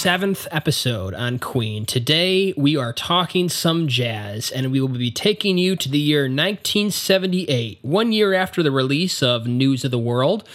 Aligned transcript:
Seventh 0.00 0.48
episode 0.50 1.12
on 1.12 1.38
Queen. 1.38 1.84
Today 1.84 2.54
we 2.56 2.74
are 2.74 2.94
talking 2.94 3.50
some 3.50 3.86
jazz, 3.86 4.50
and 4.50 4.72
we 4.72 4.80
will 4.80 4.88
be 4.88 5.10
taking 5.10 5.58
you 5.58 5.76
to 5.76 5.90
the 5.90 5.98
year 5.98 6.22
1978, 6.22 7.80
one 7.82 8.10
year 8.10 8.32
after 8.32 8.62
the 8.62 8.70
release 8.70 9.22
of 9.22 9.46
News 9.46 9.84
of 9.84 9.90
the 9.90 9.98
World. 9.98 10.48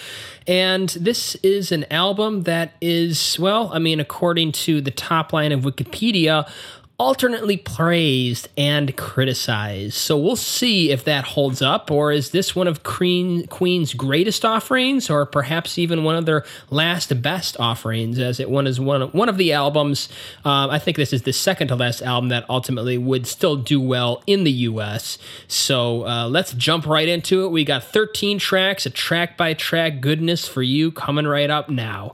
And 0.47 0.89
this 0.89 1.35
is 1.43 1.71
an 1.71 1.85
album 1.91 2.41
that 2.43 2.73
is, 2.81 3.37
well, 3.37 3.69
I 3.71 3.77
mean, 3.77 3.99
according 3.99 4.53
to 4.53 4.81
the 4.81 4.89
top 4.89 5.31
line 5.31 5.51
of 5.51 5.61
Wikipedia, 5.61 6.49
alternately 6.97 7.57
praised 7.57 8.47
and 8.57 8.95
criticized. 8.95 9.95
So 9.95 10.17
we'll 10.17 10.37
see 10.37 10.91
if 10.91 11.03
that 11.03 11.25
holds 11.25 11.61
up, 11.61 11.91
or 11.91 12.13
is 12.13 12.31
this 12.31 12.55
one 12.55 12.67
of 12.67 12.83
Queen, 12.83 13.47
Queen's 13.47 13.93
greatest 13.93 14.45
offerings, 14.45 15.09
or 15.09 15.25
perhaps 15.25 15.77
even 15.77 16.05
one 16.05 16.15
of 16.15 16.25
their 16.25 16.45
last 16.69 17.21
best 17.21 17.57
offerings, 17.59 18.17
as 18.17 18.39
it 18.39 18.49
one 18.49 18.65
is 18.65 18.79
one 18.79 19.01
of, 19.01 19.13
one 19.13 19.27
of 19.27 19.37
the 19.37 19.51
albums. 19.51 20.07
Um, 20.45 20.69
I 20.69 20.79
think 20.79 20.95
this 20.95 21.11
is 21.11 21.23
the 21.23 21.33
second 21.33 21.67
to 21.67 21.75
last 21.75 22.01
album 22.01 22.29
that 22.29 22.49
ultimately 22.49 22.97
would 22.97 23.27
still 23.27 23.57
do 23.57 23.81
well 23.81 24.23
in 24.25 24.45
the 24.45 24.51
U.S. 24.51 25.17
So 25.49 26.07
uh, 26.07 26.29
let's 26.29 26.53
jump 26.53 26.85
right 26.85 27.07
into 27.07 27.43
it. 27.43 27.49
We 27.49 27.65
got 27.65 27.83
13 27.83 28.39
tracks, 28.39 28.85
a 28.85 28.89
track 28.89 29.35
by 29.35 29.53
track 29.53 29.99
goodness 29.99 30.47
for 30.47 30.63
you 30.63 30.91
coming 30.91 31.27
right 31.27 31.49
up 31.49 31.69
now. 31.69 32.13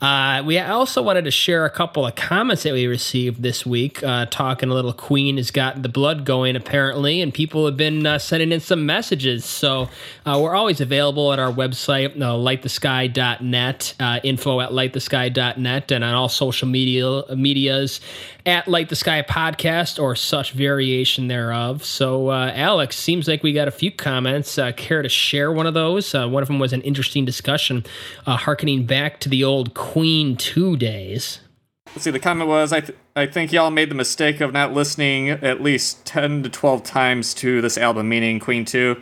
Uh, 0.00 0.42
we 0.46 0.58
also 0.58 1.02
wanted 1.02 1.24
to 1.24 1.30
share 1.30 1.66
a 1.66 1.70
couple 1.70 2.06
of 2.06 2.14
comments 2.14 2.62
that 2.62 2.72
we 2.72 2.86
received 2.86 3.42
this 3.42 3.66
week, 3.66 4.02
uh, 4.02 4.24
talking 4.26 4.70
a 4.70 4.74
little 4.74 4.94
Queen 4.94 5.36
has 5.36 5.50
got 5.50 5.82
the 5.82 5.88
blood 5.88 6.24
going 6.24 6.56
apparently, 6.56 7.20
and 7.20 7.34
people 7.34 7.66
have 7.66 7.76
been 7.76 8.06
uh, 8.06 8.18
sending 8.18 8.50
in 8.50 8.60
some 8.60 8.86
messages. 8.86 9.44
So 9.44 9.90
uh, 10.24 10.40
we're 10.42 10.54
always 10.54 10.80
available 10.80 11.32
at 11.32 11.38
our 11.38 11.52
website, 11.52 12.16
uh, 12.16 12.32
lightthesky.net, 12.32 13.94
uh, 14.00 14.20
info 14.22 14.60
at 14.60 14.70
lightthesky.net, 14.70 15.92
and 15.92 16.04
on 16.04 16.14
all 16.14 16.28
social 16.30 16.68
media 16.68 17.22
medias 17.36 18.00
at 18.46 18.68
Light 18.68 18.88
the 18.88 18.96
Sky 18.96 19.22
Podcast 19.22 20.02
or 20.02 20.16
such 20.16 20.52
variation 20.52 21.28
thereof. 21.28 21.84
So, 21.84 22.28
uh, 22.28 22.52
Alex, 22.54 22.96
seems 22.96 23.28
like 23.28 23.42
we 23.42 23.52
got 23.52 23.68
a 23.68 23.72
few 23.72 23.90
comments. 23.90 24.58
Uh, 24.58 24.72
care 24.72 25.02
to 25.02 25.08
share 25.08 25.52
one 25.52 25.66
of 25.66 25.74
those? 25.74 26.14
Uh, 26.14 26.28
one 26.28 26.42
of 26.42 26.48
them 26.48 26.58
was 26.58 26.72
an 26.72 26.82
interesting 26.82 27.24
discussion, 27.24 27.84
uh, 28.26 28.36
harkening 28.36 28.86
back 28.86 29.20
to 29.20 29.28
the 29.28 29.44
old 29.44 29.74
Queen 29.74 30.36
2 30.36 30.76
days. 30.76 31.40
Let's 31.88 32.04
see, 32.04 32.10
the 32.10 32.20
comment 32.20 32.48
was 32.48 32.72
I, 32.72 32.80
th- 32.80 32.98
I 33.16 33.26
think 33.26 33.52
y'all 33.52 33.70
made 33.70 33.90
the 33.90 33.96
mistake 33.96 34.40
of 34.40 34.52
not 34.52 34.72
listening 34.72 35.30
at 35.30 35.60
least 35.60 36.04
10 36.06 36.44
to 36.44 36.48
12 36.48 36.84
times 36.84 37.34
to 37.34 37.60
this 37.60 37.76
album, 37.76 38.08
meaning 38.08 38.38
Queen 38.38 38.64
2. 38.64 39.00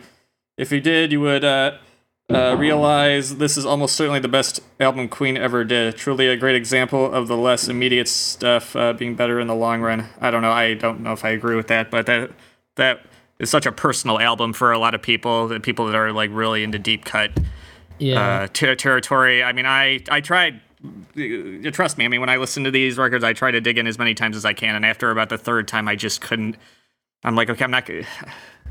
If 0.57 0.71
you 0.71 0.81
did, 0.81 1.11
you 1.11 1.21
would 1.21 1.43
uh, 2.29 2.33
uh, 2.51 2.55
realize 2.57 3.37
this 3.37 3.57
is 3.57 3.65
almost 3.65 3.95
certainly 3.95 4.19
the 4.19 4.27
best 4.27 4.59
album 4.79 5.07
Queen 5.07 5.35
ever 5.37 5.63
did. 5.63 5.95
Truly 5.97 6.27
a 6.27 6.37
great 6.37 6.55
example 6.55 7.11
of 7.11 7.27
the 7.27 7.37
less 7.37 7.67
immediate 7.67 8.07
stuff 8.07 8.75
uh, 8.75 8.93
being 8.93 9.15
better 9.15 9.39
in 9.39 9.47
the 9.47 9.55
long 9.55 9.81
run. 9.81 10.05
I 10.21 10.31
don't 10.31 10.41
know. 10.41 10.51
I 10.51 10.73
don't 10.75 11.01
know 11.01 11.13
if 11.13 11.25
I 11.25 11.29
agree 11.29 11.55
with 11.55 11.67
that, 11.67 11.89
but 11.91 12.05
that 12.05 12.31
that 12.75 13.05
is 13.39 13.49
such 13.49 13.65
a 13.65 13.71
personal 13.71 14.19
album 14.19 14.53
for 14.53 14.71
a 14.71 14.77
lot 14.79 14.93
of 14.93 15.01
people. 15.01 15.47
The 15.47 15.59
people 15.59 15.85
that 15.87 15.95
are 15.95 16.11
like 16.11 16.29
really 16.33 16.63
into 16.63 16.77
deep 16.79 17.05
cut 17.05 17.31
Yeah. 17.97 18.19
uh, 18.43 18.47
ter- 18.51 18.75
territory. 18.75 19.43
I 19.43 19.51
mean, 19.53 19.65
I 19.65 20.01
I 20.09 20.21
tried. 20.21 20.61
You 21.15 21.71
trust 21.71 21.97
me. 21.97 22.05
I 22.05 22.07
mean, 22.07 22.21
when 22.21 22.29
I 22.29 22.37
listen 22.37 22.63
to 22.63 22.71
these 22.71 22.97
records, 22.97 23.23
I 23.23 23.33
try 23.33 23.51
to 23.51 23.59
dig 23.59 23.77
in 23.77 23.85
as 23.87 23.97
many 23.99 24.13
times 24.13 24.37
as 24.37 24.45
I 24.45 24.53
can, 24.53 24.75
and 24.75 24.85
after 24.85 25.11
about 25.11 25.27
the 25.29 25.37
third 25.37 25.67
time, 25.67 25.87
I 25.89 25.95
just 25.95 26.21
couldn't. 26.21 26.55
I'm 27.23 27.35
like, 27.35 27.49
okay, 27.49 27.63
I'm 27.63 27.71
not. 27.71 27.89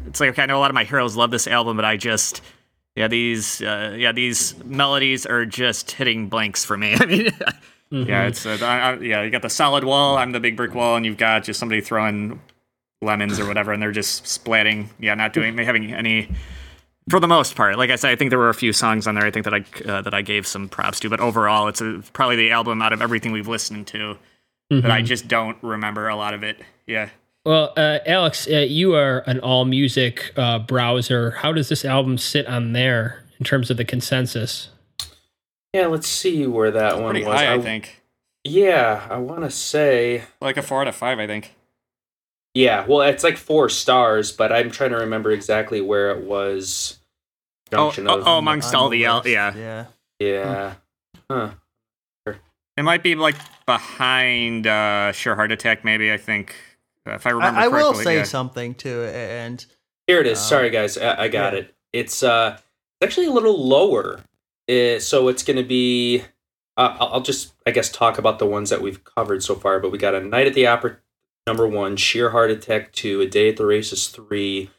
It's 0.06 0.20
like 0.20 0.30
okay, 0.30 0.42
I 0.44 0.46
know 0.46 0.56
a 0.58 0.60
lot 0.60 0.70
of 0.70 0.74
my 0.76 0.84
heroes 0.84 1.16
love 1.16 1.32
this 1.32 1.48
album, 1.48 1.74
but 1.76 1.84
I 1.84 1.96
just, 1.96 2.40
yeah, 2.98 3.08
these, 3.08 3.62
uh, 3.62 3.94
yeah, 3.96 4.12
these 4.12 4.56
melodies 4.64 5.24
are 5.24 5.46
just 5.46 5.92
hitting 5.92 6.28
blanks 6.28 6.64
for 6.64 6.76
me. 6.76 6.94
I 7.00 7.06
mean, 7.06 7.30
yeah, 7.90 8.26
it's 8.26 8.44
uh, 8.44 8.58
I, 8.60 8.78
I, 8.78 8.98
yeah, 8.98 9.22
you 9.22 9.30
got 9.30 9.42
the 9.42 9.50
solid 9.50 9.84
wall, 9.84 10.16
I'm 10.16 10.32
the 10.32 10.40
big 10.40 10.56
brick 10.56 10.74
wall, 10.74 10.96
and 10.96 11.06
you've 11.06 11.16
got 11.16 11.44
just 11.44 11.60
somebody 11.60 11.80
throwing 11.80 12.40
lemons 13.00 13.38
or 13.38 13.46
whatever, 13.46 13.72
and 13.72 13.82
they're 13.82 13.92
just 13.92 14.24
splatting. 14.24 14.88
Yeah, 14.98 15.14
not 15.14 15.32
doing 15.32 15.56
having 15.58 15.94
any 15.94 16.28
for 17.08 17.20
the 17.20 17.28
most 17.28 17.54
part. 17.54 17.78
Like 17.78 17.90
I 17.90 17.96
said, 17.96 18.10
I 18.10 18.16
think 18.16 18.30
there 18.30 18.38
were 18.38 18.50
a 18.50 18.54
few 18.54 18.72
songs 18.72 19.06
on 19.06 19.14
there. 19.14 19.24
I 19.24 19.30
think 19.30 19.44
that 19.44 19.54
I 19.54 19.64
uh, 19.90 20.02
that 20.02 20.12
I 20.12 20.22
gave 20.22 20.46
some 20.46 20.68
props 20.68 21.00
to, 21.00 21.08
but 21.08 21.20
overall, 21.20 21.68
it's 21.68 21.80
a, 21.80 22.02
probably 22.12 22.36
the 22.36 22.50
album 22.50 22.82
out 22.82 22.92
of 22.92 23.00
everything 23.00 23.32
we've 23.32 23.48
listened 23.48 23.86
to 23.88 24.18
that 24.70 24.90
I 24.90 25.00
just 25.00 25.28
don't 25.28 25.56
remember 25.62 26.08
a 26.08 26.16
lot 26.16 26.34
of 26.34 26.42
it. 26.42 26.60
Yeah. 26.86 27.08
Well, 27.48 27.72
uh, 27.78 28.00
Alex, 28.04 28.46
uh, 28.46 28.58
you 28.58 28.94
are 28.94 29.20
an 29.20 29.40
all 29.40 29.64
music 29.64 30.34
uh, 30.36 30.58
browser. 30.58 31.30
How 31.30 31.54
does 31.54 31.70
this 31.70 31.82
album 31.82 32.18
sit 32.18 32.46
on 32.46 32.74
there 32.74 33.24
in 33.38 33.46
terms 33.46 33.70
of 33.70 33.78
the 33.78 33.86
consensus? 33.86 34.68
Yeah, 35.72 35.86
let's 35.86 36.08
see 36.08 36.46
where 36.46 36.70
that 36.70 37.00
one 37.00 37.14
was. 37.14 37.24
high, 37.24 37.54
I 37.54 37.58
think. 37.58 38.02
Yeah, 38.44 39.06
I 39.08 39.16
want 39.16 39.44
to 39.44 39.50
say. 39.50 40.24
Like 40.42 40.58
a 40.58 40.62
four 40.62 40.82
out 40.82 40.88
of 40.88 40.94
five, 40.94 41.18
I 41.18 41.26
think. 41.26 41.54
Yeah, 42.52 42.84
well, 42.86 43.00
it's 43.00 43.24
like 43.24 43.38
four 43.38 43.70
stars, 43.70 44.30
but 44.30 44.52
I'm 44.52 44.70
trying 44.70 44.90
to 44.90 44.98
remember 44.98 45.30
exactly 45.30 45.80
where 45.80 46.10
it 46.10 46.26
was. 46.26 46.98
Oh, 47.72 47.86
Junction 47.86 48.08
oh, 48.08 48.18
of, 48.18 48.28
oh, 48.28 48.36
amongst 48.36 48.74
all 48.74 48.90
the 48.90 48.98
the 48.98 49.04
L, 49.06 49.22
yeah. 49.24 49.54
Yeah. 49.56 49.86
yeah. 50.20 50.74
Huh. 51.30 51.50
It 52.76 52.82
might 52.82 53.02
be 53.02 53.14
like 53.14 53.36
behind 53.64 54.66
uh, 54.66 55.12
Sheer 55.12 55.34
Heart 55.34 55.52
Attack, 55.52 55.82
maybe. 55.82 56.12
I 56.12 56.18
think 56.18 56.54
if 57.06 57.26
I 57.26 57.30
remember. 57.30 57.60
I, 57.60 57.64
I 57.64 57.68
will 57.68 57.94
say 57.94 58.18
yeah. 58.18 58.22
something 58.24 58.74
too, 58.74 59.04
and 59.04 59.64
Here 60.06 60.20
it 60.20 60.26
is. 60.26 60.38
Um, 60.38 60.44
Sorry, 60.44 60.70
guys. 60.70 60.98
I, 60.98 61.24
I 61.24 61.28
got 61.28 61.52
yeah. 61.52 61.60
it. 61.60 61.74
It's 61.92 62.22
uh, 62.22 62.58
actually 63.02 63.26
a 63.26 63.32
little 63.32 63.66
lower. 63.66 64.20
Uh, 64.68 64.98
so 64.98 65.28
it's 65.28 65.42
going 65.42 65.56
to 65.56 65.62
be. 65.62 66.22
Uh, 66.76 66.96
I'll 67.00 67.08
I'll 67.14 67.20
just, 67.20 67.54
I 67.66 67.70
guess, 67.70 67.90
talk 67.90 68.18
about 68.18 68.38
the 68.38 68.46
ones 68.46 68.70
that 68.70 68.82
we've 68.82 69.02
covered 69.04 69.42
so 69.42 69.54
far. 69.54 69.80
But 69.80 69.92
we 69.92 69.98
got 69.98 70.14
a 70.14 70.20
Night 70.20 70.46
at 70.46 70.54
the 70.54 70.66
Opera, 70.66 70.98
number 71.46 71.66
one, 71.66 71.96
Sheer 71.96 72.30
Heart 72.30 72.50
Attack 72.50 72.92
two, 72.92 73.20
A 73.20 73.26
Day 73.26 73.48
at 73.50 73.56
the 73.56 73.66
Races 73.66 74.08
three, 74.08 74.70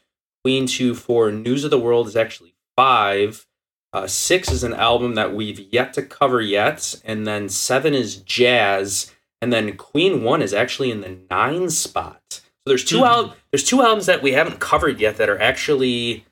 Queen 0.44 0.66
two, 0.66 0.94
four, 0.94 1.30
News 1.30 1.64
of 1.64 1.70
the 1.70 1.78
World 1.78 2.06
is 2.06 2.16
actually 2.16 2.54
five. 2.76 3.46
Uh, 3.92 4.06
six 4.06 4.52
is 4.52 4.62
an 4.62 4.72
album 4.72 5.16
that 5.16 5.34
we've 5.34 5.58
yet 5.72 5.92
to 5.94 6.02
cover 6.02 6.40
yet, 6.40 6.94
and 7.04 7.26
then 7.26 7.48
seven 7.48 7.92
is 7.92 8.16
jazz, 8.16 9.12
and 9.40 9.52
then 9.52 9.76
Queen 9.76 10.22
one 10.22 10.42
is 10.42 10.52
actually 10.52 10.90
in 10.90 11.00
the 11.00 11.18
nine 11.30 11.70
spot. 11.70 12.22
So 12.30 12.40
there's 12.66 12.84
2 12.84 12.98
Mhm. 12.98 13.06
al- 13.06 13.36
there's 13.50 13.64
two 13.64 13.82
albums 13.82 14.06
that 14.06 14.22
we 14.22 14.32
haven't 14.32 14.60
covered 14.60 15.00
yet 15.00 15.16
that 15.16 15.28
are 15.28 15.40
actually 15.40 16.26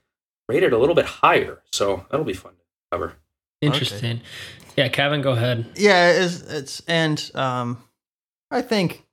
rated 0.48 0.72
a 0.72 0.78
little 0.78 0.94
bit 0.94 1.06
higher. 1.06 1.62
So 1.72 2.06
that'll 2.10 2.24
be 2.26 2.32
fun 2.34 2.52
to 2.52 2.58
cover. 2.92 3.14
Interesting. 3.60 4.20
Yeah, 4.76 4.88
Kevin, 4.88 5.22
go 5.22 5.32
ahead. 5.32 5.66
yeah, 5.74 6.10
it's, 6.12 6.40
it's 6.42 6.82
and 6.86 7.30
um, 7.34 7.78
I 8.50 8.62
think 8.62 9.04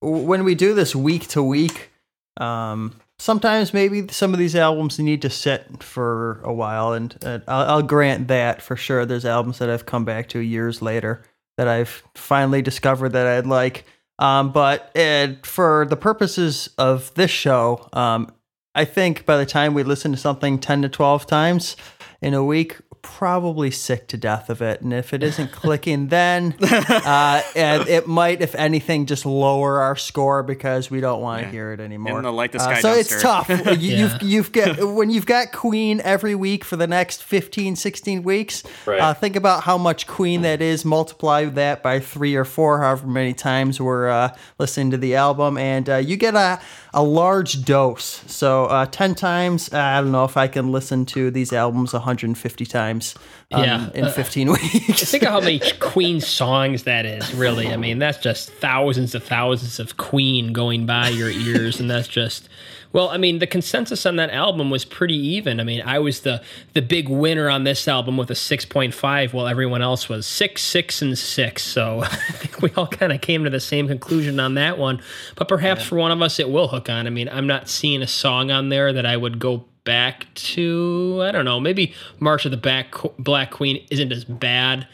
when 0.00 0.44
we 0.44 0.54
do 0.54 0.74
this 0.74 0.96
week 0.96 1.28
to 1.28 1.42
week, 1.42 1.90
um, 2.38 2.96
sometimes 3.18 3.72
maybe 3.74 4.08
some 4.08 4.32
of 4.32 4.38
these 4.38 4.56
albums 4.56 4.98
need 4.98 5.22
to 5.22 5.30
sit 5.30 5.82
for 5.82 6.40
a 6.42 6.52
while, 6.52 6.92
and 6.94 7.16
uh, 7.24 7.38
I'll, 7.46 7.70
I'll 7.76 7.82
grant 7.82 8.28
that 8.28 8.62
for 8.62 8.76
sure. 8.76 9.04
There's 9.06 9.24
albums 9.26 9.58
that 9.58 9.68
I've 9.70 9.86
come 9.86 10.04
back 10.04 10.28
to 10.30 10.40
years 10.40 10.80
later 10.82 11.22
that 11.60 11.68
I've 11.68 12.02
finally 12.14 12.62
discovered 12.62 13.10
that 13.10 13.26
I'd 13.26 13.46
like. 13.46 13.84
Um, 14.18 14.50
but 14.50 14.96
uh, 14.96 15.34
for 15.42 15.84
the 15.84 15.96
purposes 15.96 16.70
of 16.78 17.12
this 17.16 17.30
show, 17.30 17.86
um, 17.92 18.32
I 18.74 18.86
think 18.86 19.26
by 19.26 19.36
the 19.36 19.44
time 19.44 19.74
we 19.74 19.82
listen 19.82 20.10
to 20.12 20.16
something 20.16 20.58
10 20.58 20.80
to 20.80 20.88
12 20.88 21.26
times 21.26 21.76
in 22.22 22.32
a 22.32 22.42
week, 22.42 22.78
probably 23.02 23.70
sick 23.70 24.08
to 24.08 24.16
death 24.16 24.50
of 24.50 24.60
it. 24.62 24.80
And 24.82 24.92
if 24.92 25.12
it 25.12 25.22
isn't 25.22 25.52
clicking, 25.52 26.08
then 26.08 26.54
uh, 26.62 27.42
and 27.56 27.88
it 27.88 28.06
might, 28.06 28.40
if 28.42 28.54
anything, 28.54 29.06
just 29.06 29.24
lower 29.26 29.80
our 29.80 29.96
score 29.96 30.42
because 30.42 30.90
we 30.90 31.00
don't 31.00 31.20
want 31.20 31.40
to 31.40 31.46
Yeah. 31.46 31.52
hear 31.52 31.72
it 31.72 31.80
anymore. 31.80 32.18
In 32.18 32.24
the 32.24 32.32
Light 32.32 32.52
the 32.52 32.58
Uh, 32.58 32.62
Sky 32.62 32.80
so 32.80 32.92
it's 32.92 33.20
tough. 33.22 33.48
You, 33.48 33.56
Yeah. 33.56 33.76
You've 33.98 34.22
you've 34.22 34.52
got 34.52 34.78
when 34.94 35.10
you've 35.10 35.26
got 35.26 35.52
Queen 35.52 36.00
every 36.04 36.34
week 36.34 36.64
for 36.64 36.76
the 36.76 36.86
next 36.86 37.22
15, 37.22 37.76
16 37.76 38.22
weeks. 38.22 38.62
Right. 38.86 39.00
Uh, 39.00 39.14
think 39.14 39.36
about 39.36 39.62
how 39.64 39.78
much 39.78 40.06
Queen 40.06 40.42
that 40.42 40.60
is. 40.60 40.84
Multiply 40.84 41.46
that 41.46 41.82
by 41.82 42.00
three 42.00 42.34
or 42.36 42.44
four, 42.44 42.80
however 42.80 43.06
many 43.06 43.32
times 43.32 43.80
we're 43.80 44.08
uh, 44.08 44.34
listening 44.58 44.90
to 44.90 44.96
the 44.96 45.14
album, 45.14 45.56
and 45.58 45.88
uh, 45.88 45.96
you 45.96 46.16
get 46.16 46.34
a 46.34 46.60
a 46.92 47.02
large 47.02 47.64
dose. 47.64 48.22
So 48.26 48.64
uh, 48.66 48.86
ten 48.86 49.14
times. 49.14 49.72
I 49.72 50.00
don't 50.00 50.12
know 50.12 50.24
if 50.24 50.36
I 50.36 50.48
can 50.48 50.72
listen 50.72 51.06
to 51.06 51.30
these 51.30 51.52
albums 51.52 51.92
150 51.92 52.66
times. 52.66 53.14
Um, 53.52 53.62
Yeah. 53.64 53.90
in 53.94 54.04
Uh, 54.06 54.10
15 54.12 54.50
weeks. 54.52 55.10
Think 55.10 55.22
of 55.24 55.30
how 55.30 55.40
many 55.40 55.60
Queen 55.80 56.20
songs 56.20 56.84
that 56.84 57.04
is, 57.06 57.32
really. 57.34 57.68
I 57.72 57.76
mean, 57.76 57.98
that's 57.98 58.18
just 58.18 58.50
thousands 58.50 59.14
of 59.14 59.22
thousands 59.24 59.78
of 59.80 59.96
Queen 59.96 60.52
going 60.52 60.86
by 60.86 61.08
your 61.08 61.30
ears, 61.30 61.80
and 61.80 61.90
that's 61.90 62.08
just. 62.08 62.48
Well, 62.92 63.08
I 63.08 63.18
mean, 63.18 63.38
the 63.38 63.46
consensus 63.46 64.04
on 64.04 64.16
that 64.16 64.30
album 64.30 64.68
was 64.68 64.84
pretty 64.84 65.14
even. 65.14 65.60
I 65.60 65.64
mean, 65.64 65.82
I 65.82 65.98
was 66.00 66.20
the 66.20 66.42
the 66.74 66.82
big 66.82 67.08
winner 67.08 67.48
on 67.48 67.64
this 67.64 67.86
album 67.86 68.16
with 68.16 68.30
a 68.30 68.34
six 68.34 68.64
point 68.64 68.94
five, 68.94 69.32
while 69.32 69.46
everyone 69.46 69.80
else 69.82 70.08
was 70.08 70.26
six, 70.26 70.62
six, 70.62 71.00
and 71.00 71.16
six. 71.16 71.62
So 71.62 72.00
I 72.04 72.08
think 72.08 72.60
we 72.60 72.70
all 72.76 72.88
kind 72.88 73.12
of 73.12 73.20
came 73.20 73.44
to 73.44 73.50
the 73.50 73.60
same 73.60 73.86
conclusion 73.86 74.40
on 74.40 74.54
that 74.54 74.78
one. 74.78 75.00
But 75.36 75.48
perhaps 75.48 75.84
for 75.84 75.96
one 75.96 76.10
of 76.10 76.20
us, 76.20 76.40
it 76.40 76.50
will 76.50 76.68
hook 76.68 76.88
on. 76.88 77.06
I 77.06 77.10
mean, 77.10 77.28
I'm 77.28 77.46
not 77.46 77.68
seeing 77.68 78.02
a 78.02 78.08
song 78.08 78.50
on 78.50 78.70
there 78.70 78.92
that 78.92 79.06
I 79.06 79.16
would 79.16 79.38
go 79.38 79.64
back 79.84 80.26
to. 80.34 81.20
I 81.22 81.30
don't 81.30 81.44
know. 81.44 81.60
Maybe 81.60 81.94
March 82.18 82.44
of 82.44 82.50
the 82.50 82.56
Back 82.56 82.94
Black 83.18 83.50
Queen 83.52 83.86
isn't 83.90 84.10
as 84.10 84.24
bad 84.24 84.88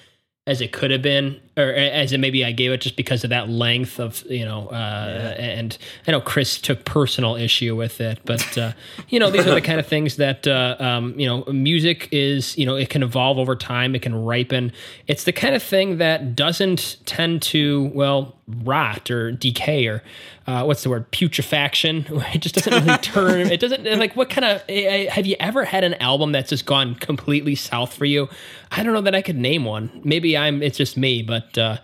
as 0.47 0.61
it 0.61 0.73
could 0.73 0.91
have 0.91 1.03
been, 1.03 1.41
or 1.56 1.73
as 1.73 2.12
it 2.12 2.19
maybe 2.19 2.44
I 2.44 2.53
gave 2.53 2.70
it 2.73 2.81
just 2.82 2.97
because 2.97 3.25
of 3.25 3.31
that 3.31 3.49
length 3.49 3.99
of 3.99 4.23
you 4.29 4.44
know. 4.44 4.69
Uh, 4.69 5.35
And 5.38 5.76
I 6.06 6.11
know 6.12 6.20
Chris 6.20 6.61
took 6.61 6.85
personal 6.85 7.37
issue 7.37 7.75
with 7.75 8.00
it, 8.00 8.19
but 8.25 8.58
uh, 8.58 8.73
you 9.08 9.19
know 9.19 9.31
these 9.31 9.47
are 9.47 9.55
the 9.55 9.61
kind 9.61 9.81
of 9.81 9.87
things 9.87 10.17
that 10.17 10.47
uh, 10.47 10.76
um, 10.79 11.19
you 11.19 11.26
know 11.26 11.44
music 11.53 12.08
is. 12.12 12.56
You 12.58 12.67
know 12.67 12.76
it 12.76 12.91
can 12.91 13.03
evolve 13.03 13.38
over 13.38 13.56
time, 13.56 13.94
it 13.94 14.03
can 14.03 14.14
ripen. 14.14 14.73
It's 15.06 15.25
the 15.25 15.32
kind 15.32 15.55
of 15.55 15.62
thing 15.62 15.99
that 15.99 16.37
doesn't 16.37 16.99
tend 17.06 17.43
to 17.43 17.91
well 17.94 18.37
rot 18.62 19.11
or 19.11 19.32
decay 19.32 19.87
or 19.87 20.05
uh, 20.47 20.62
what's 20.62 20.85
the 20.85 20.91
word 20.91 21.11
putrefaction. 21.11 22.06
It 22.35 22.41
just 22.43 22.55
doesn't 22.55 22.85
really 22.85 22.99
turn. 23.02 23.50
It 23.50 23.61
doesn't 23.61 23.85
like 23.99 24.14
what 24.14 24.31
kind 24.31 24.44
of 24.44 24.62
have 25.11 25.26
you 25.26 25.37
ever 25.41 25.64
had 25.64 25.85
an 25.85 25.94
album 25.94 26.32
that's 26.32 26.50
just 26.50 26.67
gone 26.67 26.94
completely 26.97 27.55
south 27.55 27.94
for 27.94 28.05
you? 28.05 28.29
I 28.70 28.82
don't 28.82 28.93
know 28.93 29.00
that 29.02 29.14
I 29.14 29.23
could 29.23 29.37
name 29.37 29.64
one. 29.64 30.00
Maybe 30.05 30.37
I'm. 30.37 30.62
It's 30.62 30.76
just 30.76 30.97
me, 30.97 31.23
but 31.23 31.46
uh, 31.59 31.79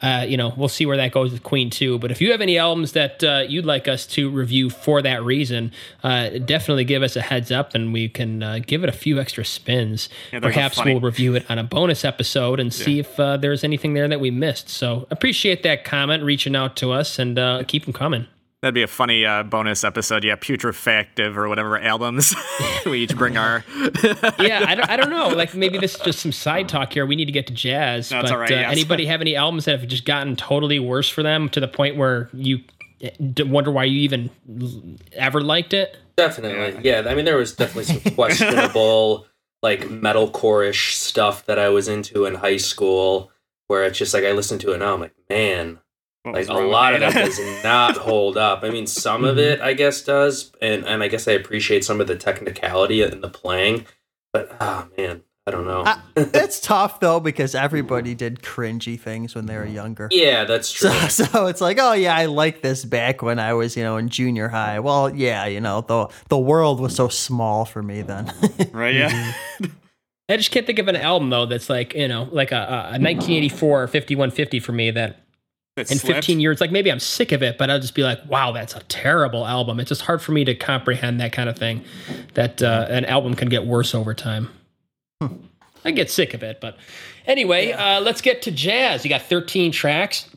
uh, 0.00 0.24
you 0.28 0.36
know, 0.36 0.52
we'll 0.56 0.68
see 0.68 0.86
where 0.86 0.96
that 0.96 1.10
goes 1.12 1.32
with 1.32 1.42
Queen 1.42 1.70
too. 1.70 1.98
But 1.98 2.10
if 2.10 2.20
you 2.20 2.30
have 2.30 2.40
any 2.40 2.56
albums 2.56 2.92
that 2.92 3.24
uh, 3.24 3.44
you'd 3.48 3.66
like 3.66 3.88
us 3.88 4.06
to 4.08 4.30
review 4.30 4.70
for 4.70 5.02
that 5.02 5.24
reason, 5.24 5.72
uh, 6.04 6.30
definitely 6.38 6.84
give 6.84 7.02
us 7.02 7.16
a 7.16 7.20
heads 7.20 7.50
up, 7.50 7.74
and 7.74 7.92
we 7.92 8.08
can 8.08 8.42
uh, 8.42 8.60
give 8.64 8.84
it 8.84 8.88
a 8.88 8.92
few 8.92 9.18
extra 9.18 9.44
spins. 9.44 10.08
Yeah, 10.32 10.40
Perhaps 10.40 10.76
funny- 10.76 10.92
we'll 10.92 11.00
review 11.00 11.34
it 11.34 11.50
on 11.50 11.58
a 11.58 11.64
bonus 11.64 12.04
episode 12.04 12.60
and 12.60 12.72
see 12.72 13.00
if 13.00 13.18
uh, 13.18 13.36
there's 13.36 13.64
anything 13.64 13.94
there 13.94 14.06
that 14.06 14.20
we 14.20 14.30
missed. 14.30 14.68
So 14.68 15.06
appreciate 15.10 15.62
that 15.64 15.84
comment, 15.84 16.22
reaching 16.22 16.54
out 16.54 16.76
to 16.76 16.92
us, 16.92 17.18
and 17.18 17.38
uh, 17.38 17.64
keep 17.66 17.84
them 17.84 17.92
coming. 17.92 18.26
That'd 18.60 18.74
be 18.74 18.82
a 18.82 18.88
funny 18.88 19.24
uh, 19.24 19.44
bonus 19.44 19.84
episode. 19.84 20.24
Yeah, 20.24 20.34
putrefactive 20.34 21.36
or 21.36 21.48
whatever 21.48 21.78
albums. 21.78 22.34
we 22.86 23.00
each 23.00 23.16
bring 23.16 23.36
our. 23.36 23.64
yeah, 24.40 24.64
I 24.66 24.74
don't, 24.74 24.90
I 24.90 24.96
don't 24.96 25.10
know. 25.10 25.28
Like 25.28 25.54
maybe 25.54 25.78
this 25.78 25.94
is 25.94 26.00
just 26.00 26.18
some 26.18 26.32
side 26.32 26.68
talk 26.68 26.92
here. 26.92 27.06
We 27.06 27.14
need 27.14 27.26
to 27.26 27.32
get 27.32 27.46
to 27.46 27.52
jazz. 27.52 28.10
No, 28.10 28.22
but 28.22 28.32
all 28.32 28.38
right, 28.38 28.50
uh, 28.50 28.54
yes. 28.56 28.72
anybody 28.72 29.06
have 29.06 29.20
any 29.20 29.36
albums 29.36 29.66
that 29.66 29.78
have 29.78 29.88
just 29.88 30.04
gotten 30.04 30.34
totally 30.34 30.80
worse 30.80 31.08
for 31.08 31.22
them 31.22 31.48
to 31.50 31.60
the 31.60 31.68
point 31.68 31.96
where 31.96 32.30
you 32.32 32.58
uh, 33.04 33.46
wonder 33.46 33.70
why 33.70 33.84
you 33.84 34.00
even 34.00 34.28
ever 35.12 35.40
liked 35.40 35.72
it? 35.72 35.96
Definitely. 36.16 36.82
Yeah. 36.82 37.04
I 37.06 37.14
mean, 37.14 37.24
there 37.24 37.36
was 37.36 37.54
definitely 37.54 37.84
some 37.84 38.00
questionable, 38.14 39.26
like, 39.62 39.82
metalcore-ish 39.82 40.96
stuff 40.96 41.46
that 41.46 41.60
I 41.60 41.68
was 41.68 41.86
into 41.86 42.24
in 42.24 42.34
high 42.34 42.56
school 42.56 43.30
where 43.68 43.84
it's 43.84 43.98
just 43.98 44.14
like 44.14 44.24
I 44.24 44.32
listened 44.32 44.60
to 44.62 44.72
it 44.72 44.78
now. 44.78 44.94
I'm 44.94 45.00
like, 45.00 45.14
man, 45.30 45.74
what 45.74 45.82
like 46.24 46.48
a 46.48 46.54
lot 46.54 46.94
of 46.94 47.00
me? 47.00 47.06
it 47.06 47.12
does 47.14 47.64
not 47.64 47.96
hold 47.96 48.36
up. 48.36 48.62
I 48.62 48.70
mean, 48.70 48.86
some 48.86 49.24
of 49.24 49.38
it 49.38 49.60
I 49.60 49.74
guess 49.74 50.02
does, 50.02 50.52
and 50.60 50.84
and 50.84 51.02
I 51.02 51.08
guess 51.08 51.28
I 51.28 51.32
appreciate 51.32 51.84
some 51.84 52.00
of 52.00 52.06
the 52.06 52.16
technicality 52.16 53.02
in 53.02 53.20
the 53.20 53.28
playing, 53.28 53.86
but 54.32 54.54
oh 54.60 54.88
man, 54.96 55.22
I 55.46 55.50
don't 55.50 55.66
know. 55.66 55.80
Uh, 55.80 55.98
it's 56.16 56.60
tough 56.60 57.00
though 57.00 57.20
because 57.20 57.54
everybody 57.54 58.14
did 58.14 58.42
cringy 58.42 59.00
things 59.00 59.34
when 59.34 59.46
they 59.46 59.56
were 59.56 59.64
younger. 59.64 60.08
yeah, 60.10 60.44
that's 60.44 60.70
true. 60.70 60.90
So, 60.90 61.24
so 61.24 61.46
it's 61.46 61.62
like, 61.62 61.78
oh 61.80 61.94
yeah, 61.94 62.14
I 62.14 62.26
liked 62.26 62.62
this 62.62 62.84
back 62.84 63.22
when 63.22 63.38
I 63.38 63.54
was, 63.54 63.76
you 63.76 63.82
know, 63.82 63.96
in 63.96 64.10
junior 64.10 64.48
high. 64.48 64.80
Well, 64.80 65.14
yeah, 65.14 65.46
you 65.46 65.60
know, 65.60 65.80
the 65.80 66.08
the 66.28 66.38
world 66.38 66.80
was 66.80 66.94
so 66.94 67.08
small 67.08 67.64
for 67.64 67.82
me 67.82 68.02
then. 68.02 68.32
right? 68.72 68.94
Yeah. 68.94 69.32
I 70.28 70.36
just 70.36 70.50
can't 70.50 70.66
think 70.66 70.78
of 70.78 70.88
an 70.88 70.96
album 70.96 71.30
though 71.30 71.46
that's 71.46 71.70
like 71.70 71.94
you 71.94 72.08
know 72.08 72.28
like 72.30 72.52
a, 72.52 72.56
a 72.56 73.00
1984 73.00 73.82
or 73.82 73.86
5150 73.86 74.60
for 74.60 74.72
me 74.72 74.90
that 74.90 75.24
In 75.78 75.98
slipped. 75.98 76.16
15 76.16 76.40
years 76.40 76.60
like 76.60 76.70
maybe 76.70 76.90
I'm 76.90 77.00
sick 77.00 77.32
of 77.32 77.42
it, 77.42 77.58
but 77.58 77.70
I'll 77.70 77.80
just 77.80 77.94
be 77.94 78.02
like, 78.02 78.20
wow, 78.28 78.52
that's 78.52 78.74
a 78.74 78.80
terrible 78.84 79.46
album. 79.46 79.80
It's 79.80 79.88
just 79.88 80.02
hard 80.02 80.20
for 80.20 80.32
me 80.32 80.44
to 80.44 80.54
comprehend 80.54 81.20
that 81.20 81.32
kind 81.32 81.48
of 81.48 81.56
thing. 81.56 81.84
That 82.34 82.62
uh, 82.62 82.86
an 82.88 83.04
album 83.04 83.34
can 83.34 83.48
get 83.48 83.64
worse 83.64 83.94
over 83.94 84.14
time. 84.14 84.50
I 85.84 85.90
get 85.92 86.10
sick 86.10 86.34
of 86.34 86.42
it, 86.42 86.60
but 86.60 86.76
anyway, 87.26 87.72
uh, 87.72 88.00
let's 88.00 88.20
get 88.20 88.42
to 88.42 88.50
jazz. 88.50 89.04
You 89.04 89.08
got 89.08 89.22
13 89.22 89.72
tracks. 89.72 90.28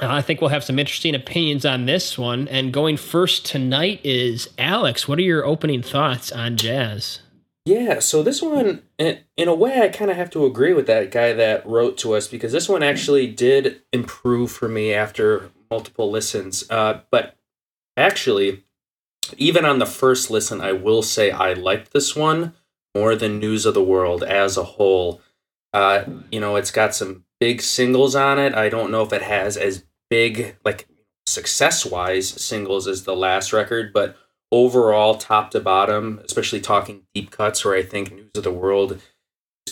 Uh, 0.00 0.08
I 0.08 0.22
think 0.22 0.40
we'll 0.40 0.50
have 0.50 0.64
some 0.64 0.78
interesting 0.78 1.14
opinions 1.14 1.64
on 1.64 1.86
this 1.86 2.18
one. 2.18 2.48
And 2.48 2.72
going 2.72 2.96
first 2.96 3.44
tonight 3.44 4.00
is 4.04 4.48
Alex. 4.58 5.08
What 5.08 5.18
are 5.18 5.22
your 5.22 5.44
opening 5.44 5.82
thoughts 5.82 6.30
on 6.32 6.56
jazz? 6.56 7.20
Yeah, 7.64 8.00
so 8.00 8.24
this 8.24 8.42
one, 8.42 8.82
in, 8.98 9.20
a 9.38 9.54
way, 9.54 9.80
I 9.80 9.88
kind 9.88 10.10
of 10.10 10.16
have 10.16 10.30
to 10.30 10.44
agree 10.44 10.72
with 10.72 10.88
that 10.88 11.12
guy 11.12 11.32
that 11.32 11.64
wrote 11.64 11.96
to 11.98 12.14
us 12.14 12.26
because 12.26 12.50
this 12.50 12.68
one 12.68 12.82
actually 12.82 13.28
did 13.28 13.82
improve 13.92 14.50
for 14.50 14.68
me 14.68 14.92
after 14.92 15.50
multiple 15.70 16.10
listens. 16.10 16.68
Uh, 16.68 17.02
but 17.12 17.36
actually, 17.96 18.64
even 19.36 19.64
on 19.64 19.78
the 19.78 19.86
first 19.86 20.28
listen, 20.28 20.60
I 20.60 20.72
will 20.72 21.02
say 21.02 21.30
I 21.30 21.52
liked 21.52 21.92
this 21.92 22.16
one 22.16 22.54
more 22.96 23.14
than 23.14 23.38
News 23.38 23.64
of 23.64 23.74
the 23.74 23.82
World 23.82 24.24
as 24.24 24.56
a 24.56 24.64
whole. 24.64 25.20
Uh, 25.72 26.04
you 26.32 26.40
know, 26.40 26.56
it's 26.56 26.72
got 26.72 26.96
some 26.96 27.24
big 27.38 27.62
singles 27.62 28.16
on 28.16 28.40
it. 28.40 28.54
I 28.54 28.68
don't 28.68 28.90
know 28.90 29.02
if 29.02 29.12
it 29.12 29.22
has 29.22 29.56
as 29.56 29.84
big, 30.10 30.56
like 30.64 30.88
success 31.26 31.86
wise, 31.86 32.28
singles 32.28 32.88
as 32.88 33.04
the 33.04 33.16
last 33.16 33.52
record, 33.52 33.92
but 33.92 34.16
overall, 34.52 35.16
top 35.16 35.50
to 35.50 35.60
bottom, 35.60 36.20
especially 36.24 36.60
talking 36.60 37.02
deep 37.14 37.30
cuts, 37.30 37.64
where 37.64 37.74
I 37.74 37.82
think 37.82 38.12
News 38.12 38.30
of 38.36 38.44
the 38.44 38.52
World 38.52 39.00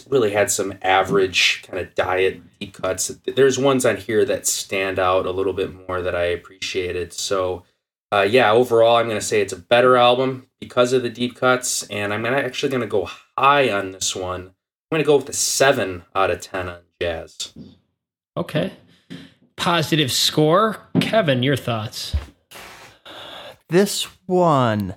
really 0.09 0.33
had 0.33 0.51
some 0.51 0.75
average 0.83 1.63
kind 1.63 1.79
of 1.79 1.95
diet 1.95 2.41
deep 2.59 2.73
cuts. 2.73 3.09
There's 3.27 3.59
ones 3.59 3.85
on 3.85 3.99
here 3.99 4.25
that 4.25 4.47
stand 4.47 4.99
out 4.99 5.27
a 5.27 5.31
little 5.31 5.53
bit 5.53 5.73
more 5.87 6.01
that 6.01 6.15
I 6.17 6.25
appreciated. 6.25 7.13
So, 7.13 7.65
uh, 8.11 8.27
yeah, 8.29 8.51
overall, 8.51 8.97
I'm 8.97 9.07
going 9.07 9.21
to 9.21 9.25
say 9.25 9.41
it's 9.41 9.53
a 9.53 9.59
better 9.59 9.97
album 9.97 10.49
because 10.59 10.93
of 10.93 11.03
the 11.03 11.11
deep 11.11 11.37
cuts, 11.37 11.85
and 11.85 12.13
I'm 12.13 12.23
gonna, 12.23 12.39
actually 12.39 12.71
going 12.71 12.81
to 12.81 12.87
go 12.87 13.09
high 13.39 13.71
on 13.71 13.93
this 13.93 14.17
one. 14.17 14.41
I'm 14.41 14.97
going 14.97 15.03
to 15.03 15.07
go 15.07 15.19
with 15.19 15.29
a 15.29 15.35
7 15.35 16.03
out 16.17 16.31
of 16.31 16.41
10 16.41 16.69
on 16.69 16.79
jazz. 17.01 17.53
Okay. 18.37 18.73
Positive 19.57 20.11
score. 20.11 20.89
Kevin, 21.01 21.43
your 21.43 21.57
thoughts? 21.57 22.17
this 23.71 24.09
one 24.31 24.95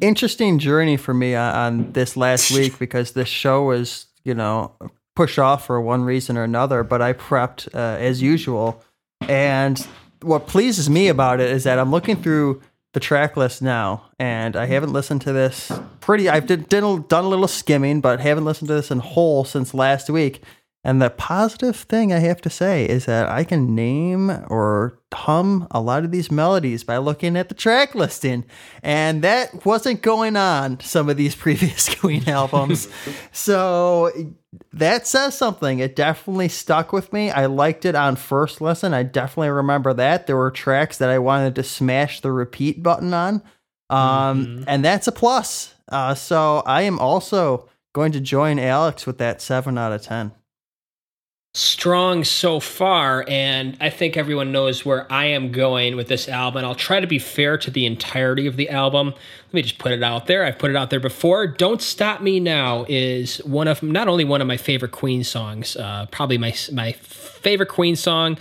interesting 0.00 0.58
journey 0.58 0.96
for 0.96 1.14
me 1.14 1.34
on, 1.34 1.90
this 1.92 2.16
last 2.16 2.50
week 2.56 2.78
because 2.78 3.12
this 3.12 3.28
show 3.28 3.64
was 3.64 4.06
you 4.24 4.34
know 4.34 4.72
pushed 5.16 5.38
off 5.38 5.66
for 5.66 5.80
one 5.80 6.04
reason 6.04 6.36
or 6.36 6.44
another 6.44 6.84
but 6.84 7.02
i 7.02 7.12
prepped 7.12 7.74
uh, 7.74 7.98
as 7.98 8.22
usual. 8.22 8.82
And 9.28 9.86
what 10.22 10.46
pleases 10.46 10.88
me 10.88 11.08
about 11.08 11.40
it 11.40 11.50
is 11.50 11.64
that 11.64 11.78
i'm 11.78 11.90
looking 11.90 12.22
through 12.22 12.60
the 12.92 13.00
track 13.00 13.36
list 13.36 13.62
now 13.62 14.10
and 14.18 14.56
i 14.56 14.66
haven't 14.66 14.92
listened 14.92 15.22
to 15.22 15.32
this 15.32 15.72
pretty 16.00 16.28
i've 16.28 16.46
did, 16.46 16.68
did, 16.68 16.80
done 17.08 17.24
a 17.24 17.28
little 17.28 17.48
skimming 17.48 18.00
but 18.00 18.20
haven't 18.20 18.44
listened 18.44 18.68
to 18.68 18.74
this 18.74 18.90
in 18.90 18.98
whole 18.98 19.44
since 19.44 19.72
last 19.72 20.10
week 20.10 20.42
and 20.82 21.02
the 21.02 21.10
positive 21.10 21.76
thing 21.76 22.12
I 22.12 22.20
have 22.20 22.40
to 22.42 22.50
say 22.50 22.86
is 22.86 23.04
that 23.04 23.28
I 23.28 23.44
can 23.44 23.74
name 23.74 24.30
or 24.48 24.98
hum 25.12 25.66
a 25.70 25.80
lot 25.80 26.04
of 26.04 26.10
these 26.10 26.30
melodies 26.30 26.84
by 26.84 26.96
looking 26.96 27.36
at 27.36 27.50
the 27.50 27.54
track 27.54 27.94
listing. 27.94 28.46
And 28.82 29.20
that 29.22 29.66
wasn't 29.66 30.00
going 30.00 30.36
on 30.36 30.80
some 30.80 31.10
of 31.10 31.18
these 31.18 31.34
previous 31.44 31.94
Queen 31.94 32.26
albums. 32.28 32.88
so 33.30 34.10
that 34.72 35.06
says 35.06 35.36
something. 35.36 35.80
It 35.80 35.96
definitely 35.96 36.48
stuck 36.48 36.92
with 36.94 37.12
me. 37.12 37.30
I 37.30 37.46
liked 37.46 37.84
it 37.84 37.94
on 37.94 38.16
first 38.16 38.62
listen. 38.62 38.94
I 38.94 39.02
definitely 39.02 39.50
remember 39.50 39.92
that. 39.92 40.26
There 40.26 40.36
were 40.36 40.50
tracks 40.50 40.96
that 40.98 41.10
I 41.10 41.18
wanted 41.18 41.54
to 41.56 41.62
smash 41.62 42.20
the 42.20 42.32
repeat 42.32 42.82
button 42.82 43.12
on. 43.12 43.42
Um, 43.90 44.64
And 44.66 44.84
that's 44.84 45.08
a 45.08 45.12
plus. 45.12 45.74
Uh, 45.90 46.14
so 46.14 46.62
I 46.64 46.82
am 46.82 46.98
also 46.98 47.68
going 47.92 48.12
to 48.12 48.20
join 48.20 48.58
Alex 48.58 49.04
with 49.04 49.18
that 49.18 49.42
7 49.42 49.76
out 49.76 49.92
of 49.92 50.02
10. 50.02 50.32
Strong 51.52 52.22
so 52.22 52.60
far, 52.60 53.24
and 53.26 53.76
I 53.80 53.90
think 53.90 54.16
everyone 54.16 54.52
knows 54.52 54.84
where 54.84 55.12
I 55.12 55.26
am 55.26 55.50
going 55.50 55.96
with 55.96 56.06
this 56.06 56.28
album. 56.28 56.58
And 56.58 56.66
I'll 56.66 56.76
try 56.76 57.00
to 57.00 57.06
be 57.06 57.18
fair 57.18 57.58
to 57.58 57.70
the 57.70 57.86
entirety 57.86 58.46
of 58.46 58.56
the 58.56 58.70
album. 58.70 59.08
Let 59.08 59.54
me 59.54 59.62
just 59.62 59.78
put 59.78 59.90
it 59.90 60.02
out 60.02 60.26
there. 60.26 60.44
I've 60.44 60.58
put 60.58 60.70
it 60.70 60.76
out 60.76 60.90
there 60.90 61.00
before. 61.00 61.48
"Don't 61.48 61.82
Stop 61.82 62.20
Me 62.20 62.38
Now" 62.38 62.86
is 62.88 63.38
one 63.38 63.66
of 63.66 63.82
not 63.82 64.06
only 64.06 64.24
one 64.24 64.40
of 64.40 64.46
my 64.46 64.56
favorite 64.56 64.92
Queen 64.92 65.24
songs, 65.24 65.76
uh, 65.76 66.06
probably 66.12 66.38
my 66.38 66.54
my 66.72 66.92
favorite 66.92 67.68
Queen 67.68 67.96
song. 67.96 68.38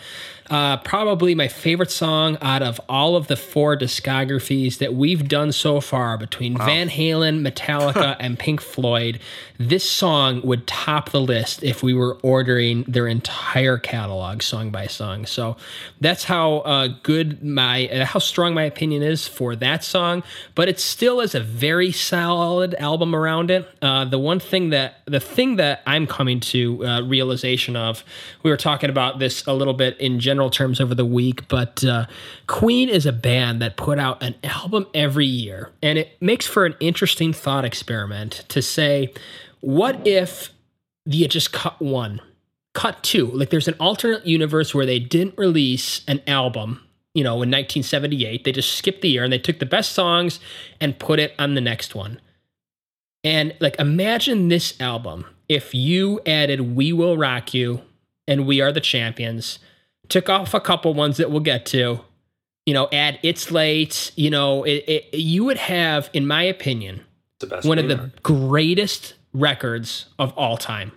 Uh, 0.49 0.77
probably 0.77 1.35
my 1.35 1.47
favorite 1.47 1.91
song 1.91 2.35
out 2.41 2.63
of 2.63 2.81
all 2.89 3.15
of 3.15 3.27
the 3.27 3.35
four 3.35 3.77
discographies 3.77 4.79
that 4.79 4.95
we've 4.95 5.27
done 5.27 5.51
so 5.51 5.79
far 5.79 6.17
between 6.17 6.57
Van 6.57 6.89
Halen, 6.89 7.47
Metallica, 7.47 8.15
and 8.19 8.39
Pink 8.39 8.59
Floyd. 8.59 9.19
This 9.59 9.87
song 9.87 10.41
would 10.41 10.65
top 10.65 11.11
the 11.11 11.21
list 11.21 11.61
if 11.63 11.83
we 11.83 11.93
were 11.93 12.17
ordering 12.23 12.83
their 12.87 13.07
entire 13.07 13.77
catalog 13.77 14.41
song 14.41 14.71
by 14.71 14.87
song. 14.87 15.27
So 15.27 15.55
that's 16.01 16.23
how 16.23 16.59
uh, 16.59 16.87
good 17.03 17.43
my, 17.43 17.87
uh, 17.87 18.05
how 18.05 18.19
strong 18.19 18.55
my 18.55 18.63
opinion 18.63 19.03
is 19.03 19.27
for 19.27 19.55
that 19.57 19.83
song. 19.83 20.23
But 20.55 20.67
it 20.67 20.79
still 20.79 21.19
is 21.21 21.35
a 21.35 21.41
very 21.41 21.91
solid 21.91 22.73
album 22.75 23.13
around 23.13 23.51
it. 23.51 23.69
Uh, 23.83 24.05
the 24.05 24.19
one 24.19 24.39
thing 24.39 24.69
that, 24.71 25.01
the 25.05 25.19
thing 25.19 25.57
that 25.57 25.83
I'm 25.85 26.07
coming 26.07 26.39
to 26.39 26.85
uh, 26.85 27.01
realization 27.01 27.75
of, 27.75 28.03
we 28.41 28.49
were 28.49 28.57
talking 28.57 28.89
about 28.89 29.19
this 29.19 29.45
a 29.45 29.53
little 29.53 29.75
bit 29.75 29.95
in 29.99 30.19
general 30.19 30.38
terms 30.47 30.79
over 30.79 30.95
the 30.95 31.05
week, 31.05 31.47
but 31.49 31.83
uh, 31.83 32.05
Queen 32.47 32.87
is 32.87 33.05
a 33.05 33.11
band 33.11 33.61
that 33.61 33.75
put 33.75 33.99
out 33.99 34.23
an 34.23 34.35
album 34.43 34.87
every 34.93 35.25
year, 35.25 35.71
and 35.81 35.97
it 35.97 36.15
makes 36.21 36.47
for 36.47 36.65
an 36.65 36.75
interesting 36.79 37.33
thought 37.33 37.65
experiment 37.65 38.45
to 38.47 38.61
say, 38.61 39.11
what 39.59 40.07
if 40.07 40.51
you 41.05 41.27
just 41.27 41.51
cut 41.51 41.81
one? 41.81 42.21
cut 42.73 43.01
two? 43.03 43.27
like 43.31 43.49
there's 43.49 43.67
an 43.67 43.75
alternate 43.79 44.25
universe 44.25 44.73
where 44.73 44.85
they 44.85 44.99
didn't 44.99 45.37
release 45.37 46.01
an 46.07 46.21
album 46.27 46.81
you 47.13 47.23
know 47.23 47.33
in 47.33 47.49
1978 47.49 48.43
they 48.43 48.51
just 48.51 48.75
skipped 48.75 49.01
the 49.01 49.09
year 49.09 49.23
and 49.23 49.33
they 49.33 49.39
took 49.39 49.59
the 49.59 49.65
best 49.65 49.91
songs 49.91 50.39
and 50.79 50.99
put 50.99 51.19
it 51.19 51.33
on 51.39 51.55
the 51.55 51.61
next 51.61 51.95
one 51.95 52.21
and 53.23 53.53
like 53.59 53.77
imagine 53.79 54.47
this 54.47 54.79
album 54.79 55.25
if 55.47 55.73
you 55.73 56.21
added 56.25 56.75
we 56.75 56.93
will 56.93 57.17
rock 57.17 57.53
you 57.53 57.81
and 58.27 58.45
we 58.45 58.61
are 58.61 58.71
the 58.71 58.79
champions 58.79 59.59
took 60.09 60.29
off 60.29 60.53
a 60.53 60.59
couple 60.59 60.93
ones 60.93 61.17
that 61.17 61.31
we'll 61.31 61.39
get 61.39 61.65
to 61.67 61.99
you 62.65 62.73
know 62.73 62.87
add 62.91 63.19
it's 63.23 63.51
late 63.51 64.11
you 64.15 64.29
know 64.29 64.63
it, 64.63 64.83
it, 64.87 65.13
you 65.13 65.43
would 65.45 65.57
have 65.57 66.09
in 66.13 66.27
my 66.27 66.43
opinion 66.43 67.01
the 67.39 67.47
best 67.47 67.67
one 67.67 67.79
of 67.79 67.87
the 67.87 67.95
record. 67.95 68.23
greatest 68.23 69.13
records 69.33 70.05
of 70.17 70.33
all 70.37 70.57
time. 70.57 70.91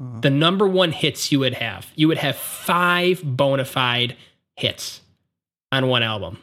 Mhm. 0.00 0.22
The 0.22 0.30
number 0.30 0.68
one 0.68 0.92
hits 0.92 1.32
you 1.32 1.40
would 1.40 1.54
have. 1.54 1.90
You 1.96 2.08
would 2.08 2.18
have 2.18 2.36
five 2.36 3.22
bona 3.24 3.64
fide 3.64 4.16
hits 4.56 5.00
on 5.72 5.88
one 5.88 6.02
album. 6.02 6.38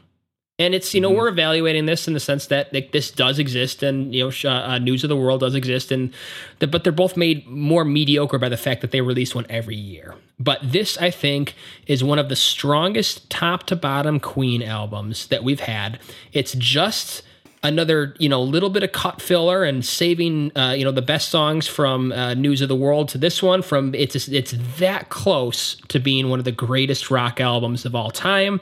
And 0.60 0.76
it's, 0.76 0.94
you 0.94 1.02
know, 1.02 1.10
Mhm. 1.10 1.16
we're 1.16 1.28
evaluating 1.30 1.88
this 1.88 2.08
in 2.08 2.14
the 2.14 2.20
sense 2.20 2.46
that 2.48 2.72
like, 2.72 2.92
this 2.92 3.10
does 3.10 3.40
exist 3.40 3.82
and, 3.82 4.14
you 4.14 4.30
know, 4.44 4.50
uh, 4.50 4.78
News 4.78 5.04
of 5.04 5.10
the 5.10 5.16
World 5.16 5.40
does 5.40 5.56
exist. 5.56 5.92
And, 5.92 6.12
the, 6.60 6.68
but 6.68 6.84
they're 6.84 6.94
both 6.94 7.18
made 7.18 7.48
more 7.48 7.84
mediocre 7.84 8.38
by 8.38 8.50
the 8.50 8.58
fact 8.58 8.82
that 8.82 8.92
they 8.92 9.02
release 9.02 9.34
one 9.34 9.48
every 9.50 9.76
year. 9.76 10.14
But 10.40 10.60
this, 10.62 10.96
I 11.00 11.10
think, 11.10 11.56
is 11.88 12.04
one 12.04 12.20
of 12.20 12.30
the 12.30 12.36
strongest 12.36 13.32
top 13.32 13.64
to 13.68 13.76
bottom 13.76 14.20
Queen 14.20 14.62
albums 14.62 15.26
that 15.28 15.44
we've 15.44 15.62
had. 15.62 15.98
It's 16.34 16.54
just 16.54 17.24
another 17.66 18.14
you 18.20 18.28
know 18.28 18.44
little 18.44 18.70
bit 18.70 18.84
of 18.84 18.92
cut 18.92 19.22
filler 19.22 19.64
and 19.64 19.86
saving 19.86 20.52
uh, 20.58 20.76
you 20.78 20.84
know 20.84 20.92
the 20.92 21.02
best 21.02 21.30
songs 21.30 21.66
from 21.66 22.12
uh, 22.12 22.34
news 22.34 22.60
of 22.62 22.68
the 22.68 22.76
world 22.76 23.08
to 23.08 23.18
this 23.18 23.42
one 23.42 23.62
from 23.62 23.96
it's 23.96 24.28
it's 24.28 24.54
that 24.78 25.08
close 25.08 25.78
to 25.88 25.98
being 25.98 26.30
one 26.30 26.40
of 26.40 26.44
the 26.46 26.52
greatest 26.52 27.10
rock 27.10 27.40
albums 27.40 27.86
of 27.86 27.96
all 27.96 28.12
time 28.12 28.60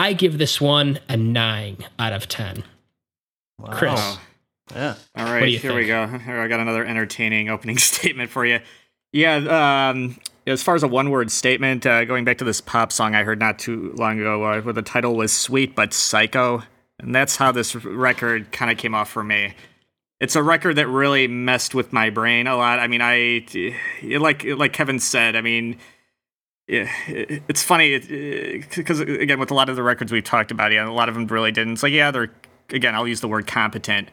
i 0.00 0.12
give 0.12 0.38
this 0.38 0.60
one 0.60 0.98
a 1.08 1.16
9 1.16 1.76
out 1.98 2.12
of 2.12 2.28
10 2.28 2.64
Wow. 3.58 3.72
Chris. 3.72 4.18
Yeah. 4.74 4.94
All 5.16 5.24
right. 5.24 5.26
do 5.26 5.32
right, 5.42 5.50
you 5.52 5.58
here 5.58 5.74
we 5.74 5.86
go. 5.86 6.06
Here, 6.06 6.40
I 6.40 6.48
got 6.48 6.60
another 6.60 6.84
entertaining 6.84 7.50
opening 7.50 7.76
statement 7.92 8.30
for 8.30 8.46
you. 8.46 8.60
Yeah, 9.12 9.90
um, 9.90 10.16
as 10.46 10.62
far 10.62 10.76
as 10.76 10.82
a 10.82 10.88
one-word 10.88 11.30
statement, 11.30 11.84
uh, 11.84 12.04
going 12.06 12.24
back 12.24 12.38
to 12.38 12.44
this 12.44 12.60
pop 12.62 12.90
song 12.92 13.14
I 13.14 13.22
heard 13.24 13.38
not 13.38 13.58
too 13.58 13.92
long 13.96 14.18
ago, 14.20 14.44
uh, 14.44 14.60
where 14.62 14.72
the 14.72 14.80
title 14.82 15.14
was 15.16 15.32
"Sweet 15.32 15.74
but 15.74 15.92
Psycho," 15.92 16.62
and 17.00 17.14
that's 17.14 17.36
how 17.36 17.52
this 17.52 17.74
record 17.74 18.50
kind 18.52 18.70
of 18.70 18.78
came 18.78 18.94
off 18.94 19.10
for 19.10 19.22
me. 19.24 19.52
It's 20.20 20.36
a 20.36 20.42
record 20.42 20.76
that 20.76 20.86
really 20.86 21.26
messed 21.28 21.74
with 21.74 21.92
my 21.92 22.08
brain 22.08 22.46
a 22.46 22.56
lot. 22.56 22.78
I 22.78 22.86
mean, 22.86 23.00
I 23.02 23.44
like 24.18 24.44
like 24.44 24.72
Kevin 24.72 25.00
said. 25.00 25.34
I 25.36 25.40
mean, 25.40 25.64
yeah, 25.72 25.76
it- 25.76 25.78
it's 26.72 27.62
funny 27.62 27.98
because 28.76 29.00
again, 29.00 29.40
with 29.40 29.50
a 29.50 29.54
lot 29.54 29.68
of 29.68 29.76
the 29.76 29.82
records 29.82 30.12
we've 30.12 30.24
talked 30.24 30.50
about, 30.50 30.72
yeah, 30.72 30.88
a 30.88 30.92
lot 30.92 31.08
of 31.08 31.14
them 31.14 31.26
really 31.26 31.52
didn't. 31.52 31.74
It's 31.74 31.82
like, 31.82 31.92
yeah, 31.92 32.10
they're 32.10 32.30
again, 32.70 32.94
I'll 32.94 33.08
use 33.08 33.20
the 33.20 33.28
word 33.28 33.46
competent. 33.46 34.08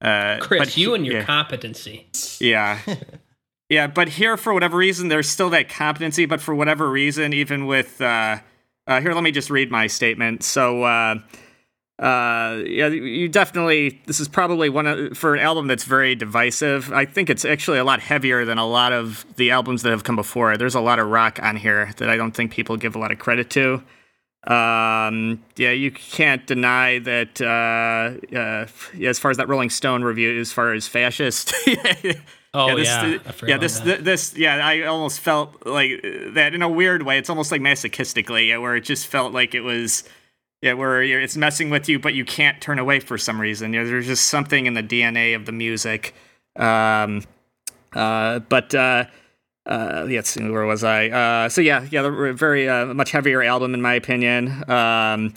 Uh, 0.00 0.38
chris 0.40 0.58
but 0.58 0.76
you 0.76 0.90
he- 0.90 0.94
and 0.96 1.06
your 1.06 1.16
yeah. 1.16 1.24
competency 1.24 2.08
Yeah. 2.40 2.80
yeah, 3.68 3.86
but 3.86 4.08
here 4.08 4.36
for 4.36 4.52
whatever 4.52 4.76
reason 4.76 5.08
there's 5.08 5.28
still 5.28 5.50
that 5.50 5.68
competency, 5.68 6.26
but 6.26 6.40
for 6.40 6.54
whatever 6.54 6.90
reason 6.90 7.32
even 7.32 7.66
with 7.66 8.00
uh 8.00 8.38
uh 8.86 9.00
here 9.00 9.14
let 9.14 9.22
me 9.22 9.30
just 9.30 9.48
read 9.48 9.70
my 9.70 9.86
statement. 9.86 10.42
So 10.42 10.84
uh 11.98 12.62
yeah, 12.66 12.88
you 12.88 13.28
definitely 13.28 14.00
this 14.06 14.18
is 14.18 14.28
probably 14.28 14.68
one 14.68 14.86
of 14.86 15.16
for 15.16 15.34
an 15.34 15.40
album 15.40 15.66
that's 15.66 15.84
very 15.84 16.14
divisive. 16.14 16.92
I 16.92 17.04
think 17.04 17.30
it's 17.30 17.44
actually 17.44 17.78
a 17.78 17.84
lot 17.84 18.00
heavier 18.00 18.44
than 18.44 18.58
a 18.58 18.66
lot 18.66 18.92
of 18.92 19.24
the 19.36 19.50
albums 19.50 19.82
that 19.82 19.90
have 19.90 20.04
come 20.04 20.16
before. 20.16 20.56
There's 20.56 20.74
a 20.74 20.80
lot 20.80 20.98
of 20.98 21.08
rock 21.08 21.38
on 21.42 21.56
here 21.56 21.92
that 21.98 22.08
I 22.08 22.16
don't 22.16 22.32
think 22.32 22.50
people 22.50 22.76
give 22.76 22.96
a 22.96 22.98
lot 22.98 23.12
of 23.12 23.18
credit 23.18 23.50
to. 23.50 23.82
Um, 24.44 25.44
yeah, 25.56 25.70
you 25.70 25.92
can't 25.92 26.44
deny 26.46 26.98
that. 27.00 27.40
Uh, 27.40 28.36
uh, 28.36 28.66
as 29.00 29.18
far 29.18 29.30
as 29.30 29.36
that 29.36 29.48
Rolling 29.48 29.70
Stone 29.70 30.02
review, 30.02 30.40
as 30.40 30.52
far 30.52 30.72
as 30.72 30.88
fascist, 30.88 31.54
oh 32.54 32.76
yeah, 32.76 33.06
this, 33.06 33.22
forgot 33.36 33.48
yeah, 33.48 33.58
this, 33.58 33.80
th- 33.80 34.00
this, 34.00 34.36
yeah, 34.36 34.66
I 34.66 34.82
almost 34.82 35.20
felt 35.20 35.64
like 35.64 36.02
that 36.30 36.54
in 36.54 36.62
a 36.62 36.68
weird 36.68 37.04
way. 37.04 37.18
It's 37.18 37.30
almost 37.30 37.52
like 37.52 37.60
masochistically, 37.60 38.48
yeah, 38.48 38.56
where 38.56 38.74
it 38.74 38.80
just 38.80 39.06
felt 39.06 39.32
like 39.32 39.54
it 39.54 39.60
was, 39.60 40.02
yeah, 40.62 40.74
where 40.74 41.02
it's 41.02 41.36
messing 41.36 41.70
with 41.70 41.88
you, 41.88 41.98
but 41.98 42.14
you 42.14 42.24
can't 42.24 42.60
turn 42.60 42.78
away 42.78 43.00
for 43.00 43.18
some 43.18 43.40
reason. 43.40 43.72
Yeah, 43.72 43.84
there's 43.84 44.06
just 44.06 44.26
something 44.26 44.66
in 44.66 44.74
the 44.74 44.82
DNA 44.82 45.34
of 45.34 45.44
the 45.44 45.52
music. 45.52 46.14
Um, 46.56 47.24
uh, 47.92 48.38
but 48.38 48.72
uh, 48.74 49.06
uh, 49.66 50.06
yeah, 50.08 50.22
where 50.36 50.64
was 50.64 50.84
I? 50.84 51.08
Uh, 51.08 51.48
so 51.48 51.60
yeah, 51.60 51.86
yeah, 51.90 52.32
very 52.32 52.68
uh, 52.68 52.86
much 52.94 53.10
heavier 53.10 53.42
album 53.42 53.74
in 53.74 53.82
my 53.82 53.94
opinion. 53.94 54.70
Um, 54.70 55.34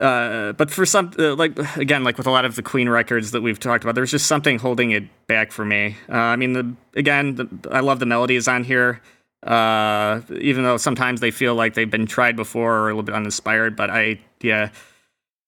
uh, 0.00 0.52
but 0.52 0.70
for 0.70 0.84
some, 0.84 1.12
uh, 1.18 1.34
like 1.34 1.58
again, 1.76 2.02
like 2.02 2.18
with 2.18 2.26
a 2.26 2.30
lot 2.30 2.44
of 2.44 2.56
the 2.56 2.62
Queen 2.62 2.88
records 2.88 3.30
that 3.30 3.42
we've 3.42 3.60
talked 3.60 3.84
about, 3.84 3.94
there's 3.94 4.10
just 4.10 4.26
something 4.26 4.58
holding 4.58 4.90
it 4.90 5.04
back 5.26 5.52
for 5.52 5.64
me. 5.64 5.96
I 6.08 6.36
mean, 6.36 6.52
the 6.52 6.74
again, 6.94 7.36
the, 7.36 7.48
I 7.70 7.80
love 7.80 8.00
the 8.00 8.06
melodies 8.06 8.48
on 8.48 8.64
here, 8.64 9.00
uh, 9.44 10.20
even 10.40 10.64
though 10.64 10.76
sometimes 10.76 11.20
they 11.20 11.30
feel 11.30 11.54
like 11.54 11.74
they've 11.74 11.90
been 11.90 12.06
tried 12.06 12.34
before 12.34 12.74
or 12.78 12.90
a 12.90 12.92
little 12.92 13.02
bit 13.02 13.14
uninspired. 13.14 13.76
But 13.76 13.90
I, 13.90 14.20
yeah, 14.44 14.70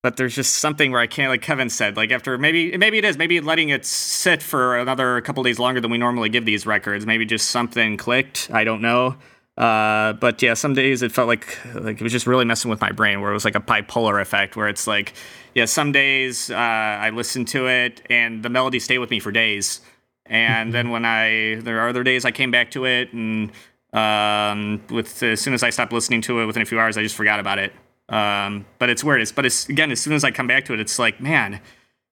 but 0.03 0.17
there's 0.17 0.35
just 0.35 0.57
something 0.57 0.93
where 0.93 1.01
I 1.01 1.07
can't, 1.07 1.31
like 1.31 1.43
Kevin 1.43 1.69
said, 1.69 1.97
like 1.97 2.13
after 2.13 2.39
maybe 2.39 2.77
maybe 2.77 2.99
it 2.99 3.05
is 3.05 3.17
maybe 3.19 3.41
letting 3.41 3.71
it 3.71 3.85
sit 3.85 4.43
for 4.43 4.77
another 4.79 5.21
couple 5.21 5.43
days 5.43 5.59
longer 5.59 5.81
than 5.81 5.91
we 5.91 5.99
normally 5.99 6.29
give 6.29 6.45
these 6.45 6.65
records. 6.65 7.05
Maybe 7.05 7.27
just 7.27 7.51
something 7.51 7.97
clicked. 7.97 8.49
I 8.53 8.65
don't 8.65 8.81
know. 8.81 9.17
Uh, 9.59 10.13
but 10.13 10.43
yeah, 10.43 10.55
some 10.55 10.75
days 10.75 11.03
it 11.03 11.13
felt 11.13 11.29
like 11.29 11.59
like 11.75 12.01
it 12.01 12.03
was 12.03 12.13
just 12.13 12.27
really 12.27 12.45
messing 12.45 12.71
with 12.71 12.81
my 12.81 12.93
brain, 12.93 13.21
where 13.21 13.31
it 13.31 13.35
was 13.35 13.45
like 13.45 13.55
a 13.55 13.61
bipolar 13.61 14.21
effect, 14.21 14.55
where 14.55 14.69
it's 14.69 14.87
like, 14.87 15.13
yeah, 15.55 15.65
some 15.65 15.93
days 15.93 16.51
uh, 16.51 16.55
I 16.55 17.11
listen 17.11 17.45
to 17.47 17.67
it 17.67 18.03
and 18.11 18.43
the 18.43 18.49
melody 18.49 18.79
stay 18.79 18.99
with 18.99 19.11
me 19.11 19.19
for 19.19 19.33
days, 19.33 19.81
and 20.27 20.73
then 20.73 20.91
when 20.95 21.05
I 21.05 21.59
there 21.63 21.81
are 21.81 21.89
other 21.89 22.05
days 22.05 22.25
I 22.25 22.31
came 22.31 22.51
back 22.51 22.71
to 22.73 22.85
it 22.85 23.13
and 23.13 23.51
um, 23.93 24.83
with 24.91 25.23
as 25.23 25.41
soon 25.41 25.55
as 25.55 25.63
I 25.63 25.71
stopped 25.71 25.93
listening 25.93 26.21
to 26.23 26.41
it 26.41 26.47
within 26.47 26.63
a 26.63 26.67
few 26.67 26.79
hours, 26.79 26.99
I 26.99 27.03
just 27.03 27.17
forgot 27.17 27.41
about 27.41 27.59
it. 27.59 27.73
Um, 28.09 28.67
but 28.79 28.89
it's 28.89 29.03
weird. 29.03 29.21
It's 29.21 29.33
but 29.33 29.47
it's 29.47 29.69
again 29.69 29.91
as 29.91 30.01
soon 30.01 30.13
as 30.13 30.25
I 30.25 30.31
come 30.31 30.47
back 30.47 30.65
to 30.67 30.75
it, 30.75 30.81
it's 30.81 30.99
like 30.99 31.21
man, 31.21 31.61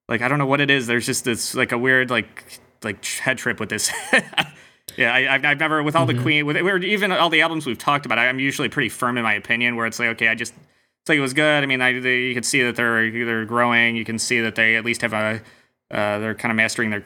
like 0.09 0.23
I 0.23 0.29
don't 0.29 0.39
know 0.39 0.47
what 0.47 0.61
it 0.61 0.71
is. 0.71 0.87
There's 0.87 1.07
just 1.07 1.25
this 1.25 1.55
like 1.55 1.73
a 1.73 1.79
weird 1.79 2.11
like 2.11 2.61
like 2.83 3.05
head 3.05 3.39
trip 3.39 3.61
with 3.61 3.69
this. 3.69 3.93
yeah, 4.97 5.15
I, 5.15 5.35
I've, 5.35 5.45
I've 5.45 5.59
never 5.59 5.83
with 5.83 5.97
all 5.97 6.07
the 6.07 6.21
Queen 6.21 6.47
with 6.47 6.57
or 6.57 6.79
even 6.79 7.13
all 7.13 7.31
the 7.31 7.43
albums 7.43 7.67
we've 7.67 7.79
talked 7.79 8.07
about. 8.07 8.19
I'm 8.19 8.41
usually 8.41 8.69
pretty 8.69 8.89
firm 8.89 9.17
in 9.17 9.23
my 9.23 9.35
opinion, 9.35 9.77
where 9.77 9.87
it's 9.87 9.99
like 9.99 10.09
okay, 10.11 10.29
I 10.29 10.35
just 10.35 10.53
it's 10.53 11.09
like 11.09 11.19
it 11.19 11.23
was 11.23 11.35
good. 11.35 11.63
I 11.63 11.67
mean, 11.67 11.81
I 11.81 12.01
they, 12.01 12.21
you 12.23 12.35
can 12.35 12.43
see 12.43 12.63
that 12.63 12.77
they're 12.77 13.11
they're 13.11 13.45
growing. 13.45 13.95
You 13.95 14.05
can 14.05 14.19
see 14.19 14.41
that 14.41 14.55
they 14.55 14.77
at 14.77 14.85
least 14.85 15.03
have 15.03 15.13
a 15.13 15.41
uh, 15.91 16.19
they're 16.19 16.35
kind 16.35 16.51
of 16.51 16.57
mastering 16.57 16.91
their 16.91 17.05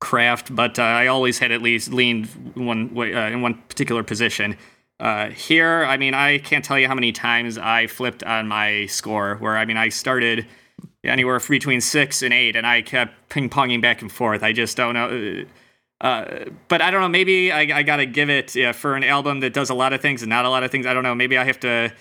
craft. 0.00 0.54
But 0.54 0.78
uh, 0.78 0.82
I 0.82 1.06
always 1.06 1.38
had 1.38 1.50
at 1.50 1.62
least 1.62 1.92
leaned 1.92 2.26
one 2.54 2.94
way 2.94 3.14
uh, 3.14 3.30
in 3.30 3.40
one 3.40 3.54
particular 3.68 4.02
position. 4.02 4.56
Uh, 5.00 5.30
here, 5.30 5.84
I 5.84 5.96
mean, 5.96 6.14
I 6.14 6.38
can't 6.38 6.64
tell 6.64 6.78
you 6.78 6.86
how 6.86 6.94
many 6.94 7.12
times 7.12 7.58
I 7.58 7.88
flipped 7.88 8.22
on 8.22 8.46
my 8.46 8.86
score. 8.86 9.36
Where 9.36 9.56
I 9.56 9.64
mean, 9.64 9.76
I 9.76 9.88
started 9.88 10.46
anywhere 11.04 11.40
between 11.40 11.80
six 11.80 12.22
and 12.22 12.32
eight, 12.32 12.56
and 12.56 12.66
I 12.66 12.82
kept 12.82 13.28
ping 13.28 13.50
ponging 13.50 13.80
back 13.82 14.02
and 14.02 14.10
forth. 14.10 14.42
I 14.42 14.52
just 14.52 14.76
don't 14.76 14.94
know. 14.94 15.44
Uh, 16.00 16.46
but 16.68 16.82
I 16.82 16.90
don't 16.90 17.00
know. 17.00 17.08
Maybe 17.08 17.52
I, 17.52 17.60
I 17.60 17.82
got 17.84 17.96
to 17.96 18.06
give 18.06 18.28
it 18.28 18.56
yeah, 18.56 18.72
for 18.72 18.96
an 18.96 19.04
album 19.04 19.40
that 19.40 19.52
does 19.52 19.70
a 19.70 19.74
lot 19.74 19.92
of 19.92 20.00
things 20.00 20.22
and 20.22 20.30
not 20.30 20.44
a 20.44 20.50
lot 20.50 20.64
of 20.64 20.70
things. 20.70 20.84
I 20.84 20.94
don't 20.94 21.04
know. 21.04 21.14
Maybe 21.14 21.38
I 21.38 21.44
have 21.44 21.60
to. 21.60 21.92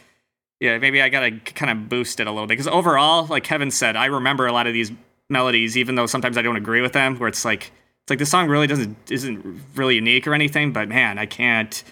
Yeah, 0.59 0.77
maybe 0.77 1.01
I 1.01 1.09
got 1.09 1.21
to 1.21 1.31
kind 1.31 1.71
of 1.71 1.89
boost 1.89 2.19
it 2.19 2.27
a 2.27 2.31
little 2.31 2.45
bit 2.45 2.53
because 2.53 2.67
overall, 2.67 3.25
like 3.25 3.43
Kevin 3.43 3.71
said, 3.71 3.95
I 3.95 4.05
remember 4.05 4.45
a 4.45 4.53
lot 4.53 4.67
of 4.67 4.73
these 4.73 4.91
melodies, 5.29 5.75
even 5.75 5.95
though 5.95 6.05
sometimes 6.05 6.37
I 6.37 6.43
don't 6.43 6.55
agree 6.55 6.81
with 6.81 6.93
them. 6.93 7.17
Where 7.17 7.27
it's 7.27 7.45
like, 7.45 7.71
it's 8.03 8.09
like 8.11 8.19
the 8.19 8.27
song 8.27 8.47
really 8.47 8.67
doesn't 8.67 8.95
isn't 9.09 9.59
really 9.75 9.95
unique 9.95 10.27
or 10.27 10.33
anything, 10.35 10.71
but 10.71 10.87
man, 10.87 11.17
I 11.17 11.25
can't. 11.25 11.83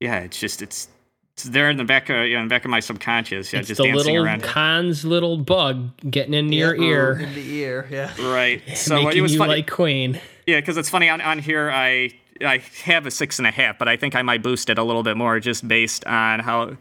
Yeah, 0.00 0.20
it's 0.20 0.38
just 0.38 0.62
it's 0.62 0.88
it's 1.34 1.44
there 1.44 1.68
in 1.70 1.76
the 1.76 1.84
back 1.84 2.10
of 2.10 2.26
you 2.26 2.34
know, 2.34 2.42
in 2.42 2.48
the 2.48 2.52
back 2.54 2.64
of 2.64 2.70
my 2.70 2.80
subconscious. 2.80 3.52
Yeah, 3.52 3.60
it's 3.60 3.68
just 3.68 3.78
the 3.78 3.84
dancing 3.84 4.12
little 4.14 4.24
around. 4.24 4.42
Khan's 4.42 5.04
little 5.04 5.36
bug 5.38 5.90
getting 6.10 6.34
in 6.34 6.52
your 6.52 6.76
ear, 6.76 7.18
In 7.18 7.34
the 7.34 7.54
ear, 7.54 7.88
yeah. 7.90 8.12
Right. 8.20 8.62
So 8.76 8.96
making 9.02 9.18
it 9.18 9.22
was 9.22 9.32
you 9.32 9.38
funny. 9.38 9.54
like 9.56 9.70
Queen. 9.70 10.20
Yeah, 10.46 10.60
because 10.60 10.76
it's 10.76 10.90
funny 10.90 11.08
on, 11.08 11.20
on 11.20 11.38
here. 11.38 11.70
I 11.70 12.10
I 12.44 12.58
have 12.84 13.06
a 13.06 13.10
six 13.10 13.38
and 13.38 13.46
a 13.46 13.50
half, 13.50 13.78
but 13.78 13.88
I 13.88 13.96
think 13.96 14.14
I 14.14 14.22
might 14.22 14.42
boost 14.42 14.68
it 14.70 14.78
a 14.78 14.82
little 14.82 15.02
bit 15.02 15.16
more 15.16 15.40
just 15.40 15.66
based 15.66 16.04
on 16.06 16.40
how 16.40 16.76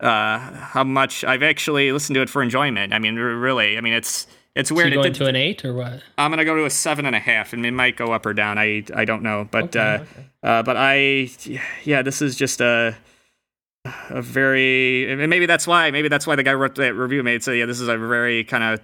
uh 0.00 0.38
how 0.38 0.84
much 0.84 1.24
I've 1.24 1.42
actually 1.42 1.92
listened 1.92 2.14
to 2.14 2.22
it 2.22 2.30
for 2.30 2.42
enjoyment. 2.42 2.92
I 2.92 2.98
mean, 2.98 3.18
r- 3.18 3.24
really. 3.36 3.76
I 3.76 3.80
mean, 3.80 3.92
it's 3.92 4.26
it's 4.56 4.68
So 4.70 4.74
weird. 4.74 4.92
you 4.92 5.00
It 5.00 5.02
going 5.02 5.12
did- 5.12 5.18
to 5.18 5.26
an 5.26 5.36
eight 5.36 5.64
or 5.64 5.72
what? 5.74 6.02
I'm 6.18 6.30
gonna 6.30 6.44
go 6.44 6.56
to 6.56 6.64
a 6.64 6.70
seven 6.70 7.06
and 7.06 7.14
a 7.16 7.20
half, 7.20 7.52
and 7.52 7.64
it 7.64 7.70
might 7.72 7.96
go 7.96 8.12
up 8.12 8.26
or 8.26 8.32
down. 8.34 8.58
I 8.58 8.84
I 8.94 9.04
don't 9.04 9.22
know, 9.22 9.48
but 9.50 9.76
Okay, 9.76 9.78
uh, 9.80 9.94
okay. 10.02 10.06
uh, 10.42 10.62
but 10.62 10.76
I 10.78 11.28
yeah, 11.84 12.02
this 12.02 12.20
is 12.22 12.36
just 12.36 12.60
a 12.60 12.96
a 14.10 14.20
very 14.20 15.10
and 15.10 15.28
maybe 15.30 15.46
that's 15.46 15.66
why 15.66 15.90
maybe 15.90 16.08
that's 16.08 16.26
why 16.26 16.36
the 16.36 16.42
guy 16.42 16.52
wrote 16.52 16.74
that 16.74 16.94
review 16.94 17.22
made 17.22 17.42
so 17.42 17.50
yeah, 17.50 17.64
this 17.64 17.80
is 17.80 17.88
a 17.88 17.96
very 17.96 18.44
kind 18.44 18.62
of 18.62 18.80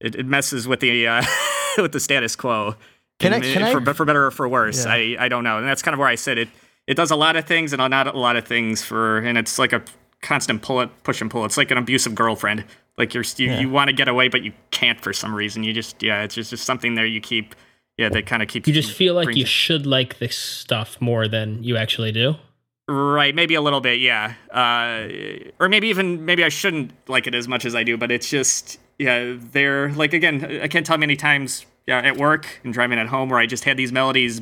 it, 0.00 0.14
it 0.14 0.26
messes 0.26 0.68
with 0.68 0.80
the 0.80 1.06
uh, 1.06 1.22
with 1.78 1.92
the 1.92 2.00
status 2.00 2.36
quo. 2.36 2.74
Can 3.18 3.32
I- 3.34 3.36
And 3.36 3.44
can 3.44 3.62
I- 3.64 3.72
for, 3.72 3.94
for 3.94 4.04
better 4.06 4.26
or 4.26 4.30
for 4.30 4.48
worse? 4.48 4.84
Yeah. 4.86 4.92
I 4.92 5.16
I 5.20 5.28
don't 5.28 5.44
know, 5.44 5.58
and 5.58 5.66
that's 5.66 5.82
kind 5.82 5.92
of 5.94 5.98
where 5.98 6.08
I 6.08 6.14
said 6.14 6.38
it. 6.38 6.48
it 6.86 6.94
does 6.94 7.10
a 7.10 7.16
lot 7.16 7.36
of 7.36 7.44
things 7.44 7.72
and 7.72 7.80
not 7.90 8.06
a 8.06 8.18
lot 8.18 8.36
of 8.36 8.46
things 8.46 8.82
for, 8.82 9.18
and 9.18 9.36
it's 9.36 9.58
like 9.58 9.72
a 9.72 9.82
constant 10.22 10.62
pull 10.62 10.80
it, 10.80 10.88
push 11.02 11.20
and 11.20 11.30
pull. 11.30 11.44
It's 11.44 11.56
like 11.56 11.70
an 11.70 11.78
abusive 11.78 12.14
girlfriend. 12.14 12.64
Like 13.00 13.14
you're 13.14 13.24
you, 13.38 13.46
Yeah. 13.46 13.60
you 13.60 13.70
want 13.70 13.88
to 13.88 13.94
get 13.94 14.08
away, 14.08 14.28
but 14.28 14.42
you 14.42 14.52
can't 14.70 15.00
for 15.00 15.12
some 15.14 15.34
reason. 15.34 15.64
You 15.64 15.72
just 15.72 16.02
yeah, 16.02 16.22
it's 16.22 16.34
just, 16.34 16.50
just 16.50 16.64
something 16.64 16.94
there 16.94 17.06
you 17.06 17.20
keep. 17.20 17.54
Yeah, 17.96 18.10
that 18.10 18.26
kind 18.26 18.42
of 18.42 18.48
keeps. 18.48 18.68
You 18.68 18.74
just 18.74 18.92
feel 18.92 19.14
like 19.14 19.34
you 19.34 19.44
should 19.46 19.86
like 19.86 20.18
this 20.18 20.36
stuff 20.36 20.98
more 21.00 21.26
than 21.26 21.62
you 21.64 21.76
actually 21.76 22.12
do. 22.12 22.36
Right, 22.88 23.34
maybe 23.34 23.54
a 23.54 23.60
little 23.60 23.80
bit, 23.80 24.00
yeah. 24.00 24.34
Uh, 24.50 25.08
or 25.58 25.68
maybe 25.68 25.88
even 25.88 26.24
maybe 26.24 26.44
I 26.44 26.48
shouldn't 26.50 26.92
like 27.08 27.26
it 27.26 27.34
as 27.34 27.48
much 27.48 27.64
as 27.64 27.74
I 27.74 27.84
do, 27.84 27.96
but 27.96 28.10
it's 28.10 28.28
just 28.28 28.78
yeah, 28.98 29.34
they're 29.52 29.90
like 29.92 30.12
again, 30.12 30.60
I 30.62 30.68
can't 30.68 30.84
tell 30.84 30.96
how 30.96 31.00
many 31.00 31.16
times 31.16 31.64
yeah 31.86 31.98
at 32.00 32.18
work 32.18 32.60
and 32.64 32.72
driving 32.74 32.98
at 32.98 33.06
home 33.06 33.30
where 33.30 33.38
I 33.38 33.46
just 33.46 33.64
had 33.64 33.76
these 33.76 33.92
melodies 33.92 34.40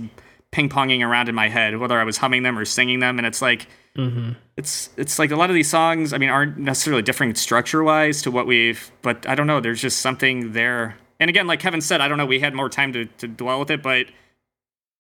ping 0.53 0.69
ponging 0.69 1.07
around 1.07 1.29
in 1.29 1.35
my 1.35 1.49
head, 1.49 1.79
whether 1.79 1.99
I 1.99 2.05
was 2.05 2.19
humming 2.19 2.43
them 2.43 2.59
or 2.59 2.65
singing 2.65 3.01
them, 3.01 3.19
and 3.19 3.27
it's 3.27 3.43
like 3.43 3.67
Mm-hmm. 3.97 4.33
it's 4.57 4.91
it's 4.97 5.19
like 5.19 5.33
a 5.33 5.37
lot 5.37 5.51
of 5.51 5.55
these 5.55 5.69
songs. 5.69 6.13
I 6.13 6.19
mean, 6.19 6.29
aren't 6.29 6.57
necessarily 6.57 7.03
different 7.03 7.37
structure 7.37 7.83
wise 7.83 8.23
to 8.23 8.31
what 8.31 8.47
we've, 8.47 8.93
but 9.03 9.29
I 9.29 9.35
don't 9.35 9.49
know. 9.49 9.59
There's 9.59 9.81
just 9.81 9.99
something 9.99 10.53
there. 10.53 10.97
And 11.19 11.29
again, 11.29 11.49
like 11.49 11.59
Kevin 11.59 11.81
said, 11.81 12.01
I 12.01 12.07
don't 12.07 12.17
know. 12.17 12.27
We 12.27 12.39
had 12.39 12.55
more 12.55 12.69
time 12.69 12.93
to, 12.93 13.07
to 13.07 13.27
dwell 13.27 13.59
with 13.59 13.73
it, 13.73 13.83
but 13.83 14.07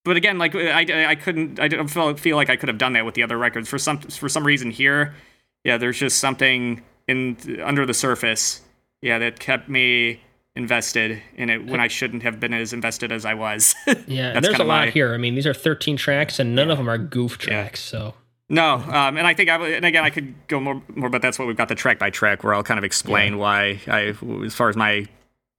but 0.05 0.17
again, 0.17 0.39
like 0.39 0.57
I, 0.57 1.11
I 1.11 1.15
couldn't. 1.15 1.61
I 1.61 1.69
don't 1.69 1.87
feel 1.87 2.17
feel 2.17 2.35
like 2.35 2.51
I 2.51 2.57
could 2.57 2.69
have 2.69 2.79
done 2.79 2.95
that 2.95 3.05
with 3.05 3.15
the 3.15 3.23
other 3.23 3.39
records 3.39 3.69
for 3.69 3.79
some 3.79 4.01
for 4.01 4.29
some 4.29 4.45
reason 4.45 4.73
here. 4.73 5.15
Yeah, 5.63 5.77
there's 5.77 5.99
just 5.99 6.19
something 6.19 6.83
in 7.07 7.61
under 7.63 7.87
the 7.87 7.95
surface. 7.95 8.63
Yeah, 9.01 9.19
that 9.19 9.39
kept 9.39 9.69
me 9.69 10.23
invested 10.59 11.23
in 11.37 11.49
it 11.49 11.65
when 11.65 11.81
I 11.81 11.89
shouldn't 11.89 12.23
have 12.25 12.39
been 12.41 12.53
as 12.53 12.73
invested 12.75 13.13
as 13.13 13.25
I 13.25 13.33
was. 13.35 13.75
Yeah, 14.07 14.33
and 14.35 14.45
there's 14.45 14.59
a 14.59 14.65
lot 14.65 14.87
my- 14.87 14.91
here. 14.91 15.15
I 15.15 15.17
mean, 15.17 15.35
these 15.35 15.47
are 15.47 15.55
13 15.55 15.97
tracks, 15.97 16.39
and 16.39 16.55
none 16.55 16.71
of 16.71 16.77
them 16.79 16.89
are 16.91 16.99
goof 16.99 17.39
tracks. 17.39 17.81
So 17.81 18.15
No, 18.51 18.75
um, 18.75 19.17
and 19.17 19.27
I 19.27 19.35
think 19.35 19.49
I 19.51 19.57
and 19.69 19.85
again 19.85 20.05
I 20.05 20.11
could 20.11 20.35
go 20.49 20.61
more 20.61 20.83
more, 20.95 21.09
but 21.09 21.23
that's 21.23 21.39
what 21.39 21.47
we've 21.49 21.57
got 21.57 21.69
the 21.69 21.75
track 21.75 21.99
by 21.99 22.11
track 22.11 22.43
where 22.45 22.55
I'll 22.55 22.63
kind 22.63 22.79
of 22.79 22.85
explain 22.85 23.39
why 23.39 23.81
I, 23.87 24.15
as 24.45 24.55
far 24.55 24.69
as 24.69 24.77
my 24.77 25.07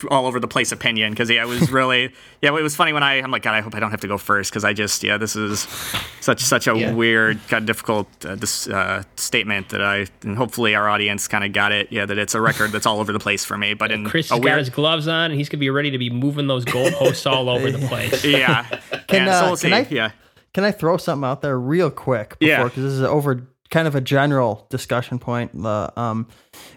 all 0.09 0.25
over 0.27 0.39
the 0.39 0.47
place 0.47 0.71
opinion, 0.71 1.11
because 1.11 1.29
yeah, 1.29 1.43
it 1.43 1.47
was 1.47 1.71
really 1.71 2.13
yeah, 2.41 2.49
it 2.49 2.61
was 2.63 2.75
funny 2.75 2.93
when 2.93 3.03
I 3.03 3.15
I'm 3.15 3.31
like 3.31 3.43
God, 3.43 3.53
I 3.55 3.61
hope 3.61 3.75
I 3.75 3.79
don't 3.79 3.91
have 3.91 4.01
to 4.01 4.07
go 4.07 4.17
first 4.17 4.51
because 4.51 4.63
I 4.63 4.73
just 4.73 5.03
yeah, 5.03 5.17
this 5.17 5.35
is 5.35 5.67
such 6.21 6.41
such 6.41 6.67
a 6.67 6.77
Yeah. 6.77 6.93
weird, 6.93 7.39
kind 7.49 7.63
of 7.63 7.67
difficult 7.67 8.07
uh, 8.25 8.35
this 8.35 8.67
uh, 8.67 9.03
statement 9.17 9.69
that 9.69 9.81
I 9.81 10.07
and 10.23 10.37
hopefully 10.37 10.75
our 10.75 10.87
audience 10.89 11.27
kind 11.27 11.43
of 11.43 11.51
got 11.53 11.71
it. 11.71 11.91
Yeah, 11.91 12.05
that 12.05 12.17
it's 12.17 12.33
a 12.35 12.41
record 12.41 12.71
that's 12.71 12.85
all 12.85 12.99
over 12.99 13.11
the 13.11 13.19
place 13.19 13.43
for 13.43 13.57
me, 13.57 13.73
but 13.73 13.91
in 13.91 14.05
Chris 14.05 14.31
a 14.31 14.35
has 14.35 14.39
got 14.39 14.45
weird 14.45 14.59
his 14.59 14.69
gloves 14.69 15.07
on, 15.07 15.31
and 15.31 15.33
he's 15.39 15.49
gonna 15.49 15.59
be 15.59 15.69
ready 15.69 15.91
to 15.91 15.97
be 15.97 16.09
moving 16.09 16.47
those 16.47 16.63
goalposts 16.65 17.29
all 17.29 17.49
over 17.49 17.71
the 17.71 17.85
place. 17.89 18.23
yeah, 18.25 18.63
Can, 19.07 19.25
yeah, 19.25 19.39
so 19.39 19.45
uh, 19.45 19.47
we'll 19.49 19.57
can 19.57 19.57
see. 19.57 19.73
I- 19.73 19.87
yeah. 19.89 20.11
Can 20.51 20.63
I 20.63 20.71
throw 20.71 20.97
something 20.97 21.27
out 21.29 21.41
there 21.43 21.59
real 21.59 21.91
quick 21.91 22.39
before? 22.39 22.49
Yeah. 22.49 22.63
Because 22.63 22.83
this 22.83 22.93
is 22.93 23.03
over 23.03 23.47
kind 23.69 23.87
of 23.87 23.95
a 23.95 24.01
general 24.01 24.65
discussion 24.69 25.19
point. 25.19 25.51
The 25.61 25.91
um, 25.95 26.27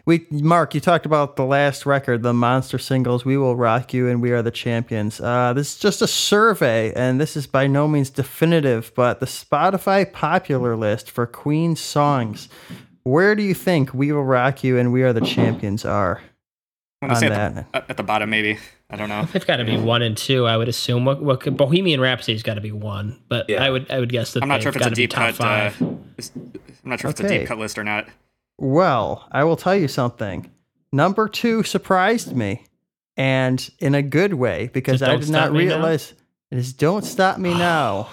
we 0.05 0.27
Mark, 0.31 0.75
you 0.75 0.81
talked 0.81 1.07
about 1.07 1.37
the 1.37 1.45
last 1.45 1.87
record, 1.87 2.23
the 2.23 2.33
monster 2.35 2.79
singles. 2.79 3.25
We 3.25 3.37
will 3.37 3.57
rock 3.57 3.93
you, 3.95 4.09
and 4.09 4.21
we 4.21 4.31
are 4.33 4.43
the 4.43 4.51
champions. 4.51 5.21
Uh, 5.21 5.53
this 5.55 5.75
is 5.75 5.79
just 5.79 6.03
a 6.03 6.07
survey, 6.07 6.93
and 6.95 7.21
this 7.21 7.37
is 7.37 7.47
by 7.47 7.67
no 7.67 7.89
means 7.89 8.11
definitive. 8.11 8.93
But 8.95 9.21
the 9.21 9.27
Spotify 9.27 10.11
popular 10.13 10.77
list 10.77 11.11
for 11.11 11.27
Queen 11.27 11.77
songs. 11.77 12.49
Where 13.05 13.35
do 13.35 13.43
you 13.43 13.55
think 13.55 13.93
"We 13.95 14.13
Will 14.13 14.23
Rock 14.25 14.63
You" 14.63 14.79
and 14.79 14.93
"We 14.93 15.03
Are 15.03 15.13
the 15.13 15.21
Champions" 15.23 15.85
are? 15.85 16.21
I'm 17.01 17.09
gonna 17.09 17.15
on 17.15 17.21
say 17.21 17.29
that. 17.31 17.57
at 17.57 17.73
the, 17.73 17.91
at 17.91 17.97
the 17.97 18.03
bottom 18.05 18.31
maybe. 18.31 18.59
I 18.89 18.97
don't 18.97 19.09
know. 19.09 19.25
They've 19.33 19.45
got 19.47 19.57
to 19.57 19.65
be 19.65 19.77
one 19.79 20.03
and 20.03 20.15
two, 20.17 20.47
I 20.47 20.57
would 20.59 20.69
assume. 20.69 21.07
What, 21.07 21.23
what 21.23 21.41
could, 21.41 21.57
Bohemian 21.57 21.99
Rhapsody's 21.99 22.43
got 22.43 22.55
to 22.55 22.61
be 22.61 22.71
one, 22.73 23.19
but 23.29 23.49
Yeah. 23.49 23.65
I 23.65 23.71
would 23.71 23.91
I 23.91 23.99
would 23.99 24.11
guess 24.11 24.35
that 24.35 24.43
I'm 24.43 24.51
not 24.51 24.61
sure 24.63 24.69
if 24.69 24.77
it's 24.77 24.87
a 24.87 24.91
deep 24.91 25.11
top 25.11 25.35
cut. 25.35 25.41
Uh, 25.41 25.71
five. 25.71 25.83
it's- 26.19 26.31
I'm 26.85 26.91
not 26.91 27.01
sure 27.01 27.11
if 27.11 27.21
it's 27.21 27.31
a 27.31 27.39
deep 27.39 27.47
cut 27.49 27.59
list 27.59 27.79
or 27.79 27.85
not. 27.85 28.09
Well, 28.59 29.29
I 29.33 29.45
will 29.45 29.57
tell 29.57 29.75
you 29.77 29.89
something. 29.89 30.51
Number 30.93 31.29
two 31.29 31.63
surprised 31.63 32.37
me, 32.37 32.65
and 33.17 33.71
in 33.79 33.95
a 33.95 34.03
good 34.03 34.35
way 34.35 34.69
because 34.73 35.01
So 35.01 35.07
I 35.11 35.17
did 35.17 35.31
not 35.31 35.53
Me 35.53 35.65
Now? 35.67 35.75
realize 35.77 36.13
it 36.51 36.59
is 36.59 36.73
"Don't 36.73 37.05
Stop 37.05 37.39
Me 37.39 37.55
Now." 37.55 38.09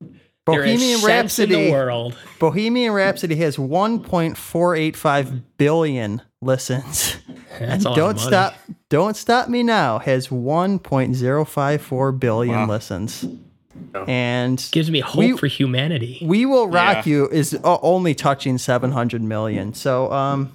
Bohemian 0.44 0.98
sense 1.00 1.38
in 1.40 1.48
the 1.48 1.54
Rhapsody. 1.56 1.72
world. 1.72 2.16
Bohemian 2.38 2.92
Rhapsody 2.92 3.34
has 3.36 3.56
1.485 3.56 5.42
billion 5.58 6.22
listens. 6.40 7.16
That's 7.58 7.84
a 7.84 7.94
Don't 7.94 8.20
stop. 8.20 8.54
Don't 8.88 9.16
stop 9.16 9.48
me 9.48 9.64
now 9.64 9.98
has 9.98 10.28
1.054 10.28 12.20
billion 12.20 12.54
Wow. 12.54 12.66
listens. 12.68 13.24
And 14.06 14.62
Gives 14.72 14.90
me 14.90 15.00
hope 15.00 15.18
We- 15.18 15.36
for 15.36 15.46
humanity. 15.46 16.18
we 16.22 16.44
Will 16.46 16.68
Rock 16.68 17.06
Yeah. 17.06 17.10
You 17.12 17.28
is 17.28 17.58
only 17.64 18.14
touching 18.14 18.58
700 18.58 19.22
million. 19.22 19.72
So, 19.74 20.12
um, 20.12 20.52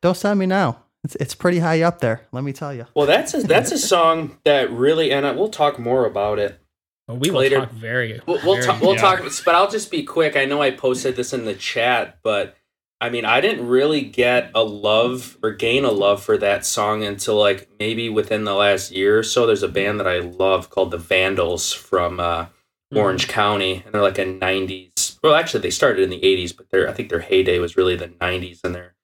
don't 0.00 0.16
stop 0.16 0.36
me 0.36 0.46
now. 0.46 0.78
It's, 1.04 1.14
it's 1.16 1.34
pretty 1.34 1.58
high 1.60 1.80
up 1.82 2.00
there, 2.00 2.26
let 2.32 2.44
me 2.44 2.52
tell 2.52 2.74
you. 2.74 2.86
Well, 2.94 3.06
that's 3.06 3.32
a, 3.34 3.42
that's 3.42 3.72
a 3.72 3.78
song 3.78 4.36
that 4.44 4.70
really, 4.70 5.12
and 5.12 5.26
I, 5.26 5.32
we'll 5.32 5.48
talk 5.48 5.78
more 5.78 6.04
about 6.04 6.38
it. 6.38 6.60
Well, 7.08 7.16
we 7.16 7.30
will 7.30 7.38
later. 7.40 7.60
talk 7.60 7.70
very. 7.72 8.20
We'll 8.26 8.38
we'll, 8.44 8.54
very- 8.56 8.66
ta- 8.66 8.78
we'll 8.82 8.94
yeah. 8.94 9.00
talk, 9.00 9.22
but 9.44 9.54
I'll 9.54 9.70
just 9.70 9.90
be 9.90 10.02
quick. 10.02 10.36
I 10.36 10.44
know 10.44 10.60
I 10.60 10.70
posted 10.70 11.16
this 11.16 11.32
in 11.32 11.44
the 11.46 11.54
chat, 11.54 12.18
but 12.22 12.54
I 13.00 13.08
mean, 13.08 13.24
I 13.24 13.40
didn't 13.40 13.66
really 13.66 14.02
get 14.02 14.50
a 14.54 14.62
love 14.62 15.38
or 15.42 15.52
gain 15.52 15.84
a 15.84 15.90
love 15.90 16.22
for 16.22 16.36
that 16.36 16.66
song 16.66 17.02
until 17.02 17.36
like 17.36 17.68
maybe 17.78 18.10
within 18.10 18.44
the 18.44 18.52
last 18.52 18.92
year 18.92 19.18
or 19.18 19.22
so. 19.22 19.46
There's 19.46 19.62
a 19.62 19.68
band 19.68 19.98
that 20.00 20.06
I 20.06 20.18
love 20.18 20.68
called 20.68 20.90
the 20.90 20.98
Vandals 20.98 21.72
from 21.72 22.20
uh, 22.20 22.46
Orange 22.94 23.26
County, 23.26 23.82
and 23.84 23.94
they're 23.94 24.02
like 24.02 24.18
a 24.18 24.26
'90s. 24.26 25.18
Well, 25.22 25.34
actually, 25.34 25.60
they 25.60 25.70
started 25.70 26.02
in 26.02 26.10
the 26.10 26.20
'80s, 26.20 26.54
but 26.54 26.70
their 26.70 26.88
I 26.88 26.92
think 26.92 27.08
their 27.08 27.20
heyday 27.20 27.58
was 27.58 27.76
really 27.76 27.96
the 27.96 28.08
'90s, 28.08 28.60
and 28.64 28.74
they're 28.74 28.94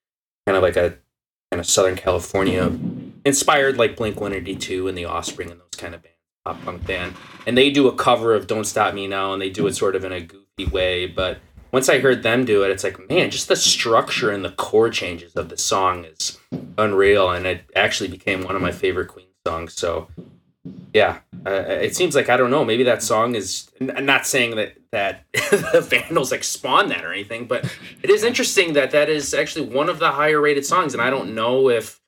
kind 0.47 0.57
of 0.57 0.63
like 0.63 0.77
a 0.77 0.99
kind 1.51 1.61
of 1.61 1.67
Southern 1.67 1.97
California 1.97 2.71
inspired, 3.25 3.79
like 3.79 3.97
Blink 3.97 4.21
182 4.21 4.89
and 4.89 4.99
The 4.99 5.07
Offspring 5.07 5.51
and 5.51 5.59
those 5.59 5.79
kind 5.79 5.95
of 5.95 6.03
bands, 6.03 6.19
pop 6.45 6.63
punk 6.65 6.87
band. 6.87 7.15
And 7.47 7.57
they 7.57 7.71
do 7.71 7.89
a 7.89 7.95
cover 7.95 8.35
of 8.35 8.47
"Don't 8.47 8.65
Stop 8.65 8.93
Me 8.93 9.07
Now," 9.07 9.33
and 9.33 9.41
they 9.41 9.49
do 9.49 9.67
it 9.67 9.75
sort 9.75 9.97
of 9.97 10.05
in 10.05 10.13
a 10.13 10.21
goofy 10.21 10.67
way, 10.71 11.07
but 11.07 11.39
once 11.77 11.91
I 11.91 11.99
heard 11.99 12.23
them 12.23 12.47
do 12.47 12.63
it, 12.63 12.71
it's 12.71 12.83
like, 12.83 13.07
man, 13.11 13.31
just 13.31 13.49
the 13.49 13.55
structure 13.55 14.31
and 14.31 14.43
the 14.43 14.53
chord 14.53 14.95
changes 14.95 15.37
of 15.37 15.51
the 15.51 15.59
song 15.59 16.07
is 16.07 16.39
unreal, 16.79 17.29
and 17.29 17.47
it 17.47 17.69
actually 17.77 18.09
became 18.09 18.45
one 18.45 18.57
of 18.57 18.63
my 18.63 18.73
favorite 18.73 19.09
Queen 19.09 19.27
songs. 19.47 19.75
So, 19.75 20.09
yeah, 20.95 21.19
uh, 21.45 21.51
it 21.51 21.95
seems 21.95 22.15
like 22.15 22.31
I 22.31 22.39
don't 22.39 22.51
know. 22.51 22.65
Maybe 22.65 22.83
that 22.85 23.03
song 23.03 23.35
is. 23.35 23.71
I'm 23.79 24.07
not 24.07 24.27
saying 24.27 24.57
that 24.57 24.73
that 24.91 25.25
the 25.33 25.87
Vandals 25.87 26.33
like 26.33 26.45
spawned 26.45 26.91
that 26.93 27.05
or 27.05 27.13
anything, 27.13 27.45
but 27.45 27.71
it 28.03 28.09
is 28.09 28.25
interesting 28.25 28.73
that 28.73 28.93
that 28.93 29.11
is 29.11 29.35
actually 29.35 29.69
one 29.69 29.91
of 29.91 29.99
the 29.99 30.13
higher 30.13 30.41
rated 30.41 30.65
songs, 30.65 30.95
and 30.95 31.03
I 31.03 31.11
don't 31.11 31.35
know 31.35 31.69
if 31.69 32.01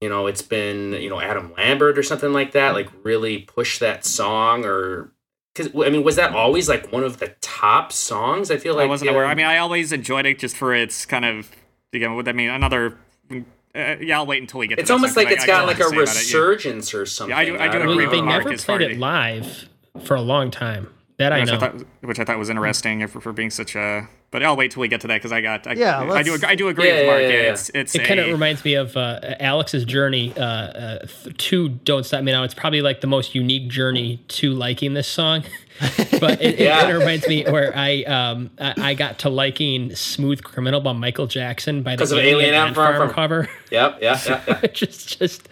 you 0.00 0.08
know 0.08 0.26
it's 0.26 0.40
been 0.40 0.94
you 0.94 1.10
know 1.10 1.20
Adam 1.20 1.52
Lambert 1.54 1.98
or 1.98 2.02
something 2.02 2.32
like 2.32 2.52
that, 2.52 2.72
like 2.72 2.88
really 3.04 3.40
push 3.40 3.78
that 3.78 4.06
song 4.06 4.64
or. 4.64 5.12
Because 5.56 5.72
I 5.74 5.88
mean, 5.90 6.04
was 6.04 6.16
that 6.16 6.34
always 6.34 6.68
like 6.68 6.92
one 6.92 7.02
of 7.02 7.18
the 7.18 7.28
top 7.40 7.92
songs? 7.92 8.50
I 8.50 8.58
feel 8.58 8.74
like 8.74 8.84
I 8.84 8.86
wasn't 8.88 9.06
yeah, 9.10 9.14
aware. 9.14 9.26
I 9.26 9.34
mean, 9.34 9.46
I 9.46 9.58
always 9.58 9.90
enjoyed 9.92 10.26
it 10.26 10.38
just 10.38 10.56
for 10.56 10.74
its 10.74 11.06
kind 11.06 11.24
of 11.24 11.50
again. 11.92 12.14
What 12.14 12.28
I 12.28 12.32
mean, 12.32 12.50
another. 12.50 12.98
Uh, 13.30 13.96
yeah, 14.00 14.16
I'll 14.18 14.26
wait 14.26 14.40
until 14.40 14.60
we 14.60 14.66
get. 14.66 14.78
It's 14.78 14.88
to 14.88 14.92
that 14.92 14.94
almost 14.94 15.16
like 15.16 15.26
like 15.26 15.36
'cause 15.36 15.44
it's 15.44 15.50
I- 15.50 15.54
I 15.54 15.58
got 15.58 15.60
got 15.60 15.66
like 15.66 15.76
a 15.80 15.84
say 15.84 15.96
about 15.96 16.00
it, 16.02 16.14
yeah. 16.14 16.20
resurgence 16.20 16.94
or 16.94 17.04
something. 17.06 17.36
I 17.36 17.44
do- 17.44 17.58
I 17.58 17.66
do 17.68 17.78
don't 17.78 17.88
agree 17.90 18.06
Well, 18.06 18.10
they 18.16 18.20
never 18.22 18.56
played 18.56 18.82
as- 18.82 18.90
it 18.92 18.98
live 18.98 19.68
for 20.02 20.14
a 20.16 20.22
long 20.22 20.50
time. 20.50 20.88
That 21.18 21.32
I 21.32 21.40
which 21.40 21.48
know. 21.48 21.54
I, 21.56 21.58
thought, 21.58 21.74
which 22.02 22.18
I 22.18 22.24
thought 22.24 22.38
was 22.38 22.50
interesting 22.50 23.06
for, 23.06 23.20
for 23.22 23.32
being 23.32 23.48
such 23.50 23.74
a. 23.74 24.06
But 24.30 24.42
I'll 24.42 24.56
wait 24.56 24.72
till 24.72 24.82
we 24.82 24.88
get 24.88 25.00
to 25.00 25.06
that 25.06 25.14
because 25.14 25.32
I 25.32 25.40
got. 25.40 25.66
I, 25.66 25.72
Yeah, 25.72 26.00
I 26.12 26.22
do. 26.22 26.32
let's- 26.32 26.44
I 26.44 26.54
do 26.54 26.68
agree 26.68 26.88
Yeah, 26.88 26.92
with 26.94 27.02
yeah, 27.04 27.10
Mark. 27.10 27.22
yeah, 27.22 27.28
Yeah, 27.28 27.34
yeah. 27.44 27.52
It's 27.52 27.70
it's 27.70 27.94
it 27.94 28.04
kind 28.04 28.20
of 28.20 28.26
reminds 28.28 28.64
me 28.66 28.74
of 28.74 28.94
uh, 28.98 29.20
Alex's 29.40 29.84
journey 29.86 30.34
uh, 30.36 30.42
uh, 30.42 31.06
to 31.38 31.68
"Don't 31.70 32.04
Stop 32.04 32.22
Me 32.22 32.32
Now." 32.32 32.42
It's 32.42 32.52
probably 32.52 32.82
like 32.82 33.00
the 33.00 33.06
most 33.06 33.34
unique 33.34 33.68
journey 33.68 34.22
to 34.28 34.52
liking 34.52 34.92
this 34.92 35.08
song, 35.08 35.44
but 36.20 36.42
it, 36.42 36.58
Yeah. 36.60 36.76
it 36.76 36.80
kind 36.82 36.92
of 36.92 36.98
reminds 36.98 37.26
me 37.28 37.44
where 37.44 37.72
I 37.74 38.02
um 38.02 38.50
I, 38.58 38.74
I 38.90 38.94
got 38.94 39.18
to 39.20 39.30
liking 39.30 39.94
"Smooth 39.94 40.42
Criminal" 40.42 40.82
by 40.82 40.92
Michael 40.92 41.28
Jackson 41.28 41.82
by 41.82 41.96
the 41.96 42.00
'Cause 42.02 42.12
of 42.12 42.18
Alien 42.18 42.34
Alien 42.40 42.54
Ant 42.56 42.66
Ant 42.68 42.74
Farm 42.76 42.96
Farm 42.96 43.08
from- 43.08 43.14
cover. 43.14 43.48
Yep, 43.70 43.98
yeah, 44.02 44.20
yeah, 44.26 44.42
yeah. 44.46 44.58
Which 44.60 44.82
is 44.82 45.06
just 45.06 45.48
uh, 45.48 45.50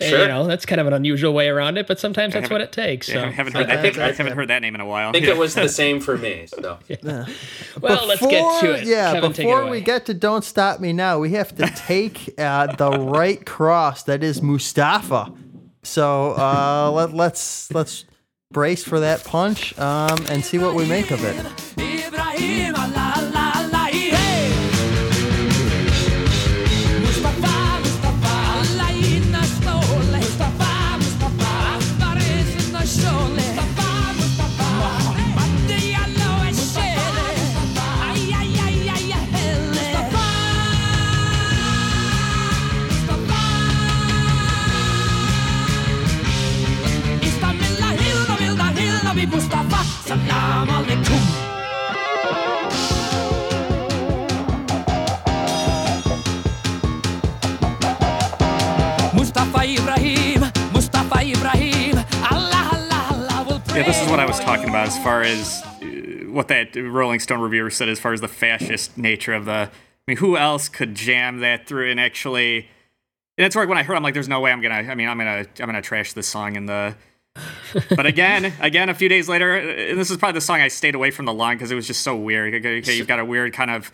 Sure. 0.00 0.22
you 0.22 0.28
know 0.28 0.46
that's 0.46 0.66
kind 0.66 0.80
of 0.80 0.86
an 0.86 0.92
unusual 0.92 1.32
way 1.32 1.48
around 1.48 1.78
it, 1.78 1.86
but 1.86 1.98
sometimes 2.00 2.34
that's 2.34 2.50
what 2.50 2.60
it 2.60 2.72
takes. 2.72 3.08
yeah, 3.08 3.24
I 3.24 3.30
haven't 3.30 3.52
heard 3.54 3.66
I 3.70 3.76
that. 3.76 3.82
think- 3.82 3.98
I 3.98 4.12
haven't 4.12 4.32
heard 4.36 4.48
that 4.48 4.60
name 4.62 4.74
in 4.74 4.80
a 4.80 4.86
while. 4.86 5.10
I 5.10 5.12
think 5.12 5.26
it 5.26 5.36
was 5.36 5.54
the 5.54 5.68
same 5.82 6.00
for 6.00 6.16
me. 6.18 6.46
So 6.46 6.78
well, 7.80 8.06
let's 8.06 8.20
get 8.20 8.60
to 8.62 8.72
it. 8.74 8.86
Yeah, 8.86 9.12
Kevin, 9.12 9.32
take 9.32 9.46
it 9.46 9.48
before 9.48 9.68
we 9.68 9.80
get 9.80 10.06
to 10.06 10.14
"Don't 10.14 10.44
Stop 10.44 10.80
Me 10.80 10.92
Now," 10.92 11.18
we 11.18 11.30
have 11.32 11.54
to 11.56 11.66
take 11.76 12.34
uh, 12.38 12.74
the 12.76 12.90
right 12.90 13.44
cross 13.44 14.02
that 14.04 14.22
is 14.24 14.42
Mustafa. 14.42 15.32
So 15.82 16.32
uh, 16.32 16.90
let, 16.92 17.12
let's 17.12 17.70
let's 17.72 18.04
brace 18.50 18.82
for 18.84 19.00
that 19.00 19.24
punch 19.24 19.78
um, 19.78 20.18
and 20.28 20.44
see 20.44 20.58
what 20.58 20.74
we 20.74 20.86
make 20.86 21.10
of 21.10 21.22
it. 21.24 21.34
Habib 49.24 49.36
Mustafa, 49.36 49.84
Salam 50.04 50.68
Alaikum. 50.68 51.20
Mustafa 59.14 59.62
Ibrahim, 59.64 60.40
Mustafa 60.74 61.22
Ibrahim, 61.24 61.96
Allah, 62.30 62.70
Allah, 62.74 63.08
Allah 63.12 63.46
will 63.48 63.60
pray. 63.60 63.80
Yeah, 63.80 63.86
this 63.86 64.02
is 64.02 64.10
what 64.10 64.20
I 64.20 64.26
was 64.26 64.38
talking 64.40 64.68
about 64.68 64.88
as 64.88 64.98
far 64.98 65.22
as 65.22 65.62
uh, 65.62 65.86
what 66.30 66.48
that 66.48 66.76
Rolling 66.76 67.20
Stone 67.20 67.40
reviewer 67.40 67.70
said 67.70 67.88
as 67.88 67.98
far 67.98 68.12
as 68.12 68.20
the 68.20 68.28
fascist 68.28 68.98
nature 68.98 69.32
of 69.32 69.46
the. 69.46 69.52
I 69.52 69.70
mean, 70.06 70.18
who 70.18 70.36
else 70.36 70.68
could 70.68 70.94
jam 70.94 71.38
that 71.38 71.66
through 71.66 71.90
and 71.90 71.98
actually? 71.98 72.68
And 73.38 73.44
that's 73.46 73.56
where 73.56 73.66
when 73.66 73.78
I 73.78 73.84
heard, 73.84 73.96
I'm 73.96 74.02
like, 74.02 74.12
"There's 74.12 74.28
no 74.28 74.40
way 74.40 74.52
I'm 74.52 74.60
gonna." 74.60 74.74
I 74.74 74.94
mean, 74.94 75.08
I'm 75.08 75.16
gonna, 75.16 75.46
I'm 75.60 75.66
gonna 75.66 75.80
trash 75.80 76.12
this 76.12 76.28
song 76.28 76.56
in 76.56 76.66
the 76.66 76.94
but 77.90 78.06
again, 78.06 78.52
again, 78.60 78.88
a 78.88 78.94
few 78.94 79.08
days 79.08 79.28
later, 79.28 79.56
and 79.56 79.98
this 79.98 80.10
is 80.10 80.16
probably 80.16 80.34
the 80.34 80.40
song 80.40 80.60
I 80.60 80.68
stayed 80.68 80.94
away 80.94 81.10
from 81.10 81.26
the 81.26 81.34
line 81.34 81.56
because 81.56 81.70
it 81.70 81.74
was 81.74 81.86
just 81.86 82.02
so 82.02 82.16
weird. 82.16 82.54
Okay, 82.54 82.78
okay, 82.78 82.96
you've 82.96 83.08
got 83.08 83.18
a 83.18 83.24
weird 83.24 83.52
kind 83.52 83.70
of. 83.70 83.90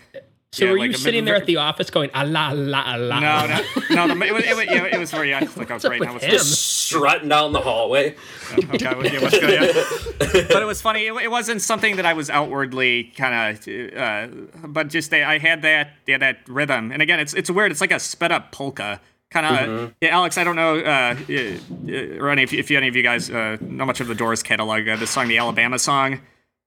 So 0.53 0.65
yeah, 0.65 0.71
were 0.73 0.79
like 0.79 0.89
you 0.89 0.95
a- 0.97 0.99
sitting 0.99 1.25
there 1.25 1.37
at 1.37 1.47
the 1.47 1.59
office 1.59 1.91
going 1.91 2.11
Allah 2.13 2.49
Allah 2.51 2.83
Allah? 2.85 3.21
No, 3.21 3.47
no, 3.95 4.07
no. 4.07 4.15
The, 4.15 4.27
it 4.27 4.35
was, 4.35 4.45
it 4.45 4.57
was, 4.57 4.67
yeah, 4.67 4.85
it 4.85 4.99
was 4.99 5.11
very. 5.13 5.33
I 5.33 5.41
was 5.41 5.57
like, 5.57 5.71
I 5.71 5.75
was 5.75 5.85
right 5.85 6.01
with 6.01 6.23
now. 6.23 6.29
him? 6.29 6.39
Strutting 6.41 7.29
down 7.29 7.53
the 7.53 7.61
hallway. 7.61 8.17
Okay, 8.53 8.85
well, 8.85 9.07
yeah, 9.07 9.21
good, 9.31 9.33
yeah. 9.33 10.45
but 10.49 10.61
it 10.61 10.67
was 10.67 10.83
funny. 10.83 11.07
It, 11.07 11.15
it 11.15 11.31
wasn't 11.31 11.63
something 11.63 11.97
that 11.97 12.05
I 12.05 12.15
was 12.15 12.29
outwardly 12.29 13.05
kind 13.17 13.57
of, 13.57 13.97
uh, 13.97 14.27
but 14.67 14.89
just 14.89 15.13
they, 15.13 15.23
I 15.23 15.39
had 15.39 15.63
that, 15.63 15.93
yeah, 16.07 16.19
that 16.19 16.39
rhythm. 16.49 16.91
And 16.91 17.01
again, 17.01 17.21
it's 17.21 17.33
it's 17.33 17.49
weird. 17.49 17.71
It's 17.71 17.81
like 17.81 17.93
a 17.93 18.01
sped 18.01 18.33
up 18.33 18.51
polka. 18.51 19.01
Kind 19.31 19.47
of, 19.47 19.95
yeah, 20.01 20.17
Alex. 20.17 20.37
I 20.39 20.45
don't 20.45 20.57
know, 20.57 20.79
uh, 20.81 21.15
uh, 21.29 22.19
or 22.21 22.31
any 22.31 22.43
if, 22.43 22.53
if 22.53 22.71
any 22.73 22.89
of 22.89 22.97
you 22.97 23.03
guys 23.03 23.31
uh, 23.31 23.57
know 23.61 23.87
much 23.87 24.01
of 24.01 24.09
the 24.09 24.15
Doors 24.15 24.43
catalog. 24.43 24.89
Uh, 24.89 24.97
the 24.97 25.07
song, 25.07 25.29
the 25.29 25.39
Alabama 25.39 25.79
song. 25.79 26.21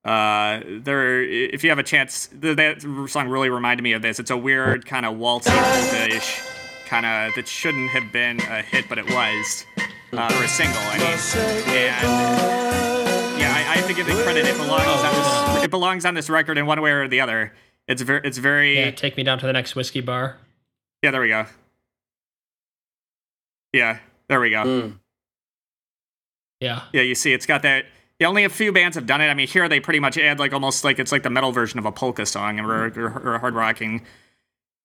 Uh, 0.06 0.62
there, 0.82 1.21
if 1.23 1.63
you 1.63 1.69
have 1.69 1.80
a 1.80 1.84
chance, 1.84 2.28
th- 2.41 2.56
that 2.58 2.82
song 3.10 3.28
really 3.28 3.49
reminded 3.49 3.84
me 3.84 3.93
of 3.93 4.02
this. 4.02 4.19
It's 4.19 4.32
a 4.32 4.38
weird 4.38 4.86
kind 4.86 5.06
of 5.06 5.15
waltzy 5.15 5.47
polka-ish 5.47 6.41
kind 6.88 7.06
of 7.06 7.34
that 7.36 7.47
shouldn't 7.47 7.89
have 7.91 8.12
been 8.13 8.39
a 8.41 8.62
hit, 8.62 8.86
but 8.89 8.97
it 8.97 9.06
was, 9.10 9.65
uh, 10.13 10.34
or 10.38 10.43
a 10.43 10.47
single. 10.47 10.78
I 10.78 10.97
mean, 10.97 11.08
and 11.08 13.39
yeah, 13.39 13.54
I, 13.54 13.60
I 13.60 13.76
have 13.78 13.88
to 13.88 13.93
give 13.93 14.08
it 14.08 14.15
credit. 14.23 14.45
It 14.45 14.56
belongs 14.58 14.86
on 15.04 15.56
this. 15.56 15.63
It 15.65 15.71
belongs 15.71 16.06
on 16.06 16.13
this 16.13 16.30
record 16.30 16.58
in 16.58 16.65
one 16.65 16.82
way 16.82 16.91
or 16.91 17.08
the 17.08 17.21
other. 17.21 17.54
It's 17.88 18.02
very. 18.02 18.21
It's 18.23 18.38
very. 18.38 18.76
Yeah, 18.78 18.86
Yeah. 18.86 18.91
take 18.91 19.17
me 19.17 19.23
down 19.23 19.39
to 19.39 19.45
the 19.47 19.54
next 19.54 19.76
whiskey 19.76 20.02
bar. 20.02 20.38
Yeah 21.02 21.12
there 21.12 21.21
we 21.21 21.30
go. 21.30 21.45
Yeah. 23.73 23.99
There 24.29 24.39
we 24.39 24.49
go. 24.51 24.63
Mm. 24.63 24.99
Yeah. 26.59 26.83
Yeah, 26.93 27.01
you 27.01 27.15
see, 27.15 27.33
it's 27.33 27.45
got 27.45 27.62
that. 27.63 27.86
Yeah, 28.19 28.27
only 28.27 28.43
a 28.45 28.49
few 28.49 28.71
bands 28.71 28.95
have 28.95 29.05
done 29.05 29.19
it. 29.21 29.27
I 29.27 29.33
mean, 29.33 29.47
here 29.47 29.67
they 29.67 29.79
pretty 29.79 29.99
much 29.99 30.17
add 30.17 30.39
like 30.39 30.53
almost 30.53 30.83
like 30.83 30.99
it's 30.99 31.12
like 31.12 31.23
the 31.23 31.29
metal 31.29 31.51
version 31.51 31.79
of 31.79 31.86
a 31.86 31.91
polka 31.91 32.25
song 32.25 32.59
or, 32.59 32.86
or, 32.86 33.33
or 33.36 33.39
hard 33.39 33.53
rocking. 33.55 34.05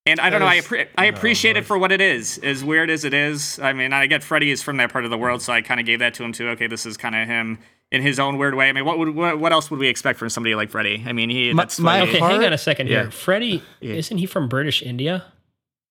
And 0.06 0.18
I 0.20 0.30
don't 0.30 0.40
know. 0.40 0.46
I, 0.46 0.58
appre- 0.60 0.88
I 0.96 1.10
no, 1.10 1.16
appreciate 1.16 1.56
it 1.58 1.66
for 1.66 1.76
what 1.78 1.92
it 1.92 2.00
is. 2.00 2.38
As 2.38 2.64
weird 2.64 2.88
as 2.88 3.04
it 3.04 3.12
is, 3.12 3.58
I 3.58 3.74
mean, 3.74 3.92
I 3.92 4.06
get 4.06 4.22
Freddie 4.24 4.50
is 4.50 4.62
from 4.62 4.78
that 4.78 4.90
part 4.90 5.04
of 5.04 5.10
the 5.10 5.18
world, 5.18 5.42
so 5.42 5.52
I 5.52 5.60
kind 5.60 5.78
of 5.78 5.84
gave 5.86 5.98
that 5.98 6.14
to 6.14 6.24
him 6.24 6.32
too. 6.32 6.48
Okay, 6.50 6.66
this 6.66 6.86
is 6.86 6.96
kind 6.96 7.14
of 7.14 7.28
him 7.28 7.58
in 7.92 8.00
his 8.00 8.18
own 8.18 8.38
weird 8.38 8.54
way. 8.54 8.70
I 8.70 8.72
mean, 8.72 8.86
what 8.86 8.98
would 8.98 9.14
what, 9.14 9.38
what 9.38 9.52
else 9.52 9.70
would 9.70 9.78
we 9.78 9.88
expect 9.88 10.18
from 10.18 10.30
somebody 10.30 10.54
like 10.54 10.70
Freddie? 10.70 11.04
I 11.06 11.12
mean, 11.12 11.28
he 11.28 11.52
My- 11.52 11.64
that's 11.64 11.78
my 11.78 11.98
funny. 12.00 12.10
Okay, 12.10 12.18
Part- 12.20 12.32
hang 12.32 12.44
on 12.44 12.52
a 12.54 12.58
second 12.58 12.86
here. 12.86 13.04
Yeah. 13.04 13.10
Freddie, 13.10 13.62
Yeah. 13.80 13.94
isn't 13.96 14.16
he 14.18 14.24
from 14.24 14.48
British 14.48 14.82
India? 14.82 15.26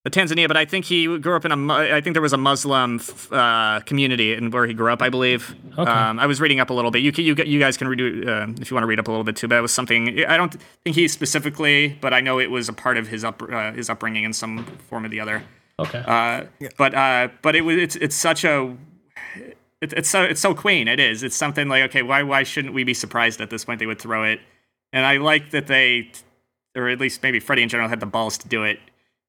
The 0.07 0.19
Tanzania, 0.19 0.47
but 0.47 0.55
I 0.55 0.63
think 0.63 0.85
he 0.85 1.17
grew 1.19 1.35
up 1.35 1.43
in 1.43 1.51
a. 1.51 1.73
I 1.73 1.99
think 2.01 2.13
there 2.13 2.21
was 2.21 2.33
a 2.33 2.37
Muslim 2.37 3.01
uh, 3.31 3.81
community 3.81 4.33
in 4.33 4.51
where 4.51 4.65
he 4.65 4.73
grew 4.73 4.91
up. 4.91 5.01
I 5.01 5.09
believe. 5.09 5.53
Okay. 5.77 5.91
Um, 5.91 6.17
I 6.19 6.25
was 6.25 6.39
reading 6.39 6.59
up 6.59 6.69
a 6.69 6.73
little 6.73 6.91
bit. 6.91 7.01
You 7.01 7.11
can, 7.11 7.25
you 7.25 7.35
you 7.35 7.59
guys 7.59 7.75
can 7.75 7.87
redo 7.87 8.25
uh, 8.25 8.53
if 8.61 8.71
you 8.71 8.75
want 8.75 8.83
to 8.83 8.87
read 8.87 8.99
up 8.99 9.07
a 9.07 9.11
little 9.11 9.25
bit 9.25 9.35
too. 9.35 9.47
But 9.47 9.57
it 9.57 9.61
was 9.61 9.73
something. 9.73 10.23
I 10.25 10.37
don't 10.37 10.55
think 10.83 10.95
he 10.95 11.07
specifically, 11.07 11.97
but 11.99 12.13
I 12.13 12.21
know 12.21 12.39
it 12.39 12.49
was 12.49 12.69
a 12.69 12.73
part 12.73 12.97
of 12.97 13.07
his 13.07 13.25
up 13.25 13.41
uh, 13.41 13.73
his 13.73 13.89
upbringing 13.89 14.23
in 14.23 14.33
some 14.33 14.63
form 14.89 15.05
or 15.05 15.09
the 15.09 15.19
other. 15.19 15.43
Okay. 15.79 16.03
Uh, 16.07 16.45
But 16.77 16.95
uh, 16.95 17.27
but 17.41 17.55
it 17.55 17.61
was 17.61 17.77
it's 17.77 17.95
it's 17.97 18.15
such 18.15 18.45
a. 18.45 18.75
It, 19.81 19.93
it's 19.93 20.09
so 20.09 20.23
it's 20.23 20.41
so 20.41 20.55
Queen. 20.55 20.87
It 20.87 20.99
is. 20.99 21.21
It's 21.21 21.35
something 21.35 21.67
like 21.67 21.83
okay, 21.89 22.01
why 22.01 22.23
why 22.23 22.43
shouldn't 22.43 22.73
we 22.73 22.83
be 22.85 22.93
surprised 22.93 23.41
at 23.41 23.49
this 23.49 23.65
point 23.65 23.79
they 23.79 23.85
would 23.85 23.99
throw 23.99 24.23
it? 24.23 24.39
And 24.93 25.05
I 25.05 25.17
like 25.17 25.51
that 25.51 25.67
they, 25.67 26.11
or 26.75 26.87
at 26.87 26.99
least 26.99 27.21
maybe 27.21 27.41
Freddie 27.41 27.63
in 27.63 27.69
general, 27.69 27.89
had 27.89 27.99
the 27.99 28.05
balls 28.05 28.37
to 28.39 28.47
do 28.47 28.63
it. 28.63 28.79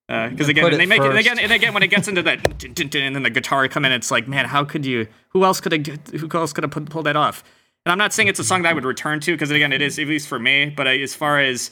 Because 0.09 0.49
again, 0.49 0.65
and 0.65 0.75
they 0.77 0.85
it 0.85 0.89
make 0.89 1.03
it 1.03 1.15
again, 1.15 1.39
and 1.39 1.53
again 1.53 1.75
when 1.75 1.83
it 1.83 1.89
gets 1.89 2.09
into 2.09 2.23
that, 2.23 2.65
and 2.65 3.15
then 3.15 3.23
the 3.23 3.31
guitar 3.31 3.69
come 3.69 3.85
in, 3.85 3.93
it's 3.93 4.11
like, 4.11 4.27
man, 4.27 4.47
how 4.47 4.65
could 4.65 4.87
you? 4.87 5.07
Who 5.31 5.45
else 5.45 5.61
could 5.61 5.73
have? 5.73 5.87
Who 6.19 6.29
else 6.33 6.55
could 6.55 6.65
have 6.65 6.87
pulled 6.87 7.05
that 7.05 7.17
off? 7.17 7.45
And 7.85 7.93
I'm 7.93 7.99
not 7.99 8.15
saying 8.15 8.29
it's 8.29 8.39
a 8.41 8.45
song 8.45 8.63
that 8.63 8.71
I 8.71 8.73
would 8.73 8.87
return 8.87 9.21
to, 9.21 9.33
because 9.33 9.51
again, 9.51 9.73
it 9.73 9.83
is 9.83 9.99
at 9.99 10.07
least 10.07 10.27
for 10.27 10.39
me. 10.39 10.71
But 10.71 10.89
I, 10.89 10.99
as 10.99 11.15
far 11.15 11.41
as 11.41 11.71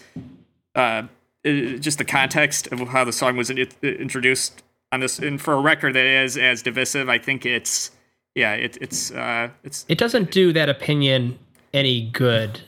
uh, 0.74 0.78
uh, 0.78 1.50
just 1.78 1.96
the 1.96 2.04
context 2.04 2.66
of 2.72 2.80
how 2.88 3.04
the 3.04 3.12
song 3.12 3.38
was 3.38 3.48
in, 3.48 3.66
introduced 3.82 4.62
on 4.92 5.00
this, 5.00 5.18
and 5.18 5.40
for 5.40 5.54
a 5.54 5.60
record 5.60 5.94
that 5.94 6.04
is 6.04 6.36
as 6.36 6.60
divisive, 6.62 7.08
I 7.08 7.16
think 7.18 7.46
it's 7.46 7.90
yeah, 8.34 8.52
it, 8.52 8.76
it's 8.82 9.12
uh, 9.12 9.48
it's 9.64 9.86
it 9.88 9.96
doesn't 9.96 10.30
do 10.30 10.52
that 10.52 10.68
opinion 10.68 11.38
any 11.72 12.10
good 12.10 12.60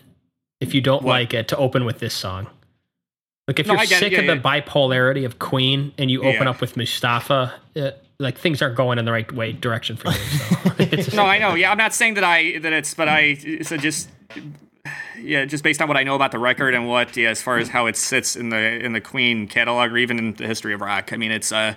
if 0.60 0.74
you 0.74 0.80
don't 0.80 1.02
What? 1.02 1.12
like 1.12 1.34
it 1.34 1.46
to 1.48 1.56
open 1.58 1.84
with 1.84 1.98
this 1.98 2.14
song. 2.14 2.46
Like 3.48 3.58
if 3.58 3.66
No, 3.66 3.72
you're 3.72 3.80
I 3.80 3.84
it. 3.84 3.88
sick 3.88 4.12
Yeah, 4.12 4.20
of 4.20 4.26
the 4.26 4.36
bipolarity 4.48 5.24
of 5.24 5.38
Queen 5.40 5.92
and 5.98 6.10
you 6.10 6.20
open 6.20 6.42
Yeah. 6.44 6.50
up 6.50 6.60
with 6.60 6.76
Mustafa, 6.76 7.54
uh, 7.76 7.90
like 8.20 8.36
things 8.38 8.60
aren't 8.62 8.76
going 8.76 8.98
in 8.98 9.04
the 9.06 9.12
right 9.12 9.30
way 9.32 9.52
direction 9.52 9.96
for 9.96 10.08
you. 10.08 10.14
So 10.14 10.72
it's, 10.78 11.12
no, 11.14 11.24
I 11.24 11.38
know. 11.38 11.54
Yeah, 11.54 11.70
I'm 11.72 11.78
not 11.78 11.94
saying 11.94 12.14
that 12.14 12.24
I 12.24 12.58
that 12.58 12.72
it's, 12.72 12.92
but 12.94 13.08
I 13.08 13.34
so 13.62 13.76
just 13.78 14.10
yeah, 15.20 15.44
just 15.46 15.64
based 15.64 15.80
on 15.82 15.88
what 15.88 15.96
I 15.96 16.02
know 16.04 16.14
about 16.14 16.30
the 16.32 16.38
record 16.38 16.74
and 16.74 16.88
what 16.88 17.16
yeah, 17.16 17.30
as 17.30 17.42
far 17.42 17.58
as 17.58 17.68
how 17.70 17.86
it 17.86 17.96
sits 17.96 18.36
in 18.36 18.50
the 18.50 18.58
in 18.84 18.92
the 18.92 19.00
Queen 19.00 19.46
catalog 19.48 19.92
or 19.92 19.98
even 19.98 20.18
in 20.18 20.34
the 20.34 20.46
history 20.46 20.74
of 20.74 20.80
rock. 20.80 21.12
I 21.12 21.16
mean, 21.16 21.32
it's 21.32 21.50
uh 21.50 21.74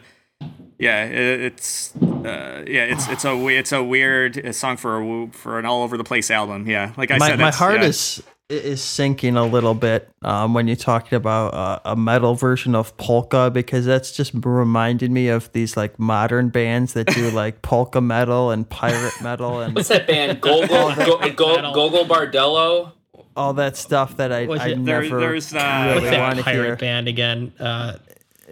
yeah, 0.77 1.05
it's 1.05 1.95
uh, 1.95 2.63
yeah, 2.67 2.85
it's 2.85 3.07
it's 3.07 3.23
a 3.25 3.47
it's 3.47 3.71
a 3.71 3.83
weird 3.83 4.43
uh, 4.45 4.51
song 4.51 4.77
for 4.77 4.97
a 4.97 5.05
wo- 5.05 5.29
for 5.31 5.57
an 5.59 5.65
all 5.65 5.83
over 5.83 5.95
the 5.95 6.03
place 6.03 6.29
album. 6.31 6.67
Yeah, 6.67 6.91
like 6.97 7.11
I 7.11 7.17
my, 7.17 7.27
said, 7.29 7.39
my 7.39 7.45
that's- 7.45 7.57
heart 7.59 7.81
yeah. 7.81 7.87
is 7.87 8.23
is 8.51 8.81
sinking 8.83 9.35
a 9.37 9.45
little 9.45 9.73
bit 9.73 10.09
um, 10.23 10.53
when 10.53 10.67
you're 10.67 10.75
talking 10.75 11.15
about 11.15 11.53
uh, 11.53 11.79
a 11.85 11.95
metal 11.95 12.35
version 12.35 12.75
of 12.75 12.95
polka 12.97 13.49
because 13.51 13.85
that's 13.85 14.11
just 14.11 14.31
reminded 14.35 15.09
me 15.11 15.27
of 15.29 15.51
these 15.53 15.75
like 15.77 15.97
modern 15.99 16.49
bands 16.49 16.93
that 16.93 17.07
do 17.07 17.29
like 17.31 17.61
polka 17.63 18.01
metal 18.01 18.51
and 18.51 18.69
pirate 18.69 19.13
metal 19.21 19.59
and 19.61 19.73
What's 19.75 19.87
that 19.89 20.07
band? 20.07 20.41
Gogol, 20.41 20.93
Go, 20.95 21.17
Go, 21.33 21.71
Gogol 21.73 22.05
Bordello. 22.05 22.91
all 23.35 23.53
that 23.53 23.77
stuff 23.77 24.17
that 24.17 24.31
I, 24.31 24.39
I 24.39 24.41
it- 24.43 24.57
There- 24.57 25.01
never 25.03 25.19
there's, 25.19 25.53
uh, 25.53 25.99
really 26.03 26.17
want 26.17 26.37
to 26.37 26.43
pirate 26.43 26.65
hear. 26.65 26.75
band 26.75 27.07
again? 27.07 27.53
Uh, 27.59 27.93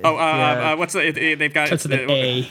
Oh, 0.02 0.16
uh, 0.16 0.18
Yeah. 0.18 0.72
uh, 0.72 0.78
what's 0.78 0.94
the, 0.94 1.06
it, 1.06 1.18
it- 1.18 1.40
they've 1.40 1.54
got 1.54 1.68
starts 1.68 1.84
with 1.84 1.92
an 2.00 2.10
A. 2.10 2.48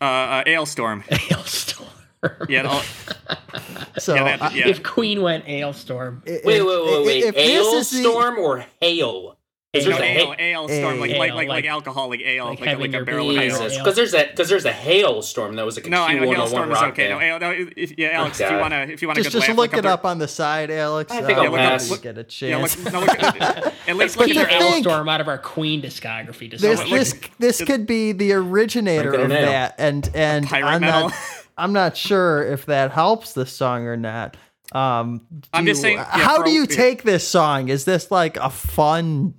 uh, 0.00 0.04
uh, 0.04 0.44
Alestorm. 0.44 1.04
Hailstorm. 2.28 2.50
Yeah, 2.50 2.62
all- 2.62 2.82
So 3.98 4.14
yeah, 4.14 4.36
that, 4.36 4.54
yeah. 4.54 4.68
If 4.68 4.82
Queen 4.82 5.22
went 5.22 5.44
Hailstorm, 5.44 6.22
i- 6.26 6.40
Wait, 6.44 6.44
wait, 6.44 6.62
wait, 6.64 7.06
wait. 7.06 7.24
if 7.24 7.34
this 7.34 7.72
is 7.74 7.90
the- 7.90 8.02
Hailstorm 8.08 8.38
or 8.38 8.64
hail? 8.80 9.32
'Cause 9.74 9.84
Ale. 9.86 9.90
there's 9.98 10.00
a 10.00 10.04
ale, 10.04 10.32
hail. 10.32 10.34
ale 10.38 10.68
storm, 10.68 11.00
like, 11.00 11.10
Ale, 11.10 11.18
like, 11.18 11.30
like, 11.32 11.36
like, 11.36 11.48
like- 11.48 11.64
alcohol, 11.66 12.08
like 12.08 12.20
ale, 12.22 12.46
like 12.46 12.60
like, 12.60 12.68
having 12.68 12.80
like 12.82 12.90
a 12.90 12.96
your 12.96 13.04
barrel 13.04 13.30
of 13.30 13.36
ale. 13.36 13.68
Because 13.68 13.94
there's 13.94 14.12
that 14.12 14.30
because 14.30 14.48
there's 14.48 14.64
a 14.64 14.72
hailstorm 14.72 15.56
that 15.56 15.66
was 15.66 15.76
like 15.76 15.86
a 15.86 15.90
No, 15.90 16.02
I 16.02 16.14
know 16.14 16.22
Q101 16.22 16.34
hailstorm 16.36 16.72
is 16.72 16.74
rock 16.80 16.92
okay. 16.92 17.08
No, 17.10 17.18
band. 17.18 17.42
ale, 17.44 17.50
no, 17.52 17.66
if, 17.76 17.98
yeah, 17.98 18.08
Alex, 18.12 18.40
if 18.40 18.50
you 18.50 18.56
wanna, 18.56 18.86
if 18.88 19.02
you 19.02 19.08
wanna 19.08 19.20
just 19.22 19.32
just 19.32 19.48
laugh, 19.48 19.56
look 19.58 19.72
up 19.74 19.78
it 19.80 19.84
up 19.86 20.04
on 20.06 20.18
the 20.18 20.28
side, 20.28 20.70
Alex. 20.70 21.12
I 21.12 21.20
think 21.20 21.38
uh, 21.38 21.42
I'll 21.42 21.50
when 21.52 21.60
pass. 21.60 21.90
you 21.90 21.96
get 21.98 22.16
a 22.16 22.20
Yeah, 22.20 22.24
chance. 22.58 22.82
look, 22.84 22.92
no, 22.94 23.00
look, 23.00 23.08
at- 23.22 23.74
at 23.88 23.96
least 23.96 24.16
put 24.16 24.28
look 24.28 24.30
at 24.30 24.36
your 24.36 24.46
think- 24.46 24.62
Hailstorm 24.86 25.08
out 25.10 25.20
of 25.20 25.28
our 25.28 25.38
Queen 25.38 25.82
discography. 25.82 26.50
This 26.50 26.62
this 26.88 27.14
this 27.38 27.62
could 27.62 27.86
be 27.86 28.12
the 28.12 28.32
originator 28.32 29.12
of 29.12 29.20
it 29.20 29.24
in 29.24 29.32
ale. 29.32 29.46
that 29.46 29.74
and 29.78 30.08
and 30.14 30.46
pirate 30.46 30.66
I'm 30.66 30.80
metal. 30.80 31.08
not 31.10 31.18
I'm 31.56 31.72
not 31.72 31.96
sure 31.96 32.42
if 32.42 32.66
that 32.66 32.90
helps 32.92 33.32
the 33.32 33.46
song 33.46 33.86
or 33.86 33.96
not. 33.96 34.36
Um 34.72 35.22
I'm 35.52 35.64
just 35.66 35.78
you- 35.78 35.82
saying, 35.82 35.96
yeah, 35.98 36.04
how 36.18 36.42
do 36.42 36.50
you 36.50 36.62
yeah. 36.68 36.76
take 36.76 37.02
this 37.04 37.26
song? 37.26 37.68
Is 37.68 37.84
this 37.84 38.10
like 38.10 38.36
a 38.36 38.50
fun 38.50 39.34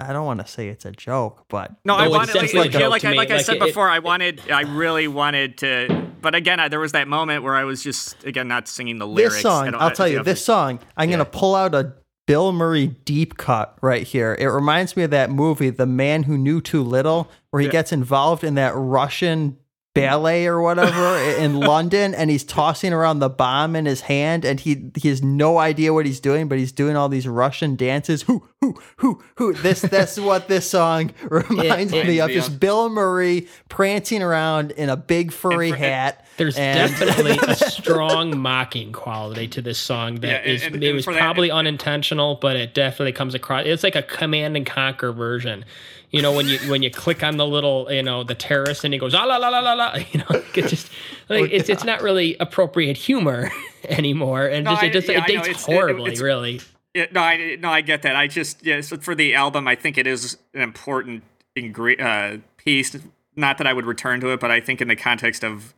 I 0.00 0.12
don't 0.12 0.26
want 0.26 0.40
to 0.40 0.46
say 0.48 0.66
it's 0.68 0.84
a 0.84 0.90
joke, 0.90 1.44
but 1.48 1.70
No, 1.84 1.94
I 1.94 1.98
No, 1.98 2.04
it's 2.04 2.12
wanted, 2.12 2.34
like, 2.34 2.42
definitely 2.42 2.58
like, 2.70 2.72
yeah, 2.80 2.88
like, 2.88 3.02
to 3.02 3.08
I, 3.08 3.12
like 3.12 3.30
I 3.30 3.42
said 3.42 3.56
it- 3.56 3.60
before, 3.60 3.88
I 3.88 4.00
wanted, 4.00 4.40
I 4.50 4.62
really 4.62 5.06
wanted 5.06 5.58
to, 5.58 6.06
but 6.20 6.34
again, 6.34 6.58
I, 6.58 6.66
there 6.66 6.80
was 6.80 6.90
that 6.92 7.06
moment 7.06 7.44
where 7.44 7.54
I 7.54 7.62
was 7.62 7.84
just, 7.84 8.24
again, 8.24 8.48
not 8.48 8.66
singing 8.66 8.98
the 8.98 9.06
lyrics. 9.06 9.34
this 9.34 9.42
song, 9.42 9.68
I 9.68 9.70
don't- 9.70 9.80
I'll 9.80 9.90
I- 9.90 9.94
tell 9.94 10.08
you, 10.08 10.16
yeah, 10.16 10.22
this 10.24 10.44
song, 10.44 10.80
I'm 10.96 11.08
Yeah. 11.08 11.18
gonna 11.18 11.28
pull 11.28 11.54
out 11.54 11.72
a 11.76 11.92
Bill 12.26 12.50
Murray 12.52 12.88
deep 12.88 13.36
cut 13.36 13.76
right 13.80 14.04
here. 14.04 14.34
It 14.40 14.46
reminds 14.48 14.96
me 14.96 15.04
of 15.04 15.10
that 15.10 15.30
movie, 15.30 15.70
The 15.70 15.86
Man 15.86 16.24
Who 16.24 16.36
Knew 16.36 16.60
Too 16.60 16.82
Little, 16.82 17.30
where 17.50 17.62
he 17.62 17.68
gets 17.68 17.92
involved 17.92 18.42
in 18.42 18.54
that 18.56 18.72
Russian 18.74 19.56
ballet 19.94 20.46
or 20.46 20.60
whatever 20.62 21.18
in 21.38 21.60
London 21.60 22.14
and 22.14 22.30
he's 22.30 22.44
tossing 22.44 22.92
around 22.92 23.18
the 23.18 23.28
bomb 23.28 23.76
in 23.76 23.84
his 23.86 24.02
hand 24.02 24.44
and 24.44 24.58
he 24.60 24.90
he 24.96 25.08
has 25.08 25.22
no 25.22 25.58
idea 25.58 25.92
what 25.92 26.06
he's 26.06 26.20
doing, 26.20 26.48
but 26.48 26.58
he's 26.58 26.72
doing 26.72 26.96
all 26.96 27.08
these 27.08 27.28
Russian 27.28 27.76
dances. 27.76 28.22
Who 28.22 28.46
who 28.60 28.74
who 28.96 29.22
who 29.36 29.52
this 29.52 29.82
that's 29.82 30.18
what 30.18 30.48
this 30.48 30.68
song 30.70 31.10
reminds 31.30 31.92
it- 31.92 32.06
me 32.06 32.20
of. 32.20 32.28
me 32.28 32.34
Just 32.34 32.58
Bill 32.58 32.88
Murray 32.88 33.48
prancing 33.68 34.22
around 34.22 34.70
in 34.72 34.88
a 34.88 34.96
big 34.96 35.30
furry 35.32 35.70
for- 35.70 35.76
hat 35.76 36.24
There's 36.38 36.56
And- 36.56 36.90
definitely 36.96 37.38
a 37.48 37.54
strong 37.56 38.38
mocking 38.38 38.92
quality 38.92 39.46
to 39.48 39.60
this 39.60 39.78
song 39.78 40.16
that 40.20 40.46
Yeah, 40.46 40.52
is 40.52 40.62
and- 40.62 40.82
it 40.82 40.92
was 40.94 41.04
for 41.04 41.12
that- 41.12 41.20
probably 41.20 41.50
unintentional, 41.50 42.36
but 42.36 42.56
it 42.56 42.72
definitely 42.72 43.12
comes 43.12 43.34
across. 43.34 43.66
It's 43.66 43.82
like 43.82 43.96
a 43.96 44.02
command 44.02 44.56
and 44.56 44.64
conquer 44.64 45.12
version. 45.12 45.64
You 46.12 46.20
know, 46.22 46.32
when 46.32 46.46
you 46.46 46.58
when 46.70 46.82
you 46.82 46.90
click 46.90 47.22
on 47.22 47.38
the 47.38 47.46
little, 47.46 47.90
you 47.90 48.02
know, 48.02 48.22
the 48.22 48.34
terrorist 48.34 48.84
and 48.84 48.92
he 48.92 49.00
goes 49.00 49.14
ah 49.14 49.24
la 49.24 49.38
la 49.38 49.48
la 49.48 49.60
la 49.60 49.72
la. 49.72 49.94
You 50.12 50.20
know, 50.20 50.26
it 50.54 50.66
just 50.68 50.90
like 51.30 51.50
it's 51.50 51.68
it's 51.70 51.84
not 51.84 52.02
really 52.02 52.36
appropriate 52.38 52.96
humor 52.98 53.50
anymore, 53.88 54.46
and 54.46 54.64
No, 54.64 54.72
just 54.72 54.82
I- 54.82 54.86
it 54.86 54.92
just 54.92 55.08
yeah, 55.08 55.18
it 55.24 55.26
dates 55.26 55.48
it's- 55.48 55.66
it- 55.68 55.72
horribly, 55.74 56.12
it's- 56.12 56.20
really. 56.20 56.60
Yeah, 56.94 57.06
no, 57.10 57.22
I 57.22 57.56
no, 57.58 57.70
I 57.70 57.80
get 57.80 58.02
that. 58.02 58.14
I 58.16 58.26
just 58.26 58.62
yeah, 58.66 58.82
so 58.82 58.98
for 58.98 59.14
the 59.14 59.34
album, 59.34 59.66
I 59.66 59.74
think 59.74 59.96
it 59.96 60.06
is 60.06 60.36
an 60.52 60.60
important 60.60 61.22
ingre- 61.56 61.98
uh, 61.98 62.38
piece. 62.58 62.94
Not 63.34 63.56
that 63.56 63.66
I 63.66 63.72
would 63.72 63.86
return 63.86 64.20
to 64.20 64.28
it, 64.34 64.40
but 64.40 64.50
I 64.50 64.60
think 64.60 64.82
in 64.82 64.88
the 64.88 64.96
context 64.96 65.42
of 65.42 65.72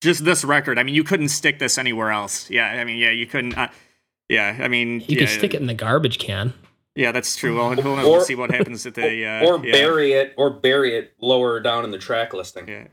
just 0.00 0.24
this 0.24 0.44
record, 0.44 0.78
I 0.78 0.84
mean, 0.84 0.94
you 0.94 1.02
couldn't 1.02 1.30
stick 1.30 1.58
this 1.58 1.76
anywhere 1.76 2.12
else. 2.12 2.48
Yeah, 2.48 2.68
I 2.68 2.84
mean, 2.84 2.98
yeah, 2.98 3.10
you 3.10 3.26
couldn't. 3.26 3.58
Uh, 3.58 3.66
yeah, 4.28 4.58
I 4.60 4.68
mean, 4.68 5.00
You 5.00 5.06
yeah, 5.16 5.18
can 5.18 5.26
stick 5.26 5.54
it 5.54 5.60
in 5.60 5.66
the 5.66 5.74
garbage 5.74 6.18
can. 6.20 6.54
Yeah, 6.94 7.10
that's 7.12 7.36
true. 7.36 7.56
Well, 7.56 7.70
we'll, 7.70 7.86
Or- 7.88 7.96
we'll 8.02 8.20
see 8.20 8.34
what 8.34 8.50
happens 8.50 8.84
at 8.84 8.94
the 8.94 9.24
uh, 9.26 9.46
or 9.46 9.64
yeah. 9.64 9.72
bury 9.72 10.12
it, 10.12 10.34
or 10.36 10.50
bury 10.50 10.94
it 10.96 11.14
lower 11.20 11.58
down 11.60 11.84
in 11.84 11.90
the 11.90 11.96
track 11.98 12.34
listing. 12.34 12.68
Yeah, 12.68 12.84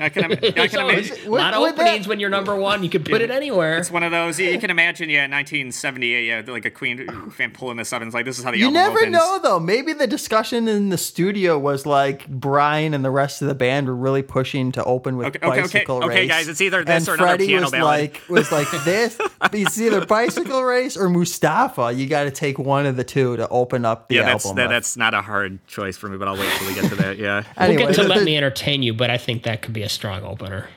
I 0.00 0.08
can, 0.08 0.32
I 0.32 0.36
can 0.68 0.80
always 0.80 1.10
imagine. 1.10 1.26
a 1.28 1.30
lot 1.30 1.54
of 1.54 1.60
With- 1.62 1.72
with 1.72 1.80
openings 1.80 2.06
that- 2.06 2.08
when 2.08 2.18
you're 2.18 2.28
number 2.30 2.56
one. 2.56 2.82
You 2.82 2.90
can 2.90 3.04
put 3.04 3.20
it 3.20 3.30
anywhere. 3.30 3.78
It's 3.78 3.90
one 3.90 4.02
of 4.02 4.10
those. 4.10 4.40
You 4.40 4.58
can 4.58 4.70
imagine, 4.70 5.10
yeah, 5.10 5.28
1978, 5.28 6.26
yeah, 6.26 6.42
like 6.52 6.64
a 6.64 6.70
Queen 6.70 7.30
fan 7.30 7.52
pulling 7.52 7.76
this 7.76 7.92
up 7.92 8.02
and 8.02 8.08
it's 8.08 8.14
like, 8.14 8.24
this 8.24 8.36
is 8.38 8.44
how 8.44 8.50
the 8.50 8.58
You 8.58 8.64
album 8.66 8.74
never 8.82 8.98
opens. 8.98 9.12
know 9.12 9.38
though. 9.40 9.60
Maybe 9.60 9.92
the 9.92 10.08
discussion 10.08 10.66
in 10.66 10.88
the 10.88 10.98
studio 10.98 11.56
was 11.56 11.86
like 11.86 12.26
Brian 12.28 12.94
and 12.94 13.04
the 13.04 13.10
rest 13.12 13.42
of 13.42 13.48
the 13.48 13.54
band 13.54 13.86
were 13.86 13.94
really 13.94 14.22
pushing 14.22 14.72
to 14.72 14.82
open 14.82 15.16
with 15.18 15.28
Okay, 15.28 15.38
okay, 15.38 15.48
okay, 15.50 15.60
bicycle 15.62 15.96
okay, 15.98 16.08
race. 16.08 16.28
guys, 16.30 16.48
it's 16.48 16.60
either 16.60 16.82
this 16.84 17.06
and 17.06 17.08
or 17.10 17.14
another 17.14 17.28
Freddie 17.30 17.46
piano 17.46 17.62
was 17.62 17.70
ballad. 17.70 17.84
like 18.00 18.22
was 18.28 18.50
like 18.50 18.70
this. 18.84 19.16
it's 19.52 19.80
either 19.80 20.04
bicycle 20.04 20.64
race 20.64 20.96
or 20.96 21.08
Mustafa. 21.08 21.92
You 21.92 22.06
got 22.08 22.24
to 22.24 22.30
take 22.32 22.58
one 22.58 22.86
of 22.86 22.96
the 22.96 23.04
two 23.04 23.35
to 23.36 23.48
open 23.48 23.84
up 23.84 24.08
the 24.08 24.16
Yeah, 24.16 24.22
that's 24.24 24.44
album. 24.46 24.56
that, 24.64 24.68
that's 24.68 24.96
not 24.96 25.14
a 25.14 25.22
hard 25.22 25.64
choice 25.66 25.96
for 25.96 26.08
me, 26.08 26.16
but 26.18 26.28
I'll 26.28 26.36
wait 26.36 26.50
till 26.58 26.68
we 26.68 26.74
get 26.74 26.88
to 26.90 26.94
that. 26.96 27.18
Yeah. 27.18 27.42
We'll 27.58 27.76
get 27.78 27.94
to 27.94 28.02
the- 28.02 28.08
let 28.08 28.18
the- 28.20 28.24
me 28.24 28.36
entertain 28.36 28.82
you, 28.82 28.94
but 28.94 29.10
I 29.10 29.18
think 29.18 29.42
that 29.44 29.62
could 29.62 29.72
be 29.74 29.82
a 29.82 29.88
strong 29.88 30.24
opener. 30.24 30.68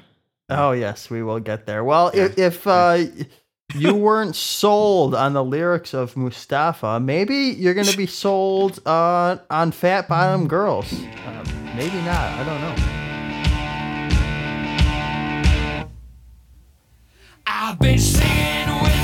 Oh 0.49 0.71
yes, 0.71 1.09
we 1.09 1.21
will 1.21 1.39
get 1.39 1.65
there. 1.67 1.83
Well, 1.83 2.09
if, 2.13 2.37
if 2.39 2.65
uh, 2.65 3.03
you 3.75 3.93
weren't 3.93 4.35
sold 4.35 5.13
on 5.13 5.33
the 5.33 5.43
lyrics 5.43 5.93
of 5.93 6.17
Mustafa, 6.17 6.99
maybe 6.99 7.35
you're 7.35 7.75
going 7.75 7.85
to 7.85 7.95
be 7.97 8.07
sold 8.07 8.79
uh, 8.87 9.37
on 9.51 9.71
Fat 9.71 10.07
Bottom 10.07 10.47
Girls. 10.47 10.91
Uh, 10.91 11.43
maybe 11.75 11.97
not. 12.01 12.31
I 12.39 12.43
don't 12.43 12.61
know. 12.61 12.75
I've 17.45 17.79
been 17.79 17.99
singing 17.99 18.81
with 18.81 18.98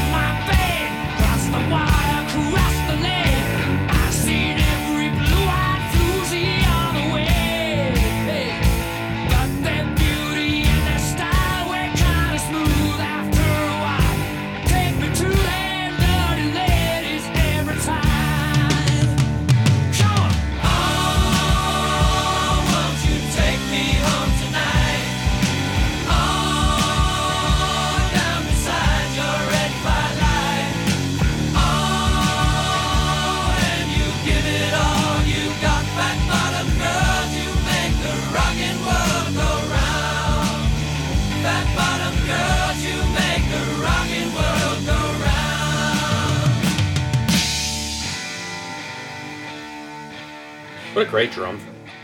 What 50.96 51.08
a 51.08 51.10
great 51.10 51.34
drum. 51.34 51.60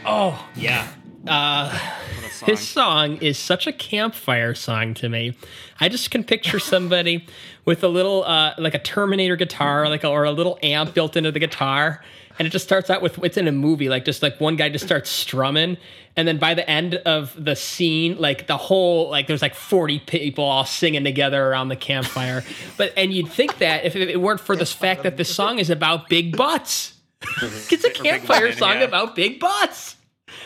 Oh 0.06 0.46
yeah. 0.54 0.86
Uh, 1.26 1.80
this 2.46 2.68
song 2.68 3.20
is 3.20 3.40
such 3.40 3.66
a 3.66 3.72
campfire 3.72 4.54
song 4.54 4.94
to 4.96 5.08
me. 5.08 5.38
I 5.80 5.88
just 5.88 6.12
can 6.12 6.26
picture 6.26 6.60
somebody 6.60 7.26
with 7.64 7.86
a 7.86 7.88
little, 7.88 8.26
uh, 8.26 8.54
like 8.58 8.74
a 8.74 8.80
Terminator 8.80 9.38
guitar, 9.38 9.88
like 9.88 10.04
a, 10.04 10.10
or 10.10 10.26
a 10.26 10.32
little 10.32 10.60
amp 10.62 10.94
built 10.94 11.16
into 11.16 11.32
the 11.32 11.40
guitar, 11.40 12.04
and 12.38 12.46
it 12.46 12.52
just 12.52 12.66
starts 12.66 12.90
out 12.90 13.02
with 13.02 13.18
it's 13.24 13.38
in 13.38 13.48
a 13.48 13.54
movie, 13.54 13.88
like 13.88 14.04
just 14.04 14.22
like 14.22 14.42
one 14.42 14.58
guy 14.58 14.68
just 14.68 14.84
starts 14.84 15.10
strumming, 15.10 15.78
and 16.18 16.28
then 16.28 16.38
by 16.38 16.54
the 16.54 16.70
end 16.70 16.96
of 16.96 17.34
the 17.42 17.56
scene, 17.56 18.18
like 18.20 18.48
the 18.48 18.58
whole 18.58 19.10
like 19.10 19.26
there's 19.26 19.42
like 19.42 19.56
40 19.56 20.00
people 20.00 20.44
all 20.44 20.66
singing 20.66 21.06
together 21.06 21.42
around 21.42 21.70
the 21.70 21.78
campfire. 21.78 22.44
but 22.78 22.92
and 22.98 23.14
you'd 23.14 23.30
think 23.30 23.60
that 23.60 23.86
if 23.86 23.96
it 23.96 24.20
weren't 24.20 24.42
for 24.42 24.58
this 24.58 24.74
fact 24.74 25.04
that 25.04 25.16
this 25.16 25.34
song 25.34 25.60
is 25.60 25.70
about 25.70 26.10
big 26.10 26.36
butts. 26.36 26.98
it's 27.42 27.84
a 27.84 27.92
campfire 27.92 28.52
song 28.52 28.78
yeah. 28.80 28.86
about 28.86 29.16
big 29.16 29.40
butts. 29.40 29.96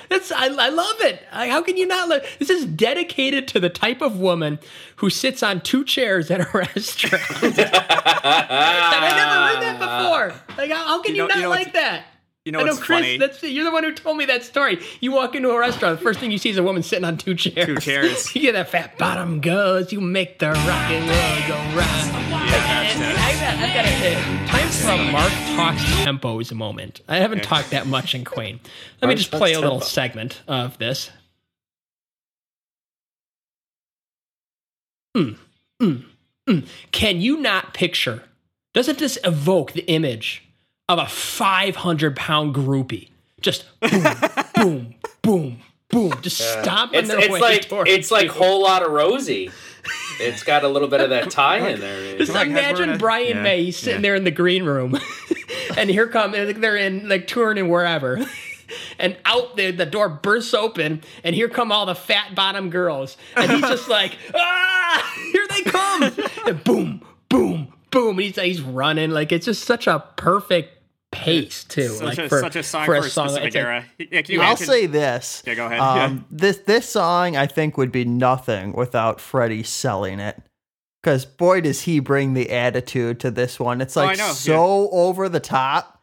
That's 0.10 0.32
I, 0.32 0.48
I 0.48 0.70
love 0.70 0.96
it. 1.02 1.22
I, 1.32 1.50
how 1.50 1.62
can 1.62 1.78
you 1.78 1.86
not 1.86 2.10
love? 2.10 2.22
This 2.40 2.50
is 2.50 2.66
dedicated 2.66 3.48
to 3.50 3.60
the 3.60 3.70
type 3.70 4.02
of 4.02 4.20
woman 4.20 4.60
who 4.98 5.10
sits 5.10 5.44
on 5.44 5.62
two 5.62 5.84
chairs 5.84 6.30
at 6.32 6.42
a 6.42 6.50
restaurant. 6.58 7.24
and 7.44 7.56
I 7.60 9.12
never 9.16 9.54
heard 9.54 9.62
that 9.64 9.80
before. 9.80 10.58
Like, 10.58 10.72
how, 10.72 10.84
how 10.86 11.02
can 11.02 11.16
You 11.16 11.24
you, 11.24 11.28
know- 11.28 11.34
not 11.34 11.38
you 11.38 11.44
know 11.44 11.50
like 11.50 11.74
that? 11.74 12.06
You 12.46 12.52
know 12.52 12.60
I 12.60 12.64
know, 12.64 12.74
what's 12.74 12.84
Chris. 12.84 13.00
funny? 13.00 13.18
That's 13.18 13.42
you're 13.42 13.64
the 13.64 13.72
one 13.72 13.84
who 13.84 13.92
told 13.92 14.18
me 14.18 14.26
that 14.26 14.44
story. 14.44 14.80
You 15.00 15.12
walk 15.12 15.34
into 15.34 15.50
a 15.50 15.60
restaurant, 15.60 15.98
the 15.98 16.04
first 16.04 16.20
thing 16.20 16.30
you 16.30 16.38
see 16.38 16.52
is 16.52 16.58
a 16.58 16.64
woman 16.64 16.84
sitting 16.84 17.04
on 17.04 17.18
two 17.18 17.34
chairs. 17.34 17.66
Two 17.66 17.78
chairs. 17.78 18.36
you 18.36 18.42
get 18.42 18.52
that 18.52 18.70
fat 18.70 19.00
bottom 19.00 19.42
goes. 19.42 19.92
You 19.92 20.00
make 20.00 20.38
the 20.38 20.52
rock 20.52 20.92
and 20.92 21.10
roll 21.10 21.48
go 21.48 21.56
round. 21.76 22.12
And 22.16 23.04
I've 23.18 23.40
got, 23.42 23.56
I've 23.56 23.74
got 23.74 23.86
a, 23.86 24.48
time 24.48 24.70
for 24.70 24.92
a 24.92 25.12
Mark 25.12 25.32
talks 25.56 25.82
tempos 26.06 26.54
moment. 26.54 27.02
I 27.08 27.18
haven't 27.18 27.42
talked 27.42 27.72
that 27.72 27.88
much 27.88 28.14
in 28.14 28.24
Queen. 28.24 28.60
Let 29.02 29.10
me 29.10 29.16
just 29.16 29.32
play 29.32 29.54
a 29.54 29.60
little 29.60 29.80
tempo. 29.80 29.88
segment 29.88 30.42
of 30.48 30.78
this. 30.78 31.10
Mm, 35.18 35.38
mm, 35.82 36.06
mm. 36.48 36.68
Can 36.92 37.22
you 37.22 37.38
not 37.38 37.74
picture? 37.74 38.22
Doesn't 38.76 39.00
this 39.00 39.18
evoke 39.24 39.72
the 39.72 39.82
image 39.88 40.45
of 40.90 41.00
a 41.00 41.08
500 41.08 42.16
pound 42.16 42.54
groupie? 42.56 43.10
Just 43.42 43.66
boom, 43.80 44.04
boom, 44.56 44.96
boom, 45.22 45.60
boom, 45.90 46.14
just 46.22 46.38
stomping 46.62 47.00
It's, 47.02 47.10
their 47.10 47.20
it's 47.20 47.30
way 47.30 47.40
like 47.40 47.70
towards 47.70 47.90
it's 47.92 48.12
like 48.12 48.26
you. 48.26 48.32
whole 48.32 48.62
lot 48.64 48.84
of 48.84 48.92
Rosie. 48.92 49.52
It's 50.20 50.42
got 50.44 50.64
a 50.64 50.68
little 50.68 50.88
bit 50.88 51.02
of 51.02 51.12
that 51.12 51.30
tie 51.30 51.58
in 51.70 51.80
there. 51.80 52.18
Just 52.18 52.34
Like, 52.34 52.48
imagine 52.48 52.90
in 52.90 52.98
Brian 52.98 53.38
yeah, 53.38 53.44
May 53.44 53.70
sitting 53.72 54.00
yeah. 54.00 54.02
there 54.02 54.16
in 54.16 54.24
the 54.24 54.32
green 54.32 54.64
room, 54.64 54.98
and 55.78 55.90
here 55.92 56.08
come 56.08 56.32
they're 56.32 56.76
in 56.78 57.08
like 57.08 57.28
touring 57.28 57.60
and 57.60 57.70
wherever, 57.70 58.26
and 58.98 59.16
out 59.26 59.56
there 59.58 59.72
the 59.72 59.86
door 59.86 60.10
bursts 60.10 60.56
open, 60.56 61.02
and 61.24 61.36
here 61.36 61.50
come 61.50 61.72
all 61.72 61.86
the 61.86 61.94
fat 61.94 62.34
bottom 62.34 62.72
girls, 62.72 63.16
and 63.36 63.52
he's 63.52 63.62
just 63.62 63.88
like, 63.88 64.18
ah, 64.34 65.14
here 65.32 65.46
they 65.50 65.62
come, 65.64 66.12
and 66.48 66.64
boom, 66.64 67.02
boom, 67.30 67.68
boom, 67.92 68.10
and 68.18 68.22
he's 68.22 68.38
he's 68.38 68.62
running 68.62 69.12
like 69.12 69.32
it's 69.32 69.46
just 69.46 69.66
such 69.66 69.86
a 69.86 70.04
perfect 70.16 70.75
pace 71.16 71.64
too, 71.64 71.88
Such, 71.90 72.04
like 72.06 72.18
a, 72.18 72.30
for, 72.30 72.40
such 72.42 72.56
a 72.56 72.64
song 72.64 72.86
for 72.86 72.96
for, 72.98 73.04
a 73.04 73.08
a 73.08 73.10
song. 73.10 73.30
specific 73.30 73.48
it's 73.48 73.56
like- 73.56 73.64
era. 73.66 73.86
Yeah, 73.98 74.22
can 74.22 74.36
you 74.36 74.42
I'll 74.42 74.48
imagine- 74.50 74.66
say 74.68 74.86
this. 74.86 75.44
Yeah, 75.46 75.54
go 75.56 75.66
ahead. 75.66 75.80
Um, 75.80 76.26
This 76.32 76.58
this 76.58 76.88
song 76.90 77.36
I 77.38 77.48
think 77.48 77.78
would 77.78 77.92
be 77.92 78.06
nothing 78.06 78.74
without 78.74 79.20
Freddie 79.22 79.64
selling 79.64 80.20
it. 80.20 80.42
Because 81.02 81.26
boy 81.26 81.62
does 81.62 81.82
he 81.82 82.00
bring 82.00 82.34
the 82.34 82.50
attitude 82.52 83.20
to 83.22 83.32
this 83.32 83.60
one. 83.60 83.80
It's 83.82 83.96
Oh, 83.96 84.02
like 84.06 84.18
know, 84.18 84.32
so 84.32 84.90
over 84.92 85.30
the 85.30 85.40
top 85.40 86.02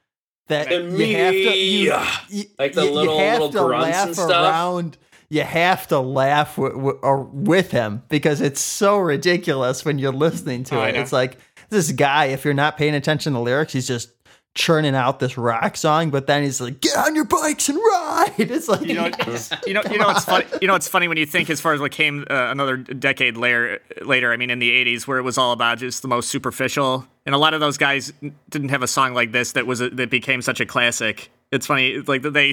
that 0.49 0.69
The 0.69 0.77
you 0.83 1.17
have 1.17 1.33
to 1.33 1.39
you, 1.57 1.91
me. 1.91 1.97
you- 2.29 2.45
Like 2.59 2.73
the 2.75 2.83
you- 2.85 2.89
you 2.89 2.95
little- 2.95 3.19
have 3.19 3.33
little 3.41 3.51
to 3.51 3.59
grunts 3.69 3.89
laugh 3.91 4.07
and 4.07 4.15
stuff. 4.17 4.31
around. 4.31 4.99
You 5.29 5.43
have 5.43 5.89
to 5.89 5.99
laugh 5.99 6.57
w- 6.57 6.75
w- 6.77 6.99
or 7.03 7.23
with 7.23 7.71
him 7.71 8.03
because 8.11 8.41
it's 8.43 8.61
so 8.61 8.99
ridiculous 8.99 9.83
when 9.85 9.99
you're 9.99 10.13
listening 10.13 10.63
to 10.65 10.79
Oh, 10.79 10.85
it. 10.85 10.95
It's 10.95 11.11
like 11.13 11.39
this 11.71 11.91
guy, 11.91 12.27
if 12.27 12.45
you're 12.45 12.53
not 12.53 12.77
paying 12.77 12.95
attention 12.95 13.33
to 13.33 13.39
the 13.39 13.43
lyrics, 13.43 13.73
he's 13.73 13.87
just 13.89 14.11
churning 14.55 14.95
out 14.95 15.19
this 15.19 15.39
rock 15.39 15.77
song, 15.77 16.11
but 16.11 16.27
then 16.27 16.43
he's 16.43 16.61
like, 16.61 16.81
"Get 16.81 16.97
on 16.97 17.15
your 17.15 17.25
bikes 17.25 17.69
and 17.69 17.79
ride." 17.79 18.35
It's 18.39 18.69
like 18.69 18.83
you 18.83 18.95
know, 18.95 19.07
you 19.67 19.75
know, 19.75 19.83
you 19.91 19.99
know, 19.99 20.11
it's 20.11 20.25
funny. 20.25 20.45
You 20.61 20.69
know, 20.69 20.75
it's 20.75 20.89
funny 20.89 21.09
when 21.09 21.17
you 21.17 21.27
think 21.27 21.49
as 21.51 21.61
far 21.61 21.73
as 21.73 21.81
what 21.81 21.93
came 21.93 22.27
uh, 22.31 22.51
another 22.51 22.77
decade 22.77 23.37
later. 23.37 23.81
Later, 24.03 24.33
I 24.33 24.37
mean, 24.37 24.51
in 24.51 24.59
the 24.59 24.71
'80s, 24.71 25.07
where 25.07 25.19
it 25.19 25.23
was 25.23 25.39
all 25.39 25.53
about 25.53 25.79
just 25.79 26.03
the 26.03 26.09
most 26.09 26.29
superficial, 26.29 27.07
and 27.27 27.35
a 27.35 27.39
lot 27.39 27.55
of 27.55 27.61
those 27.61 27.79
guys 27.79 28.13
didn't 28.51 28.69
have 28.69 28.83
a 28.83 28.89
song 28.89 29.15
like 29.15 29.33
this 29.33 29.53
that 29.53 29.67
was 29.67 29.81
a, 29.81 29.91
that 29.91 30.11
became 30.11 30.43
such 30.43 30.61
a 30.61 30.67
classic. 30.67 31.31
It's 31.51 31.67
funny, 31.67 31.99
like 31.99 32.23
they 32.23 32.53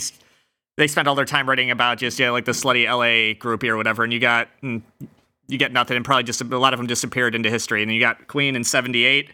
they 0.77 0.87
spent 0.87 1.07
all 1.07 1.15
their 1.15 1.25
time 1.25 1.49
writing 1.49 1.71
about 1.71 1.97
just 1.97 2.19
yeah, 2.19 2.31
like 2.31 2.45
the 2.45 2.53
slutty 2.53 2.85
LA 2.85 3.33
groupie 3.39 3.69
or 3.69 3.77
whatever, 3.77 4.03
and 4.03 4.13
you 4.13 4.19
got. 4.19 4.47
mm, 4.63 4.81
you 5.49 5.57
get 5.57 5.73
nothing, 5.73 5.97
and 5.97 6.05
probably 6.05 6.23
just 6.23 6.41
a 6.41 6.45
lot 6.45 6.73
of 6.73 6.77
them 6.79 6.85
disappeared 6.85 7.33
into 7.33 7.49
history. 7.49 7.81
And 7.81 7.91
you 7.91 7.99
got 7.99 8.27
Queen 8.27 8.55
in 8.55 8.63
'78. 8.63 9.31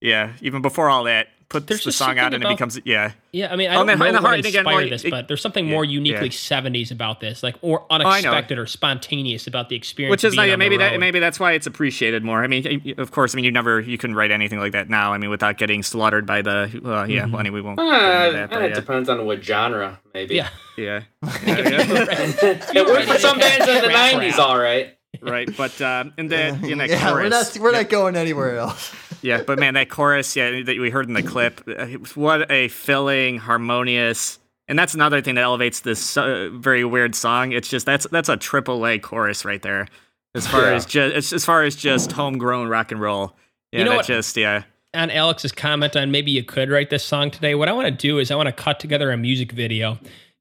Yeah, 0.00 0.32
even 0.40 0.62
before 0.62 0.88
all 0.88 1.04
that, 1.04 1.26
put 1.50 1.66
There's 1.66 1.84
the 1.84 1.92
song 1.92 2.18
out 2.18 2.32
and 2.32 2.42
about- 2.42 2.52
it 2.52 2.54
becomes 2.54 2.80
yeah. 2.86 3.12
Yeah, 3.32 3.52
I 3.52 3.56
mean, 3.56 3.70
I 3.70 3.74
Oh, 3.74 3.78
don't 3.78 3.86
man, 3.86 3.98
know 3.98 4.04
and 4.06 4.16
the 4.16 4.22
what 4.22 4.38
inspired 4.38 4.48
again, 4.62 4.64
like, 4.64 4.90
this, 4.90 5.04
it- 5.04 5.10
but 5.10 5.28
there's 5.28 5.40
something 5.42 5.66
yeah, 5.66 5.70
more 5.72 5.84
yeah. 5.84 5.90
uniquely 5.92 6.30
70s 6.30 6.90
about 6.90 7.20
this, 7.20 7.42
like 7.42 7.56
or 7.60 7.84
I 7.90 7.98
know. 7.98 8.06
unexpected 8.08 8.58
or 8.58 8.66
spontaneous 8.66 9.46
about 9.46 9.68
the 9.68 9.76
experience. 9.76 10.10
Which 10.10 10.24
is 10.24 10.32
being 10.34 10.48
like 10.48 10.52
on 10.54 10.58
maybe 10.58 10.78
that 10.78 10.98
maybe 10.98 11.20
that's 11.20 11.38
why 11.38 11.52
it's 11.52 11.66
appreciated 11.66 12.24
more. 12.24 12.42
I 12.42 12.46
mean, 12.46 12.94
of 12.98 13.10
course, 13.12 13.34
I 13.34 13.36
mean 13.36 13.44
you 13.44 13.52
never 13.52 13.80
you 13.80 13.98
couldn't 13.98 14.16
write 14.16 14.30
anything 14.30 14.58
like 14.58 14.72
that 14.72 14.88
now. 14.88 15.12
I 15.12 15.18
mean, 15.18 15.28
without 15.30 15.58
getting 15.58 15.82
slaughtered 15.82 16.24
by 16.24 16.40
the 16.42 16.80
well, 16.82 17.08
yeah. 17.08 17.26
Well, 17.26 17.38
anyway, 17.40 17.56
we 17.56 17.62
won't. 17.62 17.78
Uh, 17.78 18.30
that, 18.32 18.50
but 18.50 18.62
it 18.62 18.70
yeah. 18.70 18.74
depends 18.74 19.08
on 19.08 19.26
what 19.26 19.44
genre, 19.44 20.00
maybe. 20.14 20.36
Yeah. 20.36 20.48
Yeah. 20.78 21.02
Yeah, 21.46 21.58
yeah. 21.58 22.62
It 22.74 22.86
worked 22.86 23.08
for 23.08 23.18
some 23.18 23.38
bands 23.38 23.68
in 23.68 23.82
the 23.82 23.88
'90s, 23.88 24.38
all 24.38 24.58
right. 24.58 24.96
right. 25.20 25.48
But 25.56 25.80
um, 25.82 26.12
in 26.16 26.28
that 26.28 26.64
in 26.64 26.78
that 26.78 26.88
yeah, 26.88 27.12
we're 27.12 27.28
not 27.28 27.58
we're 27.60 27.72
not 27.72 27.88
going 27.90 28.16
anywhere 28.16 28.56
else. 28.56 28.94
Yeah. 29.22 29.42
But 29.46 29.58
man, 29.58 29.74
that 29.74 29.88
chorus, 29.88 30.34
yeah, 30.36 30.62
that 30.62 30.78
we 30.78 30.90
heard 30.90 31.06
in 31.08 31.14
the 31.14 31.22
clip, 31.22 31.60
uh, 31.66 31.86
what 32.14 32.50
a 32.50 32.68
filling, 32.68 33.38
harmonious, 33.38 34.38
and 34.68 34.78
that's 34.78 34.94
another 34.94 35.20
thing 35.20 35.34
that 35.36 35.42
elevates 35.42 35.80
this 35.80 36.16
uh, 36.16 36.48
very 36.52 36.84
weird 36.84 37.14
song. 37.14 37.52
It's 37.52 37.68
just 37.68 37.86
that's 37.86 38.06
that's 38.10 38.28
a 38.28 38.36
triple 38.36 38.86
A 38.86 38.98
chorus 38.98 39.44
right 39.44 39.62
there, 39.62 39.86
as 40.34 40.46
far 40.46 40.62
Yeah. 40.62 40.74
as 40.74 40.86
just 40.86 41.32
as 41.32 41.44
far 41.44 41.64
as 41.64 41.76
just 41.76 42.12
homegrown 42.12 42.68
rock 42.68 42.92
and 42.92 43.00
roll. 43.00 43.36
Yeah, 43.72 43.80
You 43.80 43.84
know 43.84 43.90
that 43.92 43.96
what? 43.98 44.06
just 44.06 44.36
yeah. 44.36 44.62
on 44.94 45.10
Alex's 45.10 45.52
comment 45.52 45.96
on 45.96 46.10
maybe 46.10 46.30
you 46.30 46.42
could 46.42 46.70
write 46.70 46.90
this 46.90 47.04
song 47.04 47.30
today, 47.30 47.54
what 47.54 47.68
I 47.68 47.72
want 47.72 47.86
to 47.86 47.92
do 47.92 48.18
is 48.18 48.30
I 48.30 48.34
want 48.36 48.48
to 48.48 48.52
cut 48.52 48.80
together 48.80 49.10
a 49.12 49.16
music 49.16 49.52
video 49.52 49.98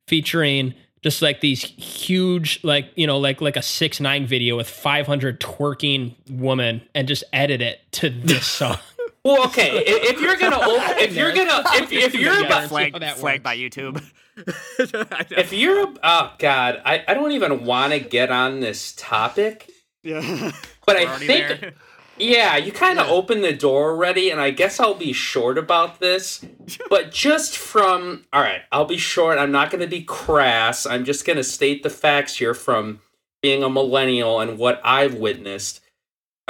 featuring 0.08 0.74
just 1.04 1.22
like 1.22 1.42
these 1.42 1.62
huge, 1.64 2.60
like 2.64 2.92
you 2.96 3.08
know, 3.08 3.18
like 3.18 3.42
like 3.42 3.56
a 3.58 3.62
six 3.62 4.00
nine 4.00 4.26
video 4.26 4.58
with 4.58 4.70
five 4.70 5.06
hundred 5.08 5.40
twerking 5.40 6.16
women, 6.30 6.82
and 6.96 7.08
just 7.08 7.24
edit 7.34 7.62
it 7.62 7.80
to 7.94 8.10
this 8.10 8.46
song. 8.60 8.78
Well, 9.24 9.46
okay. 9.48 9.78
i- 9.80 9.84
If 9.86 10.22
you're 10.22 10.38
gonna, 10.38 10.56
op- 10.60 10.98
if 10.98 11.16
you're 11.16 11.34
gonna, 11.34 11.62
if, 11.74 11.92
if 11.92 12.16
you're 12.16 12.46
about, 12.46 12.64
see 12.64 12.68
flag, 12.70 12.94
how 12.94 13.00
that 13.00 13.18
flagged 13.18 13.44
by 13.44 13.58
YouTube. 13.58 14.02
if 14.78 15.52
you're, 15.54 15.94
oh 16.04 16.34
god, 16.40 16.82
I, 16.86 17.04
I 17.08 17.14
don't 17.14 17.34
even 17.34 17.66
want 17.66 17.92
to 17.94 18.00
get 18.00 18.32
on 18.32 18.62
this 18.62 18.94
topic, 18.94 19.70
yeah. 20.04 20.52
but 20.86 20.96
We're 20.98 21.10
I 21.10 21.18
think, 21.18 21.60
there. 21.60 21.74
Yeah, 22.20 22.58
you 22.58 22.72
kind 22.72 23.00
of 23.00 23.08
opened 23.08 23.44
the 23.44 23.54
door 23.54 23.92
already, 23.92 24.30
and 24.30 24.42
I 24.42 24.52
guess 24.52 24.80
I'll 24.80 24.94
be 24.94 25.14
short 25.14 25.58
about 25.58 26.00
this. 26.00 26.46
But 26.88 27.12
just 27.12 27.58
from, 27.58 28.26
all 28.32 28.42
right, 28.42 28.62
I'll 28.72 28.86
be 28.86 28.98
short. 28.98 29.40
I'm 29.40 29.52
not 29.52 29.72
going 29.72 29.82
to 29.82 29.88
be 29.88 30.04
crass. 30.04 30.86
I'm 30.86 31.04
just 31.04 31.26
going 31.26 31.38
to 31.38 31.44
state 31.44 31.82
the 31.82 31.90
facts 31.90 32.36
here 32.38 32.54
from 32.54 33.00
being 33.42 33.64
a 33.64 33.70
millennial 33.70 34.40
and 34.40 34.60
what 34.60 34.80
I've 34.84 35.16
witnessed. 35.16 35.82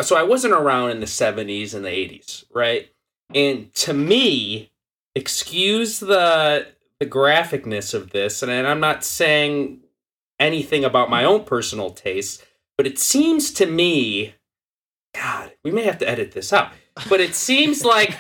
So 0.02 0.18
I 0.18 0.24
wasn't 0.24 0.54
around 0.54 0.92
in 0.92 1.00
the 1.00 1.06
70s 1.06 1.74
and 1.74 1.86
the 1.86 1.90
80s, 1.90 2.44
right? 2.54 2.90
And 3.34 3.74
to 3.76 3.94
me, 3.94 4.72
excuse 5.16 6.00
the 6.00 6.68
the 7.00 7.06
graphicness 7.06 7.94
of 7.94 8.10
this, 8.10 8.44
and 8.44 8.52
I'm 8.52 8.82
not 8.82 9.06
saying 9.06 9.80
anything 10.38 10.84
about 10.84 11.10
my 11.10 11.24
own 11.24 11.46
personal 11.46 11.92
taste, 11.92 12.44
but 12.78 12.86
it 12.86 13.00
seems 13.00 13.52
to 13.54 13.66
me, 13.66 14.36
God, 15.20 15.52
we 15.64 15.72
may 15.72 15.84
have 15.84 15.98
to 15.98 16.10
edit 16.10 16.32
this 16.32 16.54
out. 16.54 16.72
But 17.10 17.20
it 17.20 17.36
seems 17.36 17.84
like 17.84 18.18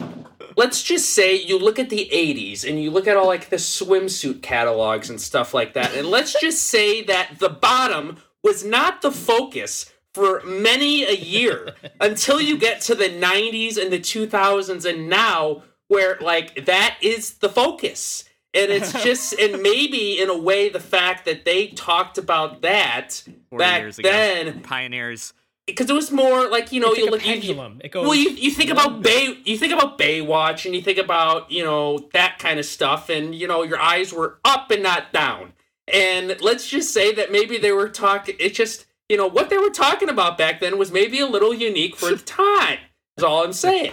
let's 0.56 0.82
just 0.82 1.10
say 1.14 1.36
you 1.36 1.58
look 1.58 1.78
at 1.78 1.90
the 1.90 2.08
80s 2.12 2.68
and 2.68 2.82
you 2.82 2.90
look 2.90 3.06
at 3.06 3.16
all 3.16 3.26
like 3.26 3.48
the 3.48 3.56
swimsuit 3.56 4.42
catalogs 4.42 5.10
and 5.10 5.20
stuff 5.20 5.54
like 5.54 5.74
that 5.74 5.94
and 5.94 6.08
let's 6.08 6.38
just 6.40 6.64
say 6.64 7.02
that 7.04 7.38
the 7.38 7.48
bottom 7.48 8.16
was 8.42 8.64
not 8.64 9.00
the 9.00 9.12
focus 9.12 9.92
for 10.14 10.42
many 10.44 11.04
a 11.04 11.14
year 11.14 11.74
until 12.00 12.40
you 12.40 12.58
get 12.58 12.80
to 12.80 12.94
the 12.96 13.08
90s 13.08 13.80
and 13.80 13.92
the 13.92 14.00
2000s 14.00 14.84
and 14.84 15.08
now 15.08 15.62
where 15.86 16.18
like 16.20 16.66
that 16.66 16.96
is 17.00 17.34
the 17.34 17.48
focus 17.48 18.24
and 18.52 18.72
it's 18.72 18.92
just 19.04 19.32
and 19.34 19.62
maybe 19.62 20.20
in 20.20 20.28
a 20.28 20.36
way 20.36 20.68
the 20.68 20.80
fact 20.80 21.24
that 21.24 21.44
they 21.44 21.68
talked 21.68 22.18
about 22.18 22.62
that 22.62 23.22
back 23.52 23.92
then 23.94 24.60
Pioneers. 24.62 25.34
Because 25.68 25.88
it 25.88 25.92
was 25.92 26.10
more 26.10 26.48
like 26.48 26.72
you 26.72 26.80
know 26.80 26.88
It's 26.90 26.98
you 26.98 27.04
like 27.04 27.12
look 27.12 27.24
you- 27.26 27.34
you, 27.34 27.40
pendulum. 27.40 27.80
It 27.84 27.92
goes. 27.92 28.04
well, 28.06 28.14
you, 28.16 28.30
you 28.30 28.50
think 28.50 28.70
about 28.70 29.02
Bay, 29.02 29.38
you 29.44 29.56
think 29.56 29.72
about 29.72 29.96
Baywatch, 29.98 30.66
and 30.66 30.74
you 30.74 30.82
think 30.82 30.98
about 30.98 31.50
you 31.50 31.62
know 31.62 32.08
that 32.12 32.38
kind 32.40 32.58
of 32.58 32.66
stuff, 32.66 33.08
and 33.08 33.34
you 33.34 33.46
know 33.46 33.62
your 33.62 33.78
eyes 33.80 34.12
were 34.12 34.38
up 34.44 34.70
and 34.72 34.82
not 34.82 35.12
down. 35.12 35.52
And 35.86 36.36
let's 36.40 36.68
just 36.68 36.92
say 36.92 37.14
that 37.14 37.32
maybe 37.32 37.56
they 37.58 37.72
were 37.72 37.88
talking. 37.88 38.34
It 38.40 38.54
just 38.54 38.86
you 39.08 39.16
know 39.16 39.26
what 39.26 39.48
they 39.50 39.58
were 39.58 39.70
talking 39.70 40.08
about 40.08 40.36
back 40.36 40.60
then 40.60 40.76
was 40.78 40.90
maybe 40.90 41.20
a 41.20 41.26
little 41.26 41.54
unique 41.54 41.96
for 41.96 42.10
the 42.10 42.16
time. 42.24 42.78
Is 43.18 43.24
all 43.24 43.44
I'm 43.44 43.52
saying. 43.52 43.92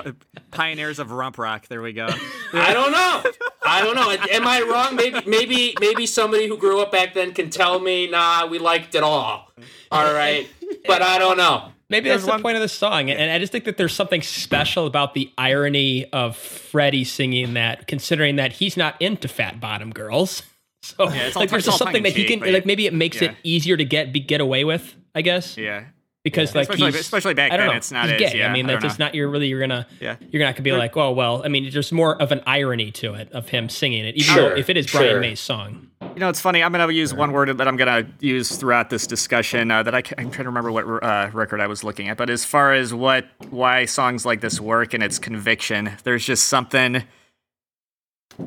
Pioneers 0.51 0.99
of 0.99 1.11
rump 1.11 1.37
rock. 1.37 1.67
There 1.67 1.81
we 1.81 1.93
go. 1.93 2.07
I 2.53 2.73
don't 2.73 2.91
know. 2.91 3.23
I 3.65 3.81
don't 3.83 3.95
know. 3.95 4.09
Am 4.31 4.47
I 4.47 4.61
wrong? 4.61 4.95
Maybe 4.95 5.19
maybe 5.27 5.75
maybe 5.79 6.05
somebody 6.05 6.47
who 6.47 6.57
grew 6.57 6.81
up 6.81 6.91
back 6.91 7.13
then 7.13 7.33
can 7.33 7.49
tell 7.49 7.79
me. 7.79 8.07
Nah, 8.07 8.45
we 8.47 8.59
liked 8.59 8.95
it 8.95 9.03
all. 9.03 9.51
All 9.91 10.13
right, 10.13 10.47
but 10.87 11.01
I 11.01 11.17
don't 11.19 11.37
know. 11.37 11.71
Maybe 11.87 12.09
There's 12.09 12.25
that's 12.25 12.37
the 12.37 12.41
point 12.41 12.55
of 12.55 12.61
the 12.63 12.67
song, 12.67 13.11
and 13.11 13.31
I 13.31 13.37
just 13.37 13.51
think 13.51 13.65
that 13.65 13.77
there's 13.77 13.93
something 13.93 14.23
special 14.23 14.87
about 14.87 15.13
the 15.13 15.31
irony 15.37 16.09
of 16.11 16.35
Freddie 16.35 17.03
singing 17.03 17.53
that, 17.53 17.87
considering 17.87 18.37
that 18.37 18.53
he's 18.53 18.75
not 18.75 18.99
into 18.99 19.27
fat 19.27 19.59
bottom 19.59 19.91
girls. 19.91 20.41
So, 20.81 21.03
Yeah, 21.09 21.27
it's 21.27 21.35
like, 21.35 21.49
tongue- 21.49 21.53
there's 21.53 21.61
it's 21.61 21.65
just 21.67 21.77
something 21.77 22.01
that 22.03 22.13
he 22.13 22.25
can, 22.25 22.39
like, 22.51 22.65
maybe 22.65 22.87
it 22.87 22.93
makes 22.93 23.21
yeah. 23.21 23.31
it 23.31 23.37
easier 23.43 23.77
to 23.77 23.85
get 23.85 24.11
be, 24.11 24.19
get 24.19 24.41
away 24.41 24.63
with, 24.63 24.95
I 25.13 25.21
guess, 25.21 25.57
Yeah. 25.57 25.85
Because 26.25 26.53
like 26.53 26.63
Especially- 26.63 26.91
he's, 26.91 26.99
especially 26.99 27.33
back 27.35 27.51
I 27.53 27.55
don't 27.57 27.67
then, 27.67 27.73
know, 27.75 27.77
it's 27.77 27.91
not 27.91 28.09
he's 28.09 28.21
as- 28.21 28.31
gay. 28.33 28.39
yeah, 28.39 28.49
I 28.49 28.51
mean, 28.51 28.65
I 28.65 28.73
that's 28.73 28.81
don't 28.81 28.89
just 28.89 28.99
not 28.99 29.15
you're 29.15 29.29
really 29.29 29.47
you're 29.47 29.61
gonna 29.61 29.87
Yeah. 30.01 30.17
you're 30.31 30.41
gonna 30.41 30.61
be 30.61 30.73
like, 30.73 30.97
oh 30.97 31.11
well. 31.13 31.41
I 31.45 31.47
mean, 31.47 31.69
there's 31.71 31.91
more 31.93 32.21
of 32.21 32.33
an 32.33 32.41
irony 32.45 32.91
to 32.91 33.13
it 33.13 33.31
of 33.31 33.47
him 33.47 33.69
singing 33.69 34.03
it, 34.05 34.15
even 34.15 34.33
Sure, 34.35 34.49
though 34.49 34.55
if 34.57 34.69
it 34.69 34.75
is 34.75 34.91
Brian 34.91 35.09
sure. 35.11 35.19
May's 35.21 35.39
song. 35.39 35.87
You 36.01 36.19
know, 36.19 36.29
it's 36.29 36.41
funny. 36.41 36.61
I'm 36.63 36.71
going 36.71 36.87
to 36.87 36.93
use 36.93 37.13
one 37.13 37.31
word 37.31 37.57
that 37.57 37.67
I'm 37.67 37.77
going 37.77 38.05
to 38.05 38.09
use 38.25 38.55
throughout 38.55 38.89
this 38.89 39.05
discussion 39.07 39.69
uh, 39.71 39.81
that 39.83 39.93
I 39.95 40.01
can, 40.01 40.19
I'm 40.19 40.29
trying 40.31 40.43
to 40.45 40.49
remember 40.49 40.71
what 40.71 40.85
uh, 41.03 41.29
record 41.33 41.59
I 41.61 41.67
was 41.67 41.83
looking 41.83 42.07
at. 42.09 42.15
But 42.17 42.29
as 42.29 42.45
far 42.45 42.73
as 42.73 42.93
what 42.93 43.25
why 43.49 43.85
songs 43.85 44.25
like 44.25 44.39
this 44.41 44.59
work 44.59 44.93
and 44.93 45.03
its 45.03 45.19
conviction, 45.19 45.91
there's 46.03 46.23
just 46.25 46.45
something 46.47 47.03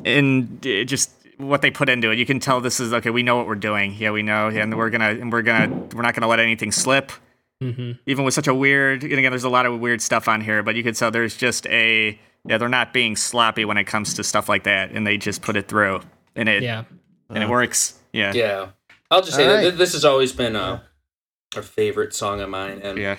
in 0.05 0.61
uh, 0.65 0.85
just 0.85 1.11
what 1.39 1.63
they 1.63 1.71
put 1.71 1.89
into 1.89 2.11
it. 2.11 2.19
You 2.19 2.27
can 2.27 2.41
tell 2.41 2.61
this 2.61 2.81
is 2.81 2.93
okay. 2.93 3.11
We 3.11 3.23
know 3.23 3.37
what 3.37 3.47
we're 3.47 3.55
doing. 3.55 3.95
Yeah, 3.99 4.11
we 4.11 4.23
know, 4.23 4.49
and 4.49 4.77
we're 4.77 4.91
gonna 4.91 5.11
and 5.11 5.33
we're 5.33 5.43
gonna 5.43 5.69
we're 5.95 6.03
not 6.03 6.15
gonna 6.15 6.29
let 6.29 6.41
anything 6.41 6.73
slip. 6.73 7.13
Hmm 7.61 7.93
Even 8.07 8.25
with 8.25 8.35
such 8.35 8.47
a 8.47 8.55
weird, 8.55 9.03
and 9.03 9.13
again, 9.15 9.33
there's 9.33 9.45
a 9.45 9.49
lot 9.49 9.67
of 9.67 9.79
weird 9.81 10.01
stuff 10.01 10.29
on 10.29 10.41
here, 10.41 10.63
but 10.63 10.77
you 10.77 10.83
could 10.83 10.95
tell 10.95 11.11
there's 11.11 11.37
just 11.37 11.67
a 11.67 12.19
yeah, 12.47 12.57
they're 12.57 12.69
not 12.69 12.93
being 12.93 13.17
sloppy 13.17 13.65
when 13.65 13.77
it 13.77 13.85
comes 13.85 14.15
to 14.15 14.25
stuff 14.25 14.49
like 14.49 14.65
that, 14.65 14.93
and 14.93 15.07
they 15.07 15.17
just 15.19 15.43
put 15.43 15.57
it 15.57 15.67
through, 15.69 16.01
and 16.37 16.49
it 16.49 16.63
Yeah. 16.63 16.85
and 17.29 17.43
it 17.43 17.49
works. 17.49 17.99
Yeah. 18.13 18.33
Yeah, 18.33 18.69
I'll 19.11 19.23
just 19.23 19.37
say 19.37 19.47
All 19.47 19.57
that 19.57 19.65
right. 19.65 19.77
this 19.77 19.93
has 19.93 20.05
always 20.05 20.33
been 20.33 20.55
a, 20.57 20.83
a 21.57 21.63
favorite 21.63 22.15
song 22.15 22.41
of 22.41 22.49
mine, 22.49 22.81
and 22.83 22.97
Yeah. 22.99 23.19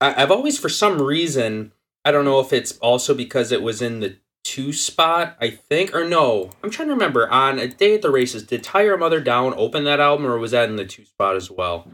I, 0.00 0.22
I've 0.22 0.30
always, 0.30 0.58
for 0.58 0.68
some 0.68 1.00
reason, 1.02 1.72
I 2.04 2.12
don't 2.12 2.24
know 2.24 2.38
if 2.40 2.52
it's 2.52 2.78
also 2.78 3.12
because 3.14 3.50
it 3.52 3.62
was 3.62 3.82
in 3.82 4.00
the 4.00 4.16
two 4.44 4.72
spot, 4.72 5.36
I 5.40 5.50
think, 5.50 5.94
or 5.94 6.04
no, 6.08 6.50
I'm 6.62 6.70
trying 6.70 6.88
to 6.88 6.94
remember. 6.94 7.28
On 7.30 7.58
a 7.58 7.66
day 7.66 7.94
at 7.94 8.02
the 8.02 8.10
races, 8.10 8.44
did 8.44 8.62
Tie 8.62 8.82
Your 8.82 8.96
Mother 8.96 9.20
Down 9.20 9.52
open 9.56 9.84
that 9.84 10.00
album, 10.00 10.26
or 10.26 10.38
was 10.38 10.52
that 10.52 10.68
in 10.68 10.76
the 10.76 10.84
two 10.84 11.04
spot 11.04 11.34
as 11.36 11.50
well? 11.50 11.88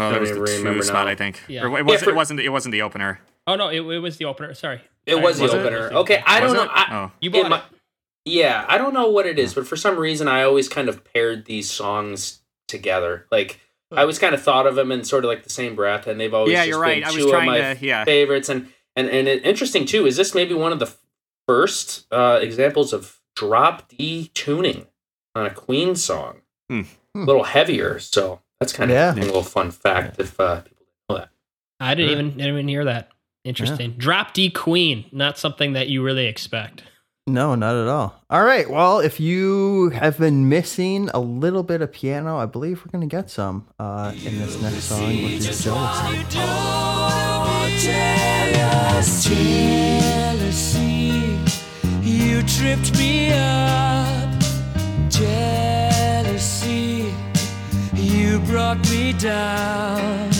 Oh, 0.00 0.12
Don't 0.12 0.12
that 0.12 0.20
was 0.38 0.50
the 0.52 0.58
even 0.60 0.74
two 0.74 0.82
spot, 0.82 1.06
now. 1.06 1.10
I 1.10 1.14
think. 1.16 1.42
Yeah. 1.48 1.64
Or 1.64 1.76
it, 1.78 1.84
wasn't, 1.84 2.04
for- 2.04 2.10
it 2.10 2.16
wasn't. 2.16 2.40
It 2.40 2.48
wasn't 2.50 2.72
the 2.72 2.82
opener. 2.82 3.20
Oh 3.48 3.56
no, 3.56 3.68
it, 3.68 3.80
it 3.80 3.98
was 3.98 4.16
the 4.18 4.26
opener. 4.26 4.54
Sorry, 4.54 4.80
It 5.06 5.12
Sorry, 5.12 5.22
was 5.24 5.36
the 5.38 5.42
Was 5.44 5.54
it? 5.54 5.60
opener. 5.60 5.90
Okay, 5.92 6.22
I 6.24 6.40
Was 6.44 6.52
don't 6.52 6.66
know. 6.66 6.72
it? 6.72 6.76
I, 6.76 6.86
oh, 7.04 7.12
You 7.20 7.30
bought 7.30 7.48
my- 7.50 7.58
it. 7.58 7.64
Yeah, 8.24 8.64
I 8.68 8.78
don't 8.78 8.94
know 8.94 9.08
what 9.10 9.26
it 9.26 9.38
is, 9.38 9.54
but 9.54 9.66
for 9.66 9.76
some 9.76 9.98
reason, 9.98 10.28
I 10.28 10.42
always 10.42 10.68
kind 10.68 10.88
of 10.88 11.02
paired 11.12 11.46
these 11.46 11.70
songs 11.70 12.40
together. 12.68 13.26
Like 13.32 13.58
I 13.90 14.02
always 14.02 14.18
kind 14.18 14.34
of 14.34 14.42
thought 14.42 14.66
of 14.66 14.74
them 14.76 14.92
in 14.92 15.02
sort 15.02 15.24
of 15.24 15.28
like 15.28 15.42
the 15.44 15.50
same 15.50 15.74
breath, 15.74 16.06
and 16.06 16.20
they've 16.20 16.32
always 16.34 16.52
yeah, 16.52 16.58
just 16.58 16.68
you're 16.68 16.80
right. 16.80 16.96
been 16.96 17.04
I 17.04 17.08
was 17.08 17.16
two 17.16 17.24
of 17.24 17.30
trying 17.30 17.46
my 17.46 17.74
to. 17.74 17.78
Yeah. 17.80 18.04
favorites. 18.04 18.48
And 18.50 18.68
and 18.94 19.08
and 19.08 19.26
it, 19.26 19.44
interesting 19.46 19.86
too 19.86 20.06
is 20.06 20.16
this 20.16 20.34
maybe 20.34 20.52
one 20.54 20.72
of 20.72 20.78
the 20.78 20.94
first 21.46 22.06
uh, 22.12 22.38
examples 22.42 22.92
of 22.92 23.18
drop 23.34 23.88
D 23.88 24.30
tuning 24.34 24.86
on 25.34 25.46
a 25.46 25.50
Queen 25.50 25.96
song. 25.96 26.42
Hmm. 26.68 26.82
A 27.14 27.20
little 27.20 27.44
heavier, 27.44 27.98
so 27.98 28.40
that's 28.60 28.72
kind 28.72 28.90
of 28.90 28.94
Yeah. 28.94 29.14
a 29.14 29.20
little 29.24 29.42
fun 29.42 29.70
fact 29.70 30.18
if 30.20 30.38
uh, 30.40 30.60
people 30.62 30.84
didn't 30.86 31.08
know 31.08 31.16
that. 31.18 31.28
I 31.80 31.94
didn't 31.94 32.10
Yeah. 32.10 32.18
even 32.18 32.30
didn't 32.32 32.52
even 32.54 32.68
hear 32.68 32.84
that. 32.84 33.10
Interesting. 33.44 33.92
Drop 33.96 34.34
D 34.34 34.50
Queen, 34.50 35.04
not 35.12 35.38
something 35.38 35.72
that 35.74 35.88
you 35.88 36.02
really 36.02 36.26
expect. 36.26 36.82
No, 37.26 37.54
not 37.54 37.76
at 37.76 37.86
all. 37.88 38.22
All 38.30 38.42
right. 38.42 38.68
Well, 38.70 39.00
if 39.00 39.20
you 39.20 39.90
have 39.90 40.18
been 40.18 40.48
missing 40.48 41.10
a 41.12 41.20
little 41.20 41.62
bit 41.62 41.82
of 41.82 41.92
piano, 41.92 42.38
I 42.38 42.46
believe 42.46 42.82
we're 42.84 42.90
going 42.90 43.06
to 43.08 43.14
get 43.16 43.28
some 43.30 43.66
uh, 43.78 44.12
in 44.24 44.38
this 44.38 44.60
next 44.62 44.84
song, 44.84 45.22
which 45.22 45.46
is 45.46 45.62
Jealousy. 45.62 46.24
Jealousy, 46.30 47.92
jealousy, 50.00 51.38
you 52.02 52.42
tripped 52.42 52.98
me 52.98 53.32
up. 53.32 53.87
Brought 58.48 58.80
me 58.90 59.12
down. 59.12 60.30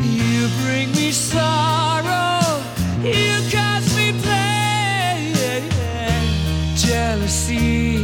You 0.00 0.48
bring 0.62 0.90
me 0.92 1.12
sorrow. 1.12 2.40
You 3.02 3.36
cause 3.52 3.94
me 3.96 4.12
pain. 4.24 5.68
Jealousy, 6.74 7.99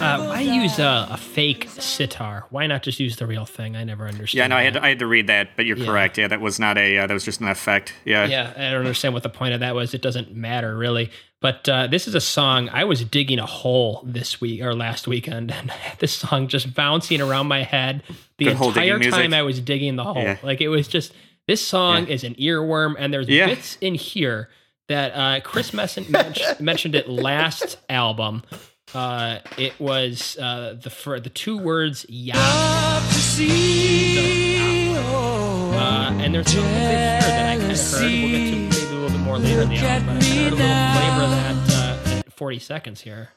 Uh, 0.00 0.26
why 0.26 0.40
use 0.40 0.78
a, 0.78 1.08
a 1.10 1.16
fake 1.16 1.68
sitar? 1.70 2.44
Why 2.50 2.66
not 2.66 2.82
just 2.82 3.00
use 3.00 3.16
the 3.16 3.26
real 3.26 3.44
thing? 3.46 3.74
I 3.76 3.84
never 3.84 4.06
understood. 4.06 4.36
Yeah, 4.38 4.46
no, 4.48 4.56
I 4.56 4.62
had 4.64 4.74
to, 4.74 4.84
I 4.84 4.88
had 4.90 4.98
to 4.98 5.06
read 5.06 5.28
that, 5.28 5.50
but 5.56 5.64
you're 5.66 5.76
Yeah. 5.78 5.86
correct. 5.86 6.18
Yeah, 6.18 6.28
that 6.28 6.40
was 6.40 6.58
not 6.58 6.76
a 6.76 6.98
uh, 6.98 7.06
that 7.06 7.14
was 7.14 7.24
just 7.24 7.40
an 7.40 7.48
effect. 7.48 7.94
Yeah. 8.04 8.26
Yeah, 8.26 8.52
I 8.56 8.70
don't 8.70 8.80
understand 8.80 9.14
what 9.14 9.22
the 9.22 9.28
point 9.30 9.54
of 9.54 9.60
that 9.60 9.74
was. 9.74 9.94
It 9.94 10.02
doesn't 10.02 10.34
matter 10.34 10.76
really. 10.76 11.10
But 11.40 11.68
uh, 11.68 11.86
this 11.86 12.06
is 12.08 12.14
a 12.14 12.20
song 12.20 12.68
I 12.70 12.84
was 12.84 13.04
digging 13.04 13.38
a 13.38 13.46
hole 13.46 14.02
this 14.04 14.40
week 14.40 14.62
or 14.62 14.74
last 14.74 15.06
weekend, 15.06 15.50
and 15.52 15.72
this 15.98 16.12
song 16.12 16.48
just 16.48 16.74
bouncing 16.74 17.20
around 17.20 17.46
my 17.46 17.62
head 17.62 18.02
the 18.38 18.46
Good 18.46 18.60
entire 18.60 18.98
music. 18.98 19.14
time 19.14 19.32
I 19.34 19.42
was 19.42 19.60
digging 19.60 19.96
the 19.96 20.04
hole. 20.04 20.22
Yeah. 20.22 20.38
Like 20.42 20.60
it 20.60 20.68
was 20.68 20.88
just 20.88 21.12
this 21.48 21.66
song 21.66 22.06
is 22.06 22.24
an 22.24 22.34
earworm, 22.36 22.94
and 22.98 23.12
there's 23.12 23.28
Yeah. 23.28 23.46
bits 23.46 23.76
in 23.80 23.94
here 23.94 24.48
that 24.88 25.12
uh, 25.12 25.40
Chris 25.40 25.70
Messon 25.72 26.08
men- 26.10 26.34
mentioned 26.60 26.94
it 26.94 27.08
last 27.08 27.78
album. 27.88 28.42
Uh, 28.94 29.38
it 29.58 29.78
was 29.80 30.36
uh, 30.38 30.76
the 30.80 30.90
for 30.90 31.18
the 31.20 31.30
two 31.30 31.58
words 31.58 32.06
"yeah," 32.08 32.36
Love 32.36 33.08
to 33.08 33.14
see. 33.14 34.94
uh, 34.96 36.10
and 36.20 36.34
there's 36.34 36.50
something 36.50 36.70
here 36.70 36.80
that 37.20 37.56
I 37.56 37.58
kind 37.58 37.72
of 37.72 37.78
heard. 37.78 38.02
We'll 38.02 38.28
get 38.30 38.50
to 38.50 38.56
maybe 38.56 38.96
a 38.96 39.00
little 39.00 39.08
bit 39.10 39.20
more 39.20 39.38
later 39.38 39.62
in 39.62 39.68
the 39.70 39.76
album, 39.78 40.08
at 40.10 40.14
but 40.20 40.24
I 40.24 40.28
kinda 40.28 40.42
heard 40.42 40.52
a 40.52 40.56
little 40.56 40.92
flavor 40.94 41.22
of 41.24 41.30
that 41.30 42.16
uh, 42.16 42.18
at 42.26 42.32
40 42.32 42.58
seconds 42.60 43.00
here. 43.00 43.30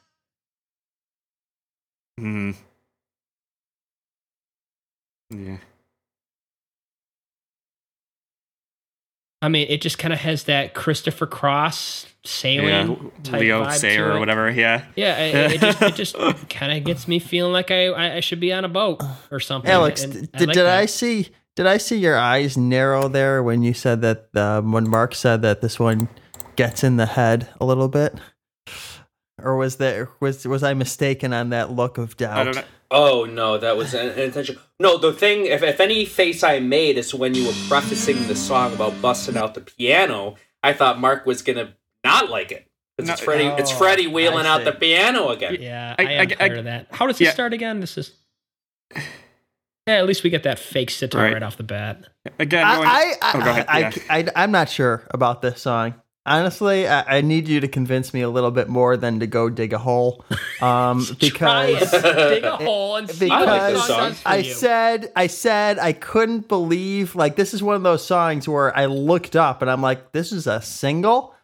Hmm. 2.20 2.52
Yeah. 5.30 5.58
I 9.42 9.50
mean, 9.50 9.68
it 9.70 9.82
just 9.82 10.00
kind 10.00 10.14
of 10.14 10.20
has 10.20 10.46
that 10.46 10.74
Christopher 10.74 11.28
Cross 11.28 12.08
sailing 12.26 12.68
Yeah. 12.70 13.10
type 13.24 13.40
Leo 13.42 13.64
vibe 13.64 13.74
Sayer 13.78 14.10
to 14.10 14.16
or 14.16 14.20
whatever. 14.20 14.50
Yeah. 14.50 14.84
Yeah, 14.96 15.18
it, 15.20 15.54
it 15.54 15.62
just, 15.62 15.82
it 15.82 15.96
just 15.96 16.50
kind 16.50 16.76
of 16.78 16.84
gets 16.84 17.08
me 17.08 17.20
feeling 17.20 17.54
like 17.54 17.70
I, 17.72 17.88
I 17.88 18.16
I 18.16 18.20
should 18.20 18.40
be 18.40 18.52
on 18.52 18.66
a 18.66 18.70
boat 18.70 19.02
or 19.32 19.40
something. 19.40 19.70
Alex, 19.70 20.04
And 20.04 20.14
d- 20.14 20.30
I 20.34 20.38
did, 20.40 20.48
like 20.48 20.54
did. 20.56 20.66
I 20.66 20.86
see 20.88 21.30
did 21.56 21.68
I 21.68 21.78
see 21.78 21.98
your 21.98 22.18
eyes 22.18 22.58
narrow 22.58 23.08
there 23.08 23.42
when 23.44 23.62
you 23.64 23.74
said 23.74 24.02
that 24.02 24.36
um, 24.36 24.72
when 24.72 24.90
Mark 24.90 25.14
said 25.16 25.42
that 25.44 25.62
this 25.62 25.80
one 25.80 26.10
gets 26.56 26.84
in 26.84 26.98
the 26.98 27.06
head 27.06 27.48
a 27.62 27.66
little 27.66 27.88
bit? 27.88 28.16
Or 29.42 29.56
was 29.56 29.76
that 29.78 30.08
was 30.20 30.48
was 30.48 30.64
I 30.64 30.74
mistaken 30.74 31.32
on 31.32 31.50
that 31.50 31.72
look 31.72 31.98
of 32.00 32.18
doubt? 32.18 32.64
I 32.90 32.96
don't 32.98 33.10
know. 33.10 33.18
Oh 33.20 33.26
no, 33.26 33.58
that 33.58 33.78
was 33.78 33.94
an, 33.94 34.10
an 34.10 34.20
intention. 34.20 34.58
No, 34.80 34.98
the 34.98 35.14
thing, 35.14 35.46
if, 35.46 35.64
if 35.64 35.80
any 35.80 36.06
face 36.06 36.44
I 36.44 36.60
made 36.60 36.98
is 36.98 37.14
when 37.14 37.34
you 37.34 37.46
were 37.48 37.54
prefacing 37.68 38.28
the 38.28 38.36
song 38.36 38.74
about 38.74 39.02
busting 39.02 39.38
out 39.38 39.54
the 39.56 39.62
piano, 39.62 40.36
I 40.64 40.74
thought 40.74 41.00
Mark 41.00 41.26
was 41.26 41.42
gonna 41.42 41.74
not 42.04 42.30
like 42.30 42.52
it. 42.52 42.68
'Cause 43.00 43.10
it's 43.10 43.22
No, 43.22 43.26
Freddie, 43.26 43.46
it's 43.62 43.72
oh, 43.72 43.76
Freddie 43.76 44.08
wheeling 44.08 44.46
out 44.48 44.64
the 44.66 44.72
piano 44.72 45.30
again. 45.30 45.58
Yeah, 45.60 45.96
I- 46.00 46.04
I, 46.04 46.12
am 46.14 46.28
I- 46.40 46.44
I- 46.44 46.48
of 46.48 46.64
that. 46.66 46.88
How 46.92 47.06
does 47.08 47.20
it 47.22 47.26
Yeah. 47.26 47.32
start 47.32 47.54
again? 47.54 47.80
This 47.80 47.98
is. 47.98 48.12
Yeah, 49.88 49.96
at 50.00 50.06
least 50.06 50.22
we 50.24 50.30
get 50.30 50.44
that 50.44 50.60
fake 50.60 50.90
sitar 50.90 51.22
Right. 51.24 51.34
right, 51.34 51.44
off 51.44 51.56
the 51.56 51.64
bat. 51.64 52.10
Again, 52.40 52.66
going, 52.76 52.88
I, 52.90 53.14
I, 53.22 53.32
oh, 53.34 53.38
yeah. 53.80 53.92
I, 54.10 54.20
I, 54.20 54.28
I'm 54.36 54.52
not 54.52 54.68
sure 54.68 55.08
about 55.12 55.42
this 55.42 55.62
song. 55.62 55.94
Honestly, 56.28 56.88
I, 56.88 57.18
I 57.18 57.22
need 57.22 57.48
you 57.48 57.60
to 57.62 57.68
convince 57.68 58.14
me 58.14 58.22
a 58.22 58.30
little 58.30 58.52
bit 58.52 58.68
more 58.68 58.98
than 58.98 59.20
to 59.22 59.28
go 59.28 59.50
dig 59.50 59.74
a 59.74 59.78
hole. 59.80 60.24
Um, 60.60 61.06
because 61.20 61.92
dig 62.02 62.44
a 62.44 62.58
hole 62.58 62.96
and 62.96 63.08
see 63.08 63.30
I 63.30 63.44
like 63.44 63.62
the 63.62 63.74
this 63.74 63.86
song 63.86 63.98
song. 64.00 64.10
does 64.10 64.20
for 64.22 64.28
I 64.30 64.42
said, 64.42 65.12
I 65.16 65.28
said, 65.28 65.78
I 65.78 65.94
couldn't 65.94 66.48
believe 66.48 67.16
like 67.16 67.36
this 67.36 67.54
is 67.54 67.62
one 67.62 67.76
of 67.76 67.84
those 67.84 68.04
songs 68.04 68.48
where 68.50 68.76
I 68.76 68.86
looked 68.88 69.36
up 69.36 69.62
and 69.62 69.70
I'm 69.70 69.84
like, 69.84 70.14
this 70.14 70.32
is 70.32 70.48
a 70.48 70.60
single. 70.64 71.36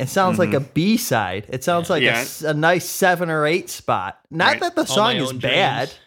It 0.00 0.08
sounds 0.08 0.40
like 0.40 0.52
a 0.52 0.58
B 0.58 0.96
side. 0.96 1.46
It 1.48 1.62
sounds 1.62 1.88
like 1.88 2.02
a 2.02 2.06
Yeah. 2.06 2.18
s- 2.18 2.42
a, 2.42 2.52
nice 2.52 2.86
seven 2.88 3.30
or 3.30 3.46
eight 3.46 3.70
spot. 3.70 4.18
Not 4.32 4.54
Right. 4.54 4.60
that 4.62 4.74
the 4.74 4.84
song 4.84 5.14
is 5.14 5.28
Own 5.30 5.38
bad. 5.38 5.90
Dreams. 5.90 5.98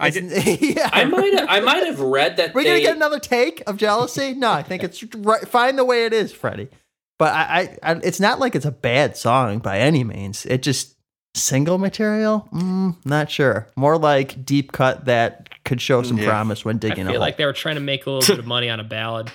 I 0.00 0.10
did, 0.10 0.60
yeah. 0.76 0.90
I 0.92 1.04
might 1.04 1.44
I 1.48 1.60
might 1.60 1.86
have 1.86 2.00
read 2.00 2.38
that 2.38 2.54
We're 2.56 2.64
they, 2.64 2.70
gonna 2.70 2.80
get 2.80 2.96
another 2.96 3.20
take 3.20 3.62
of 3.68 3.76
jealousy. 3.76 4.34
No, 4.34 4.50
I 4.50 4.64
think 4.64 4.82
it's 4.82 5.04
right, 5.14 5.46
fine 5.46 5.76
the 5.76 5.84
way 5.84 6.06
it 6.06 6.12
is, 6.12 6.32
Freddie. 6.32 6.70
But 7.18 7.32
I, 7.32 7.78
I, 7.82 7.92
I, 7.92 8.00
it's 8.02 8.20
not 8.20 8.40
like 8.40 8.54
it's 8.56 8.64
a 8.64 8.72
bad 8.72 9.16
song 9.16 9.58
by 9.60 9.78
any 9.78 10.02
means. 10.04 10.46
It 10.46 10.62
just 10.62 10.96
single 11.34 11.78
material. 11.78 12.48
Mm, 12.52 12.96
not 13.04 13.30
sure. 13.30 13.68
More 13.76 13.96
like 13.98 14.44
deep 14.44 14.72
cut 14.72 15.04
that 15.06 15.48
could 15.64 15.80
show 15.80 16.02
some 16.02 16.18
Yeah. 16.18 16.26
promise 16.28 16.64
when 16.64 16.76
I 16.76 16.78
digging 16.80 17.04
a 17.06 17.10
feel 17.10 17.12
hole. 17.14 17.20
like 17.20 17.36
they 17.36 17.44
were 17.46 17.52
trying 17.52 17.76
to 17.76 17.80
make 17.80 18.06
a 18.06 18.10
little 18.10 18.34
bit 18.34 18.38
of 18.40 18.46
money 18.46 18.68
on 18.68 18.80
a 18.80 18.84
ballad. 18.84 19.30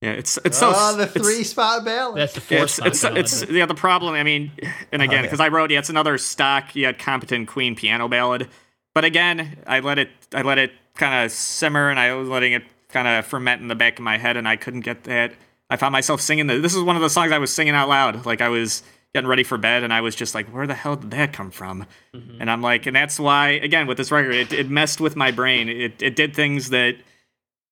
yeah, 0.00 0.10
it's 0.12 0.38
it's 0.44 0.56
so 0.58 0.72
oh, 0.74 0.96
the 0.96 1.02
it's- 1.04 1.22
three 1.24 1.42
spot 1.44 1.84
ballad. 1.84 2.16
That's 2.18 2.34
the 2.34 2.40
Yeah, 2.54 2.58
fourth 2.60 2.62
it's 2.62 2.74
spot 2.74 2.86
it's, 2.88 3.02
ballad. 3.02 3.18
it's 3.18 3.50
yeah 3.50 3.66
the 3.66 3.74
problem. 3.74 4.14
I 4.14 4.22
mean, 4.22 4.52
and 4.92 5.02
again, 5.02 5.16
yeah. 5.16 5.22
because 5.22 5.40
I 5.40 5.48
wrote 5.48 5.70
yeah, 5.72 5.80
it's 5.80 5.90
another 5.90 6.16
stock 6.18 6.74
yet 6.76 6.98
competent 6.98 7.48
Queen 7.48 7.74
piano 7.74 8.08
ballad. 8.08 8.48
But 8.94 9.04
again, 9.04 9.58
I 9.66 9.80
let 9.80 9.98
it 9.98 10.10
I 10.32 10.42
let 10.42 10.58
it 10.58 10.72
kind 10.94 11.24
of 11.24 11.32
simmer, 11.32 11.90
and 11.90 11.98
I 12.00 12.14
was 12.14 12.28
letting 12.28 12.52
it 12.52 12.62
kind 12.88 13.06
of 13.06 13.26
ferment 13.26 13.60
in 13.62 13.68
the 13.68 13.74
back 13.74 13.98
of 13.98 14.04
my 14.04 14.16
head, 14.18 14.36
and 14.36 14.48
I 14.48 14.56
couldn't 14.56 14.80
get 14.80 15.04
that. 15.04 15.32
I 15.70 15.76
found 15.76 15.92
myself 15.92 16.20
singing 16.20 16.46
the. 16.46 16.58
This 16.58 16.74
is 16.74 16.82
one 16.82 16.96
of 16.96 17.02
the 17.02 17.10
songs 17.10 17.32
I 17.32 17.38
was 17.38 17.52
singing 17.52 17.74
out 17.74 17.88
loud, 17.88 18.24
like 18.26 18.40
I 18.40 18.48
was 18.48 18.82
getting 19.14 19.28
ready 19.28 19.42
for 19.44 19.58
bed, 19.58 19.82
and 19.84 19.92
I 19.92 20.00
was 20.00 20.14
just 20.14 20.34
like, 20.34 20.46
"Where 20.48 20.66
the 20.66 20.74
hell 20.74 20.96
did 20.96 21.10
that 21.12 21.32
come 21.32 21.50
from?" 21.50 21.86
Mm-hmm. 22.14 22.40
And 22.40 22.50
I'm 22.50 22.62
like, 22.62 22.86
and 22.86 22.96
that's 22.96 23.18
why 23.20 23.50
again 23.50 23.86
with 23.86 23.96
this 23.98 24.10
record, 24.10 24.34
it, 24.34 24.52
it 24.52 24.70
messed 24.70 25.00
with 25.00 25.16
my 25.16 25.30
brain. 25.30 25.68
It 25.68 26.02
it 26.02 26.16
did 26.16 26.34
things 26.34 26.70
that 26.70 26.96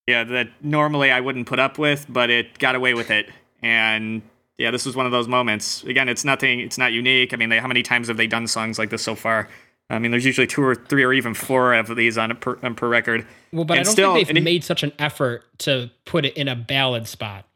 yeah, 0.06 0.24
that 0.24 0.48
normally 0.62 1.10
I 1.10 1.20
wouldn't 1.20 1.46
put 1.46 1.58
up 1.58 1.78
with, 1.78 2.06
but 2.08 2.30
it 2.30 2.58
got 2.58 2.74
away 2.74 2.94
with 2.94 3.10
it. 3.10 3.28
And 3.62 4.22
yeah, 4.58 4.70
this 4.70 4.86
was 4.86 4.94
one 4.94 5.04
of 5.06 5.12
those 5.12 5.26
moments. 5.26 5.82
Again, 5.84 6.08
it's 6.08 6.24
nothing, 6.24 6.60
it's 6.60 6.78
not 6.78 6.92
unique. 6.92 7.34
I 7.34 7.36
mean, 7.36 7.48
they, 7.48 7.58
how 7.58 7.66
many 7.66 7.82
times 7.82 8.08
have 8.08 8.16
they 8.16 8.26
done 8.28 8.46
songs 8.46 8.78
like 8.78 8.90
this 8.90 9.02
so 9.02 9.14
far? 9.16 9.48
I 9.90 9.98
mean, 9.98 10.10
there's 10.12 10.24
usually 10.24 10.46
two 10.46 10.62
or 10.62 10.74
three 10.74 11.02
or 11.04 11.12
even 11.12 11.34
four 11.34 11.74
of 11.74 11.94
these 11.96 12.16
on 12.18 12.30
a 12.30 12.34
per, 12.34 12.58
on 12.62 12.74
per 12.74 12.88
record. 12.88 13.26
well, 13.52 13.64
but 13.64 13.78
I 13.78 13.82
don't 13.82 13.92
still- 13.92 14.14
think 14.14 14.28
they've 14.28 14.36
it- 14.36 14.42
made 14.42 14.64
such 14.64 14.82
an 14.82 14.92
effort 14.98 15.42
to 15.60 15.90
put 16.04 16.24
it 16.24 16.36
in 16.36 16.46
a 16.48 16.54
ballad 16.56 17.08
spot. 17.08 17.46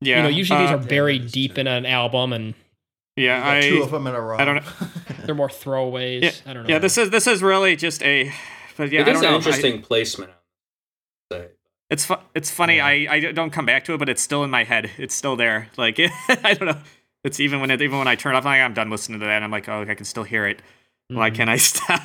Yeah, 0.00 0.18
you 0.18 0.22
know, 0.24 0.28
usually 0.28 0.60
these 0.60 0.70
uh, 0.70 0.74
are 0.74 0.78
buried 0.78 1.32
deep 1.32 1.58
in 1.58 1.66
an 1.66 1.84
album, 1.86 2.32
and 2.32 2.54
yeah, 3.16 3.60
Got 3.60 3.68
two 3.68 3.82
of 3.82 3.88
I, 3.88 3.90
them 3.98 4.06
in 4.06 4.14
a 4.14 4.20
row. 4.20 4.36
I 4.38 4.44
don't 4.44 4.56
know. 4.56 4.86
they're 5.24 5.34
more 5.34 5.48
throwaways. 5.48 6.22
yeah, 6.22 6.30
I 6.46 6.52
don't 6.54 6.62
know. 6.64 6.68
yeah. 6.70 6.78
This 6.78 6.96
is 6.98 7.10
this 7.10 7.26
is 7.26 7.42
really 7.42 7.74
just 7.76 8.02
a, 8.02 8.32
but 8.76 8.90
yeah, 8.92 9.00
it 9.00 9.08
I 9.08 9.12
don't 9.12 9.16
an 9.16 9.22
know. 9.22 9.30
I- 9.30 9.36
interesting 9.36 9.82
placement. 9.82 10.30
It's 11.90 12.04
fu- 12.04 12.16
it's 12.34 12.50
funny. 12.50 12.80
I, 12.82 12.90
I 13.10 13.32
don't 13.32 13.50
come 13.50 13.64
back 13.64 13.84
to 13.86 13.94
it, 13.94 13.98
but 13.98 14.10
it's 14.10 14.20
still 14.20 14.44
in 14.44 14.50
my 14.50 14.64
head. 14.64 14.90
It's 14.98 15.14
still 15.14 15.36
there. 15.36 15.68
Like 15.78 15.98
I 16.28 16.52
don't 16.54 16.66
know. 16.66 16.78
It's 17.24 17.40
even 17.40 17.60
when 17.60 17.70
it 17.70 17.80
even 17.80 17.98
when 17.98 18.06
I 18.06 18.14
turn 18.14 18.34
off, 18.34 18.44
I'm 18.44 18.50
like 18.52 18.60
I'm 18.60 18.74
done 18.74 18.90
listening 18.90 19.20
to 19.20 19.26
that. 19.26 19.42
I'm 19.42 19.50
like, 19.50 19.68
oh, 19.70 19.86
I 19.88 19.94
can 19.94 20.04
still 20.04 20.22
hear 20.24 20.46
it. 20.46 20.60
Why 21.08 21.30
can't 21.30 21.48
I 21.48 21.56
stop? 21.56 22.02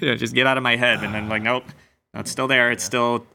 yeah, 0.00 0.14
just 0.14 0.32
get 0.34 0.46
out 0.46 0.56
of 0.58 0.62
my 0.62 0.76
head. 0.76 1.02
And 1.02 1.12
then 1.12 1.28
like, 1.28 1.42
nope, 1.42 1.64
no, 2.14 2.20
it's 2.20 2.30
still 2.30 2.46
there. 2.46 2.70
It's 2.70 2.84
still 2.84 3.26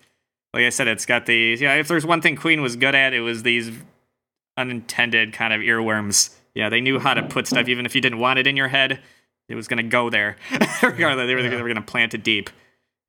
like 0.55 0.63
I 0.63 0.69
said. 0.69 0.87
It's 0.87 1.05
got 1.05 1.27
these. 1.27 1.61
Yeah, 1.61 1.75
if 1.75 1.87
there's 1.87 2.05
one 2.05 2.21
thing 2.21 2.35
Queen 2.35 2.61
was 2.63 2.75
good 2.75 2.95
at, 2.95 3.13
it 3.13 3.19
was 3.21 3.43
these 3.43 3.69
unintended 4.57 5.33
kind 5.33 5.53
of 5.53 5.61
earworms. 5.61 6.33
Yeah, 6.53 6.69
they 6.69 6.81
knew 6.81 6.99
how 6.99 7.13
to 7.13 7.23
put 7.23 7.47
stuff, 7.47 7.67
even 7.67 7.85
if 7.85 7.93
you 7.95 8.01
didn't 8.01 8.19
want 8.19 8.39
it 8.39 8.47
in 8.47 8.55
your 8.55 8.69
head, 8.69 8.99
it 9.49 9.55
was 9.55 9.67
gonna 9.67 9.83
go 9.83 10.09
there. 10.09 10.37
Regardless, 10.81 11.27
they 11.27 11.35
were, 11.35 11.43
they 11.43 11.61
were 11.61 11.67
gonna 11.67 11.81
plant 11.81 12.13
it 12.13 12.23
deep. 12.23 12.49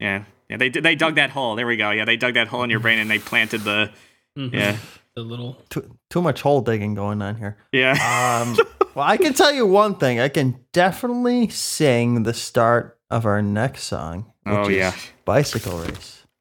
Yeah, 0.00 0.24
yeah. 0.50 0.56
They 0.56 0.68
they 0.68 0.94
dug 0.96 1.14
that 1.14 1.30
hole. 1.30 1.54
There 1.54 1.66
we 1.66 1.76
go. 1.76 1.90
Yeah, 1.92 2.04
they 2.04 2.16
dug 2.16 2.34
that 2.34 2.48
hole 2.48 2.64
in 2.64 2.70
your 2.70 2.80
brain 2.80 2.98
and 2.98 3.10
they 3.10 3.18
planted 3.18 3.62
the. 3.62 3.90
Mhm. 4.36 4.52
Yeah, 4.52 4.76
the 5.14 5.22
little. 5.22 5.54
too, 5.70 5.96
too 6.10 6.20
much 6.20 6.42
hole 6.42 6.60
digging 6.60 6.94
going 6.94 7.22
on 7.22 7.36
here. 7.36 7.56
yeah. 7.72 8.42
Um, 8.42 8.58
well, 8.94 9.06
I 9.06 9.16
can 9.16 9.32
tell 9.32 9.52
you 9.52 9.66
one 9.66 9.94
thing. 9.94 10.20
I 10.20 10.28
can 10.28 10.58
definitely 10.72 11.48
sing 11.48 12.24
the 12.24 12.34
start 12.34 12.98
of 13.10 13.24
our 13.24 13.40
next 13.40 13.84
song. 13.84 14.32
Which 14.42 14.54
Oh, 14.56 14.68
is 14.68 14.76
yeah. 14.76 14.92
bicycle 15.24 15.78
race. 15.78 16.25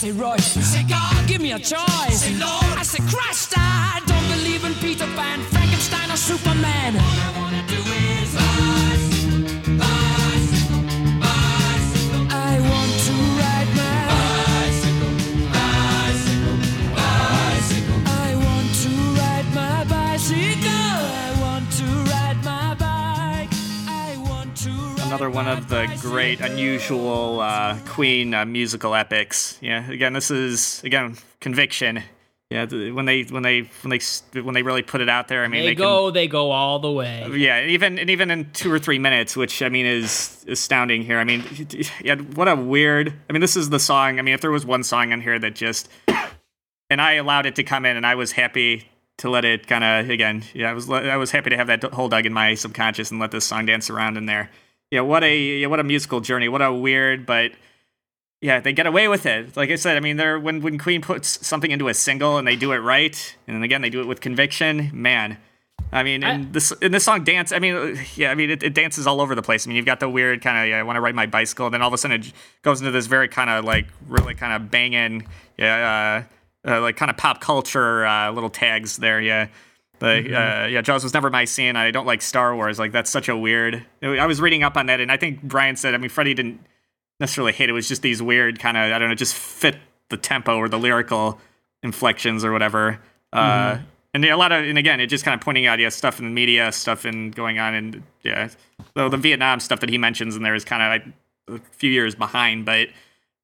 say 0.00 0.12
say 0.12 0.62
say 0.62 0.82
God, 0.84 1.28
give 1.28 1.42
me 1.42 1.52
a 1.52 1.58
choice. 1.58 2.20
say 2.22 2.34
Lord, 2.38 2.64
I 2.78 2.82
say 2.82 3.00
Christ. 3.14 3.52
I 3.54 4.00
don't 4.06 4.26
believe 4.34 4.64
in 4.64 4.72
Peter 4.80 5.04
Pan, 5.14 5.40
Frankenstein, 5.52 6.10
or 6.10 6.16
Superman. 6.16 6.94
Another 25.10 25.28
one 25.28 25.48
of 25.48 25.68
the 25.68 25.92
great, 26.00 26.40
unusual 26.40 27.40
uh, 27.40 27.76
Queen 27.88 28.32
uh, 28.32 28.44
musical 28.44 28.94
epics. 28.94 29.58
Yeah, 29.60 29.90
again, 29.90 30.12
this 30.12 30.30
is 30.30 30.80
again 30.84 31.16
conviction. 31.40 32.04
Yeah, 32.48 32.66
when 32.66 33.06
they 33.06 33.24
when 33.24 33.42
they 33.42 33.62
when 33.82 33.90
they 33.90 34.40
when 34.40 34.54
they 34.54 34.62
really 34.62 34.82
put 34.82 35.00
it 35.00 35.08
out 35.08 35.26
there. 35.26 35.42
I 35.42 35.48
mean, 35.48 35.62
They 35.62 35.70
they, 35.70 35.74
go, 35.74 36.12
they 36.12 36.28
go 36.28 36.52
all 36.52 36.78
the 36.78 36.92
way. 36.92 37.28
Yeah, 37.34 37.66
even 37.66 37.98
and 37.98 38.08
even 38.08 38.30
in 38.30 38.52
two 38.52 38.72
or 38.72 38.78
three 38.78 39.00
minutes, 39.00 39.36
which 39.36 39.62
I 39.62 39.68
mean 39.68 39.84
is 39.84 40.46
astounding 40.46 41.02
here. 41.02 41.18
I 41.18 41.24
mean, 41.24 41.42
yeah, 42.00 42.14
what 42.14 42.46
a 42.46 42.54
weird. 42.54 43.12
I 43.28 43.32
mean, 43.32 43.40
this 43.40 43.56
is 43.56 43.68
the 43.68 43.80
song. 43.80 44.20
I 44.20 44.22
mean, 44.22 44.34
if 44.34 44.40
there 44.40 44.52
was 44.52 44.64
one 44.64 44.84
song 44.84 45.12
on 45.12 45.20
here 45.20 45.40
that 45.40 45.56
just, 45.56 45.88
and 46.88 47.02
I 47.02 47.14
allowed 47.14 47.46
it 47.46 47.56
to 47.56 47.64
come 47.64 47.84
in, 47.84 47.96
and 47.96 48.06
I 48.06 48.14
was 48.14 48.30
happy 48.30 48.86
to 49.18 49.28
let 49.28 49.44
it 49.44 49.66
kind 49.66 49.82
of 49.82 50.08
again. 50.08 50.44
Yeah, 50.54 50.70
I 50.70 50.72
was 50.72 50.88
I 50.88 51.16
was 51.16 51.32
happy 51.32 51.50
to 51.50 51.56
have 51.56 51.66
that 51.66 51.82
hole 51.82 52.08
dug 52.08 52.26
in 52.26 52.32
my 52.32 52.54
subconscious 52.54 53.10
and 53.10 53.18
let 53.18 53.32
this 53.32 53.44
song 53.44 53.66
dance 53.66 53.90
around 53.90 54.16
in 54.16 54.26
there. 54.26 54.50
Yeah, 54.90 55.02
what 55.02 55.22
a 55.22 55.36
yeah, 55.36 55.66
what 55.68 55.80
a 55.80 55.84
musical 55.84 56.20
journey. 56.20 56.48
What 56.48 56.62
a 56.62 56.72
weird, 56.72 57.24
but 57.26 57.52
yeah, 58.40 58.60
they 58.60 58.72
get 58.72 58.86
away 58.86 59.06
with 59.06 59.26
it. 59.26 59.56
Like 59.56 59.70
I 59.70 59.76
said, 59.76 59.96
I 59.96 60.00
mean, 60.00 60.16
they're 60.16 60.38
when 60.38 60.62
when 60.62 60.78
Queen 60.78 61.00
puts 61.02 61.46
something 61.46 61.70
into 61.70 61.88
a 61.88 61.94
single 61.94 62.38
and 62.38 62.46
they 62.48 62.56
do 62.56 62.72
it 62.72 62.78
right, 62.78 63.36
and 63.46 63.56
then 63.56 63.62
again 63.62 63.82
they 63.82 63.90
do 63.90 64.00
it 64.00 64.06
with 64.08 64.20
conviction. 64.20 64.90
Man, 64.92 65.38
I 65.92 66.02
mean, 66.02 66.22
in 66.24 66.40
I- 66.42 66.48
this 66.50 66.72
in 66.72 66.90
this 66.92 67.04
song, 67.04 67.22
dance. 67.22 67.52
I 67.52 67.58
mean, 67.60 67.98
yeah, 68.16 68.30
I 68.30 68.34
mean, 68.34 68.50
it, 68.50 68.62
it 68.62 68.74
dances 68.74 69.06
all 69.06 69.20
over 69.20 69.34
the 69.34 69.42
place. 69.42 69.66
I 69.66 69.68
mean, 69.68 69.76
you've 69.76 69.86
got 69.86 70.00
the 70.00 70.08
weird 70.08 70.42
kind 70.42 70.58
of, 70.58 70.68
yeah, 70.68 70.78
I 70.80 70.82
want 70.82 70.96
to 70.96 71.00
ride 71.00 71.14
my 71.14 71.26
bicycle, 71.26 71.66
and 71.66 71.74
then 71.74 71.82
all 71.82 71.88
of 71.88 71.94
a 71.94 71.98
sudden 71.98 72.20
it 72.20 72.32
goes 72.62 72.80
into 72.80 72.90
this 72.90 73.06
very 73.06 73.28
kind 73.28 73.50
of 73.50 73.64
like 73.64 73.86
really 74.08 74.34
kind 74.34 74.54
of 74.54 74.70
banging, 74.70 75.26
yeah, 75.56 76.24
uh, 76.66 76.70
uh, 76.70 76.80
like 76.80 76.96
kind 76.96 77.10
of 77.10 77.16
pop 77.16 77.40
culture 77.40 78.04
uh, 78.06 78.32
little 78.32 78.50
tags 78.50 78.96
there, 78.96 79.20
yeah. 79.20 79.48
The, 80.00 80.34
uh, 80.34 80.66
yeah, 80.66 80.80
Jaws 80.80 81.02
was 81.04 81.14
never 81.14 81.30
my 81.30 81.44
scene. 81.44 81.76
I 81.76 81.90
don't 81.90 82.06
like 82.06 82.22
Star 82.22 82.56
Wars. 82.56 82.78
Like 82.78 82.90
that's 82.90 83.10
such 83.10 83.28
a 83.28 83.36
weird. 83.36 83.84
I 84.02 84.26
was 84.26 84.40
reading 84.40 84.62
up 84.62 84.76
on 84.76 84.86
that, 84.86 84.98
and 84.98 85.12
I 85.12 85.16
think 85.16 85.42
Brian 85.42 85.76
said. 85.76 85.94
I 85.94 85.98
mean, 85.98 86.08
Freddie 86.08 86.34
didn't 86.34 86.60
necessarily 87.20 87.52
hate 87.52 87.64
it. 87.64 87.70
It 87.70 87.72
was 87.74 87.86
just 87.86 88.00
these 88.00 88.22
weird 88.22 88.58
kind 88.58 88.76
of 88.76 88.92
I 88.92 88.98
don't 88.98 89.10
know, 89.10 89.14
just 89.14 89.34
fit 89.34 89.76
the 90.08 90.16
tempo 90.16 90.56
or 90.56 90.68
the 90.68 90.78
lyrical 90.78 91.38
inflections 91.82 92.44
or 92.44 92.52
whatever. 92.52 92.98
Uh, 93.32 93.78
and 94.14 94.24
yeah, 94.24 94.34
a 94.34 94.38
lot 94.38 94.52
of 94.52 94.64
and 94.64 94.78
again, 94.78 95.00
it 95.00 95.06
just 95.06 95.24
kind 95.24 95.34
of 95.34 95.42
pointing 95.42 95.66
out 95.66 95.78
yeah 95.78 95.90
stuff 95.90 96.18
in 96.18 96.24
the 96.24 96.30
media, 96.30 96.72
stuff 96.72 97.04
in 97.04 97.30
going 97.30 97.58
on, 97.58 97.74
and 97.74 98.02
yeah, 98.22 98.48
so 98.96 99.08
the 99.10 99.18
Vietnam 99.18 99.60
stuff 99.60 99.80
that 99.80 99.90
he 99.90 99.98
mentions 99.98 100.34
in 100.34 100.42
there 100.42 100.54
is 100.54 100.64
kind 100.64 100.82
of 100.82 100.88
like, 100.88 101.60
a 101.60 101.76
few 101.76 101.90
years 101.90 102.14
behind, 102.14 102.64
but. 102.64 102.88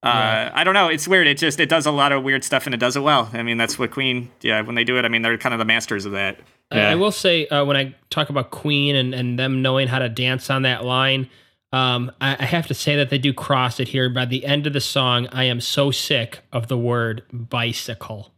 Uh, 0.07 0.50
I 0.54 0.64
don't 0.64 0.74
know. 0.74 0.88
It's 0.88 1.07
weird. 1.09 1.26
It 1.26 1.38
just 1.38 1.59
it 1.61 1.68
does 1.68 1.86
a 1.86 1.90
lot 1.90 2.12
of 2.12 2.22
weird 2.22 2.44
stuff 2.44 2.66
and 2.66 2.74
it 2.74 2.78
does 2.78 2.96
it 2.96 3.00
well. 3.00 3.30
I 3.32 3.42
mean, 3.42 3.57
that's 3.59 3.78
what 3.78 3.90
Queen. 3.90 4.30
Yeah, 4.40 4.61
when 4.62 4.74
they 4.74 4.84
do 4.84 4.98
it, 4.98 5.04
I 5.04 5.09
mean, 5.09 5.22
they're 5.22 5.38
kind 5.38 5.52
of 5.54 5.59
the 5.59 5.64
masters 5.64 6.04
of 6.07 6.12
that. 6.12 6.38
I- 6.70 6.80
I 6.80 6.94
will 6.96 7.12
say 7.12 7.46
uh, 7.48 7.64
when 7.64 7.76
I 7.76 7.94
talk 8.11 8.28
about 8.30 8.50
Queen 8.50 8.96
and, 8.96 9.14
and 9.14 9.38
them 9.38 9.62
knowing 9.62 9.88
how 9.88 9.98
to 10.00 10.09
dance 10.09 10.50
on 10.50 10.62
that 10.62 10.84
line, 10.84 11.28
um, 11.72 12.11
I, 12.20 12.36
I 12.40 12.44
have 12.44 12.66
to 12.68 12.74
say 12.74 12.96
that 12.96 13.11
they 13.11 13.18
do 13.18 13.32
cross 13.32 13.78
it 13.80 13.88
here. 13.88 14.09
By 14.11 14.24
the 14.24 14.44
end 14.44 14.66
of 14.66 14.72
the 14.72 14.80
song, 14.80 15.28
I 15.32 15.44
am 15.44 15.61
so 15.61 15.90
sick 15.90 16.40
of 16.52 16.66
the 16.68 16.76
word 16.78 17.22
bicycle. 17.32 18.32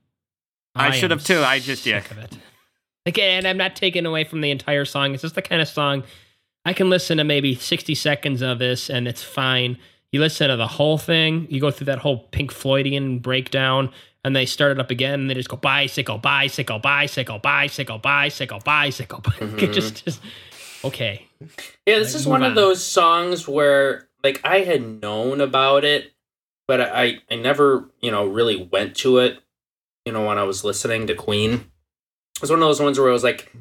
I 0.74 0.90
should 0.92 1.10
have 1.10 1.24
too. 1.24 1.40
I 1.40 1.58
just- 1.58 1.84
yeah. 1.86 2.00
sick 2.02 2.10
of 2.12 2.18
it. 2.18 2.36
Again, 3.06 3.46
I'm 3.46 3.56
not 3.56 3.74
taking 3.74 4.04
away 4.04 4.24
from 4.24 4.42
the 4.42 4.50
entire 4.50 4.84
song. 4.84 5.14
It's 5.14 5.22
just 5.22 5.34
the 5.34 5.42
kind 5.42 5.62
of 5.62 5.68
song 5.68 6.04
I 6.66 6.74
can 6.74 6.90
listen 6.90 7.16
to 7.18 7.24
maybe 7.24 7.54
60 7.54 7.94
seconds 7.94 8.42
of 8.42 8.58
this 8.58 8.90
and 8.90 9.08
it's 9.08 9.22
fine. 9.22 9.78
You 10.12 10.20
listen 10.20 10.48
to 10.48 10.56
the 10.56 10.66
whole 10.66 10.96
thing, 10.96 11.46
you 11.50 11.60
go 11.60 11.70
through 11.70 11.86
that 11.86 11.98
whole 11.98 12.18
Pink 12.30 12.52
Floydian 12.52 13.20
breakdown, 13.20 13.90
and 14.24 14.34
they 14.34 14.46
start 14.46 14.72
it 14.72 14.80
up 14.80 14.90
again, 14.90 15.20
and 15.20 15.30
they 15.30 15.34
just 15.34 15.48
go 15.50 15.56
bicycle, 15.56 16.18
bicycle, 16.18 16.78
bicycle, 16.78 17.38
bicycle, 17.38 17.98
bicycle, 17.98 18.58
bicycle. 18.58 19.22
It 19.40 19.50
mm-hmm. 19.56 19.72
just, 19.72 20.04
just 20.04 20.20
okay. 20.84 21.26
Yeah, 21.86 21.98
this 21.98 22.14
Like, 22.14 22.20
is 22.20 22.26
one 22.26 22.42
on. 22.42 22.50
of 22.50 22.54
those 22.54 22.82
songs 22.82 23.46
where 23.46 24.08
like 24.24 24.40
I 24.44 24.60
had 24.60 25.02
known 25.02 25.40
about 25.40 25.84
it, 25.84 26.12
but 26.66 26.80
I 26.80 27.18
I 27.30 27.36
never, 27.36 27.90
you 28.00 28.10
know, 28.10 28.26
really 28.26 28.68
went 28.72 28.96
to 28.96 29.18
it, 29.18 29.38
you 30.04 30.12
know, 30.12 30.24
when 30.26 30.38
I 30.38 30.44
was 30.44 30.64
listening 30.64 31.06
to 31.08 31.14
Queen. 31.14 31.52
It 32.36 32.40
was 32.40 32.50
one 32.50 32.60
of 32.60 32.68
those 32.68 32.80
ones 32.80 32.98
where 32.98 33.08
I 33.08 33.12
was 33.12 33.24
like 33.24 33.52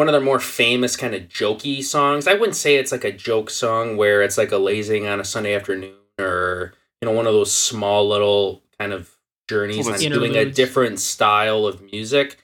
one 0.00 0.08
of 0.08 0.12
their 0.12 0.20
more 0.22 0.40
famous 0.40 0.96
kind 0.96 1.14
of 1.14 1.24
jokey 1.24 1.84
songs. 1.84 2.26
I 2.26 2.32
wouldn't 2.32 2.56
say 2.56 2.76
it's 2.76 2.90
like 2.90 3.04
a 3.04 3.12
joke 3.12 3.50
song 3.50 3.98
where 3.98 4.22
it's 4.22 4.38
like 4.38 4.50
a 4.50 4.56
lazing 4.56 5.06
on 5.06 5.20
a 5.20 5.24
Sunday 5.24 5.54
afternoon 5.54 5.92
or 6.18 6.72
you 7.02 7.06
know 7.06 7.12
one 7.12 7.26
of 7.26 7.34
those 7.34 7.54
small 7.54 8.08
little 8.08 8.62
kind 8.78 8.94
of 8.94 9.14
journeys 9.46 9.86
on 9.86 9.98
doing 9.98 10.36
a 10.36 10.46
different 10.46 11.00
style 11.00 11.66
of 11.66 11.82
music. 11.92 12.42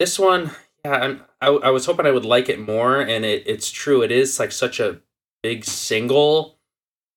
This 0.00 0.18
one, 0.18 0.52
yeah, 0.86 0.92
I'm, 0.92 1.22
I, 1.42 1.48
I 1.48 1.68
was 1.68 1.84
hoping 1.84 2.06
I 2.06 2.12
would 2.12 2.24
like 2.24 2.48
it 2.48 2.58
more, 2.58 2.98
and 3.02 3.26
it, 3.26 3.42
it's 3.44 3.70
true. 3.70 4.00
It 4.00 4.10
is 4.10 4.40
like 4.40 4.50
such 4.50 4.80
a 4.80 5.02
big 5.42 5.66
single, 5.66 6.56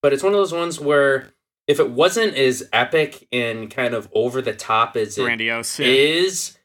but 0.02 0.12
it's 0.12 0.24
one 0.24 0.34
of 0.34 0.40
those 0.40 0.54
ones 0.54 0.78
where 0.78 1.32
if 1.70 1.80
it 1.80 1.90
wasn't 1.90 2.36
as 2.36 2.68
epic 2.74 3.30
and 3.32 3.72
kind 3.72 3.94
of 3.94 4.10
over 4.12 4.42
the 4.42 4.54
top 4.54 4.98
as 4.98 5.18
it 5.18 5.24
Grandiose. 5.24 5.80
Yeah. 5.80 5.88
is, 5.88 6.58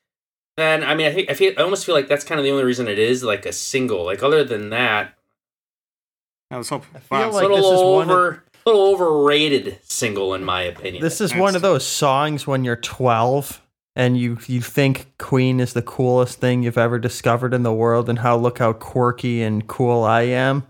then 0.56 0.84
I 0.84 0.94
mean, 0.94 1.06
I 1.06 1.12
think 1.12 1.30
I 1.30 1.34
feel 1.34 1.52
I 1.58 1.62
almost 1.62 1.84
feel 1.84 1.94
like 1.94 2.08
that's 2.08 2.24
kind 2.24 2.38
of 2.38 2.44
the 2.44 2.50
only 2.50 2.64
reason 2.64 2.88
it 2.88 2.98
is 2.98 3.22
like 3.24 3.46
a 3.46 3.52
single. 3.52 4.04
Like 4.04 4.22
other 4.22 4.44
than 4.44 4.70
that, 4.70 5.14
I 6.50 6.58
was 6.58 6.68
hoping. 6.68 6.88
I 6.94 6.98
feel 7.00 7.18
wow, 7.18 7.30
like 7.32 7.44
a 7.44 7.48
little 7.48 7.70
this 7.70 7.80
is 7.80 7.84
one 7.84 8.10
of- 8.10 8.40
a 8.66 8.70
little 8.70 8.86
overrated 8.94 9.78
single 9.82 10.32
in 10.32 10.42
my 10.44 10.62
opinion. 10.62 11.02
This 11.02 11.20
is 11.20 11.34
one 11.34 11.54
of 11.54 11.60
those 11.62 11.86
songs 11.86 12.46
when 12.46 12.64
you're 12.64 12.76
12 12.76 13.60
and 13.96 14.16
you 14.16 14.38
you 14.46 14.60
think 14.60 15.12
Queen 15.18 15.60
is 15.60 15.72
the 15.72 15.82
coolest 15.82 16.40
thing 16.40 16.62
you've 16.62 16.78
ever 16.78 16.98
discovered 16.98 17.52
in 17.54 17.62
the 17.62 17.72
world, 17.72 18.08
and 18.08 18.20
how 18.20 18.36
look 18.36 18.58
how 18.58 18.72
quirky 18.72 19.42
and 19.42 19.66
cool 19.66 20.02
I 20.02 20.22
am. 20.22 20.64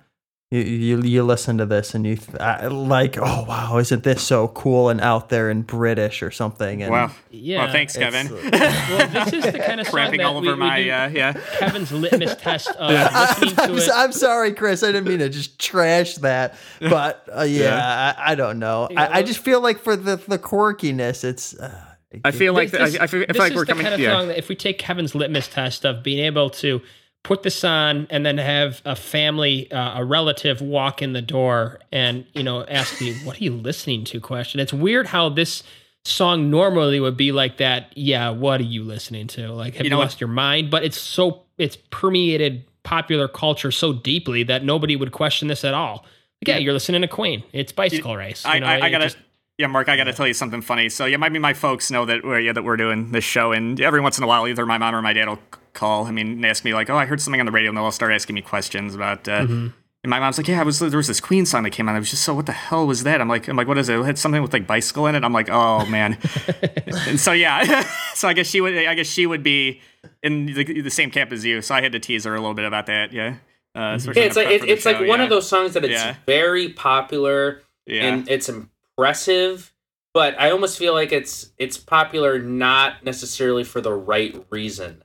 You 0.55 0.61
you, 0.61 1.03
you 1.03 1.23
listen 1.25 1.59
to 1.59 1.67
this 1.67 1.95
and 1.95 2.07
you 2.07 2.15
th- 2.17 2.39
I- 2.39 2.69
like, 2.69 3.19
oh 3.19 3.45
wow, 3.49 3.79
isn't 3.79 4.05
this 4.05 4.23
so 4.23 4.47
cool 4.49 4.89
and 4.89 5.01
out 5.01 5.29
there 5.29 5.51
and 5.51 5.67
British 5.67 6.23
or 6.23 6.31
something? 6.31 6.83
And 6.83 6.93
wow. 6.93 7.11
Yeah. 7.31 7.65
Well, 7.65 7.73
thanks, 7.73 7.97
it's- 7.97 8.13
Kevin. 8.13 8.33
Well, 8.53 9.09
this 9.25 9.33
is 9.33 9.53
the 9.53 9.59
kind 9.59 9.81
of 9.81 9.87
song 9.89 9.95
Crapping 9.99 10.19
that 10.19 10.27
all 10.27 10.41
we, 10.41 10.47
over 10.49 10.57
we 10.57 10.61
my 10.61 10.83
do 10.85 10.91
uh, 10.91 11.09
yeah. 11.13 11.33
Kevin's 11.59 11.91
litmus 11.91 12.35
test 12.41 12.69
of 12.69 12.89
listening 12.91 13.55
I'm, 13.59 13.69
to 13.75 13.83
it. 13.83 13.91
I'm 13.93 14.13
sorry, 14.13 14.53
Chris. 14.53 14.83
I 14.85 14.93
didn't 14.93 15.09
mean 15.09 15.19
to 15.19 15.29
just 15.29 15.59
trash 15.59 16.15
that, 16.19 16.55
but 16.79 17.29
uh, 17.37 17.43
yeah, 17.49 18.15
I, 18.17 18.33
I 18.33 18.35
don't 18.37 18.59
know. 18.61 18.89
I, 18.97 19.19
I 19.19 19.23
just 19.25 19.41
feel 19.41 19.61
like 19.61 19.81
for 19.81 19.97
the 19.97 20.17
the 20.17 20.39
quirkiness, 20.39 21.25
it's. 21.25 21.59
Uh, 21.59 21.75
I 22.25 22.31
feel 22.31 22.53
like 22.55 22.71
This- 22.71 22.97
I, 22.97 23.03
I 23.03 23.07
feel, 23.09 23.23
I 23.23 23.27
this 23.27 23.33
feel 23.37 23.43
like 23.43 23.53
is 23.53 23.57
we're 23.57 23.65
the 23.65 23.73
coming. 23.73 23.83
kind 23.83 23.95
of 23.95 24.01
yeah. 24.01 24.11
song 24.13 24.29
that 24.29 24.39
if 24.39 24.49
we 24.49 24.55
take 24.55 24.79
Kevin's 24.79 25.17
litmus 25.17 25.49
test 25.49 25.85
of 25.85 26.05
being 26.05 26.25
able 26.25 26.49
to 26.51 26.81
put 27.25 27.43
this 27.43 27.65
on 27.65 28.07
and 28.11 28.25
then 28.25 28.39
have 28.39 28.81
a 28.85 28.95
family, 28.95 29.71
uh, 29.73 29.99
a 29.99 30.05
relative 30.05 30.61
walk 30.61 31.03
in 31.03 31.13
the 31.13 31.23
door 31.23 31.81
and 31.91 32.25
you 32.35 32.45
know 32.45 32.65
ask 32.65 33.01
you, 33.01 33.15
"What 33.25 33.41
are 33.41 33.45
you 33.45 33.53
listening 33.53 34.05
to?" 34.05 34.21
Question. 34.21 34.61
It's 34.61 34.73
weird 34.73 35.09
how 35.09 35.29
this 35.29 35.65
song 36.05 36.51
normally 36.51 37.01
would 37.01 37.17
be 37.17 37.33
like 37.33 37.57
that. 37.57 37.93
Yeah, 37.97 38.31
what 38.31 38.61
are 38.61 38.65
you 38.65 38.85
listening 38.85 39.27
to? 39.29 39.49
Like, 39.49 39.75
have 39.75 39.85
you, 39.85 39.91
know 39.91 39.99
what? 39.99 40.05
lost 40.05 40.21
your 40.21 40.29
mind? 40.29 40.71
But 40.71 40.85
it's 40.85 41.01
so 41.01 41.43
it's 41.59 41.77
permeated 41.91 42.65
popular 42.85 43.27
culture 43.27 43.73
so 43.73 43.93
deeply 43.93 44.45
that 44.45 44.63
nobody 44.63 44.95
would 44.95 45.11
question 45.11 45.49
this 45.49 45.65
at 45.65 45.75
all. 45.75 46.05
Like, 46.43 46.49
yeah, 46.49 46.59
you're 46.59 46.75
listening 46.75 47.01
to 47.01 47.09
Queen. 47.09 47.43
It's 47.53 47.73
bicycle 47.73 48.17
race. 48.17 48.45
I, 48.45 48.55
you 48.55 48.61
know, 48.61 48.67
I, 48.67 48.81
I 48.83 48.91
gotta. 48.91 49.07
just- 49.07 49.17
yeah, 49.59 49.67
Mark, 49.69 49.89
I 49.89 49.97
got 49.97 50.05
to 50.05 50.13
tell 50.13 50.27
you 50.27 50.35
something 50.35 50.61
funny. 50.63 50.89
So, 50.89 51.05
yeah, 51.07 51.17
maybe 51.17 51.39
my 51.39 51.55
folks 51.55 51.91
know 51.91 52.05
that 52.07 52.25
we're, 52.25 52.41
yeah, 52.41 52.53
that 52.53 52.65
we're 52.65 52.77
doing 52.77 53.13
this 53.13 53.25
show, 53.25 53.53
and 53.53 53.81
every 53.81 54.01
once 54.01 54.19
in 54.19 54.25
a 54.25 54.27
while, 54.27 54.47
either 54.49 54.67
my 54.67 54.79
mom 54.79 54.95
or 54.95 55.03
my 55.03 55.13
dad 55.13 55.29
will 55.29 55.39
call. 55.73 56.07
I 56.07 56.11
mean, 56.11 56.45
ask 56.45 56.65
me 56.65 56.75
like, 56.75 56.91
"Oh, 56.91 56.97
I 56.97 57.07
heard 57.07 57.21
something 57.21 57.41
on 57.41 57.47
the 57.47 57.53
radio," 57.53 57.71
and 57.71 57.77
they'll 57.79 57.91
start 57.93 58.13
asking 58.13 58.35
me 58.35 58.43
questions 58.43 58.95
about. 58.95 59.29
Uh, 59.29 59.43
Mm-hmm. 59.43 59.69
And 60.05 60.11
my 60.11 60.21
mom's 60.21 60.37
like, 60.37 60.49
"Yeah, 60.49 60.61
I 60.61 60.65
was 60.65 60.81
there 60.81 60.91
was 60.99 61.07
this 61.07 61.19
Queen 61.19 61.47
song 61.47 61.63
that 61.63 61.71
came 61.71 61.89
on. 61.89 61.95
I 61.95 61.99
was 61.99 62.11
just 62.11 62.25
so, 62.25 62.35
what 62.35 62.45
the 62.45 62.53
hell 62.53 62.87
was 62.87 63.05
that?" 63.05 63.23
I'm 63.23 63.29
like, 63.29 63.49
"I'm 63.49 63.57
like, 63.57 63.67
what 63.67 63.79
is 63.79 63.89
it? 63.89 63.99
It 63.99 64.05
had 64.05 64.19
something 64.19 64.43
with 64.43 64.53
like 64.53 64.67
bicycle 64.67 65.07
in 65.07 65.15
it." 65.15 65.25
I'm 65.25 65.33
like, 65.33 65.49
"Oh 65.51 65.87
man." 65.87 66.19
and 67.09 67.19
so 67.19 67.33
yeah, 67.33 67.87
so 68.15 68.29
I 68.29 68.35
guess 68.35 68.47
she 68.47 68.61
would. 68.61 68.77
I 68.77 68.95
guess 68.95 69.07
she 69.07 69.25
would 69.27 69.43
be 69.43 69.81
in 70.23 70.45
the, 70.45 70.83
the 70.83 70.91
same 70.91 71.11
camp 71.11 71.33
as 71.33 71.43
you. 71.47 71.63
So 71.63 71.75
I 71.75 71.81
had 71.81 71.93
to 71.93 72.01
tease 72.01 72.25
her 72.25 72.35
a 72.35 72.39
little 72.39 72.53
bit 72.53 72.67
about 72.67 72.85
that. 72.87 73.15
Yeah. 73.15 73.37
Uh, 73.75 73.99
Yeah, 74.15 74.25
it's 74.25 74.37
like 74.37 74.49
the 74.49 74.51
prep 74.51 74.51
it, 74.53 74.61
for 74.61 74.67
the 74.67 74.73
it's 74.73 74.85
like 74.85 74.99
one 75.09 75.21
yeah. 75.21 75.23
of 75.25 75.31
those 75.31 75.49
songs 75.49 75.73
that 75.73 75.85
it's 75.87 75.95
Yeah. 75.95 76.17
very 76.27 76.69
popular 76.69 77.63
Yeah. 77.87 78.03
and 78.09 78.29
it's 78.29 78.51
impressive, 78.97 79.73
but 80.13 80.39
I 80.41 80.51
almost 80.51 80.79
feel 80.79 80.93
like 80.95 81.13
it's 81.13 81.51
it's 81.59 81.77
popular 81.77 82.39
not 82.39 83.05
necessarily 83.05 83.65
for 83.65 83.81
the 83.81 83.93
right 83.93 84.45
reason. 84.51 85.03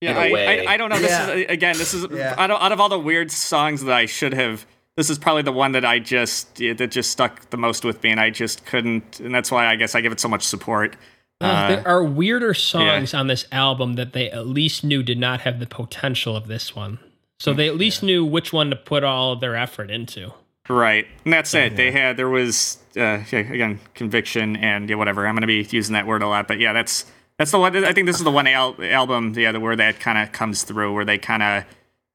Yeah, 0.00 0.10
in 0.12 0.16
a 0.16 0.20
I, 0.20 0.32
way. 0.32 0.66
I, 0.66 0.74
I 0.74 0.76
don't 0.76 0.90
know. 0.90 0.98
This 0.98 1.10
Yeah. 1.10 1.30
is 1.30 1.46
again. 1.50 1.78
This 1.78 1.94
is 1.94 2.06
Yeah. 2.12 2.34
out, 2.36 2.50
of, 2.50 2.60
out 2.60 2.72
of 2.72 2.80
all 2.80 2.88
the 2.88 2.98
weird 2.98 3.30
songs 3.30 3.82
that 3.84 3.94
I 3.94 4.06
should 4.06 4.34
have. 4.34 4.66
This 4.96 5.10
is 5.10 5.18
probably 5.18 5.42
the 5.42 5.52
one 5.52 5.72
that 5.72 5.84
I 5.84 5.98
just 5.98 6.60
yeah, 6.60 6.72
that 6.74 6.88
just 6.90 7.10
stuck 7.10 7.50
the 7.50 7.56
most 7.56 7.84
with 7.84 8.02
me, 8.02 8.10
and 8.10 8.20
I 8.20 8.30
just 8.30 8.64
couldn't. 8.66 9.18
And 9.20 9.34
that's 9.34 9.50
why 9.50 9.66
I 9.66 9.76
guess 9.76 9.94
I 9.94 10.00
give 10.00 10.12
it 10.12 10.20
so 10.20 10.28
much 10.28 10.42
support. 10.42 10.96
Uh, 11.40 11.68
there 11.68 11.88
are 11.88 12.04
weirder 12.04 12.54
songs 12.54 13.12
on 13.12 13.26
this 13.26 13.44
album 13.50 13.94
that 13.94 14.12
they 14.12 14.30
at 14.30 14.46
least 14.46 14.84
knew 14.84 15.02
did 15.02 15.18
not 15.18 15.40
have 15.40 15.58
the 15.58 15.66
potential 15.66 16.36
of 16.36 16.46
this 16.46 16.76
one. 16.76 16.98
So 17.40 17.52
they 17.52 17.66
at 17.68 17.76
least 17.76 18.02
knew 18.02 18.24
which 18.24 18.52
one 18.52 18.70
to 18.70 18.76
put 18.76 19.02
all 19.02 19.32
of 19.32 19.40
their 19.40 19.56
effort 19.56 19.90
into. 19.90 20.32
Right, 20.68 21.06
and 21.24 21.32
that's 21.32 21.52
it. 21.54 21.76
They 21.76 21.90
had 21.90 22.16
there 22.16 22.28
was 22.30 22.78
uh, 22.96 23.20
yeah, 23.30 23.38
again 23.40 23.80
conviction 23.94 24.56
and 24.56 24.88
yeah, 24.88 24.96
whatever. 24.96 25.26
I'm 25.26 25.34
going 25.34 25.42
to 25.42 25.46
be 25.46 25.66
using 25.76 25.92
that 25.92 26.06
word 26.06 26.22
a 26.22 26.28
lot, 26.28 26.48
but 26.48 26.58
yeah, 26.58 26.72
that's 26.72 27.04
that's 27.38 27.50
the 27.50 27.58
one. 27.58 27.76
I 27.84 27.92
think 27.92 28.06
this 28.06 28.16
is 28.16 28.24
the 28.24 28.30
one 28.30 28.46
al- 28.46 28.76
album, 28.80 29.34
yeah, 29.36 29.52
the 29.52 29.60
where 29.60 29.76
that 29.76 30.00
kind 30.00 30.16
of 30.16 30.32
comes 30.32 30.62
through, 30.62 30.94
where 30.94 31.04
they 31.04 31.18
kind 31.18 31.42
of 31.42 31.64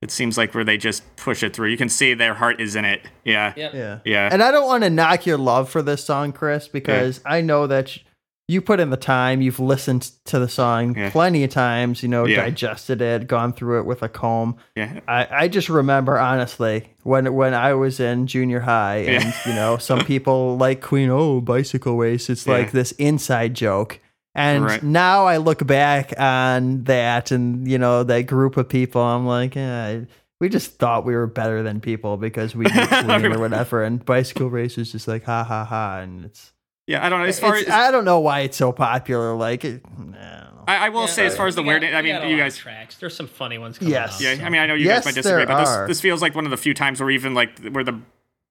it 0.02 0.10
seems 0.12 0.38
like 0.38 0.56
where 0.56 0.64
they 0.64 0.78
just 0.78 1.04
push 1.18 1.44
it 1.44 1.54
through. 1.54 1.68
You 1.70 1.78
can 1.78 1.90
see 1.90 2.14
their 2.14 2.34
heart 2.34 2.60
is 2.62 2.76
in 2.76 2.86
it. 2.86 3.02
Yeah, 3.26 3.54
Yeah. 3.56 4.00
yeah. 4.06 4.30
And 4.32 4.42
I 4.42 4.50
don't 4.50 4.66
want 4.66 4.84
to 4.84 4.90
knock 4.90 5.26
your 5.26 5.38
love 5.38 5.70
for 5.70 5.82
this 5.82 6.04
song, 6.06 6.32
Chris, 6.32 6.68
because 6.70 7.20
I 7.26 7.42
know 7.42 7.68
that 7.68 7.90
sh- 7.90 8.00
you 8.50 8.62
put 8.62 8.80
in 8.80 8.90
the 8.90 8.98
time. 8.98 9.42
You've 9.42 9.60
listened 9.60 10.10
to 10.26 10.40
the 10.40 10.50
song 10.50 10.96
Yeah. 10.98 11.12
plenty 11.12 11.44
of 11.44 11.52
times, 11.52 12.02
you 12.02 12.10
know, 12.10 12.26
Yeah. 12.26 12.44
digested 12.46 13.00
it, 13.00 13.28
gone 13.28 13.54
through 13.54 13.80
it 13.80 13.86
with 13.86 14.02
a 14.02 14.10
comb. 14.10 14.56
yeah. 14.76 15.00
I, 15.08 15.28
I 15.44 15.48
just 15.48 15.70
remember 15.70 16.18
honestly 16.18 16.88
when 17.04 17.32
when 17.36 17.54
I 17.54 17.74
was 17.76 18.00
in 18.00 18.26
junior 18.26 18.62
high 18.62 18.98
and 19.08 19.24
Yeah. 19.24 19.34
you 19.46 19.54
know 19.54 19.78
some 19.78 20.00
people 20.14 20.58
like 20.58 20.82
Queen 20.82 21.10
oh 21.12 21.42
bicycle 21.42 21.96
race 21.96 22.30
it's 22.30 22.48
like 22.48 22.72
this 22.72 22.92
inside 22.94 23.54
joke 23.54 24.00
and 24.34 24.66
Right. 24.66 24.82
now 24.84 25.26
I 25.26 25.38
look 25.38 25.66
back 25.68 26.14
on 26.20 26.84
that 26.86 27.32
and 27.32 27.68
you 27.68 27.78
know 27.78 28.04
that 28.04 28.24
group 28.24 28.58
of 28.58 28.68
people 28.68 29.02
I'm 29.02 29.26
like 29.28 29.56
eh, 29.58 30.02
we 30.42 30.50
just 30.50 30.78
thought 30.80 31.06
we 31.06 31.16
were 31.16 31.28
better 31.28 31.62
than 31.64 31.82
people 31.82 32.18
because 32.18 32.56
we 32.56 32.66
knew 32.66 32.88
Queen 32.88 33.26
or 33.34 33.40
whatever 33.40 33.84
and 33.84 34.04
bicycle 34.04 34.50
race 34.50 34.78
is 34.78 34.92
just 34.92 35.08
like 35.08 35.24
ha 35.26 35.44
ha 35.44 35.66
ha 35.66 36.00
and 36.00 36.26
it's, 36.26 36.52
Yeah, 36.90 37.06
I 37.06 37.10
don't 37.10 37.20
know. 37.20 37.26
As 37.28 37.40
far 37.40 37.56
as 37.56 37.70
I 37.70 37.92
don't 37.92 38.04
know 38.04 38.20
why 38.20 38.40
it's 38.40 38.58
so 38.58 38.72
popular 38.72 39.36
like 39.36 39.64
it, 39.64 39.84
I. 40.18 40.48
I, 40.68 40.76
I 40.86 40.90
will 40.90 41.08
say, 41.08 41.26
as 41.28 41.36
far 41.38 41.46
as 41.48 41.54
the 41.56 41.62
weird, 41.64 41.84
I 41.84 42.02
mean, 42.02 42.28
you 42.30 42.36
guys. 42.38 42.58
tracks. 42.58 42.96
There's 42.98 43.16
some 43.16 43.28
funny 43.28 43.58
ones. 43.60 43.78
Coming 43.78 43.94
Yes. 43.94 44.16
out, 44.16 44.22
Yeah, 44.22 44.36
so. 44.38 44.44
I 44.44 44.50
mean, 44.50 44.62
I 44.62 44.66
know 44.66 44.74
you 44.74 44.86
Yes, 44.86 45.00
guys 45.00 45.06
might 45.06 45.16
disagree, 45.16 45.46
there 45.46 45.56
but 45.56 45.68
are. 45.68 45.88
this 45.88 45.98
this 45.98 46.02
feels 46.02 46.22
like 46.22 46.34
one 46.34 46.46
of 46.46 46.52
the 46.52 46.58
few 46.58 46.74
times 46.74 47.00
where 47.00 47.12
even 47.12 47.34
like 47.36 47.60
where 47.70 47.84
the 47.84 48.00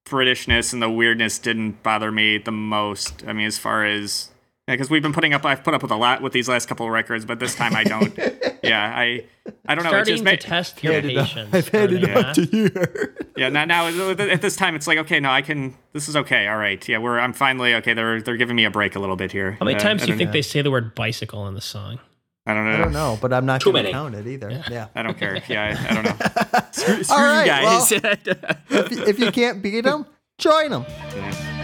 Britishness 0.06 0.72
and 0.72 0.80
the 0.80 0.88
weirdness 0.90 1.38
didn't 1.38 1.82
bother 1.82 2.10
me 2.12 2.38
the 2.38 2.50
most. 2.52 3.24
I 3.26 3.32
mean, 3.32 3.46
as 3.46 3.58
far 3.58 3.84
as 3.84 4.30
because 4.74 4.90
we've 4.90 5.02
been 5.02 5.12
putting 5.12 5.32
up, 5.34 5.44
I've 5.44 5.62
put 5.64 5.74
up 5.74 5.82
with 5.82 5.90
a 5.90 5.96
lot 5.96 6.22
with 6.22 6.32
these 6.32 6.48
last 6.48 6.68
couple 6.68 6.86
of 6.86 6.92
records, 6.92 7.24
but 7.24 7.38
this 7.40 7.54
time 7.54 7.74
I 7.74 7.84
don't. 7.84 8.16
yeah, 8.62 8.92
I 8.96 9.24
I 9.66 9.74
don't 9.74 9.84
know. 9.84 9.90
It 9.90 9.92
starting 10.06 10.14
just 10.14 10.24
to 10.24 10.30
ma- 10.30 10.36
test 10.38 10.82
your 10.84 10.92
Had 10.92 11.04
it 11.04 11.16
up- 11.16 11.26
patience. 11.28 11.54
I've 11.54 11.68
had 11.68 11.92
are 11.92 11.96
it 11.96 12.10
up 12.16 12.34
to 12.34 12.44
you. 12.44 12.70
yeah. 13.36 13.48
Now 13.48 13.64
now 13.64 13.86
at 13.88 14.40
this 14.42 14.56
time 14.56 14.74
it's 14.74 14.86
like 14.86 14.98
okay, 14.98 15.20
no, 15.20 15.30
I 15.30 15.42
can. 15.42 15.74
This 15.92 16.08
is 16.08 16.16
okay. 16.16 16.46
All 16.48 16.56
right. 16.58 16.86
Yeah, 16.88 16.98
we're 16.98 17.18
I'm 17.18 17.32
finally 17.32 17.74
okay. 17.76 17.94
They're 17.94 18.20
they're 18.22 18.36
giving 18.36 18.56
me 18.56 18.64
a 18.64 18.70
break 18.70 18.94
a 18.96 18.98
little 18.98 19.16
bit 19.16 19.32
here. 19.32 19.52
How 19.58 19.64
many 19.64 19.76
Uh, 19.76 19.80
times 19.80 20.02
do 20.02 20.06
you 20.08 20.12
don't- 20.12 20.18
think 20.18 20.32
they 20.32 20.42
say 20.42 20.62
the 20.62 20.70
word 20.70 20.94
bicycle 20.94 21.46
in 21.48 21.54
the 21.54 21.60
song? 21.60 21.98
I 22.46 22.54
don't 22.54 22.64
know. 22.64 22.72
I 22.72 22.76
don't 22.78 22.92
know 22.94 23.18
but 23.20 23.30
I'm 23.32 23.44
not 23.44 23.60
Too 23.60 23.72
going 23.72 23.84
to 23.84 23.92
many. 23.92 23.92
count 23.92 24.14
it 24.14 24.26
either 24.26 24.62
yeah. 24.70 24.86
I 24.94 25.02
don't 25.02 25.18
care. 25.18 25.42
Yeah, 25.48 25.64
I, 25.64 25.90
I 25.90 25.94
don't 25.94 26.04
know. 26.04 26.60
Screw, 26.72 27.02
screw 27.04 27.16
All 27.16 27.22
right, 27.22 27.44
you 27.44 27.50
guys. 27.50 27.92
if, 28.70 29.08
if 29.08 29.18
you 29.18 29.30
can't 29.32 29.62
beat 29.62 29.82
them, 29.82 30.06
join 30.38 30.70
them. 30.70 30.86
If 31.14 31.57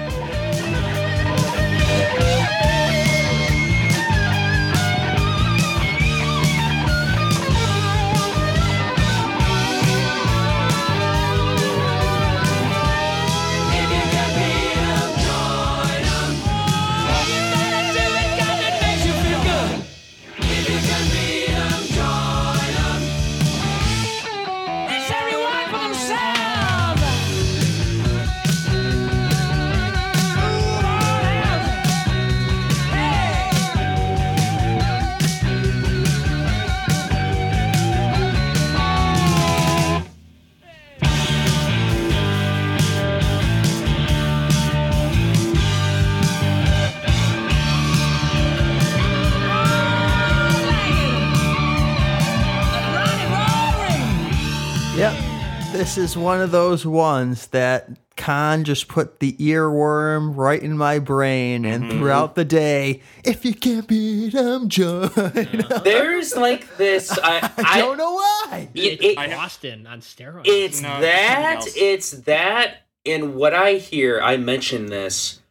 This 55.85 55.99
is 55.99 56.17
one 56.17 56.41
of 56.41 56.51
those 56.51 56.87
ones 56.87 57.49
that 57.49 57.91
Khan 58.17 58.65
just 58.65 58.89
put 58.89 59.21
the 59.21 59.35
earworm 59.35 60.35
right 60.35 60.61
in 60.61 60.79
my 60.79 60.99
brain, 60.99 61.67
and 61.67 61.91
throughout 61.91 62.35
the 62.37 62.45
day, 62.45 63.03
if 63.23 63.45
you 63.45 63.53
can't 63.53 63.87
beat 63.87 64.33
them, 64.33 64.71
join. 64.71 65.11
'em." 65.15 65.63
There's 65.85 66.35
like 66.37 66.79
this. 66.79 67.11
I, 67.23 67.51
I 67.59 67.65
I 67.75 67.79
don't 67.83 67.99
know 67.99 68.13
why. 68.15 68.71
It, 68.75 68.81
it- 69.03 69.19
It's 69.19 69.35
Boston 69.35 69.87
on 69.87 70.01
steroids. 70.01 70.45
it's 70.47 70.81
No, 70.81 71.03
that. 71.03 71.67
It's 71.77 72.13
that. 72.13 72.87
And 73.05 73.35
what 73.35 73.53
I 73.53 73.75
hear, 73.75 74.23
I 74.23 74.39
mentioned 74.39 74.89
this. 74.89 75.43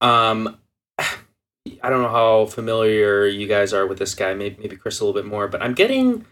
Um, 0.00 0.56
I 0.98 1.90
don't 1.90 2.00
know 2.00 2.08
how 2.08 2.46
familiar 2.46 3.26
you 3.26 3.46
guys 3.46 3.74
are 3.74 3.86
with 3.86 3.98
this 3.98 4.14
guy. 4.14 4.32
Maybe, 4.32 4.56
maybe 4.62 4.76
Chris 4.76 5.00
a 5.00 5.04
little 5.04 5.20
bit 5.20 5.28
more, 5.30 5.46
but 5.46 5.62
I'm 5.62 5.74
getting 5.74 6.24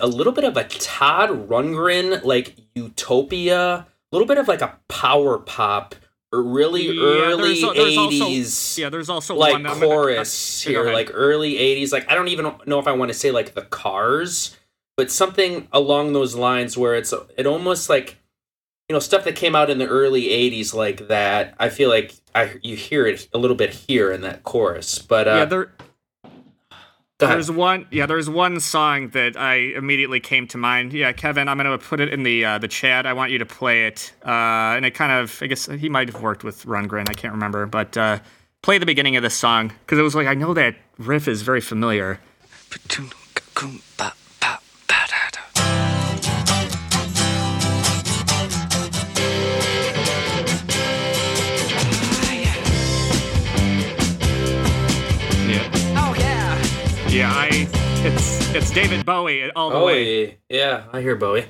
a 0.00 0.06
little 0.06 0.32
bit 0.32 0.44
of 0.44 0.56
a 0.56 0.64
Todd 0.64 1.48
Rundgren 1.48 2.24
like 2.24 2.56
Utopia, 2.74 3.60
a 3.68 3.86
little 4.12 4.26
bit 4.28 4.38
of 4.38 4.48
like 4.48 4.62
a 4.62 4.78
power 4.88 5.38
pop, 5.38 5.94
really 6.32 6.86
Yeah, 6.88 7.02
early 7.02 7.60
there's 7.60 7.64
al- 7.64 7.74
there's 7.74 7.96
also- 7.98 8.24
'80s. 8.26 8.78
yeah, 8.78 8.88
there's 8.88 9.08
also 9.10 9.34
like 9.34 9.52
one 9.54 9.62
gonna- 9.64 9.80
chorus 9.86 10.62
here, 10.62 10.92
like 10.92 11.10
early 11.12 11.58
'80s. 11.58 11.92
Like 11.92 12.10
I 12.10 12.14
don't 12.14 12.28
even 12.28 12.52
know 12.66 12.78
if 12.78 12.86
I 12.86 12.92
want 12.92 13.10
to 13.10 13.14
say 13.18 13.30
like 13.30 13.54
the 13.54 13.62
Cars, 13.62 14.56
but 14.96 15.10
something 15.10 15.68
along 15.72 16.12
those 16.12 16.34
lines 16.34 16.76
where 16.78 16.94
it's 16.94 17.12
it 17.36 17.46
almost 17.46 17.88
like 17.90 18.16
you 18.88 18.94
know 18.94 19.00
stuff 19.00 19.24
that 19.24 19.36
came 19.36 19.54
out 19.54 19.68
in 19.68 19.78
the 19.78 19.86
early 19.88 20.28
'80s 20.30 20.72
like 20.74 21.08
that. 21.08 21.54
I 21.58 21.68
feel 21.68 21.88
like 21.90 22.14
I 22.34 22.54
you 22.62 22.76
hear 22.76 23.06
it 23.06 23.28
a 23.34 23.38
little 23.38 23.56
bit 23.56 23.70
here 23.74 24.10
in 24.12 24.22
that 24.22 24.42
chorus, 24.44 24.98
but 25.00 25.28
uh, 25.28 25.30
yeah, 25.32 25.44
there, 25.44 25.72
go 27.22 27.26
ahead. 27.26 27.36
there's 27.38 27.50
one. 27.50 27.86
Yeah, 27.90 28.06
there's 28.06 28.28
one 28.28 28.60
song 28.60 29.08
that 29.10 29.36
I 29.36 29.54
immediately 29.54 30.20
came 30.20 30.46
to 30.48 30.58
mind. 30.58 30.92
Yeah, 30.92 31.12
Kevin, 31.12 31.48
I'm 31.48 31.56
gonna 31.56 31.78
put 31.78 32.00
it 32.00 32.12
in 32.12 32.22
the 32.22 32.44
uh, 32.44 32.58
the 32.58 32.68
chat. 32.68 33.06
I 33.06 33.12
want 33.12 33.32
you 33.32 33.38
to 33.38 33.46
play 33.46 33.86
it. 33.86 34.12
Uh, 34.24 34.76
and 34.76 34.84
it 34.84 34.92
kind 34.92 35.12
of, 35.12 35.38
I 35.42 35.46
guess 35.46 35.66
he 35.66 35.88
might 35.88 36.08
have 36.08 36.22
worked 36.22 36.44
with 36.44 36.64
Rundgren. 36.66 37.08
I 37.08 37.14
can't 37.14 37.32
remember, 37.32 37.66
but 37.66 37.96
uh, 37.96 38.18
play 38.62 38.78
the 38.78 38.86
beginning 38.86 39.16
of 39.16 39.22
this 39.22 39.34
song 39.34 39.72
because 39.80 39.98
it 39.98 40.02
was 40.02 40.14
like 40.14 40.26
I 40.26 40.34
know 40.34 40.54
that 40.54 40.76
riff 40.98 41.28
is 41.28 41.42
very 41.42 41.60
familiar. 41.60 42.20
Yeah. 57.12 57.30
I. 57.32 57.68
It's 58.04 58.52
it's 58.54 58.70
David 58.70 59.06
Bowie 59.06 59.50
all 59.52 59.70
the 59.70 59.76
Oh 59.76 59.86
way. 59.86 60.38
yeah, 60.48 60.84
I 60.92 61.00
hear 61.00 61.14
Bowie. 61.14 61.44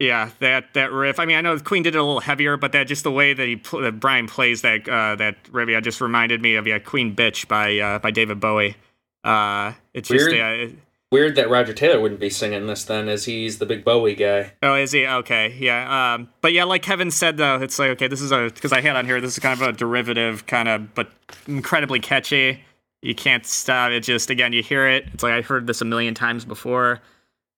Yeah, 0.00 0.30
that 0.40 0.74
that 0.74 0.90
riff. 0.92 1.20
I 1.20 1.24
mean, 1.24 1.36
I 1.36 1.40
know 1.40 1.56
Queen 1.60 1.82
did 1.84 1.94
it 1.94 1.98
a 1.98 2.02
little 2.02 2.20
heavier, 2.20 2.56
but 2.56 2.72
that 2.72 2.88
just 2.88 3.04
the 3.04 3.12
way 3.12 3.32
that 3.32 3.46
he 3.46 3.56
pl- 3.56 3.80
that 3.82 4.00
Brian 4.00 4.26
plays 4.26 4.62
that 4.62 4.88
uh, 4.88 5.14
that 5.16 5.36
riff, 5.52 5.68
yeah, 5.68 5.80
just 5.80 6.00
reminded 6.00 6.42
me 6.42 6.56
of 6.56 6.66
yeah, 6.66 6.78
Queen 6.80 7.14
Bitch 7.14 7.46
by 7.46 7.78
uh, 7.78 7.98
by 8.00 8.10
David 8.10 8.40
Bowie. 8.40 8.76
Uh, 9.22 9.72
it's 9.92 10.08
just 10.08 10.26
Weird. 10.26 10.36
yeah. 10.36 10.50
it- 10.50 10.74
Weird 11.12 11.36
that 11.36 11.48
Roger 11.48 11.72
Taylor 11.72 12.00
wouldn't 12.00 12.18
be 12.18 12.28
singing 12.28 12.66
this 12.66 12.82
then, 12.84 13.08
as 13.08 13.24
he's 13.26 13.58
the 13.58 13.66
big 13.66 13.84
Bowie 13.84 14.16
guy. 14.16 14.50
oh, 14.64 14.74
is 14.74 14.90
he 14.90 15.06
okay? 15.06 15.54
Yeah. 15.60 16.14
Um, 16.14 16.28
but 16.40 16.52
yeah, 16.52 16.64
like 16.64 16.82
Kevin 16.82 17.12
said 17.12 17.36
though, 17.36 17.60
it's 17.62 17.78
like 17.78 17.90
okay, 17.90 18.08
this 18.08 18.20
is 18.20 18.32
a 18.32 18.50
because 18.52 18.72
I 18.72 18.80
had 18.80 18.96
on 18.96 19.06
here. 19.06 19.20
This 19.20 19.34
is 19.34 19.38
kind 19.38 19.60
of 19.62 19.68
a 19.68 19.72
derivative, 19.72 20.46
kind 20.46 20.66
of, 20.68 20.92
but 20.96 21.12
incredibly 21.46 22.00
catchy. 22.00 22.64
You 23.04 23.14
can't 23.14 23.44
stop 23.44 23.90
it. 23.90 24.00
Just 24.00 24.30
again, 24.30 24.54
you 24.54 24.62
hear 24.62 24.88
it. 24.88 25.04
It's 25.12 25.22
like 25.22 25.32
I 25.32 25.42
heard 25.42 25.66
this 25.66 25.82
a 25.82 25.84
million 25.84 26.14
times 26.14 26.46
before. 26.46 27.02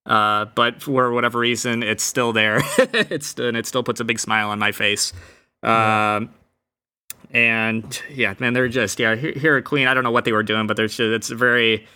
Uh, 0.04 0.46
but 0.56 0.82
for 0.82 1.12
whatever 1.12 1.38
reason, 1.38 1.84
it's 1.84 2.02
still 2.02 2.32
there. 2.32 2.58
it's 2.78 3.38
and 3.38 3.56
it 3.56 3.64
still 3.64 3.84
puts 3.84 4.00
a 4.00 4.04
big 4.04 4.18
smile 4.18 4.50
on 4.50 4.58
my 4.58 4.72
face. 4.72 5.12
Um, 5.62 6.30
and 7.30 8.02
yeah, 8.12 8.34
man, 8.40 8.54
they're 8.54 8.66
just 8.66 8.98
yeah. 8.98 9.14
Here, 9.14 9.32
here 9.32 9.56
at 9.56 9.64
Queen, 9.64 9.86
I 9.86 9.94
don't 9.94 10.02
know 10.02 10.10
what 10.10 10.24
they 10.24 10.32
were 10.32 10.42
doing, 10.42 10.66
but 10.66 10.76
there's 10.76 10.96
just 10.96 11.12
it's 11.12 11.28
very. 11.28 11.86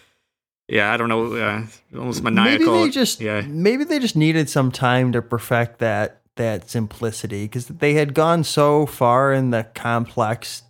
yeah, 0.69 0.93
I 0.93 0.97
don't 0.97 1.09
know, 1.09 1.35
uh, 1.35 1.67
almost 1.97 2.23
maniacal. 2.23 2.73
Maybe 2.73 2.85
they 2.85 2.91
just 2.91 3.21
yeah, 3.21 3.41
maybe 3.41 3.83
they 3.83 3.99
just 3.99 4.15
needed 4.15 4.49
some 4.49 4.71
time 4.71 5.11
to 5.11 5.23
perfect 5.23 5.81
that 5.81 6.21
that 6.37 6.71
simplicity 6.71 7.47
because 7.47 7.67
they 7.67 7.95
had 7.95 8.15
gone 8.15 8.45
so 8.45 8.87
far 8.87 9.33
in 9.33 9.51
the 9.51 9.65
complex 9.75 10.63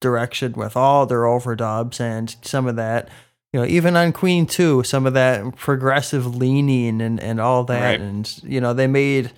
direction 0.00 0.52
with 0.52 0.76
all 0.76 1.06
their 1.06 1.22
overdubs 1.22 2.00
and 2.00 2.36
some 2.42 2.66
of 2.66 2.76
that 2.76 3.08
you 3.52 3.58
know 3.60 3.66
even 3.66 3.96
on 3.96 4.12
queen 4.12 4.46
2 4.46 4.82
some 4.84 5.06
of 5.06 5.14
that 5.14 5.56
progressive 5.56 6.36
leaning 6.36 7.00
and 7.00 7.18
and 7.20 7.40
all 7.40 7.64
that 7.64 7.82
Right. 7.92 8.00
and 8.00 8.40
you 8.44 8.60
know 8.60 8.72
they 8.74 8.86
made 8.86 9.32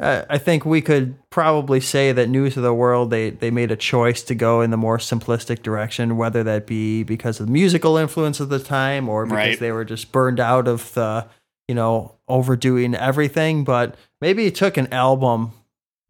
uh, 0.00 0.24
I 0.28 0.38
think 0.38 0.66
we 0.66 0.80
could 0.82 1.14
probably 1.30 1.78
say 1.78 2.10
that 2.10 2.28
News 2.28 2.56
of 2.56 2.64
the 2.64 2.74
World 2.74 3.10
they 3.10 3.30
they 3.30 3.52
made 3.52 3.70
a 3.70 3.76
choice 3.76 4.24
to 4.24 4.34
go 4.34 4.60
in 4.60 4.70
the 4.72 4.76
more 4.76 4.98
simplistic 4.98 5.62
direction, 5.62 6.16
whether 6.16 6.42
that 6.42 6.66
be 6.66 7.04
because 7.04 7.38
of 7.38 7.46
the 7.46 7.52
musical 7.52 7.96
influence 7.96 8.40
of 8.40 8.48
the 8.48 8.58
time 8.58 9.08
or 9.08 9.24
because 9.24 9.36
Right. 9.36 9.58
they 9.60 9.70
were 9.70 9.84
just 9.84 10.10
burned 10.10 10.40
out 10.40 10.66
of 10.66 10.92
the 10.94 11.28
you 11.68 11.76
know 11.76 12.16
overdoing 12.26 12.96
everything. 12.96 13.62
But 13.62 13.94
maybe 14.20 14.46
it 14.46 14.56
took 14.56 14.76
an 14.76 14.92
album 14.92 15.52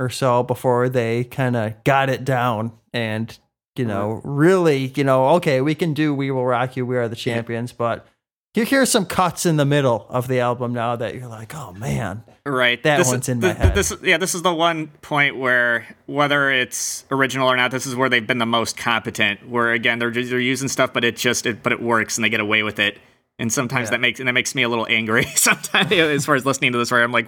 or 0.01 0.09
so 0.09 0.43
before 0.43 0.89
they 0.89 1.25
kind 1.25 1.55
of 1.55 1.85
got 1.85 2.09
it 2.09 2.25
down 2.25 2.73
and 2.95 3.39
you 3.77 3.85
know 3.85 4.21
really 4.25 4.93
you 4.95 5.05
know 5.05 5.29
okay 5.31 5.61
we 5.61 5.75
can 5.75 5.95
do 5.95 6.15
We 6.15 6.31
Will 6.31 6.47
Rock 6.47 6.77
You 6.77 6.87
We 6.87 6.97
Are 6.97 7.09
the 7.09 7.17
Champions, 7.17 7.73
but 7.73 8.07
here 8.53 8.65
here's 8.65 8.91
some 8.91 9.07
cuts 9.07 9.47
in 9.47 9.57
the 9.57 9.65
middle 9.65 10.07
of 10.09 10.29
the 10.29 10.41
album 10.41 10.73
now 10.73 10.97
that 10.97 11.15
you're 11.15 11.27
like 11.29 11.55
oh 11.55 11.73
man 11.73 12.23
right. 12.47 12.83
That 12.83 12.99
this 12.99 13.09
one's 13.09 13.25
is, 13.29 13.29
in 13.31 13.41
my 13.41 13.53
head. 13.53 13.75
This, 13.75 13.93
yeah, 14.03 14.19
this 14.19 14.35
is 14.35 14.43
the 14.43 14.53
one 14.55 14.89
point 15.03 15.37
where 15.39 15.87
whether 16.07 16.51
it's 16.51 17.05
original 17.11 17.49
or 17.49 17.57
not, 17.57 17.71
this 17.71 17.87
is 17.87 17.97
where 17.97 18.09
they've 18.09 18.27
been 18.27 18.39
the 18.39 18.47
most 18.47 18.77
competent. 18.77 19.49
Where 19.49 19.73
again, 19.73 19.99
they're 19.99 20.11
just, 20.11 20.31
they're 20.31 20.39
using 20.39 20.69
stuff, 20.69 20.93
but 20.93 21.05
it 21.05 21.17
just 21.17 21.47
it, 21.47 21.63
but 21.63 21.73
it 21.73 21.83
works 21.83 22.17
and 22.17 22.25
they 22.25 22.29
get 22.29 22.41
away 22.41 22.63
with 22.63 22.79
it. 22.79 22.99
And 23.39 23.53
sometimes 23.53 23.87
Yeah. 23.87 23.93
that 23.93 24.01
makes 24.01 24.21
and 24.21 24.29
that 24.29 24.33
makes 24.35 24.55
me 24.55 24.63
a 24.63 24.69
little 24.69 24.87
angry. 24.89 25.25
Sometimes 25.35 25.91
as 25.91 26.25
far 26.27 26.35
as 26.35 26.47
listening 26.47 26.73
to 26.73 26.79
this, 26.79 26.91
where 26.91 27.03
I'm 27.03 27.13
like, 27.13 27.27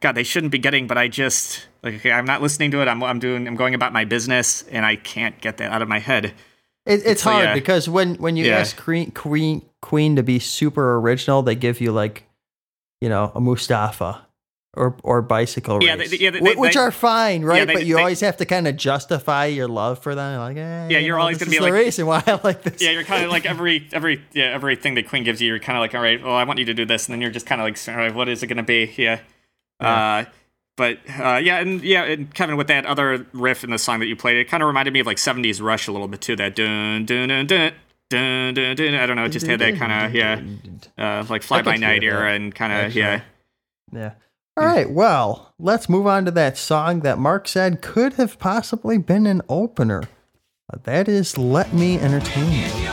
God, 0.00 0.12
they 0.12 0.22
shouldn't 0.24 0.52
be 0.52 0.58
getting, 0.58 0.86
but 0.86 0.98
I 0.98 1.08
just 1.08 1.66
like 1.82 1.94
okay, 1.94 2.12
I'm 2.12 2.26
not 2.26 2.42
listening 2.42 2.70
to 2.72 2.82
it. 2.82 2.88
I'm 2.88 3.02
I'm 3.02 3.18
doing 3.18 3.46
I'm 3.48 3.56
going 3.56 3.74
about 3.74 3.92
my 3.92 4.04
business, 4.04 4.62
and 4.70 4.84
I 4.84 4.96
can't 4.96 5.40
get 5.40 5.56
that 5.58 5.72
out 5.72 5.82
of 5.82 5.88
my 5.88 5.98
head. 5.98 6.34
It, 6.84 7.02
it's 7.04 7.22
So, 7.22 7.30
hard 7.32 7.44
yeah. 7.46 7.54
because 7.54 7.88
when 7.88 8.14
when 8.16 8.36
you 8.36 8.44
Yeah. 8.46 8.58
ask 8.58 8.76
Queen, 8.76 9.10
Queen 9.10 9.62
Queen 9.82 10.16
to 10.16 10.22
be 10.22 10.38
super 10.38 10.96
original, 10.98 11.42
they 11.42 11.54
give 11.54 11.80
you 11.80 11.92
like, 11.92 12.24
you 13.00 13.08
know, 13.08 13.32
a 13.34 13.40
Mustafa 13.40 14.22
or 14.74 14.94
or 15.02 15.22
bicycle 15.22 15.82
Yeah, 15.82 15.94
race, 15.94 16.10
they- 16.10 16.18
yeah, 16.18 16.30
they- 16.30 16.40
which 16.40 16.74
they- 16.74 16.80
are 16.80 16.90
fine, 16.92 17.42
right? 17.42 17.66
they- 17.66 17.72
but 17.72 17.86
you 17.86 17.98
always 17.98 18.20
have 18.20 18.36
to 18.36 18.44
kind 18.44 18.68
of 18.68 18.76
justify 18.76 19.46
your 19.46 19.66
love 19.66 20.00
for 20.02 20.14
them. 20.14 20.38
Like, 20.38 20.56
eh, 20.58 20.88
Yeah, 20.90 20.98
you 20.98 21.06
you're 21.06 21.16
know, 21.16 21.22
always 21.22 21.38
gonna 21.38 21.50
be 21.50 21.56
the 21.56 21.64
like- 21.64 21.72
reason 21.72 22.06
why 22.06 22.22
I 22.26 22.38
like 22.44 22.62
this. 22.62 22.82
Yeah, 22.82 22.90
you're 22.90 23.02
kind 23.04 23.24
of 23.24 23.30
like 23.30 23.46
every 23.46 23.88
every 23.92 24.20
yeah 24.34 24.52
everything 24.54 24.94
that 24.96 25.08
Queen 25.08 25.24
gives 25.24 25.40
you, 25.40 25.48
you're 25.48 25.58
kind 25.58 25.78
of 25.78 25.80
like, 25.80 25.94
all 25.94 26.02
right, 26.02 26.22
well, 26.22 26.34
I 26.36 26.44
want 26.44 26.58
you 26.58 26.66
to 26.66 26.74
do 26.74 26.84
this, 26.84 27.06
and 27.08 27.14
then 27.14 27.20
you're 27.22 27.30
just 27.30 27.46
kind 27.46 27.60
of 27.60 27.64
like, 27.64 27.78
all 27.88 27.96
right, 27.96 28.14
what 28.14 28.28
is 28.28 28.42
it 28.42 28.48
going 28.48 28.58
to 28.58 28.62
be? 28.62 28.92
Yeah. 28.98 29.20
Uh, 29.80 30.24
but 30.76 30.98
uh, 31.18 31.40
yeah, 31.42 31.58
and 31.60 31.82
yeah, 31.82 32.04
and 32.04 32.32
Kevin, 32.34 32.56
with 32.56 32.66
that 32.68 32.84
other 32.86 33.26
riff 33.32 33.64
in 33.64 33.70
the 33.70 33.78
song 33.78 34.00
that 34.00 34.06
you 34.06 34.16
played, 34.16 34.36
it 34.36 34.48
kind 34.48 34.62
of 34.62 34.66
reminded 34.66 34.92
me 34.92 35.00
of 35.00 35.06
like 35.06 35.16
'70s 35.16 35.62
Rush 35.62 35.88
a 35.88 35.92
little 35.92 36.08
bit 36.08 36.20
too. 36.20 36.36
That 36.36 36.54
dun 36.54 37.06
dun 37.06 37.28
dun 37.28 37.46
dun 37.46 37.72
dun 38.10 38.54
dun. 38.54 38.76
dun. 38.76 38.94
I 38.94 39.06
don't 39.06 39.16
know, 39.16 39.24
it 39.24 39.30
just 39.30 39.46
had 39.46 39.60
that 39.60 39.76
kind 39.76 40.06
of 40.06 40.14
yeah, 40.14 40.40
uh, 40.98 41.24
like 41.28 41.42
Fly 41.42 41.62
By 41.62 41.76
Night 41.76 42.04
era 42.04 42.32
and 42.34 42.54
kind 42.54 42.72
of 42.72 42.94
yeah. 42.94 43.22
Yeah. 43.92 44.12
All 44.58 44.64
right. 44.64 44.90
Well, 44.90 45.52
let's 45.58 45.88
move 45.88 46.06
on 46.06 46.24
to 46.24 46.30
that 46.32 46.56
song 46.56 47.00
that 47.00 47.18
Mark 47.18 47.46
said 47.46 47.82
could 47.82 48.14
have 48.14 48.38
possibly 48.38 48.98
been 48.98 49.26
an 49.26 49.42
opener. 49.48 50.04
Uh, 50.72 50.78
That 50.84 51.08
is 51.08 51.38
"Let 51.38 51.72
Me 51.72 51.98
Entertain 51.98 52.52
You." 52.52 52.85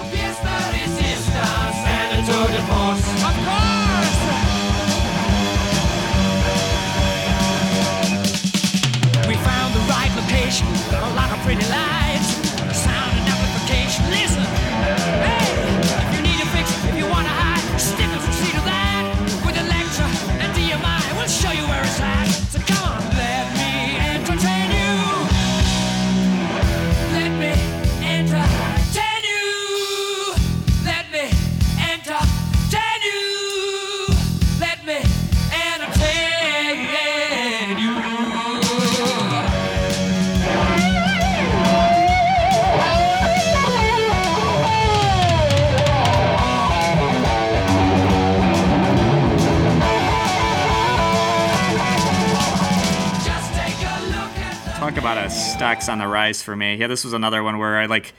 Stocks 55.63 55.87
on 55.87 55.97
the 55.97 56.07
rise 56.07 56.41
for 56.43 56.55
me. 56.55 56.75
Yeah, 56.75 56.87
this 56.87 57.05
was 57.05 57.13
another 57.13 57.41
one 57.41 57.57
where 57.57 57.77
I 57.77 57.85
like 57.85 58.13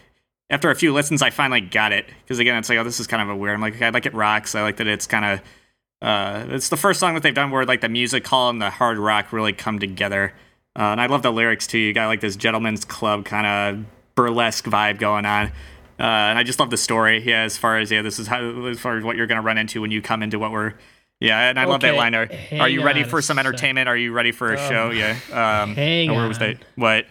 after 0.48 0.70
a 0.70 0.74
few 0.74 0.94
listens 0.94 1.20
I 1.20 1.28
finally 1.28 1.60
got 1.60 1.92
it 1.92 2.06
because 2.22 2.38
again 2.38 2.56
it's 2.56 2.70
like 2.70 2.78
oh 2.78 2.84
this 2.84 3.00
is 3.00 3.06
kind 3.06 3.22
of 3.22 3.28
a 3.28 3.36
weird. 3.36 3.54
I'm 3.54 3.60
like 3.60 3.74
okay, 3.74 3.86
I 3.86 3.90
like 3.90 4.06
it 4.06 4.14
rocks. 4.14 4.54
I 4.54 4.62
like 4.62 4.78
that 4.78 4.86
it's 4.86 5.06
kind 5.06 5.24
of 5.24 5.40
uh, 6.00 6.46
it's 6.48 6.68
the 6.70 6.76
first 6.76 7.00
song 7.00 7.14
that 7.14 7.22
they've 7.22 7.34
done 7.34 7.50
where 7.50 7.64
like 7.66 7.80
the 7.80 7.88
music 7.88 8.26
hall 8.26 8.50
and 8.50 8.60
the 8.60 8.70
hard 8.70 8.98
rock 8.98 9.32
really 9.32 9.52
come 9.52 9.78
together. 9.78 10.32
Uh, 10.76 10.82
and 10.82 11.00
I 11.00 11.06
love 11.06 11.22
the 11.22 11.30
lyrics 11.30 11.66
too. 11.66 11.78
You 11.78 11.92
got 11.92 12.06
like 12.06 12.20
this 12.20 12.36
gentleman's 12.36 12.84
club 12.84 13.24
kind 13.24 13.46
of 13.46 13.86
burlesque 14.14 14.64
vibe 14.64 14.98
going 14.98 15.26
on. 15.26 15.48
Uh, 15.98 16.02
and 16.02 16.38
I 16.38 16.42
just 16.42 16.58
love 16.58 16.70
the 16.70 16.76
story. 16.76 17.22
Yeah, 17.22 17.42
as 17.42 17.56
far 17.56 17.78
as 17.78 17.90
yeah, 17.90 18.02
this 18.02 18.18
is 18.18 18.26
how 18.26 18.66
as 18.66 18.80
far 18.80 18.96
as 18.96 19.04
what 19.04 19.16
you're 19.16 19.26
gonna 19.26 19.42
run 19.42 19.58
into 19.58 19.82
when 19.82 19.90
you 19.90 20.00
come 20.00 20.22
into 20.22 20.38
what 20.38 20.50
we're 20.50 20.74
yeah, 21.20 21.48
and 21.48 21.58
I 21.60 21.64
love 21.64 21.80
that 21.82 21.90
Okay, 21.90 21.98
liner. 21.98 22.28
Are 22.60 22.68
you 22.68 22.84
ready 22.84 23.04
for 23.04 23.22
some 23.22 23.38
entertainment? 23.38 23.88
Are 23.88 23.96
you 23.96 24.12
ready 24.12 24.32
for 24.32 24.52
a 24.52 24.58
show? 24.58 24.90
Yeah. 24.90 25.16
Um, 25.32 25.74
hang 25.74 26.10
oh, 26.10 26.14
where 26.14 26.28
was 26.28 26.38
that? 26.38 26.58
What? 26.76 27.06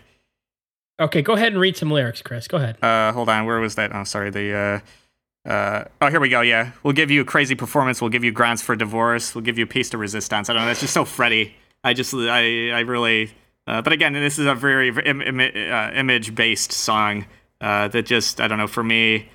Okay, 1.04 1.22
go 1.22 1.34
ahead 1.34 1.52
and 1.52 1.60
read 1.60 1.76
some 1.76 1.92
lyrics, 1.92 2.22
Chris. 2.22 2.48
Go 2.48 2.58
ahead. 2.58 2.82
Uh, 2.82 3.12
hold 3.12 3.30
on. 3.30 3.46
Where 3.46 3.60
was 3.60 3.76
that? 3.76 3.94
Oh, 3.94 4.04
sorry. 4.06 4.30
The 4.30 4.82
uh, 5.46 5.50
uh, 5.50 5.86
oh, 6.02 6.10
here 6.10 6.20
we 6.22 6.30
go. 6.30 6.42
Yeah, 6.42 6.72
we'll 6.84 6.94
give 6.94 7.12
you 7.12 7.22
a 7.22 7.26
crazy 7.26 7.56
performance. 7.56 8.02
We'll 8.02 8.10
give 8.10 8.24
you 8.24 8.32
grounds 8.32 8.62
for 8.62 8.76
divorce. 8.76 9.36
We'll 9.36 9.44
give 9.44 9.58
you 9.58 9.66
a 9.66 9.68
piece 9.68 9.90
de 9.90 9.98
resistance. 9.98 10.50
I 10.50 10.54
don't 10.54 10.62
know. 10.62 10.68
That's 10.68 10.80
just 10.80 10.94
so 10.94 11.04
Freddie. 11.04 11.56
I 11.84 11.94
just, 11.94 12.14
I, 12.14 12.70
I 12.70 12.80
really. 12.82 13.32
Uh, 13.68 13.82
but 13.82 13.92
again, 13.94 14.14
this 14.14 14.40
is 14.40 14.46
a 14.46 14.56
very 14.56 14.90
Im- 14.90 15.22
Im- 15.22 15.40
uh, 15.40 15.92
image-based 15.94 16.72
song 16.72 17.26
uh, 17.60 17.88
that 17.90 18.06
just, 18.06 18.40
I 18.40 18.48
don't 18.48 18.58
know. 18.58 18.68
For 18.68 18.84
me, 18.84 19.30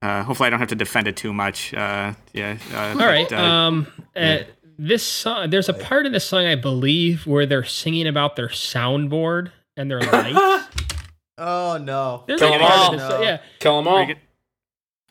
uh, 0.00 0.22
hopefully, 0.22 0.46
I 0.46 0.50
don't 0.50 0.60
have 0.60 0.68
to 0.68 0.74
defend 0.74 1.08
it 1.08 1.16
too 1.16 1.32
much. 1.32 1.74
Uh, 1.74 2.14
yeah. 2.32 2.56
Uh, 2.72 2.78
All 2.98 3.06
right. 3.06 3.28
but, 3.28 3.38
uh, 3.38 3.42
um, 3.42 3.86
uh, 4.16 4.38
this 4.78 5.02
song, 5.02 5.50
there's 5.50 5.68
a 5.68 5.74
part 5.74 6.06
in 6.06 6.12
the 6.12 6.20
song, 6.20 6.46
I 6.46 6.54
believe, 6.54 7.26
where 7.26 7.44
they're 7.44 7.64
singing 7.64 8.06
about 8.06 8.36
their 8.36 8.48
soundboard 8.48 9.52
and 9.76 9.90
their 9.90 10.00
lights. 10.00 10.68
Oh 11.42 11.78
no! 11.78 12.24
There's 12.26 12.38
Kill 12.40 12.50
a 12.50 12.54
'em 12.54 12.60
part 12.60 12.72
all. 12.72 12.92
in 12.92 12.98
this- 12.98 13.10
Yeah. 13.22 13.38
Kill 13.60 13.76
them 13.82 13.88
all. 13.88 14.06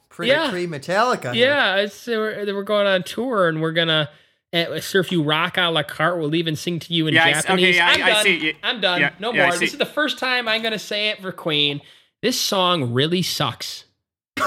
Pre 0.09 0.27
Yeah. 0.27 0.49
pre 0.51 0.67
Metallica. 0.67 1.33
Yeah. 1.33 1.77
It's, 1.77 2.05
we're, 2.05 2.45
we're 2.53 2.63
going 2.63 2.85
on 2.87 3.03
tour 3.03 3.47
and 3.47 3.61
we're 3.61 3.71
going 3.71 3.87
to 3.87 4.09
uh, 4.53 4.79
surf 4.81 5.11
you 5.11 5.23
rock 5.23 5.57
a 5.57 5.69
la 5.71 5.81
carte. 5.83 6.19
We'll 6.19 6.35
even 6.35 6.55
sing 6.55 6.79
to 6.79 6.93
you 6.93 7.07
in 7.07 7.13
Yeah, 7.13 7.25
I 7.25 7.29
s- 7.31 7.45
okay, 7.45 7.47
Japanese. 7.47 7.75
yeah, 7.77 7.87
I- 7.87 7.91
I'm 7.93 8.03
I 8.03 8.09
done. 8.09 8.23
see. 8.23 8.53
I'm 8.63 8.81
done. 8.81 9.01
yeah, 9.01 9.11
no 9.19 9.31
yeah, 9.33 9.47
more. 9.47 9.57
This 9.57 9.71
is 9.73 9.79
the 9.79 9.85
first 9.85 10.19
time 10.19 10.47
I'm 10.47 10.61
going 10.61 10.73
to 10.73 10.79
say 10.79 11.09
it 11.09 11.21
for 11.21 11.31
Queen. 11.31 11.81
This 12.21 12.39
song 12.39 12.93
really 12.93 13.21
sucks. 13.21 13.85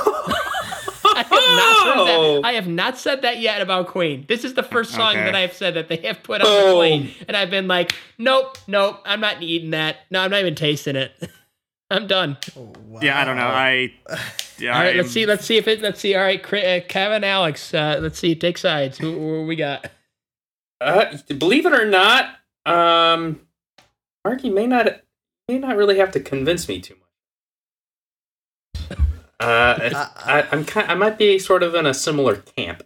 I 1.14 1.24
have 1.26 1.30
not 1.30 1.76
said 1.85 1.95
Oh. 1.97 2.35
that. 2.43 2.45
I 2.49 2.53
have 2.53 2.68
not 2.68 2.99
said 2.99 3.22
that 3.22 3.39
yet 3.41 3.61
about 3.62 3.87
Queen. 3.89 4.24
This 4.28 4.45
is 4.45 4.55
the 4.55 4.62
first 4.62 4.93
song 4.93 5.11
Okay. 5.16 5.24
that 5.24 5.35
I've 5.35 5.53
said 5.55 5.74
that 5.74 5.89
they 5.89 5.97
have 5.99 6.22
put 6.22 6.41
on 6.43 6.51
the 6.51 6.61
Boom. 6.66 6.74
plane, 6.76 7.11
and 7.28 7.37
I've 7.37 7.51
been 7.51 7.68
like, 7.68 7.93
nope, 8.18 8.59
nope, 8.66 9.01
I'm 9.05 9.20
not 9.20 9.43
eating 9.43 9.70
that. 9.70 9.97
No, 10.11 10.20
I'm 10.20 10.30
not 10.30 10.41
even 10.41 10.55
tasting 10.55 10.97
it. 10.97 11.12
I'm 11.93 12.07
done. 12.07 12.36
yeah, 13.01 13.20
I 13.20 13.24
don't 13.24 13.36
know. 13.36 13.47
I. 13.47 13.93
Yeah, 14.59 14.74
All 14.74 14.80
right, 14.80 14.95
I 14.95 14.97
let's 14.97 15.09
am- 15.09 15.12
see. 15.12 15.26
Let's 15.26 15.45
see 15.45 15.57
if 15.57 15.68
it. 15.68 15.80
Let's 15.82 16.01
see. 16.01 16.14
All 16.14 16.22
right, 16.22 16.43
Chri- 16.43 16.82
uh, 16.82 16.86
Kevin, 16.88 17.24
Alex. 17.24 17.72
Uh, 17.74 17.99
let's 18.01 18.18
see. 18.18 18.34
Take 18.34 18.59
sides. 18.59 18.99
Who, 18.99 19.12
who 19.12 19.47
we 19.47 19.57
got? 19.57 19.90
Uh, 20.80 21.16
believe 21.38 21.66
it 21.66 21.72
or 21.72 21.84
not, 21.84 22.36
um, 22.66 23.40
Mark, 24.24 24.43
you 24.45 24.53
may 24.53 24.66
not 24.66 24.86
may 25.49 25.59
not 25.59 25.76
really 25.76 25.99
have 25.99 26.11
to 26.12 26.20
convince 26.20 26.68
me 26.68 26.80
too 26.80 26.95
much. 26.95 27.03
Uh, 29.40 29.76
it's- 29.82 30.11
I, 30.24 30.47
I'm 30.53 30.64
kind, 30.64 30.88
I 30.88 30.95
might 30.95 31.18
be 31.18 31.36
sort 31.40 31.64
of 31.64 31.74
in 31.74 31.84
a 31.84 31.93
similar 31.95 32.36
camp. 32.36 32.84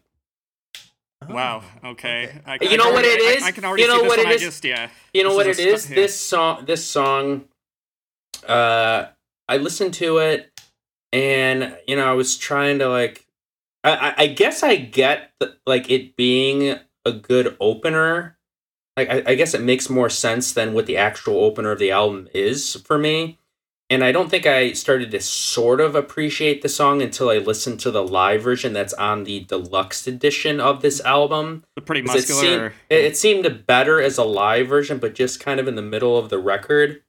Wow. 1.29 1.63
Okay. 1.85 2.41
I, 2.47 2.55
You 2.55 2.71
I 2.71 2.77
know 2.77 2.85
can 2.85 2.93
what 2.95 3.05
already- 3.05 3.23
it 3.25 3.43
I- 3.43 3.47
I, 3.49 3.53
can 3.53 3.65
already 3.67 3.83
You 3.83 3.89
know 3.89 4.01
see 4.01 4.07
what 4.09 4.19
one. 4.19 4.27
it 4.29 4.35
I 4.35 4.37
just 4.39 4.65
yeah. 4.65 4.89
You 5.13 5.25
know 5.25 5.31
This 5.31 5.37
what 5.37 5.47
is 5.49 5.59
it 5.59 5.69
a 5.69 5.73
is? 5.75 5.83
stu- 5.83 5.93
yeah. 5.95 6.01
This 6.01 6.19
song, 6.21 6.65
this 6.65 6.85
song, 6.87 7.45
uh, 8.45 9.09
I 9.49 9.57
listened 9.59 9.95
to 9.95 10.19
it, 10.19 10.51
and 11.13 11.77
you 11.87 11.97
know, 11.97 12.07
I 12.07 12.13
was 12.15 12.37
trying 12.37 12.79
to 12.81 12.89
like, 12.89 13.27
I, 13.85 14.15
I- 14.17 14.27
guess 14.29 14.63
I 14.63 14.77
get 14.77 15.33
the, 15.41 15.57
like 15.67 15.91
it 15.91 16.17
being 16.17 16.79
a 17.05 17.13
good 17.13 17.57
opener. 17.61 18.37
Like 18.97 19.11
I, 19.11 19.23
I 19.27 19.35
guess 19.35 19.55
it 19.55 19.61
makes 19.63 19.91
more 19.91 20.09
sense 20.11 20.53
than 20.53 20.73
what 20.73 20.87
the 20.87 20.97
actual 20.97 21.45
opener 21.45 21.71
of 21.71 21.79
the 21.79 21.91
album 21.91 22.29
is 22.35 22.77
for 22.87 22.97
me. 22.99 23.39
And 23.89 24.03
I 24.03 24.11
don't 24.11 24.29
think 24.29 24.47
I 24.47 24.73
started 24.73 25.13
to 25.13 25.21
sort 25.21 25.81
of 25.81 25.95
appreciate 25.95 26.63
the 26.63 26.69
song 26.69 27.01
until 27.03 27.29
I 27.31 27.39
listened 27.39 27.79
to 27.81 27.93
the 27.93 28.03
live 28.03 28.43
version 28.43 28.73
that's 28.73 28.95
on 28.95 29.23
the 29.23 29.41
deluxe 29.45 30.09
edition 30.09 30.59
of 30.59 30.83
this 30.83 31.01
album. 31.03 31.63
Pretty 31.85 32.01
It 32.01 32.07
muscular. 32.07 32.41
seemed, 32.41 32.73
it, 32.91 33.05
it 33.05 33.17
seemed 33.17 33.65
better 33.67 34.01
as 34.03 34.19
a 34.19 34.25
live 34.25 34.67
version, 34.67 34.99
but 34.99 35.15
just 35.15 35.39
kind 35.39 35.61
of 35.61 35.69
in 35.69 35.77
the 35.77 35.83
middle 35.83 36.19
of 36.19 36.31
the 36.31 36.39
record. 36.39 37.03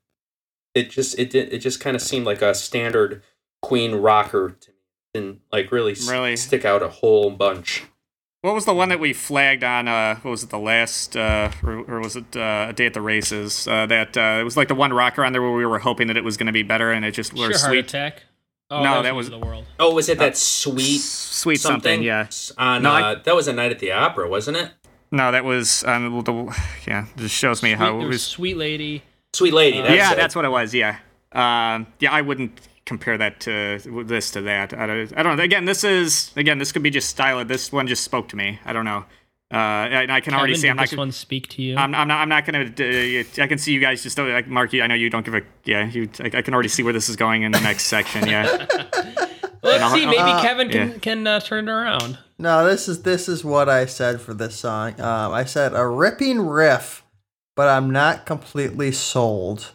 It 0.77 0.89
just 0.91 1.17
it 1.19 1.29
did 1.29 1.51
it 1.53 1.59
just 1.59 1.79
kind 1.79 1.95
of 1.95 2.01
seemed 2.01 2.25
like 2.25 2.41
a 2.41 2.53
standard 2.53 3.23
Queen 3.61 3.95
rocker 3.95 4.55
to 4.59 4.69
me. 4.71 4.77
Didn't 5.13 5.41
like 5.51 5.71
really, 5.71 5.93
s- 5.93 6.09
Really? 6.09 6.35
stick 6.35 6.65
out 6.65 6.83
a 6.83 6.89
whole 6.89 7.31
bunch. 7.31 7.83
What 8.41 8.53
was 8.53 8.65
the 8.65 8.73
one 8.73 8.89
that 8.89 8.99
we 8.99 9.13
flagged 9.13 9.63
on? 9.63 9.87
Uh, 9.87 10.15
what 10.17 10.29
was 10.31 10.43
it? 10.43 10.51
The 10.51 10.59
last, 10.59 11.17
uh, 11.17 11.49
or, 11.63 11.79
or 11.87 11.99
was 11.99 12.15
it 12.15 12.37
uh, 12.37 12.67
a 12.69 12.73
day 12.73 12.85
at 12.85 12.93
the 12.93 13.01
races? 13.01 13.67
Uh, 13.67 13.87
that 13.87 14.15
uh, 14.15 14.37
it 14.39 14.43
was 14.43 14.55
like 14.55 14.67
the 14.67 14.75
one 14.75 14.93
rocker 14.93 15.25
on 15.25 15.33
there 15.33 15.41
where 15.41 15.51
we 15.53 15.65
were 15.65 15.79
hoping 15.79 16.07
that 16.07 16.17
it 16.17 16.23
was 16.23 16.37
going 16.37 16.45
to 16.47 16.53
be 16.53 16.61
better, 16.63 16.91
and 16.91 17.03
it 17.03 17.11
just 17.11 17.35
Sure, 17.35 17.47
was 17.47 17.61
heart 17.61 17.71
sweet, 17.71 17.79
attack. 17.85 18.23
Oh, 18.69 18.83
No, 18.83 18.95
that 18.97 19.01
that 19.03 19.15
was 19.15 19.31
was- 19.31 19.39
the 19.39 19.45
world. 19.45 19.65
Oh, 19.79 19.95
was 19.95 20.07
it 20.07 20.19
that 20.19 20.37
sweet 20.37 20.99
sweet 21.01 21.59
something. 21.61 22.03
Yeah. 22.03 22.27
On 22.59 22.83
No, 22.83 22.91
I- 22.91 23.01
uh, 23.13 23.15
that 23.23 23.35
was 23.35 23.47
a 23.47 23.53
night 23.53 23.71
at 23.71 23.79
the 23.79 23.91
opera, 23.93 24.29
wasn't 24.29 24.57
it? 24.57 24.71
No, 25.11 25.31
that 25.31 25.43
was 25.45 25.83
um, 25.85 26.21
the 26.23 26.33
yeah. 26.87 27.05
It 27.15 27.17
just 27.21 27.35
shows 27.35 27.63
me 27.63 27.69
Sweet, 27.71 27.77
how 27.79 27.95
it 27.95 27.99
there 27.99 28.07
was 28.07 28.15
was. 28.15 28.23
sweet 28.23 28.57
lady. 28.57 29.03
Sweet 29.37 29.53
lady. 29.53 29.81
That's 29.81 29.93
yeah, 29.93 30.13
it. 30.13 30.15
that's 30.15 30.35
what 30.35 30.45
it 30.45 30.49
was. 30.49 30.73
Yeah. 30.73 30.97
Um, 31.31 31.87
yeah, 31.99 32.11
I 32.11 32.21
wouldn't 32.21 32.59
compare 32.85 33.17
that 33.17 33.39
to 33.41 33.79
this 34.05 34.31
to 34.31 34.41
that. 34.41 34.73
I 34.73 34.87
don't, 34.87 35.17
I 35.17 35.21
don't 35.21 35.37
know. 35.37 35.43
Again, 35.43 35.65
this 35.65 35.83
is 35.83 36.31
again, 36.35 36.57
this 36.57 36.71
could 36.71 36.81
be 36.81 36.89
just 36.89 37.09
style. 37.09 37.43
This 37.45 37.71
one 37.71 37.85
just 37.85 38.03
spoke 38.03 38.29
to 38.29 38.35
me. 38.35 38.59
I 38.65 38.73
don't 38.73 38.85
know. 38.85 39.05
Uh, 39.53 39.55
and 39.55 40.11
I 40.11 40.19
can 40.19 40.33
already 40.33 40.55
see. 40.55 40.63
did 40.63 40.71
I'm 40.71 40.75
not. 40.77 40.83
this 40.83 40.89
gonna- 40.91 41.01
one 41.01 41.11
speak 41.11 41.47
to 41.49 41.61
you? 41.61 41.77
I'm, 41.77 41.95
I'm 41.95 42.07
not. 42.07 42.19
I'm 42.19 42.29
not 42.29 42.45
gonna. 42.45 42.65
Uh, 42.65 43.43
I 43.43 43.47
can 43.47 43.57
see 43.57 43.71
you 43.71 43.79
guys 43.79 44.03
just 44.03 44.17
don't 44.17 44.29
like 44.29 44.47
Mark. 44.47 44.73
you- 44.73 44.81
I 44.81 44.87
know 44.87 44.95
you 44.95 45.09
don't 45.09 45.23
give 45.23 45.35
a. 45.35 45.41
Yeah, 45.63 45.85
you. 45.87 46.09
I, 46.19 46.31
I 46.39 46.41
can 46.41 46.53
already 46.53 46.69
see 46.69 46.83
where 46.83 46.93
this 46.93 47.07
is 47.07 47.15
going 47.15 47.43
in 47.43 47.51
the 47.51 47.61
next 47.61 47.83
section. 47.85 48.27
Yeah. 48.27 48.65
Let's 49.63 49.93
see. 49.93 50.05
Maybe 50.05 50.17
uh, 50.17 50.41
Kevin 50.41 50.69
can 50.69 50.89
yeah. 50.89 50.97
can 50.97 51.27
uh, 51.27 51.39
turn 51.39 51.69
it 51.69 51.71
around. 51.71 52.17
No, 52.37 52.65
this 52.67 52.87
is 52.87 53.03
this 53.03 53.29
is 53.29 53.43
what 53.43 53.69
I 53.69 53.85
said 53.85 54.19
for 54.19 54.33
this 54.33 54.55
song. 54.55 54.99
Um, 54.99 55.31
I 55.31 55.45
said 55.45 55.73
a 55.73 55.85
ripping 55.87 56.41
riff, 56.41 57.03
but 57.57 57.67
I'm 57.67 57.89
not 57.89 58.25
completely 58.25 58.91
sold 58.93 59.73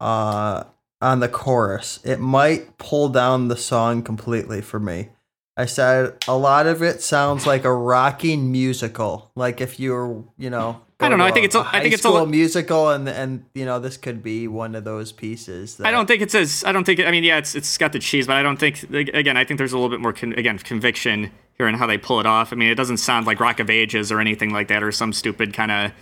uh, 0.00 0.64
on 1.00 1.20
the 1.20 1.28
chorus. 1.28 2.00
It 2.04 2.20
might 2.20 2.76
pull 2.76 3.08
down 3.08 3.48
the 3.48 3.56
song 3.56 4.02
completely 4.02 4.60
for 4.60 4.78
me. 4.78 5.08
I 5.56 5.66
said 5.66 6.16
a 6.28 6.36
lot 6.36 6.66
of 6.66 6.82
it 6.82 7.02
sounds 7.02 7.46
like 7.46 7.64
a 7.64 7.72
rocking 7.72 8.50
musical, 8.52 9.30
like 9.34 9.60
if 9.60 9.78
you're, 9.80 10.24
you 10.38 10.50
know, 10.50 10.80
I 11.02 11.08
don't 11.08 11.18
know, 11.18 11.24
I 11.24 11.30
think 11.32 11.46
it's 11.46 11.54
a- 11.54 11.66
I 11.66 11.80
think 11.80 11.94
it's 11.94 12.04
a 12.04 12.26
musical, 12.26 12.90
and 12.90 13.08
and 13.08 13.44
you 13.54 13.64
know 13.64 13.78
this 13.78 13.96
could 13.96 14.22
be 14.22 14.46
one 14.48 14.74
of 14.74 14.84
those 14.84 15.12
pieces. 15.12 15.76
That, 15.76 15.86
I 15.86 15.90
don't 15.92 16.06
think 16.06 16.20
it's 16.20 16.34
as. 16.34 16.62
I 16.64 16.72
don't 16.72 16.84
think. 16.84 17.00
I 17.00 17.10
mean, 17.10 17.24
yeah, 17.24 17.38
it's 17.38 17.54
it's 17.54 17.78
got 17.78 17.92
the 17.92 17.98
cheese, 17.98 18.26
but 18.26 18.36
I 18.36 18.42
don't 18.42 18.58
think. 18.58 18.82
Again, 18.92 19.36
I 19.38 19.44
think 19.44 19.56
there's 19.56 19.72
a 19.72 19.78
little 19.78 19.88
bit 19.88 20.00
more. 20.00 20.12
Con, 20.12 20.34
again, 20.34 20.58
conviction 20.58 21.30
here 21.56 21.68
in 21.68 21.74
how 21.74 21.86
they 21.86 21.96
pull 21.96 22.20
it 22.20 22.26
off. 22.26 22.52
I 22.52 22.56
mean, 22.56 22.68
it 22.68 22.74
doesn't 22.74 22.98
sound 22.98 23.26
like 23.26 23.40
Rock 23.40 23.60
of 23.60 23.70
Ages 23.70 24.12
or 24.12 24.20
anything 24.20 24.50
like 24.52 24.68
that, 24.68 24.82
or 24.82 24.92
some 24.92 25.12
stupid 25.14 25.54
kind 25.54 25.70
of. 25.72 25.92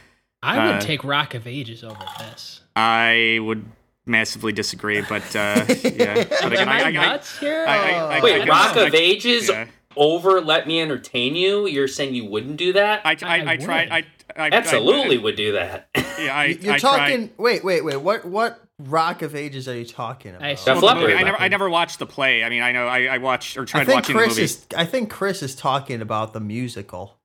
I 0.43 0.66
would 0.66 0.74
Uh, 0.76 0.80
take 0.80 1.05
Rock 1.05 1.34
of 1.34 1.47
Ages 1.47 1.82
over 1.84 1.99
this. 2.20 2.61
I 2.76 3.39
would 3.43 3.64
massively 4.07 4.53
disagree, 4.53 5.01
but 5.03 5.22
uh, 5.36 5.64
yeah. 5.68 6.24
But 6.43 6.53
again, 6.53 6.59
Am 6.61 6.68
I, 6.68 6.80
I, 6.80 6.82
I, 6.82 6.86
I, 6.89 6.91
nuts 6.93 7.39
here? 7.39 7.64
I- 7.66 7.76
I- 7.93 8.16
I- 8.18 8.20
Wait, 8.22 8.43
I- 8.43 8.47
Rock 8.47 8.76
I- 8.76 8.86
of 8.86 8.95
Ages 8.95 9.49
yeah. 9.49 9.66
over 9.97 10.41
Let 10.41 10.66
Me 10.68 10.80
Entertain 10.80 11.34
You? 11.34 11.66
You're 11.66 11.89
saying 11.89 12.14
you 12.14 12.24
wouldn't 12.26 12.57
do 12.57 12.72
that? 12.74 13.03
I, 13.05 13.16
I, 13.22 13.39
I 13.41 13.51
I, 13.53 13.57
tried. 13.57 13.91
I, 13.91 14.05
I 14.36 14.51
Absolutely 14.53 15.18
would 15.18 15.36
do 15.36 15.53
that. 15.53 15.89
Yeah, 16.18 16.34
I, 16.36 16.45
You're 16.47 16.74
I 16.74 16.78
talking. 16.78 17.28
Tried. 17.28 17.39
Wait, 17.39 17.64
wait, 17.64 17.84
wait. 17.84 17.97
What 17.97 18.24
what 18.24 18.61
rock 18.80 19.22
of 19.22 19.36
ages 19.36 19.68
are 19.68 19.76
you 19.76 19.84
talking 19.84 20.34
about? 20.34 20.43
I 20.45 20.57
Well, 20.66 20.97
movie, 20.97 21.14
I 21.14 21.22
never, 21.22 21.41
I 21.41 21.47
never 21.47 21.70
watched 21.70 22.01
the 22.01 22.07
play. 22.07 22.43
I 22.43 22.49
mean, 22.49 22.61
I 22.61 22.72
know 22.72 22.89
I, 22.89 23.05
I 23.05 23.18
watched 23.18 23.57
or 23.57 23.62
I 23.62 23.64
tried 23.66 23.84
think 23.86 23.95
watching 23.95 24.16
Chris 24.16 24.34
the 24.34 24.41
movie. 24.41 24.45
is. 24.45 24.66
I 24.76 24.84
think 24.84 25.11
Chris 25.11 25.45
is 25.45 25.55
talking 25.55 26.03
about 26.03 26.32
the 26.32 26.41
musical. 26.41 27.17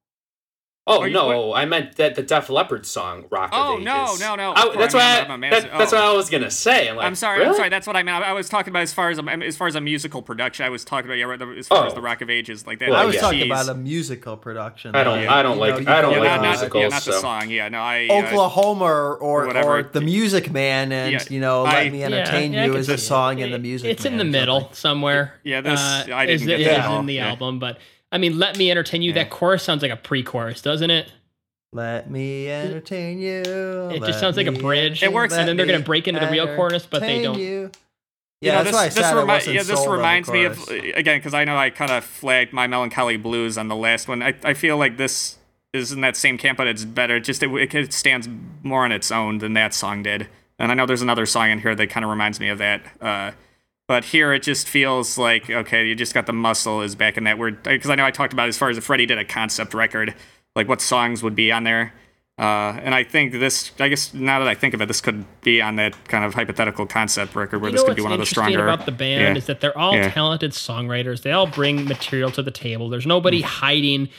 Oh 0.86 1.00
Are 1.00 1.08
you- 1.08 1.14
no, 1.14 1.54
I 1.54 1.64
meant 1.64 1.96
that 1.96 2.16
the 2.16 2.24
Def 2.24 2.50
Leppard 2.50 2.86
song 2.86 3.24
"Rock 3.30 3.52
Oh, 3.54 3.76
of 3.76 3.80
Ages." 3.80 3.86
no, 3.86 4.16
no, 4.20 4.36
no. 4.36 4.54
I- 4.54 4.76
that's 4.76 4.94
why. 4.94 5.00
I'm- 5.02 5.22
I, 5.22 5.26
I'm 5.28 5.32
a 5.32 5.38
massive- 5.38 5.70
that- 5.72 5.78
that's 5.78 5.94
oh. 5.94 5.96
what 5.96 6.06
I 6.06 6.14
was 6.14 6.30
gonna 6.30 6.52
say. 6.52 6.90
I'm, 6.90 6.98
like, 6.98 7.06
I'm 7.06 7.16
sorry. 7.16 7.46
I'm 7.46 7.54
sorry. 7.54 7.70
That's 7.70 7.88
what 7.88 7.96
I 7.96 8.04
meant. 8.04 8.22
I, 8.22 8.32
I 8.32 8.34
was 8.34 8.50
talking 8.50 8.70
about 8.72 8.82
as 8.82 8.94
far 8.94 9.10
as 9.10 9.18
a, 9.18 9.24
as 9.24 9.56
far 9.56 9.68
as 9.68 9.76
a 9.76 9.82
musical 9.82 10.22
production. 10.22 10.66
I 10.66 10.70
was 10.70 10.84
talking 10.84 11.10
about 11.10 11.18
yeah, 11.18 11.54
as 11.58 11.70
far 11.70 11.86
as 11.88 11.94
Oh. 11.94 11.96
the 11.96 12.02
Rock 12.02 12.22
of 12.22 12.30
Ages, 12.30 12.68
like 12.68 12.80
that. 12.80 12.90
Well, 12.90 13.00
I 13.00 13.06
was 13.06 13.16
yeah. 13.16 13.22
talking 13.22 13.44
about 13.44 13.70
a 13.70 13.76
musical 13.76 14.36
production. 14.36 14.94
I 14.94 15.06
don't- 15.06 15.24
though. 15.24 15.30
I 15.30 15.42
don't 15.42 15.56
You 15.56 15.62
like- 15.62 15.84
know, 15.86 15.94
I 15.94 16.02
don't 16.02 16.12
yeah, 16.12 16.20
like 16.20 16.28
not, 16.28 16.36
go, 16.40 16.42
not, 16.44 16.50
musicals, 16.50 16.82
yeah, 16.82 16.88
not 16.90 17.04
the 17.04 17.12
so- 17.14 17.22
song. 17.22 17.50
Yeah, 17.50 17.70
no, 17.70 17.80
I. 17.80 18.08
uh, 18.10 18.14
Oklahoma 18.16 18.84
or 18.84 19.16
or, 19.16 19.48
whatever. 19.48 19.78
or 19.80 19.84
the 19.84 20.02
Music 20.02 20.52
Man 20.52 20.92
and 20.92 21.14
Yeah, 21.14 21.24
you 21.30 21.40
know 21.40 21.64
I- 21.64 21.84
Let 21.84 21.92
Me 21.94 22.04
Entertain 22.04 22.52
yeah, 22.52 22.66
You 22.66 22.72
can 22.72 22.82
is 22.82 22.90
a 22.90 22.98
song 22.98 23.40
in 23.40 23.52
the 23.52 23.60
Music. 23.60 23.90
It's 23.90 24.04
in 24.04 24.18
the 24.18 24.26
middle 24.26 24.68
somewhere. 24.74 25.36
Yeah, 25.46 25.62
this- 25.62 25.80
uh, 25.80 26.08
I 26.14 26.26
didn't 26.26 26.46
get 26.46 26.58
that 26.66 26.80
at 26.90 27.00
in 27.00 27.06
the 27.06 27.22
album, 27.22 27.60
but 27.60 27.78
I 28.14 28.18
mean, 28.18 28.40
"Let 28.40 28.58
Me 28.58 28.72
Entertain 28.72 29.02
You." 29.02 29.12
That 29.14 29.30
chorus 29.30 29.64
sounds 29.64 29.82
like 29.82 29.92
a 29.92 29.98
pre-chorus, 29.98 30.62
doesn't 30.62 30.90
it? 30.90 31.12
Let 31.74 32.10
me 32.10 32.50
entertain 32.50 33.20
you. 33.20 33.42
It 33.42 34.00
let 34.02 34.04
just 34.04 34.20
sounds 34.20 34.38
like 34.38 34.46
a 34.46 34.52
bridge. 34.52 35.02
It 35.02 35.12
works, 35.12 35.34
and 35.34 35.48
then 35.48 35.58
they're 35.58 35.66
gonna 35.66 35.80
break 35.80 36.08
into 36.08 36.20
the 36.20 36.30
real 36.30 36.56
chorus, 36.56 36.86
but 36.86 37.02
they 37.02 37.24
don't. 37.24 37.40
You. 37.40 37.72
You 38.42 38.52
Yeah, 38.52 38.58
know, 38.58 38.64
that's 38.64 38.68
this, 38.68 38.74
why 38.76 38.82
I 38.82 38.86
this 38.90 38.96
said 38.96 39.16
remi- 39.16 39.56
yeah, 39.58 39.64
this 39.64 39.80
sold 39.80 39.88
on 39.88 39.96
reminds 39.96 40.30
me 40.30 40.44
of 40.44 40.70
again 40.70 41.18
because 41.18 41.34
I 41.34 41.46
know 41.46 41.58
I 41.58 41.70
kind 41.70 41.92
of 41.92 42.04
flagged 42.04 42.54
my 42.54 42.68
melancholy 42.68 43.18
blues 43.18 43.58
on 43.58 43.70
the 43.70 43.76
last 43.76 44.08
one. 44.08 44.22
I, 44.22 44.36
I 44.44 44.54
feel 44.54 44.78
like 44.78 44.98
this 44.98 45.38
is 45.74 45.92
in 45.92 46.02
that 46.02 46.16
same 46.16 46.38
camp, 46.38 46.58
but 46.58 46.68
it's 46.68 46.86
better. 46.86 47.20
Just 47.20 47.42
it, 47.42 47.74
it 47.74 47.94
stands 47.94 48.30
more 48.62 48.84
on 48.84 48.92
its 48.92 49.12
own 49.12 49.40
than 49.40 49.54
that 49.54 49.74
song 49.74 50.04
did. 50.04 50.28
And 50.60 50.72
I 50.72 50.76
know 50.76 50.86
there's 50.86 51.02
another 51.02 51.26
song 51.26 51.50
in 51.50 51.60
here 51.62 51.74
that 51.74 51.90
kind 51.90 52.04
of 52.04 52.12
reminds 52.12 52.40
me 52.40 52.50
of 52.50 52.60
that. 52.60 52.82
Uh, 53.02 53.32
but 53.94 54.06
here 54.06 54.34
it 54.34 54.42
just 54.42 54.68
feels 54.68 55.20
like 55.20 55.52
okay, 55.52 55.88
you 55.88 55.94
just 55.94 56.16
got 56.16 56.26
the 56.26 56.34
muscle 56.34 56.82
is 56.82 56.96
back 56.96 57.16
in 57.16 57.26
that 57.26 57.38
word 57.38 57.62
because 57.62 57.92
I 57.92 57.96
know 57.96 58.04
I 58.06 58.10
talked 58.10 58.34
about 58.34 58.48
as 58.48 58.58
far 58.58 58.72
as 58.72 58.78
if 58.80 58.84
Freddie 58.84 59.06
did 59.06 59.20
a 59.20 59.24
concept 59.24 59.76
record, 59.76 60.16
like 60.56 60.68
what 60.68 60.82
songs 60.82 61.22
would 61.22 61.36
be 61.36 61.52
on 61.52 61.64
there. 61.64 61.94
Uh, 62.40 62.74
and 62.84 62.96
I 62.96 63.04
think 63.04 63.34
this, 63.34 63.70
I 63.80 63.90
guess 63.90 64.12
now 64.12 64.40
that 64.40 64.48
I 64.48 64.56
think 64.56 64.74
of 64.74 64.82
it, 64.82 64.88
this 64.88 65.00
could 65.00 65.24
be 65.42 65.62
on 65.62 65.76
that 65.76 65.94
kind 66.08 66.26
of 66.26 66.34
hypothetical 66.34 66.88
concept 66.88 67.36
record 67.36 67.62
where 67.62 67.70
You 67.70 67.78
this 67.78 67.84
could 67.86 67.96
be 67.96 68.02
one 68.02 68.12
of 68.12 68.18
the 68.18 68.26
stronger. 68.26 68.68
about 68.68 68.88
the 68.88 68.92
band 68.92 69.22
yeah. 69.22 69.36
is 69.36 69.46
that 69.46 69.62
they're 69.62 69.78
all 69.78 69.94
Yeah. 69.96 70.10
talented 70.10 70.54
songwriters. 70.54 71.22
They 71.22 71.32
all 71.32 71.46
bring 71.46 71.88
material 71.88 72.32
to 72.32 72.42
the 72.42 72.50
table. 72.50 72.90
There's 72.90 73.06
nobody 73.06 73.44
Mm. 73.44 73.46
hiding, 73.46 74.10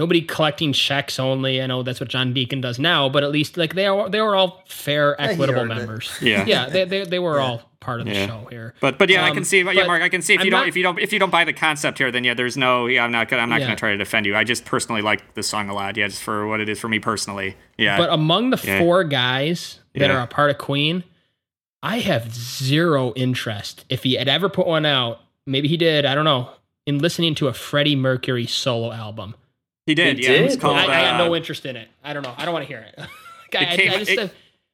nobody 0.00 0.22
collecting 0.22 0.72
checks 0.72 1.18
only. 1.18 1.60
I 1.62 1.66
know 1.66 1.82
that's 1.82 2.00
what 2.00 2.08
John 2.08 2.32
Deacon 2.32 2.60
does 2.62 2.78
now, 2.78 3.08
but 3.08 3.22
at 3.22 3.30
least 3.30 3.56
like 3.58 3.74
they 3.74 3.86
are, 3.86 4.08
they 4.08 4.20
were 4.20 4.34
all 4.34 4.62
fair, 4.66 5.20
equitable 5.20 5.60
earned 5.60 5.72
it. 5.72 5.74
members. 5.76 6.10
Yeah. 6.22 6.44
yeah, 6.46 6.68
they 6.68 6.84
they, 6.86 7.04
they 7.04 7.18
were 7.18 7.38
all 7.38 7.62
part 7.80 8.00
of 8.00 8.06
the 8.06 8.12
Yeah. 8.12 8.26
show 8.26 8.46
here. 8.50 8.74
But 8.80 8.98
but 8.98 9.08
yeah, 9.10 9.24
I 9.24 9.28
Um, 9.28 9.34
can 9.36 9.44
see. 9.44 9.58
Yeah, 9.60 9.86
Mark, 9.86 10.02
I 10.02 10.08
can 10.08 10.22
see 10.22 10.34
if 10.34 10.40
I'm 10.40 10.46
you 10.46 10.50
don't 10.50 10.60
not- 10.60 10.68
if 10.68 10.76
you 10.76 10.82
don't 10.82 10.98
if 10.98 11.12
you 11.12 11.18
don't 11.18 11.30
buy 11.30 11.44
the 11.44 11.52
concept 11.52 11.98
here, 11.98 12.10
then 12.10 12.24
yeah, 12.24 12.34
there's 12.34 12.56
no. 12.56 12.86
Yeah, 12.86 13.04
I'm 13.04 13.12
not 13.12 13.28
gonna 13.28 13.42
I'm 13.42 13.50
not 13.50 13.60
Yeah. 13.60 13.66
gonna 13.66 13.76
try 13.76 13.90
to 13.92 13.96
defend 13.98 14.24
you. 14.26 14.34
I 14.34 14.44
just 14.44 14.64
personally 14.64 15.02
like 15.02 15.34
the 15.34 15.42
song 15.42 15.68
a 15.68 15.74
lot. 15.74 15.96
Yeah, 15.98 16.08
just 16.08 16.22
for 16.22 16.46
what 16.46 16.60
it 16.60 16.68
is 16.68 16.80
for 16.80 16.88
me 16.88 16.98
personally. 16.98 17.56
Yeah. 17.78 17.96
But 17.98 18.10
among 18.12 18.50
the 18.50 18.60
Yeah. 18.64 18.78
four 18.80 19.04
guys 19.04 19.80
that 19.94 20.08
Yeah. 20.08 20.16
are 20.16 20.22
a 20.22 20.26
part 20.26 20.50
of 20.50 20.58
Queen, 20.58 21.04
I 21.82 21.98
have 22.00 22.34
zero 22.34 23.12
interest. 23.16 23.84
If 23.88 24.02
he 24.04 24.14
had 24.14 24.28
ever 24.28 24.48
put 24.48 24.66
one 24.66 24.84
out, 24.86 25.20
maybe 25.46 25.68
he 25.68 25.76
did. 25.76 26.04
I 26.06 26.14
don't 26.14 26.24
know. 26.24 26.50
In 26.86 26.98
listening 26.98 27.34
to 27.36 27.48
a 27.48 27.52
Freddie 27.52 27.94
Mercury 27.96 28.46
solo 28.46 28.90
album, 28.92 29.34
he 29.86 29.94
did. 29.94 30.18
He 30.18 30.24
yeah, 30.24 30.30
it 30.32 30.42
was 30.44 30.52
did? 30.54 30.60
called. 30.60 30.76
I, 30.76 30.84
I 30.84 30.86
got 30.86 31.20
uh, 31.20 31.26
no 31.26 31.34
interest 31.36 31.66
in 31.66 31.76
it. 31.76 31.88
I 32.04 32.12
don't 32.12 32.22
know. 32.22 32.34
I 32.36 32.44
don't 32.44 32.54
want 32.54 32.64
to 32.64 32.68
hear 32.68 32.80
it. 32.88 32.94
I, 32.98 33.04
I- 33.72 33.76
came- 33.76 33.92
I 33.92 33.98
just, 33.98 34.10
it- 34.10 34.18
uh, 34.18 34.28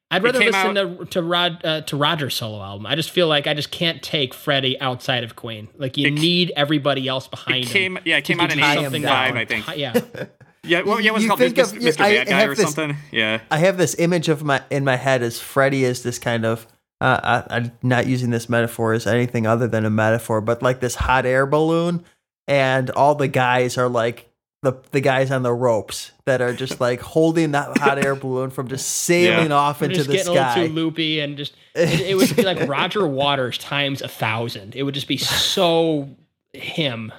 I'd 0.09 0.23
rather 0.23 0.39
came 0.39 0.51
listen 0.51 0.75
to 0.75 1.05
to 1.05 1.21
Rod 1.21 1.65
uh, 1.65 1.81
to 1.81 1.97
Roger's 1.97 2.33
solo 2.35 2.61
album. 2.63 2.85
I 2.85 2.95
just 2.95 3.11
feel 3.11 3.27
like 3.27 3.45
I 3.45 3.53
just 3.53 3.71
can't 3.71 4.01
take 4.01 4.33
Freddie 4.33 4.79
outside 4.79 5.23
of 5.25 5.35
Queen. 5.35 5.67
Like 5.77 5.97
you 5.97 6.07
It- 6.07 6.11
need 6.11 6.53
everybody 6.55 7.07
else 7.07 7.27
behind 7.27 7.65
It 7.65 7.67
came. 7.67 7.97
him. 7.97 8.03
Yeah, 8.05 8.17
it 8.17 8.23
came 8.23 8.39
out 8.39 8.51
in 8.53 8.59
tie 8.59 8.75
him 8.79 8.93
'85. 8.95 9.35
I 9.35 9.45
think. 9.45 9.65
Yeah, 9.75 9.99
Yeah. 10.63 10.81
Well, 10.81 10.99
yeah, 11.01 11.11
it 11.11 11.13
was 11.13 11.23
You 11.23 11.29
called 11.29 11.39
think 11.39 11.55
Mr. 11.55 11.73
of- 11.77 11.79
Mr. 11.81 12.01
I 12.01 12.15
Bad 12.15 12.27
Guy 12.27 12.39
have 12.39 12.49
or 12.49 12.55
this- 12.55 12.73
something. 12.73 12.97
Yeah. 13.11 13.41
I 13.51 13.57
have 13.59 13.77
this 13.77 13.95
image 13.99 14.29
of 14.29 14.43
my 14.43 14.61
in 14.69 14.83
my 14.85 14.95
head 14.95 15.23
as 15.23 15.39
Freddie 15.39 15.83
is 15.83 16.03
this 16.03 16.19
kind 16.19 16.45
of. 16.45 16.67
Uh, 16.99 17.43
I, 17.49 17.55
I'm 17.57 17.71
not 17.83 18.07
using 18.07 18.31
this 18.31 18.49
metaphor 18.49 18.93
as 18.93 19.05
anything 19.05 19.45
other 19.45 19.67
than 19.67 19.85
a 19.85 19.89
metaphor, 19.89 20.41
but 20.41 20.63
like 20.63 20.79
this 20.79 20.95
hot 20.95 21.25
air 21.27 21.45
balloon, 21.45 22.03
and 22.47 22.89
all 22.91 23.13
the 23.13 23.27
guys 23.27 23.77
are 23.77 23.87
like 23.89 24.29
the 24.63 24.73
the 24.91 25.01
guys 25.01 25.29
on 25.31 25.43
the 25.43 25.53
ropes 25.53 26.11
that 26.25 26.41
are 26.41 26.53
just 26.53 26.79
like 26.81 26.99
holding 26.99 27.51
that 27.51 27.77
hot 27.77 28.03
air 28.03 28.15
balloon 28.23 28.49
from 28.49 28.67
just 28.67 28.87
sailing 28.89 29.49
Yeah. 29.49 29.55
off 29.55 29.81
into 29.81 29.95
just 29.95 30.07
the 30.07 30.13
getting 30.15 30.35
a 30.37 30.47
little 30.49 30.67
too 30.67 30.73
loopy 30.73 31.19
and 31.19 31.37
just 31.37 31.53
it, 31.75 32.01
it 32.01 32.15
would 32.17 32.35
be 32.35 32.41
like 32.43 32.59
Roger 32.67 33.07
Waters 33.07 33.57
times 33.57 34.01
a 34.01 34.07
thousand. 34.07 34.75
It 34.75 34.83
would 34.83 34.93
just 34.95 35.07
be 35.07 35.17
so 35.17 36.09
him 36.53 37.11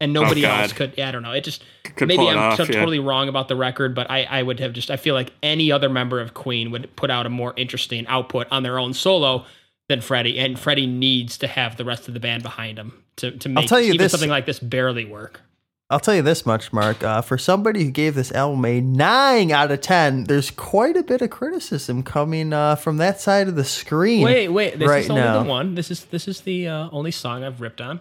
and 0.00 0.16
oh, 0.16 0.22
nobody 0.22 0.44
Oh, 0.46 0.50
else 0.50 0.72
could. 0.72 0.92
Yeah, 0.96 1.08
I 1.08 1.12
don't 1.12 1.22
know. 1.22 1.32
It 1.32 1.42
just 1.42 1.64
Could 1.96 2.06
maybe 2.08 2.28
I'm 2.28 2.38
off, 2.38 2.56
so- 2.58 2.64
yeah. 2.64 2.72
totally 2.72 2.98
wrong 3.00 3.28
about 3.28 3.48
the 3.48 3.56
record, 3.56 3.94
but 3.94 4.08
I 4.10 4.22
I 4.24 4.42
would 4.42 4.60
have 4.60 4.72
just 4.72 4.90
I 4.90 4.96
feel 4.96 5.14
like 5.14 5.32
any 5.42 5.72
other 5.72 5.88
member 5.88 6.20
of 6.20 6.34
Queen 6.34 6.70
would 6.70 6.94
put 6.96 7.10
out 7.10 7.26
a 7.26 7.30
more 7.30 7.52
interesting 7.56 8.06
output 8.06 8.46
on 8.50 8.62
their 8.62 8.78
own 8.78 8.92
solo 8.94 9.44
than 9.88 10.00
Freddie, 10.00 10.38
and 10.38 10.58
Freddie 10.58 10.86
needs 10.86 11.38
to 11.38 11.46
have 11.46 11.76
the 11.76 11.84
rest 11.84 12.08
of 12.08 12.14
the 12.14 12.20
band 12.20 12.42
behind 12.42 12.78
him 12.78 13.02
to 13.16 13.30
to 13.32 13.48
make 13.48 13.66
tell 13.66 13.80
you 13.80 13.88
even 13.88 13.98
this- 13.98 14.12
something 14.12 14.30
like 14.30 14.46
this 14.46 14.58
barely 14.60 15.04
work. 15.04 15.40
I'll 15.88 16.00
tell 16.00 16.16
you 16.16 16.22
this 16.22 16.44
much, 16.44 16.72
Mark. 16.72 17.04
Uh, 17.04 17.22
for 17.22 17.38
somebody 17.38 17.84
who 17.84 17.92
gave 17.92 18.16
this 18.16 18.32
album 18.32 18.64
a 18.64 18.80
nine 18.80 19.52
out 19.52 19.70
of 19.70 19.80
ten, 19.80 20.24
there's 20.24 20.50
quite 20.50 20.96
a 20.96 21.04
bit 21.04 21.22
of 21.22 21.30
criticism 21.30 22.02
coming 22.02 22.52
uh, 22.52 22.74
from 22.74 22.96
that 22.96 23.20
side 23.20 23.46
of 23.46 23.54
the 23.54 23.64
screen. 23.64 24.24
Wait, 24.24 24.48
wait. 24.48 24.80
This 24.80 24.88
right 24.88 25.04
is 25.04 25.10
only 25.10 25.22
now. 25.22 25.44
the 25.44 25.48
one. 25.48 25.76
This 25.76 25.92
is 25.92 26.06
this 26.06 26.26
is 26.26 26.40
the 26.40 26.66
uh, 26.66 26.88
only 26.90 27.12
song 27.12 27.44
I've 27.44 27.60
ripped 27.60 27.80
on. 27.80 28.00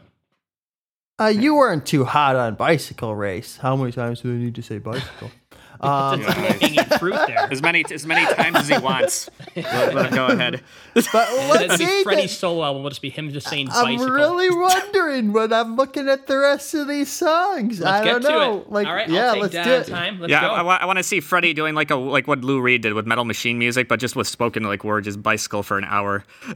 Uh, 1.19 1.27
you 1.27 1.55
weren't 1.55 1.86
too 1.86 2.05
hot 2.05 2.36
on 2.36 2.55
bicycle 2.55 3.15
race. 3.15 3.57
How 3.57 3.75
many 3.75 3.91
times 3.91 4.21
do 4.21 4.33
I 4.33 4.38
need 4.38 4.55
to 4.55 4.63
say 4.63 4.79
bicycle? 4.79 5.29
Um, 5.86 6.21
That's 6.21 6.38
low-hanging 6.38 6.99
fruit 6.99 7.15
there. 7.27 7.47
As 7.51 7.61
many 7.61 7.86
as 7.91 8.05
many 8.05 8.25
times 8.36 8.55
as 8.57 8.67
he 8.69 8.77
wants. 8.77 9.29
Let, 9.55 9.93
let 9.93 10.05
him 10.07 10.15
go 10.15 10.27
ahead. 10.27 10.61
but 10.93 11.05
That'd 11.13 11.49
let's 11.69 11.77
see. 11.77 12.03
Freddie's 12.03 12.31
that- 12.31 12.38
solo 12.38 12.63
album. 12.63 12.83
Will 12.83 12.89
just 12.89 13.01
be 13.01 13.09
him 13.09 13.31
just 13.31 13.47
saying 13.47 13.69
I'm 13.71 13.95
bicycle. 13.95 14.13
really 14.13 14.49
wondering 14.55 15.33
when 15.33 15.53
I'm 15.53 15.75
looking 15.75 16.07
at 16.09 16.27
the 16.27 16.38
rest 16.38 16.73
of 16.73 16.88
these 16.88 17.11
songs. 17.11 17.79
Let's 17.79 18.01
I 18.01 18.03
don't 18.03 18.21
to 18.21 18.29
know. 18.29 18.57
it. 18.61 18.71
Like, 18.71 18.88
All 18.88 18.93
right, 18.93 19.09
yeah, 19.09 19.27
I'll 19.27 19.33
take 19.33 19.53
let's 19.53 19.53
do 19.53 19.59
it. 19.71 19.88
time. 19.88 20.19
Let's 20.19 20.31
yeah, 20.31 20.41
go. 20.41 20.47
I, 20.69 20.86
want 20.86 20.97
to 20.97 21.03
see 21.03 21.19
Freddie 21.19 21.53
doing 21.53 21.75
like 21.75 21.91
a 21.91 21.95
like 21.95 22.27
what 22.27 22.43
Lou 22.43 22.61
Reed 22.61 22.81
did 22.81 22.93
with 22.93 23.05
Metal 23.05 23.25
Machine 23.25 23.57
music, 23.59 23.88
but 23.88 23.99
just 23.99 24.15
with 24.15 24.27
spoken 24.27 24.63
like 24.63 24.83
words, 24.83 25.05
just 25.05 25.21
bicycle 25.21 25.63
for 25.63 25.77
an 25.77 25.83
hour. 25.86 26.23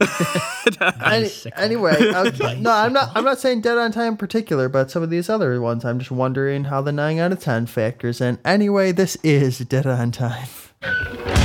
Any, 1.04 1.30
anyway, 1.56 1.94
okay, 1.98 2.60
no, 2.60 2.70
I'm 2.70 2.92
not. 2.92 3.10
I'm 3.14 3.24
not 3.24 3.38
saying 3.38 3.62
Dead 3.62 3.78
on 3.78 3.92
Time 3.92 4.12
in 4.12 4.16
particular, 4.16 4.68
but 4.68 4.90
some 4.90 5.02
of 5.02 5.10
these 5.10 5.28
other 5.28 5.60
ones, 5.60 5.84
I'm 5.84 5.98
just 5.98 6.10
wondering 6.10 6.64
how 6.64 6.80
the 6.80 6.92
nine 6.92 7.18
out 7.18 7.32
of 7.32 7.40
ten 7.40 7.66
factors 7.66 8.20
in. 8.20 8.38
Anyway, 8.44 8.92
this 8.92 9.16
is 9.22 9.58
Dead 9.58 9.86
on 9.86 10.10
Time. 10.10 11.39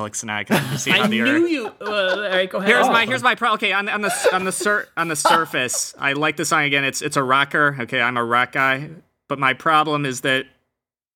Alex, 0.00 0.22
and 0.22 0.30
I. 0.30 0.44
'cause 0.44 0.60
you 0.72 0.78
see 0.78 0.90
how 0.90 1.02
the 1.06 1.08
knew 1.20 1.46
you. 1.46 1.66
Uh, 1.80 1.84
all 1.84 2.20
right, 2.20 2.48
go 2.50 2.58
ahead. 2.58 2.68
Here's 2.70 2.86
Oh. 2.86 2.92
my 2.92 3.06
here's 3.06 3.22
my 3.22 3.34
problem. 3.34 3.56
Okay, 3.58 3.72
on, 3.72 3.88
on 3.88 4.00
the 4.02 4.28
on 4.32 4.44
the 4.44 4.52
sur- 4.52 4.88
on 4.96 5.08
the 5.08 5.16
surface, 5.16 5.94
I 5.98 6.14
like 6.14 6.36
the 6.36 6.44
song 6.44 6.64
again. 6.64 6.84
It's 6.84 7.02
it's 7.02 7.16
a 7.16 7.22
rocker. 7.22 7.76
Okay, 7.80 8.00
I'm 8.00 8.16
a 8.16 8.24
rock 8.24 8.52
guy, 8.52 8.88
but 9.28 9.38
my 9.38 9.52
problem 9.54 10.04
is 10.06 10.22
that 10.22 10.46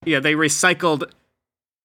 yeah, 0.04 0.20
they 0.20 0.34
recycled 0.34 1.10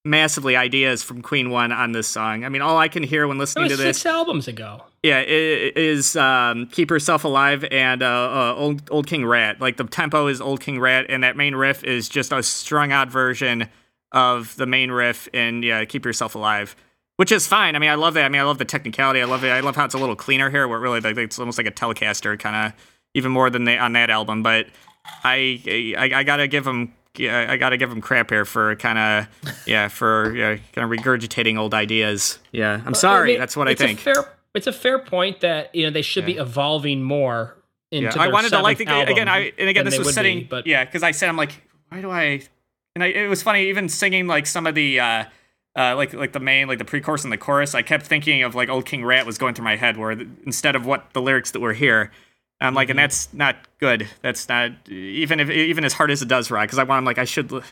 massively 0.05 0.55
ideas 0.55 1.03
from 1.03 1.21
Queen 1.21 1.49
One 1.49 1.71
on 1.71 1.91
this 1.91 2.07
song. 2.07 2.43
I 2.45 2.49
mean, 2.49 2.61
all 2.61 2.77
I 2.77 2.87
can 2.87 3.03
hear 3.03 3.27
when 3.27 3.37
listening 3.37 3.69
to 3.69 3.75
this, 3.77 3.97
six 3.97 4.05
albums 4.05 4.47
ago. 4.47 4.83
yeah, 5.03 5.17
i- 5.17 5.21
i- 5.21 5.71
is 5.75 6.15
um, 6.15 6.67
"Keep 6.67 6.89
Yourself 6.91 7.23
Alive" 7.25 7.65
and 7.71 8.01
uh, 8.01 8.05
uh, 8.07 8.53
"Old 8.57 8.89
Old 8.91 9.07
King 9.07 9.25
Rat." 9.25 9.59
Like 9.59 9.77
the 9.77 9.83
tempo 9.85 10.27
is 10.27 10.41
"Old 10.41 10.61
King 10.61 10.79
Rat," 10.79 11.05
and 11.09 11.23
that 11.23 11.35
main 11.37 11.55
riff 11.55 11.83
is 11.83 12.07
just 12.09 12.31
a 12.31 12.41
strung 12.43 12.91
out 12.91 13.09
version 13.09 13.67
of 14.11 14.55
the 14.55 14.65
main 14.65 14.91
riff 14.91 15.27
in 15.33 15.63
yeah, 15.63 15.83
"Keep 15.85 16.05
Yourself 16.05 16.33
Alive." 16.35 16.75
Which 17.19 17.33
is 17.33 17.45
fine. 17.45 17.75
I 17.75 17.79
mean, 17.79 17.89
I 17.89 17.95
love 17.95 18.13
that. 18.13 18.23
I 18.23 18.29
mean, 18.29 18.39
I 18.39 18.45
love 18.45 18.59
the 18.59 18.63
technicality. 18.63 19.19
I 19.19 19.25
love 19.25 19.43
it. 19.43 19.49
I 19.49 19.59
love 19.59 19.75
how 19.75 19.83
it's 19.83 19.93
a 19.93 19.97
little 19.97 20.15
cleaner 20.15 20.49
here, 20.49 20.69
where 20.69 20.77
it 20.77 20.81
really 20.81 21.01
like 21.01 21.17
it's 21.17 21.37
almost 21.37 21.57
like 21.57 21.67
a 21.67 21.71
Telecaster, 21.71 22.39
kind 22.39 22.55
of 22.55 22.79
even 23.13 23.29
more 23.29 23.49
than 23.49 23.65
they 23.65 23.77
on 23.77 23.91
that 23.91 24.09
album. 24.09 24.41
But 24.41 24.67
I, 25.25 25.93
I, 25.97 26.11
I 26.19 26.23
gotta 26.23 26.47
give 26.47 26.63
them. 26.63 26.93
yeah, 27.17 27.47
I 27.49 27.57
gotta 27.57 27.75
give 27.75 27.91
him 27.91 27.99
crap 27.99 28.29
here 28.29 28.45
for 28.45 28.73
kind 28.77 28.97
of, 28.97 29.27
yeah, 29.67 29.89
for 29.89 30.33
yeah, 30.33 30.55
kind 30.71 30.89
of 30.89 30.97
regurgitating 30.97 31.59
old 31.59 31.73
ideas. 31.73 32.39
Yeah, 32.53 32.79
I'm 32.85 32.93
sorry. 32.93 33.31
mean, 33.31 33.39
That's 33.39 33.57
what 33.57 33.67
I 33.67 33.75
think. 33.75 33.99
Fair, 33.99 34.37
it's 34.55 34.67
a 34.67 34.71
fair 34.71 34.97
point 34.97 35.41
that 35.41 35.75
you 35.75 35.83
know 35.83 35.91
they 35.91 36.01
should 36.01 36.25
be 36.25 36.37
evolving 36.37 37.03
more. 37.03 37.57
Into 37.91 38.15
Yeah, 38.15 38.23
I 38.23 38.29
wanted 38.29 38.51
to 38.51 38.61
like 38.61 38.77
the, 38.77 38.83
again. 38.83 39.27
I 39.27 39.51
and 39.57 39.67
again 39.67 39.83
this 39.83 39.97
was 39.97 40.13
setting, 40.13 40.39
be, 40.39 40.43
but 40.45 40.65
yeah, 40.65 40.85
because 40.85 41.03
I 41.03 41.11
said 41.11 41.27
I'm 41.27 41.35
like, 41.35 41.63
why 41.89 41.99
do 41.99 42.09
I? 42.09 42.43
And 42.95 43.03
I, 43.03 43.07
it 43.07 43.27
was 43.27 43.43
funny 43.43 43.67
even 43.67 43.89
singing 43.89 44.25
like 44.25 44.45
some 44.45 44.65
of 44.65 44.73
the. 44.73 45.01
uh 45.01 45.25
uh, 45.77 45.95
like 45.95 46.13
like 46.13 46.33
the 46.33 46.39
main 46.39 46.67
like 46.67 46.77
the 46.79 46.85
pre-chorus 46.85 47.23
and 47.23 47.31
the 47.33 47.37
chorus, 47.37 47.75
I 47.75 47.81
kept 47.81 48.05
thinking 48.05 48.43
of 48.43 48.55
like 48.55 48.69
Old 48.69 48.85
King 48.85 49.05
Rat 49.05 49.25
was 49.25 49.37
going 49.37 49.53
through 49.53 49.65
my 49.65 49.75
head, 49.75 49.97
where 49.97 50.15
th- 50.15 50.27
instead 50.45 50.75
of 50.75 50.85
what 50.85 51.13
the 51.13 51.21
lyrics 51.21 51.51
that 51.51 51.59
were 51.59 51.73
here, 51.73 52.11
I'm 52.59 52.73
like, 52.73 52.89
and 52.89 52.97
Mm-hmm. 52.97 53.03
that's 53.03 53.33
not 53.33 53.55
good. 53.79 54.07
That's 54.21 54.49
not 54.49 54.71
even 54.89 55.39
if 55.39 55.49
even 55.49 55.83
as 55.85 55.93
hard 55.93 56.11
as 56.11 56.21
it 56.21 56.27
does, 56.27 56.49
right? 56.51 56.65
Because 56.65 56.79
I 56.79 56.83
want, 56.83 56.97
I'm 56.99 57.05
like, 57.05 57.17
I 57.19 57.25
should, 57.25 57.47
but 57.49 57.63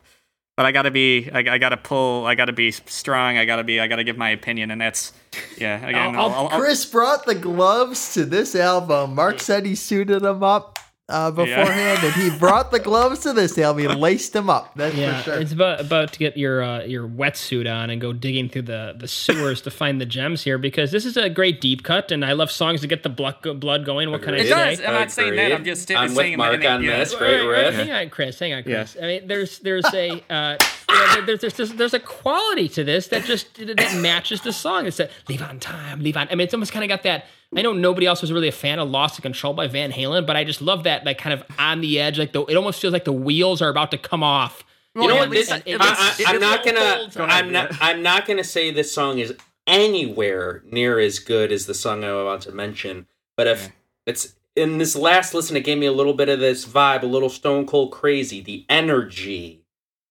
I 0.66 0.72
gotta 0.72 0.92
be, 0.92 1.30
I, 1.32 1.40
I 1.40 1.58
gotta 1.58 1.78
pull, 1.78 2.26
I 2.26 2.36
gotta 2.36 2.54
be 2.54 2.72
strong, 2.72 3.38
I 3.38 3.46
gotta 3.46 3.64
be, 3.64 3.80
I 3.80 3.88
gotta 3.88 4.04
give 4.04 4.18
my 4.18 4.30
opinion, 4.30 4.72
and 4.72 4.80
that's, 4.82 5.14
yeah. 5.58 5.78
Again, 5.86 6.16
I'll- 6.16 6.22
I'll, 6.22 6.32
I'll, 6.34 6.48
I'll, 6.50 6.60
Chris 6.60 6.86
brought 6.86 7.26
the 7.26 7.36
gloves 7.36 8.14
to 8.14 8.26
this 8.26 8.56
album. 8.56 9.16
Mark 9.16 9.40
said 9.40 9.66
he 9.66 9.76
suited 9.76 10.22
them 10.22 10.44
up 10.44 10.80
uh, 11.10 11.32
beforehand, 11.32 12.00
and 12.04 12.14
he 12.16 12.30
brought 12.38 12.70
the 12.72 12.80
gloves 12.80 13.20
to 13.22 13.32
this 13.34 13.58
album. 13.58 13.82
He 13.82 13.88
laced 13.88 14.34
them 14.34 14.50
up. 14.50 14.74
That's 14.76 14.94
Yeah, 14.96 15.18
for 15.20 15.24
sure. 15.32 15.40
it's 15.40 15.54
about 15.54 15.80
about 15.80 16.12
to 16.14 16.20
get 16.20 16.36
your 16.36 16.62
uh, 16.62 16.84
your 16.84 17.08
wetsuit 17.08 17.72
on 17.72 17.90
and 17.90 18.02
go 18.02 18.12
digging 18.14 18.50
through 18.50 18.64
the, 18.64 18.94
the 18.98 19.08
sewers 19.08 19.62
to 19.62 19.72
find 19.72 20.02
the 20.02 20.06
gems 20.06 20.44
here 20.44 20.58
because 20.58 20.92
this 20.92 21.06
is 21.06 21.16
a 21.16 21.30
great 21.30 21.62
deep 21.62 21.84
cut 21.84 22.12
and 22.12 22.26
I 22.26 22.34
love 22.34 22.52
songs 22.52 22.82
to 22.82 22.88
get 22.88 23.04
the 23.04 23.10
blood 23.10 23.36
blood 23.60 23.86
going. 23.86 24.12
What 24.12 24.22
can 24.22 24.34
I 24.34 24.38
it 24.40 24.44
say? 24.44 24.76
does. 24.76 24.80
I'm 24.82 24.94
not 24.94 25.12
saying 25.12 25.36
that. 25.36 25.46
I'm 25.54 25.62
Agreed. 25.62 25.66
just 25.66 25.92
I'm 25.92 26.10
saying 26.10 26.32
with 26.34 26.38
Mark 26.40 26.62
that- 26.62 26.72
on 26.72 26.84
yeah. 26.84 27.00
this. 27.00 27.16
Great 27.16 27.42
wait, 27.42 27.48
wait, 27.48 27.66
riff. 27.66 27.76
Hang 27.76 27.92
on, 27.92 28.10
Chris. 28.10 28.38
Hang 28.40 28.54
on, 28.54 28.64
Chris. 28.64 28.98
I 29.02 29.06
mean, 29.06 29.28
there's 29.28 29.60
there's 29.60 29.86
a 29.94 30.22
uh, 30.30 30.58
you 30.87 30.87
know, 30.96 31.22
there- 31.26 31.38
there's, 31.38 31.54
there's 31.56 31.74
there's 31.74 31.94
a 31.94 32.00
quality 32.00 32.70
to 32.70 32.84
this 32.84 33.08
that 33.10 33.24
just 33.26 33.54
that 33.56 33.98
matches 34.02 34.42
the 34.42 34.54
song. 34.54 34.86
It's 34.86 34.98
that 34.98 35.12
leave 35.28 35.42
on 35.42 35.60
time, 35.60 36.02
leave 36.02 36.16
on. 36.18 36.28
I 36.32 36.36
mean, 36.36 36.46
it's 36.46 36.54
almost 36.54 36.72
kind 36.72 36.84
of 36.84 36.90
got 36.90 37.04
that. 37.04 37.26
I 37.56 37.62
know 37.62 37.72
nobody 37.74 38.06
else 38.06 38.22
was 38.22 38.32
really 38.32 38.48
a 38.48 38.52
fan 38.54 38.80
of 38.80 38.90
"Loss 38.90 39.18
of 39.20 39.22
Control" 39.24 39.54
by 39.54 39.68
Van 39.68 39.92
Halen, 39.92 40.26
but 40.26 40.36
I 40.36 40.44
just 40.44 40.62
love 40.62 40.84
that 40.84 41.06
like 41.06 41.18
kind 41.18 41.34
of 41.34 41.44
on 41.60 41.82
the 41.82 42.00
edge. 42.00 42.18
Like 42.20 42.34
the 42.34 42.44
it 42.46 42.56
almost 42.56 42.82
feels 42.82 42.94
like 42.94 43.06
the 43.06 43.14
wheels 43.14 43.62
are 43.62 43.70
about 43.70 43.92
to 43.92 43.98
come 43.98 44.24
off. 44.24 44.64
You 44.96 45.02
know 45.02 45.08
Well, 45.08 45.16
what? 45.18 45.24
at 45.26 45.30
least 45.30 45.50
This, 45.50 45.62
it- 45.66 45.82
I, 45.82 46.14
it- 46.20 46.28
I, 46.28 46.34
I'm 46.34 46.40
not 46.40 46.66
gonna. 46.66 46.96
holds. 46.98 47.18
I'm 47.18 47.52
not. 47.52 47.72
I'm 47.82 48.02
not 48.02 48.26
gonna 48.26 48.44
say 48.44 48.72
this 48.72 48.92
song 48.92 49.20
is 49.20 49.34
anywhere 49.66 50.64
near 50.72 51.00
as 51.00 51.20
good 51.20 51.52
as 51.52 51.66
the 51.66 51.74
song 51.74 52.04
I'm 52.04 52.12
about 52.16 52.42
to 52.42 52.52
mention. 52.52 53.06
But 53.36 53.48
if 53.48 53.70
it's 54.06 54.34
in 54.56 54.78
this 54.80 54.96
last 54.96 55.34
listen, 55.34 55.56
it 55.56 55.64
gave 55.64 55.78
me 55.78 55.86
a 55.86 55.92
little 55.92 56.14
bit 56.14 56.30
of 56.30 56.40
this 56.40 56.66
vibe, 56.66 57.04
a 57.04 57.06
little 57.06 57.30
Stone 57.30 57.68
Cold 57.68 57.92
Crazy. 57.92 58.42
The 58.42 58.66
energy. 58.70 59.57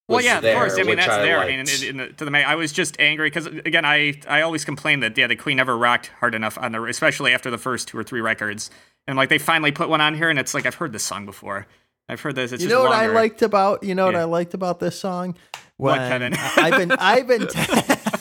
Well, 0.08 0.20
yeah, 0.20 0.38
there, 0.40 0.54
of 0.54 0.60
course. 0.60 0.74
I 0.74 0.76
mean, 0.78 0.90
which 0.90 0.98
that's 0.98 1.16
there. 1.16 1.38
I 1.38 1.48
mean, 1.48 1.60
in, 1.60 1.84
in 1.88 1.96
the, 1.96 2.08
to 2.12 2.24
the 2.24 2.30
May, 2.30 2.44
I 2.44 2.54
was 2.54 2.72
just 2.72 2.98
angry 3.00 3.28
because 3.28 3.46
again, 3.46 3.84
I 3.84 4.20
I 4.28 4.42
always 4.42 4.64
complain 4.64 5.00
that 5.00 5.18
yeah, 5.18 5.26
the 5.26 5.34
Queen 5.36 5.56
never 5.56 5.76
rocked 5.76 6.12
hard 6.20 6.34
enough 6.34 6.56
on 6.58 6.72
the, 6.72 6.82
especially 6.84 7.34
after 7.34 7.50
the 7.50 7.58
first 7.58 7.88
two 7.88 7.98
or 7.98 8.04
three 8.04 8.20
records, 8.20 8.70
and 9.08 9.16
like 9.16 9.28
they 9.28 9.38
finally 9.38 9.72
put 9.72 9.88
one 9.88 10.00
on 10.00 10.14
here, 10.14 10.30
and 10.30 10.38
it's 10.38 10.54
like 10.54 10.64
I've 10.64 10.76
heard 10.76 10.92
this 10.92 11.02
song 11.02 11.26
before. 11.26 11.66
I've 12.08 12.20
heard 12.20 12.36
this. 12.36 12.52
It's 12.52 12.62
you 12.62 12.68
just 12.68 12.78
know 12.78 12.84
what 12.88 12.92
I 12.92 13.08
liked 13.08 13.42
about 13.42 13.82
you 13.82 13.96
know 13.96 14.06
what 14.06 14.14
I 14.14 14.24
liked 14.24 14.54
about 14.54 14.78
this 14.78 14.98
song? 14.98 15.36
What, 15.76 15.98
When 15.98 16.08
Kevin? 16.08 16.34
I've 16.56 16.76
been 16.76 16.92
I've 16.92 17.26
been 17.26 17.48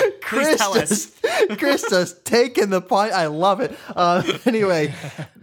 Chris 0.22 0.58
tell 0.58 0.78
us. 0.78 0.88
just, 0.88 1.58
Chris 1.58 1.84
just 1.88 2.24
taking 2.24 2.70
the 2.70 2.80
point. 2.80 3.12
I 3.12 3.26
love 3.26 3.60
it. 3.60 3.76
Uh, 3.94 4.22
anyway, 4.46 4.94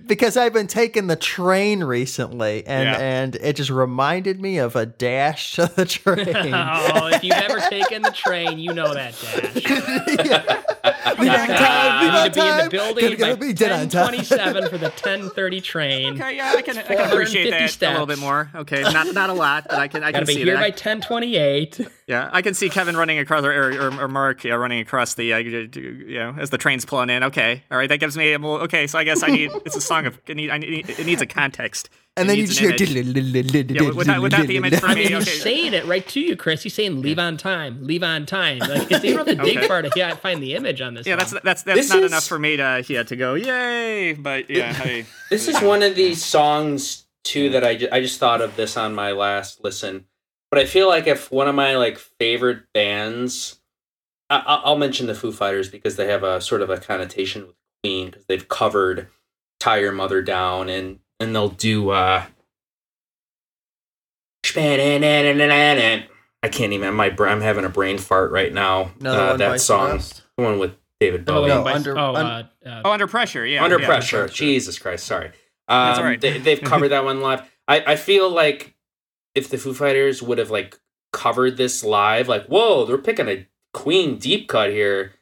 because 0.08 0.38
I've 0.38 0.54
been 0.54 0.68
taking 0.68 1.08
the 1.08 1.16
train 1.16 1.84
recently, 1.84 2.66
and 2.66 2.90
Yeah. 2.90 2.98
and 2.98 3.36
it 3.36 3.56
just 3.56 3.70
reminded 3.70 4.42
me 4.42 4.58
of 4.58 4.76
a 4.76 4.86
dash 4.86 5.54
to 5.56 5.68
the 5.76 5.86
train. 5.86 6.54
Oh, 6.54 7.08
if 7.08 7.24
you've 7.24 7.34
ever 7.36 7.60
taken 7.70 8.02
the 8.02 8.12
train, 8.12 8.60
you 8.60 8.74
know 8.74 8.94
that 8.94 9.14
dash. 9.22 10.64
Leave 11.18 11.32
on 11.32 11.48
time, 11.48 12.04
leave 12.04 12.14
You 12.14 12.20
on 12.20 12.24
should 12.26 12.34
be 12.34 12.42
in 12.42 12.58
the 12.58 12.70
building 12.70 13.04
Gotta- 13.06 13.16
gotta 13.18 13.36
by 13.38 13.46
be 13.48 13.54
dead 13.54 13.72
on 13.72 13.88
10:27 13.90 14.70
for 14.70 14.78
the 14.78 14.90
10:30 14.92 15.64
train. 15.64 16.14
Okay, 16.22 16.36
yeah, 16.36 16.54
I 16.56 16.62
can, 16.62 16.78
I 16.78 16.84
can 16.84 17.10
appreciate 17.12 17.46
450 17.50 17.80
that 17.80 17.90
a 17.90 17.92
little 17.94 18.06
bit 18.06 18.20
more. 18.20 18.50
Okay, 18.54 18.82
not 18.84 19.14
not 19.14 19.30
a 19.30 19.34
lot, 19.34 19.66
but 19.70 19.80
I 19.80 19.88
can 19.88 20.04
I 20.04 20.12
Got 20.12 20.20
to 20.20 20.26
can 20.26 20.28
be 20.28 20.34
see 20.36 20.44
here 20.44 20.56
that. 20.56 20.62
by 20.62 20.72
10:28. 20.72 21.88
Yeah, 22.08 22.30
I 22.32 22.42
can 22.42 22.54
see 22.54 22.70
Kevin 22.70 22.96
running 22.96 23.20
across, 23.20 23.44
or, 23.44 23.52
or, 23.52 24.02
or 24.04 24.08
Mark 24.08 24.44
yeah, 24.46 24.54
running 24.54 24.80
across 24.80 25.16
the, 25.16 25.34
uh, 25.34 25.38
you 25.40 25.68
know, 26.20 26.36
as 26.40 26.50
the 26.52 26.58
train's 26.58 26.86
pulling 26.86 27.10
in. 27.10 27.24
Okay, 27.24 27.64
all 27.70 27.78
right, 27.78 27.90
that 27.90 27.98
gives 28.00 28.16
me, 28.16 28.36
well, 28.38 28.60
okay, 28.60 28.88
so 28.88 28.98
I 28.98 29.04
guess 29.04 29.24
I 29.24 29.28
need, 29.28 29.52
it's 29.66 29.76
a 29.76 29.82
song 29.98 30.06
of, 30.08 30.20
it, 30.28 30.36
need, 30.36 30.50
I 30.50 30.58
need, 30.58 30.90
it 30.90 31.06
needs 31.06 31.22
a 31.22 31.26
context. 31.26 31.90
And 32.16 32.26
It 32.26 32.28
then 32.30 32.38
you 32.38 32.48
just 32.48 32.60
hear. 32.60 32.72
image. 32.72 33.70
Yeah, 33.70 33.90
without- 33.92 34.22
without 34.22 34.48
the 34.48 34.58
image 34.58 34.80
for 34.80 34.88
I 34.88 34.96
me, 34.96 35.04
mean, 35.04 35.14
he's 35.14 35.28
okay. 35.28 35.38
saying 35.38 35.74
it 35.74 35.86
right 35.86 36.08
to 36.10 36.20
you, 36.20 36.36
Chris. 36.36 36.64
He's 36.64 36.74
saying 36.74 37.02
leave 37.02 37.20
on 37.20 37.38
time, 37.38 37.86
leave 37.86 38.02
on 38.02 38.26
time. 38.26 38.58
Like, 38.60 38.92
it's, 38.92 39.04
you 39.04 39.16
don't 39.16 39.28
have 39.28 39.42
dig 39.46 39.58
Okay. 39.58 39.68
far 39.68 39.84
to 39.84 39.92
yeah, 39.96 40.16
find 40.16 40.42
the 40.42 40.56
image 40.56 40.82
on 40.82 40.96
this. 40.96 41.06
Yeah, 41.06 41.16
that's 41.16 41.30
song. 41.32 41.42
that's 41.44 41.62
that's 41.64 41.80
This 41.80 41.90
not 41.90 42.00
is- 42.00 42.12
enough 42.12 42.26
for 42.26 42.40
me 42.40 42.58
to 42.58 42.84
yeah 42.88 43.04
to 43.04 43.16
go 43.16 43.36
yay, 43.36 44.14
but 44.14 44.50
yeah, 44.50 44.74
hey, 44.74 45.06
This 45.30 45.48
is 45.48 45.62
one 45.62 45.84
of 45.84 45.96
these 45.96 46.24
songs 46.26 47.06
too 47.24 47.50
that 47.52 47.64
I, 47.64 47.76
ju- 47.76 47.90
I 47.92 48.00
just 48.02 48.20
thought 48.20 48.42
of 48.42 48.56
this 48.56 48.78
on 48.78 48.96
my 48.96 49.12
last 49.12 49.64
listen. 49.64 50.06
But 50.50 50.60
I 50.60 50.66
feel 50.66 50.88
like 50.88 51.08
if 51.08 51.30
one 51.32 51.48
of 51.48 51.54
my 51.56 51.76
like 51.76 51.98
favorite 52.00 52.64
bands, 52.74 53.60
I, 54.30 54.38
I- 54.40 54.62
I'll 54.64 54.78
mention 54.78 55.06
the 55.06 55.14
Foo 55.14 55.32
Fighters 55.32 55.70
because 55.70 55.98
they 55.98 56.08
have 56.08 56.24
a 56.24 56.42
sort 56.42 56.62
of 56.64 56.70
a 56.72 56.78
connotation 56.78 57.46
with 57.48 57.56
Queen 57.84 58.08
because 58.10 58.26
they've 58.26 58.48
covered 58.48 59.08
"Tie 59.60 59.78
Your 59.80 59.92
Mother 59.92 60.22
Down" 60.22 60.70
and 60.70 61.00
and 61.20 61.34
they'll 61.36 61.50
do. 61.50 61.90
uh 61.92 62.24
I 66.44 66.50
can't 66.50 66.74
even. 66.74 66.94
My 66.94 67.10
bra- 67.10 67.32
I'm 67.32 67.42
having 67.42 67.66
a 67.66 67.70
brain 67.70 67.98
fart 67.98 68.32
right 68.32 68.54
now. 68.54 68.92
Uh, 69.04 69.28
one 69.30 69.38
that 69.38 69.60
song, 69.60 69.98
Dust? 69.98 70.24
the 70.38 70.44
one 70.44 70.60
with 70.60 70.76
David 71.00 71.26
Bowie. 71.26 71.48
No, 71.48 71.64
by- 71.64 71.74
under- 71.74 71.98
oh, 71.98 72.16
un- 72.16 72.26
uh, 72.26 72.48
uh, 72.66 72.82
oh 72.86 72.92
under 72.92 73.08
pressure, 73.08 73.46
yeah, 73.46 73.64
under 73.64 73.80
yeah, 73.80 73.86
pressure. 73.88 74.28
Jesus 74.28 74.80
Christ, 74.80 75.06
sorry. 75.06 75.28
Um, 75.68 75.88
That's 75.88 76.00
all 76.00 76.06
right. 76.06 76.22
They, 76.22 76.38
they've 76.38 76.62
covered 76.62 76.90
that 76.90 77.04
one 77.04 77.22
live. 77.22 77.42
I, 77.68 77.84
I 77.86 77.96
feel 77.98 78.30
like 78.30 78.76
if 79.36 79.50
the 79.50 79.58
Foo 79.58 79.74
Fighters 79.74 80.22
would 80.24 80.38
have 80.38 80.50
like 80.52 80.80
covered 81.12 81.58
this 81.58 81.84
live, 81.84 82.28
like 82.30 82.46
whoa, 82.48 82.86
they're 82.86 82.98
picking 82.98 83.28
a 83.28 83.48
Queen 83.74 84.18
deep 84.18 84.48
cut 84.48 84.70
here. 84.70 85.14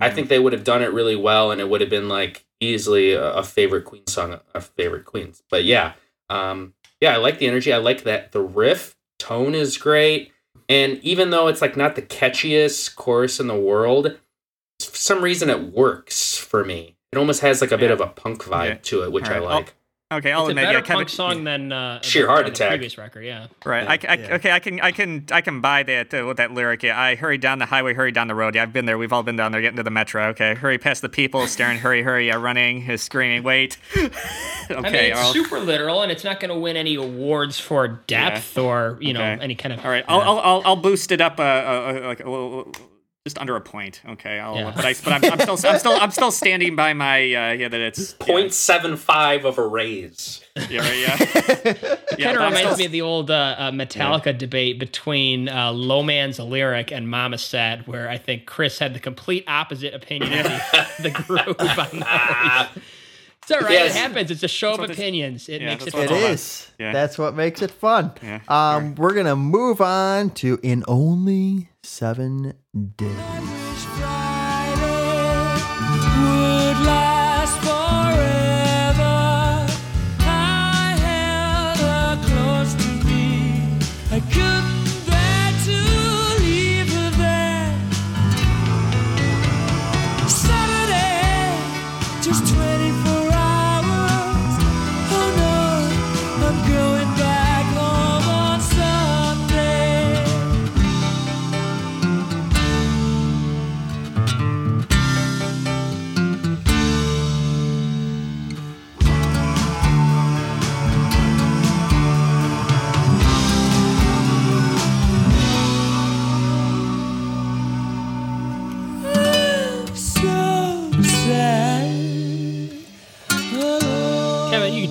I 0.00 0.08
Mhm. 0.08 0.14
think 0.14 0.28
they 0.28 0.38
would 0.38 0.52
have 0.54 0.64
done 0.64 0.82
it 0.82 0.92
really 0.92 1.16
well, 1.16 1.50
and 1.50 1.60
it 1.60 1.68
would 1.68 1.80
have 1.82 1.90
been 1.90 2.08
like 2.08 2.46
easily 2.60 3.12
a, 3.12 3.32
a 3.32 3.42
favorite 3.42 3.84
Queen 3.84 4.06
song, 4.06 4.38
a 4.54 4.60
favorite 4.60 5.04
Queens. 5.04 5.42
But 5.50 5.64
yeah, 5.64 5.92
um, 6.28 6.74
yeah, 7.00 7.14
I 7.14 7.16
like 7.16 7.38
the 7.38 7.46
energy. 7.46 7.72
I 7.72 7.78
like 7.78 8.04
that 8.04 8.32
the 8.32 8.40
riff 8.42 8.94
tone 9.18 9.54
is 9.54 9.76
great, 9.78 10.32
and 10.68 10.98
even 11.02 11.30
though 11.30 11.48
it's 11.48 11.60
like 11.62 11.76
not 11.76 11.96
the 11.96 12.02
catchiest 12.02 12.94
chorus 12.96 13.40
in 13.40 13.46
the 13.48 13.58
world, 13.58 14.18
for 14.80 14.96
some 14.96 15.22
reason 15.22 15.50
it 15.50 15.72
works 15.72 16.36
for 16.36 16.64
me. 16.64 16.96
It 17.12 17.18
almost 17.18 17.40
has 17.40 17.60
like 17.60 17.72
a 17.72 17.78
bit 17.78 17.90
of 17.90 18.00
a 18.00 18.06
punk 18.06 18.44
vibe 18.44 18.66
Yeah. 18.68 18.74
to 18.82 19.02
it, 19.02 19.12
which 19.12 19.24
I 19.24 19.34
Alright, 19.38 19.42
I'll- 19.42 19.54
like. 19.56 19.74
Okay, 20.12 20.32
I'll 20.32 20.40
it's 20.40 20.48
a 20.48 20.50
admit, 20.50 20.64
better 20.64 20.78
yeah, 20.78 20.82
Kevin, 20.82 20.96
punk 20.96 21.08
song 21.08 21.44
than 21.44 21.70
uh, 21.70 22.00
Sheer 22.02 22.22
than 22.22 22.30
Heart 22.30 22.46
the 22.46 22.50
Attack. 22.50 22.68
previous 22.70 22.98
record. 22.98 23.24
Yeah. 23.24 23.46
Right. 23.64 24.02
Yeah, 24.02 24.10
I, 24.10 24.12
I, 24.12 24.16
yeah. 24.18 24.34
Okay, 24.34 24.50
I 24.50 24.58
can, 24.58 24.80
I 24.80 24.90
can, 24.90 25.24
I 25.30 25.40
can 25.40 25.60
buy 25.60 25.84
that 25.84 26.12
uh, 26.12 26.26
with 26.26 26.36
that 26.38 26.50
lyric. 26.52 26.82
Yeah, 26.82 27.00
I 27.00 27.14
hurry 27.14 27.38
down 27.38 27.60
the 27.60 27.66
highway, 27.66 27.94
hurry 27.94 28.10
down 28.10 28.26
the 28.26 28.34
road. 28.34 28.56
Yeah, 28.56 28.64
I've 28.64 28.72
been 28.72 28.86
there. 28.86 28.98
We've 28.98 29.12
all 29.12 29.22
been 29.22 29.36
down 29.36 29.52
there, 29.52 29.60
getting 29.60 29.76
to 29.76 29.84
the 29.84 29.90
metro. 29.92 30.26
Okay, 30.30 30.54
hurry 30.56 30.78
past 30.78 31.02
the 31.02 31.08
people, 31.08 31.46
staring, 31.46 31.78
hurry, 31.78 32.02
hurry. 32.02 32.26
Yeah, 32.26 32.42
running, 32.42 32.90
is 32.90 33.02
screaming, 33.04 33.44
wait. 33.44 33.78
okay, 33.96 34.10
I 34.74 34.80
mean, 34.80 34.94
it's 34.96 35.20
I'll- 35.20 35.32
super 35.32 35.60
literal, 35.60 36.02
and 36.02 36.10
it's 36.10 36.24
not 36.24 36.40
going 36.40 36.48
to 36.52 36.58
win 36.58 36.76
any 36.76 36.96
awards 36.96 37.60
for 37.60 37.86
depth 38.08 38.58
or 38.58 38.98
you 39.00 39.12
know 39.12 39.20
Okay. 39.22 39.44
any 39.44 39.54
kind 39.54 39.72
of. 39.74 39.84
all 39.84 39.92
right. 39.92 40.04
I'll, 40.08 40.22
I'll, 40.22 40.38
I'll, 40.40 40.62
I'll 40.64 40.76
boost 40.76 41.12
it 41.12 41.20
up, 41.20 41.38
uh, 41.38 41.42
uh, 41.44 41.46
uh, 42.02 42.06
like 42.08 42.18
a 42.18 42.28
little- 42.28 42.72
just 43.24 43.38
under 43.38 43.54
a 43.54 43.60
point. 43.60 44.00
Okay, 44.08 44.38
I'll, 44.38 44.56
Yeah. 44.56 44.72
but 44.74 44.84
I, 44.84 44.94
but 45.04 45.12
I'm, 45.12 45.24
I'm 45.24 45.40
still, 45.40 45.70
I'm 45.70 45.78
still, 45.78 45.92
I'm 45.92 46.10
still 46.10 46.30
standing 46.30 46.74
by 46.74 46.94
my, 46.94 47.18
uh, 47.20 47.52
yeah, 47.52 47.68
that 47.68 47.80
it's 47.80 48.14
yeah, 48.18 48.26
Point 48.26 48.54
seven 48.54 48.96
five 48.96 49.44
of 49.44 49.58
a 49.58 49.66
raise. 49.66 50.40
Yeah, 50.70 50.80
right, 50.80 50.98
yeah. 50.98 51.16
yeah 52.18 52.24
kind 52.24 52.36
of 52.38 52.42
reminds 52.44 52.60
still- 52.60 52.76
me 52.78 52.84
of 52.86 52.92
the 52.92 53.02
old 53.02 53.30
uh, 53.30 53.56
uh, 53.58 53.70
Metallica 53.72 54.36
debate 54.36 54.78
between 54.78 55.48
uh, 55.50 55.70
Low 55.72 56.02
Man's 56.02 56.38
Lyric 56.38 56.90
and 56.92 57.10
Mama 57.10 57.36
Said, 57.36 57.86
where 57.86 58.08
I 58.08 58.16
think 58.16 58.46
Chris 58.46 58.78
had 58.78 58.94
the 58.94 59.00
complete 59.00 59.44
opposite 59.46 59.92
opinion 59.92 60.32
of 60.32 60.44
the, 60.46 60.86
the 61.02 61.10
group 61.10 61.60
on 61.60 62.00
that. 62.00 62.70
It's 63.42 63.50
all 63.52 63.60
right. 63.66 63.72
Yes. 63.72 63.96
It 63.96 63.98
happens. 63.98 64.30
It's 64.30 64.42
a 64.42 64.48
show 64.48 64.74
of 64.74 64.90
opinions. 64.90 65.48
It 65.48 65.62
yeah, 65.62 65.68
makes 65.70 65.86
it 65.86 65.92
that's 65.92 65.96
what 65.96 66.04
It 66.04 66.08
fun. 66.08 66.16
all 66.18 66.22
about. 66.24 66.30
is. 66.34 66.70
Yeah. 66.78 66.92
That's 66.92 67.18
what 67.18 67.34
makes 67.34 67.62
it 67.62 67.70
fun. 67.70 68.12
Yeah. 68.22 68.40
Um, 68.48 68.94
we're 68.96 69.14
gonna 69.14 69.34
move 69.34 69.80
on 69.80 70.30
to 70.34 70.60
in 70.62 70.84
only 70.86 71.69
seven 71.82 72.52
days. 72.96 73.69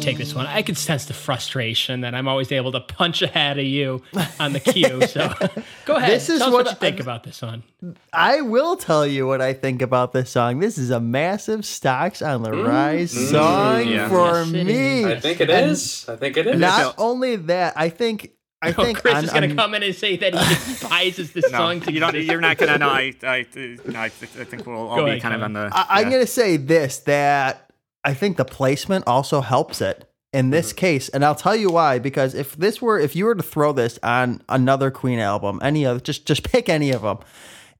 Take 0.09 0.17
this 0.17 0.33
one. 0.35 0.45
I 0.47 0.61
can 0.61 0.75
sense 0.75 1.05
the 1.05 1.13
frustration 1.13 2.01
that 2.01 2.13
I'm 2.15 2.27
always 2.27 2.51
able 2.51 2.71
to 2.73 2.79
punch 2.79 3.21
ahead 3.21 3.57
of 3.57 3.65
you 3.65 4.01
on 4.39 4.53
the 4.53 4.59
cue. 4.59 5.05
So 5.07 5.31
go 5.85 5.95
ahead. 5.95 6.11
This 6.11 6.29
is 6.29 6.39
Tell 6.39 6.47
us 6.49 6.53
what 6.53 6.65
what 6.65 6.71
you 6.73 6.79
think 6.79 6.95
I'm- 6.97 7.01
about 7.03 7.23
this 7.23 7.41
one. 7.41 7.63
I 8.11 8.41
will 8.41 8.75
tell 8.75 9.07
you 9.07 9.25
what 9.25 9.41
I 9.41 9.53
think 9.53 9.81
about 9.81 10.11
this 10.11 10.29
song. 10.31 10.59
This 10.59 10.77
is 10.77 10.89
a 10.89 10.99
massive 10.99 11.65
stocks 11.65 12.21
on 12.21 12.43
the 12.43 12.51
rise 12.51 13.11
song 13.29 13.87
yeah. 13.87 14.09
for 14.09 14.43
Yes, 14.43 14.51
me. 14.51 15.05
I 15.05 15.19
think 15.19 15.39
it 15.39 15.49
And 15.49 15.71
is. 15.71 16.05
I 16.09 16.15
think 16.17 16.35
it 16.37 16.45
is. 16.47 16.59
Not 16.59 16.95
only 16.97 17.37
that, 17.37 17.73
I 17.77 17.87
think 17.89 18.31
I 18.61 18.71
Oh, 18.77 18.83
think 18.83 18.99
Chris 19.01 19.15
on- 19.15 19.23
is 19.23 19.31
going 19.31 19.49
to 19.49 19.55
come 19.55 19.73
in 19.75 19.83
and 19.83 19.95
say 19.95 20.17
that 20.17 20.33
he 20.33 20.39
despises 20.55 21.31
this 21.31 21.49
No, 21.49 21.57
song. 21.57 21.79
To 21.81 21.93
you 21.93 22.01
don't. 22.01 22.13
You're 22.15 22.41
not 22.41 22.57
gonna. 22.57 22.77
No, 22.77 22.89
I, 22.89 23.13
I, 23.23 23.45
no, 23.85 23.97
I, 23.99 24.05
I 24.05 24.09
think 24.09 24.67
we'll 24.67 24.75
all 24.89 24.97
Go 24.97 25.05
be 25.05 25.11
ahead, 25.11 25.21
kind 25.21 25.35
of 25.35 25.43
on 25.43 25.53
the. 25.53 25.69
I, 25.71 26.01
I'm 26.01 26.09
going 26.09 26.21
to 26.21 26.27
say 26.27 26.57
this 26.57 26.97
that 26.99 27.68
I 28.09 28.13
think 28.15 28.37
the 28.37 28.45
placement 28.45 29.05
also 29.07 29.41
helps 29.41 29.81
it 29.81 30.09
in 30.33 30.49
this 30.49 30.73
case, 30.73 31.09
and 31.09 31.23
I'll 31.23 31.35
tell 31.35 31.55
you 31.55 31.69
why. 31.69 31.99
Because 31.99 32.33
if 32.33 32.55
this 32.55 32.81
were, 32.81 32.99
if 32.99 33.15
you 33.15 33.25
were 33.25 33.35
to 33.35 33.43
throw 33.43 33.71
this 33.71 33.99
on 34.01 34.41
another 34.49 34.89
Queen 34.89 35.19
album, 35.19 35.59
any 35.61 35.85
other, 35.85 35.99
just 35.99 36.25
just 36.25 36.43
pick 36.43 36.69
any 36.69 36.91
of 36.91 37.03
them, 37.03 37.19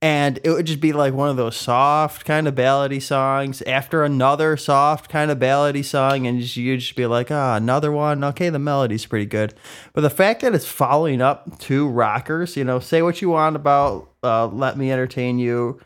and 0.02 0.40
it 0.44 0.52
would 0.52 0.68
just 0.68 0.80
be 0.80 0.94
like 0.94 1.16
one 1.16 1.30
of 1.30 1.36
those 1.38 1.56
soft 1.56 2.26
kind 2.26 2.48
of 2.48 2.54
ballady 2.54 3.02
songs 3.02 3.64
after 3.64 4.04
another 4.04 4.56
soft 4.56 5.10
kind 5.10 5.32
of 5.32 5.40
ballady 5.40 5.84
song, 5.84 6.28
and 6.28 6.56
you'd 6.56 6.80
just 6.80 6.96
be 6.96 7.08
like, 7.08 7.32
ah, 7.32 7.56
another 7.56 7.92
one. 7.92 8.24
Okay, 8.24 8.50
the 8.50 8.60
melody's 8.60 9.08
pretty 9.08 9.26
good, 9.26 9.56
but 9.94 10.02
the 10.02 10.10
fact 10.12 10.42
that 10.42 10.54
it's 10.54 10.68
following 10.68 11.22
up 11.22 11.58
two 11.58 11.88
rockers, 11.88 12.56
you 12.56 12.64
know, 12.64 12.80
say 12.80 13.02
what 13.02 13.22
you 13.22 13.30
want 13.30 13.56
about 13.56 14.10
uh, 14.24 14.46
"Let 14.46 14.78
Me 14.78 14.92
Entertain 14.92 15.40
You." 15.40 15.80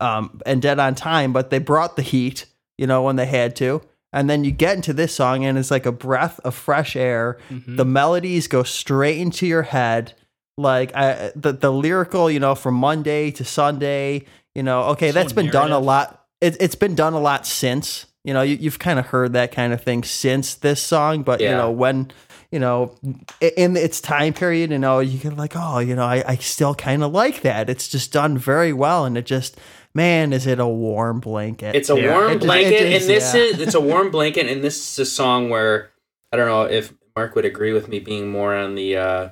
um, 0.00 0.40
and 0.46 0.60
Dead 0.60 0.78
on 0.78 0.94
Time, 0.94 1.32
but 1.32 1.50
they 1.50 1.58
brought 1.58 1.96
the 1.96 2.02
heat, 2.02 2.46
you 2.78 2.86
know, 2.86 3.02
when 3.02 3.16
they 3.16 3.26
had 3.26 3.54
to. 3.56 3.82
And 4.12 4.28
then 4.28 4.42
you 4.42 4.50
get 4.50 4.74
into 4.74 4.92
this 4.92 5.14
song, 5.14 5.44
and 5.44 5.56
it's 5.56 5.70
like 5.70 5.86
a 5.86 5.92
breath 5.92 6.40
of 6.40 6.54
fresh 6.54 6.96
air. 6.96 7.38
Mm-hmm. 7.48 7.76
The 7.76 7.84
melodies 7.84 8.48
go 8.48 8.64
straight 8.64 9.18
into 9.18 9.46
your 9.46 9.62
head. 9.62 10.14
Like 10.58 10.94
I, 10.96 11.32
the 11.36 11.52
the 11.52 11.72
lyrical, 11.72 12.30
you 12.30 12.40
know, 12.40 12.54
from 12.54 12.74
Monday 12.74 13.30
to 13.30 13.44
Sunday, 13.44 14.26
you 14.54 14.62
know, 14.62 14.82
okay, 14.90 15.08
So 15.08 15.14
that's 15.14 15.32
been 15.32 15.48
done 15.50 15.70
a 15.70 15.78
lot. 15.78 16.26
It, 16.40 16.56
it's 16.60 16.74
been 16.74 16.94
done 16.94 17.12
a 17.14 17.20
lot 17.20 17.46
since. 17.46 18.06
You 18.24 18.34
know, 18.34 18.42
you, 18.42 18.56
you've 18.56 18.78
kind 18.78 18.98
of 18.98 19.06
heard 19.06 19.32
that 19.32 19.52
kind 19.52 19.72
of 19.72 19.82
thing 19.82 20.02
since 20.02 20.54
this 20.54 20.82
song, 20.82 21.22
but 21.22 21.40
you 21.40 21.48
know 21.48 21.70
when 21.70 22.10
you 22.50 22.58
know 22.58 22.94
in 23.40 23.76
its 23.76 24.00
time 24.00 24.34
period, 24.34 24.70
you 24.70 24.78
know, 24.78 24.98
you 24.98 25.18
can 25.18 25.36
like, 25.36 25.52
oh, 25.54 25.78
you 25.78 25.94
know, 25.94 26.04
I, 26.04 26.22
I 26.26 26.36
still 26.36 26.74
kind 26.74 27.02
of 27.02 27.12
like 27.12 27.40
that. 27.42 27.70
It's 27.70 27.88
just 27.88 28.12
done 28.12 28.36
very 28.36 28.74
well, 28.74 29.06
and 29.06 29.16
it 29.16 29.24
just, 29.24 29.56
man, 29.94 30.32
is 30.32 30.46
it 30.46 30.58
a 30.60 30.68
warm 30.68 31.20
blanket? 31.20 31.74
It's 31.74 31.90
a 31.90 32.00
Yeah. 32.00 32.12
warm 32.12 32.30
It 32.30 32.34
just- 32.34 32.46
blanket, 32.46 32.72
it 32.72 32.90
just- 32.90 33.08
and 33.08 33.16
this 33.16 33.34
yeah. 33.34 33.40
is 33.40 33.60
it's 33.60 33.74
a 33.74 33.80
warm 33.80 34.10
blanket, 34.10 34.46
and 34.46 34.62
this 34.62 34.76
is 34.92 34.98
a 34.98 35.06
song 35.10 35.50
where 35.50 35.90
I 36.32 36.36
don't 36.36 36.46
know 36.46 36.62
if 36.62 36.92
Mark 37.16 37.34
would 37.34 37.44
agree 37.44 37.72
with 37.72 37.88
me 37.88 37.98
being 37.98 38.30
more 38.30 38.54
on 38.54 38.76
the 38.76 38.96
uh, 38.96 39.28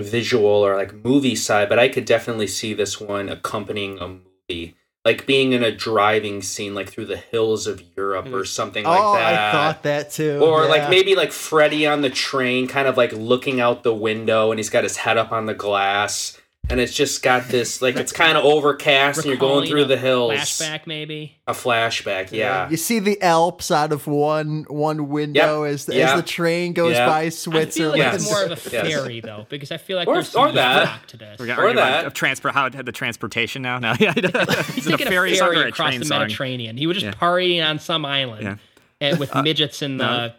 visual 0.00 0.46
or 0.64 0.76
like 0.76 0.92
movie 0.92 1.34
side, 1.36 1.68
but 1.68 1.78
I 1.78 1.88
could 1.88 2.04
definitely 2.04 2.46
see 2.46 2.74
this 2.74 3.00
one 3.00 3.28
accompanying 3.30 3.98
a 3.98 4.08
movie, 4.08 4.76
like 5.04 5.24
being 5.26 5.52
in 5.52 5.62
a 5.62 5.74
driving 5.74 6.42
scene, 6.42 6.74
like 6.74 6.90
through 6.90 7.06
the 7.06 7.16
hills 7.16 7.66
of 7.66 7.82
Europe 7.96 8.26
or 8.32 8.44
something 8.44 8.84
like 8.84 9.00
oh, 9.00 9.14
that. 9.14 9.34
I 9.34 9.52
thought 9.52 9.82
that 9.84 10.10
too. 10.10 10.40
or 10.42 10.64
yeah. 10.64 10.68
like 10.68 10.90
maybe 10.90 11.14
like 11.14 11.32
Freddie 11.32 11.86
on 11.86 12.02
the 12.02 12.10
train, 12.10 12.68
kind 12.68 12.86
of 12.86 12.98
like 12.98 13.12
looking 13.12 13.60
out 13.60 13.82
the 13.82 13.94
window, 13.94 14.50
and 14.50 14.58
he's 14.58 14.70
got 14.70 14.84
his 14.84 14.98
head 14.98 15.16
up 15.16 15.32
on 15.32 15.46
the 15.46 15.54
glass, 15.54 16.38
and 16.68 16.80
it's 16.80 16.92
just 16.92 17.22
got 17.22 17.48
this 17.48 17.80
like 17.80 17.96
it's 17.96 18.12
kind 18.12 18.36
of 18.36 18.44
overcast, 18.44 19.18
and 19.18 19.26
you're 19.26 19.36
going 19.36 19.68
through 19.68 19.82
a 19.82 19.86
the 19.86 19.96
hills. 19.96 20.32
Flashback, 20.32 20.86
maybe. 20.86 21.36
A 21.46 21.52
flashback, 21.52 22.32
yeah. 22.32 22.68
You 22.68 22.76
see 22.76 22.98
the 22.98 23.20
Alps 23.22 23.70
out 23.70 23.92
of 23.92 24.06
one 24.06 24.64
one 24.68 25.08
window 25.08 25.62
Yep. 25.64 25.72
as 25.74 25.84
the, 25.86 25.94
Yeah. 25.96 26.10
as 26.14 26.20
the 26.20 26.26
train 26.26 26.72
goes 26.72 26.94
Yeah. 26.94 27.06
by 27.06 27.20
I 27.20 27.22
feel 27.24 27.30
Switzerland. 27.30 27.92
like 27.92 27.98
Yes. 27.98 28.14
it's 28.22 28.30
more 28.30 28.42
of 28.44 28.50
a 28.66 28.70
Yes. 28.70 28.86
ferry 28.92 29.20
though, 29.20 29.46
because 29.48 29.70
I 29.70 29.76
feel 29.76 29.96
like 29.96 30.08
Or- 30.08 30.14
there's 30.14 30.34
or 30.34 30.48
some 30.48 30.54
that. 30.56 30.84
rock 30.86 31.06
to 31.08 31.16
this. 31.16 31.38
We're 31.38 31.46
gonna 31.46 31.60
Or 31.60 31.64
argue 31.66 31.78
about 31.80 31.90
that. 31.90 32.06
of 32.06 32.14
transport 32.14 32.54
how 32.54 32.68
the 32.68 32.90
transportation 32.92 33.62
now. 33.62 33.78
No, 33.78 33.94
yeah, 34.00 34.12
He's 34.14 34.24
is 34.78 34.86
it 34.86 34.94
a 34.94 34.96
taking 34.96 35.06
ferry, 35.06 35.32
a 35.32 35.36
song 35.36 35.48
or 35.50 35.52
ferry 35.54 35.64
a 35.66 35.68
across 35.68 35.88
train 35.90 36.00
the 36.00 36.06
song? 36.06 36.18
Mediterranean. 36.20 36.76
He 36.76 36.86
was 36.86 36.96
just 36.96 37.06
Yeah. 37.06 37.12
partying 37.12 37.64
on 37.64 37.78
some 37.78 38.04
island 38.04 38.42
Yeah. 38.42 38.56
and 39.00 39.18
with 39.20 39.32
midgets 39.36 39.82
and 39.82 40.02
uh, 40.02 40.30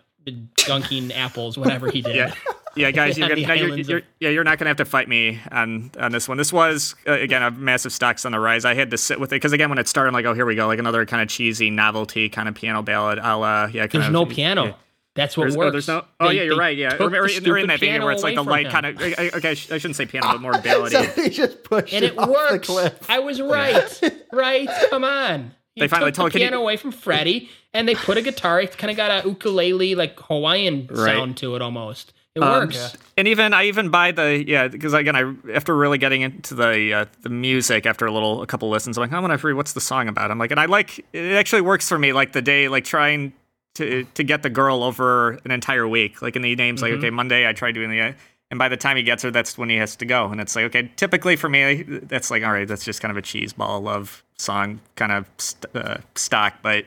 dunking 0.65 1.13
apples, 1.13 1.57
whatever 1.57 1.89
he 1.89 2.01
did. 2.03 2.15
Yeah. 2.15 2.31
Yeah, 2.77 2.91
guys, 2.91 3.17
you're 3.17 3.27
gonna, 3.35 3.55
you're, 3.55 3.77
you're, 3.77 4.01
yeah, 4.19 4.29
you're 4.29 4.43
not 4.43 4.57
gonna 4.59 4.69
have 4.69 4.77
to 4.77 4.85
fight 4.85 5.07
me 5.09 5.39
on 5.51 5.91
on 5.99 6.11
this 6.11 6.27
one. 6.27 6.37
This 6.37 6.53
was 6.53 6.95
uh, 7.07 7.13
again 7.13 7.43
a 7.43 7.51
massive 7.51 7.91
stocks 7.91 8.25
on 8.25 8.31
the 8.31 8.39
rise. 8.39 8.65
I 8.65 8.73
had 8.73 8.91
to 8.91 8.97
sit 8.97 9.19
with 9.19 9.31
it 9.31 9.35
because 9.35 9.53
again, 9.53 9.69
when 9.69 9.77
it 9.79 9.87
started, 9.87 10.09
I'm 10.09 10.13
like, 10.13 10.25
oh, 10.25 10.33
here 10.33 10.45
we 10.45 10.55
go, 10.55 10.67
like 10.67 10.79
another 10.79 11.05
kind 11.05 11.21
of 11.21 11.29
cheesy 11.29 11.69
novelty 11.69 12.29
kind 12.29 12.47
of 12.47 12.55
piano 12.55 12.81
ballad. 12.81 13.19
I'll 13.19 13.43
uh, 13.43 13.67
yeah, 13.67 13.87
There's 13.87 14.05
of, 14.07 14.11
no 14.13 14.25
piano. 14.25 14.65
yeah. 14.65 14.73
That's 15.15 15.35
what 15.35 15.45
There's, 15.45 15.57
works. 15.57 15.67
oh, 15.67 15.71
there's 15.71 15.87
no. 15.87 16.05
Oh 16.19 16.27
They- 16.27 16.35
yeah, 16.35 16.43
you're 16.43 16.57
right. 16.57 16.77
Yeah, 16.77 16.95
or, 16.99 17.05
or, 17.07 17.23
or 17.23 17.57
in 17.57 17.67
that 17.69 17.79
piano 17.79 18.05
where 18.05 18.13
it's 18.13 18.21
like 18.21 18.35
the 18.35 18.43
light 18.43 18.69
kind 18.69 18.85
of. 18.85 19.01
Okay, 19.01 19.49
I 19.49 19.53
sh- 19.55 19.71
I 19.71 19.79
shouldn't 19.79 19.95
say 19.95 20.05
piano, 20.05 20.27
but 20.33 20.41
more 20.41 20.51
ballady. 20.61 20.91
so 20.91 21.21
he 21.23 21.29
just 21.31 21.63
pushed 21.63 21.91
and 21.91 22.05
it, 22.05 22.13
it 22.13 22.17
off 22.19 22.27
the 22.27 22.31
works. 22.33 22.67
cliff. 22.67 23.09
I 23.09 23.17
was 23.17 23.41
right. 23.41 24.01
right? 24.31 24.69
Come 24.91 25.03
on. 25.03 25.55
You 25.73 25.81
They 25.81 25.87
finally 25.87 26.11
took 26.11 26.17
told- 26.17 26.27
the 26.27 26.31
can 26.33 26.41
you- 26.41 26.47
piano 26.49 26.61
away 26.61 26.77
from 26.77 26.91
Freddie, 26.91 27.49
and 27.73 27.87
they 27.89 27.95
put 27.95 28.17
a 28.17 28.21
guitar. 28.21 28.61
It 28.61 28.77
kind 28.77 28.91
of 28.91 28.97
got 28.97 29.25
a 29.25 29.27
ukulele 29.27 29.95
like 29.95 30.19
Hawaiian 30.19 30.85
Right. 30.91 31.15
sound 31.15 31.37
to 31.37 31.55
it 31.55 31.63
almost. 31.63 32.13
It 32.37 32.43
Um, 32.43 32.67
works. 32.67 32.95
And 33.17 33.27
even 33.27 33.53
I 33.53 33.65
even 33.65 33.89
buy 33.89 34.11
the 34.11 34.43
yeah 34.47 34.67
because 34.67 34.93
again 34.93 35.15
I 35.15 35.51
after 35.53 35.75
really 35.75 35.97
getting 35.97 36.21
into 36.21 36.53
the 36.53 36.93
uh, 36.93 37.05
the 37.21 37.29
music 37.29 37.85
after 37.85 38.05
a 38.05 38.11
little 38.11 38.41
a 38.41 38.47
couple 38.47 38.69
listens 38.69 38.97
I'm 38.97 39.01
like 39.01 39.11
I'm 39.11 39.21
gonna 39.21 39.37
read 39.37 39.53
what's 39.53 39.73
the 39.73 39.81
song 39.81 40.07
about? 40.07 40.31
I'm 40.31 40.37
like 40.37 40.51
and 40.51 40.59
I 40.59 40.65
like 40.65 40.99
it 41.13 41.33
actually 41.33 41.61
works 41.61 41.87
for 41.89 41.97
me 41.97 42.13
like 42.13 42.33
the 42.33 42.41
day 42.41 42.67
like 42.69 42.83
trying 42.85 43.33
to 43.75 44.03
to 44.13 44.23
get 44.23 44.43
the 44.43 44.49
girl 44.49 44.83
over 44.83 45.31
an 45.45 45.51
entire 45.51 45.87
week. 45.87 46.21
Like 46.21 46.35
in 46.35 46.41
the 46.41 46.55
names 46.55 46.81
like 46.81 46.93
okay 46.93 47.09
Monday 47.09 47.47
I 47.47 47.53
try 47.53 47.71
doing 47.71 47.89
the 47.89 48.13
and 48.49 48.57
by 48.57 48.69
the 48.69 48.77
time 48.77 48.95
he 48.97 49.03
gets 49.03 49.23
her 49.23 49.31
that's 49.31 49.57
when 49.57 49.69
he 49.69 49.77
has 49.77 49.95
to 49.97 50.05
go. 50.05 50.27
And 50.29 50.39
it's 50.39 50.55
like 50.55 50.65
okay 50.65 50.91
typically 50.95 51.35
for 51.35 51.49
me 51.49 51.83
that's 51.83 52.29
like 52.31 52.43
all 52.43 52.51
right 52.51 52.67
that's 52.67 52.85
just 52.85 53.01
kind 53.01 53.11
of 53.11 53.17
a 53.17 53.21
cheese 53.21 53.53
ball 53.53 53.81
love 53.81 54.23
song 54.37 54.79
kind 54.95 55.11
of 55.11 55.27
st- 55.39 55.75
uh, 55.75 55.97
stock. 56.15 56.55
But 56.61 56.85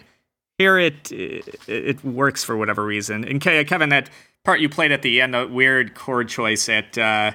here 0.58 0.78
it, 0.78 1.10
it 1.10 1.56
it 1.66 2.04
works 2.04 2.44
for 2.44 2.56
whatever 2.56 2.84
reason. 2.84 3.24
And 3.24 3.40
Kevin, 3.40 3.88
that 3.88 4.10
part 4.44 4.60
you 4.60 4.68
played 4.68 4.92
at 4.92 5.02
the 5.02 5.20
end, 5.20 5.34
the 5.34 5.46
weird 5.46 5.94
chord 5.94 6.28
choice 6.28 6.68
at 6.68 6.96
uh, 6.98 7.32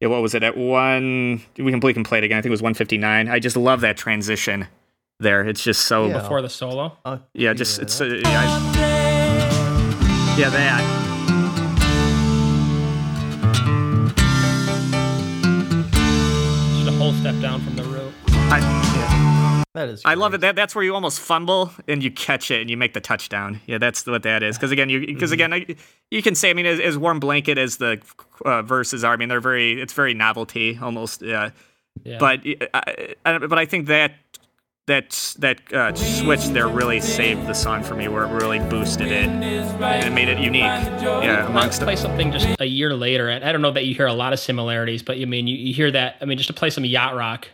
yeah, 0.00 0.08
what 0.08 0.22
was 0.22 0.34
it 0.34 0.42
at 0.42 0.56
one? 0.56 1.42
We 1.56 1.70
can 1.72 1.80
we 1.80 1.94
can 1.94 2.04
play 2.04 2.18
it 2.18 2.24
again. 2.24 2.38
I 2.38 2.40
think 2.40 2.50
it 2.50 2.50
was 2.50 2.62
one 2.62 2.74
fifty 2.74 2.98
nine. 2.98 3.28
I 3.28 3.38
just 3.38 3.56
love 3.56 3.80
that 3.82 3.96
transition 3.96 4.66
there. 5.20 5.42
It's 5.46 5.62
just 5.62 5.84
so 5.86 6.06
Yeah. 6.06 6.16
yeah, 6.16 6.22
Before 6.22 6.42
the 6.42 6.48
solo. 6.48 6.96
I'll 7.04 7.22
just 7.54 7.76
cue 7.76 7.82
it's 7.84 8.00
uh, 8.00 8.04
yeah, 8.04 8.22
I- 8.26 10.36
yeah 10.38 10.50
that. 10.50 11.04
Just 16.74 16.88
a 16.88 16.92
whole 16.98 17.12
step 17.14 17.40
down 17.40 17.60
from 17.60 17.76
the 17.76 17.84
root. 17.84 18.12
I, 18.30 18.58
yeah. 18.60 19.37
That 19.78 19.88
is. 19.88 20.02
I 20.04 20.14
love 20.14 20.34
it. 20.34 20.40
That 20.40 20.56
that's 20.56 20.74
where 20.74 20.84
you 20.84 20.94
almost 20.94 21.20
fumble 21.20 21.72
and 21.86 22.02
you 22.02 22.10
catch 22.10 22.50
it 22.50 22.60
and 22.60 22.68
you 22.68 22.76
make 22.76 22.94
the 22.94 23.00
touchdown. 23.00 23.60
Yeah, 23.66 23.78
that's 23.78 24.06
what 24.06 24.22
that 24.24 24.42
is. 24.42 24.56
Because 24.56 24.70
again, 24.70 24.88
you 24.88 25.06
because 25.06 25.32
again, 25.32 25.52
I, 25.52 25.66
you 26.10 26.22
can 26.22 26.34
say 26.34 26.50
I 26.50 26.52
mean 26.52 26.66
as, 26.66 26.80
as 26.80 26.98
warm 26.98 27.20
blanket 27.20 27.58
as 27.58 27.76
the 27.76 28.00
uh, 28.44 28.62
verses 28.62 29.04
are. 29.04 29.12
I 29.12 29.16
mean 29.16 29.28
they're 29.28 29.40
very 29.40 29.80
it's 29.80 29.92
very 29.92 30.14
novelty 30.14 30.78
almost. 30.80 31.22
Yeah. 31.22 31.50
Yeah. 32.04 32.18
But 32.18 32.40
I, 32.74 33.14
I, 33.24 33.38
but 33.38 33.58
I 33.58 33.64
think 33.64 33.86
that 33.86 34.12
that 34.88 35.36
that 35.38 35.72
uh, 35.72 35.94
switch 35.94 36.46
there 36.48 36.66
really 36.66 37.00
saved 37.00 37.46
the 37.46 37.54
song 37.54 37.82
for 37.82 37.94
me, 37.94 38.08
where 38.08 38.24
it 38.24 38.32
really 38.32 38.58
boosted 38.58 39.08
it 39.08 39.28
and 39.28 39.44
it 39.44 40.10
made 40.10 40.28
it 40.28 40.38
unique. 40.38 40.62
Yeah, 40.62 41.46
amongst 41.46 41.80
play 41.82 41.94
something 41.94 42.32
just 42.32 42.48
a 42.58 42.64
year 42.64 42.94
later, 42.94 43.28
and 43.28 43.44
I 43.44 43.52
don't 43.52 43.62
know 43.62 43.70
that 43.70 43.84
you 43.84 43.94
hear 43.94 44.06
a 44.06 44.12
lot 44.12 44.32
of 44.32 44.40
similarities, 44.40 45.02
but 45.02 45.18
you 45.18 45.26
mean 45.26 45.46
you, 45.46 45.56
you 45.56 45.72
hear 45.72 45.90
that. 45.92 46.16
I 46.20 46.24
mean, 46.24 46.38
just 46.38 46.48
to 46.48 46.54
play 46.54 46.70
some 46.70 46.84
yacht 46.84 47.14
rock. 47.14 47.48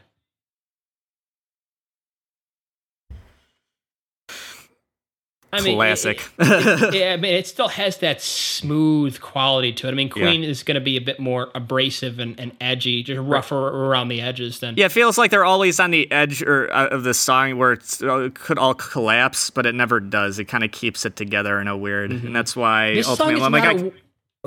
I 5.54 5.60
mean, 5.62 5.72
it- 5.72 5.76
classic. 5.76 6.30
it- 6.38 6.94
yeah, 6.94 7.12
I 7.12 7.16
mean, 7.16 7.34
it 7.34 7.46
still 7.46 7.68
has 7.68 7.98
that 7.98 8.20
smooth 8.20 9.20
quality 9.20 9.72
to 9.74 9.88
it. 9.88 9.90
I 9.90 9.94
mean, 9.94 10.08
Queen 10.10 10.44
is 10.44 10.62
going 10.62 10.74
to 10.76 10.80
be 10.80 10.96
a 10.96 11.00
bit 11.00 11.18
more 11.20 11.50
abrasive 11.54 12.18
and, 12.18 12.38
and 12.38 12.52
edgy, 12.60 13.02
just 13.02 13.20
rougher 13.20 13.56
around 13.68 14.08
the 14.08 14.20
edges 14.20 14.60
than. 14.60 14.74
yeah, 14.76 14.86
it 14.86 14.92
feels 14.92 15.16
like 15.18 15.30
they're 15.30 15.44
always 15.44 15.78
on 15.80 15.90
the 15.90 16.10
edge 16.12 16.42
or 16.42 16.72
uh, 16.72 16.88
of 16.88 17.04
the 17.04 17.14
song 17.14 17.56
where 17.58 17.72
it's, 17.72 18.02
uh, 18.02 18.18
it 18.20 18.34
could 18.34 18.58
all 18.58 18.74
collapse, 18.74 19.50
but 19.50 19.66
it 19.66 19.74
never 19.74 20.00
does. 20.00 20.38
It 20.38 20.46
kind 20.46 20.64
of 20.64 20.72
keeps 20.72 21.04
it 21.06 21.16
together 21.16 21.60
in 21.60 21.68
a 21.68 21.76
weird, 21.76 22.10
and 22.10 22.34
that's 22.34 22.54
why 22.54 22.92
Mm-hmm. 22.94 22.96
This 22.96 23.16
song 23.16 23.36
is 23.36 23.42
I'm 23.42 23.52
like, 23.52 23.64
not 23.64 23.76
I, 23.76 23.92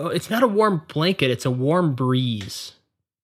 a, 0.01 0.05
uh, 0.05 0.09
it's 0.09 0.29
not 0.29 0.43
a 0.43 0.47
warm 0.47 0.81
blanket; 0.93 1.31
it's 1.31 1.45
a 1.45 1.51
warm 1.51 1.95
breeze. 1.95 2.73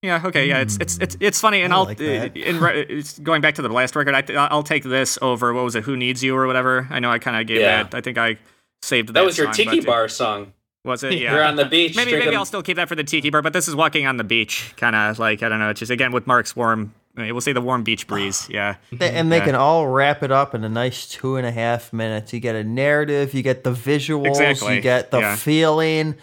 Yeah. 0.04 0.22
Okay. 0.26 0.48
Yeah. 0.48 0.60
It's 0.60 0.78
it's 0.78 0.98
it's 1.00 1.18
it's 1.20 1.40
funny, 1.40 1.62
and 1.62 1.74
I 1.74 1.78
I'll 1.78 1.86
like 1.86 2.00
uh, 2.00 2.04
in 2.04 2.60
re- 2.60 3.04
going 3.24 3.42
back 3.42 3.56
to 3.56 3.62
the 3.64 3.70
last 3.70 3.96
record. 3.96 4.14
I 4.14 4.24
I'll 4.48 4.62
take 4.62 4.84
this 4.84 5.18
over 5.22 5.54
what 5.54 5.64
was 5.64 5.76
it? 5.76 5.84
Who 5.86 5.96
needs 5.98 6.22
you 6.24 6.36
or 6.36 6.46
whatever. 6.46 6.88
I 6.92 7.00
know 7.00 7.10
I 7.10 7.18
kind 7.20 7.40
of 7.40 7.48
gave 7.48 7.62
Yeah. 7.62 7.84
that. 7.84 7.96
I 7.96 8.02
think 8.02 8.18
I 8.18 8.38
saved 8.84 9.10
that. 9.10 9.14
That 9.14 9.26
was 9.26 9.38
your 9.38 9.48
song, 9.48 9.54
Tiki 9.54 9.78
but- 9.80 9.86
Bar 9.88 10.08
song. 10.10 10.54
Was 10.86 11.02
it? 11.04 11.14
Yeah. 11.18 11.34
You're 11.34 11.44
on 11.46 11.56
the 11.56 11.64
beach. 11.66 11.96
maybe 11.96 12.12
drinking- 12.12 12.28
maybe 12.32 12.36
I'll 12.36 12.44
still 12.46 12.62
keep 12.62 12.76
that 12.76 12.90
for 12.90 12.96
the 12.96 13.06
tiki 13.06 13.30
bar, 13.30 13.42
but 13.42 13.54
this 13.54 13.70
is 13.70 13.76
walking 13.76 14.06
on 14.06 14.18
the 14.18 14.26
beach, 14.26 14.74
kind 14.76 14.96
of 14.96 15.18
like 15.18 15.42
I 15.42 15.48
don't 15.50 15.60
know. 15.60 15.70
It's 15.70 15.80
just 15.80 15.92
again 15.92 16.12
with 16.12 16.28
Mark's 16.28 16.54
warm. 16.56 16.94
We'll 17.16 17.40
say 17.42 17.54
the 17.54 17.62
warm 17.62 17.84
beach 17.84 18.06
breeze. 18.08 18.48
Yeah. 18.52 18.76
And 19.00 19.32
they 19.32 19.38
Yeah. 19.38 19.46
can 19.46 19.56
all 19.56 19.88
wrap 19.88 20.22
it 20.24 20.32
up 20.32 20.54
in 20.54 20.66
a 20.66 20.70
nice 20.70 21.08
two 21.08 21.38
and 21.38 21.48
a 21.48 21.52
half 21.52 21.94
minutes. 21.94 22.34
You 22.34 22.42
get 22.42 22.56
a 22.56 22.64
narrative, 22.66 23.34
you 23.34 23.42
get 23.44 23.64
the 23.64 23.72
visuals, 23.72 24.28
Exactly. 24.28 24.76
you 24.76 24.82
get 24.82 25.12
the 25.12 25.20
Yeah. 25.20 25.36
feeling. 25.38 26.16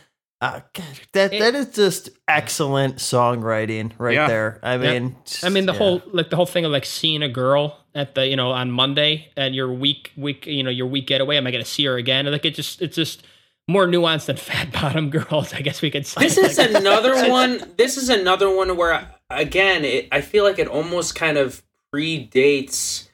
Uh, 0.43 0.61
God, 0.73 0.85
that 1.13 1.35
It- 1.35 1.39
that 1.41 1.55
is 1.55 1.67
just 1.75 2.09
excellent 2.27 2.97
songwriting 2.97 3.93
right 3.99 4.15
Yeah. 4.15 4.27
there. 4.27 4.59
I 4.63 4.79
mean, 4.79 5.17
I 5.43 5.51
mean, 5.51 5.67
the 5.67 5.73
yeah. 5.73 5.79
whole 5.79 6.03
like 6.13 6.31
the 6.31 6.37
whole 6.37 6.47
thing 6.47 6.65
of 6.65 6.73
like 6.73 6.87
seeing 6.87 7.23
a 7.23 7.29
girl 7.29 7.77
at 7.95 8.15
the 8.15 8.27
you 8.27 8.37
know 8.37 8.51
on 8.51 8.71
Monday 8.71 9.29
and 9.37 9.55
your 9.55 9.71
week 9.71 10.13
week 10.17 10.47
you 10.47 10.63
know 10.63 10.71
your 10.71 10.87
week 10.87 11.07
getaway. 11.07 11.37
Am 11.37 11.47
I 11.47 11.51
going 11.51 11.63
to 11.63 11.71
see 11.71 11.85
her 11.85 11.97
again? 11.97 12.25
Like 12.25 12.45
it 12.47 12.55
just 12.55 12.81
it's 12.81 12.97
just 12.97 13.23
more 13.69 13.87
nuanced 13.87 14.27
than 14.27 14.37
fat 14.49 14.73
bottom 14.73 15.11
girls. 15.11 15.53
I 15.53 15.61
guess 15.61 15.83
we 15.83 15.91
could 15.91 16.07
say. 16.07 16.23
This 16.23 16.39
is 16.39 16.57
Like, 16.57 16.71
another 16.75 17.29
one. 17.31 17.75
This 17.77 17.99
is 17.99 18.09
another 18.09 18.49
one 18.55 18.77
where, 18.79 19.15
again, 19.29 19.85
it, 19.85 20.09
I 20.11 20.23
feel 20.23 20.45
like 20.45 20.59
it 20.59 20.67
almost 20.69 21.15
kind 21.15 21.37
of 21.37 21.63
predates. 21.95 23.09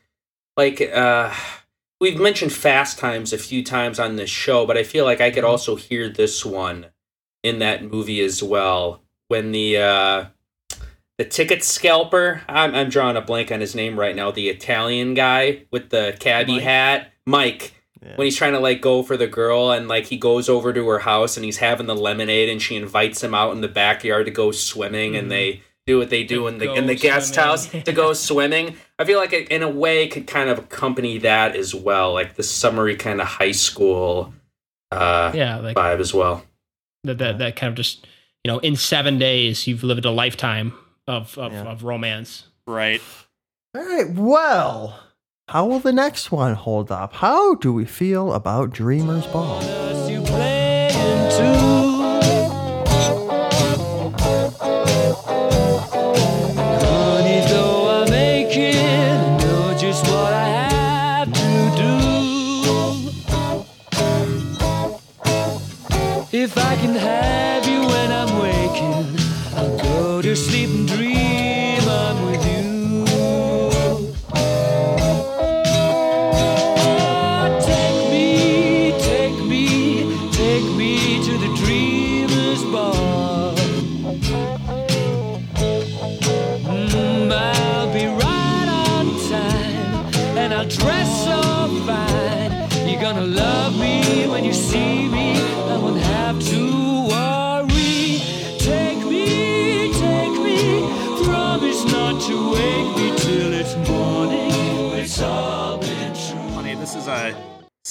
Like, 0.57 0.81
uh, 0.81 1.33
we've 2.01 2.19
mentioned 2.19 2.53
Fast 2.53 2.99
Times 2.99 3.33
a 3.33 3.39
few 3.39 3.63
times 3.65 3.99
on 3.99 4.17
this 4.17 4.31
show, 4.31 4.65
but 4.65 4.79
I 4.79 4.85
feel 4.85 5.05
like 5.05 5.21
I 5.21 5.31
could 5.31 5.45
also 5.45 5.77
hear 5.77 6.09
this 6.09 6.45
one 6.47 6.87
in 7.47 7.61
that 7.61 7.85
movie 7.85 8.21
as 8.21 8.43
well. 8.43 9.03
When 9.29 9.53
the 9.53 9.79
uh, 9.79 10.25
the 11.19 11.25
ticket 11.25 11.65
scalper, 11.65 12.43
I'm, 12.49 12.75
I'm 12.75 12.89
drawing 12.89 13.17
a 13.17 13.21
blank 13.21 13.51
on 13.51 13.61
his 13.61 13.75
name 13.75 13.99
right 13.99 14.15
now. 14.15 14.31
The 14.31 14.49
Italian 14.49 15.15
guy 15.15 15.65
with 15.71 15.91
the 15.91 16.17
cabbie 16.19 16.55
Mike? 16.55 16.63
hat, 16.63 17.13
Mike 17.27 17.73
when 18.15 18.27
he's 18.27 18.37
trying 18.37 18.53
to 18.53 18.61
like 18.61 18.81
go 18.81 19.03
for 19.03 19.17
the 19.17 19.27
girl 19.27 19.73
and 19.73 19.89
like 19.89 20.07
he 20.07 20.17
goes 20.17 20.49
over 20.49 20.73
to 20.73 20.89
her 20.89 21.01
house 21.01 21.37
and 21.37 21.45
he's 21.45 21.59
having 21.59 21.87
the 21.87 21.95
lemonade 21.95 22.49
and 22.49 22.63
she 22.63 22.77
invites 22.77 23.23
him 23.23 23.35
out 23.35 23.53
in 23.53 23.61
the 23.61 23.69
backyard 23.69 24.27
to 24.27 24.33
go 24.33 24.53
swimming 24.53 25.17
and 25.17 25.31
they 25.31 25.63
do 25.87 25.99
what 25.99 26.11
they 26.11 26.25
do 26.25 26.47
in 26.47 26.59
the 26.59 26.73
in 26.75 26.87
the 26.87 26.95
guest 26.95 27.35
swimming. 27.35 27.49
house 27.49 27.67
to 27.85 27.93
go 27.93 28.13
swimming. 28.13 28.77
I 28.99 29.05
feel 29.05 29.19
like 29.19 29.33
it 29.33 29.49
in 29.49 29.63
a 29.63 29.69
way 29.69 30.09
could 30.09 30.27
kind 30.27 30.49
of 30.49 30.59
accompany 30.59 31.19
that 31.19 31.57
as 31.57 31.75
well, 31.75 32.13
like 32.13 32.35
the 32.35 32.43
summery 32.43 32.97
kind 32.97 33.21
of 33.21 33.27
high 33.27 33.53
school 33.53 34.33
uh 34.93 35.33
yeah, 35.35 35.57
like 35.59 35.77
vibe 35.77 36.01
as 36.01 36.15
well. 36.15 36.45
That, 37.07 37.19
that 37.19 37.39
that 37.39 37.57
kind 37.57 37.69
of 37.71 37.77
just 37.77 38.07
you 38.45 38.51
know 38.53 38.59
in 38.61 38.77
seven 38.77 39.19
days 39.19 39.67
you've 39.67 39.83
lived 39.85 40.05
a 40.05 40.11
lifetime 40.11 40.73
of 41.07 41.37
of, 41.39 41.53
Yeah. 41.53 41.63
of 41.65 41.83
romance. 41.85 42.47
Right. 42.67 43.01
All 43.75 43.85
right. 43.85 44.11
Well, 44.13 45.01
how 45.49 45.67
will 45.67 45.79
the 45.81 45.93
next 45.93 46.33
one 46.33 46.55
hold 46.55 46.91
up? 46.91 47.15
How 47.15 47.55
do 47.55 47.73
we 47.73 47.85
feel 47.85 48.33
about 48.33 48.71
Dreamer's 48.71 49.27
Ball? 49.27 49.63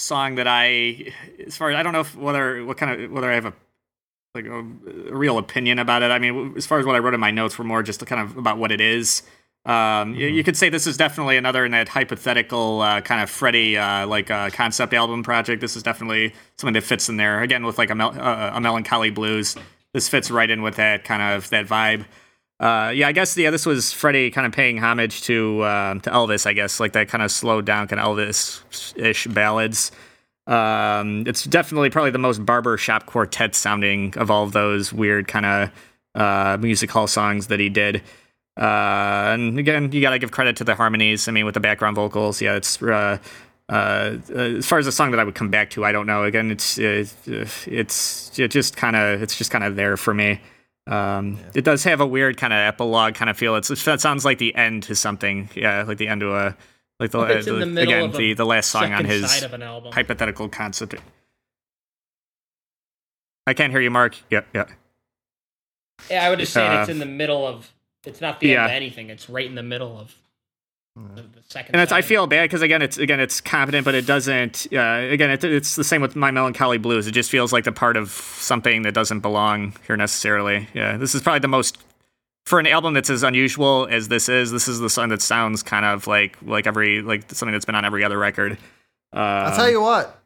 Song 0.05 0.35
that 0.35 0.47
I, 0.47 1.11
as 1.45 1.57
far 1.57 1.69
as 1.71 1.75
I 1.75 1.83
don't 1.83 1.93
know 1.93 2.01
if 2.01 2.15
whether 2.15 2.63
what 2.65 2.77
kind 2.77 3.01
of 3.01 3.11
whether 3.11 3.31
I 3.31 3.35
have 3.35 3.45
a 3.45 3.53
like 4.35 4.45
a, 4.45 4.59
a 4.59 5.15
real 5.15 5.37
opinion 5.37 5.79
about 5.79 6.03
it. 6.03 6.11
I 6.11 6.19
mean, 6.19 6.53
as 6.57 6.65
far 6.65 6.79
as 6.79 6.85
what 6.85 6.95
I 6.95 6.99
wrote 6.99 7.13
in 7.13 7.19
my 7.19 7.31
notes 7.31 7.57
were 7.57 7.63
more 7.63 7.81
just 7.81 8.05
kind 8.05 8.21
of 8.21 8.37
about 8.37 8.57
what 8.57 8.71
it 8.71 8.81
is. 8.81 9.23
Um, 9.65 10.13
you, 10.13 10.27
you 10.27 10.43
could 10.43 10.55
say 10.55 10.69
this 10.69 10.85
is 10.85 10.95
definitely 10.95 11.37
another 11.37 11.65
in 11.65 11.71
that 11.71 11.89
hypothetical 11.89 12.81
uh, 12.81 13.01
kind 13.01 13.23
of 13.23 13.31
Freddie 13.31 13.77
uh, 13.77 14.05
like 14.05 14.29
uh, 14.29 14.51
concept 14.51 14.93
album 14.93 15.23
project. 15.23 15.59
This 15.59 15.75
is 15.75 15.81
definitely 15.81 16.33
something 16.57 16.73
that 16.73 16.83
fits 16.83 17.09
in 17.09 17.17
there 17.17 17.41
again 17.41 17.65
with 17.65 17.79
like 17.79 17.89
a, 17.89 17.95
mel- 17.95 18.19
uh, 18.19 18.51
a 18.53 18.61
melancholy 18.61 19.09
blues. 19.09 19.55
This 19.93 20.07
fits 20.07 20.29
right 20.29 20.49
in 20.49 20.61
with 20.61 20.75
that 20.75 21.03
kind 21.03 21.21
of 21.23 21.49
that 21.49 21.65
vibe. 21.65 22.05
Uh, 22.59 22.91
yeah, 22.95 23.07
I 23.07 23.11
guess 23.11 23.37
yeah, 23.37 23.49
this 23.49 23.65
was 23.65 23.91
Freddie 23.91 24.31
kind 24.31 24.47
of 24.47 24.53
paying 24.53 24.77
homage 24.77 25.23
to 25.23 25.61
uh, 25.61 25.95
to 25.95 26.09
Elvis. 26.09 26.45
I 26.45 26.53
guess 26.53 26.79
like 26.79 26.93
that 26.93 27.09
kind 27.09 27.23
of 27.23 27.31
slowed 27.31 27.65
down 27.65 27.87
kind 27.87 27.99
of 27.99 28.17
Elvis-ish 28.17 29.27
ballads. 29.27 29.91
Um, 30.47 31.23
it's 31.27 31.43
definitely 31.43 31.89
probably 31.89 32.11
the 32.11 32.19
most 32.19 32.45
barber 32.45 32.77
shop 32.77 33.07
quartet 33.07 33.55
sounding 33.55 34.17
of 34.17 34.29
all 34.29 34.43
of 34.43 34.51
those 34.51 34.93
weird 34.93 35.27
kind 35.27 35.45
of 35.45 35.71
uh, 36.13 36.57
music 36.59 36.91
hall 36.91 37.07
songs 37.07 37.47
that 37.47 37.59
he 37.59 37.69
did. 37.69 38.01
Uh, 38.57 39.33
and 39.33 39.59
again, 39.59 39.91
you 39.91 40.01
gotta 40.01 40.19
give 40.19 40.31
credit 40.31 40.55
to 40.57 40.63
the 40.63 40.75
harmonies. 40.75 41.27
I 41.27 41.31
mean, 41.31 41.45
with 41.45 41.55
the 41.55 41.59
background 41.59 41.95
vocals, 41.95 42.41
yeah, 42.41 42.55
it's. 42.55 42.81
Uh, 42.81 43.17
uh, 43.67 44.17
as 44.35 44.65
far 44.67 44.77
as 44.77 44.85
a 44.85 44.91
song 44.91 45.09
that 45.09 45.19
I 45.19 45.23
would 45.23 45.33
come 45.33 45.49
back 45.49 45.71
to, 45.71 45.83
I 45.83 45.91
don't 45.91 46.05
know. 46.05 46.23
Again, 46.23 46.51
it's 46.51 46.77
uh, 46.77 47.03
it's 47.65 48.37
it 48.37 48.49
just 48.49 48.77
kind 48.77 48.95
of 48.95 49.23
it's 49.23 49.35
just 49.35 49.49
kind 49.49 49.63
of 49.63 49.75
there 49.75 49.97
for 49.97 50.13
me. 50.13 50.39
Um, 50.87 51.39
It 51.55 51.63
does 51.63 51.83
have 51.85 51.99
a 51.99 52.05
weird 52.05 52.37
kind 52.37 52.53
of 52.53 52.57
epilogue 52.59 53.15
kind 53.15 53.29
of 53.29 53.37
feel. 53.37 53.55
It's 53.55 53.69
that 53.85 54.01
sounds 54.01 54.23
like 54.25 54.37
the 54.37 54.53
end 54.55 54.83
to 54.83 54.95
something. 54.95 55.49
Yeah, 55.55 55.83
like 55.83 55.97
the 55.97 56.07
end 56.07 56.21
to 56.21 56.35
a 56.35 56.55
like 56.99 57.11
the, 57.11 57.21
It's 57.21 57.47
in 57.47 57.59
the- 57.59 57.65
the 57.65 57.81
again 57.81 58.11
the 58.11 58.33
the 58.33 58.45
last 58.45 58.69
song 58.69 58.93
on 58.93 59.03
his 59.05 59.29
side 59.31 59.43
of 59.43 59.53
an 59.53 59.63
album. 59.63 59.91
hypothetical 59.93 60.47
concept. 60.47 60.95
I 63.47 63.53
can't 63.53 63.71
hear 63.71 63.81
you, 63.81 63.91
Mark. 63.91 64.15
Yep, 64.29 64.47
yeah. 64.53 64.65
Yeah, 66.09 66.25
I 66.25 66.29
would 66.29 66.39
just 66.39 66.53
say 66.53 66.65
Uh, 66.65 66.81
it's 66.81 66.89
in 66.89 66.99
the 66.99 67.05
middle 67.05 67.47
of. 67.47 67.71
It's 68.05 68.21
not 68.21 68.39
the 68.39 68.49
yeah. 68.49 68.63
end 68.63 68.65
of 68.65 68.75
anything. 68.75 69.09
It's 69.09 69.29
right 69.29 69.45
in 69.47 69.55
the 69.55 69.63
middle 69.63 69.97
of 69.99 70.13
the, 70.95 71.21
the 71.23 71.41
second. 71.49 71.75
And 71.75 71.81
it's, 71.81 71.91
I 71.91 72.01
feel 72.01 72.25
bad 72.27 72.43
because 72.43 72.61
again, 72.61 72.81
it's 72.81 72.97
again, 72.97 73.19
it's 73.19 73.41
competent, 73.41 73.83
but 73.85 73.95
it 73.95 74.05
doesn't. 74.05 74.67
Uh, 74.71 75.07
again, 75.11 75.29
it, 75.29 75.43
it's 75.43 75.75
the 75.75 75.83
same 75.83 76.01
with 76.01 76.15
my 76.15 76.31
melancholy 76.31 76.77
blues. 76.77 77.05
It 77.07 77.11
just 77.11 77.29
feels 77.29 77.51
like 77.51 77.63
the 77.65 77.71
part 77.71 77.97
of 77.97 78.09
something 78.11 78.83
that 78.83 78.93
doesn't 78.93 79.19
belong 79.19 79.73
here 79.87 79.97
necessarily. 79.97 80.67
Yeah, 80.73 80.97
this 80.97 81.13
is 81.15 81.21
probably 81.21 81.39
the 81.39 81.47
most 81.49 81.77
for 82.45 82.59
an 82.59 82.67
album 82.67 82.93
that's 82.93 83.09
as 83.09 83.23
unusual 83.23 83.87
as 83.89 84.07
this 84.07 84.29
is. 84.29 84.51
This 84.51 84.67
is 84.67 84.79
the 84.79 84.89
song 84.89 85.09
that 85.09 85.21
sounds 85.21 85.63
kind 85.63 85.85
of 85.85 86.07
like 86.07 86.37
like 86.41 86.65
every 86.67 87.01
like 87.01 87.29
something 87.31 87.51
that's 87.51 87.65
been 87.65 87.75
on 87.75 87.83
every 87.85 88.03
other 88.03 88.17
record. 88.17 88.57
Uh, 89.13 89.17
I'll 89.19 89.55
tell 89.55 89.69
you 89.69 89.81
what. 89.81 90.21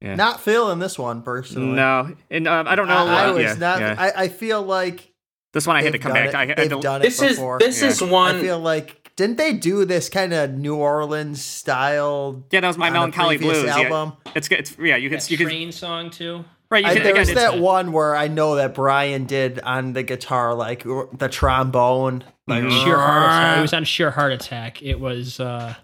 yeah. 0.00 0.14
Not 0.14 0.40
feeling 0.40 0.78
this 0.78 0.98
one 0.98 1.22
personally. 1.22 1.74
no, 1.76 2.14
and 2.30 2.48
um, 2.48 2.66
I 2.66 2.76
don't 2.76 2.88
know. 2.88 2.94
I, 3.06 3.24
I 3.24 3.30
was 3.30 3.42
yeah, 3.42 3.54
not. 3.54 3.80
yeah. 3.80 3.94
I, 3.98 4.24
I 4.24 4.28
feel 4.28 4.62
like 4.62 5.12
this 5.52 5.66
one 5.66 5.76
I 5.76 5.82
had 5.82 5.92
to 5.92 5.98
come 5.98 6.12
back. 6.12 6.28
it- 6.28 6.32
to. 6.32 6.38
I 6.38 6.46
had 6.46 6.56
to, 6.56 6.80
done 6.80 7.00
it 7.02 7.04
This 7.04 7.20
is 7.20 7.36
before. 7.36 7.58
this 7.58 7.82
Yeah. 7.82 7.88
is 7.88 8.02
I 8.02 8.40
feel 8.40 8.58
like 8.58 9.03
didn't 9.16 9.36
they 9.38 9.52
do 9.52 9.84
this 9.84 10.08
kind 10.08 10.32
of 10.32 10.52
New 10.52 10.76
Orleans 10.76 11.42
style? 11.44 12.44
yeah, 12.50 12.60
that 12.60 12.66
was 12.68 12.78
my 12.78 12.90
melancholy 12.90 13.38
blues. 13.38 13.64
album? 13.64 14.14
Yeah, 14.26 14.32
it's 14.36 14.48
it's 14.50 14.76
yeah. 14.78 14.96
You 14.96 15.08
can 15.10 15.18
that 15.18 15.30
you 15.30 15.36
can 15.36 15.46
train 15.46 15.72
song 15.72 16.10
too. 16.10 16.44
right. 16.70 16.82
You 16.84 16.90
I, 16.90 16.94
can, 16.94 17.02
there 17.02 17.12
again, 17.12 17.20
was 17.22 17.28
it's- 17.30 17.50
that 17.52 17.60
one 17.60 17.92
where 17.92 18.16
I 18.16 18.28
know 18.28 18.56
that 18.56 18.74
Brian 18.74 19.26
did 19.26 19.60
on 19.60 19.92
the 19.92 20.02
guitar, 20.02 20.54
like 20.54 20.82
the 20.84 21.28
trombone. 21.30 22.24
Like, 22.46 22.62
Sheer 22.70 22.96
heart 22.98 23.24
attack. 23.24 23.58
It 23.58 23.62
was 23.62 23.72
on 23.72 23.84
sheer 23.84 24.10
heart 24.10 24.32
attack. 24.32 24.82
It 24.82 25.00
was. 25.00 25.40
uh 25.40 25.74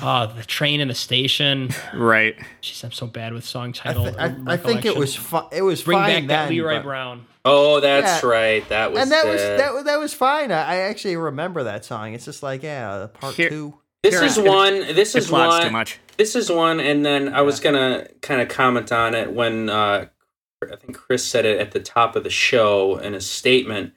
Oh, 0.00 0.26
the 0.34 0.42
train 0.44 0.80
in 0.80 0.88
the 0.88 0.94
station. 0.94 1.68
right. 1.94 2.34
Jeez, 2.62 2.82
I'm 2.82 2.92
so 2.92 3.06
bad 3.06 3.34
with 3.34 3.44
song 3.44 3.70
I, 3.70 3.72
title. 3.72 4.06
I, 4.18 4.34
I 4.46 4.56
think 4.56 4.84
it 4.86 4.96
was 4.96 5.14
fu- 5.14 5.48
it 5.52 5.62
was 5.62 5.82
Bring 5.82 5.98
fine 5.98 6.22
back 6.22 6.28
that 6.28 6.44
then, 6.48 6.56
Leroy 6.56 6.76
but- 6.76 6.82
Brown. 6.84 7.26
Oh, 7.44 7.80
that's 7.80 8.22
Yeah. 8.22 8.28
right. 8.28 8.68
That 8.68 8.92
was 8.92 9.00
and 9.02 9.10
that 9.10 9.24
the- 9.24 9.30
was 9.32 9.40
that 9.42 9.74
was 9.74 9.84
that 9.84 9.98
was 9.98 10.14
fine. 10.14 10.50
I, 10.52 10.62
I 10.62 10.76
actually 10.82 11.16
remember 11.16 11.64
that 11.64 11.84
song. 11.84 12.14
It's 12.14 12.24
just 12.24 12.42
like 12.42 12.62
yeah, 12.62 13.08
part 13.12 13.34
Here- 13.34 13.48
two. 13.50 13.74
This 14.02 14.14
Here, 14.14 14.24
is 14.24 14.38
it- 14.38 14.44
one. 14.44 14.80
This 14.94 15.14
It 15.14 15.18
is 15.18 15.26
plots 15.28 15.58
one. 15.58 15.62
too 15.66 15.70
much. 15.72 15.98
This 16.16 16.34
is 16.36 16.50
one, 16.50 16.80
and 16.80 17.04
then 17.04 17.32
I 17.34 17.42
was 17.42 17.60
gonna 17.60 18.06
kind 18.22 18.40
of 18.40 18.48
comment 18.48 18.90
on 18.92 19.14
it 19.14 19.32
when 19.32 19.68
uh, 19.68 20.06
I 20.62 20.76
think 20.76 20.96
Chris 20.96 21.24
said 21.24 21.44
it 21.44 21.60
at 21.60 21.72
the 21.72 21.80
top 21.80 22.16
of 22.16 22.22
the 22.24 22.30
show 22.30 22.96
in 22.96 23.14
a 23.14 23.20
statement 23.20 23.92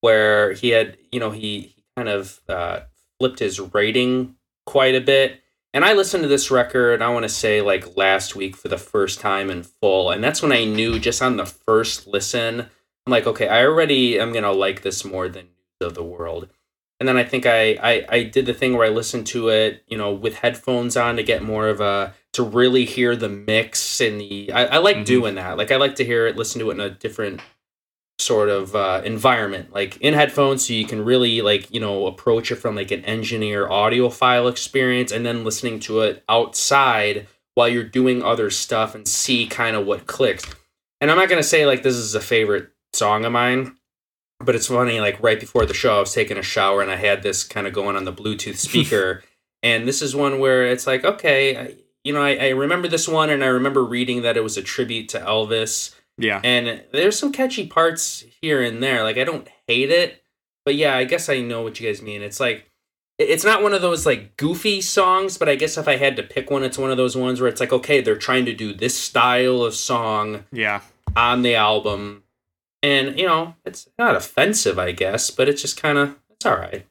where 0.00 0.52
he 0.54 0.70
had, 0.70 0.96
you 1.12 1.20
know, 1.20 1.30
he, 1.30 1.60
he 1.74 1.84
kind 1.96 2.08
of 2.08 2.40
uh, 2.48 2.80
flipped 3.18 3.38
his 3.40 3.58
rating 3.60 4.35
quite 4.66 4.94
a 4.94 5.00
bit. 5.00 5.40
And 5.72 5.84
I 5.84 5.92
listened 5.92 6.22
to 6.22 6.28
this 6.28 6.50
record, 6.50 7.02
I 7.02 7.08
want 7.10 7.24
to 7.24 7.28
say 7.28 7.60
like 7.60 7.96
last 7.96 8.34
week 8.36 8.56
for 8.56 8.68
the 8.68 8.78
first 8.78 9.20
time 9.20 9.50
in 9.50 9.62
full, 9.62 10.10
and 10.10 10.22
that's 10.24 10.42
when 10.42 10.52
I 10.52 10.64
knew 10.64 10.98
just 10.98 11.22
on 11.22 11.36
the 11.36 11.46
first 11.46 12.06
listen, 12.06 12.60
I'm 12.60 13.10
like, 13.10 13.26
okay, 13.26 13.48
I 13.48 13.64
already 13.64 14.18
am 14.18 14.32
gonna 14.32 14.52
like 14.52 14.82
this 14.82 15.04
more 15.04 15.28
than 15.28 15.44
News 15.46 15.88
of 15.90 15.94
the 15.94 16.04
World 16.04 16.48
and 16.98 17.06
then 17.06 17.18
I 17.18 17.24
think 17.24 17.44
I, 17.44 17.72
I 17.74 18.06
I 18.08 18.22
did 18.22 18.46
the 18.46 18.54
thing 18.54 18.74
where 18.74 18.86
I 18.86 18.90
listened 18.90 19.26
to 19.28 19.48
it, 19.50 19.82
you 19.86 19.98
know, 19.98 20.12
with 20.14 20.36
headphones 20.36 20.96
on 20.96 21.16
to 21.16 21.22
get 21.22 21.42
more 21.42 21.68
of 21.68 21.80
a 21.80 22.14
to 22.32 22.42
really 22.42 22.86
hear 22.86 23.14
the 23.14 23.28
mix 23.28 24.00
and 24.00 24.18
the. 24.18 24.50
I, 24.52 24.64
I 24.64 24.78
like 24.78 24.96
Mhm. 24.98 25.04
doing 25.04 25.34
that. 25.34 25.58
Like 25.58 25.70
I 25.70 25.76
like 25.76 25.96
to 25.96 26.04
hear 26.06 26.26
it, 26.26 26.36
listen 26.36 26.58
to 26.60 26.70
it 26.70 26.74
in 26.74 26.80
a 26.80 26.88
different 26.88 27.40
sort 28.18 28.48
of 28.48 28.74
uh, 28.74 29.02
environment, 29.04 29.72
like 29.72 29.96
in 29.98 30.14
headphones, 30.14 30.66
so 30.66 30.72
you 30.72 30.86
can 30.86 31.04
really 31.04 31.42
like 31.42 31.72
you 31.72 31.80
know 31.80 32.06
approach 32.06 32.50
it 32.50 32.56
from 32.56 32.74
like 32.74 32.90
an 32.90 33.04
engineer 33.04 33.68
audiophile 33.68 34.50
experience, 34.50 35.12
and 35.12 35.24
then 35.24 35.44
listening 35.44 35.80
to 35.80 36.00
it 36.00 36.24
outside 36.28 37.26
while 37.54 37.68
you're 37.68 37.84
doing 37.84 38.22
other 38.22 38.50
stuff 38.50 38.94
and 38.94 39.08
see 39.08 39.46
kind 39.46 39.76
of 39.76 39.86
what 39.86 40.06
clicks. 40.06 40.44
And 41.00 41.10
I'm 41.10 41.16
not 41.16 41.28
gonna 41.28 41.42
say 41.42 41.66
like 41.66 41.82
this 41.82 41.96
is 41.96 42.14
a 42.14 42.20
favorite 42.20 42.70
song 42.92 43.24
of 43.24 43.32
mine 43.32 43.76
but 44.40 44.54
it's 44.54 44.66
funny 44.66 45.00
like 45.00 45.22
right 45.22 45.40
before 45.40 45.66
the 45.66 45.74
show 45.74 45.96
i 45.96 46.00
was 46.00 46.12
taking 46.12 46.36
a 46.36 46.42
shower 46.42 46.82
and 46.82 46.90
i 46.90 46.96
had 46.96 47.22
this 47.22 47.44
kind 47.44 47.66
of 47.66 47.72
going 47.72 47.96
on 47.96 48.04
the 48.04 48.12
bluetooth 48.12 48.56
speaker 48.56 49.22
and 49.62 49.86
this 49.86 50.02
is 50.02 50.14
one 50.14 50.38
where 50.38 50.66
it's 50.66 50.86
like 50.86 51.04
okay 51.04 51.56
I, 51.56 51.74
you 52.04 52.12
know 52.12 52.22
I, 52.22 52.36
I 52.36 52.48
remember 52.50 52.88
this 52.88 53.08
one 53.08 53.30
and 53.30 53.42
i 53.42 53.48
remember 53.48 53.84
reading 53.84 54.22
that 54.22 54.36
it 54.36 54.42
was 54.42 54.56
a 54.56 54.62
tribute 54.62 55.08
to 55.10 55.20
elvis 55.20 55.94
Yeah. 56.18 56.40
and 56.42 56.82
there's 56.92 57.18
some 57.18 57.32
catchy 57.32 57.66
parts 57.66 58.24
here 58.40 58.62
and 58.62 58.82
there 58.82 59.02
like 59.02 59.18
i 59.18 59.24
don't 59.24 59.46
hate 59.66 59.90
it 59.90 60.22
but 60.64 60.74
yeah 60.74 60.96
i 60.96 61.04
guess 61.04 61.28
i 61.28 61.40
know 61.40 61.62
what 61.62 61.78
you 61.78 61.86
guys 61.88 62.00
mean 62.00 62.22
it's 62.22 62.40
like 62.40 62.70
it's 63.18 63.44
not 63.44 63.62
one 63.62 63.72
of 63.74 63.82
those 63.82 64.06
like 64.06 64.36
goofy 64.36 64.80
songs 64.80 65.36
but 65.38 65.48
i 65.48 65.54
guess 65.56 65.76
if 65.76 65.86
i 65.88 65.96
had 65.96 66.16
to 66.16 66.22
pick 66.22 66.50
one 66.50 66.62
it's 66.62 66.78
one 66.78 66.90
of 66.90 66.96
those 66.96 67.16
ones 67.16 67.40
where 67.40 67.48
it's 67.48 67.60
like 67.60 67.72
okay 67.72 68.00
they're 68.00 68.16
trying 68.16 68.44
to 68.46 68.54
do 68.54 68.72
this 68.72 68.96
style 68.96 69.62
of 69.62 69.74
song 69.74 70.44
Yeah. 70.52 70.80
on 71.14 71.42
the 71.42 71.54
album. 71.54 72.22
And, 72.82 73.18
you 73.18 73.26
know, 73.26 73.54
it's 73.64 73.88
not 73.98 74.14
offensive, 74.14 74.78
I 74.78 74.92
guess, 74.92 75.30
but 75.30 75.48
it's 75.48 75.60
just 75.62 75.80
kind 75.80 75.98
of, 75.98 76.14
it's 76.30 76.46
all 76.46 76.56
right. 76.56 76.86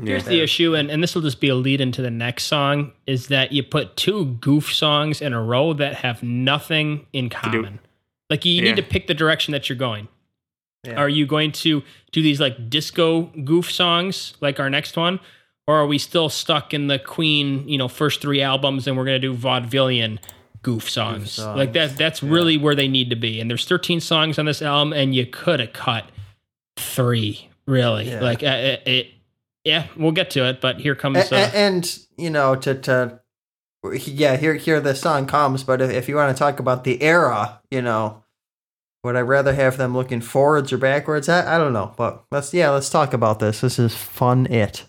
Here's 0.00 0.24
the 0.26 0.40
issue, 0.40 0.76
and, 0.76 0.90
and 0.90 1.02
this 1.02 1.14
will 1.14 1.22
just 1.22 1.40
be 1.40 1.48
a 1.48 1.56
lead 1.56 1.80
into 1.80 2.02
the 2.02 2.10
next 2.10 2.44
song, 2.44 2.92
is 3.06 3.26
that 3.28 3.50
you 3.50 3.62
put 3.64 3.96
two 3.96 4.26
goof 4.40 4.72
songs 4.72 5.20
in 5.20 5.32
a 5.32 5.42
row 5.42 5.72
that 5.72 5.96
have 5.96 6.22
nothing 6.22 7.06
in 7.12 7.30
common. 7.30 7.80
Like 8.30 8.44
you 8.44 8.54
Yeah. 8.54 8.62
need 8.62 8.76
to 8.76 8.82
pick 8.82 9.06
the 9.08 9.14
direction 9.14 9.52
that 9.52 9.68
you're 9.68 9.76
going. 9.76 10.08
Yeah. 10.84 10.94
Are 10.94 11.08
you 11.10 11.26
going 11.26 11.52
to 11.52 11.82
do 12.12 12.22
these 12.22 12.40
like 12.40 12.70
disco 12.70 13.24
goof 13.44 13.70
songs 13.70 14.34
like 14.40 14.58
our 14.58 14.70
next 14.70 14.96
one? 14.96 15.20
Or 15.66 15.76
are 15.76 15.86
we 15.86 15.98
still 15.98 16.28
stuck 16.30 16.72
in 16.72 16.86
the 16.86 16.98
Queen, 16.98 17.68
you 17.68 17.76
know, 17.76 17.86
first 17.86 18.20
three 18.22 18.40
albums 18.40 18.86
and 18.86 18.96
we're 18.96 19.04
gonna 19.04 19.18
do 19.18 19.34
vaudevillian 19.34 20.18
goof 20.62 20.88
songs? 20.88 21.32
songs, 21.32 21.56
Like 21.56 21.74
that 21.74 21.96
that's 21.96 22.22
really 22.22 22.56
where 22.56 22.74
they 22.74 22.88
need 22.88 23.10
to 23.10 23.16
be. 23.16 23.40
And 23.40 23.50
there's 23.50 23.66
13 23.66 24.00
songs 24.00 24.38
on 24.38 24.46
this 24.46 24.62
album 24.62 24.92
and 24.94 25.14
you 25.14 25.26
could 25.26 25.60
have 25.60 25.72
cut 25.74 26.06
three, 26.76 27.48
really. 27.66 28.08
Yeah. 28.08 28.20
Like 28.20 28.42
uh, 28.42 28.46
it, 28.46 28.82
it 28.86 29.06
yeah, 29.64 29.86
we'll 29.96 30.12
get 30.12 30.30
to 30.30 30.46
it, 30.48 30.60
but 30.62 30.80
here 30.80 30.94
comes 30.94 31.18
A- 31.18 31.36
uh, 31.36 31.38
a- 31.52 31.56
and 31.56 31.98
you 32.16 32.30
know 32.30 32.54
to 32.56 32.74
to 32.74 33.19
yeah 33.94 34.36
here 34.36 34.54
here 34.54 34.80
the 34.80 34.94
song 34.94 35.26
comes 35.26 35.64
but 35.64 35.80
if, 35.80 35.90
if 35.90 36.08
you 36.08 36.16
want 36.16 36.34
to 36.34 36.38
talk 36.38 36.60
about 36.60 36.84
the 36.84 37.00
era 37.02 37.60
you 37.70 37.80
know 37.80 38.22
would 39.02 39.16
i 39.16 39.20
rather 39.20 39.54
have 39.54 39.78
them 39.78 39.94
looking 39.94 40.20
forwards 40.20 40.72
or 40.72 40.78
backwards? 40.78 41.28
I, 41.28 41.54
I 41.54 41.58
don't 41.58 41.72
know 41.72 41.94
but 41.96 42.24
let's 42.30 42.52
yeah 42.52 42.70
let's 42.70 42.90
talk 42.90 43.14
about 43.14 43.38
this. 43.38 43.62
This 43.62 43.78
is 43.78 43.94
fun 43.94 44.46
it 44.46 44.84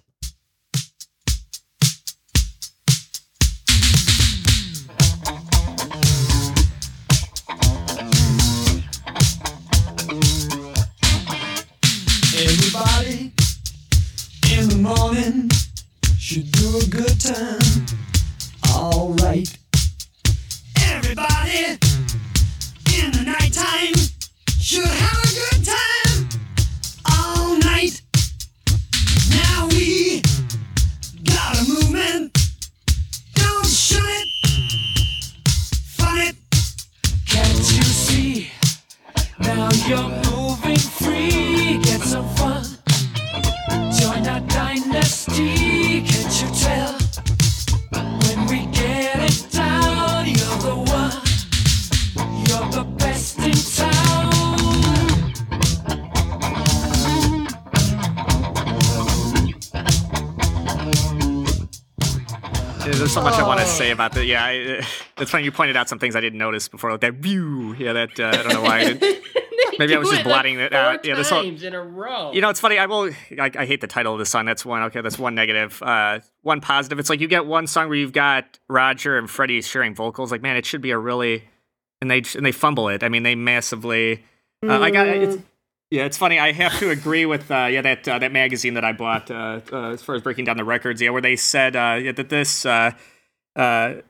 It's 65.21 65.31
funny 65.31 65.43
you 65.43 65.51
pointed 65.51 65.77
out 65.77 65.87
some 65.87 65.99
things 65.99 66.15
I 66.15 66.21
didn't 66.21 66.39
notice 66.39 66.67
before, 66.67 66.91
like 66.91 67.01
that 67.01 67.13
view. 67.15 67.73
Yeah, 67.77 67.93
that 67.93 68.19
uh, 68.19 68.27
I 68.27 68.43
don't 68.43 68.53
know 68.53 68.61
why. 68.61 68.79
I 68.79 68.93
didn't- 68.93 69.23
Maybe 69.79 69.95
I 69.95 69.99
was 69.99 70.09
just 70.09 70.19
like, 70.19 70.25
blotting 70.25 70.59
it 70.59 70.73
out. 70.73 71.05
Yeah, 71.05 71.15
this 71.15 71.29
whole- 71.29 71.43
in 71.43 71.73
a 71.73 71.81
row. 71.81 72.31
You 72.33 72.41
know, 72.41 72.49
it's 72.49 72.59
funny. 72.59 72.77
I 72.77 72.85
will. 72.87 73.09
I, 73.39 73.49
I 73.57 73.65
hate 73.65 73.81
the 73.81 73.87
title 73.87 74.13
of 74.13 74.19
the 74.19 74.25
song. 74.25 74.45
That's 74.45 74.65
one. 74.65 74.83
Okay, 74.83 75.01
that's 75.01 75.17
one 75.17 75.33
negative. 75.33 75.81
Uh, 75.81 76.19
one 76.41 76.59
positive. 76.61 76.99
It's 76.99 77.09
like 77.09 77.19
you 77.21 77.27
get 77.27 77.45
one 77.45 77.65
song 77.67 77.87
where 77.87 77.97
you've 77.97 78.11
got 78.13 78.59
Roger 78.69 79.17
and 79.17 79.29
Freddie 79.29 79.61
sharing 79.61 79.95
vocals. 79.95 80.31
Like, 80.31 80.41
man, 80.41 80.57
it 80.57 80.65
should 80.65 80.81
be 80.81 80.91
a 80.91 80.97
really, 80.97 81.45
and 82.01 82.11
they 82.11 82.21
and 82.35 82.45
they 82.45 82.51
fumble 82.51 82.89
it. 82.89 83.01
I 83.01 83.09
mean, 83.09 83.23
they 83.23 83.33
massively. 83.35 84.23
Uh, 84.63 84.79
I 84.79 84.91
got. 84.91 85.07
It's, 85.07 85.37
yeah, 85.89 86.05
it's 86.05 86.17
funny. 86.17 86.37
I 86.37 86.51
have 86.51 86.77
to 86.79 86.89
agree 86.89 87.25
with 87.25 87.49
uh, 87.49 87.67
yeah 87.71 87.81
that 87.81 88.07
uh, 88.07 88.19
that 88.19 88.31
magazine 88.31 88.75
that 88.75 88.83
I 88.85 88.91
bought 88.93 89.31
uh, 89.31 89.61
uh, 89.71 89.91
as 89.91 90.03
far 90.03 90.15
as 90.15 90.21
breaking 90.21 90.45
down 90.45 90.57
the 90.57 90.63
records. 90.65 91.01
Yeah, 91.01 91.09
where 91.09 91.21
they 91.21 91.35
said 91.37 91.75
uh, 91.75 91.97
yeah, 92.01 92.11
that 92.11 92.29
this 92.29 92.65
uh, 93.55 93.59
uh, 93.59 93.63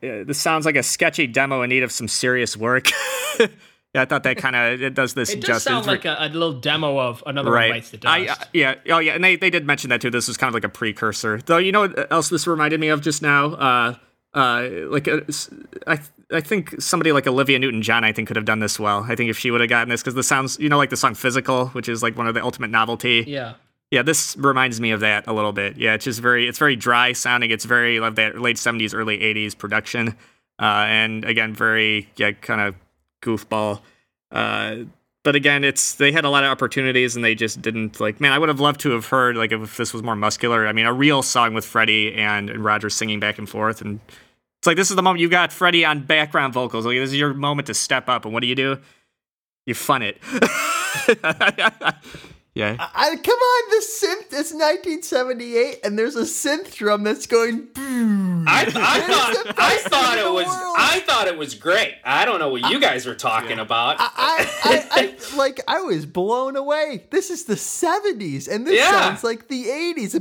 uh, 0.04 0.24
this 0.24 0.40
sounds 0.40 0.66
like 0.66 0.76
a 0.76 0.84
sketchy 0.84 1.28
demo 1.28 1.62
in 1.62 1.70
need 1.70 1.84
of 1.84 1.92
some 1.92 2.08
serious 2.08 2.56
work. 2.56 2.90
yeah, 3.40 3.48
I 3.96 4.06
thought 4.06 4.24
that 4.24 4.38
kind 4.38 4.56
of 4.56 4.82
it 4.82 4.94
does 4.94 5.14
this 5.14 5.32
it 5.32 5.42
does 5.42 5.48
justice. 5.48 5.64
sound 5.64 5.88
like 5.88 6.06
a, 6.06 6.16
a 6.20 6.30
little 6.30 6.54
demo 6.54 7.00
of 7.00 7.24
another 7.26 7.52
right. 7.52 7.70
one 7.70 7.78
bites 7.78 7.90
the 7.90 7.98
dust. 7.98 8.14
I, 8.14 8.28
uh, 8.28 8.36
yeah. 8.54 8.76
Oh, 8.90 9.00
yeah. 9.00 9.14
And 9.14 9.24
they, 9.24 9.36
they 9.36 9.50
did 9.50 9.66
mention 9.66 9.90
that 9.90 10.02
too. 10.02 10.10
This 10.10 10.28
was 10.28 10.38
kind 10.38 10.50
of 10.50 10.54
like 10.54 10.64
a 10.64 10.70
precursor. 10.70 11.42
Though, 11.46 11.58
you 11.58 11.72
know 11.72 11.82
what 11.82 12.12
else 12.12 12.30
this 12.30 12.48
reminded 12.48 12.80
me 12.80 12.90
of 12.90 13.02
just 13.02 13.22
now? 13.22 13.54
Uh, 13.54 13.96
uh, 14.34 14.70
like 14.88 15.08
uh, 15.08 15.22
s- 15.28 15.50
I, 15.88 16.00
I 16.32 16.40
think 16.40 16.82
somebody 16.82 17.12
like 17.12 17.28
Olivia 17.28 17.60
Newton-John, 17.60 18.04
I 18.04 18.14
think 18.14 18.28
could 18.28 18.38
have 18.38 18.46
done 18.46 18.60
this 18.60 18.80
well. 18.80 19.06
I 19.10 19.16
think 19.16 19.30
if 19.30 19.38
she 19.38 19.52
would 19.52 19.60
have 19.60 19.70
gotten 19.70 19.90
this, 19.90 20.02
because 20.02 20.14
the 20.14 20.24
sounds, 20.24 20.58
you 20.60 20.70
know, 20.70 20.78
like 20.78 20.90
the 20.90 20.98
song 20.98 21.16
"Physical," 21.16 21.68
which 21.70 21.90
is 21.90 22.02
like 22.02 22.18
one 22.18 22.28
of 22.28 22.34
the 22.34 22.42
ultimate 22.44 22.70
novelty. 22.70 23.26
yeah. 23.28 23.56
Yeah, 23.92 24.04
this 24.04 24.38
reminds 24.38 24.80
me 24.80 24.92
of 24.92 25.02
that 25.02 25.28
a 25.28 25.34
little 25.34 25.52
bit. 25.52 25.78
Yeah, 25.78 25.94
it's 25.94 26.06
just 26.06 26.22
very, 26.22 26.48
it's 26.48 26.58
very 26.58 26.78
dry 26.78 27.12
sounding. 27.12 27.52
It's 27.52 27.66
very 27.66 28.00
like 28.00 28.16
that 28.16 28.40
late 28.40 28.56
'70s, 28.56 28.96
early 28.96 29.20
'80s 29.20 29.58
production, 29.58 30.16
uh, 30.60 30.86
and 30.88 31.26
again, 31.26 31.54
very 31.54 32.10
yeah, 32.16 32.32
kind 32.32 32.62
of 32.62 32.76
goofball. 33.22 33.82
Uh, 34.32 34.78
but 35.24 35.36
again, 35.36 35.64
it's 35.66 35.96
they 35.96 36.12
had 36.14 36.24
a 36.24 36.30
lot 36.30 36.44
of 36.44 36.50
opportunities 36.50 37.16
and 37.16 37.24
they 37.24 37.36
just 37.36 37.62
didn't 37.62 38.00
like. 38.00 38.22
Man, 38.22 38.32
I 38.32 38.40
would 38.40 38.50
have 38.50 38.62
loved 38.62 38.80
to 38.82 38.92
have 38.92 39.08
heard 39.08 39.36
like 39.36 39.52
if 39.52 39.76
this 39.76 39.94
was 39.94 40.02
more 40.02 40.16
muscular. 40.16 40.68
I 40.68 40.72
mean, 40.72 40.86
a 40.86 40.94
real 40.94 41.22
song 41.22 41.54
with 41.54 41.66
Freddie 41.66 42.16
and, 42.16 42.50
and 42.50 42.64
Roger 42.64 42.90
singing 42.90 43.20
back 43.20 43.38
and 43.38 43.48
forth, 43.48 43.82
and 43.82 44.00
it's 44.60 44.68
like 44.68 44.78
this 44.78 44.90
is 44.90 44.96
the 44.96 45.04
moment 45.04 45.20
you 45.20 45.30
got 45.30 45.52
Freddie 45.52 45.84
on 45.84 46.04
background 46.04 46.54
vocals. 46.54 46.86
Like 46.86 46.98
this 46.98 47.10
is 47.10 47.18
your 47.18 47.34
moment 47.34 47.68
to 47.68 47.74
step 47.74 48.08
up. 48.08 48.24
And 48.24 48.34
what 48.34 48.40
do 48.42 48.48
you 48.48 48.56
do? 48.56 48.80
You 49.66 49.76
fun 49.76 50.02
it. 50.02 50.18
yeah. 52.54 52.76
I, 52.80 53.16
come 53.16 53.36
on, 53.38 53.70
the 53.70 53.86
synth. 53.86 54.40
It's 54.40 54.54
1978, 54.54 55.80
and 55.84 55.98
there's 55.98 56.16
a 56.16 56.22
synth 56.24 56.76
drum 56.76 57.04
that's 57.04 57.26
going. 57.28 57.68
Boom. 57.74 58.46
I, 58.48 58.62
I 58.64 58.66
thought 58.72 59.54
I 59.60 59.78
thought 59.78 60.18
it 60.18 60.34
was 60.34 60.48
world. 60.48 60.76
I 60.78 61.00
thought 61.02 61.28
it 61.28 61.38
was 61.38 61.54
great. 61.54 61.94
I 62.04 62.26
don't 62.26 62.40
know 62.40 62.50
what 62.50 62.72
you 62.72 62.80
guys 62.80 63.06
are 63.06 63.14
talking 63.14 63.60
about. 63.60 63.98
I, 64.00 64.06
I, 64.64 64.88
I, 65.32 65.36
like 65.38 65.60
I 65.68 65.82
was 65.82 66.08
blown 66.08 66.56
away. 66.56 67.04
This 67.12 67.30
is 67.30 67.44
the 67.46 67.54
70s, 67.54 68.48
and 68.52 68.66
this 68.66 68.76
Yeah. 68.80 68.90
sounds 69.00 69.24
like 69.24 69.48
the 69.48 69.66
80s. 69.66 70.16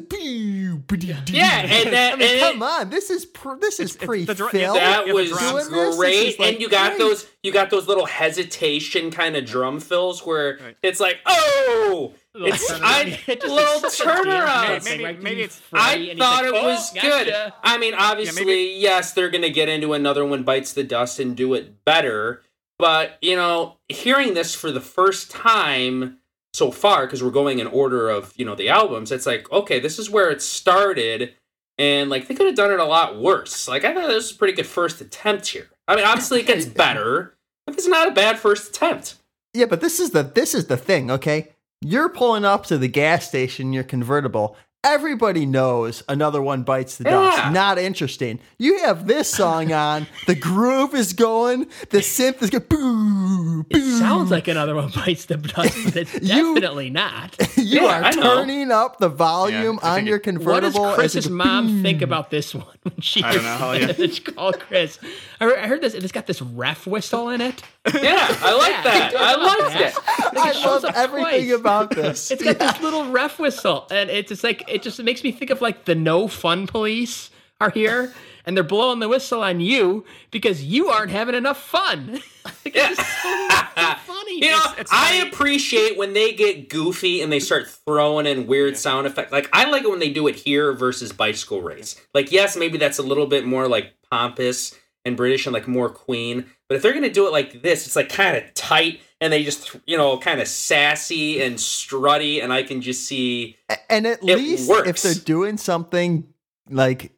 Yeah, 1.32 1.60
and 1.60 1.92
that- 1.94 2.12
I 2.14 2.16
mean, 2.16 2.28
and 2.30 2.40
come 2.40 2.62
on, 2.62 2.90
this 2.90 3.08
is 3.10 3.24
pr- 3.24 3.54
this 3.60 3.80
is 3.80 3.96
pre 3.96 4.24
the 4.24 4.34
dr- 4.34 4.50
Phil. 4.50 4.74
that 4.74 5.06
the 5.06 5.14
was 5.14 5.30
drums. 5.30 5.50
Doing 5.50 5.64
this, 5.72 5.86
this 5.88 5.96
great, 5.96 6.38
like, 6.40 6.52
and 6.52 6.60
you 6.60 6.68
got 6.68 6.90
great. 6.90 6.98
those 6.98 7.26
you 7.42 7.52
got 7.52 7.70
those 7.70 7.88
little 7.88 8.06
hesitation 8.06 9.10
kind 9.10 9.36
of 9.36 9.44
drum 9.46 9.80
fills 9.80 10.24
where 10.26 10.58
Right. 10.62 10.76
it's 10.82 11.00
like, 11.00 11.18
oh, 11.26 12.12
Little 12.12 12.14
it's 12.34 12.70
turnaround. 12.70 12.80
I, 12.82 13.20
It 13.26 13.40
just 13.40 13.52
little 13.52 13.84
is 13.86 13.92
such 13.94 14.00
a 14.00 14.04
damn 14.04 14.24
turnaround. 14.24 14.82
thing, 14.82 15.02
Maybe- 15.02 15.22
maybe 15.22 15.40
it's- 15.42 15.60
I 15.72 16.14
thought 16.18 16.44
like, 16.44 16.54
it 16.54 16.54
"Oh, 16.56 16.64
was 16.68 16.90
gotcha." 16.92 17.08
good. 17.08 17.52
I 17.62 17.78
mean, 17.78 17.94
obviously, 17.94 18.74
yes, 18.76 19.12
they're 19.12 19.30
going 19.30 19.42
to 19.42 19.50
get 19.50 19.68
into 19.68 19.92
another 19.94 20.24
one 20.24 20.42
bites 20.42 20.72
the 20.72 20.84
dust 20.84 21.18
and 21.18 21.36
do 21.36 21.54
it 21.54 21.84
better. 21.84 22.42
But, 22.78 23.18
you 23.20 23.36
know, 23.36 23.76
hearing 23.88 24.34
this 24.34 24.54
for 24.54 24.70
the 24.72 24.80
first 24.80 25.30
time 25.30 26.18
so 26.54 26.70
far, 26.70 27.06
because 27.06 27.22
we're 27.22 27.30
going 27.30 27.58
in 27.58 27.66
order 27.66 28.08
of, 28.08 28.32
you 28.36 28.44
know, 28.44 28.54
the 28.54 28.68
albums, 28.70 29.12
it's 29.12 29.26
like, 29.26 29.50
okay, 29.52 29.78
this 29.80 29.98
is 29.98 30.08
where 30.08 30.30
it 30.30 30.40
started. 30.40 31.34
And, 31.78 32.10
like, 32.10 32.26
they 32.28 32.34
could 32.34 32.46
have 32.46 32.54
done 32.56 32.70
it 32.72 32.80
a 32.80 32.84
lot 32.84 33.18
worse. 33.18 33.68
Like, 33.68 33.84
I 33.84 33.92
thought 33.94 34.06
this 34.08 34.16
was 34.28 34.32
a 34.32 34.36
pretty 34.38 34.54
good 34.54 34.66
first 34.66 35.00
attempt 35.00 35.48
here. 35.48 35.68
I 35.88 35.96
mean, 35.96 36.04
obviously, 36.04 36.40
it 36.40 36.46
gets 36.46 36.64
better, 36.84 37.34
but 37.66 37.74
it's 37.76 37.86
not 37.86 38.08
a 38.08 38.12
bad 38.12 38.38
first 38.38 38.70
attempt. 38.70 39.16
Yeah, 39.52 39.66
but 39.66 39.80
this 39.80 39.98
is 40.00 40.10
the 40.10 40.22
this 40.22 40.54
is 40.54 40.66
the 40.68 40.76
thing, 40.76 41.10
okay? 41.10 41.49
You're 41.82 42.10
pulling 42.10 42.44
up 42.44 42.66
to 42.66 42.76
the 42.76 42.88
gas 42.88 43.26
station, 43.26 43.72
your 43.72 43.84
convertible. 43.84 44.54
Everybody 44.84 45.44
knows 45.44 46.02
another 46.08 46.40
one 46.40 46.62
bites 46.62 46.96
the 46.98 47.04
dust. 47.04 47.36
Yeah. 47.38 47.50
Not 47.50 47.78
interesting. 47.78 48.38
You 48.58 48.78
have 48.80 49.06
this 49.06 49.30
song 49.30 49.72
on, 49.74 50.06
the 50.26 50.34
groove 50.34 50.94
is 50.94 51.12
going, 51.14 51.66
the 51.90 51.98
synth 51.98 52.42
is 52.42 52.48
going. 52.50 52.64
Boo, 52.68 53.66
It 53.70 53.98
sounds 53.98 54.30
like 54.30 54.48
another 54.48 54.74
one 54.74 54.90
bites 54.94 55.26
the 55.26 55.36
dust, 55.36 55.76
but 55.84 55.96
it's 55.96 56.14
You- 56.20 56.54
definitely 56.54 56.88
not. 56.90 57.36
you 57.58 57.82
Yeah, 57.82 58.00
are 58.00 58.04
I 58.04 58.10
know. 58.12 58.22
turning 58.36 58.70
up 58.70 58.98
the 58.98 59.08
volume 59.10 59.78
I 59.82 59.98
on 59.98 60.06
your 60.06 60.16
it- 60.16 60.38
What 60.38 60.60
does 60.60 60.74
Chris's 60.94 61.26
it- 61.26 61.32
mom 61.32 61.82
think 61.82 62.00
about 62.02 62.30
this 62.30 62.54
one 62.54 62.64
when 62.82 63.00
she 63.00 63.22
I 63.22 63.34
don't 63.34 63.44
know, 63.44 63.72
yeah. 63.72 63.92
it's 63.98 64.18
called 64.18 64.60
Chris? 64.60 64.98
I 65.42 65.46
heard 65.66 65.80
this. 65.82 65.92
It's 65.94 66.12
got 66.12 66.26
this 66.26 66.40
ref 66.40 66.86
whistle 66.86 67.28
in 67.30 67.40
it. 67.42 67.62
Yeah, 67.86 68.26
I 68.42 68.56
like 68.56 68.70
Yeah, 68.72 68.82
that. 68.82 69.14
I 69.16 69.32
does 69.36 69.46
liked 69.46 69.72
that. 69.72 70.30
it. 70.32 70.34
Like, 70.36 70.46
I 70.46 70.50
it 70.50 70.56
shows 70.56 70.82
love 70.82 70.94
everything 70.94 71.48
twice. 71.48 71.58
about 71.60 71.90
this. 71.90 72.30
It's 72.30 72.42
got 72.42 72.58
this 72.58 72.80
little 72.82 73.10
ref 73.10 73.38
whistle, 73.38 73.86
and 73.90 74.10
it's 74.10 74.28
just 74.28 74.44
like 74.44 74.62
it 74.68 74.82
just 74.82 75.02
makes 75.02 75.24
me 75.24 75.32
think 75.32 75.50
of 75.50 75.60
like 75.62 75.86
the 75.86 75.94
no 75.94 76.28
fun 76.28 76.66
police 76.66 77.30
are 77.60 77.70
here, 77.70 78.12
and 78.44 78.54
they're 78.56 78.64
blowing 78.64 78.98
the 79.00 79.08
whistle 79.08 79.42
on 79.42 79.60
you 79.60 80.04
because 80.30 80.62
you 80.62 80.88
aren't 80.88 81.10
having 81.10 81.34
enough 81.34 81.60
fun. 81.62 82.20
Like, 82.64 82.74
it's 82.74 82.96
just 82.96 83.22
so, 83.22 83.48
so 83.76 83.94
funny. 84.06 84.34
You 84.36 84.50
know, 84.50 84.64
it's 84.78 84.90
I 84.90 85.18
funny. 85.18 85.30
appreciate 85.30 85.98
when 85.98 86.14
they 86.14 86.32
get 86.32 86.70
goofy 86.70 87.20
and 87.20 87.30
they 87.30 87.38
start 87.38 87.68
throwing 87.68 88.24
in 88.26 88.46
weird 88.46 88.78
sound 88.78 89.06
effects. 89.06 89.30
Like 89.30 89.48
I 89.52 89.68
like 89.70 89.82
it 89.84 89.90
when 89.90 89.98
they 89.98 90.10
do 90.10 90.26
it 90.26 90.36
here 90.36 90.72
versus 90.72 91.12
bicycle 91.12 91.60
race. 91.60 92.00
Like 92.14 92.32
yes, 92.32 92.56
maybe 92.56 92.78
that's 92.78 92.98
a 92.98 93.02
little 93.02 93.26
bit 93.26 93.44
more 93.44 93.68
like 93.68 93.92
pompous 94.10 94.74
and 95.04 95.18
British 95.18 95.44
and 95.46 95.52
like 95.52 95.68
more 95.68 95.90
Queen. 95.90 96.46
But 96.70 96.76
if 96.76 96.82
they're 96.82 96.92
gonna 96.94 97.10
do 97.10 97.26
it 97.26 97.32
like 97.32 97.62
this, 97.62 97.84
it's 97.84 97.96
like 97.96 98.08
kind 98.10 98.36
of 98.36 98.54
tight 98.54 99.00
and 99.20 99.32
they 99.32 99.42
just 99.42 99.76
you 99.86 99.96
know 99.96 100.18
kind 100.18 100.40
of 100.40 100.46
sassy 100.46 101.42
and 101.42 101.56
strutty, 101.56 102.40
and 102.42 102.52
I 102.52 102.62
can 102.62 102.80
just 102.80 103.06
see. 103.08 103.56
and 103.90 104.06
at 104.06 104.20
It 104.22 104.36
least 104.36 104.70
if 104.86 105.02
they're 105.02 105.14
doing 105.14 105.56
something 105.56 106.28
like 106.70 107.10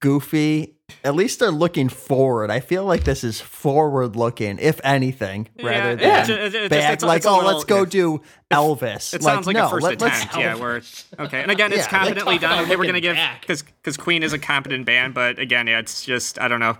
goofy, 0.00 0.76
at 1.04 1.14
least 1.14 1.38
they're 1.38 1.50
looking 1.50 1.88
forward. 1.88 2.50
I 2.50 2.60
feel 2.60 2.84
like 2.84 3.04
this 3.04 3.24
is 3.24 3.40
forward 3.40 4.14
looking, 4.14 4.58
if 4.58 4.78
anything, 4.84 5.48
rather 5.62 5.96
than 5.96 6.00
yeah. 6.06 6.22
It's- 6.24 6.28
it's- 6.28 6.54
it's- 6.54 6.68
back. 6.68 6.92
it's 6.92 7.02
a- 7.02 7.06
like, 7.06 7.16
it's 7.18 7.26
oh, 7.26 7.36
little- 7.38 7.52
let's 7.52 7.64
go 7.64 7.78
yeah. 7.80 7.84
do 7.86 8.22
Elvis. 8.50 9.14
It 9.14 9.22
sounds 9.22 9.46
like, 9.46 9.56
no, 9.56 9.68
a 9.68 9.70
first 9.70 9.84
let, 9.84 10.00
let's- 10.02 10.18
attempt, 10.24 10.36
Yeah, 10.36 10.56
we're 10.56 10.82
okay, 11.18 11.42
and 11.42 11.50
again, 11.50 11.72
it's 11.72 11.84
Yeah, 11.84 11.88
competently 11.98 12.36
done. 12.38 12.64
Okay, 12.64 12.76
we're 12.76 12.84
gonna 12.84 13.00
give 13.00 13.16
back. 13.16 13.40
because 13.40 13.62
because 13.62 13.96
Queen 13.96 14.22
is 14.22 14.34
a 14.34 14.38
competent 14.38 14.84
band, 14.84 15.14
but 15.14 15.38
again, 15.38 15.66
yeah, 15.66 15.78
it's 15.78 16.04
just 16.04 16.38
I 16.38 16.48
don't 16.48 16.60
know. 16.60 16.76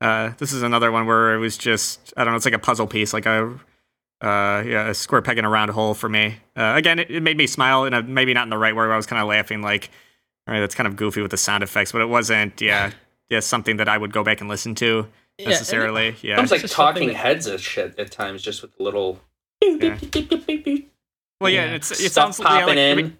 Uh, 0.00 0.32
this 0.38 0.52
is 0.52 0.62
another 0.62 0.92
one 0.92 1.06
where 1.06 1.34
it 1.34 1.38
was 1.38 1.56
just 1.58 2.12
I 2.16 2.24
don't 2.24 2.32
know. 2.32 2.36
It's 2.36 2.44
like 2.44 2.54
a 2.54 2.58
puzzle 2.58 2.86
piece, 2.86 3.12
like 3.12 3.26
a 3.26 3.58
uh, 4.20 4.62
yeah, 4.66 4.88
a 4.88 4.94
square 4.94 5.22
peg 5.22 5.38
in 5.38 5.44
a 5.44 5.48
round 5.48 5.70
hole 5.70 5.94
for 5.94 6.08
me. 6.08 6.36
Uh, 6.56 6.72
again, 6.76 6.98
it, 6.98 7.10
it 7.10 7.22
made 7.22 7.36
me 7.36 7.46
smile, 7.46 7.84
and 7.84 8.08
maybe 8.08 8.34
not 8.34 8.44
in 8.44 8.50
the 8.50 8.58
right 8.58 8.74
way. 8.74 8.78
Where 8.84 8.92
I 8.92 8.96
was 8.96 9.06
kind 9.06 9.20
of 9.22 9.28
laughing, 9.28 9.62
like, 9.62 9.90
all 10.46 10.54
right, 10.54 10.60
that's 10.60 10.74
kind 10.74 10.86
of 10.86 10.96
goofy 10.96 11.20
with 11.22 11.30
the 11.30 11.36
sound 11.36 11.62
effects, 11.62 11.92
but 11.92 12.00
it 12.00 12.08
wasn't. 12.08 12.60
Yeah, 12.60 12.90
yeah, 13.28 13.40
something 13.40 13.76
that 13.78 13.88
I 13.88 13.96
would 13.98 14.12
go 14.12 14.22
back 14.24 14.40
and 14.40 14.48
listen 14.48 14.74
to 14.76 15.06
Yeah, 15.38 15.44
and 15.44 15.48
necessarily. 15.50 16.16
Yeah, 16.22 16.36
Sounds 16.36 16.50
like 16.50 16.60
just 16.62 16.74
talking 16.74 17.10
heads 17.10 17.46
of 17.46 17.60
shit 17.60 17.98
at 17.98 18.10
times, 18.10 18.42
just 18.42 18.62
with 18.62 18.76
the 18.76 18.82
little. 18.82 19.20
well, 21.40 21.50
yeah, 21.50 21.66
Yeah. 21.66 21.74
it's 21.74 21.90
it 21.90 22.10
Stuff 22.10 22.34
sounds 22.34 22.38
yeah, 22.40 22.44
popping 22.46 22.66
like, 22.68 22.78
I 22.78 22.80
in. 22.90 22.96
mean, 22.96 23.16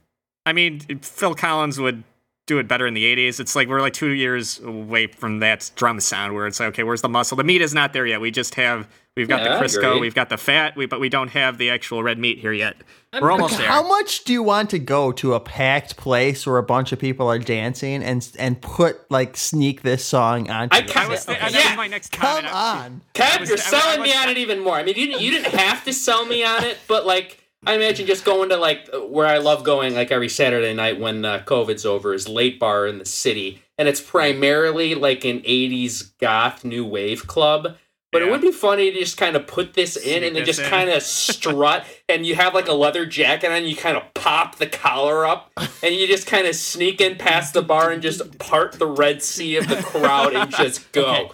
I 0.47 0.53
mean, 0.53 0.81
Phil 1.03 1.35
Collins 1.35 1.79
would 1.79 2.03
do 2.49 2.59
it 2.59 2.67
better 2.67 2.87
in 2.87 2.95
the 2.95 3.05
80s. 3.15 3.39
It's 3.39 3.55
like 3.55 3.69
we're 3.69 3.81
like 3.81 3.93
two 3.93 4.11
years 4.11 4.59
away 4.61 5.07
from 5.07 5.39
that 5.41 5.71
drum 5.77 6.01
sound 6.01 6.35
where 6.35 6.47
it's 6.49 6.59
like, 6.59 6.71
okay, 6.71 6.83
where's 6.83 7.03
the 7.03 7.09
muscle? 7.09 7.37
The 7.37 7.45
meat 7.45 7.61
is 7.63 7.73
not 7.75 7.93
there 7.93 8.07
yet. 8.07 8.21
We 8.21 8.31
just 8.33 8.57
have 8.57 8.89
we've 9.17 9.29
got 9.29 9.43
Yeah, 9.43 9.59
the 9.59 9.65
Crisco, 9.65 10.01
we've 10.01 10.15
got 10.15 10.31
the 10.31 10.37
fat, 10.39 10.77
we, 10.77 10.87
but 10.87 10.99
we 10.99 11.09
don't 11.09 11.29
have 11.29 11.59
the 11.59 11.71
actual 11.71 12.03
red 12.03 12.19
meat 12.19 12.39
here 12.39 12.53
yet. 12.53 12.77
we're 13.21 13.31
almost 13.31 13.59
there. 13.59 13.67
How 13.69 13.87
much 13.87 14.25
do 14.25 14.33
you 14.33 14.43
want 14.43 14.71
to 14.71 14.79
go 14.79 15.13
to 15.13 15.35
a 15.35 15.41
packed 15.41 15.97
place 15.97 16.47
where 16.47 16.57
a 16.57 16.63
bunch 16.63 16.91
of 16.93 16.99
people 16.99 17.29
are 17.29 17.39
dancing 17.39 18.03
and 18.03 18.29
and 18.39 18.61
put 18.61 19.09
like 19.11 19.37
sneak 19.37 19.83
this 19.83 20.05
song 20.05 20.51
onto? 20.51 20.75
I 20.75 20.81
it? 20.81 20.87
kinda- 20.89 21.01
I 21.01 21.09
was, 21.09 21.29
Okay. 21.29 21.39
that 21.39 21.53
Yeah. 21.53 21.69
was 21.71 21.77
my 21.77 21.87
next 21.87 22.13
Come 22.13 22.37
comment. 22.45 22.55
on. 22.55 23.01
Kev, 23.15 23.41
you're 23.41 23.49
I 23.49 23.53
was- 23.53 23.63
selling 23.65 24.01
I 24.01 24.03
me 24.05 24.15
on 24.15 24.29
it 24.31 24.39
even 24.39 24.61
more. 24.61 24.77
I 24.77 24.83
mean, 24.85 24.97
you 24.97 25.07
didn't, 25.07 25.21
you 25.21 25.31
didn't 25.31 25.55
have 25.55 25.85
to 25.85 25.93
sell 25.93 26.25
me 26.27 26.45
on 26.45 26.65
it, 26.65 26.79
but 26.89 27.05
like, 27.07 27.45
I 27.67 27.75
imagine 27.75 28.07
just 28.07 28.25
going 28.25 28.51
to 28.51 28.57
like 28.57 28.89
where 29.09 29.27
I 29.27 29.39
love 29.39 29.65
going 29.65 29.95
like 29.95 30.11
every 30.11 30.29
Saturday 30.29 30.73
night 30.75 31.01
when 31.01 31.25
uh, 31.25 31.41
COVID's 31.45 31.85
over 31.85 32.15
is 32.15 32.29
Late 32.29 32.59
Bar 32.61 32.87
in 32.87 32.99
the 32.99 33.05
city, 33.05 33.63
and 33.77 33.89
it's 33.89 34.01
primarily 34.01 34.95
like 34.95 35.25
an 35.25 35.41
'80s 35.41 36.13
goth 36.21 36.65
new 36.65 36.85
wave 36.85 37.27
club. 37.27 37.77
But 38.11 38.23
it 38.23 38.31
would 38.31 38.41
be 38.41 38.53
funny 38.53 38.91
to 38.91 38.99
just 38.99 39.19
kind 39.19 39.37
of 39.37 39.47
put 39.47 39.75
this 39.75 39.95
in 39.95 40.03
Sneak 40.03 40.23
and 40.23 40.37
then 40.37 40.45
just 40.47 40.61
in. 40.61 40.67
kind 40.71 40.89
of 40.89 41.03
strut, 41.03 41.85
and 42.09 42.25
you 42.25 42.37
have 42.37 42.55
like 42.55 42.67
a 42.69 42.73
leather 42.73 43.05
jacket 43.05 43.51
on, 43.53 43.67
you 43.67 43.77
kind 43.77 43.99
of 43.99 44.15
pop 44.15 44.57
the 44.57 44.67
collar 44.67 45.27
up, 45.27 45.51
and 45.83 45.95
you 45.95 46.07
just 46.07 46.27
kind 46.27 46.47
of 46.47 46.55
sneak 46.57 47.03
in 47.03 47.17
past 47.17 47.53
the 47.53 47.61
bar 47.61 47.91
and 47.91 48.01
just 48.01 48.39
part 48.39 48.73
the 48.79 48.87
Red 48.87 49.23
Sea 49.23 49.57
of 49.57 49.69
the 49.69 49.77
crowd 49.83 50.33
and 50.35 50.51
just 50.53 50.91
go. 50.93 51.33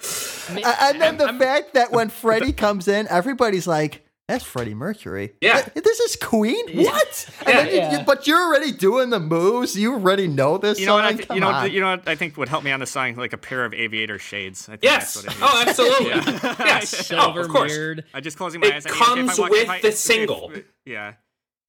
A- 0.48 0.82
And 0.82 1.00
then 1.00 1.16
the 1.16 1.32
fact 1.34 1.74
that 1.74 1.92
when 1.92 2.08
Freddie 2.10 2.52
comes 2.52 2.88
in, 2.88 3.06
everybody's 3.08 3.68
like, 3.68 4.03
"That's 4.28 4.44
Freddie 4.44 4.74
Mercury." 4.74 5.34
Yeah. 5.40 5.60
Th- 5.62 5.84
this 5.84 6.00
is 6.00 6.16
Queen. 6.16 6.64
What? 6.84 7.28
And 7.46 7.58
then 7.58 7.66
you- 7.68 7.72
Yeah. 7.74 7.98
you- 7.98 8.04
but 8.04 8.26
you're 8.26 8.40
already 8.40 8.72
doing 8.72 9.10
the 9.10 9.20
moves. 9.20 9.76
You 9.76 9.94
already 9.94 10.26
know 10.28 10.56
this 10.58 10.78
You 10.80 10.86
know 10.86 10.92
song. 10.96 11.04
what? 11.04 11.04
I 11.04 11.16
th- 11.16 11.28
Come 11.28 11.34
you 11.36 11.40
know, 11.40 11.48
on. 11.48 11.70
you 11.70 11.80
know 11.80 11.90
what 11.90 12.08
I 12.08 12.14
think 12.14 12.36
would 12.36 12.48
help 12.48 12.64
me 12.64 12.72
on 12.72 12.80
the 12.80 12.86
song, 12.86 13.14
like 13.16 13.32
a 13.32 13.38
pair 13.38 13.64
of 13.64 13.74
aviator 13.74 14.18
shades. 14.18 14.68
I 14.68 14.72
think 14.72 14.84
Yes. 14.84 15.14
That's 15.14 15.26
what 15.26 15.36
it 15.36 15.42
Oh, 15.42 15.64
absolutely. 15.66 16.08
Yeah. 16.08 16.54
Yes. 16.66 16.94
Oh, 16.94 17.02
Silver 17.02 17.40
of 17.42 17.48
course. 17.48 17.72
mirrored. 17.72 18.04
I 18.14 18.20
just 18.20 18.36
closing 18.36 18.60
my 18.60 18.68
It 18.68 18.74
eyes. 18.76 18.86
I 18.86 18.90
mean, 18.90 19.02
I 19.02 19.04
comes 19.04 19.38
walk- 19.38 19.50
with 19.50 19.68
I- 19.68 19.80
the 19.80 19.88
if- 19.88 19.94
single. 19.96 20.52
yeah. 20.86 21.14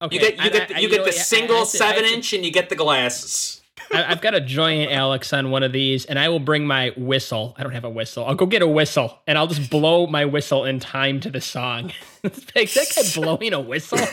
Okay, 0.02 0.14
You 0.14 0.20
get 0.20 0.36
you 0.36 0.42
and 0.42 0.52
get 0.52 0.70
I- 0.70 0.74
I- 0.74 0.78
you 0.80 0.88
get 0.90 0.98
know, 0.98 1.04
the 1.04 1.10
I- 1.16 1.20
I 1.20 1.22
single 1.22 1.58
have 1.58 1.66
I 1.68 1.70
seven 1.70 1.94
have 2.04 2.10
to- 2.10 2.14
inch 2.16 2.32
and 2.34 2.44
you 2.44 2.50
get 2.50 2.68
the 2.68 2.76
glasses. 2.76 3.62
I've 3.92 4.20
got 4.20 4.30
to 4.32 4.40
join 4.40 4.88
Alex 4.88 5.32
on 5.32 5.50
one 5.50 5.62
of 5.62 5.72
these, 5.72 6.04
and 6.06 6.18
I 6.18 6.28
will 6.28 6.40
bring 6.40 6.66
my 6.66 6.92
whistle. 6.96 7.54
I 7.56 7.62
don't 7.62 7.72
have 7.72 7.84
a 7.84 7.90
whistle. 7.90 8.24
I'll 8.24 8.34
go 8.34 8.46
get 8.46 8.62
a 8.62 8.66
whistle, 8.66 9.18
and 9.26 9.38
I'll 9.38 9.46
just 9.46 9.70
blow 9.70 10.06
my 10.06 10.24
whistle 10.24 10.64
in 10.64 10.80
time 10.80 11.20
to 11.20 11.30
the 11.30 11.40
song. 11.40 11.92
Is 12.24 12.44
that 12.74 12.90
guy 12.96 13.20
blowing 13.20 13.52
a 13.52 13.60
whistle? 13.60 13.98
you 13.98 14.04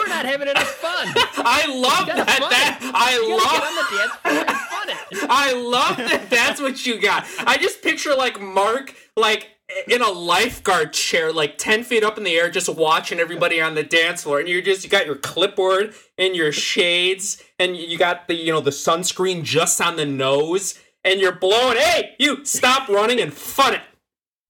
are 0.00 0.08
not 0.08 0.24
having 0.26 0.48
enough 0.48 0.68
fun. 0.68 1.08
I 1.44 1.66
love 1.74 2.06
that. 2.06 2.26
that. 2.26 2.92
I 2.94 3.14
You 3.14 3.38
gotta 3.38 3.58
get 3.58 3.62
on 3.64 3.76
love. 3.76 3.90
the 3.90 3.96
dance 3.96 4.14
floor 4.22 4.44
and 4.48 4.56
fun 4.56 4.88
it. 4.90 5.30
I 5.30 5.52
love 5.52 5.96
that. 5.96 6.30
That's 6.30 6.60
what 6.60 6.86
you 6.86 7.00
got. 7.00 7.26
I 7.40 7.56
just 7.56 7.82
picture 7.82 8.14
like 8.14 8.40
Mark 8.40 8.94
like 9.16 9.48
in 9.88 10.02
a 10.02 10.10
lifeguard 10.10 10.92
chair, 10.92 11.32
like 11.32 11.58
ten 11.58 11.84
feet 11.84 12.04
up 12.04 12.18
in 12.18 12.24
the 12.24 12.36
air, 12.36 12.50
just 12.50 12.68
watching 12.68 13.18
everybody 13.18 13.60
on 13.60 13.74
the 13.74 13.82
dance 13.82 14.22
floor, 14.22 14.40
and 14.40 14.48
you're 14.48 14.62
just 14.62 14.84
you 14.84 14.90
got 14.90 15.06
your 15.06 15.16
clipboard 15.16 15.94
and 16.18 16.36
your 16.36 16.52
shades, 16.52 17.42
and 17.58 17.76
you 17.76 17.98
got 17.98 18.28
the 18.28 18.34
you 18.34 18.52
know 18.52 18.60
the 18.60 18.70
sunscreen 18.70 19.42
just 19.42 19.80
on 19.80 19.96
the 19.96 20.06
nose, 20.06 20.78
and 21.02 21.20
you're 21.20 21.32
blowing. 21.34 21.78
Hey, 21.78 22.14
you 22.18 22.44
stop 22.44 22.88
running 22.88 23.20
and 23.20 23.32
fun 23.32 23.80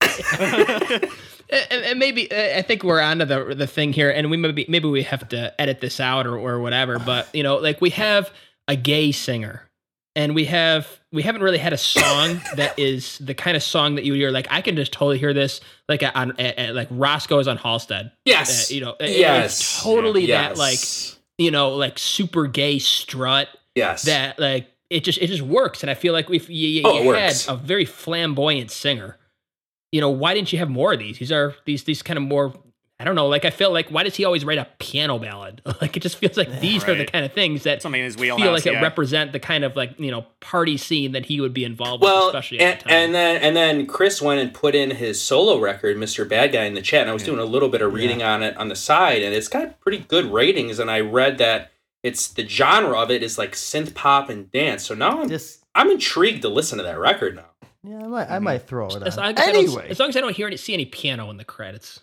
it. 0.01 1.09
And, 1.47 1.83
and 1.83 1.99
maybe 1.99 2.31
I 2.33 2.63
think 2.63 2.83
we're 2.83 2.99
onto 2.99 3.23
the 3.23 3.53
the 3.55 3.67
thing 3.67 3.93
here, 3.93 4.09
and 4.09 4.31
we 4.31 4.37
maybe 4.37 4.65
maybe 4.67 4.87
we 4.87 5.03
have 5.03 5.29
to 5.29 5.53
edit 5.61 5.79
this 5.79 5.99
out 5.99 6.25
or 6.25 6.37
or 6.37 6.59
whatever. 6.59 6.97
But 6.97 7.29
you 7.35 7.43
know, 7.43 7.57
like 7.57 7.81
we 7.81 7.91
have 7.91 8.31
a 8.67 8.75
gay 8.75 9.11
singer, 9.11 9.69
and 10.15 10.33
we 10.35 10.45
have 10.45 10.87
we 11.11 11.21
haven't 11.23 11.41
really 11.43 11.57
had 11.57 11.73
a 11.73 11.77
song 11.77 12.41
that 12.55 12.73
is 12.79 13.17
the 13.19 13.33
kind 13.33 13.55
of 13.57 13.63
song 13.63 13.95
that 13.95 14.05
you 14.05 14.13
hear. 14.13 14.31
Like 14.31 14.47
I 14.49 14.61
can 14.61 14.75
just 14.75 14.91
totally 14.91 15.17
hear 15.17 15.33
this, 15.33 15.61
like 15.89 16.03
on 16.03 16.31
at, 16.39 16.57
at, 16.57 16.75
like 16.75 16.87
Roscoe's 16.91 17.47
on 17.47 17.57
Halsted. 17.57 18.11
Yes. 18.25 18.71
Uh, 18.71 18.73
you 18.75 18.81
know, 18.81 18.95
yes. 18.99 19.81
totally 19.83 20.25
Yes. 20.27 20.49
that 20.49 20.57
like 20.57 21.19
you 21.37 21.51
know 21.51 21.69
like 21.75 21.99
super 21.99 22.47
gay 22.47 22.79
strut 22.79 23.49
yes. 23.75 24.03
that 24.03 24.39
like 24.39 24.67
it 24.89 25.03
just 25.03 25.19
it 25.21 25.27
just 25.27 25.41
works 25.41 25.81
and 25.83 25.89
i 25.89 25.93
feel 25.93 26.13
like 26.13 26.29
if 26.29 26.49
you, 26.49 26.67
you, 26.69 26.81
Oh, 26.85 26.93
you 27.01 27.11
had 27.11 27.25
works. 27.27 27.47
a 27.49 27.55
very 27.57 27.83
flamboyant 27.83 28.71
singer 28.71 29.17
you 29.91 29.99
know 29.99 30.09
why 30.11 30.33
didn't 30.33 30.53
you 30.53 30.59
have 30.59 30.69
more 30.69 30.93
of 30.93 30.99
these 30.99 31.17
these 31.19 31.31
are 31.33 31.53
these 31.65 31.83
these 31.83 32.01
kind 32.01 32.15
of 32.17 32.23
more 32.23 32.53
don't 33.05 33.15
know 33.15 33.27
like 33.27 33.45
i 33.45 33.49
feel 33.49 33.71
like 33.71 33.87
why 33.89 34.03
does 34.03 34.15
he 34.15 34.25
always 34.25 34.43
write 34.43 34.57
a 34.57 34.67
piano 34.79 35.17
ballad 35.17 35.61
like 35.81 35.95
it 35.95 36.01
just 36.01 36.17
feels 36.17 36.35
like 36.35 36.59
these 36.59 36.83
are 36.83 36.95
the 36.95 37.05
kind 37.05 37.23
of 37.23 37.31
things 37.31 37.63
that 37.63 37.81
Something 37.81 38.01
in 38.01 38.05
his 38.05 38.15
feel 38.15 38.35
wheelhouse. 38.35 38.65
like 38.65 38.65
it 38.65 38.81
represent 38.81 39.31
the 39.31 39.39
kind 39.39 39.63
of 39.63 39.77
like 39.77 39.97
you 39.97 40.11
know 40.11 40.25
party 40.41 40.75
scene 40.75 41.13
that 41.13 41.25
he 41.25 41.39
would 41.39 41.53
be 41.53 41.63
involved 41.63 42.03
well, 42.03 42.27
with 42.27 42.35
especially 42.35 42.59
and, 42.59 42.73
at 42.73 42.79
the 42.79 42.89
time 42.89 42.93
and 42.97 43.15
then 43.15 43.41
and 43.41 43.55
then 43.55 43.87
Chris 43.87 44.21
went 44.21 44.41
and 44.41 44.53
put 44.53 44.75
in 44.75 44.91
his 44.91 45.21
solo 45.21 45.59
record, 45.59 45.97
Mr. 45.97 46.27
Bad 46.27 46.51
Guy, 46.51 46.63
in 46.65 46.73
the 46.73 46.81
chat, 46.81 47.01
and 47.01 47.09
I 47.09 47.13
was 47.13 47.23
doing 47.23 47.39
a 47.39 47.45
little 47.45 47.69
bit 47.69 47.81
of 47.81 47.93
reading 47.93 48.21
on 48.23 48.43
it 48.43 48.57
on 48.57 48.67
the 48.67 48.75
side, 48.75 49.21
and 49.21 49.33
it's 49.33 49.47
got 49.47 49.79
pretty 49.79 49.99
good 49.99 50.25
ratings. 50.25 50.79
And 50.79 50.89
I 50.91 50.99
read 50.99 51.37
that 51.37 51.71
it's 52.03 52.27
the 52.27 52.47
genre 52.47 52.99
of 52.99 53.11
it 53.11 53.23
is 53.23 53.37
like 53.37 53.53
synth 53.53 53.93
pop 53.93 54.29
and 54.29 54.51
dance. 54.51 54.85
So 54.85 54.95
now 54.95 55.21
I'm 55.21 55.29
Just 55.29 55.63
I'm 55.75 55.89
intrigued 55.91 56.41
to 56.43 56.49
listen 56.49 56.77
to 56.77 56.83
that 56.83 56.99
record 56.99 57.35
now. 57.35 57.45
yeah, 57.83 57.99
I 58.03 58.07
might, 58.07 58.29
I 58.29 58.39
might 58.39 58.67
throw 58.67 58.87
it 58.87 59.03
as, 59.03 59.17
on. 59.17 59.23
long 59.25 59.33
as, 59.33 59.39
I 59.39 59.51
don't, 59.51 59.65
Anyway, 59.65 59.87
as 59.89 59.99
long 59.99 60.09
as 60.09 60.15
I 60.17 60.21
don't 60.21 60.35
hear 60.35 60.47
any 60.47 60.57
see 60.57 60.73
any 60.73 60.85
piano 60.85 61.29
in 61.29 61.37
the 61.37 61.45
credits 61.45 61.99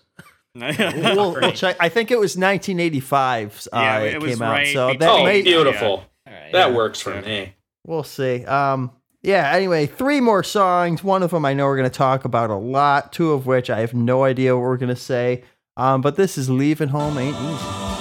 we'll, 0.54 1.32
we'll 1.34 1.52
check. 1.52 1.76
I 1.80 1.88
think 1.88 2.10
it 2.10 2.18
was 2.18 2.36
1985. 2.36 3.68
Uh, 3.72 3.78
Yeah, 3.78 3.98
it, 4.00 4.14
it 4.14 4.20
was 4.22 4.32
came 4.32 4.42
out, 4.42 4.50
right 4.52 4.72
so 4.72 4.86
between- 4.88 4.98
that 5.00 5.10
oh, 5.10 5.24
may 5.24 5.42
beautiful! 5.42 5.88
All 5.88 6.04
right. 6.26 6.52
That 6.52 6.74
works 6.74 7.00
for 7.00 7.20
me. 7.20 7.54
We'll 7.86 8.04
see. 8.04 8.44
Um, 8.44 8.92
yeah. 9.22 9.50
Anyway, 9.52 9.86
three 9.86 10.20
more 10.20 10.42
songs. 10.42 11.02
One 11.02 11.22
of 11.22 11.30
them 11.30 11.44
I 11.44 11.54
know 11.54 11.64
we're 11.66 11.76
going 11.76 11.90
to 11.90 11.96
talk 11.96 12.24
about 12.24 12.50
a 12.50 12.54
lot. 12.56 13.12
Two 13.12 13.32
of 13.32 13.46
which 13.46 13.70
I 13.70 13.80
have 13.80 13.94
no 13.94 14.24
idea 14.24 14.54
what 14.54 14.62
we're 14.62 14.76
going 14.76 14.88
to 14.88 14.96
say. 14.96 15.42
Um, 15.76 16.00
but 16.00 16.16
this 16.16 16.36
is 16.36 16.48
"Leaving 16.50 16.88
Home 16.88 17.18
Ain't 17.18 17.36
Easy." 17.36 17.91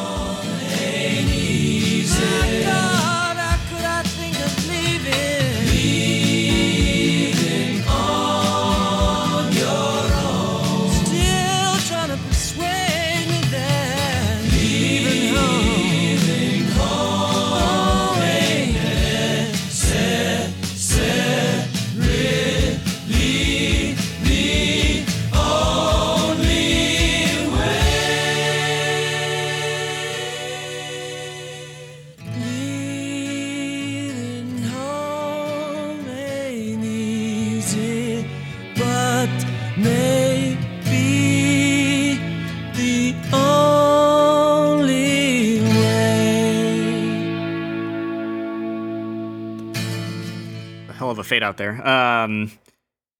Fade 51.31 51.43
out 51.43 51.55
there. 51.55 51.87
Um, 51.87 52.51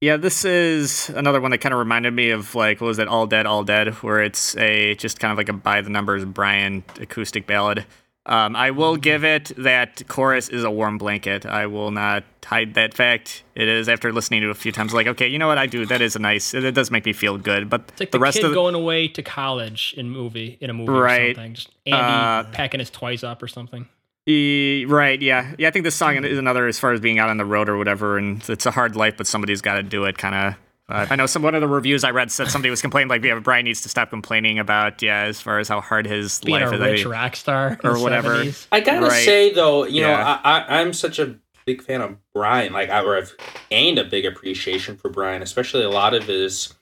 yeah, 0.02 0.18
this 0.18 0.44
is 0.44 1.10
another 1.10 1.40
one 1.40 1.52
that 1.52 1.60
kind 1.60 1.72
of 1.74 1.80
reminded 1.80 2.14
me 2.14 2.32
of 2.32 2.56
like 2.56 2.82
what 2.82 2.88
was 2.88 3.00
it, 3.00 3.08
All 3.08 3.26
Dead, 3.26 3.46
All 3.46 3.64
Dead, 3.64 3.94
where 4.04 4.22
it's 4.22 4.58
a 4.58 4.96
just 4.96 5.20
kind 5.20 5.32
of 5.32 5.38
like 5.38 5.48
a 5.48 5.54
by 5.54 5.80
the 5.82 5.90
numbers 5.90 6.26
Brian 6.26 6.84
acoustic 7.00 7.48
ballad. 7.48 7.86
Um, 8.26 8.56
I 8.56 8.70
will 8.72 8.98
give 8.98 9.24
it 9.24 9.52
that 9.58 10.08
chorus 10.08 10.50
is 10.50 10.64
a 10.64 10.70
warm 10.70 10.98
blanket. 10.98 11.46
I 11.46 11.66
will 11.68 11.90
not 11.90 12.24
hide 12.46 12.74
that 12.74 12.94
fact. 12.94 13.44
It 13.56 13.68
is 13.68 13.88
after 13.90 14.12
listening 14.12 14.42
to 14.42 14.48
it 14.50 14.52
a 14.52 14.56
few 14.56 14.72
times, 14.72 14.94
like 14.94 15.08
okay, 15.08 15.28
you 15.28 15.40
know 15.40 15.48
what 15.48 15.58
I 15.58 15.68
do. 15.68 15.86
That 15.86 16.02
is 16.02 16.16
a 16.16 16.20
nice. 16.20 16.54
It, 16.54 16.64
it 16.66 16.74
does 16.74 16.92
make 16.92 17.06
me 17.06 17.14
feel 17.14 17.38
good. 17.38 17.70
But 17.70 17.82
It's 17.92 18.00
like 18.02 18.12
the, 18.12 18.18
the, 18.18 18.22
rest 18.22 18.38
kid 18.38 18.46
of 18.46 18.52
the, 18.52 18.56
going 18.56 18.76
away 18.76 19.08
to 19.08 19.24
college 19.24 19.94
in 19.98 20.10
movie 20.10 20.58
in 20.60 20.70
a 20.70 20.74
movie 20.74 20.92
Right. 20.92 21.32
or 21.32 21.36
something. 21.36 21.54
Just 21.54 21.70
Andy 21.86 21.98
Uh, 21.98 22.44
packing 22.52 22.80
his 22.80 22.90
toys 22.90 23.24
up 23.24 23.42
or 23.42 23.48
something. 23.48 23.88
E- 24.28 24.86
right, 24.88 25.20
yeah, 25.22 25.56
yeah. 25.58 25.68
I 25.68 25.72
think 25.72 25.84
this 25.84 25.96
song 25.96 26.24
is 26.24 26.38
another 26.38 26.68
as 26.68 26.78
far 26.78 26.92
as 26.94 27.00
being 27.00 27.18
out 27.20 27.30
on 27.30 27.38
the 27.38 27.46
road 27.46 27.70
or 27.70 27.78
whatever, 27.78 28.18
and 28.18 28.48
it's 28.50 28.66
a 28.66 28.72
hard 28.72 28.96
life, 28.96 29.16
but 29.18 29.26
somebody's 29.28 29.62
got 29.62 29.76
to 29.76 29.84
do 29.84 30.06
it. 30.06 30.18
Kind 30.18 30.36
of. 30.36 30.56
Uh, 30.90 31.08
I 31.10 31.16
know 31.16 31.26
some 31.26 31.42
one 31.42 31.56
of 31.56 31.62
the 31.62 31.68
reviews 31.68 32.04
I 32.04 32.12
read 32.12 32.32
said 32.32 32.50
somebody 32.50 32.70
was 32.70 32.82
complaining 32.82 33.08
like, 33.08 33.24
yeah, 33.24 33.40
Brian 33.40 33.64
needs 33.66 33.82
to 33.82 33.90
stop 33.90 34.10
complaining 34.10 34.60
about 34.60 35.02
yeah, 35.02 35.22
as 35.24 35.40
far 35.40 35.58
as 35.60 35.68
how 35.70 35.80
hard 35.82 36.06
his 36.06 36.40
Being 36.42 36.60
life 36.62 36.72
a 36.72 36.76
is. 36.76 36.82
I 36.82 36.86
rich 36.90 37.04
mean, 37.06 37.12
rock 37.14 37.36
star 37.38 37.80
or 37.84 37.98
whatever. 38.00 38.44
70s. 38.44 38.68
I 38.74 38.80
gotta 38.82 39.06
Right. 39.08 39.24
say 39.26 39.54
though, 39.54 39.86
you 39.86 40.02
know, 40.02 40.10
Yeah. 40.10 40.40
I, 40.44 40.60
I, 40.60 40.82
I'm 40.82 40.92
such 40.92 41.18
a 41.18 41.36
big 41.66 41.82
fan 41.82 42.02
of 42.02 42.18
Brian. 42.34 42.74
Like, 42.74 42.90
I, 42.90 43.02
or 43.04 43.16
I've 43.18 43.34
gained 43.70 44.00
a 44.00 44.04
big 44.04 44.26
appreciation 44.26 44.98
for 44.98 45.10
Brian, 45.10 45.42
especially 45.42 45.84
a 45.84 45.90
lot 45.90 46.14
of 46.14 46.26
his 46.26 46.74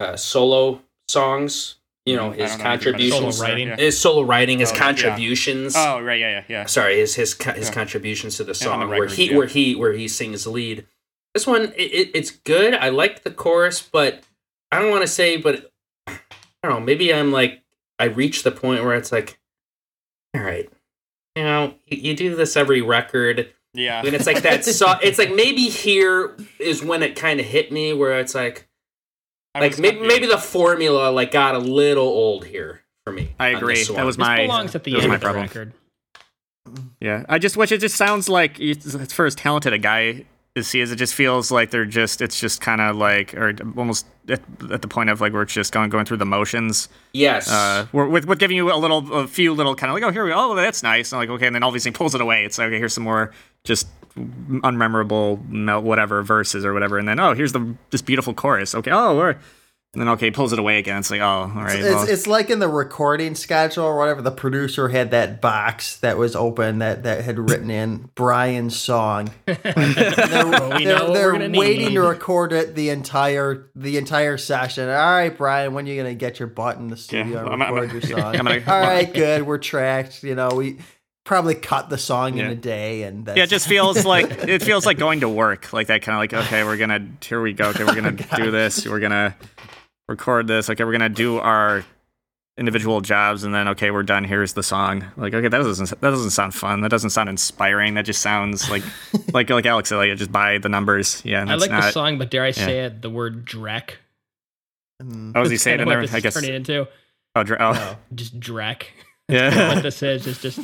uh, 0.00 0.16
solo 0.16 0.82
songs. 1.06 1.76
You 2.06 2.16
hmm, 2.16 2.24
know 2.24 2.30
his 2.30 2.56
know 2.56 2.62
contributions, 2.62 3.36
Solo 3.36 3.48
writing. 3.48 3.78
His 3.78 3.98
solo 4.00 4.22
writing, 4.22 4.58
his 4.60 4.70
Oh, 4.70 4.74
yeah. 4.74 4.80
contributions. 4.80 5.74
Oh 5.76 6.00
right, 6.00 6.18
yeah, 6.18 6.30
yeah, 6.30 6.44
yeah. 6.48 6.66
sorry, 6.66 6.98
his 6.98 7.14
his 7.14 7.34
his 7.34 7.68
Yeah. 7.68 7.74
contributions 7.74 8.36
to 8.36 8.44
the 8.44 8.50
on 8.50 8.54
song 8.54 8.80
the 8.90 8.96
where 8.96 9.08
he 9.08 9.30
yeah. 9.30 9.36
where 9.36 9.46
he 9.46 9.74
where 9.74 9.92
he 9.92 10.08
sings 10.08 10.46
lead. 10.46 10.86
This 11.34 11.46
one, 11.46 11.64
it, 11.76 11.92
it, 11.92 12.10
it's 12.14 12.30
good. 12.30 12.72
I 12.74 12.88
like 12.88 13.22
the 13.22 13.30
chorus, 13.30 13.82
but 13.82 14.22
I 14.72 14.80
don't 14.80 14.90
want 14.90 15.02
to 15.02 15.08
say, 15.08 15.36
but 15.36 15.70
I 16.06 16.18
don't 16.62 16.72
know. 16.72 16.80
Maybe 16.80 17.12
I'm 17.12 17.30
like 17.32 17.62
I 17.98 18.04
reach 18.04 18.42
the 18.42 18.52
point 18.52 18.84
where 18.84 18.94
it's 18.94 19.12
like, 19.12 19.38
all 20.34 20.42
right, 20.42 20.70
you 21.34 21.42
know, 21.42 21.74
you, 21.86 21.98
you 21.98 22.16
do 22.16 22.34
this 22.36 22.56
every 22.56 22.80
record, 22.82 23.52
Yeah. 23.74 24.02
and 24.04 24.14
it's 24.14 24.26
like 24.26 24.42
that. 24.42 24.64
So 24.64 24.94
it's 25.02 25.18
like 25.18 25.34
maybe 25.34 25.62
here 25.68 26.36
is 26.58 26.82
when 26.82 27.02
it 27.02 27.16
kind 27.16 27.40
of 27.40 27.46
hit 27.46 27.70
me 27.72 27.92
where 27.92 28.18
it's 28.18 28.34
like 28.34 28.68
I 29.56 29.60
like 29.60 29.70
was- 29.72 29.80
maybe 29.80 30.00
maybe 30.06 30.26
the 30.26 30.38
formula 30.38 31.10
like 31.10 31.30
got 31.32 31.54
a 31.54 31.58
little 31.58 32.04
old 32.06 32.44
here 32.46 32.82
for 33.04 33.12
me. 33.12 33.30
I 33.38 33.48
agree. 33.48 33.74
this 33.76 33.88
That 33.88 33.94
one. 33.96 34.06
was 34.06 34.16
This 34.16 34.26
my 34.26 34.36
belongs 34.42 34.74
at 34.74 34.84
the 34.84 34.92
that 34.92 34.96
was 34.96 35.04
end 35.04 35.10
my 35.10 35.14
of 35.16 35.20
the 35.20 35.24
problem. 35.24 35.42
record. 35.44 35.72
Yeah, 37.00 37.24
I 37.28 37.38
just 37.38 37.56
wish 37.56 37.70
it 37.70 37.78
just 37.78 37.94
sounds 37.96 38.28
like 38.28 38.58
it's 38.58 38.92
it's 38.94 39.12
for 39.12 39.24
as 39.26 39.34
talented 39.36 39.72
a 39.72 39.78
guy 39.78 40.24
as 40.56 40.72
he 40.72 40.80
is. 40.80 40.90
It 40.90 40.96
just 40.96 41.14
feels 41.14 41.50
like 41.52 41.70
they're 41.70 41.84
just 41.84 42.20
it's 42.20 42.40
just 42.40 42.60
kind 42.60 42.80
of 42.80 42.96
like 42.96 43.34
or 43.34 43.54
almost 43.76 44.04
at, 44.28 44.40
at 44.72 44.82
the 44.82 44.88
point 44.88 45.08
of 45.10 45.20
like 45.20 45.32
where 45.32 45.42
it's 45.42 45.52
just 45.52 45.72
going 45.72 45.90
going 45.90 46.06
through 46.06 46.16
the 46.16 46.26
motions. 46.26 46.88
yes. 47.12 47.48
Uh, 47.48 47.86
we're, 47.92 48.08
with 48.08 48.26
with 48.26 48.40
giving 48.40 48.56
you 48.56 48.72
a 48.72 48.74
little 48.74 49.12
a 49.14 49.28
few 49.28 49.54
little 49.54 49.76
kind 49.76 49.90
of 49.90 49.94
like 49.94 50.02
oh 50.02 50.10
here 50.10 50.24
we 50.24 50.30
go 50.30 50.36
oh 50.52 50.54
that's 50.56 50.82
nice 50.82 51.12
and 51.12 51.20
like 51.20 51.28
okay 51.30 51.46
and 51.46 51.54
then 51.54 51.62
obviously 51.62 51.92
pulls 51.92 52.16
it 52.16 52.20
away. 52.20 52.44
It's 52.44 52.58
like 52.58 52.66
okay 52.66 52.78
here's 52.78 52.94
some 52.94 53.04
more 53.04 53.32
just 53.62 53.86
unmemorable 54.16 55.46
mel- 55.48 55.82
whatever 55.82 56.22
verses 56.22 56.64
or 56.64 56.72
whatever 56.72 56.98
and 56.98 57.06
then 57.08 57.20
oh 57.20 57.34
here's 57.34 57.52
the 57.52 57.76
this 57.90 58.02
beautiful 58.02 58.34
chorus 58.34 58.74
okay 58.74 58.90
oh 58.90 59.16
we're 59.16 59.36
and 59.92 60.02
then 60.02 60.08
okay 60.10 60.30
pulls 60.30 60.52
it 60.52 60.58
away 60.58 60.76
again. 60.78 60.98
It's 60.98 61.10
like 61.10 61.22
oh 61.22 61.24
all 61.24 61.46
right. 61.48 61.76
It's, 61.78 61.88
well, 61.88 62.06
it's 62.06 62.26
like 62.26 62.50
in 62.50 62.58
the 62.58 62.68
recording 62.68 63.34
schedule 63.34 63.84
or 63.84 63.96
whatever. 63.96 64.20
The 64.20 64.30
producer 64.30 64.88
had 64.90 65.10
that 65.12 65.40
box 65.40 65.96
that 65.98 66.18
was 66.18 66.36
open 66.36 66.80
that, 66.80 67.04
that 67.04 67.24
had 67.24 67.38
written 67.38 67.70
in 67.70 68.10
Brian's 68.14 68.76
song. 68.78 69.30
they're 69.46 69.56
we 69.64 70.84
they're, 70.84 70.98
know 70.98 71.14
they're 71.14 71.32
waiting 71.50 71.88
need. 71.88 71.94
to 71.94 72.02
record 72.02 72.52
it 72.52 72.74
the 72.74 72.90
entire 72.90 73.70
the 73.74 73.96
entire 73.96 74.36
session. 74.36 74.86
All 74.90 74.94
right, 74.94 75.34
Brian, 75.34 75.72
when 75.72 75.86
are 75.86 75.90
you 75.90 75.96
gonna 75.96 76.14
get 76.14 76.38
your 76.40 76.48
butt 76.48 76.76
in 76.76 76.88
the 76.88 76.96
studio 76.98 77.38
and 77.38 77.48
I'm- 77.48 77.62
I'm- 77.62 77.74
record 77.74 77.92
your 77.92 78.02
song? 78.20 78.36
I'm 78.36 78.44
gonna- 78.44 78.62
All 78.66 78.80
right, 78.80 79.10
good. 79.10 79.44
We're 79.46 79.56
tracked. 79.56 80.22
You 80.22 80.34
know, 80.34 80.48
we 80.50 80.78
probably 81.26 81.54
cut 81.54 81.90
the 81.90 81.98
song 81.98 82.38
in 82.38 82.46
a 82.46 82.54
day, 82.54 83.02
and 83.02 83.26
that's, 83.26 83.36
Yeah, 83.36 83.44
it 83.44 83.50
just 83.50 83.68
feels 83.68 84.04
like 84.06 84.30
it 84.48 84.62
feels 84.62 84.86
like 84.86 84.96
going 84.96 85.20
to 85.20 85.28
work, 85.28 85.74
like 85.74 85.88
that 85.88 86.00
kind 86.00 86.16
of 86.16 86.20
like 86.20 86.46
okay, 86.46 86.64
we're 86.64 86.78
gonna 86.78 87.06
here 87.20 87.42
we 87.42 87.52
go, 87.52 87.68
okay, 87.70 87.84
we're 87.84 87.94
gonna 87.94 88.12
do 88.36 88.50
this, 88.50 88.86
we're 88.86 89.00
gonna 89.00 89.36
record 90.08 90.46
this, 90.46 90.70
okay, 90.70 90.84
we're 90.84 90.92
gonna 90.92 91.10
do 91.10 91.36
our 91.38 91.84
individual 92.58 93.02
jobs, 93.02 93.44
and 93.44 93.54
then 93.54 93.68
okay, 93.68 93.90
we're 93.90 94.02
done. 94.02 94.24
Here's 94.24 94.54
the 94.54 94.62
song. 94.62 95.04
Like 95.18 95.34
okay, 95.34 95.48
that 95.48 95.58
doesn't 95.58 95.90
that 95.90 96.00
doesn't 96.00 96.30
sound 96.30 96.54
fun. 96.54 96.80
That 96.80 96.90
doesn't 96.90 97.10
sound 97.10 97.28
inspiring. 97.28 97.92
That 97.94 98.06
just 98.06 98.22
sounds 98.22 98.70
like 98.70 98.82
like 99.34 99.50
like 99.50 99.66
Alex 99.66 99.90
said, 99.90 99.96
like 99.96 100.16
just 100.16 100.32
by 100.32 100.56
the 100.56 100.70
numbers. 100.70 101.20
Yeah, 101.24 101.42
and 101.42 101.50
I 101.50 101.56
like 101.56 101.70
not. 101.70 101.82
the 101.82 101.90
song, 101.92 102.16
but 102.16 102.30
dare 102.30 102.44
I 102.44 102.52
say 102.52 102.80
it, 102.84 103.02
the 103.02 103.10
word 103.10 103.44
Drek. 103.44 103.90
Mm. 105.02 105.32
Oh, 105.34 105.42
is 105.42 105.50
he 105.50 105.58
saying 105.58 105.74
it 105.74 105.78
kinda 105.80 105.92
in 105.92 105.98
what 106.00 106.06
there? 106.08 106.14
I 106.14 106.16
is 106.16 106.22
guess. 106.22 106.34
turning 106.34 106.54
into 106.54 106.88
Oh, 107.34 107.42
dr- 107.42 107.60
oh 107.60 107.72
No. 107.74 107.96
just 108.14 108.40
Drek. 108.40 108.84
yeah. 109.28 109.74
what 109.74 109.82
this 109.82 110.02
is 110.02 110.26
is 110.26 110.40
just 110.40 110.58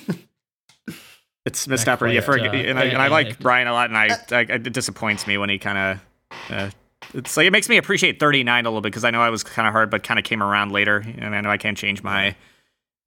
It's 1.44 1.66
missed 1.66 1.88
out. 1.88 2.00
Yeah, 2.10 2.20
for, 2.20 2.38
uh, 2.38 2.44
and, 2.44 2.78
I, 2.78 2.84
and 2.84 3.02
I 3.02 3.08
like 3.08 3.26
it- 3.30 3.38
Brian 3.40 3.66
a 3.66 3.72
lot, 3.72 3.90
and 3.90 3.96
I, 3.98 4.10
I 4.30 4.40
it 4.42 4.72
disappoints 4.72 5.26
me 5.26 5.38
when 5.38 5.48
he 5.50 5.58
kind 5.58 5.78
of. 5.78 6.50
Uh, 6.50 6.70
it's 7.14 7.36
like 7.36 7.46
it 7.46 7.50
makes 7.50 7.68
me 7.68 7.76
appreciate 7.78 8.20
39 8.20 8.64
a 8.64 8.68
little 8.68 8.80
bit 8.80 8.90
because 8.90 9.04
I 9.04 9.10
know 9.10 9.20
I 9.20 9.30
was 9.30 9.42
kind 9.42 9.66
of 9.66 9.72
hard, 9.72 9.90
but 9.90 10.02
kind 10.04 10.18
of 10.20 10.24
came 10.24 10.42
around 10.42 10.70
later, 10.72 10.98
and 11.18 11.34
I 11.34 11.40
know 11.40 11.50
I 11.50 11.56
can't 11.58 11.76
change 11.76 12.02
my. 12.02 12.36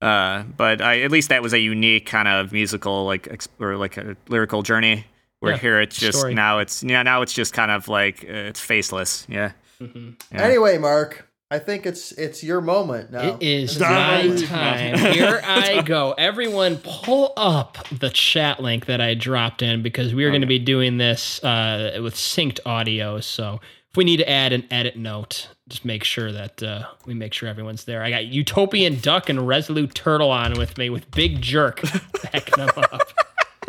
Uh, 0.02 0.42
but 0.42 0.82
I, 0.82 1.00
at 1.00 1.10
least 1.10 1.30
that 1.30 1.42
was 1.42 1.54
a 1.54 1.58
unique 1.58 2.04
kind 2.04 2.28
of 2.28 2.52
musical, 2.52 3.06
like 3.06 3.26
ex- 3.30 3.48
or 3.58 3.76
like 3.76 3.96
a 3.96 4.16
lyrical 4.28 4.62
journey. 4.62 5.06
Where 5.40 5.52
Yeah, 5.52 5.58
here 5.58 5.80
it's 5.80 5.96
just 5.98 6.18
story. 6.18 6.34
now 6.34 6.58
it's 6.60 6.82
yeah 6.82 7.02
now 7.02 7.20
it's 7.22 7.32
just 7.32 7.52
kind 7.52 7.70
of 7.70 7.88
like 7.88 8.24
uh, 8.24 8.32
it's 8.32 8.60
faceless. 8.60 9.26
Yeah. 9.28 9.52
Mhm. 9.80 10.14
Yeah. 10.32 10.42
Anyway, 10.42 10.78
Mark, 10.78 11.25
I 11.48 11.60
think 11.60 11.86
it's 11.86 12.10
it's 12.12 12.42
your 12.42 12.60
moment 12.60 13.12
now. 13.12 13.34
It 13.36 13.42
is 13.42 13.70
It's 13.72 13.80
your 13.80 13.88
my 13.88 14.36
time. 14.46 14.98
Here 15.12 15.40
I 15.44 15.80
go. 15.82 16.12
Everyone, 16.18 16.78
pull 16.78 17.32
up 17.36 17.78
the 17.92 18.10
chat 18.10 18.60
link 18.60 18.86
that 18.86 19.00
I 19.00 19.14
dropped 19.14 19.62
in 19.62 19.80
because 19.82 20.12
we 20.12 20.24
are 20.24 20.30
going 20.30 20.40
to 20.40 20.48
be 20.48 20.58
doing 20.58 20.96
this 20.98 21.42
uh, 21.44 22.00
with 22.02 22.14
synced 22.14 22.58
audio. 22.66 23.20
So 23.20 23.60
if 23.92 23.96
we 23.96 24.02
need 24.02 24.16
to 24.16 24.28
add 24.28 24.52
an 24.52 24.64
edit 24.72 24.96
note, 24.96 25.48
just 25.68 25.84
make 25.84 26.02
sure 26.02 26.32
that 26.32 26.60
uh, 26.64 26.86
we 27.06 27.14
make 27.14 27.32
sure 27.32 27.48
everyone's 27.48 27.84
there. 27.84 28.02
I 28.02 28.10
got 28.10 28.24
Utopian 28.26 28.98
Duck 28.98 29.28
and 29.28 29.46
Resolute 29.46 29.94
Turtle 29.94 30.32
on 30.32 30.54
with 30.58 30.76
me 30.78 30.90
with 30.90 31.08
Big 31.12 31.40
Jerk 31.42 31.80
backing 32.24 32.66
them 32.66 32.70
up. 32.76 33.02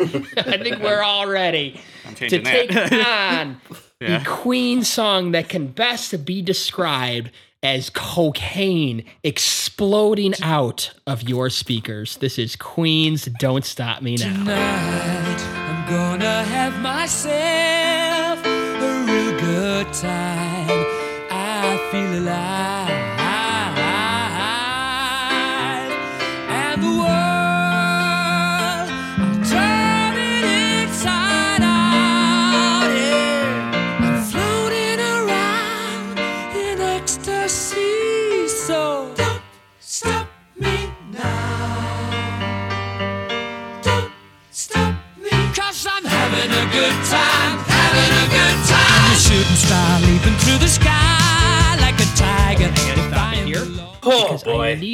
I 0.00 0.58
think 0.58 0.80
we're 0.80 1.02
all 1.02 1.28
ready 1.28 1.80
to 2.08 2.14
changing 2.28 2.44
take 2.44 2.74
on 2.74 3.60
Yeah. 4.00 4.18
the 4.18 4.24
Queen 4.24 4.84
song 4.84 5.32
that 5.32 5.48
can 5.48 5.66
best 5.68 6.24
be 6.24 6.40
described 6.40 7.32
as 7.62 7.90
cocaine 7.90 9.04
exploding 9.24 10.34
out 10.42 10.92
of 11.06 11.28
your 11.28 11.50
speakers. 11.50 12.16
This 12.18 12.38
is 12.38 12.56
Queen's 12.56 13.24
Don't 13.40 13.64
Stop 13.64 14.02
Me 14.02 14.16
Now. 14.16 14.32
Tonight, 14.32 15.40
I'm 15.40 15.90
gonna 15.90 16.44
have 16.44 16.80
myself 16.80 18.44
a 18.44 19.04
real 19.06 19.40
good 19.40 19.92
time. 19.92 20.86
I 21.30 21.88
feel 21.90 22.22
alive. 22.22 23.07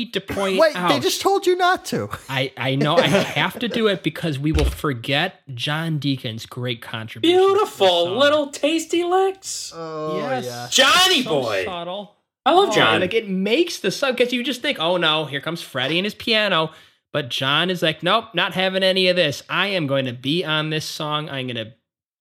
Need 0.04 0.12
to 0.14 0.20
point 0.20 0.58
Wait, 0.58 0.74
out. 0.76 0.88
they 0.88 1.00
just 1.00 1.20
told 1.20 1.46
you 1.46 1.56
not 1.56 1.84
to. 1.86 2.08
I, 2.28 2.52
I 2.56 2.74
know 2.74 2.96
I 2.96 3.06
have 3.06 3.58
to 3.60 3.68
do 3.68 3.88
it 3.88 4.02
because 4.02 4.38
we 4.38 4.52
will 4.52 4.64
forget 4.64 5.42
John 5.54 5.98
Deacon's 5.98 6.46
great 6.46 6.82
contribution. 6.82 7.38
Beautiful 7.38 8.16
little 8.16 8.48
tasty 8.48 9.04
licks. 9.04 9.72
Oh 9.74 10.18
Yes. 10.18 10.44
yeah. 10.46 10.68
Johnny 10.70 11.22
So 11.22 11.30
boy. 11.42 11.64
subtle. 11.64 12.16
I 12.46 12.52
love 12.52 12.70
Oh, 12.70 12.72
John. 12.74 13.00
Like 13.00 13.14
it 13.14 13.28
makes 13.28 13.78
the 13.78 13.90
sub 13.90 14.16
because 14.16 14.32
you 14.32 14.42
just 14.44 14.60
think, 14.62 14.78
oh 14.78 14.96
no, 14.96 15.24
here 15.24 15.40
comes 15.40 15.62
Freddie 15.62 15.98
and 15.98 16.04
his 16.06 16.14
piano. 16.14 16.70
But 17.12 17.28
John 17.28 17.70
is 17.70 17.80
like, 17.80 18.02
nope, 18.02 18.26
not 18.34 18.54
having 18.54 18.82
any 18.82 19.08
of 19.08 19.16
this. 19.16 19.42
I 19.48 19.68
am 19.68 19.86
going 19.86 20.04
to 20.06 20.12
be 20.12 20.44
on 20.44 20.70
this 20.70 20.84
song. 20.84 21.28
I'm 21.30 21.46
going 21.46 21.56
to 21.56 21.72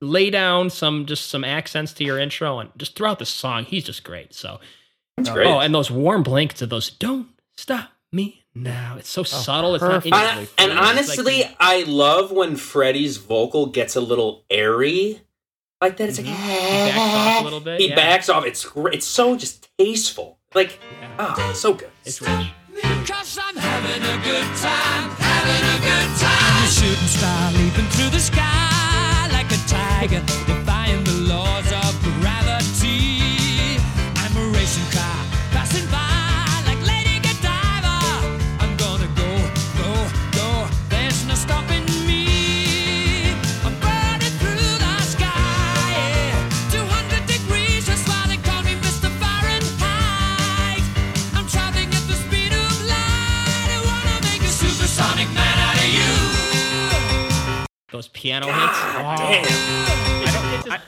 lay 0.01 0.29
down 0.29 0.69
some 0.69 1.05
just 1.07 1.29
some 1.29 1.43
accents 1.43 1.93
to 1.93 2.03
your 2.03 2.19
intro 2.19 2.59
and 2.59 2.69
just 2.77 2.95
throughout 2.95 3.19
the 3.19 3.25
song, 3.25 3.63
he's 3.65 3.83
just 3.85 4.03
great. 4.03 4.33
So 4.33 4.59
That's 5.17 5.29
great. 5.29 5.47
oh, 5.47 5.59
and 5.59 5.73
those 5.73 5.89
warm 5.89 6.23
blankets 6.23 6.61
of 6.61 6.69
those 6.69 6.89
don't 6.89 7.27
stop 7.57 7.89
me 8.11 8.43
now. 8.55 8.95
It's 8.97 9.09
so 9.09 9.23
subtle. 9.23 9.75
It's 9.75 9.81
not 9.81 10.03
perfect. 10.03 10.15
instantly 10.15 10.27
I- 10.27 10.39
and 10.39 10.47
feel. 10.47 10.65
It's 10.65 11.17
like 11.17 11.17
honestly, 11.17 11.55
I 11.59 11.83
love 11.83 12.31
when 12.31 12.55
Freddie's 12.55 13.17
vocal 13.17 13.65
gets 13.67 13.95
a 13.95 14.01
little 14.01 14.43
airy 14.49 15.21
like 15.81 15.97
that. 15.97 16.09
It's 16.09 16.17
like 16.19 16.27
Mhm. 16.27 16.33
He 16.35 16.91
backs 16.91 16.97
off 16.97 17.41
a 17.41 17.43
little 17.43 17.59
bit, 17.59 17.79
He 17.79 17.89
yeah. 17.89 17.95
backs 17.95 18.29
off. 18.29 18.45
It's 18.45 18.63
great. 18.65 18.95
It's 18.95 19.07
so 19.07 19.35
just 19.35 19.67
tasteful. 19.77 20.37
Like 20.53 20.79
Yeah. 21.01 21.15
ah, 21.19 21.51
so 21.55 21.73
good. 21.73 21.89
it's 22.05 22.21
rich. 22.21 22.29
Cause 23.07 23.37
I'm 23.41 23.55
having 23.57 24.01
a 24.01 24.17
good 24.23 24.47
time, 24.57 25.09
having 25.17 25.63
a 25.75 25.79
good 25.81 26.19
time. 26.19 26.63
A 26.63 26.67
shooting 26.69 27.07
star 27.07 27.51
leaping 27.51 27.87
through 27.89 28.09
the 28.11 28.19
sky 28.19 29.27
like 29.31 29.51
a 29.51 29.57
tiger, 29.67 30.21
defying 30.25 30.62
the 30.62 30.62
Those 57.93 58.07
piano 58.09 58.47
hits. 58.47 58.57
God 58.57 59.19
Oh. 59.19 59.33
I 60.25 60.31
don't, 60.33 60.75
it's 60.75 60.83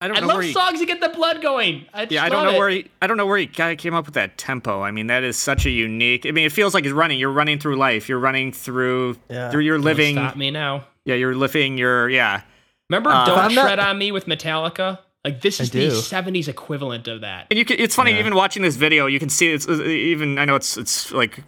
I 0.00 0.08
don't 0.08 0.16
I 0.16 0.20
know 0.20 0.26
love 0.28 0.36
where 0.36 0.42
he, 0.44 0.52
songs 0.52 0.78
that 0.80 0.86
get 0.86 1.00
the 1.00 1.08
blood 1.10 1.42
going. 1.42 1.84
I 1.92 2.06
Yeah, 2.08 2.24
I 2.24 2.28
don't 2.28 2.44
know 2.46 2.52
it. 2.54 2.58
where 2.58 2.68
he, 2.70 2.86
I 3.02 3.06
don't 3.06 3.16
know 3.16 3.26
where 3.26 3.36
he 3.36 3.46
guy 3.46 3.74
came 3.76 3.94
up 3.94 4.06
with 4.06 4.14
that 4.14 4.38
tempo. 4.38 4.80
I 4.82 4.90
mean, 4.92 5.08
that 5.08 5.24
is 5.24 5.36
such 5.36 5.66
a 5.66 5.70
unique. 5.70 6.24
I 6.24 6.30
mean, 6.30 6.46
it 6.46 6.52
feels 6.52 6.72
like 6.72 6.84
he's 6.84 6.92
running. 6.92 7.18
You're 7.18 7.32
running 7.32 7.58
through 7.58 7.76
life. 7.76 8.08
You're 8.08 8.18
running 8.18 8.52
through. 8.52 9.18
Yeah. 9.28 9.52
You're, 9.52 9.60
you're 9.60 9.76
Don't 9.76 9.84
living. 9.84 10.14
Stop 10.16 10.36
me 10.36 10.50
now. 10.50 10.86
Yeah, 11.04 11.16
you're 11.16 11.34
living. 11.34 11.76
Your 11.78 12.08
yeah. 12.08 12.42
Remember 12.88 13.10
Uh, 13.10 13.26
"Don't 13.26 13.38
I'm 13.38 13.54
not- 13.54 13.62
Tread 13.64 13.78
on 13.78 13.98
Me" 13.98 14.10
with 14.12 14.24
Metallica? 14.26 15.00
Like 15.24 15.40
this 15.42 15.60
is 15.60 15.70
the 15.72 15.88
'70s 15.88 16.48
equivalent 16.48 17.08
of 17.08 17.20
that. 17.22 17.48
And 17.50 17.58
you 17.58 17.64
can, 17.66 17.78
it's 17.78 17.94
funny 17.94 18.12
Yeah. 18.12 18.20
even 18.20 18.34
watching 18.36 18.62
this 18.62 18.76
video. 18.76 19.06
You 19.06 19.18
can 19.18 19.28
see 19.28 19.52
it's 19.52 19.68
uh, 19.68 19.82
even. 19.82 20.38
I 20.38 20.44
know 20.46 20.54
it's 20.54 20.78
it's 20.78 21.12
like 21.12 21.42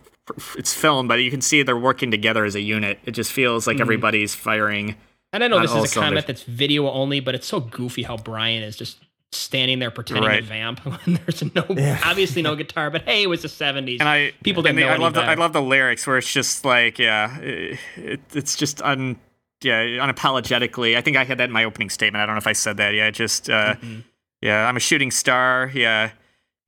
it's 0.57 0.73
filmed, 0.74 1.09
but 1.09 1.16
you 1.23 1.31
can 1.31 1.40
see 1.40 1.62
they're 1.62 1.77
working 1.77 2.11
together 2.11 2.44
as 2.44 2.55
a 2.55 2.61
unit. 2.61 2.98
It 3.05 3.12
just 3.12 3.32
feels 3.32 3.65
Mm-hmm. 3.65 3.70
like 3.77 3.81
everybody's 3.81 4.35
firing. 4.35 4.97
And 5.32 5.44
I 5.44 5.48
know 5.48 5.61
this 5.61 5.73
is 5.73 5.93
a 5.97 6.01
comment 6.01 6.27
that's 6.27 6.43
video 6.43 6.90
only, 6.90 7.20
but 7.20 7.35
it's 7.35 7.47
so 7.47 7.61
goofy 7.61 8.02
how 8.02 8.16
Brian 8.16 8.62
is 8.62 8.77
just 8.77 8.98
standing 9.32 9.78
there 9.78 9.93
pretending 9.93 10.24
Right. 10.24 10.40
to 10.40 10.43
vamp 10.43 10.81
when 10.85 11.20
there's 11.24 11.43
no, 11.55 11.65
Yeah. 11.70 12.01
obviously 12.05 12.43
no 12.43 12.57
guitar. 12.57 12.90
But 12.90 13.02
hey, 13.02 13.23
it 13.23 13.28
was 13.28 13.43
the 13.43 13.48
'70s. 13.48 14.01
And 14.01 14.09
I 14.09 14.32
people 14.43 14.62
didn't 14.65 14.81
know 14.81 14.89
I 14.89 14.97
love 14.97 15.15
the 15.15 15.23
I 15.23 15.35
love 15.35 15.52
the 15.52 15.62
lyrics 15.62 16.05
where 16.07 16.19
it's 16.19 16.32
just 16.32 16.65
like 16.65 16.98
yeah, 16.98 17.39
it, 17.39 17.78
it, 17.97 18.20
it's 18.35 18.57
just 18.57 18.82
un 18.82 19.20
yeah 19.62 19.85
unapologetically. 19.85 20.97
I 20.97 21.01
think 21.01 21.16
I 21.16 21.24
had 21.24 21.39
that 21.39 21.44
in 21.44 21.52
my 21.52 21.65
opening 21.65 21.90
statement. 21.90 22.23
I 22.23 22.27
don't 22.27 22.35
know 22.35 22.39
if 22.40 22.47
I 22.47 22.52
said 22.52 22.77
that. 22.78 22.94
Yeah, 22.94 23.11
just 23.11 23.48
uh, 23.48 23.74
Mm-hmm. 23.77 24.01
yeah, 24.43 24.66
I'm 24.69 24.77
a 24.77 24.81
shooting 24.81 25.11
star. 25.12 25.70
Yeah. 25.74 26.11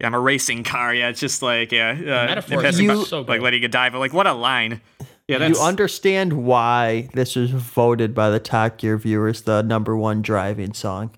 Yeah, 0.02 0.08
I'm 0.08 0.14
a 0.14 0.20
racing 0.20 0.64
car. 0.64 0.92
Yeah, 0.92 1.08
it's 1.10 1.20
just 1.20 1.42
like 1.42 1.70
yeah, 1.70 1.92
uh, 1.92 2.26
metaphor 2.26 2.58
it 2.60 2.64
has 2.66 2.74
is 2.74 2.80
You- 2.82 3.04
so 3.04 3.20
like 3.20 3.28
good. 3.38 3.42
Lady 3.42 3.60
Godiva. 3.60 3.98
Like 4.00 4.12
what 4.12 4.26
a 4.26 4.32
line. 4.32 4.80
Yeah, 5.28 5.38
that's 5.38 5.56
you 5.58 5.64
understand 5.64 6.32
why 6.44 7.08
this 7.14 7.36
was 7.36 7.52
voted 7.52 8.12
by 8.12 8.28
the 8.28 8.40
Top 8.40 8.78
Gear 8.78 8.98
viewers 8.98 9.42
the 9.42 9.62
number 9.62 9.96
one 9.96 10.20
driving 10.20 10.74
song. 10.74 11.12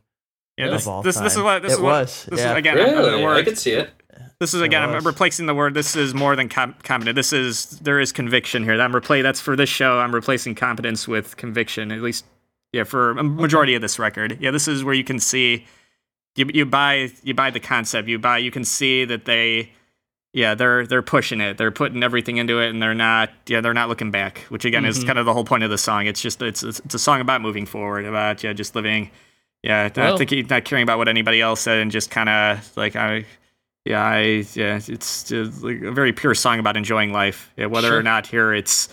yeah. 0.58 0.66
of 0.66 0.72
This, 0.72 0.86
all 0.86 1.02
this, 1.02 1.16
this 1.18 1.34
is 1.34 1.42
what 1.42 1.62
this 1.62 1.72
It 1.72 1.76
is 1.76 1.80
what 1.80 1.90
was, 2.02 2.24
this 2.26 2.40
yeah. 2.40 2.52
is 2.52 2.58
again. 2.58 2.78
I'm- 2.78 2.88
I'm 2.90 2.94
the 2.96 3.00
Really? 3.02 3.22
I 3.22 3.24
word. 3.24 3.44
could 3.46 3.58
see 3.58 3.72
it. 3.72 3.90
This 4.40 4.52
is 4.52 4.60
again. 4.60 4.82
I'm 4.82 5.04
replacing 5.06 5.46
the 5.46 5.54
word. 5.54 5.72
This 5.72 5.96
is 5.96 6.12
more 6.12 6.36
than 6.36 6.50
com- 6.50 6.74
competent. 6.82 7.16
This 7.16 7.32
is 7.32 7.66
there 7.80 7.98
is 8.00 8.12
conviction 8.12 8.64
here. 8.64 8.78
I'm 8.78 8.92
replay. 8.92 9.22
That's 9.22 9.40
for 9.40 9.56
this 9.56 9.70
show. 9.70 9.98
I'm 9.98 10.14
replacing 10.14 10.54
competence 10.56 11.08
with 11.08 11.36
conviction. 11.38 11.90
At 11.90 12.02
least, 12.02 12.26
yeah, 12.72 12.84
for 12.84 13.12
a 13.12 13.24
majority 13.24 13.74
of 13.74 13.80
this 13.80 13.98
record. 13.98 14.36
Yeah, 14.40 14.50
this 14.50 14.68
is 14.68 14.84
where 14.84 14.92
you 14.94 15.04
can 15.04 15.18
see, 15.18 15.64
you 16.36 16.50
you 16.52 16.66
buy 16.66 17.10
you 17.22 17.34
buy 17.34 17.50
the 17.50 17.60
concept. 17.60 18.08
You 18.08 18.18
buy. 18.18 18.38
You 18.38 18.50
can 18.50 18.64
see 18.64 19.04
that 19.04 19.24
they, 19.24 19.70
yeah, 20.32 20.54
they're 20.54 20.86
they're 20.86 21.02
pushing 21.02 21.40
it. 21.40 21.58
They're 21.58 21.70
putting 21.70 22.02
everything 22.02 22.36
into 22.38 22.60
it, 22.60 22.70
and 22.70 22.82
they're 22.82 22.94
not. 22.94 23.30
Yeah, 23.46 23.60
they're 23.60 23.74
not 23.74 23.88
looking 23.88 24.10
back. 24.10 24.38
Which 24.48 24.64
again 24.64 24.84
is 24.84 25.04
kind 25.04 25.18
of 25.18 25.26
the 25.26 25.32
whole 25.32 25.44
point 25.44 25.62
of 25.64 25.70
the 25.70 25.78
song. 25.78 26.06
It's 26.06 26.20
just 26.20 26.42
it's 26.42 26.62
it's, 26.62 26.94
a 26.94 26.98
song 26.98 27.20
about 27.20 27.40
moving 27.40 27.66
forward. 27.66 28.04
About 28.04 28.42
yeah, 28.42 28.52
just 28.52 28.74
living. 28.74 29.10
Yeah, 29.62 29.84
not 29.84 29.96
Well- 29.96 30.18
thinking, 30.18 30.46
not 30.48 30.64
caring 30.64 30.82
about 30.82 30.98
what 30.98 31.08
anybody 31.08 31.40
else 31.40 31.60
said, 31.60 31.78
and 31.78 31.90
just 31.90 32.10
kind 32.10 32.28
of 32.28 32.76
like 32.76 32.96
I. 32.96 33.24
Yeah, 33.86 34.02
I 34.02 34.20
yeah, 34.54 34.80
it's 34.88 35.24
just 35.24 35.62
like 35.62 35.82
a 35.82 35.92
very 35.92 36.12
pure 36.14 36.34
song 36.34 36.58
about 36.58 36.76
enjoying 36.76 37.12
life. 37.12 37.52
Yeah, 37.56 37.66
whether 37.66 37.88
Sure. 37.88 37.98
or 37.98 38.02
not 38.02 38.26
here 38.26 38.54
it's 38.54 38.88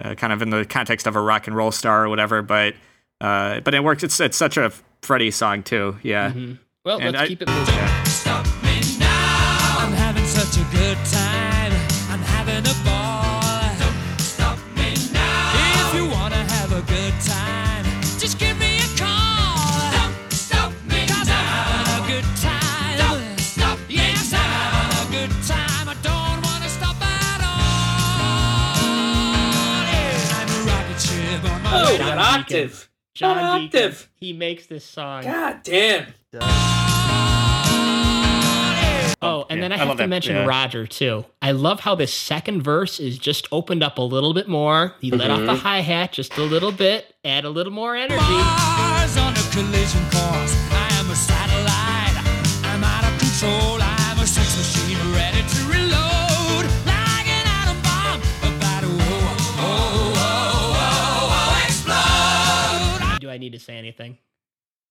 uh, 0.00 0.14
kind 0.14 0.32
of 0.32 0.40
in 0.40 0.50
the 0.50 0.64
context 0.64 1.08
of 1.08 1.16
a 1.16 1.20
rock 1.20 1.48
and 1.48 1.56
roll 1.56 1.72
star 1.72 2.04
or 2.04 2.08
whatever, 2.08 2.42
but 2.42 2.74
uh, 3.20 3.58
but 3.60 3.74
it 3.74 3.82
works. 3.82 4.04
It's 4.04 4.20
it's 4.20 4.36
such 4.36 4.56
a 4.56 4.72
Freddie 5.02 5.32
song 5.32 5.64
too. 5.64 5.96
Yeah, 6.04 6.30
Mhm. 6.30 6.58
Well, 6.86 7.00
And 7.00 7.14
let's 7.14 7.24
I- 7.24 7.26
keep 7.26 7.42
it 7.42 7.48
moving. 7.48 7.74
Stop 8.04 8.46
me 8.62 8.78
now. 9.00 9.76
I'm 9.82 9.92
having 9.92 10.24
such 10.24 10.56
a 10.56 10.64
good 10.70 10.96
time. 11.10 11.72
I'm 12.12 12.22
having 12.22 12.62
a 12.64 12.74
ball. 12.86 13.42
Don't 13.82 14.20
stop 14.20 14.56
me 14.76 14.94
now. 15.12 15.88
If 15.88 15.94
you 15.96 16.06
wanna 16.08 16.36
have 16.54 16.70
a 16.70 16.82
good 16.82 17.12
time, 17.26 17.84
just 18.20 18.38
give 18.38 18.56
me 18.60 18.78
a 18.78 18.86
call. 18.96 19.90
Don't 19.98 20.14
stop 20.32 20.70
me 20.88 21.04
Cause 21.08 21.28
I'm 21.28 21.44
having 21.58 22.04
a 22.04 22.06
good 22.06 22.28
time. 22.40 22.98
Don't 23.02 23.40
stop 23.40 23.78
yes, 23.88 24.32
I'm 24.32 24.38
having 24.38 24.94
a 25.02 25.26
good 25.26 25.32
time. 25.42 25.88
I 25.88 25.96
don't 26.06 26.38
wanna 26.46 26.68
stop 26.68 26.96
at 27.02 27.40
all. 27.42 28.70
Yeah, 29.90 30.38
I'm 30.38 30.50
a 30.54 30.58
rocket 30.70 31.00
ship 31.02 31.42
on 31.50 31.62
my 31.64 31.70
Oh, 31.82 31.84
way 31.90 31.98
that 31.98 32.14
John 32.14 32.18
octave. 32.40 32.88
John 33.14 33.60
Deacon, 33.70 33.94
he 34.14 34.32
makes 34.34 34.66
this 34.66 34.84
song. 34.84 35.24
God 35.24 35.62
damn. 35.64 36.06
Oh, 39.22 39.46
and 39.48 39.58
Yeah, 39.58 39.68
then 39.68 39.72
I 39.72 39.76
I 39.76 39.78
have 39.78 39.88
to 39.92 39.94
that, 39.96 40.08
mention 40.08 40.36
yeah. 40.36 40.44
Roger 40.44 40.86
too. 40.86 41.24
I 41.40 41.52
love 41.52 41.80
how 41.80 41.94
this 41.94 42.12
second 42.12 42.62
verse 42.62 43.00
is 43.00 43.18
just 43.18 43.48
opened 43.50 43.82
up 43.82 43.98
a 43.98 44.02
little 44.02 44.34
bit 44.34 44.46
more. 44.48 44.94
He 45.00 45.10
let 45.10 45.30
off 45.30 45.40
the 45.40 45.46
Mm-hmm. 45.46 45.56
hi 45.56 45.80
hat 45.80 46.12
just 46.12 46.36
a 46.36 46.42
little 46.42 46.70
bit, 46.72 47.14
add 47.24 47.44
a 47.44 47.50
little 47.50 47.72
more 47.72 47.96
energy. 47.96 48.20
Mars 48.22 49.16
on 49.16 49.32
a 49.32 49.44
collision 49.52 50.02
course. 50.10 50.54
I 50.70 50.88
am 51.00 51.10
a 51.10 51.16
satellite. 51.16 52.16
I'm 52.66 52.84
out 52.84 53.04
of 53.10 53.18
control. 53.18 53.78
I'm 53.80 54.18
a 54.20 54.26
sex 54.26 54.56
machine 54.58 54.98
ready 55.14 55.42
to 55.42 55.60
reload. 55.64 56.64
Like 56.84 57.26
an 57.26 57.46
atom 57.46 57.80
bomb 57.82 58.20
about 58.52 58.80
to 58.82 58.88
oh, 58.90 59.00
oh, 59.58 60.12
oh, 60.18 60.84
oh, 60.84 61.32
oh, 61.32 61.64
explode. 61.64 63.20
Do 63.20 63.30
I 63.30 63.38
need 63.38 63.52
to 63.52 63.58
say 63.58 63.76
anything? 63.76 64.18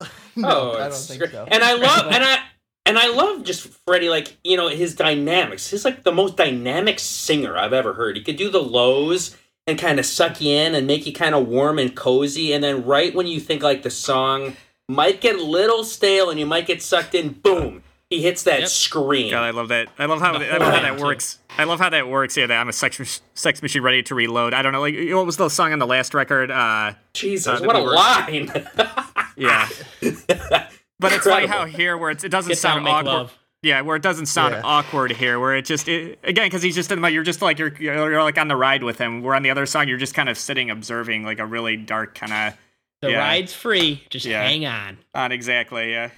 Oh, 0.44 0.74
I 0.76 0.80
don't 0.80 0.88
it's 0.88 1.08
think 1.08 1.20
great. 1.20 1.32
so. 1.32 1.48
And 1.50 1.64
I 1.64 1.74
love 1.76 2.08
and 2.12 2.24
I 2.24 2.38
and 2.86 2.98
I 3.00 3.08
love 3.10 3.44
just 3.44 3.68
Freddie, 3.88 4.10
like 4.10 4.36
you 4.44 4.58
know 4.58 4.68
his 4.68 4.94
dynamics. 4.96 5.70
He's 5.70 5.86
like 5.86 6.04
the 6.04 6.12
most 6.12 6.36
dynamic 6.36 7.00
singer 7.00 7.58
I've 7.58 7.74
ever 7.74 7.94
heard. 7.94 8.18
He 8.18 8.24
could 8.24 8.36
do 8.36 8.50
the 8.50 8.62
lows 8.62 9.36
and 9.68 9.80
kind 9.80 9.98
of 9.98 10.06
suck 10.06 10.42
you 10.42 10.52
in 10.54 10.76
and 10.76 10.86
make 10.86 11.08
you 11.08 11.14
kind 11.14 11.34
of 11.34 11.48
warm 11.48 11.80
and 11.80 11.96
cozy, 11.96 12.54
and 12.54 12.64
then 12.64 12.86
right 12.86 13.16
when 13.16 13.28
you 13.28 13.40
think 13.40 13.64
like 13.64 13.82
the 13.84 13.90
song 13.90 14.56
might 14.90 15.22
get 15.22 15.36
a 15.38 15.44
little 15.44 15.84
stale 15.84 16.30
and 16.30 16.40
you 16.40 16.46
might 16.46 16.68
get 16.68 16.84
sucked 16.84 17.16
in, 17.16 17.30
boom, 17.30 17.82
he 18.10 18.22
hits 18.22 18.44
that 18.44 18.60
Yep. 18.60 18.70
scream. 18.70 19.32
God, 19.32 19.44
I 19.44 19.50
love 19.52 19.70
that. 19.70 19.88
I 19.98 20.06
love 20.06 20.20
how 20.22 20.38
The 20.38 20.46
I 20.54 20.58
love 20.58 20.74
how 20.74 20.82
that 20.82 20.96
thing, 20.96 21.04
works. 21.04 21.40
I 21.58 21.64
love 21.64 21.80
how 21.80 21.90
that 21.90 22.08
works. 22.10 22.36
Yeah, 22.38 22.46
that 22.48 22.58
I'm 22.60 22.70
a 22.70 22.74
sex 22.74 23.22
sex 23.34 23.62
machine 23.64 23.82
ready 23.82 24.04
to 24.04 24.14
reload. 24.14 24.54
I 24.54 24.62
don't 24.62 24.74
know, 24.74 24.82
like 24.82 24.96
what 25.16 25.26
was 25.26 25.38
the 25.38 25.48
song 25.50 25.72
on 25.74 25.80
the 25.80 25.88
last 25.88 26.14
record? 26.14 26.52
Uh, 26.52 26.94
Jesus, 27.14 27.62
Uh, 27.62 27.64
what 27.66 27.76
a 27.78 27.80
line! 27.80 28.52
yeah, 29.38 29.68
but 31.00 31.14
it's 31.14 31.26
like 31.26 31.48
how 31.50 31.66
here 31.66 31.98
where 31.98 32.12
it's, 32.12 32.24
it 32.24 32.30
doesn't 32.30 32.50
Get 32.52 32.58
sound 32.58 32.88
awkward. 32.88 33.06
love. 33.06 33.38
Yeah, 33.62 33.82
where 33.82 33.96
it 33.96 34.04
doesn't 34.04 34.28
sound 34.28 34.54
Yeah. 34.54 34.62
awkward 34.64 35.12
here, 35.12 35.40
where 35.40 35.56
it 35.56 35.66
just 35.66 35.88
it, 35.88 36.20
again 36.24 36.46
because 36.46 36.62
he's 36.62 36.76
just 36.76 36.92
in 36.92 37.02
the 37.02 37.10
you're 37.12 37.24
just 37.24 37.42
like 37.42 37.58
you're 37.58 37.74
you're 37.80 38.22
like 38.22 38.38
on 38.38 38.48
the 38.48 38.56
ride 38.56 38.84
with 38.84 38.98
him. 39.00 39.24
Where 39.24 39.34
on 39.36 39.42
the 39.44 39.50
other 39.50 39.66
song 39.66 39.88
you're 39.88 39.98
just 39.98 40.14
kind 40.14 40.30
of 40.30 40.38
sitting 40.38 40.70
observing 40.70 41.24
like 41.24 41.40
a 41.40 41.46
really 41.46 41.76
dark 41.76 42.14
kind 42.16 42.32
of 42.54 42.58
The 43.02 43.12
Yeah. 43.12 43.20
ride's 43.20 43.54
free. 43.54 44.04
Just 44.10 44.26
Yeah. 44.26 44.44
hang 44.44 44.66
on. 44.68 44.98
on 45.16 45.32
exactly 45.32 45.92
yeah. 45.92 46.10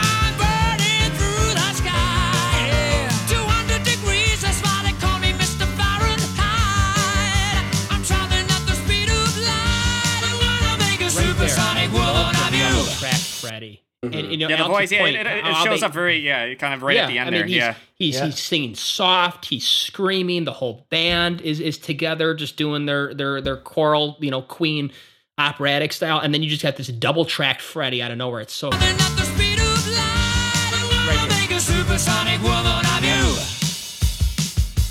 Track 13.47 13.51
Freddie. 13.59 13.81
Mm-hmm. 14.05 14.13
And, 14.19 14.31
you 14.31 14.37
know, 14.37 14.47
Yeah, 14.49 14.57
the 14.57 14.63
Alex's 14.63 14.77
voice, 14.77 14.91
yeah, 14.91 14.99
point, 14.99 15.15
it, 15.15 15.25
it, 15.27 15.45
it 15.47 15.55
shows 15.63 15.79
they- 15.79 15.85
up 15.87 15.93
very, 15.93 16.19
yeah, 16.19 16.53
kind 16.53 16.73
of 16.75 16.83
right 16.83 16.97
at 16.97 17.07
the 17.07 17.17
end 17.17 17.29
I 17.29 17.31
mean, 17.31 17.39
there, 17.39 17.47
he's, 17.47 17.55
yeah. 17.55 17.75
He's 17.95 18.15
Yeah. 18.15 18.25
he's 18.25 18.39
singing 18.39 18.75
soft. 18.75 19.45
He's 19.45 19.67
screaming. 19.67 20.45
The 20.45 20.53
whole 20.53 20.85
band 20.91 21.41
is 21.41 21.59
is 21.59 21.77
together, 21.79 22.35
just 22.35 22.57
doing 22.57 22.85
their 22.85 23.13
their 23.15 23.41
their 23.41 23.57
choral, 23.57 24.17
you 24.19 24.29
know, 24.29 24.43
Queen 24.43 24.91
operatic 25.39 25.93
style, 25.93 26.19
and 26.19 26.31
then 26.33 26.43
you 26.43 26.49
just 26.49 26.61
got 26.63 26.75
this 26.75 26.87
double 26.89 27.25
tracked 27.25 27.61
Freddie 27.61 28.01
out 28.03 28.11
of 28.11 28.17
nowhere. 28.19 28.41
It's 28.41 28.53
so 28.53 28.69
Traveling 28.69 28.91
at 28.91 29.17
the 29.17 29.23
speed 29.23 29.59
of 29.59 29.87
light. 29.87 30.71
I'm 30.73 30.89
gonna 30.89 31.07
Right 31.09 31.19
here. 31.31 31.41
make 31.41 31.51
a 31.51 31.59
supersonic 31.59 32.41
woman 32.43 32.85
of 32.85 33.03
you. 33.03 33.23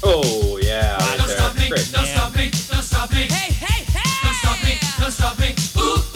oh 0.03 0.59
yeah, 0.62 0.99
Don't 1.16 1.28
stop 1.28 1.55
me, 1.57 1.69
don't 1.69 2.07
stop 2.07 2.35
me, 2.37 2.51
don't 2.70 2.83
stop 2.83 3.11
me. 3.12 3.23
Hey, 3.23 3.53
hey, 3.53 3.85
hey. 3.85 4.11
Don't 4.23 4.35
stop 4.35 4.59
me, 4.65 4.78
don't 4.99 5.11
stop 5.12 5.39
me. 5.39 5.55
Ooh, 5.78 5.83
ooh, 5.83 6.16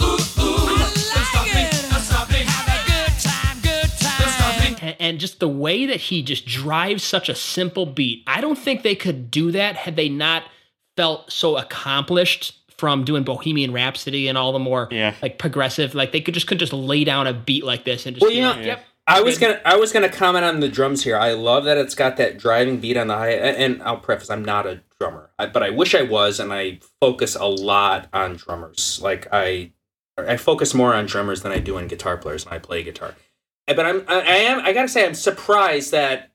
And, 5.11 5.15
and 5.15 5.19
just 5.19 5.39
the 5.39 5.47
way 5.47 5.85
that 5.85 5.99
he 5.99 6.23
just 6.23 6.45
drives 6.45 7.03
such 7.03 7.29
a 7.29 7.35
simple 7.35 7.85
beat. 7.85 8.23
I 8.27 8.41
don't 8.41 8.57
think 8.57 8.81
they 8.81 8.95
could 8.95 9.29
do 9.29 9.51
that 9.51 9.75
had 9.75 9.95
they 9.95 10.09
not 10.09 10.43
felt 10.97 11.31
so 11.31 11.57
accomplished 11.57 12.57
from 12.77 13.03
doing 13.03 13.23
Bohemian 13.23 13.73
Rhapsody 13.73 14.27
and 14.27 14.37
all 14.37 14.51
the 14.53 14.59
more 14.59 14.87
Yeah. 14.91 15.13
like 15.21 15.37
progressive. 15.37 15.93
Like 15.93 16.11
they 16.11 16.21
could 16.21 16.33
just 16.33 16.47
could 16.47 16.59
just 16.59 16.73
lay 16.73 17.03
down 17.03 17.27
a 17.27 17.33
beat 17.33 17.63
like 17.63 17.83
this 17.85 18.05
and 18.05 18.15
just 18.15 18.21
Well, 18.21 18.31
be 18.31 18.37
you 18.37 18.41
know, 18.41 18.51
like, 18.51 18.65
yep. 18.65 18.85
I 19.07 19.21
was 19.21 19.37
gonna 19.37 19.59
I 19.65 19.75
was 19.77 19.91
gonna 19.91 20.09
comment 20.09 20.45
on 20.45 20.61
the 20.61 20.69
drums 20.69 21.03
here. 21.03 21.17
I 21.17 21.33
love 21.33 21.65
that 21.65 21.77
it's 21.77 21.95
got 21.95 22.17
that 22.17 22.37
driving 22.37 22.79
beat 22.79 22.97
on 22.97 23.07
the 23.07 23.15
high. 23.15 23.31
And 23.31 23.81
I'll 23.83 23.97
preface, 23.97 24.29
I'm 24.29 24.45
not 24.45 24.65
a 24.65 24.81
drummer, 24.99 25.29
but 25.37 25.61
I 25.63 25.69
wish 25.71 25.93
I 25.95 26.03
was, 26.03 26.39
and 26.39 26.53
I 26.53 26.79
focus 27.01 27.35
a 27.35 27.45
lot 27.45 28.07
on 28.13 28.35
drummers. 28.37 28.99
Like 29.01 29.27
I, 29.31 29.71
I 30.17 30.37
focus 30.37 30.73
more 30.73 30.93
on 30.93 31.05
drummers 31.07 31.41
than 31.41 31.51
I 31.51 31.59
do 31.59 31.77
on 31.77 31.87
guitar 31.87 32.17
players, 32.17 32.45
and 32.45 32.53
I 32.53 32.59
play 32.59 32.83
guitar. 32.83 33.15
But 33.67 33.85
I'm 33.85 34.03
I, 34.07 34.19
I 34.21 34.35
am 34.35 34.59
I 34.61 34.73
gotta 34.73 34.89
say 34.89 35.05
I'm 35.05 35.13
surprised 35.13 35.91
that 35.91 36.31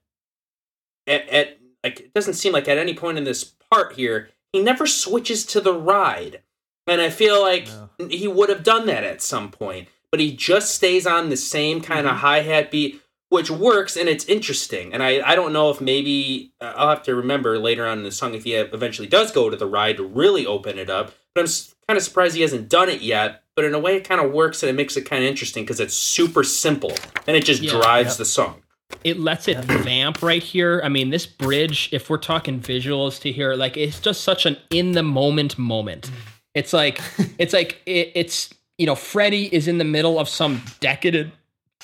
at, 1.06 1.28
at 1.28 1.58
like 1.84 2.00
it 2.00 2.14
doesn't 2.14 2.34
seem 2.34 2.52
like 2.52 2.68
at 2.68 2.78
any 2.78 2.94
point 2.94 3.18
in 3.18 3.24
this 3.24 3.44
part 3.70 3.94
here 3.94 4.30
he 4.52 4.62
never 4.62 4.86
switches 4.86 5.44
to 5.46 5.60
the 5.60 5.74
ride, 5.74 6.40
and 6.86 7.00
I 7.00 7.10
feel 7.10 7.42
like 7.42 7.66
No. 7.98 8.08
he 8.08 8.26
would 8.26 8.48
have 8.48 8.62
done 8.62 8.86
that 8.86 9.04
at 9.04 9.20
some 9.20 9.50
point 9.50 9.88
but 10.10 10.20
he 10.20 10.34
just 10.34 10.74
stays 10.74 11.06
on 11.06 11.28
the 11.28 11.36
same 11.36 11.80
kind 11.80 12.06
of 12.06 12.16
hi 12.16 12.40
hat 12.40 12.70
beat, 12.70 13.02
which 13.28 13.50
works 13.50 13.96
and 13.96 14.08
it's 14.08 14.24
interesting. 14.26 14.94
And 14.94 15.02
I, 15.02 15.20
I 15.28 15.34
don't 15.34 15.52
know 15.52 15.68
if 15.68 15.80
maybe 15.80 16.52
uh, 16.60 16.72
I'll 16.76 16.88
have 16.88 17.02
to 17.02 17.14
remember 17.14 17.58
later 17.58 17.86
on 17.86 17.98
in 17.98 18.04
the 18.04 18.12
song 18.12 18.32
if 18.32 18.44
he 18.44 18.54
eventually 18.54 19.08
does 19.08 19.30
go 19.32 19.50
to 19.50 19.56
the 19.56 19.66
ride 19.66 19.96
to 19.98 20.04
really 20.04 20.46
open 20.46 20.78
it 20.78 20.88
up. 20.88 21.12
But 21.36 21.42
I'm 21.44 21.50
kind 21.86 21.96
of 21.98 22.02
surprised 22.02 22.34
he 22.34 22.40
hasn't 22.42 22.68
done 22.70 22.88
it 22.88 23.02
yet. 23.02 23.42
But 23.54 23.66
in 23.66 23.74
a 23.74 23.78
way, 23.78 23.96
it 23.96 24.08
kind 24.08 24.20
of 24.20 24.32
works 24.32 24.62
and 24.62 24.70
it 24.70 24.72
makes 24.72 24.96
it 24.96 25.02
kind 25.02 25.22
of 25.22 25.28
interesting 25.30 25.64
because 25.64 25.80
it's 25.80 25.94
super 25.94 26.42
simple 26.42 26.92
and 27.26 27.36
it 27.36 27.44
just 27.44 27.62
Yeah. 27.62 27.72
drives 27.72 28.16
the 28.16 28.24
song. 28.24 28.62
it 29.04 29.18
lets 29.18 29.48
it 29.48 29.58
vamp 29.64 30.22
right 30.22 30.42
here. 30.42 30.80
I 30.84 30.88
mean, 30.88 31.10
this 31.10 31.26
bridge, 31.26 31.88
if 31.92 32.08
we're 32.08 32.18
talking 32.18 32.60
visuals 32.60 33.20
to 33.22 33.32
here, 33.32 33.54
like 33.54 33.76
it's 33.76 33.98
just 34.00 34.22
such 34.22 34.46
an 34.46 34.56
in 34.70 34.92
the 34.92 35.02
moment 35.02 35.58
moment. 35.58 36.06
Mm. 36.08 36.12
It's 36.54 36.72
like 36.72 37.00
it's 37.38 37.52
like 37.52 37.82
it, 37.86 38.12
it's 38.14 38.50
you 38.78 38.86
know, 38.86 38.94
Freddie 38.94 39.52
is 39.54 39.68
in 39.68 39.78
the 39.78 39.84
middle 39.84 40.18
of 40.18 40.28
some 40.28 40.62
decadent 40.80 41.32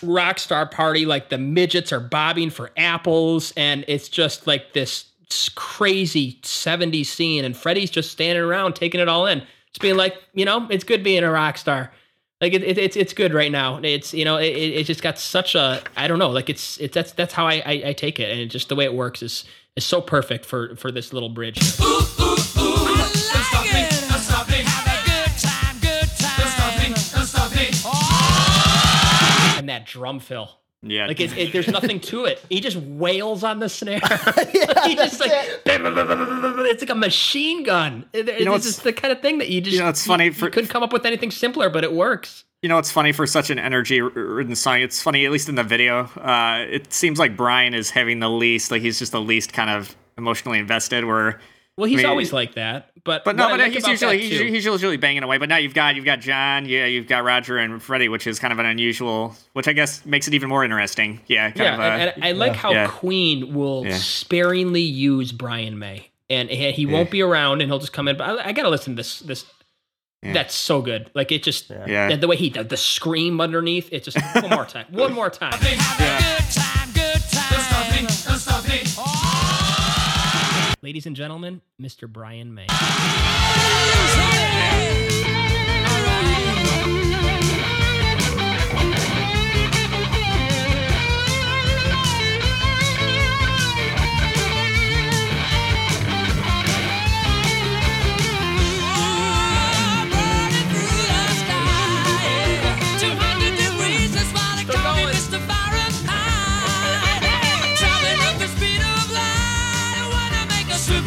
rock 0.03 0.39
star 0.39 0.67
party, 0.67 1.05
like 1.07 1.29
the 1.29 1.39
midgets 1.39 1.93
are 1.93 2.01
bobbing 2.01 2.51
for 2.51 2.71
apples, 2.77 3.53
and 3.57 3.85
it's 3.89 4.09
just 4.09 4.47
like 4.47 4.73
this 4.73 4.91
s- 5.07 5.12
crazy 5.51 6.39
70s 6.43 7.07
scene, 7.07 7.45
and 7.45 7.57
Freddie's 7.57 7.91
just 7.91 8.11
standing 8.11 8.43
around 8.43 8.75
taking 8.75 9.01
it 9.01 9.09
all 9.09 9.27
in. 9.27 9.41
Just 9.73 9.81
being 9.81 9.97
like, 9.97 10.17
you 10.35 10.45
know, 10.45 10.67
it's 10.71 10.85
good 10.85 11.03
being 11.03 11.25
a 11.25 11.31
rock 11.31 11.57
star. 11.59 11.93
Like 12.43 12.55
it, 12.55 12.65
it, 12.65 12.77
it's 12.77 12.97
it's 12.97 13.13
good 13.13 13.33
right 13.33 13.53
now. 13.53 13.79
It's 13.85 14.13
you 14.13 14.25
know 14.25 14.37
it, 14.37 14.49
it 14.49 14.75
it 14.75 14.85
just 14.85 15.01
got 15.01 15.17
such 15.17 15.55
a 15.55 15.81
I 15.97 16.09
don't 16.09 16.19
know 16.19 16.31
like 16.31 16.51
it's 16.51 16.77
it's 16.79 16.93
that's 16.93 17.13
that's 17.13 17.33
how 17.33 17.47
I, 17.47 17.63
I 17.65 17.83
I 17.87 17.93
take 17.93 18.19
it. 18.19 18.37
And 18.37 18.51
just 18.51 18.69
the 18.69 18.75
way 18.75 18.85
it 18.85 18.95
works 18.95 19.23
is 19.23 19.45
is 19.77 19.85
so 19.85 20.01
perfect 20.01 20.45
for 20.45 20.75
for 20.75 20.91
this 20.91 21.13
little 21.13 21.29
bridge. 21.29 21.59
And 29.57 29.69
that 29.69 29.85
drum 29.87 30.19
fill. 30.19 30.62
Yeah. 30.83 31.07
Like 31.07 31.21
it, 31.21 31.37
it, 31.39 31.53
there's 31.53 31.69
nothing 31.69 32.01
to 32.01 32.25
it. 32.25 32.45
He 32.49 32.61
just 32.61 32.77
wails 32.77 33.45
on 33.45 33.61
the 33.61 33.69
snare. 33.69 34.01
he 34.85 34.97
just 34.97 35.21
like 35.21 35.31
it's 35.67 36.83
like 36.83 36.91
a 36.91 36.95
machine 36.95 37.63
gun. 37.63 38.05
It, 38.13 38.27
know, 38.27 38.33
it's 38.33 38.41
it's- 38.41 38.65
just 38.65 38.83
the 38.85 38.93
kind 38.93 39.13
of 39.13 39.21
thing 39.21 39.39
that 39.39 39.49
you 39.49 39.61
just 39.61 39.75
You 39.77 39.83
know, 39.83 39.89
it's 39.89 40.07
funny 40.07 40.27
you, 40.27 40.33
for- 40.33 40.47
you 40.47 40.51
couldn't 40.51 40.71
come 40.71 40.83
up 40.83 40.93
with 40.93 41.07
anything 41.07 41.31
simpler, 41.31 41.71
but 41.71 41.85
it 41.85 41.93
works. 41.93 42.45
You 42.63 42.69
know, 42.69 42.79
it's 42.79 42.93
funny 42.93 43.11
for 43.11 43.27
such 43.27 43.51
an 43.51 43.59
energy-ridden 43.59 44.55
song. 44.55 44.81
It's 44.83 45.03
funny, 45.03 45.27
at 45.27 45.33
least 45.33 45.49
in 45.49 45.57
the 45.57 45.65
video. 45.65 46.05
Uh, 46.17 46.65
it 46.71 46.93
seems 46.93 47.19
like 47.19 47.37
Brian 47.37 47.75
is 47.75 47.91
having 47.91 48.21
the 48.21 48.31
least, 48.31 48.71
like 48.71 48.83
he's 48.83 49.01
just 49.01 49.11
the 49.11 49.21
least 49.21 49.53
kind 49.53 49.69
of 49.69 49.97
emotionally 50.17 50.61
invested. 50.61 51.05
Where, 51.05 51.41
Well, 51.77 51.87
he's 51.87 51.99
I 51.99 52.03
mean, 52.03 52.07
always 52.11 52.33
like 52.33 52.55
that, 52.55 52.92
but 53.05 53.25
but 53.25 53.35
no, 53.35 53.49
but 53.49 53.59
like 53.59 53.73
he's 53.73 53.87
usually 53.87 54.19
he's, 54.21 54.39
he's 54.39 54.65
usually 54.65 54.97
banging 54.97 55.25
away. 55.25 55.39
But 55.39 55.49
now 55.49 55.57
you've 55.57 55.75
got 55.75 55.97
you've 55.97 56.05
got 56.05 56.21
John, 56.21 56.67
yeah, 56.67 56.87
you've 56.87 57.09
got 57.09 57.25
Roger 57.25 57.59
and 57.59 57.83
Freddie, 57.83 58.09
which 58.09 58.29
is 58.29 58.39
kind 58.39 58.53
of 58.53 58.61
an 58.61 58.67
unusual, 58.67 59.35
which 59.55 59.67
I 59.67 59.73
guess 59.73 60.07
makes 60.07 60.29
it 60.29 60.35
even 60.35 60.49
more 60.49 60.63
interesting. 60.65 61.21
Yeah, 61.27 61.51
kind 61.51 61.59
yeah, 61.61 61.75
of. 61.75 61.81
Uh, 61.81 61.83
and, 61.83 62.13
and 62.17 62.25
I 62.25 62.33
like 62.33 62.55
how 62.55 62.73
Yeah. 62.73 62.87
Queen 62.89 63.55
will 63.55 63.85
Yeah. 63.85 63.97
sparingly 63.97 64.83
use 64.83 65.33
Brian 65.33 65.79
May, 65.81 66.11
and 66.31 66.49
he, 66.49 66.71
he 66.73 66.87
won't 66.87 67.11
be 67.11 67.23
around, 67.23 67.61
and 67.61 67.69
he'll 67.71 67.81
just 67.81 67.93
come 67.93 68.07
in. 68.07 68.17
But 68.17 68.39
I, 68.41 68.51
I 68.51 68.53
gotta 68.53 68.71
listen 68.71 68.93
to 68.95 68.97
this. 68.97 69.19
This 69.19 69.47
Yeah. 70.23 70.35
that's 70.35 70.55
so 70.55 70.81
good. 70.81 71.11
Like 71.15 71.33
it 71.33 71.43
just 71.43 71.71
Yeah. 71.71 72.11
the, 72.11 72.19
the 72.19 72.29
way 72.29 72.37
he 72.37 72.51
the, 72.51 72.63
the 72.63 72.77
scream 72.77 73.41
underneath. 73.41 73.93
It 73.93 74.05
just 74.05 74.17
one 74.37 74.49
more 74.51 74.65
time, 74.65 74.87
one 74.93 75.13
more 75.13 75.29
time. 75.31 75.59
Ladies 80.83 81.07
and 81.07 81.15
gentlemen, 81.15 81.61
Mr. 81.81 82.09
Brian 82.09 82.53
May. 82.53 82.67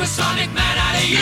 Supersonic 0.06 0.54
man 0.54 0.78
out 0.78 0.96
of 0.98 1.10
you. 1.10 1.18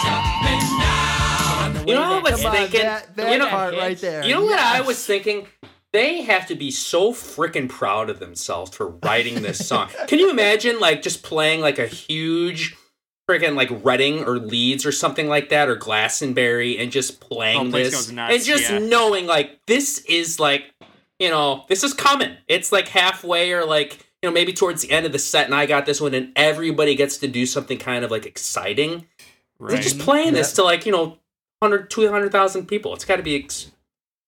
Stop 0.00 0.24
me 0.44 0.56
now. 0.78 1.84
You 1.86 1.94
know 1.94 2.00
what 2.22 2.26
I 2.26 2.30
was 2.32 2.40
Come 2.42 2.46
on, 2.50 2.56
thinking? 2.56 2.80
that, 2.80 3.16
that 3.16 3.32
you 3.32 3.38
know, 3.38 3.48
part 3.48 3.74
right 3.74 3.98
there. 3.98 4.24
You 4.24 4.34
know 4.36 4.44
what 4.46 4.58
I 4.58 4.80
was 4.80 5.04
thinking? 5.04 5.46
They 5.92 6.22
have 6.22 6.46
to 6.46 6.54
be 6.54 6.70
so 6.70 7.12
freaking 7.12 7.68
proud 7.68 8.08
of 8.08 8.18
themselves 8.18 8.74
for 8.74 8.88
writing 9.04 9.42
this 9.42 9.68
song. 9.68 9.90
Can 10.06 10.18
you 10.18 10.30
imagine 10.30 10.80
like 10.80 11.02
just 11.02 11.22
playing 11.22 11.60
like 11.60 11.78
a 11.78 11.86
huge 11.86 12.74
freaking 13.30 13.56
like 13.56 13.68
Reading 13.84 14.24
or 14.24 14.38
Leeds 14.38 14.86
or 14.86 14.92
something 14.92 15.28
like 15.28 15.50
that 15.50 15.68
or 15.68 15.76
Glastonbury 15.76 16.78
and 16.78 16.90
just 16.90 17.20
playing 17.20 17.58
Oh, 17.60 17.70
this 17.70 18.10
nuts, 18.10 18.34
and 18.34 18.42
just 18.42 18.70
yeah. 18.70 18.78
knowing 18.78 19.26
like 19.26 19.60
this 19.66 19.98
is 20.08 20.40
like 20.40 20.64
you 21.18 21.28
know 21.28 21.66
this 21.68 21.84
is 21.84 21.92
coming. 21.92 22.34
It's 22.48 22.72
like 22.72 22.88
halfway 22.88 23.52
or 23.52 23.66
like 23.66 24.03
you 24.24 24.30
know 24.30 24.32
maybe 24.32 24.54
towards 24.54 24.80
the 24.80 24.90
end 24.90 25.04
of 25.04 25.12
the 25.12 25.18
set 25.18 25.44
and 25.44 25.54
I 25.54 25.66
got 25.66 25.84
this 25.84 26.00
one 26.00 26.14
and 26.14 26.32
everybody 26.34 26.94
gets 26.94 27.18
to 27.18 27.28
do 27.28 27.44
something 27.44 27.76
kind 27.76 28.06
of 28.06 28.10
like 28.10 28.24
exciting. 28.24 29.04
They're 29.60 29.76
just 29.76 29.98
playing 29.98 30.32
this 30.32 30.54
to 30.54 30.64
like 30.64 30.86
you 30.86 30.92
know 30.92 31.18
100 31.58 31.90
200,000 31.90 32.66
people. 32.66 32.94
It's 32.94 33.04
got 33.04 33.16
to 33.16 33.22
be 33.22 33.36
ex- 33.36 33.70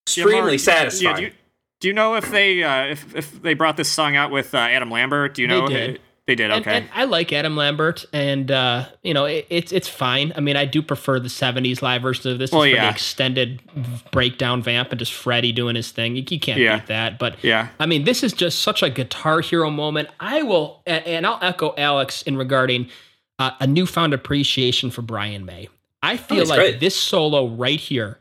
extremely 0.06 0.34
Yeah, 0.34 0.42
Mark, 0.42 0.60
satisfying. 0.60 1.14
Yeah, 1.14 1.16
do, 1.16 1.22
you, 1.22 1.32
do 1.80 1.88
you 1.88 1.94
know 1.94 2.14
if 2.14 2.30
they 2.30 2.62
uh, 2.62 2.88
if 2.88 3.16
if 3.16 3.40
they 3.40 3.54
brought 3.54 3.78
this 3.78 3.90
song 3.90 4.16
out 4.16 4.30
with 4.30 4.54
uh, 4.54 4.58
Adam 4.58 4.90
Lambert? 4.90 5.32
Do 5.34 5.40
you 5.42 5.48
They 5.48 5.60
know? 5.60 5.66
did. 5.66 6.00
They 6.26 6.34
did. 6.34 6.50
Okay. 6.50 6.78
and 6.78 6.88
I 6.92 7.04
like 7.04 7.32
Adam 7.32 7.56
Lambert, 7.56 8.04
and 8.12 8.50
uh, 8.50 8.86
you 9.04 9.14
know 9.14 9.26
it, 9.26 9.46
it's 9.48 9.70
it's 9.70 9.86
fine. 9.88 10.32
I 10.34 10.40
mean, 10.40 10.56
I 10.56 10.64
do 10.64 10.82
prefer 10.82 11.20
the 11.20 11.28
'70s 11.28 11.82
live 11.82 12.02
version 12.02 12.32
of 12.32 12.38
this 12.40 12.50
Well, 12.50 12.66
yeah. 12.66 12.84
the 12.86 12.90
extended 12.90 13.60
breakdown 14.10 14.60
vamp 14.60 14.90
and 14.90 14.98
just 14.98 15.12
Freddie 15.12 15.52
doing 15.52 15.76
his 15.76 15.90
thing. 15.92 16.16
You, 16.16 16.24
you 16.28 16.40
can't 16.40 16.58
Yeah. 16.60 16.78
beat 16.78 16.88
that. 16.88 17.18
But 17.20 17.36
yeah. 17.44 17.68
I 17.78 17.86
mean, 17.86 18.04
this 18.04 18.24
is 18.24 18.32
just 18.32 18.62
such 18.62 18.82
a 18.82 18.90
guitar 18.90 19.40
hero 19.40 19.70
moment. 19.70 20.08
I 20.18 20.42
will, 20.42 20.82
and, 20.84 21.06
and 21.06 21.26
I'll 21.26 21.38
echo 21.40 21.72
Alex 21.78 22.22
in 22.22 22.36
regarding 22.36 22.88
uh, 23.38 23.52
a 23.60 23.66
newfound 23.66 24.12
appreciation 24.12 24.90
for 24.90 25.02
Brian 25.02 25.44
May. 25.44 25.68
I 26.02 26.16
feel 26.16 26.38
he's 26.40 26.48
like 26.50 26.58
great. 26.58 26.80
this 26.80 26.94
solo 27.00 27.46
right 27.48 27.78
here, 27.80 28.18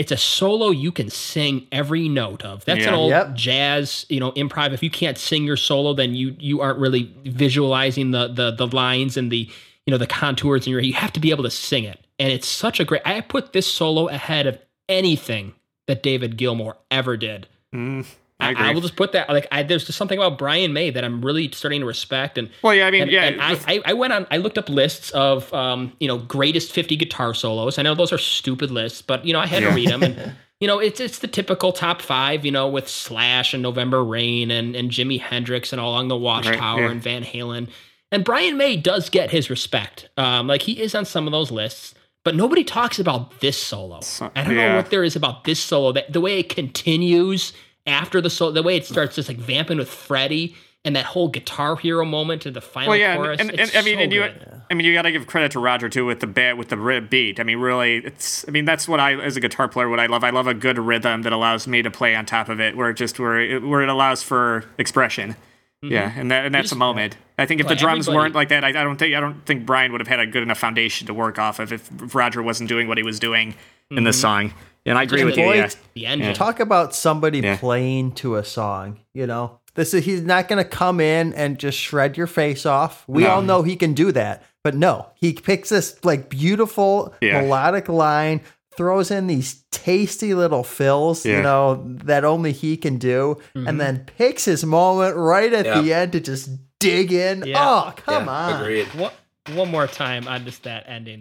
it's 0.00 0.10
a 0.10 0.16
solo 0.16 0.70
you 0.70 0.90
can 0.90 1.10
sing 1.10 1.66
every 1.70 2.08
note 2.08 2.42
of. 2.42 2.64
That's 2.64 2.86
an 2.86 2.94
old 2.94 3.10
Yep. 3.10 3.34
jazz, 3.34 4.06
you 4.08 4.18
know, 4.18 4.32
improv. 4.32 4.72
If 4.72 4.82
you 4.82 4.88
can't 4.88 5.18
sing 5.18 5.44
your 5.44 5.58
solo, 5.58 5.92
then 5.92 6.14
you 6.14 6.34
you 6.38 6.62
aren't 6.62 6.78
really 6.78 7.12
visualizing 7.26 8.10
the 8.10 8.28
the 8.28 8.50
the 8.50 8.66
lines 8.66 9.18
and 9.18 9.30
the 9.30 9.46
you 9.84 9.90
know 9.90 9.98
the 9.98 10.06
contours 10.06 10.66
in 10.66 10.70
your. 10.70 10.80
You 10.80 10.94
have 10.94 11.12
to 11.12 11.20
be 11.20 11.30
able 11.30 11.44
to 11.44 11.50
sing 11.50 11.84
it, 11.84 12.00
and 12.18 12.32
it's 12.32 12.48
such 12.48 12.80
a 12.80 12.84
great. 12.86 13.02
I 13.04 13.20
put 13.20 13.52
this 13.52 13.66
solo 13.66 14.08
ahead 14.08 14.46
of 14.46 14.58
anything 14.88 15.52
that 15.86 16.02
David 16.02 16.38
Gilmour 16.38 16.76
ever 16.90 17.18
did. 17.18 17.46
Mm, 17.74 18.06
I, 18.40 18.70
I 18.70 18.74
will 18.74 18.80
just 18.80 18.96
put 18.96 19.12
that 19.12 19.28
like 19.28 19.46
I, 19.52 19.62
there's 19.62 19.84
just 19.84 19.98
something 19.98 20.18
about 20.18 20.38
Brian 20.38 20.72
May 20.72 20.90
that 20.90 21.04
I'm 21.04 21.24
really 21.24 21.50
starting 21.52 21.80
to 21.80 21.86
respect 21.86 22.38
and 22.38 22.50
well, 22.62 22.74
yeah. 22.74 22.86
I 22.86 22.90
mean, 22.90 23.02
and, 23.02 23.10
yeah. 23.10 23.24
and 23.24 23.40
I, 23.40 23.80
I 23.84 23.92
went 23.92 24.12
on 24.12 24.26
I 24.30 24.38
looked 24.38 24.58
up 24.58 24.68
lists 24.68 25.10
of 25.10 25.52
um 25.54 25.92
you 26.00 26.08
know 26.08 26.18
greatest 26.18 26.72
50 26.72 26.96
guitar 26.96 27.34
solos. 27.34 27.78
I 27.78 27.82
know 27.82 27.94
those 27.94 28.12
are 28.12 28.18
stupid 28.18 28.70
lists, 28.70 29.02
but 29.02 29.24
you 29.24 29.32
know 29.32 29.40
I 29.40 29.46
had 29.46 29.62
Yeah. 29.62 29.70
to 29.70 29.74
read 29.74 29.88
them 29.88 30.02
and 30.02 30.34
you 30.60 30.66
know 30.66 30.78
it's 30.78 31.00
it's 31.00 31.18
the 31.20 31.28
typical 31.28 31.72
top 31.72 32.02
5, 32.02 32.44
you 32.44 32.52
know 32.52 32.68
with 32.68 32.88
Slash 32.88 33.54
and 33.54 33.62
November 33.62 34.04
Rain 34.04 34.50
and 34.50 34.74
and 34.74 34.90
Jimi 34.90 35.20
Hendrix 35.20 35.72
and 35.72 35.80
Along 35.80 36.08
the 36.08 36.16
Watchtower 36.16 36.80
yeah. 36.82 36.90
and 36.90 37.02
Van 37.02 37.22
Halen. 37.24 37.68
And 38.12 38.24
Brian 38.24 38.56
May 38.56 38.76
does 38.76 39.08
get 39.10 39.30
his 39.30 39.50
respect. 39.50 40.08
Um 40.16 40.46
like 40.46 40.62
he 40.62 40.80
is 40.80 40.94
on 40.94 41.04
some 41.04 41.26
of 41.26 41.32
those 41.32 41.50
lists. 41.50 41.94
But 42.22 42.34
nobody 42.36 42.64
talks 42.64 42.98
about 42.98 43.40
this 43.40 43.56
solo. 43.56 44.00
I 44.36 44.44
don't 44.44 44.54
know 44.54 44.76
what 44.76 44.90
there 44.90 45.02
is 45.02 45.16
about 45.16 45.44
this 45.44 45.58
solo. 45.58 45.90
That 45.92 46.12
the 46.12 46.20
way 46.20 46.38
it 46.38 46.50
continues 46.50 47.54
after 47.90 48.20
the 48.20 48.30
solo, 48.30 48.52
the 48.52 48.62
way 48.62 48.76
it 48.76 48.86
starts 48.86 49.16
just 49.16 49.28
like 49.28 49.38
vamping 49.38 49.78
with 49.78 49.88
Freddie 49.88 50.56
and 50.84 50.96
that 50.96 51.04
whole 51.04 51.28
guitar 51.28 51.76
hero 51.76 52.04
moment 52.04 52.46
and 52.46 52.56
the 52.56 52.60
final 52.60 52.90
well, 52.90 52.98
yeah, 52.98 53.16
chorus. 53.16 53.40
and, 53.40 53.50
and, 53.50 53.60
it's 53.60 53.74
and 53.74 53.78
I 53.78 53.84
mean, 53.84 53.98
so 53.98 54.02
and 54.02 54.12
you, 54.12 54.20
good. 54.20 54.62
I 54.70 54.74
mean, 54.74 54.86
you 54.86 54.94
got 54.94 55.02
to 55.02 55.12
give 55.12 55.26
credit 55.26 55.52
to 55.52 55.58
Roger 55.58 55.88
too 55.88 56.06
with 56.06 56.20
the 56.20 56.26
bit 56.26 56.56
with 56.56 56.68
the 56.68 56.78
ri- 56.78 57.00
beat. 57.00 57.38
I 57.38 57.42
mean, 57.42 57.58
really, 57.58 57.96
it's. 57.96 58.46
I 58.48 58.50
mean, 58.50 58.64
that's 58.64 58.88
what 58.88 59.00
I, 59.00 59.14
as 59.20 59.36
a 59.36 59.40
guitar 59.40 59.68
player, 59.68 59.88
what 59.88 60.00
I 60.00 60.06
love. 60.06 60.24
I 60.24 60.30
love 60.30 60.46
a 60.46 60.54
good 60.54 60.78
rhythm 60.78 61.22
that 61.22 61.32
allows 61.32 61.66
me 61.66 61.82
to 61.82 61.90
play 61.90 62.14
on 62.14 62.24
top 62.24 62.48
of 62.48 62.60
it, 62.60 62.76
where 62.76 62.90
it 62.90 62.94
just 62.94 63.18
where 63.18 63.38
it, 63.38 63.62
where 63.62 63.82
it 63.82 63.88
allows 63.88 64.22
for 64.22 64.64
expression. 64.78 65.36
Mm-hmm. 65.84 65.92
Yeah, 65.92 66.12
and 66.16 66.30
that, 66.30 66.46
and 66.46 66.54
that's 66.54 66.64
just- 66.64 66.72
a 66.74 66.78
moment. 66.78 67.16
I 67.38 67.46
think 67.46 67.60
if 67.60 67.68
the 67.68 67.74
drums 67.74 68.06
everybody- 68.06 68.24
weren't 68.24 68.34
like 68.34 68.48
that, 68.50 68.64
I, 68.64 68.68
I 68.68 68.84
don't 68.84 68.98
think 68.98 69.14
I 69.14 69.20
don't 69.20 69.44
think 69.46 69.64
Brian 69.64 69.92
would 69.92 70.00
have 70.00 70.08
had 70.08 70.20
a 70.20 70.26
good 70.26 70.42
enough 70.42 70.58
foundation 70.58 71.06
to 71.06 71.14
work 71.14 71.38
off 71.38 71.58
of 71.58 71.72
if, 71.72 71.90
if 72.02 72.14
Roger 72.14 72.42
wasn't 72.42 72.68
doing 72.68 72.86
what 72.86 72.98
he 72.98 73.02
was 73.02 73.18
doing 73.18 73.54
in 73.90 74.04
this 74.04 74.16
mm-hmm. 74.16 74.50
song. 74.50 74.54
And 74.86 74.96
I 74.98 75.02
agree 75.02 75.18
Just 75.18 75.26
with 75.26 75.34
the 75.36 75.40
you. 75.42 75.46
voice, 75.62 75.76
Yeah. 75.76 75.80
the 75.94 76.06
engine. 76.06 76.34
Talk 76.34 76.58
about 76.60 76.94
somebody 76.94 77.40
Yeah. 77.40 77.56
playing 77.56 78.12
to 78.12 78.36
a 78.36 78.44
song, 78.44 78.98
you 79.14 79.26
know. 79.26 79.58
This 79.74 79.94
is 79.94 80.04
he's 80.04 80.22
not 80.22 80.48
going 80.48 80.62
to 80.62 80.68
come 80.68 81.00
in 81.00 81.32
and 81.34 81.58
just 81.58 81.78
shred 81.78 82.16
your 82.16 82.26
face 82.26 82.66
off. 82.66 83.04
We 83.06 83.22
No. 83.24 83.30
all 83.30 83.42
know 83.42 83.62
he 83.62 83.76
can 83.76 83.92
do 83.94 84.10
that. 84.12 84.42
But 84.64 84.74
no, 84.74 85.06
he 85.14 85.32
picks 85.32 85.68
this 85.68 85.96
like 86.04 86.28
beautiful 86.28 87.14
Yeah. 87.20 87.40
melodic 87.42 87.88
line, 87.88 88.40
throws 88.76 89.10
in 89.10 89.26
these 89.26 89.62
tasty 89.70 90.34
little 90.34 90.64
fills, 90.64 91.24
you 91.24 91.40
know, 91.42 91.82
that 92.04 92.24
only 92.24 92.52
he 92.52 92.76
can 92.76 92.96
do, 92.98 93.38
Mhm. 93.56 93.68
and 93.68 93.80
then 93.80 94.06
picks 94.18 94.44
his 94.46 94.64
moment 94.64 95.16
right 95.16 95.52
at 95.52 95.66
Yeah. 95.66 95.80
the 95.80 95.92
end 95.92 96.12
to 96.12 96.20
just 96.20 96.50
dig 96.78 97.12
in. 97.12 97.44
Yeah. 97.46 97.56
Oh, 97.58 97.92
come 98.04 98.24
Yeah, 98.26 98.32
on. 98.32 98.62
Agreed. 98.62 98.86
One, 98.94 99.12
one 99.54 99.70
more 99.70 99.86
time 99.86 100.26
on 100.28 100.44
just 100.44 100.62
that 100.64 100.84
ending. 100.88 101.18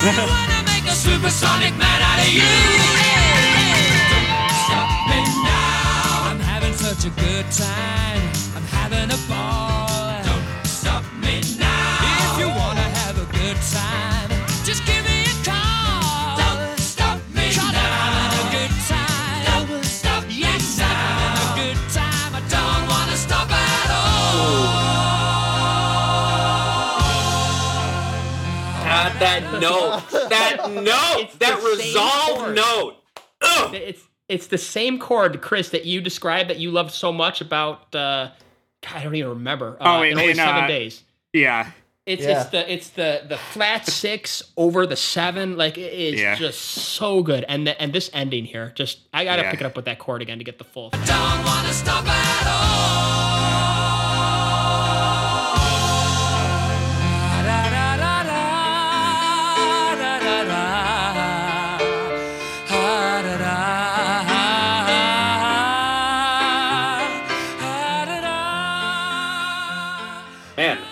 Such 7.00 7.12
a 7.12 7.22
good 7.22 7.46
time. 7.52 8.30
I'm 8.56 8.64
having 8.64 9.10
a 9.12 9.18
ball. 9.30 10.22
Don't 10.24 10.66
stop 10.66 11.04
me 11.22 11.42
now. 11.58 12.34
If 12.34 12.40
you 12.40 12.48
wanna 12.48 12.82
have 12.82 13.18
a 13.18 13.26
good 13.32 13.58
time, 13.72 14.30
just 14.66 14.86
give 14.86 15.06
me 15.06 15.24
a 15.24 15.36
call. 15.46 16.38
Don't 16.38 16.78
stop 16.80 17.20
me 17.34 17.56
now. 17.56 17.64
I'm 17.64 17.74
having 17.74 18.48
a 18.48 18.52
good 18.52 18.74
time. 18.88 19.70
Don't 19.70 19.86
stop 19.86 20.28
me 20.28 20.40
yes, 20.40 20.80
I'm 20.82 20.88
having 20.88 21.48
a 21.48 21.56
good 21.62 21.80
time. 21.94 22.36
I 22.36 22.42
don't 22.56 22.84
wanna 22.90 23.16
stop 23.16 23.50
at 23.50 23.90
all. 24.00 24.60
God, 28.90 29.12
that 29.24 29.44
note. 29.62 30.04
That 30.30 30.72
note. 30.72 31.24
It's 31.24 31.36
that 31.38 31.64
resolved 31.64 32.56
note. 32.56 32.98
Ugh. 33.42 33.74
It's 33.74 34.09
it's 34.30 34.48
the 34.48 34.58
same 34.58 35.00
chord, 35.00 35.42
Chris, 35.42 35.70
that 35.70 35.86
you 35.86 36.00
described 36.02 36.50
that 36.50 36.60
you 36.60 36.72
loved 36.72 36.92
so 36.92 37.12
much 37.12 37.42
about. 37.42 37.94
Uh, 37.94 38.30
God, 38.82 38.96
I 38.96 39.04
don't 39.04 39.16
even 39.16 39.30
remember. 39.32 39.76
Uh, 39.82 39.98
Oh, 39.98 40.02
in 40.04 40.12
in- 40.14 40.18
only 40.20 40.30
in, 40.32 40.36
seven 40.38 40.64
uh, 40.64 40.68
days. 40.68 41.04
Yeah. 41.34 41.72
It's 42.06 42.24
Yeah. 42.24 42.42
it's 42.42 42.50
the 42.50 42.74
it's 42.74 42.90
the 42.92 43.22
the 43.28 43.38
flat 43.38 43.86
six 43.86 44.42
over 44.58 44.88
the 44.88 44.96
seven. 44.96 45.58
Like 45.58 45.78
it 45.78 45.94
is 45.94 46.20
Yeah. 46.20 46.36
just 46.36 46.60
so 46.62 47.22
good. 47.22 47.46
And 47.48 47.68
the, 47.68 47.80
and 47.80 47.94
this 47.94 48.10
ending 48.14 48.46
here, 48.46 48.72
just 48.76 49.00
I 49.14 49.26
gotta 49.26 49.44
Yeah. 49.44 49.52
pick 49.52 49.60
it 49.62 49.66
up 49.66 49.76
with 49.76 49.86
that 49.86 50.00
chord 50.00 50.22
again 50.24 50.38
to 50.40 50.44
get 50.44 50.58
the 50.58 50.64
full. 50.64 50.90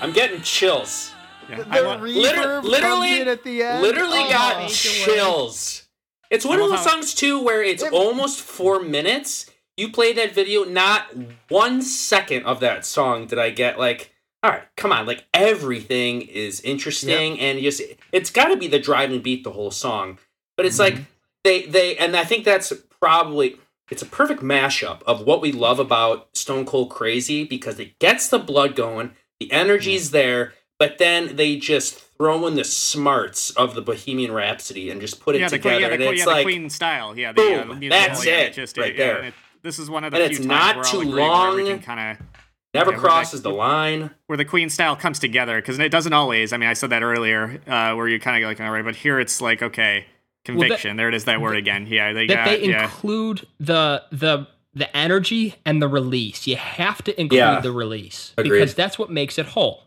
I'm 0.08 0.14
getting 0.14 0.42
chills. 0.42 1.12
yeah. 1.50 1.58
The 1.64 1.70
I 1.70 1.96
Liter- 1.98 2.62
literally- 2.62 3.10
comes 3.10 3.22
in 3.22 3.28
at 3.28 3.44
the 3.44 3.64
end. 3.64 3.82
Literally 3.82 4.20
Oh. 4.20 4.30
got 4.30 4.56
away. 4.58 4.70
chills. 4.70 5.84
It's 6.30 6.46
one 6.46 6.60
of 6.60 6.70
those 6.70 6.84
songs 6.84 7.14
too 7.14 7.40
where 7.42 7.64
it's 7.64 7.84
almost 7.84 8.42
four 8.42 8.82
minutes. 8.82 9.50
You 9.78 9.92
play 9.92 10.12
that 10.14 10.34
video, 10.34 10.64
not 10.66 11.08
one 11.50 11.82
second 11.82 12.44
of 12.46 12.60
that 12.62 12.86
song 12.86 13.28
did 13.28 13.40
I 13.40 13.50
get 13.52 13.80
like, 13.80 14.14
all 14.44 14.52
right, 14.52 14.64
come 14.76 14.92
on, 14.92 15.06
like 15.06 15.26
everything 15.34 16.22
is 16.22 16.60
interesting 16.62 17.40
and 17.40 17.60
just 17.62 17.82
it's 18.12 18.30
got 18.30 18.48
to 18.50 18.58
be 18.58 18.68
the 18.68 18.80
driving 18.80 19.22
beat 19.22 19.44
the 19.44 19.52
whole 19.52 19.72
song. 19.72 20.18
But 20.58 20.66
it's 20.66 20.80
like 20.80 20.98
they 21.44 21.62
they 21.64 21.96
and 21.98 22.16
I 22.16 22.24
think 22.26 22.44
that's 22.44 22.74
probably 23.00 23.58
it's 23.90 24.02
a 24.02 24.06
perfect 24.08 24.42
mashup 24.42 25.02
of 25.04 25.22
what 25.22 25.40
we 25.42 25.52
love 25.54 25.80
about 25.80 26.28
Stone 26.36 26.66
Cold 26.66 26.90
Crazy 26.90 27.46
because 27.46 27.80
it 27.80 28.00
gets 28.00 28.28
the 28.28 28.40
blood 28.40 28.76
going, 28.76 29.12
the 29.40 29.52
energy's 29.52 30.12
there, 30.12 30.54
but 30.80 30.98
then 30.98 31.36
they 31.36 31.58
just 31.58 32.00
throw 32.18 32.48
in 32.48 32.56
the 32.56 32.64
smarts 32.64 33.52
of 33.52 33.76
the 33.76 33.82
Bohemian 33.82 34.32
Rhapsody 34.32 34.90
and 34.90 35.00
just 35.00 35.20
put 35.20 35.36
it 35.36 35.42
yeah, 35.42 35.50
the, 35.50 35.58
together. 35.58 35.76
Queen- 35.78 35.82
yeah, 35.82 35.88
the, 35.90 35.94
and 35.94 36.04
it's 36.14 36.20
yeah, 36.20 36.26
the 36.26 36.32
like, 36.32 36.44
Queen 36.46 36.70
style. 36.70 37.18
Yeah, 37.18 37.32
the, 37.34 37.42
uh, 37.42 37.46
boom, 37.46 37.70
the 37.70 37.76
musical, 37.76 38.08
that's 38.08 38.26
yeah, 38.26 38.40
it, 38.40 38.54
just, 38.54 38.78
right 38.78 38.96
yeah, 38.96 39.06
there. 39.06 39.18
and 39.18 39.28
it- 39.28 39.34
this 39.64 39.80
is 39.80 39.90
one 39.90 40.04
of 40.04 40.12
the 40.12 40.18
And 40.22 40.28
few 40.28 40.38
it's 40.38 40.46
times 40.46 40.48
not 40.48 40.76
where 40.76 40.86
I'll 40.86 40.92
too 40.92 41.02
agree 41.02 41.22
long. 41.22 41.80
kind 41.80 42.00
of 42.20 42.26
never 42.74 42.92
yeah, 42.92 42.98
crosses 42.98 43.42
that- 43.42 43.50
the 43.50 43.56
line. 43.56 44.12
where 44.28 44.38
the 44.38 44.46
Queen 44.46 44.70
style 44.70 44.96
comes 44.96 45.20
together 45.20 45.58
because 45.60 45.78
it 45.80 45.90
doesn't 45.92 46.14
always. 46.14 46.54
I 46.54 46.58
mean, 46.58 46.70
I 46.70 46.74
said 46.74 46.92
that 46.92 47.04
earlier, 47.04 47.60
uh, 47.68 47.94
where 47.96 48.08
you 48.08 48.20
kind 48.20 48.38
of 48.38 48.42
go 48.42 48.48
like, 48.48 48.62
all 48.62 48.72
right, 48.72 48.86
but 48.86 48.96
here 48.96 49.20
it's 49.20 49.42
like, 49.42 49.62
okay, 49.62 50.06
conviction. 50.46 50.96
there 50.96 51.10
it 51.10 51.16
is, 51.16 51.26
that 51.26 51.42
word 51.42 51.58
again. 51.58 51.88
Yeah, 51.88 52.14
they 52.14 52.28
that 52.28 52.34
got 52.34 52.46
they 52.46 52.66
yeah. 52.68 52.84
include 52.86 53.48
the 53.60 54.04
the 54.12 54.48
the 54.78 54.96
energy 54.96 55.56
and 55.66 55.82
the 55.82 55.88
release. 55.88 56.48
You 56.48 56.56
have 56.56 57.04
to 57.04 57.20
include 57.20 57.38
Yeah. 57.40 57.60
the 57.60 57.72
release 57.72 58.34
Agreed. 58.38 58.52
because 58.60 58.74
that's 58.76 58.98
what 59.00 59.10
makes 59.10 59.38
it 59.38 59.48
whole. 59.48 59.84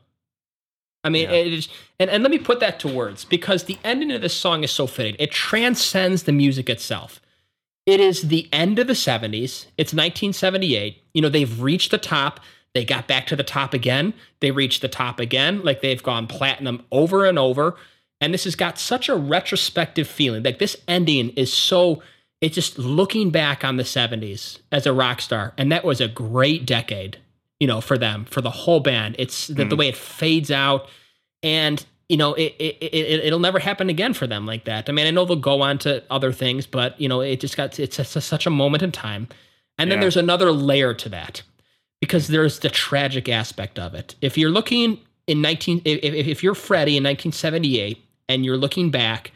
I 1.03 1.09
mean, 1.09 1.31
Yeah. 1.31 1.37
it 1.37 1.53
is, 1.53 1.69
and, 1.99 2.11
and 2.11 2.23
let 2.23 2.31
me 2.31 2.39
put 2.39 2.61
that 2.61 2.79
to 2.81 2.89
words 2.89 3.25
because 3.25 3.65
the 3.65 3.79
ending 3.85 4.11
of 4.13 4.21
this 4.21 4.35
song 4.35 4.65
is 4.65 4.71
so 4.71 4.87
fitting. 4.87 5.17
It 5.19 5.31
transcends 5.31 6.25
the 6.25 6.33
music 6.33 6.69
itself. 6.69 7.21
It 7.87 8.01
is 8.01 8.29
the 8.29 8.49
end 8.53 8.79
of 8.79 8.87
the 8.87 8.93
70s. 8.95 9.67
It's 9.79 9.95
1978. 9.95 11.03
You 11.15 11.23
know, 11.23 11.29
they've 11.31 11.61
reached 11.61 11.91
the 11.91 11.99
top. 11.99 12.41
They 12.75 12.85
got 12.85 13.09
back 13.09 13.27
to 13.29 13.37
the 13.37 13.43
top 13.43 13.73
again. 13.75 14.13
They 14.41 14.51
reached 14.51 14.83
the 14.83 14.89
top 14.89 15.19
again. 15.19 15.63
Like 15.65 15.81
they've 15.81 16.03
gone 16.03 16.27
platinum 16.27 16.83
over 16.93 17.25
and 17.25 17.39
over. 17.39 17.77
And 18.21 18.35
this 18.35 18.45
has 18.45 18.55
got 18.55 18.79
such 18.79 19.09
a 19.09 19.17
retrospective 19.17 20.07
feeling. 20.07 20.43
Like 20.43 20.59
this 20.59 20.77
ending 20.87 21.31
is 21.31 21.51
so, 21.53 22.03
it's 22.41 22.55
just 22.55 22.79
looking 22.79 23.31
back 23.31 23.65
on 23.65 23.77
the 23.77 23.83
70s 23.83 24.59
as 24.73 24.87
a 24.87 24.93
rock 24.93 25.21
star. 25.21 25.53
And 25.59 25.71
that 25.73 25.85
was 25.85 26.01
a 26.01 26.09
great 26.09 26.67
decade, 26.67 27.19
you 27.59 27.67
know, 27.67 27.81
for 27.81 27.99
them, 27.99 28.25
for 28.25 28.41
the 28.41 28.51
whole 28.51 28.81
band. 28.81 29.17
It's 29.19 29.49
the, 29.49 29.55
the 29.55 29.65
mm-hmm. 29.65 29.77
way 29.77 29.89
it 29.89 29.97
fades 29.97 30.51
out. 30.51 30.89
And, 31.43 31.85
you 32.09 32.17
know, 32.17 32.35
it, 32.35 32.55
it, 32.59 32.77
it, 32.83 33.25
it'll 33.25 33.39
never 33.39 33.59
happen 33.59 33.91
again 33.91 34.15
for 34.15 34.27
them 34.27 34.47
like 34.47 34.65
that. 34.65 34.89
I 34.89 34.93
mean, 34.93 35.07
I 35.07 35.11
know 35.11 35.25
they'll 35.25 35.37
go 35.37 35.61
on 35.63 35.79
to 35.79 36.03
other 36.11 36.33
things, 36.33 36.67
but, 36.67 36.99
you 37.01 37.09
know, 37.09 37.21
it 37.21 37.41
just 37.41 37.57
got, 37.57 37.79
it's 37.79 37.97
just 37.97 38.13
such 38.13 38.47
a 38.47 38.51
moment 38.51 38.83
in 38.83 38.93
time. 38.93 39.29
And 39.79 39.91
then 39.91 39.99
Yeah. 39.99 40.03
there's 40.03 40.17
another 40.17 40.51
layer 40.53 40.95
to 40.95 41.09
that 41.11 41.43
because 42.01 42.29
there's 42.29 42.59
the 42.61 42.71
tragic 42.71 43.29
aspect 43.29 43.79
of 43.79 43.95
it. 43.95 44.15
If 44.21 44.37
you're 44.39 44.51
looking 44.51 44.99
in 45.27 45.41
19, 45.41 45.83
if, 45.85 46.01
if 46.03 46.27
if 46.27 46.43
you're 46.43 46.55
Freddie 46.55 46.97
in 46.97 47.05
1978 47.05 48.05
and 48.29 48.45
you're 48.45 48.57
looking 48.57 48.91
back, 48.91 49.33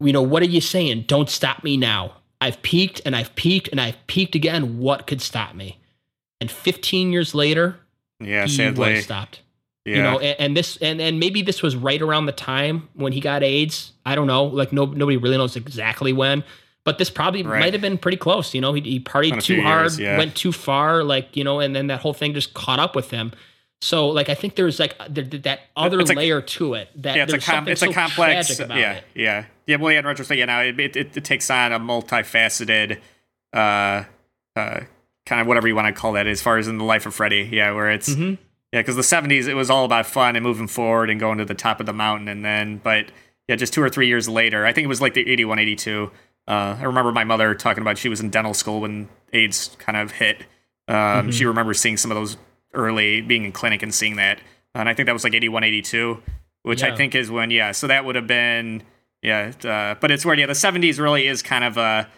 you 0.00 0.12
know, 0.12 0.22
what 0.22 0.42
are 0.42 0.46
you 0.46 0.60
saying? 0.60 1.04
Don't 1.06 1.28
stop 1.28 1.62
me 1.62 1.76
now. 1.76 2.17
I've 2.40 2.62
peaked 2.62 3.00
and 3.04 3.16
I've 3.16 3.34
peaked 3.34 3.68
and 3.68 3.80
I've 3.80 3.96
peaked 4.06 4.34
again. 4.34 4.78
What 4.78 5.06
could 5.06 5.20
stop 5.20 5.54
me? 5.54 5.78
And 6.40 6.50
15 6.50 7.12
years 7.12 7.34
later, 7.34 7.76
yeah, 8.20 8.44
he 8.46 8.50
sadly, 8.56 8.94
was 8.94 9.04
stopped. 9.04 9.40
yeah. 9.84 9.96
You 9.96 10.02
know, 10.02 10.18
and, 10.20 10.36
and 10.40 10.56
this 10.56 10.76
and, 10.78 11.00
and 11.00 11.18
maybe 11.18 11.42
this 11.42 11.62
was 11.62 11.74
right 11.74 12.00
around 12.00 12.26
the 12.26 12.32
time 12.32 12.88
when 12.94 13.12
he 13.12 13.20
got 13.20 13.42
AIDS. 13.42 13.92
I 14.06 14.14
don't 14.14 14.26
know. 14.28 14.44
Like 14.44 14.72
no 14.72 14.84
nobody 14.86 15.16
really 15.16 15.36
knows 15.36 15.56
exactly 15.56 16.12
when. 16.12 16.44
But 16.84 16.96
this 16.96 17.10
probably 17.10 17.42
Right. 17.42 17.60
might 17.60 17.72
have 17.74 17.82
been 17.82 17.98
pretty 17.98 18.16
close. 18.16 18.54
You 18.54 18.60
know, 18.62 18.72
he, 18.72 18.80
he 18.80 19.00
partied 19.00 19.42
too 19.42 19.60
hard, 19.60 19.82
years, 19.82 19.98
yeah. 19.98 20.16
went 20.16 20.34
too 20.36 20.52
far, 20.52 21.02
like 21.04 21.36
you 21.36 21.44
know, 21.44 21.60
and 21.60 21.74
then 21.76 21.88
that 21.88 22.00
whole 22.00 22.14
thing 22.14 22.32
just 22.34 22.54
caught 22.54 22.78
up 22.78 22.94
with 22.96 23.10
him. 23.10 23.32
So, 23.80 24.08
like, 24.08 24.28
I 24.28 24.34
think 24.34 24.56
there's 24.56 24.80
like 24.80 24.96
there, 25.08 25.24
that 25.24 25.60
other 25.76 26.00
It's 26.00 26.10
a- 26.10 26.14
layer 26.14 26.40
to 26.40 26.74
it. 26.74 26.90
That 27.02 27.16
yeah, 27.16 27.22
it's 27.24 27.32
a 27.34 27.38
com- 27.38 27.68
it's 27.68 27.82
a 27.82 27.92
complex. 27.92 28.58
Yeah, 28.58 28.92
it. 28.94 29.04
yeah, 29.14 29.44
yeah. 29.66 29.76
Well, 29.76 29.92
yeah. 29.92 30.00
In 30.00 30.06
retrospect, 30.06 30.38
yeah, 30.38 30.46
now 30.46 30.60
it, 30.62 30.78
it, 30.80 30.96
it, 31.16 31.24
takes 31.24 31.48
on 31.50 31.72
a 31.72 31.78
multifaceted, 31.78 32.98
uh, 33.52 34.04
uh, 34.56 34.80
kind 35.26 35.40
of 35.40 35.46
whatever 35.46 35.68
you 35.68 35.76
want 35.76 35.86
to 35.94 35.98
call 35.98 36.12
that, 36.14 36.26
as 36.26 36.42
far 36.42 36.58
as 36.58 36.66
in 36.66 36.78
the 36.78 36.84
life 36.84 37.06
of 37.06 37.14
Freddie. 37.14 37.48
Yeah, 37.52 37.70
where 37.72 37.90
it's 37.90 38.08
Mhm. 38.08 38.38
yeah, 38.72 38.80
because 38.80 38.96
the 38.96 39.02
'70s 39.02 39.46
it 39.46 39.54
was 39.54 39.70
all 39.70 39.84
about 39.84 40.06
fun 40.06 40.34
and 40.34 40.42
moving 40.42 40.66
forward 40.66 41.08
and 41.08 41.20
going 41.20 41.38
to 41.38 41.44
the 41.44 41.54
top 41.54 41.78
of 41.78 41.86
the 41.86 41.92
mountain, 41.92 42.26
and 42.26 42.44
then 42.44 42.78
but 42.82 43.06
yeah, 43.46 43.54
just 43.56 43.72
two 43.72 43.82
or 43.82 43.88
three 43.88 44.08
years 44.08 44.28
later, 44.28 44.66
I 44.66 44.72
think 44.72 44.86
it 44.86 44.88
was 44.88 45.00
like 45.00 45.14
the 45.14 45.26
81, 45.30 45.58
82. 45.60 46.10
Uh, 46.48 46.76
I 46.78 46.82
remember 46.82 47.12
my 47.12 47.24
mother 47.24 47.54
talking 47.54 47.80
about 47.82 47.96
she 47.96 48.08
was 48.08 48.20
in 48.20 48.28
dental 48.30 48.54
school 48.54 48.80
when 48.80 49.08
AIDS 49.32 49.76
kind 49.78 49.96
of 49.96 50.10
hit. 50.12 50.44
Um, 50.88 51.30
She 51.30 51.44
remembers 51.44 51.78
seeing 51.78 51.96
some 51.98 52.10
of 52.10 52.16
those 52.16 52.36
early, 52.74 53.20
being 53.20 53.44
in 53.44 53.52
clinic 53.52 53.82
and 53.82 53.94
seeing 53.94 54.16
that. 54.16 54.40
And 54.74 54.88
I 54.88 54.94
think 54.94 55.06
that 55.06 55.12
was 55.12 55.24
like 55.24 55.34
81, 55.34 55.64
82, 55.64 56.22
which 56.62 56.82
I 56.82 56.94
think 56.94 57.14
is 57.14 57.30
when, 57.30 57.50
yeah, 57.50 57.72
so 57.72 57.86
that 57.86 58.04
would 58.04 58.14
have 58.14 58.26
been, 58.26 58.82
yeah, 59.22 59.52
uh, 59.64 59.98
but 60.00 60.10
it's 60.10 60.24
where, 60.24 60.38
yeah, 60.38 60.46
the 60.46 60.52
70s 60.52 60.98
really 61.00 61.26
is 61.26 61.42
kind 61.42 61.64
of 61.64 61.76
a, 61.76 62.08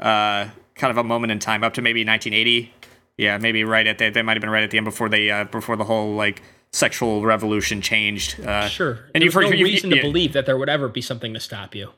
uh, 0.00 0.48
kind 0.74 0.90
of 0.90 0.96
a 0.96 1.04
moment 1.04 1.30
in 1.30 1.38
time 1.38 1.62
up 1.62 1.74
to 1.74 1.82
maybe 1.82 2.04
1980. 2.04 2.72
Yeah, 3.16 3.36
maybe 3.38 3.64
right 3.64 3.86
at 3.86 3.98
that. 3.98 4.14
They 4.14 4.22
might 4.22 4.36
have 4.36 4.40
been 4.40 4.50
right 4.50 4.62
at 4.62 4.70
the 4.70 4.76
end 4.78 4.84
before 4.84 5.08
they, 5.08 5.30
uh, 5.30 5.44
before 5.44 5.76
the 5.76 5.84
whole 5.84 6.14
like 6.14 6.40
sexual 6.72 7.22
revolution 7.24 7.80
changed. 7.82 8.40
Uh, 8.40 8.68
Sure. 8.68 8.90
And 9.14 9.22
There's 9.22 9.24
you've 9.24 9.34
heard 9.34 9.42
no 9.44 9.50
you- 9.50 9.58
you- 9.58 9.64
reason 9.64 9.90
yeah. 9.90 9.96
to 9.96 10.02
believe 10.02 10.32
that 10.34 10.46
there 10.46 10.56
would 10.56 10.68
ever 10.68 10.88
be 10.88 11.00
something 11.02 11.34
to 11.34 11.40
stop 11.40 11.74
you. 11.74 11.90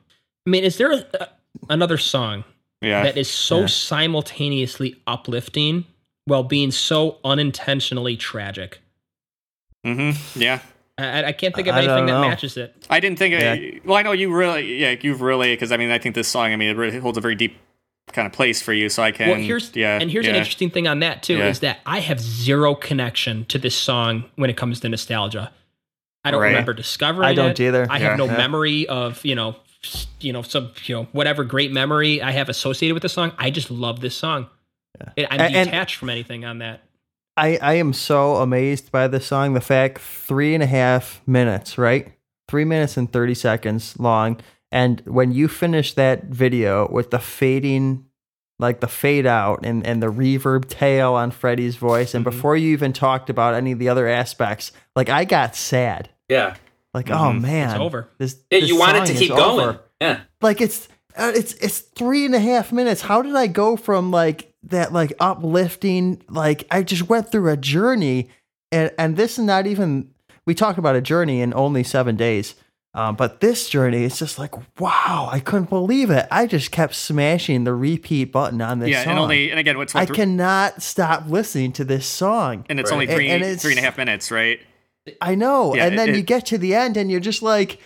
I 0.45 0.49
mean, 0.49 0.63
is 0.63 0.77
there 0.77 0.91
a, 0.91 1.05
a, 1.19 1.27
another 1.69 1.97
song 1.97 2.43
yeah. 2.81 3.03
that 3.03 3.17
is 3.17 3.29
so 3.29 3.61
Yeah. 3.61 3.65
simultaneously 3.67 4.95
uplifting 5.07 5.85
while 6.25 6.43
being 6.43 6.71
so 6.71 7.17
unintentionally 7.23 8.17
tragic? 8.17 8.79
mm-hmm. 9.85 10.39
Yeah. 10.39 10.59
I, 10.97 11.25
I 11.25 11.31
can't 11.31 11.55
think 11.55 11.67
of 11.67 11.75
anything 11.75 12.05
that 12.05 12.21
matches 12.21 12.57
it. 12.57 12.75
I 12.89 12.99
didn't 12.99 13.17
think. 13.17 13.33
Yeah. 13.33 13.53
It, 13.53 13.85
well, 13.85 13.97
I 13.97 14.03
know 14.03 14.11
you 14.11 14.31
really. 14.33 14.77
Yeah, 14.77 14.95
you've 14.99 15.21
really 15.21 15.53
because 15.53 15.71
I 15.71 15.77
mean 15.77 15.89
I 15.89 15.97
think 15.97 16.15
this 16.15 16.27
song. 16.27 16.51
I 16.51 16.55
mean 16.55 16.69
it 16.69 16.77
really 16.77 16.99
holds 16.99 17.17
a 17.17 17.21
very 17.21 17.33
deep 17.35 17.57
kind 18.11 18.25
of 18.25 18.33
place 18.33 18.61
for 18.61 18.73
you. 18.73 18.89
So 18.89 19.01
I 19.01 19.11
can. 19.11 19.29
well, 19.29 19.39
here's 19.39 19.75
yeah. 19.75 19.97
and 19.99 20.11
here's 20.11 20.27
an 20.27 20.35
interesting 20.35 20.69
thing 20.69 20.87
on 20.87 20.99
that 20.99 21.23
too 21.23 21.37
Yeah. 21.37 21.47
is 21.47 21.61
that 21.61 21.79
I 21.85 21.99
have 22.01 22.19
zero 22.19 22.75
connection 22.75 23.45
to 23.45 23.57
this 23.57 23.75
song 23.75 24.25
when 24.35 24.49
it 24.49 24.57
comes 24.57 24.79
to 24.81 24.89
nostalgia. 24.89 25.51
I 26.23 26.29
don't 26.29 26.41
Right. 26.41 26.49
remember 26.49 26.73
discovering 26.73 27.27
I 27.29 27.33
don't 27.33 27.51
it. 27.51 27.59
either. 27.59 27.87
I 27.89 27.97
have 27.99 28.17
no 28.17 28.25
Yeah. 28.25 28.37
memory 28.37 28.87
of 28.87 29.23
you 29.25 29.33
know 29.33 29.55
you 30.19 30.33
know 30.33 30.43
some 30.43 30.71
you 30.85 30.93
know 30.95 31.07
whatever 31.13 31.43
great 31.43 31.71
memory 31.71 32.21
I 32.21 32.31
have 32.31 32.49
associated 32.49 32.93
with 32.93 33.01
the 33.03 33.09
song. 33.09 33.31
I 33.39 33.49
just 33.49 33.71
love 33.71 34.01
this 34.01 34.13
song. 34.15 34.47
It- 35.15 35.27
I'm 35.31 35.39
And- 35.39 35.55
and- 35.55 35.69
detached 35.69 35.95
from 35.95 36.09
anything 36.09 36.45
on 36.45 36.59
that. 36.59 36.81
I, 37.37 37.57
I 37.61 37.73
am 37.75 37.93
so 37.93 38.35
amazed 38.37 38.91
by 38.91 39.07
this 39.07 39.25
song. 39.25 39.53
The 39.53 39.61
fact 39.61 39.99
three 39.99 40.53
and 40.53 40.61
a 40.61 40.67
half 40.67 41.21
minutes, 41.25 41.77
right? 41.77 42.11
Three 42.49 42.65
minutes 42.65 42.97
and 42.97 43.11
30 43.11 43.33
seconds 43.33 43.97
long. 43.99 44.37
And 44.71 45.01
when 45.05 45.31
you 45.31 45.47
finish 45.47 45.93
that 45.93 46.25
video 46.25 46.89
with 46.91 47.09
the 47.11 47.19
fading, 47.19 48.05
like 48.59 48.79
the 48.81 48.87
fade 48.87 49.25
out 49.25 49.65
and, 49.65 49.85
and 49.87 50.03
the 50.03 50.07
reverb 50.11 50.67
tail 50.69 51.13
on 51.13 51.31
Freddie's 51.31 51.77
voice, 51.77 52.13
and 52.13 52.23
Mhm. 52.25 52.31
before 52.31 52.55
you 52.57 52.71
even 52.73 52.93
talked 52.93 53.29
about 53.29 53.53
any 53.55 53.71
of 53.71 53.79
the 53.79 53.89
other 53.89 54.07
aspects, 54.07 54.71
like 54.95 55.09
I 55.09 55.23
got 55.25 55.55
sad. 55.55 56.09
Yeah. 56.29 56.55
Like, 56.93 57.09
oh 57.09 57.13
Mhm. 57.31 57.41
man, 57.41 57.69
It's 57.71 57.79
over. 57.79 58.09
This, 58.17 58.35
Yeah, 58.51 58.59
this 58.59 58.69
you 58.69 58.77
want 58.77 58.97
it 58.97 59.05
to 59.07 59.13
is 59.13 59.19
keep 59.19 59.31
over. 59.31 59.39
going. 59.39 59.79
Yeah. 60.01 60.19
like 60.41 60.59
it's 60.61 60.87
uh, 61.17 61.31
it's 61.35 61.53
it's 61.55 61.79
three 61.79 62.25
and 62.25 62.33
a 62.33 62.39
half 62.39 62.71
minutes 62.71 63.01
how 63.01 63.21
did 63.21 63.35
i 63.35 63.45
go 63.45 63.75
from 63.75 64.09
like 64.11 64.50
that 64.63 64.93
like 64.93 65.13
uplifting 65.19 66.21
like 66.29 66.65
i 66.71 66.83
just 66.83 67.09
went 67.09 67.31
through 67.31 67.49
a 67.49 67.57
journey 67.57 68.29
and 68.71 68.91
and 68.97 69.17
this 69.17 69.37
is 69.39 69.45
not 69.45 69.65
even 69.67 70.09
we 70.45 70.53
talk 70.53 70.77
about 70.77 70.95
a 70.95 71.01
journey 71.01 71.41
in 71.41 71.53
only 71.53 71.83
seven 71.83 72.15
days 72.15 72.55
um, 72.93 73.15
but 73.15 73.39
this 73.39 73.69
journey 73.69 74.03
is 74.03 74.19
just 74.19 74.37
like 74.37 74.53
wow 74.79 75.29
i 75.31 75.39
couldn't 75.39 75.69
believe 75.69 76.09
it 76.09 76.27
i 76.29 76.45
just 76.45 76.71
kept 76.71 76.93
smashing 76.93 77.63
the 77.63 77.73
repeat 77.73 78.25
button 78.31 78.61
on 78.61 78.79
this 78.79 78.89
yeah, 78.89 79.03
song 79.03 79.11
and 79.11 79.19
only 79.19 79.49
and 79.49 79.59
again, 79.59 79.77
what's 79.77 79.95
i 79.95 80.01
what, 80.01 80.09
thr- 80.09 80.13
cannot 80.13 80.81
stop 80.81 81.23
listening 81.27 81.71
to 81.71 81.83
this 81.83 82.05
song 82.05 82.65
and 82.69 82.79
it's 82.79 82.91
Right. 82.91 82.95
only 82.95 83.05
And- 83.07 83.15
three 83.15 83.29
and 83.29 83.43
it's- 83.43 83.61
three 83.61 83.71
and 83.71 83.79
a 83.79 83.83
half 83.83 83.97
minutes, 83.97 84.29
right? 84.29 84.59
I 85.19 85.33
know. 85.33 85.73
Yeah, 85.73 85.87
and 85.87 85.97
then 85.97 86.09
it- 86.09 86.15
you 86.17 86.21
get 86.21 86.45
to 86.47 86.59
the 86.59 86.75
end 86.75 86.95
and 86.95 87.09
you're 87.09 87.19
just 87.19 87.41
like, 87.41 87.79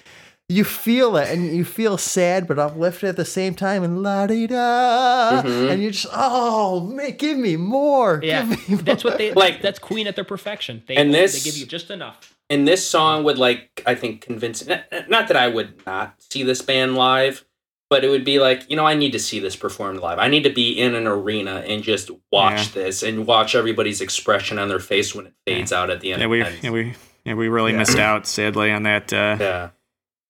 you 0.47 0.63
feel 0.63 1.17
it 1.17 1.27
and 1.30 1.55
you 1.55 1.65
feel 1.65 1.97
sad 1.97 2.47
but 2.47 2.59
uplifted 2.59 3.09
at 3.09 3.15
the 3.15 3.26
same 3.26 3.55
time 3.55 3.84
and 3.84 4.03
la 4.03 4.27
di 4.27 4.45
da. 4.45 5.41
Mhm. 5.41 5.72
And 5.72 5.81
you're 5.81 5.91
just, 5.91 6.05
oh, 6.13 6.81
man, 6.81 7.15
give 7.17 7.38
me 7.38 7.55
more. 7.57 8.19
Yeah, 8.23 8.45
Give 8.45 8.69
me 8.69 8.76
that's 8.84 9.03
what 9.03 9.17
they 9.17 9.30
Like- 9.34 9.53
like. 9.53 9.61
That's 9.61 9.80
Queen 9.80 10.05
at 10.07 10.15
their 10.15 10.23
perfection. 10.26 10.84
They, 10.88 10.95
And 10.95 11.13
they 11.13 11.22
this- 11.22 11.43
give 11.43 11.57
you 11.57 11.65
just 11.65 11.89
enough. 11.89 12.31
And 12.51 12.67
this 12.67 12.85
song 12.85 13.23
would 13.23 13.39
like 13.39 13.81
I 13.88 13.95
think 13.95 14.22
convince 14.22 14.63
not, 14.67 14.84
not 15.09 15.27
that 15.30 15.38
I 15.38 15.47
would 15.47 15.84
not 15.88 16.13
see 16.19 16.43
this 16.43 16.61
band 16.61 16.95
live, 16.95 17.43
but 17.89 18.03
it 18.03 18.09
would 18.09 18.23
be 18.23 18.38
like, 18.38 18.69
you 18.69 18.76
know, 18.76 18.85
I 18.85 18.93
need 18.93 19.13
to 19.13 19.19
see 19.19 19.39
this 19.39 19.55
performed 19.55 19.99
live. 19.99 20.19
I 20.19 20.27
need 20.27 20.43
to 20.43 20.51
be 20.51 20.80
in 20.80 20.93
an 20.93 21.07
arena 21.07 21.63
and 21.67 21.81
just 21.81 22.11
watch 22.31 22.73
this 22.73 23.01
and 23.01 23.26
watch 23.26 23.55
everybody's 23.55 23.99
expression 23.99 24.59
on 24.59 24.69
their 24.69 24.80
face 24.80 25.15
when 25.15 25.26
it 25.26 25.34
fades 25.47 25.73
out 25.73 25.89
at 25.89 26.01
the 26.01 26.13
end. 26.13 26.22
Yeah, 26.22 26.27
we 26.27 26.41
And- 26.41 26.63
yeah, 26.63 26.69
we 26.69 26.93
yeah, 27.26 27.34
we 27.34 27.47
really 27.47 27.72
Yeah. 27.72 27.80
missed 27.80 27.97
out 27.97 28.27
sadly 28.27 28.69
on 28.72 28.84
that. 28.84 29.11
Uh, 29.11 29.38
yeah. 29.39 29.69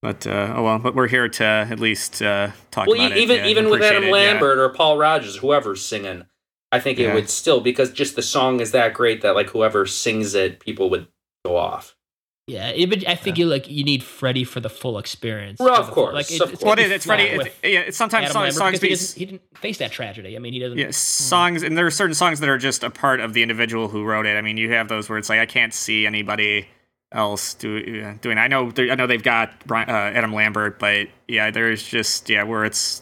But 0.06 0.27
uh, 0.27 0.53
oh 0.56 0.61
well, 0.61 0.77
but 0.77 0.94
we're 0.94 1.07
here 1.07 1.27
to 1.27 1.44
at 1.44 1.80
least 1.80 2.22
uh, 2.22 2.52
talk 2.69 2.86
Well, 2.86 2.95
about 2.95 3.14
e- 3.18 3.22
it. 3.22 3.23
even 3.23 3.45
even 3.45 3.69
with 3.72 3.82
Adam 3.82 4.03
it, 4.03 4.07
yeah. 4.07 4.11
Lambert 4.14 4.60
or 4.60 4.69
Paul 4.69 4.99
Rodgers, 4.99 5.38
whoever's 5.38 5.84
singing, 5.84 6.26
I 6.72 6.80
think 6.80 6.99
it 6.99 7.06
Yeah. 7.06 7.15
would 7.15 7.27
still 7.27 7.60
because 7.60 7.91
just 7.91 8.15
the 8.15 8.22
song 8.22 8.60
is 8.60 8.69
that 8.72 8.94
great 8.94 9.23
that 9.23 9.34
like 9.34 9.49
whoever 9.49 9.88
sings 9.88 10.36
it, 10.36 10.60
people 10.60 10.91
would 10.91 11.07
go 11.44 11.57
off. 11.57 11.95
Yeah, 12.45 12.68
it, 12.68 12.88
but 12.88 13.07
I 13.07 13.15
think 13.15 13.40
you 13.40 13.48
like 13.48 13.68
you 13.68 13.84
need 13.84 14.03
Freddie 14.03 14.44
for 14.44 14.60
the 14.60 14.69
full 14.69 14.99
experience. 14.99 15.60
Well, 15.60 15.73
of 15.76 15.90
course, 15.90 16.14
like 16.14 16.26
of 16.27 16.32
it's 16.34 16.40
course. 16.40 16.61
Well, 16.61 16.76
gonna 16.76 16.88
it 16.88 16.91
it's 16.91 17.06
Freddie. 17.07 17.23
It's, 17.23 17.56
yeah, 17.64 17.80
it's 17.80 17.98
sometimes 17.98 18.26
Adam 18.30 18.34
songs, 18.52 18.57
songs 18.57 18.80
because 18.80 19.14
he, 19.15 19.22
he 19.22 19.26
didn't 19.26 19.41
face 19.57 19.80
that 19.80 19.91
tragedy. 19.91 20.36
I 20.36 20.40
mean, 20.40 20.53
he 20.53 20.60
doesn't. 20.60 20.77
yeah, 20.77 20.91
songs, 20.91 21.64
and 21.64 21.76
there 21.76 21.88
are 21.88 21.90
certain 21.91 22.14
songs 22.14 22.41
that 22.41 22.49
are 22.49 22.60
just 22.60 22.84
a 22.84 22.91
part 22.91 23.22
of 23.22 23.34
the 23.34 23.41
individual 23.41 23.88
who 23.88 24.03
wrote 24.03 24.27
it. 24.27 24.38
I 24.38 24.41
mean, 24.41 24.57
you 24.57 24.72
have 24.73 24.88
those 24.88 25.10
where 25.10 25.18
it's 25.18 25.30
like 25.30 25.40
I 25.40 25.48
can't 25.48 25.73
see 25.73 26.06
anybody 26.06 26.68
else 27.11 27.53
do, 27.53 28.03
uh, 28.06 28.18
doing. 28.22 28.38
I 28.38 28.48
know, 28.48 28.72
I 28.77 28.95
know 28.95 29.07
they've 29.07 29.22
got 29.23 29.65
Brian, 29.65 29.90
uh, 29.90 29.94
Adam 29.94 30.34
Lambert, 30.34 30.80
but 30.80 31.07
yeah, 31.27 31.52
there's 31.52 31.84
just 31.84 32.30
yeah 32.30 32.44
where 32.44 32.65
it's 32.65 33.02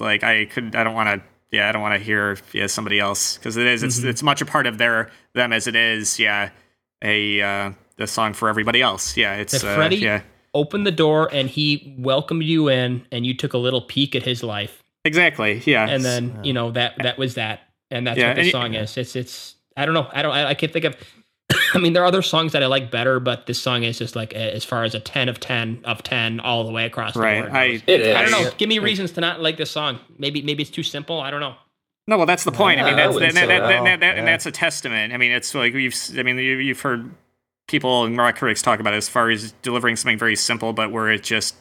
like 0.00 0.22
I 0.22 0.44
could, 0.46 0.74
I 0.76 0.84
don't 0.84 0.94
want 0.94 1.08
to. 1.22 1.26
Yeah, 1.50 1.68
I 1.68 1.72
don't 1.72 1.82
want 1.82 1.94
to 1.94 2.04
hear 2.04 2.36
yeah 2.52 2.66
somebody 2.66 2.98
else 2.98 3.36
because 3.36 3.56
it 3.56 3.66
is. 3.66 3.82
It's 3.84 4.00
Mhm. 4.00 4.04
it's 4.08 4.22
much 4.24 4.40
a 4.42 4.44
part 4.46 4.66
of 4.66 4.76
their 4.78 5.10
them 5.34 5.52
as 5.52 5.66
it 5.68 5.76
is. 5.76 6.18
Yeah, 6.18 6.50
a 7.02 7.40
uh, 7.40 7.70
a 7.98 8.06
song 8.08 8.32
for 8.34 8.48
everybody 8.48 8.82
else. 8.82 9.16
Yeah, 9.16 9.34
it's 9.36 9.52
That 9.60 9.64
uh, 9.64 9.74
Freddie- 9.76 9.96
yeah. 9.98 10.22
Opened 10.52 10.86
the 10.86 10.92
door 10.92 11.28
and 11.32 11.48
he 11.48 11.96
welcomed 11.98 12.44
you 12.44 12.68
in, 12.68 13.04
and 13.10 13.24
you 13.26 13.34
took 13.36 13.54
a 13.54 13.58
little 13.58 13.80
peek 13.82 14.14
at 14.14 14.22
his 14.22 14.42
life, 14.44 14.82
Exactly. 15.04 15.60
Yeah. 15.64 15.88
and 15.88 16.04
then 16.04 16.40
you 16.44 16.52
know 16.52 16.70
that 16.72 16.94
that 17.02 17.18
was 17.18 17.34
that, 17.34 17.60
and 17.90 18.06
that's 18.06 18.18
Yeah, 18.18 18.28
what 18.28 18.34
the 18.36 18.40
and 18.42 18.46
y- 18.46 18.50
song 18.52 18.74
is. 18.74 18.96
It's 18.96 19.14
it's 19.16 19.54
I 19.76 19.84
don't 19.84 19.94
know. 19.94 20.08
I 20.12 20.22
don't. 20.22 20.32
I, 20.32 20.50
I 20.50 20.54
can't 20.54 20.72
think 20.72 20.84
of. 20.84 20.96
I 21.74 21.78
mean, 21.78 21.92
there 21.92 22.02
are 22.02 22.06
other 22.06 22.22
songs 22.22 22.52
that 22.52 22.62
I 22.62 22.66
like 22.66 22.90
better, 22.90 23.20
but 23.20 23.46
this 23.46 23.60
song 23.60 23.82
is 23.82 23.98
just 23.98 24.14
like 24.16 24.34
eh, 24.34 24.50
as 24.50 24.64
far 24.64 24.84
as 24.84 24.94
a 24.94 25.00
ten 25.00 25.28
of 25.28 25.40
ten 25.40 25.80
of 25.84 26.02
ten 26.02 26.40
all 26.40 26.64
the 26.64 26.72
way 26.72 26.86
across 26.86 27.14
the 27.14 27.20
board. 27.20 27.50
I 27.50 27.82
It 27.86 28.00
is. 28.00 28.16
I 28.16 28.22
don't 28.22 28.30
know. 28.30 28.50
Give 28.56 28.68
me 28.68 28.78
reasons 28.78 29.12
to 29.12 29.20
not 29.20 29.40
like 29.40 29.56
this 29.56 29.70
song. 29.70 29.98
Maybe 30.18 30.42
maybe 30.42 30.62
it's 30.62 30.70
too 30.70 30.82
simple. 30.82 31.20
I 31.20 31.30
don't 31.30 31.40
know. 31.40 31.56
No, 32.06 32.18
well, 32.18 32.26
that's 32.26 32.44
the 32.44 32.52
point. 32.52 32.80
I 32.80 32.84
mean, 32.84 32.96
that's 32.96 33.14
wouldn't 33.14 33.34
that, 33.34 33.48
that, 33.48 33.60
that. 33.60 33.68
that, 33.68 33.84
that, 33.84 34.00
that- 34.00 34.18
and 34.18 34.26
that's 34.26 34.46
a 34.46 34.50
testament. 34.50 35.12
I 35.14 35.16
mean, 35.16 35.32
it's 35.32 35.54
like 35.54 35.72
you've, 35.72 35.94
I 36.18 36.22
mean, 36.22 36.36
you, 36.36 36.56
you've 36.58 36.80
heard 36.82 37.10
people 37.66 38.04
and 38.04 38.18
rock 38.18 38.36
critics 38.36 38.60
talk 38.60 38.78
about 38.78 38.92
it 38.92 38.98
as 38.98 39.08
far 39.08 39.30
as 39.30 39.52
delivering 39.62 39.96
something 39.96 40.18
very 40.18 40.36
simple, 40.36 40.74
but 40.74 40.92
where 40.92 41.10
it 41.10 41.22
just 41.22 41.56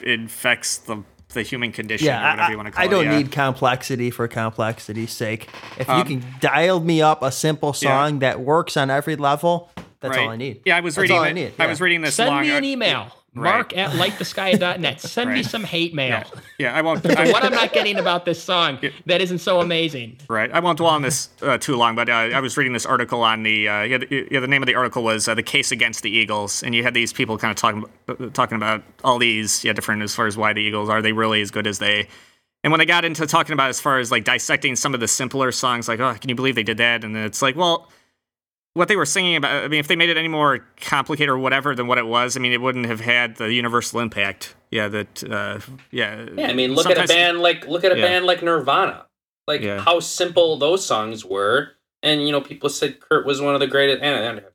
infects 0.00 0.78
the 0.78 1.02
the 1.34 1.42
human 1.42 1.72
condition 1.72 2.08
or 2.08 2.12
whatever 2.12 2.42
I, 2.42 2.50
you 2.50 2.56
want 2.56 2.72
to 2.72 2.74
I, 2.74 2.76
call 2.76 2.84
I 2.84 2.88
don't 2.88 3.06
it. 3.06 3.10
yeah. 3.12 3.18
need 3.18 3.32
complexity 3.32 4.10
for 4.10 4.26
complexity's 4.28 5.12
sake. 5.12 5.48
If 5.78 5.88
you 5.88 5.94
Um, 5.94 6.06
can 6.06 6.24
dial 6.40 6.80
me 6.80 7.02
up 7.02 7.22
a 7.22 7.30
simple 7.32 7.70
Yeah. 7.80 7.88
song 8.08 8.18
that 8.20 8.40
works 8.40 8.76
on 8.76 8.90
every 8.90 9.16
level, 9.16 9.70
that's 10.00 10.16
all 10.16 10.28
I 10.30 10.36
need. 10.36 10.60
Yeah, 10.64 10.76
I 10.76 10.80
was 10.80 10.94
That's 10.94 11.02
reading. 11.02 11.16
all 11.16 11.22
I 11.24 11.28
that- 11.28 11.34
need, 11.34 11.52
I 11.58 11.66
was 11.66 11.80
reading 11.80 12.00
this 12.02 12.14
Send 12.14 12.30
long. 12.30 12.42
me 12.42 12.50
an 12.50 12.64
email. 12.64 13.14
Right. 13.32 13.54
Mark 13.54 13.76
at 13.76 13.90
lightthesky.net. 13.92 15.00
Send 15.00 15.32
me 15.32 15.44
some 15.44 15.62
hate 15.62 15.94
mail. 15.94 16.24
yeah, 16.58 16.74
I 16.74 16.82
won't. 16.82 17.06
I, 17.18 17.30
what 17.30 17.44
I'm 17.44 17.52
not 17.52 17.72
getting 17.72 17.96
about 17.96 18.24
this 18.24 18.42
song 18.42 18.80
that 19.06 19.20
isn't 19.20 19.38
so 19.38 19.60
amazing. 19.60 20.18
Right. 20.28 20.50
I 20.50 20.58
won't 20.58 20.78
dwell 20.78 20.90
on 20.90 21.02
this 21.02 21.28
uh, 21.40 21.56
too 21.56 21.76
long, 21.76 21.94
but 21.94 22.08
uh, 22.08 22.12
I 22.12 22.40
was 22.40 22.56
reading 22.56 22.72
this 22.72 22.86
article 22.86 23.22
on 23.22 23.44
the 23.44 23.68
uh, 23.68 23.82
yeah, 23.82 23.98
the, 23.98 24.28
yeah, 24.30 24.40
the 24.40 24.48
name 24.48 24.62
of 24.62 24.66
the 24.66 24.74
article 24.74 25.04
was 25.04 25.28
uh, 25.28 25.34
the 25.34 25.44
case 25.44 25.70
against 25.70 26.02
the 26.02 26.10
Eagles, 26.10 26.64
and 26.64 26.74
you 26.74 26.82
had 26.82 26.92
these 26.92 27.12
people 27.12 27.38
kind 27.38 27.52
of 27.52 27.56
talking 27.56 27.84
uh, 28.08 28.30
talking 28.32 28.56
about 28.56 28.82
all 29.04 29.18
these 29.18 29.62
yeah 29.64 29.72
different 29.72 30.02
as 30.02 30.12
far 30.12 30.26
as 30.26 30.36
why 30.36 30.52
the 30.52 30.60
Eagles 30.60 30.88
are 30.88 31.00
they 31.00 31.12
really 31.12 31.40
as 31.40 31.52
good 31.52 31.68
as 31.68 31.78
they. 31.78 32.08
And 32.62 32.72
when 32.72 32.78
they 32.80 32.84
got 32.84 33.04
into 33.04 33.26
talking 33.26 33.52
about 33.52 33.70
as 33.70 33.80
far 33.80 34.00
as 34.00 34.10
like 34.10 34.24
dissecting 34.24 34.74
some 34.74 34.92
of 34.92 34.98
the 34.98 35.08
simpler 35.08 35.52
songs, 35.52 35.86
like 35.86 36.00
oh, 36.00 36.14
can 36.14 36.28
you 36.28 36.34
believe 36.34 36.56
they 36.56 36.64
did 36.64 36.78
that? 36.78 37.04
And 37.04 37.14
then 37.14 37.24
it's 37.24 37.42
like, 37.42 37.54
well, 37.54 37.88
what 38.74 38.88
they 38.88 38.96
were 38.96 39.06
singing 39.06 39.36
about. 39.36 39.64
I 39.64 39.68
mean, 39.68 39.80
if 39.80 39.88
they 39.88 39.96
made 39.96 40.10
it 40.10 40.16
any 40.16 40.28
more 40.28 40.64
complicated 40.80 41.28
or 41.30 41.38
whatever 41.38 41.74
than 41.74 41.86
what 41.86 41.98
it 41.98 42.06
was, 42.06 42.36
I 42.36 42.40
mean, 42.40 42.52
it 42.52 42.60
wouldn't 42.60 42.86
have 42.86 43.00
had 43.00 43.36
the 43.36 43.52
universal 43.52 44.00
impact. 44.00 44.54
Yeah, 44.70 44.88
that 44.88 45.24
uh, 45.24 45.58
yeah. 45.90 46.26
Yeah, 46.36 46.48
I 46.48 46.52
mean, 46.52 46.74
look 46.74 46.86
at 46.86 46.98
a 47.04 47.06
band 47.08 47.40
like 47.40 47.66
look 47.66 47.84
at 47.84 47.92
a 47.92 47.98
Yeah. 47.98 48.06
band 48.06 48.26
like 48.26 48.42
Nirvana, 48.42 49.06
like 49.48 49.62
Yeah. 49.62 49.80
how 49.80 49.98
simple 50.00 50.56
those 50.56 50.84
songs 50.86 51.24
were, 51.24 51.72
and 52.02 52.24
you 52.24 52.30
know, 52.32 52.40
people 52.40 52.68
said 52.68 53.00
Kurt 53.00 53.26
was 53.26 53.40
one 53.40 53.54
of 53.54 53.60
the 53.60 53.66
greatest, 53.66 54.02
and 54.02 54.14
I 54.14 54.18
don't 54.20 54.34
have 54.36 54.44
to 54.44 54.52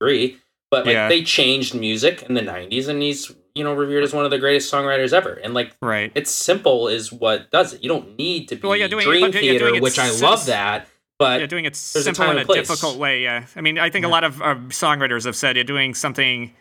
agree, 0.00 0.38
but 0.70 0.86
like 0.86 0.94
Yeah. 0.94 1.08
they 1.08 1.22
changed 1.22 1.74
music 1.74 2.22
in 2.22 2.34
the 2.34 2.40
'90s, 2.42 2.88
and 2.88 3.02
he's 3.02 3.30
you 3.54 3.62
know 3.64 3.74
revered 3.74 4.02
as 4.04 4.14
one 4.14 4.24
of 4.24 4.30
the 4.30 4.38
greatest 4.38 4.72
songwriters 4.72 5.12
ever, 5.12 5.34
and 5.34 5.52
like 5.52 5.72
Right. 5.82 6.10
it's 6.14 6.30
simple 6.30 6.88
is 6.88 7.12
what 7.12 7.50
does 7.50 7.74
it. 7.74 7.82
You 7.82 7.90
don't 7.90 8.16
need 8.16 8.48
to 8.48 8.56
be 8.56 8.66
Well, 8.66 8.76
yeah, 8.76 8.86
doing 8.88 9.04
Dream 9.06 9.24
yeah, 9.26 9.40
Theater, 9.40 9.68
doing 9.68 9.82
which 9.82 9.98
I 9.98 10.10
love 10.10 10.46
that, 10.46 10.88
but 11.20 11.40
yeah, 11.40 11.46
doing 11.46 11.64
it 11.66 11.74
there's 11.74 11.94
a 11.96 12.02
simple 12.14 12.28
in 12.30 12.38
a 12.38 12.44
place. 12.44 12.66
difficult 12.66 12.96
way. 12.98 13.22
Yeah, 13.22 13.46
I 13.54 13.60
mean, 13.60 13.78
I 13.78 13.90
think 13.90 14.04
a 14.04 14.08
lot 14.08 14.24
of 14.24 14.42
uh, 14.42 14.56
songwriters 14.70 15.24
have 15.26 15.36
said 15.36 15.56
yeah, 15.56 15.62
doing 15.62 15.94
something 15.94 16.52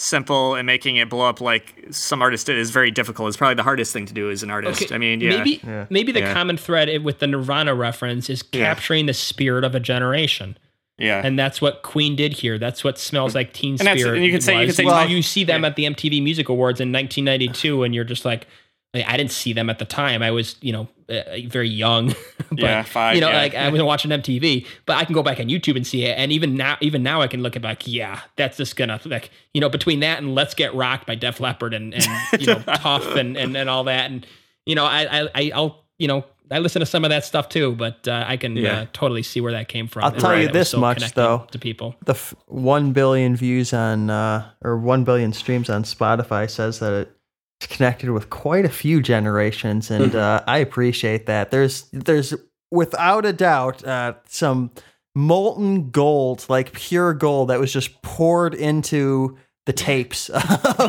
simple 0.00 0.54
and 0.54 0.64
making 0.66 0.94
it 0.96 1.08
blow 1.10 1.28
up 1.28 1.40
like 1.40 1.86
some 1.90 2.22
artist 2.22 2.46
did 2.46 2.56
is 2.56 2.70
very 2.70 2.90
difficult. 2.90 3.28
It's 3.28 3.36
probably 3.36 3.56
the 3.56 3.64
hardest 3.64 3.92
thing 3.92 4.06
to 4.06 4.14
do 4.14 4.30
as 4.30 4.42
an 4.44 4.50
artist. 4.50 4.82
Okay, 4.82 4.94
I 4.94 4.98
mean, 4.98 5.20
yeah, 5.20 5.30
Maybe 5.38 5.60
Yeah. 5.66 5.86
maybe 5.90 6.12
the 6.12 6.20
Yeah. 6.20 6.32
common 6.34 6.56
thread 6.56 7.02
with 7.02 7.18
the 7.18 7.26
Nirvana 7.26 7.74
reference 7.74 8.30
is 8.30 8.44
Yeah. 8.52 8.66
capturing 8.66 9.06
the 9.06 9.14
spirit 9.14 9.64
of 9.64 9.74
a 9.74 9.80
generation. 9.80 10.56
yeah, 11.00 11.20
And 11.24 11.38
that's 11.38 11.60
what 11.62 11.82
Queen 11.82 12.16
did 12.16 12.32
here. 12.32 12.58
That's 12.58 12.82
what 12.82 12.98
smells 12.98 13.32
like 13.34 13.52
Teen 13.52 13.72
And 13.80 13.80
Spirit. 13.98 14.16
and 14.16 14.24
you 14.24 14.32
could 14.32 14.42
say- 14.42 14.54
you 14.54 14.58
was. 14.66 14.70
could 14.70 14.76
say- 14.76 14.84
Well, 14.84 14.94
Well, 14.96 15.08
you 15.08 15.22
see 15.22 15.44
them 15.44 15.62
yeah. 15.62 15.68
at 15.68 15.76
the 15.76 15.84
MTV 15.86 16.20
Music 16.20 16.48
Awards 16.48 16.80
in 16.80 16.90
1992, 16.90 17.84
and 17.84 17.94
you're 17.94 18.02
just 18.02 18.24
like, 18.24 18.46
I 18.94 19.04
I 19.06 19.16
didn't 19.16 19.32
see 19.32 19.52
them 19.52 19.68
at 19.70 19.78
the 19.78 19.84
time. 19.84 20.22
I 20.22 20.30
was, 20.30 20.56
you 20.60 20.72
know, 20.72 20.88
uh, 21.10 21.22
very 21.46 21.68
young. 21.68 22.08
but, 22.50 22.58
Yeah, 22.60 22.82
five, 22.82 23.14
You 23.14 23.20
know, 23.20 23.28
yeah. 23.30 23.36
like 23.38 23.54
I 23.54 23.68
wasn't 23.68 23.86
watching 23.86 24.10
MTV, 24.10 24.66
but 24.86 24.96
I 24.96 25.04
can 25.04 25.14
go 25.14 25.22
back 25.22 25.38
on 25.40 25.46
YouTube 25.46 25.76
and 25.76 25.86
see 25.86 26.04
it. 26.04 26.16
And 26.18 26.32
even 26.32 26.54
now, 26.56 26.76
even 26.80 27.02
now, 27.02 27.20
I 27.20 27.26
can 27.26 27.42
look 27.42 27.56
at 27.56 27.62
like, 27.62 27.86
yeah, 27.86 28.20
that's 28.36 28.56
just 28.56 28.76
gonna 28.76 28.98
like, 29.04 29.30
you 29.54 29.60
know, 29.60 29.68
between 29.68 30.00
that 30.00 30.18
and 30.18 30.34
"Let's 30.34 30.54
Get 30.54 30.74
Rocked" 30.74 31.06
by 31.06 31.14
Def 31.16 31.40
Leppard 31.40 31.74
and 31.74 31.92
and 31.94 32.06
you 32.40 32.46
know, 32.46 32.60
Tough 32.60 33.06
and 33.16 33.36
and 33.36 33.56
and 33.56 33.68
all 33.70 33.84
that, 33.84 34.10
and 34.10 34.26
you 34.66 34.74
know, 34.74 34.84
I 34.84 35.20
I 35.22 35.28
I- 35.34 35.52
I'll 35.54 35.84
you 35.98 36.08
know. 36.08 36.24
I 36.50 36.60
listen 36.60 36.80
to 36.80 36.86
some 36.86 37.04
of 37.04 37.10
that 37.10 37.26
stuff 37.26 37.50
too, 37.50 37.74
but 37.74 38.08
uh, 38.08 38.24
I 38.26 38.38
can 38.38 38.56
Yeah. 38.56 38.72
uh, 38.80 38.86
totally 38.94 39.22
see 39.22 39.42
where 39.42 39.52
that 39.52 39.68
came 39.68 39.86
from. 39.86 40.04
I'll 40.04 40.12
tell 40.12 40.30
why 40.30 40.40
you 40.40 40.48
this 40.48 40.70
so 40.70 40.80
much, 40.80 41.12
though. 41.12 41.46
to 41.50 41.58
people. 41.58 41.94
The 42.06 42.14
f- 42.14 42.34
1 42.46 42.92
billion 42.94 43.36
views 43.36 43.74
on, 43.74 44.08
uh, 44.08 44.48
or 44.62 44.78
1 44.78 45.04
billion 45.04 45.34
streams 45.34 45.68
on 45.68 45.82
Spotify 45.82 46.48
says 46.48 46.78
that 46.78 46.94
it's 46.94 47.17
connected 47.60 48.10
with 48.10 48.30
quite 48.30 48.64
a 48.64 48.68
few 48.68 49.02
generations. 49.02 49.90
And 49.90 50.14
uh, 50.14 50.42
I 50.46 50.58
appreciate 50.58 51.26
that. 51.26 51.50
There's, 51.50 51.88
there's 51.92 52.34
without 52.70 53.24
a 53.26 53.32
doubt, 53.32 53.84
uh, 53.84 54.14
some 54.26 54.70
molten 55.14 55.90
gold, 55.90 56.46
like 56.48 56.72
pure 56.72 57.12
gold 57.14 57.50
that 57.50 57.58
was 57.58 57.72
just 57.72 58.00
poured 58.02 58.54
into 58.54 59.36
the 59.66 59.72
tapes. 59.72 60.30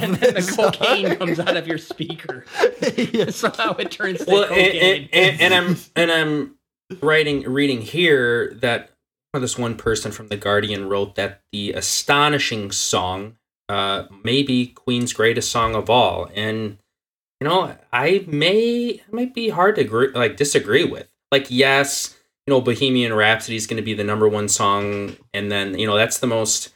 And 0.02 0.16
then 0.16 0.34
the 0.34 0.42
this 0.42 0.56
cocaine 0.56 1.08
song. 1.08 1.16
comes 1.18 1.40
out 1.40 1.58
of 1.58 1.68
your 1.68 1.78
speaker. 1.78 2.46
Yes. 2.96 3.36
Somehow 3.38 3.76
it 3.76 3.92
turns 3.92 4.24
well, 4.26 4.44
and, 4.44 4.50
cocaine. 4.50 5.10
and, 5.12 5.42
and, 5.42 5.42
and 5.42 5.54
I'm 5.54 5.78
and 5.96 6.12
I'm 6.12 6.56
writing 7.02 7.44
reading 7.44 7.82
here 7.82 8.54
that 8.62 8.92
this 9.34 9.58
one 9.58 9.76
person 9.76 10.12
from 10.12 10.30
the 10.30 10.38
Guardian 10.38 10.88
wrote 10.88 11.16
that 11.16 11.42
the 11.52 11.74
astonishing 11.74 12.72
song 12.72 13.36
uh, 13.70 14.08
may 14.24 14.42
be 14.44 14.68
Queen's 14.68 15.14
greatest 15.14 15.52
song 15.52 15.76
of 15.76 15.90
all, 15.90 16.30
and 16.36 16.80
you 17.40 17.48
know 17.48 17.78
I 17.94 18.26
may 18.28 19.02
it 19.06 19.14
might 19.14 19.34
be 19.34 19.50
hard 19.50 19.76
to 19.76 19.82
agree, 19.82 20.10
like 20.10 20.36
disagree 20.36 20.84
with. 20.84 21.08
Like 21.32 21.48
yes, 21.50 22.18
you 22.48 22.54
know 22.54 22.62
Bohemian 22.62 23.14
Rhapsody 23.14 23.56
is 23.56 23.68
going 23.68 23.78
to 23.78 23.84
be 23.84 23.94
the 23.94 24.04
number 24.04 24.28
one 24.28 24.50
song, 24.50 25.16
and 25.34 25.52
then 25.52 25.78
you 25.78 25.86
know 25.86 25.96
that's 25.96 26.18
the 26.18 26.28
most 26.28 26.74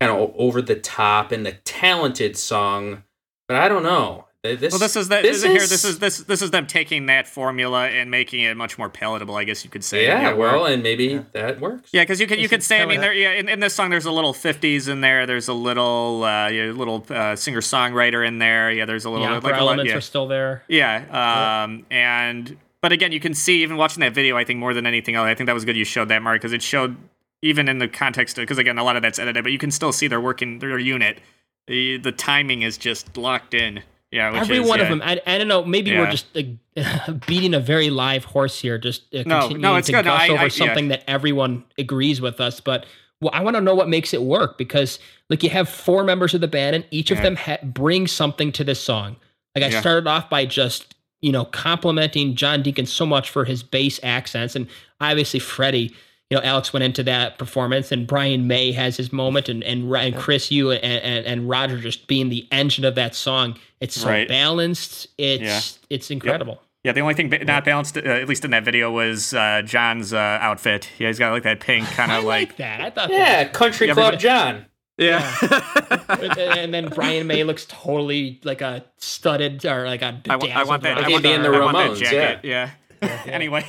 kind 0.00 0.12
of 0.12 0.32
over 0.36 0.62
the 0.62 0.76
top 0.76 1.32
and 1.32 1.44
the 1.44 1.52
talented 1.52 2.36
song. 2.36 3.02
But 3.48 3.56
I 3.56 3.68
don't 3.68 3.82
know. 3.82 4.27
This, 4.56 4.72
Well, 4.72 4.78
this 4.78 4.96
is 4.96 5.08
that. 5.08 5.22
this 5.22 5.42
This 5.42 5.50
here. 5.50 5.66
This 5.66 5.84
is 5.84 5.98
this. 5.98 6.18
This 6.18 6.42
is 6.42 6.50
them 6.50 6.66
taking 6.66 7.06
that 7.06 7.26
formula 7.26 7.88
and 7.88 8.10
making 8.10 8.40
it 8.40 8.56
much 8.56 8.78
more 8.78 8.88
palatable. 8.88 9.36
I 9.36 9.44
guess 9.44 9.64
you 9.64 9.70
could 9.70 9.84
say. 9.84 10.04
yeah, 10.04 10.32
where- 10.32 10.52
well, 10.52 10.66
and 10.66 10.82
maybe 10.82 11.24
that 11.32 11.60
works. 11.60 11.90
Yeah, 11.92 12.02
because 12.02 12.20
you 12.20 12.26
could 12.26 12.38
you 12.38 12.44
This 12.44 12.50
could 12.50 12.62
say 12.62 12.82
I 12.82 12.86
mean 12.86 13.00
there 13.00 13.12
yeah 13.12 13.32
in, 13.32 13.48
in 13.48 13.60
this 13.60 13.74
song 13.74 13.90
there's 13.90 14.06
a 14.06 14.12
little 14.12 14.34
50s 14.34 14.88
in 14.88 15.00
there 15.00 15.26
there's 15.26 15.48
a 15.48 15.54
little 15.54 16.24
uh 16.24 16.48
yeah, 16.48 16.64
little 16.72 17.04
uh, 17.10 17.36
singer 17.36 17.60
songwriter 17.60 18.26
in 18.26 18.38
there 18.38 18.70
yeah 18.70 18.84
there's 18.84 19.04
a 19.04 19.10
little 19.10 19.26
the 19.26 19.32
like 19.34 19.44
opera 19.44 19.52
a 19.52 19.64
lot, 19.64 19.68
elements 19.72 19.90
yeah. 19.90 19.96
are 19.96 20.00
still 20.00 20.28
there. 20.28 20.62
Yeah. 20.68 21.64
Um, 21.64 21.86
and 21.90 22.56
but 22.80 22.92
again, 22.92 23.12
you 23.12 23.20
can 23.20 23.34
see 23.34 23.62
even 23.62 23.76
watching 23.76 24.00
that 24.00 24.14
video. 24.14 24.36
I 24.36 24.44
think 24.44 24.60
more 24.60 24.74
than 24.74 24.86
anything 24.86 25.14
else, 25.14 25.26
I 25.26 25.34
think 25.34 25.46
that 25.46 25.54
was 25.54 25.64
good. 25.64 25.76
You 25.76 25.84
showed 25.84 26.08
that 26.08 26.22
Mark 26.22 26.40
because 26.40 26.52
it 26.52 26.62
showed 26.62 26.96
even 27.42 27.68
in 27.68 27.78
the 27.78 27.88
context 27.88 28.38
of 28.38 28.42
because 28.42 28.58
again 28.58 28.78
a 28.78 28.84
lot 28.84 28.96
of 28.96 29.02
that's 29.02 29.18
edited, 29.18 29.44
but 29.44 29.52
you 29.52 29.58
can 29.58 29.70
still 29.70 29.92
see 29.92 30.08
they're 30.08 30.20
working 30.20 30.58
their 30.58 30.78
unit. 30.78 31.20
The, 31.66 31.98
the 31.98 32.12
timing 32.12 32.62
is 32.62 32.78
just 32.78 33.16
locked 33.16 33.52
in. 33.52 33.82
Yeah, 34.10 34.30
which 34.32 34.40
Every 34.42 34.58
is, 34.58 34.68
one 34.68 34.80
of 34.80 34.88
them. 34.88 35.02
I, 35.04 35.20
I 35.26 35.36
don't 35.36 35.48
know. 35.48 35.64
Maybe 35.64 35.94
we're 35.96 36.10
just 36.10 36.26
uh, 36.36 37.12
beating 37.26 37.52
a 37.54 37.60
very 37.60 37.90
live 37.90 38.24
horse 38.24 38.58
here, 38.58 38.78
just 38.78 39.02
uh, 39.14 39.22
No, 39.26 39.40
continuing 39.40 39.60
no, 39.60 39.76
it's 39.76 39.86
to 39.88 39.92
good. 39.92 40.04
No, 40.06 40.12
gush 40.12 40.20
I- 40.22 40.28
over 40.32 40.38
I- 40.40 40.44
yeah. 40.44 40.48
something 40.48 40.88
that 40.88 41.04
everyone 41.06 41.64
agrees 41.76 42.20
with 42.20 42.40
us. 42.40 42.60
But 42.60 42.86
well, 43.20 43.30
I 43.34 43.42
want 43.42 43.56
to 43.56 43.60
know 43.60 43.74
what 43.74 43.88
makes 43.88 44.14
it 44.14 44.22
work 44.22 44.56
because, 44.56 44.98
like, 45.28 45.42
you 45.42 45.50
have 45.50 45.68
four 45.68 46.04
members 46.04 46.32
of 46.34 46.40
the 46.40 46.48
band, 46.48 46.76
and 46.76 46.86
each 46.90 47.10
of 47.10 47.18
Yeah. 47.18 47.22
them 47.24 47.36
ha- 47.36 47.58
brings 47.62 48.10
something 48.12 48.50
to 48.52 48.64
this 48.64 48.80
song. 48.82 49.16
Like, 49.54 49.64
I 49.64 49.68
Yeah. 49.68 49.80
started 49.80 50.06
off 50.06 50.30
by 50.30 50.46
just 50.46 50.94
you 51.20 51.32
know 51.32 51.44
complimenting 51.44 52.34
John 52.34 52.62
Deacon 52.62 52.86
so 52.86 53.04
much 53.04 53.28
for 53.28 53.44
his 53.44 53.62
bass 53.62 54.00
accents, 54.02 54.56
and 54.56 54.68
obviously 55.00 55.40
Freddie. 55.40 55.94
You 56.30 56.36
know, 56.36 56.42
Alex 56.44 56.72
went 56.74 56.82
into 56.84 57.02
that 57.04 57.38
performance, 57.38 57.90
and 57.90 58.06
Brian 58.06 58.46
May 58.46 58.72
has 58.72 58.96
his 58.98 59.12
moment, 59.12 59.48
and 59.48 59.64
and, 59.64 59.88
and 59.90 60.14
Chris, 60.16 60.50
you 60.50 60.70
and, 60.72 60.84
and 60.84 61.24
and 61.26 61.48
Roger 61.48 61.78
just 61.78 62.06
being 62.06 62.28
the 62.28 62.46
engine 62.52 62.84
of 62.84 62.94
that 62.96 63.14
song. 63.14 63.58
It's 63.80 63.94
so 64.00 64.08
Right. 64.08 64.28
balanced. 64.28 65.06
It's 65.16 65.42
Yeah. 65.42 65.60
it's 65.96 66.10
incredible. 66.10 66.60
Yeah, 66.84 66.92
the 66.92 67.00
only 67.00 67.14
thing 67.14 67.28
ba- 67.30 67.44
not 67.44 67.64
balanced, 67.64 67.96
uh, 67.96 68.00
at 68.02 68.28
least 68.28 68.44
in 68.44 68.50
that 68.52 68.64
video, 68.64 68.90
was 68.90 69.32
uh, 69.34 69.62
John's 69.64 70.12
uh, 70.12 70.18
outfit. 70.18 70.90
Yeah, 70.98 71.08
he's 71.08 71.18
got 71.18 71.32
like 71.32 71.42
that 71.44 71.60
pink 71.60 71.86
kind 71.88 72.12
of 72.12 72.24
like, 72.24 72.48
like. 72.50 72.56
that. 72.58 72.80
I 72.82 72.90
thought 72.90 73.10
Yeah, 73.10 73.44
Country 73.48 73.86
Club 73.88 74.14
everybody- 74.14 74.16
John. 74.22 74.66
Yeah. 74.98 75.18
that. 75.42 76.38
and 76.58 76.74
then 76.74 76.88
Brian 76.88 77.26
May 77.26 77.42
looks 77.44 77.66
totally 77.68 78.40
like 78.44 78.60
a 78.60 78.84
studded 78.98 79.64
or 79.64 79.86
like 79.86 80.02
a 80.02 80.20
I, 80.28 80.36
want 80.36 80.42
that. 80.48 80.94
dazzled 80.96 81.04
I 81.04 81.08
want 81.10 81.22
be 81.22 81.28
that, 81.30 81.34
in 81.36 81.42
the 81.42 81.48
I 81.56 81.60
want 81.64 81.76
that 81.76 81.90
Ramones, 81.92 81.96
jacket. 81.98 82.40
Yeah. 82.44 82.70
anyway. 83.26 83.64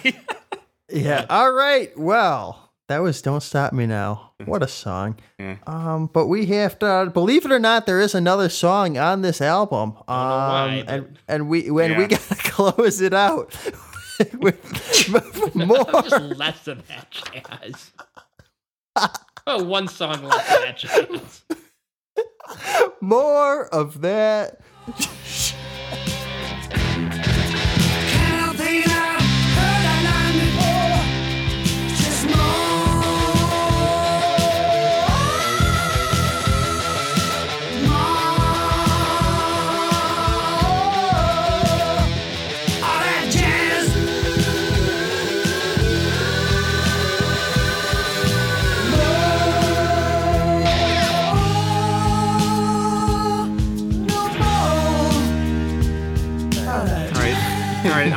Yeah. 0.91 1.25
All 1.29 1.51
right. 1.51 1.95
Well, 1.97 2.71
that 2.87 2.99
was 2.99 3.21
"Don't 3.21 3.41
Stop 3.41 3.73
Me 3.73 3.85
Now." 3.85 4.31
What 4.45 4.63
a 4.63 4.67
song. 4.67 5.17
Yeah. 5.37 5.57
Um, 5.67 6.07
but 6.07 6.27
we 6.27 6.45
have 6.47 6.79
to 6.79 7.11
believe 7.13 7.45
it 7.45 7.51
or 7.51 7.59
not, 7.59 7.85
there 7.85 7.99
is 7.99 8.15
another 8.15 8.47
song 8.49 8.97
on 8.97 9.21
this 9.21 9.41
album. 9.41 9.95
Um, 10.07 10.83
and 10.87 11.17
and 11.27 11.49
we 11.49 11.69
when 11.71 11.97
we 11.97 12.03
Yeah. 12.03 12.07
gotta 12.07 12.35
close 12.51 13.01
it 13.01 13.13
out 13.13 13.53
with 14.39 15.55
more. 15.55 15.83
just 16.03 16.21
less 16.37 16.67
of 16.67 16.87
that 16.87 17.11
jazz. 17.11 17.91
oh, 19.45 19.63
one 19.63 19.87
song 19.87 20.23
less 20.23 20.55
of 20.55 20.61
that 20.61 20.77
jazz. 20.77 21.43
more 23.01 23.65
of 23.67 24.01
that. 24.01 24.59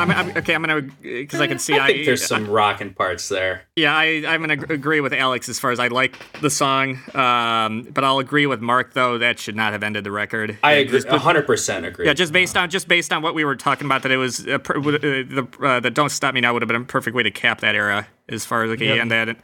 I'm, 0.02 0.10
I'm 0.10 0.36
okay. 0.38 0.54
I'm 0.54 0.62
gonna 0.62 0.82
because 0.82 1.40
I 1.40 1.46
can 1.46 1.58
see. 1.58 1.78
I 1.78 1.86
think 1.86 2.04
there's 2.04 2.26
some 2.26 2.48
rocking 2.48 2.92
parts 2.92 3.28
there. 3.28 3.62
Yeah, 3.76 3.96
I, 3.96 4.24
I'm 4.26 4.40
gonna 4.40 4.62
agree 4.68 5.00
with 5.00 5.12
Alex 5.12 5.48
as 5.48 5.58
far 5.58 5.70
as 5.70 5.78
I 5.78 5.88
like 5.88 6.16
the 6.40 6.50
song, 6.50 6.98
um, 7.14 7.88
but 7.92 8.04
I'll 8.04 8.18
agree 8.18 8.46
with 8.46 8.60
Mark 8.60 8.94
though 8.94 9.18
that 9.18 9.38
should 9.38 9.56
not 9.56 9.72
have 9.72 9.82
ended 9.82 10.04
the 10.04 10.10
record. 10.10 10.58
I 10.62 10.72
agree, 10.72 11.00
hundred 11.02 11.46
percent 11.46 11.86
agree. 11.86 12.06
Yeah, 12.06 12.12
just 12.14 12.32
based 12.32 12.56
on 12.56 12.68
just 12.68 12.88
based 12.88 13.12
on 13.12 13.22
what 13.22 13.34
we 13.34 13.44
were 13.44 13.56
talking 13.56 13.86
about, 13.86 14.02
that 14.02 14.12
it 14.12 14.16
was 14.16 14.46
uh, 14.46 14.58
per, 14.58 14.76
uh, 14.78 14.82
the 14.90 15.48
uh, 15.62 15.80
the 15.80 15.90
"Don't 15.90 16.10
Stop 16.10 16.34
Me 16.34 16.40
Now" 16.40 16.52
would 16.52 16.62
have 16.62 16.68
been 16.68 16.82
a 16.82 16.84
perfect 16.84 17.14
way 17.16 17.22
to 17.22 17.30
cap 17.30 17.60
that 17.60 17.74
era 17.74 18.06
as 18.28 18.44
far 18.44 18.64
as 18.64 18.70
like 18.70 18.80
Yep. 18.80 18.98
and 19.00 19.10
that. 19.10 19.36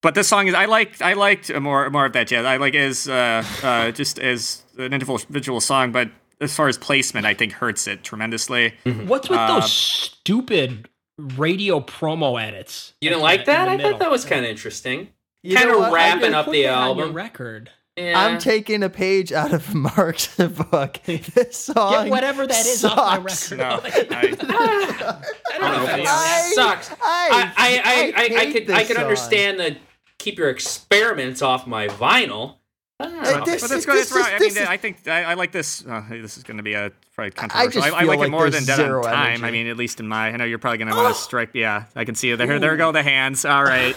But 0.00 0.14
this 0.14 0.28
song 0.28 0.46
is 0.46 0.54
I 0.54 0.66
liked 0.66 1.02
I 1.02 1.14
liked 1.14 1.52
more 1.52 1.90
more 1.90 2.06
of 2.06 2.12
that 2.12 2.28
jazz. 2.28 2.44
I 2.46 2.56
like 2.58 2.74
as 2.74 3.08
uh, 3.08 3.44
uh, 3.62 3.90
just 3.90 4.18
as 4.20 4.62
an 4.76 4.92
individual 4.92 5.60
song, 5.60 5.90
but 5.90 6.08
as 6.40 6.54
far 6.54 6.68
as 6.68 6.78
placement, 6.78 7.26
I 7.26 7.34
think 7.34 7.52
hurts 7.52 7.86
it 7.86 8.02
tremendously. 8.04 8.74
What's 8.84 9.28
with 9.28 9.38
Uh, 9.38 9.60
those 9.60 9.72
stupid 9.72 10.88
radio 11.18 11.80
promo 11.80 12.40
edits? 12.40 12.94
you 13.00 13.10
didn't 13.10 13.22
Like 13.22 13.38
like 13.40 13.46
that 13.46 13.64
that? 13.66 13.68
I 13.68 13.76
the 13.76 13.82
thought 13.82 13.98
that 14.00 14.10
was 14.10 14.24
kind 14.24 14.44
of 14.44 14.50
interesting. 14.50 15.08
You 15.42 15.56
Kind 15.56 15.70
of 15.70 15.92
wrapping 15.92 16.34
up 16.34 16.46
the 16.50 16.62
that 16.64 16.74
on 16.74 16.96
your 16.96 17.04
album. 17.06 17.16
record. 17.16 17.70
Yeah. 17.96 18.16
I'm 18.16 18.38
taking 18.38 18.84
a 18.84 18.88
page 18.90 19.32
out 19.32 19.52
of 19.52 19.74
Mark's 19.96 20.36
book. 20.36 21.00
This 21.06 21.56
song. 21.56 22.04
Get 22.04 22.10
whatever 22.10 22.46
that 22.46 22.66
is 22.66 22.84
off 22.84 23.22
my 23.22 23.28
sucks. 23.30 23.50
record. 23.52 23.58
No, 23.58 23.80
I, 24.16 25.18
I 25.50 25.58
don't 25.58 25.98
know. 25.98 26.04
I- 26.06 26.52
sucks. 26.54 26.90
I, 26.92 26.96
I 27.02 27.52
I 27.56 27.82
I, 27.84 28.12
I, 28.16 28.40
I, 28.48 28.52
could 28.52 28.70
I 28.70 28.84
could 28.84 28.96
understand 28.98 29.58
the 29.58 29.76
keep 30.18 30.38
your 30.38 30.50
experiments 30.50 31.42
off 31.42 31.66
my 31.66 31.88
vinyl. 31.88 32.57
I 33.00 33.04
Uh, 33.06 33.44
this- 33.44 33.60
but 33.62 33.70
that's 33.70 33.86
good. 33.86 33.96
That's 33.98 34.10
right. 34.12 34.20
is- 34.20 34.26
I 34.34 34.38
this 34.38 34.54
mean, 34.54 34.62
is- 34.64 34.68
I 34.68 34.76
think 34.76 35.06
I, 35.06 35.22
I 35.24 35.34
like 35.34 35.52
this. 35.52 35.84
Uh, 35.86 36.02
this 36.10 36.36
is 36.36 36.42
going 36.42 36.56
to 36.56 36.62
be 36.62 36.74
a 36.74 36.90
probably 37.14 37.30
controversial. 37.30 37.82
just 37.82 37.86
I, 37.94 38.00
feel 38.00 38.08
like 38.08 38.18
like 38.18 38.28
it 38.28 38.30
more 38.30 38.44
than 38.50 38.64
there's 38.64 38.66
Dead 38.66 38.76
zero 38.76 39.04
on 39.04 39.12
Time. 39.12 39.26
energy. 39.26 39.44
I 39.44 39.50
mean, 39.52 39.66
at 39.68 39.76
least 39.76 40.00
in 40.00 40.08
my. 40.08 40.28
I 40.28 40.36
know 40.36 40.44
you're 40.44 40.58
probably 40.58 40.78
going 40.78 40.88
to 40.90 40.96
want 40.96 41.14
to 41.14 41.20
strike. 41.22 41.50
Yeah, 41.54 41.84
I 41.94 42.04
can 42.04 42.14
see 42.14 42.30
it. 42.32 42.36
There, 42.36 42.58
there 42.58 42.76
go 42.76 42.90
the 42.92 43.02
hands. 43.02 43.44
All 43.44 43.62
right. 43.64 43.96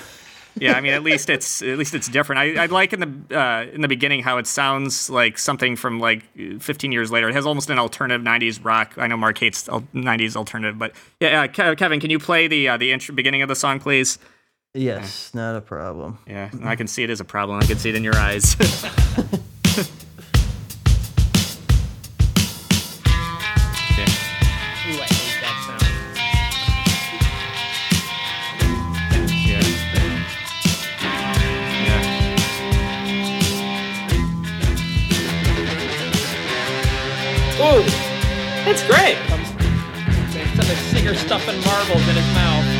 Yeah, 0.59 0.73
I 0.73 0.81
mean, 0.81 0.91
at 0.91 1.01
least 1.01 1.29
it's 1.29 1.61
at 1.61 1.77
least 1.77 1.95
it's 1.95 2.09
different. 2.09 2.39
I, 2.57 2.63
I 2.63 2.65
like 2.65 2.91
in 2.91 2.99
the 3.29 3.39
uh, 3.39 3.63
in 3.73 3.79
the 3.81 3.87
beginning 3.87 4.21
how 4.21 4.37
it 4.37 4.45
sounds 4.45 5.09
like 5.09 5.37
something 5.37 5.77
from 5.77 5.99
like 6.01 6.23
15 6.59 6.91
years 6.91 7.09
later. 7.09 7.29
It 7.29 7.33
has 7.35 7.45
almost 7.45 7.69
an 7.69 7.79
alternative 7.79 8.21
90s 8.21 8.59
rock. 8.63 8.93
I 8.97 9.07
know 9.07 9.15
Mark 9.15 9.37
hates 9.37 9.63
90s 9.69 10.35
alternative, 10.35 10.77
but 10.77 10.91
yeah, 11.21 11.43
uh, 11.43 11.73
Kevin, 11.75 12.01
can 12.01 12.09
you 12.09 12.19
play 12.19 12.47
the 12.49 12.67
uh, 12.67 12.75
the 12.77 12.91
intro, 12.91 13.15
beginning 13.15 13.41
of 13.41 13.47
the 13.47 13.55
song, 13.55 13.79
please? 13.79 14.19
Yes, 14.73 15.33
not 15.33 15.57
a 15.57 15.61
problem. 15.61 16.17
Yeah, 16.25 16.49
I 16.63 16.77
can 16.77 16.87
see 16.87 17.03
it 17.03 17.09
as 17.09 17.19
a 17.19 17.25
problem. 17.25 17.59
I 17.59 17.65
can 17.65 17.77
see 17.77 17.89
it 17.89 17.95
in 17.95 18.05
your 18.05 18.15
eyes. 18.15 18.55
Ooh, 18.55 18.63
I 24.93 25.05
hate 25.11 25.41
that 25.41 25.57
sound. 25.67 25.83
Yeah. 29.45 29.61
Yeah. 31.83 32.31
That's 38.63 38.83
great. 38.87 39.17
It's 40.33 40.55
the 40.55 40.75
singer 40.95 41.15
stuffing 41.15 41.59
marbles 41.65 42.07
in 42.07 42.15
his 42.15 42.33
mouth. 42.33 42.70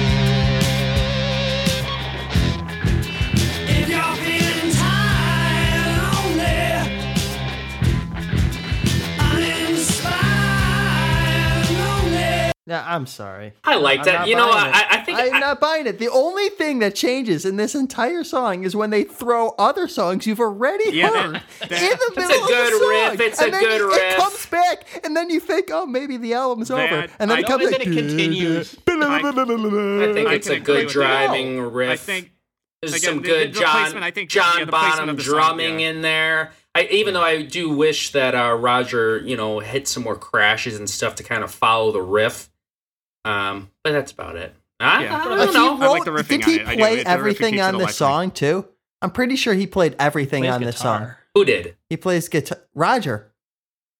Yeah, 12.72 12.86
I'm 12.88 13.06
sorry. 13.06 13.52
I 13.66 13.76
liked 13.76 14.08
I'm 14.08 14.24
it. 14.24 14.30
You 14.30 14.36
know, 14.38 14.48
buying 14.50 14.74
I. 14.74 14.86
I 14.92 14.98
think 15.02 15.20
I'm 15.20 15.34
I- 15.36 15.40
not 15.40 15.60
buying 15.60 15.88
it. 15.88 16.00
The 16.00 16.08
only 16.10 16.48
thing 16.50 16.80
that 16.80 16.96
changes 16.96 17.46
in 17.46 17.58
this 17.58 17.76
entire 17.76 18.24
song 18.24 18.64
is 18.64 18.78
when 18.78 18.92
they 18.92 19.04
throw 19.04 19.50
other 19.60 19.90
songs 19.90 20.26
you've 20.26 20.40
already 20.40 20.90
Yeah, 20.96 21.10
heard 21.10 21.36
that- 21.36 21.44
that- 21.70 21.72
in 21.82 21.98
the 22.16 22.22
middle 22.22 22.44
of 22.44 22.48
the 22.48 22.70
song. 22.72 22.90
riff. 22.90 23.20
It's 23.20 23.40
and 23.42 23.50
a 23.50 23.52
then 23.52 23.62
good 23.62 23.78
you- 23.82 23.88
riff. 23.90 23.98
It 24.14 24.18
comes 24.18 24.46
back, 24.46 25.02
and 25.04 25.18
then 25.18 25.30
you 25.30 25.42
think, 25.42 25.70
oh, 25.72 25.86
maybe 25.86 26.16
the 26.16 26.34
album's 26.34 26.72
over, 26.72 27.08
and 27.20 27.30
then 27.30 27.38
I- 27.38 27.40
it 27.42 27.46
comes 27.46 27.64
and 27.66 27.72
back. 27.72 27.84
then 27.84 27.94
it 27.94 27.98
continues. 28.08 28.76
I 28.88 30.14
think 30.14 30.30
it's 30.32 30.48
can 30.48 30.56
a 30.58 30.60
good 30.62 30.86
with 30.86 30.96
you. 30.96 31.02
driving 31.02 31.60
riff. 31.60 31.90
I 31.92 31.96
think 31.98 32.32
There's 32.82 32.94
again, 32.94 33.10
some 33.16 33.18
the- 33.22 33.28
good 33.28 33.54
the 33.54 33.60
John 33.60 33.82
placement, 33.82 34.06
I 34.06 34.12
think, 34.12 34.30
John 34.30 34.60
yeah, 34.60 34.66
Bonham 34.66 35.10
of 35.10 35.18
the 35.18 35.24
song, 35.24 35.34
drumming 35.34 35.80
yeah. 35.82 35.90
in 35.90 36.02
there. 36.02 36.54
I, 36.74 36.84
even 36.90 37.14
though 37.14 37.22
I 37.22 37.42
do 37.42 37.70
wish 37.70 38.14
that 38.14 38.34
uh, 38.34 38.54
Roger, 38.58 39.18
you 39.26 39.36
know, 39.36 39.60
hit 39.60 39.90
some 39.90 40.04
more 40.04 40.16
crashes 40.16 40.78
and 40.78 40.90
stuff 40.90 41.16
to 41.16 41.24
kind 41.24 41.44
of 41.44 41.52
follow 41.52 41.92
the 41.92 42.02
riff. 42.02 42.48
Um, 43.26 43.70
but 43.84 43.92
that's 43.92 44.12
about 44.12 44.36
it. 44.36 44.54
I, 44.80 45.04
Yeah. 45.04 45.16
I 45.16 45.24
don't 45.26 45.48
He 45.48 45.54
know. 45.54 45.80
I 45.82 45.88
like 45.88 46.04
the 46.06 46.12
wrote- 46.12 46.26
riffing 46.26 46.44
Did 46.44 46.46
he 46.46 46.60
on 46.60 46.60
it. 46.62 46.68
I 46.68 46.76
do. 46.76 46.80
play 46.82 46.96
The 47.04 47.08
everything 47.10 47.62
on 47.62 47.74
this 47.78 47.82
alive 47.82 47.96
for 47.96 48.04
me. 48.04 48.12
song 48.28 48.32
too? 48.32 48.66
I'm 49.02 49.12
pretty 49.12 49.36
sure 49.36 49.54
he 49.54 49.68
played 49.68 49.96
everything 50.00 50.44
Plays 50.44 50.54
on 50.54 50.64
this 50.64 50.78
song. 50.78 51.12
Who 51.36 51.46
did? 51.46 51.76
He 51.90 51.98
plays 51.98 52.28
guitar. 52.30 52.60
Roger. 52.76 53.32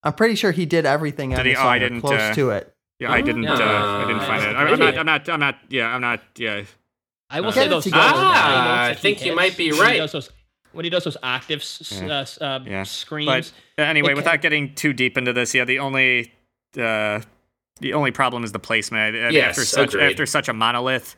I'm 0.04 0.14
pretty 0.14 0.36
sure 0.36 0.52
he 0.52 0.66
did 0.66 0.86
everything 0.86 1.34
on 1.34 1.38
Did 1.38 1.46
he? 1.46 1.52
this 1.52 1.60
Oh, 1.60 1.64
song. 1.64 1.70
I 1.72 1.80
didn't, 1.80 2.02
close 2.02 2.20
uh, 2.20 2.34
to 2.34 2.50
it. 2.52 2.76
Yeah, 3.00 3.12
I 3.12 3.22
didn't. 3.22 3.48
Uh, 3.48 3.54
I 3.54 4.06
didn't 4.08 4.22
find 4.24 4.44
it. 4.44 4.56
I, 4.56 4.64
I'm 4.68 4.80
not. 4.80 4.98
I'm 4.98 5.06
not. 5.06 5.30
I'm 5.30 5.40
not. 5.40 5.56
Yeah, 5.70 5.88
I'm 5.88 6.02
not. 6.02 6.22
Yeah. 6.38 6.64
I 7.30 7.42
will 7.42 7.50
Uh, 7.50 7.52
say 7.52 7.68
those 7.68 7.84
together. 7.86 8.04
Ah, 8.04 8.88
that 8.90 8.92
I 8.92 8.94
think 8.96 9.26
you 9.26 9.36
might 9.36 9.56
be 9.58 9.72
when 9.72 9.76
he 9.76 9.82
right. 9.82 9.98
does 9.98 10.12
those- 10.12 10.30
when 10.74 10.84
he 10.86 10.90
does 10.90 11.04
those 11.06 11.18
octaves, 11.24 11.80
s- 11.82 12.02
Yeah. 12.02 12.26
uh, 12.42 12.44
uh, 12.46 12.60
Yeah. 12.66 12.84
screams. 12.84 13.54
But 13.78 13.88
anyway, 13.88 14.12
It 14.12 14.16
without 14.16 14.34
can- 14.34 14.42
getting 14.42 14.76
too 14.76 14.94
deep 14.94 15.18
into 15.18 15.34
this, 15.34 15.54
yeah, 15.56 15.66
the 15.66 15.80
only 15.80 16.34
uh, 16.80 17.22
the 17.82 17.94
only 17.94 18.12
problem 18.12 18.44
is 18.44 18.52
the 18.54 18.60
placement. 18.60 19.16
I 19.16 19.20
mean, 19.26 19.34
Yes, 19.34 19.50
after 19.50 19.66
such 19.66 19.94
agreed. 19.94 20.12
after 20.12 20.26
such 20.26 20.48
a 20.48 20.54
monolith, 20.54 21.16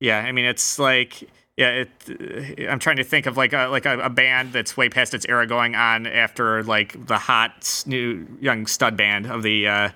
yeah, 0.00 0.18
I 0.18 0.32
mean 0.32 0.44
it's 0.44 0.78
like 0.78 1.28
yeah, 1.56 1.84
it, 1.84 1.88
uh, 2.10 2.70
I'm 2.70 2.80
trying 2.80 2.96
to 2.96 3.04
think 3.04 3.26
of 3.26 3.36
like 3.36 3.52
a 3.52 3.68
like 3.68 3.86
a, 3.86 3.98
a 4.00 4.10
band 4.10 4.52
that's 4.52 4.76
way 4.76 4.88
past 4.88 5.14
its 5.14 5.24
era 5.28 5.46
going 5.46 5.74
on 5.76 6.06
after 6.06 6.62
like 6.64 7.06
the 7.06 7.16
hot 7.16 7.84
new 7.86 8.26
young 8.40 8.66
stud 8.66 8.96
band 8.96 9.26
of 9.26 9.42
the. 9.42 9.68
Uh, 9.68 9.88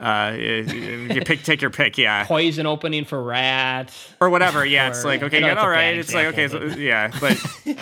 uh, 0.00 0.34
you 0.36 1.22
pick, 1.24 1.44
take 1.44 1.62
your 1.62 1.70
pick, 1.70 1.96
yeah, 1.96 2.24
Poison 2.26 2.66
opening 2.66 3.04
for 3.04 3.22
Ratt. 3.22 3.92
or 4.20 4.30
whatever. 4.30 4.66
Yeah, 4.66 4.88
it's 4.88 5.04
like 5.04 5.22
okay, 5.22 5.38
know 5.38 5.46
yeah, 5.46 5.54
all 5.54 5.68
right. 5.68 5.96
It's 5.96 6.12
like 6.12 6.26
okay, 6.26 6.48
so, 6.48 6.60
yeah, 6.64 7.12
but 7.20 7.38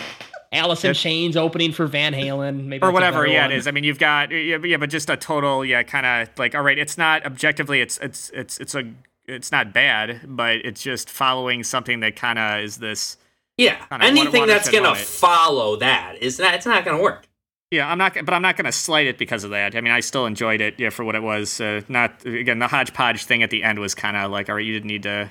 Alice 0.51 0.83
in 0.83 0.93
Chains 0.93 1.37
opening 1.37 1.71
for 1.71 1.87
Van 1.87 2.13
Halen. 2.13 2.65
Maybe 2.65 2.83
or 2.85 2.91
whatever. 2.91 3.25
Yeah, 3.25 3.43
one. 3.43 3.51
it 3.51 3.57
is. 3.57 3.67
I 3.67 3.71
mean, 3.71 3.83
you've 3.83 3.99
got 3.99 4.31
yeah, 4.31 4.77
but- 4.77 4.89
just 4.89 5.09
a 5.09 5.15
total 5.17 5.63
yeah, 5.63 5.83
kind 5.83 6.05
of 6.05 6.29
like 6.37 6.55
all 6.55 6.61
right. 6.61 6.77
It's 6.77 6.97
not 6.97 7.25
objectively. 7.25 7.81
It's 7.81 7.97
it's 7.99 8.29
it's 8.33 8.59
it's 8.59 8.75
a 8.75 8.83
it's 9.27 9.51
not 9.51 9.71
bad, 9.73 10.21
but 10.25 10.57
it's 10.65 10.81
just 10.81 11.09
following 11.09 11.63
something 11.63 12.01
that 12.01 12.15
kind 12.15 12.37
of 12.39 12.59
is 12.63 12.77
this. 12.77 13.17
Yeah, 13.57 13.75
Kinda 13.85 14.05
anything 14.05 14.41
water- 14.41 14.51
that's 14.53 14.69
gonna 14.69 14.83
moment. 14.89 15.05
follow 15.05 15.75
that 15.77 16.15
is 16.19 16.39
not. 16.39 16.53
It's 16.55 16.65
not 16.65 16.83
gonna 16.83 17.01
work. 17.01 17.25
Yeah, 17.69 17.89
I'm 17.89 17.97
not, 17.97 18.15
but 18.25 18.33
I'm 18.33 18.41
not 18.41 18.57
going 18.57 18.65
to 18.65 18.71
slight 18.73 19.07
it 19.07 19.17
because 19.17 19.45
of 19.45 19.51
that. 19.51 19.77
I 19.77 19.79
mean, 19.79 19.93
I 19.93 20.01
still 20.01 20.25
enjoyed 20.25 20.59
it, 20.59 20.77
yeah, 20.77 20.89
for 20.89 21.05
what 21.05 21.15
it 21.15 21.23
was. 21.23 21.61
Uh, 21.61 21.79
not 21.87 22.25
again, 22.25 22.59
the 22.59 22.67
hodgepodge 22.67 23.23
thing 23.23 23.43
at 23.43 23.49
the 23.49 23.63
end 23.63 23.79
was 23.79 23.95
kind 23.95 24.17
of 24.17 24.29
like, 24.29 24.49
all 24.49 24.55
right, 24.55 24.65
you 24.65 24.73
didn't 24.73 24.87
need 24.89 25.03
to, 25.03 25.29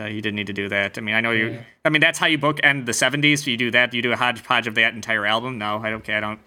uh, 0.00 0.04
you 0.06 0.20
didn't 0.20 0.36
need 0.36 0.46
to 0.48 0.52
do 0.52 0.68
that. 0.68 0.98
I 0.98 1.00
mean, 1.00 1.14
I 1.14 1.20
know 1.20 1.30
you. 1.30 1.58
I 1.84 1.88
mean, 1.88 2.00
that's 2.00 2.18
how 2.18 2.26
you 2.26 2.38
book 2.38 2.60
end 2.62 2.86
the 2.86 2.92
'70s. 2.92 3.46
You 3.46 3.56
do 3.56 3.70
that. 3.70 3.94
You 3.94 4.02
do 4.02 4.12
a 4.12 4.16
hodgepodge 4.16 4.66
of 4.66 4.74
that 4.76 4.94
entire 4.94 5.24
album. 5.26 5.58
No, 5.58 5.78
I 5.82 5.90
don't. 5.90 6.04
care. 6.04 6.16
I 6.18 6.20
don't. 6.20 6.40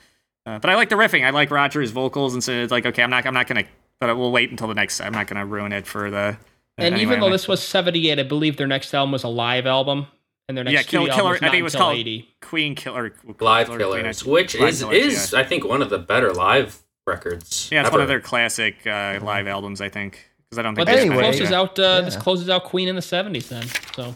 Uh, 0.45 0.59
but 0.59 0.69
I 0.69 0.75
like 0.75 0.89
the 0.89 0.95
riffing. 0.95 1.25
I 1.25 1.31
like 1.31 1.51
Roger's 1.51 1.91
vocals, 1.91 2.33
and 2.33 2.43
so 2.43 2.51
it's 2.51 2.71
like, 2.71 2.85
okay, 2.85 3.03
I'm 3.03 3.09
not. 3.09 3.25
I'm 3.25 3.33
not 3.33 3.47
going 3.47 3.63
to. 3.63 3.69
But 3.99 4.15
we'll 4.17 4.31
wait 4.31 4.49
until 4.51 4.67
the 4.67 4.73
next. 4.75 5.01
I'm 5.01 5.11
not 5.11 5.27
going 5.27 5.39
to 5.39 5.45
ruin 5.45 5.71
it 5.73 5.85
for 5.85 6.09
the. 6.09 6.17
uh, 6.17 6.35
And 6.77 6.85
anyway, 6.95 7.01
even 7.01 7.13
I'm 7.15 7.19
though 7.21 7.27
not- 7.27 7.31
this 7.33 7.47
was 7.49 7.61
78, 7.61 8.17
I 8.19 8.23
believe 8.23 8.55
their 8.55 8.65
next 8.67 8.93
album 8.93 9.11
was 9.11 9.23
a 9.23 9.27
live 9.27 9.65
album. 9.65 10.07
And 10.47 10.57
their 10.57 10.63
next 10.63 10.73
Yeah, 10.73 10.81
Kill- 10.83 11.07
Killer- 11.13 11.35
I 11.35 11.39
think 11.39 11.55
it 11.55 11.61
was 11.63 11.75
called 11.75 11.97
80. 11.97 12.27
Queen 12.41 12.75
Killer, 12.75 13.13
Live 13.39 13.67
Killer 13.67 13.77
Killers, 13.77 14.23
Queen, 14.23 14.33
which 14.33 14.57
Live 14.57 14.69
is 14.69 14.79
Killers, 14.79 14.97
is 14.97 15.33
yeah. 15.33 15.39
I 15.39 15.43
think 15.43 15.65
one 15.65 15.81
of 15.81 15.89
the 15.89 15.99
better 15.99 16.33
live 16.33 16.81
records. 17.05 17.69
Yeah, 17.71 17.81
it's 17.81 17.91
one 17.91 18.01
of 18.01 18.07
their 18.07 18.21
classic 18.21 18.87
uh, 18.87 19.19
live 19.21 19.47
albums, 19.47 19.81
I 19.81 19.89
think. 19.89 20.28
Because 20.49 20.59
I 20.59 20.61
don't 20.63 20.75
think 20.75 20.87
But 20.87 20.91
this 20.93 21.01
Anyway, 21.05 21.21
closes 21.21 21.51
yeah. 21.51 21.59
out. 21.59 21.77
Uh, 21.79 22.01
This 22.01 22.15
closes 22.15 22.49
out 22.49 22.63
Queen 22.63 22.87
in 22.87 22.95
the 22.95 23.01
70s. 23.01 23.49
Then, 23.49 23.67
so 23.95 24.15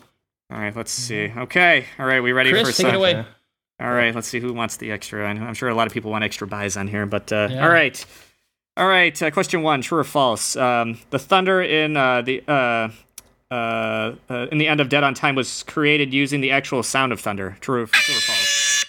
All 0.52 0.58
right, 0.60 0.76
let's 0.76 0.92
see. 0.92 1.32
Okay, 1.36 1.86
all 2.00 2.06
right, 2.06 2.22
we 2.22 2.32
ready 2.32 2.52
for 2.52 2.64
Chris, 2.64 2.78
take 2.78 2.86
some? 2.88 2.96
it 2.96 2.98
away. 2.98 3.24
All 3.80 3.92
right, 3.92 4.14
let's 4.16 4.28
see 4.28 4.40
who 4.40 4.54
wants 4.54 4.78
the 4.78 4.92
extra. 4.92 5.28
I 5.28 5.34
know- 5.34 5.46
I'm 5.46 5.54
sure 5.54 5.70
a 5.70 5.76
lot 5.76 5.88
of 5.88 5.94
people 5.94 6.12
want 6.12 6.24
extra 6.24 6.48
buys 6.48 6.76
on 6.78 6.88
here, 6.88 7.06
but 7.06 7.32
uh, 7.32 7.50
Yeah. 7.52 7.64
all 7.64 7.70
right, 7.72 8.04
all 8.78 8.88
right. 8.88 9.22
Uh, 9.22 9.30
question 9.32 9.62
one: 9.62 9.82
True 9.82 10.00
or 10.00 10.04
false? 10.04 10.56
Um, 10.56 11.00
the 11.12 11.20
thunder 11.20 11.62
in 11.62 11.96
uh, 11.98 12.22
the 12.22 12.44
uh, 12.48 12.90
uh, 13.52 14.16
uh, 14.30 14.48
in 14.52 14.58
the 14.58 14.68
end 14.68 14.80
of 14.80 14.90
Dead 14.90 15.04
on 15.04 15.14
Time 15.14 15.36
was 15.36 15.64
created 15.64 16.14
using 16.14 16.42
the 16.42 16.52
actual 16.52 16.82
sound 16.84 17.12
of 17.12 17.20
thunder. 17.20 17.58
True, 17.62 17.86
true 17.88 18.16
or 18.16 18.20
false? 18.22 18.86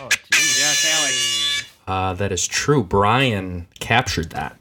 Oh, 0.00 0.08
jeez. 0.32 0.58
Yes, 0.58 1.00
Alex. 1.00 1.64
Uh, 1.86 2.12
that 2.14 2.32
is 2.32 2.46
true. 2.46 2.82
Brian 2.82 3.66
captured 3.78 4.30
that. 4.30 4.56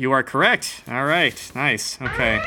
You 0.00 0.12
are 0.12 0.22
correct. 0.22 0.82
All 0.86 1.04
right, 1.04 1.52
nice. 1.56 2.00
Okay. 2.00 2.40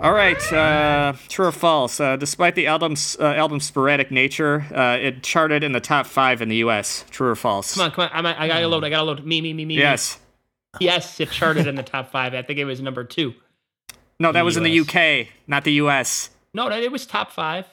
All 0.00 0.12
right, 0.12 0.52
uh, 0.52 1.12
true 1.28 1.46
or 1.46 1.52
false? 1.52 2.00
Uh, 2.00 2.16
despite 2.16 2.56
the 2.56 2.66
album's 2.66 3.16
uh, 3.20 3.34
album's 3.34 3.64
sporadic 3.64 4.10
nature, 4.10 4.66
uh, 4.74 4.98
it 5.00 5.22
charted 5.22 5.62
in 5.62 5.70
the 5.70 5.78
top 5.78 6.04
five 6.04 6.42
in 6.42 6.48
the 6.48 6.56
U.S. 6.56 7.04
True 7.10 7.28
or 7.28 7.36
false? 7.36 7.74
come 7.74 7.84
on, 7.84 7.90
come 7.92 8.04
on. 8.06 8.10
I'm, 8.12 8.26
I 8.26 8.48
gotta 8.48 8.66
load. 8.66 8.82
I 8.82 8.90
gotta 8.90 9.04
load. 9.04 9.24
Me, 9.24 9.40
me, 9.40 9.52
me, 9.52 9.64
me. 9.64 9.76
me. 9.76 9.80
Yes. 9.80 10.18
Yes, 10.80 11.20
it 11.20 11.30
charted 11.30 11.68
in 11.68 11.76
the 11.76 11.84
top 11.84 12.10
five. 12.10 12.34
I 12.34 12.42
think 12.42 12.58
it 12.58 12.64
was 12.64 12.80
number 12.82 13.04
two. 13.04 13.34
No, 14.18 14.32
that 14.32 14.40
the 14.40 14.44
was 14.44 14.56
in 14.56 14.64
the 14.64 14.80
UK, 14.80 15.28
not 15.46 15.62
the 15.62 15.74
US. 15.74 16.30
No, 16.52 16.68
no, 16.68 16.76
it 16.76 16.90
was 16.90 17.06
top 17.06 17.30
five. 17.30 17.66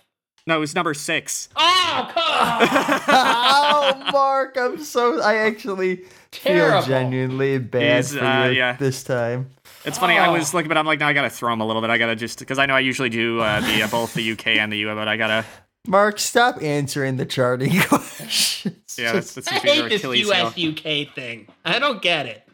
No, 0.46 0.58
it 0.58 0.60
was 0.60 0.76
number 0.76 0.94
six. 0.94 1.50
Oh, 1.56 2.10
come 2.14 2.24
on. 2.24 3.00
oh, 4.06 4.12
Mark, 4.12 4.58
I'm 4.60 4.78
so. 4.84 5.22
I 5.22 5.38
actually 5.38 6.04
Terrible. 6.34 6.82
feel 6.82 6.90
genuinely 6.90 7.58
bad 7.60 7.98
He's, 7.98 8.14
for 8.16 8.24
uh, 8.24 8.48
you 8.48 8.58
yeah. 8.58 8.74
this 8.78 9.04
time. 9.04 9.50
It's 9.86 9.98
funny. 9.98 10.18
I 10.18 10.28
Oh. 10.28 10.34
was 10.34 10.54
looking, 10.54 10.68
but 10.70 10.78
I'm 10.78 10.86
like, 10.86 11.00
no, 11.00 11.06
I 11.08 11.14
gotta 11.14 11.30
throw 11.30 11.52
him 11.54 11.62
a 11.62 11.66
little 11.66 11.82
bit. 11.82 11.90
I 11.92 11.98
gotta 11.98 12.16
just 12.16 12.40
because 12.40 12.60
I 12.60 12.66
know 12.66 12.76
I 12.76 12.80
usually 12.80 13.10
do 13.10 13.40
uh, 13.42 13.60
the 13.62 13.84
uh, 13.84 13.88
both 13.88 14.14
the 14.14 14.32
UK 14.32 14.48
and 14.48 14.72
the 14.72 14.78
US, 14.88 14.96
but 14.96 15.08
I 15.08 15.18
gotta. 15.18 15.46
Mark, 15.88 16.18
stop 16.20 16.62
answering 16.64 17.18
the 17.18 17.26
charting 17.26 17.78
questions. 17.90 18.96
Yeah, 18.98 19.12
that's, 19.14 19.34
Just- 19.36 19.36
that's 19.36 19.48
I 19.50 19.68
hate 19.68 19.90
this 19.90 20.02
Achilles 20.02 20.30
US 20.30 20.54
heel. 20.54 20.72
UK 20.72 21.14
thing. 21.14 21.48
I 21.66 21.80
don't 21.80 22.02
get 22.02 22.26
it. 22.26 22.48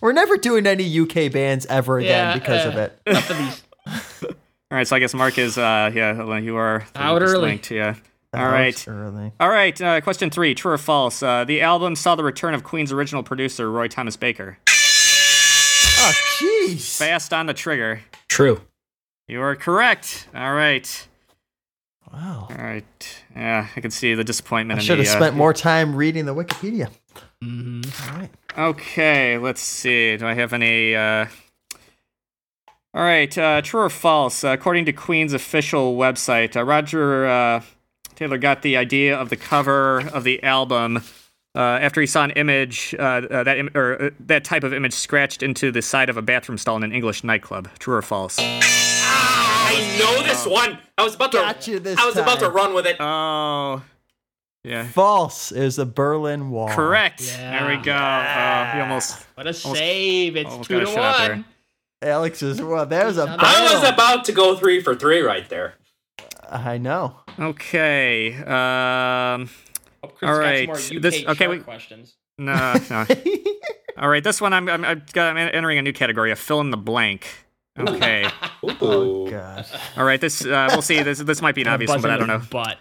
we're 0.00 0.12
never 0.12 0.36
doing 0.38 0.66
any 0.66 0.98
UK 1.00 1.30
bands 1.30 1.66
ever 1.66 1.98
again 1.98 2.10
Yeah, 2.10 2.34
because 2.38 2.64
uh, 2.64 2.68
of 2.70 2.76
it. 2.76 2.98
Enough 3.06 3.30
of 3.30 3.38
these. 3.38 3.62
All 4.70 4.78
right, 4.78 4.88
so 4.88 4.96
I 4.96 4.98
guess 4.98 5.12
Mark 5.14 5.36
is. 5.38 5.58
Uh, 5.58 5.90
yeah, 5.94 6.38
you 6.38 6.56
are 6.56 6.84
Out 6.96 7.22
early. 7.22 7.38
linked, 7.50 7.70
yeah. 7.70 7.94
The 8.34 8.40
All 8.40 8.48
right. 8.48 8.74
house 8.74 8.88
Early. 8.88 9.32
All 9.38 9.48
right. 9.48 9.80
Uh, 9.80 10.00
question 10.00 10.28
three: 10.28 10.54
True 10.54 10.72
or 10.72 10.78
false? 10.78 11.22
Uh, 11.22 11.44
the 11.44 11.60
album 11.60 11.94
saw 11.94 12.16
the 12.16 12.24
return 12.24 12.52
of 12.52 12.64
Queen's 12.64 12.90
original 12.90 13.22
producer 13.22 13.70
Roy 13.70 13.86
Thomas 13.86 14.16
Baker. 14.16 14.58
Oh, 15.96 16.12
jeez. 16.38 16.98
Fast 16.98 17.32
on 17.32 17.46
the 17.46 17.54
trigger. 17.54 18.00
True. 18.28 18.60
You 19.28 19.40
are 19.40 19.54
correct. 19.54 20.26
All 20.34 20.52
right. 20.52 21.08
Wow. 22.12 22.48
All 22.50 22.56
right. 22.56 23.22
Yeah, 23.36 23.68
I 23.74 23.80
can 23.80 23.90
see 23.90 24.14
the 24.14 24.24
disappointment. 24.24 24.78
I 24.78 24.82
in 24.82 24.86
should 24.86 24.98
have 24.98 25.06
the, 25.06 25.12
uh, 25.12 25.16
spent 25.16 25.36
more 25.36 25.52
time 25.52 25.94
reading 25.94 26.26
the 26.26 26.34
Wikipedia. 26.34 26.90
Mhm. 27.42 28.10
All 28.10 28.18
right. 28.18 28.30
Okay, 28.56 29.38
let's 29.38 29.60
see. 29.60 30.16
Do 30.16 30.26
I 30.26 30.34
have 30.34 30.52
any? 30.52 30.94
Uh... 30.94 31.26
All 32.94 33.02
right, 33.02 33.36
uh, 33.36 33.62
true 33.62 33.80
or 33.80 33.90
false? 33.90 34.44
Uh, 34.44 34.48
according 34.48 34.84
to 34.86 34.92
Queen's 34.92 35.32
official 35.32 35.96
website, 35.96 36.56
uh, 36.56 36.62
Roger 36.64 37.26
uh, 37.26 37.62
Taylor 38.16 38.38
got 38.38 38.62
the 38.62 38.76
idea 38.76 39.16
of 39.16 39.28
the 39.30 39.36
cover 39.36 40.00
of 40.08 40.24
the 40.24 40.42
album 40.42 40.98
uh, 41.56 41.60
after 41.60 42.00
he 42.00 42.06
saw 42.06 42.24
an 42.24 42.30
image, 42.32 42.94
uh, 42.98 43.02
uh, 43.02 43.44
that 43.44 43.58
Im- 43.58 43.70
or 43.74 44.02
uh, 44.02 44.10
that 44.20 44.44
type 44.44 44.64
of 44.64 44.72
image 44.72 44.92
scratched 44.92 45.42
into 45.42 45.70
the 45.70 45.82
side 45.82 46.08
of 46.08 46.16
a 46.16 46.22
bathroom 46.22 46.58
stall 46.58 46.76
in 46.76 46.82
an 46.82 46.92
English 46.92 47.22
nightclub. 47.22 47.68
True 47.78 47.94
or 47.94 48.02
false? 48.02 48.38
I 48.40 49.96
know 49.98 50.22
this 50.22 50.46
one. 50.46 50.78
I 50.98 51.04
was 51.04 51.14
about 51.14 51.32
to. 51.32 51.38
Gotcha 51.38 51.80
this 51.80 51.98
I 51.98 52.06
was 52.06 52.16
about 52.16 52.40
to 52.40 52.48
run 52.50 52.74
with 52.74 52.86
it. 52.86 52.96
Oh, 53.00 53.82
yeah. 54.64 54.84
False 54.88 55.52
is 55.52 55.76
the 55.76 55.86
Berlin 55.86 56.50
Wall. 56.50 56.68
Correct. 56.70 57.22
Yeah. 57.22 57.66
There 57.66 57.76
we 57.76 57.82
go. 57.82 57.92
Uh, 57.92 58.72
he 58.72 58.80
almost. 58.80 59.22
What 59.34 59.46
a 59.46 59.54
save. 59.54 60.36
It's 60.36 60.66
two 60.66 60.80
to 60.80 60.86
one. 60.86 61.44
Alex 62.02 62.42
is 62.42 62.60
well. 62.60 62.84
That 62.84 63.06
was 63.06 63.16
a 63.16 63.22
I 63.22 63.36
I 63.38 63.62
was 63.62 63.72
battle. 63.72 63.94
about 63.94 64.24
to 64.26 64.32
go 64.32 64.56
three 64.56 64.80
for 64.80 64.94
three 64.94 65.20
right 65.20 65.48
there. 65.48 65.74
I 66.50 66.78
know. 66.78 67.16
Okay. 67.38 68.34
Um. 68.34 69.48
Oh, 70.02 70.08
Chris 70.08 70.28
All 70.30 70.36
got 70.36 70.38
right, 70.38 70.58
Some 70.76 70.96
more 70.96 70.96
UK 70.98 71.02
this- 71.02 71.24
okay, 71.24 71.34
chart 71.46 71.50
we- 71.50 71.58
questions. 71.60 72.14
No. 72.38 72.74
no. 72.90 73.06
All 73.98 74.08
right, 74.08 74.22
this 74.24 74.40
one 74.40 74.52
I'm 74.52 74.68
I'm, 74.68 74.84
I'm 74.84 75.02
entering 75.36 75.78
a 75.78 75.82
new 75.82 75.92
category, 75.92 76.30
a 76.32 76.36
fill 76.36 76.60
in 76.60 76.70
the 76.70 76.76
blank. 76.76 77.26
Okay. 77.78 78.28
oh 78.62 79.26
Ooh. 79.26 79.30
gosh. 79.30 79.70
All 79.96 80.04
right, 80.04 80.20
this 80.20 80.44
uh, 80.44 80.68
we'll 80.70 80.82
see. 80.82 81.02
This 81.02 81.18
this 81.20 81.40
might 81.40 81.54
be 81.54 81.62
an 81.62 81.68
obvious 81.68 81.90
one, 81.90 82.02
but 82.02 82.10
I 82.10 82.16
don't 82.16 82.28
know. 82.28 82.42
But 82.50 82.78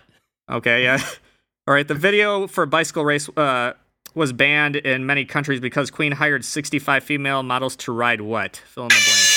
Okay, 0.51 0.83
yeah. 0.83 0.99
All 1.67 1.73
right, 1.73 1.87
the 1.87 1.95
video 1.95 2.47
for 2.47 2.65
bicycle 2.65 3.05
race 3.05 3.29
uh, 3.37 3.73
was 4.15 4.33
banned 4.33 4.75
in 4.75 5.05
many 5.05 5.23
countries 5.23 5.59
because 5.61 5.89
Queen 5.89 6.11
hired 6.11 6.43
65 6.43 7.03
female 7.03 7.41
models 7.43 7.75
to 7.77 7.91
ride 7.93 8.19
what? 8.21 8.57
Fill 8.57 8.83
in 8.83 8.89
the 8.89 8.95
blank. 8.95 9.32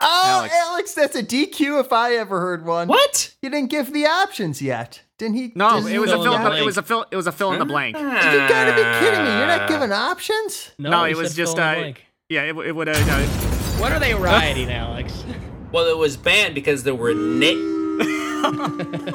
Alex. 0.00 0.54
Alex. 0.54 0.94
that's 0.94 1.16
a 1.16 1.22
DQ 1.22 1.80
if 1.80 1.92
I 1.92 2.14
ever 2.14 2.40
heard 2.40 2.64
one. 2.64 2.86
What? 2.88 3.34
You 3.42 3.50
didn't 3.50 3.70
give 3.70 3.92
the 3.92 4.06
options 4.06 4.62
yet, 4.62 5.02
didn't 5.18 5.36
he? 5.36 5.52
No, 5.54 5.76
didn't 5.80 5.92
it 5.92 5.98
was 5.98 6.10
a 6.12 6.14
fill 6.14 6.22
in 6.24 6.30
fill. 6.30 6.32
the 6.32 6.46
it 6.46 6.50
blank. 6.50 6.66
was 6.66 6.76
a 6.78 6.82
fill. 6.82 7.06
It 7.10 7.16
was 7.16 7.26
a 7.26 7.32
fill 7.32 7.52
in 7.52 7.58
the 7.58 7.64
blank. 7.64 7.96
You 7.96 8.02
gotta 8.04 8.72
be 8.72 8.82
kidding 9.04 9.24
me! 9.24 9.30
You're 9.38 9.46
not 9.46 9.68
giving 9.68 9.90
options. 9.92 10.70
No, 10.78 11.04
he 11.04 11.12
it 11.12 11.16
was 11.16 11.34
just 11.34 11.56
fill 11.56 11.64
in 11.66 11.80
the 11.82 11.88
uh, 11.90 11.94
yeah. 12.28 12.42
It, 12.44 12.56
it 12.56 12.72
would 12.76 12.86
have. 12.88 13.08
Uh, 13.08 13.80
What 13.80 13.92
are 13.92 13.98
they 14.00 14.14
riding, 14.14 14.70
Alex? 14.70 15.24
Well, 15.72 15.86
it 15.86 15.96
was 15.98 16.16
banned 16.16 16.54
because 16.54 16.82
there 16.84 16.94
were 16.94 17.14
na- 17.14 17.66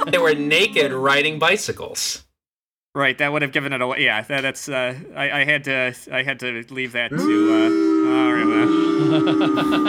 they 0.11 0.17
were 0.17 0.35
naked 0.35 0.91
riding 0.91 1.39
bicycles. 1.39 2.23
right, 2.93 3.17
that 3.17 3.31
would 3.31 3.41
have 3.41 3.51
given 3.53 3.71
it 3.73 3.81
away. 3.81 4.03
Yeah, 4.03 4.21
that, 4.23 4.41
that's. 4.41 4.67
Uh, 4.69 4.95
I, 5.15 5.41
I 5.41 5.43
had 5.45 5.63
to. 5.65 5.93
I 6.11 6.23
had 6.23 6.39
to 6.41 6.63
leave 6.69 6.91
that 6.91 7.09
to. 7.09 7.15
Uh, 7.17 7.69
all 8.13 8.33
right, 8.33 8.45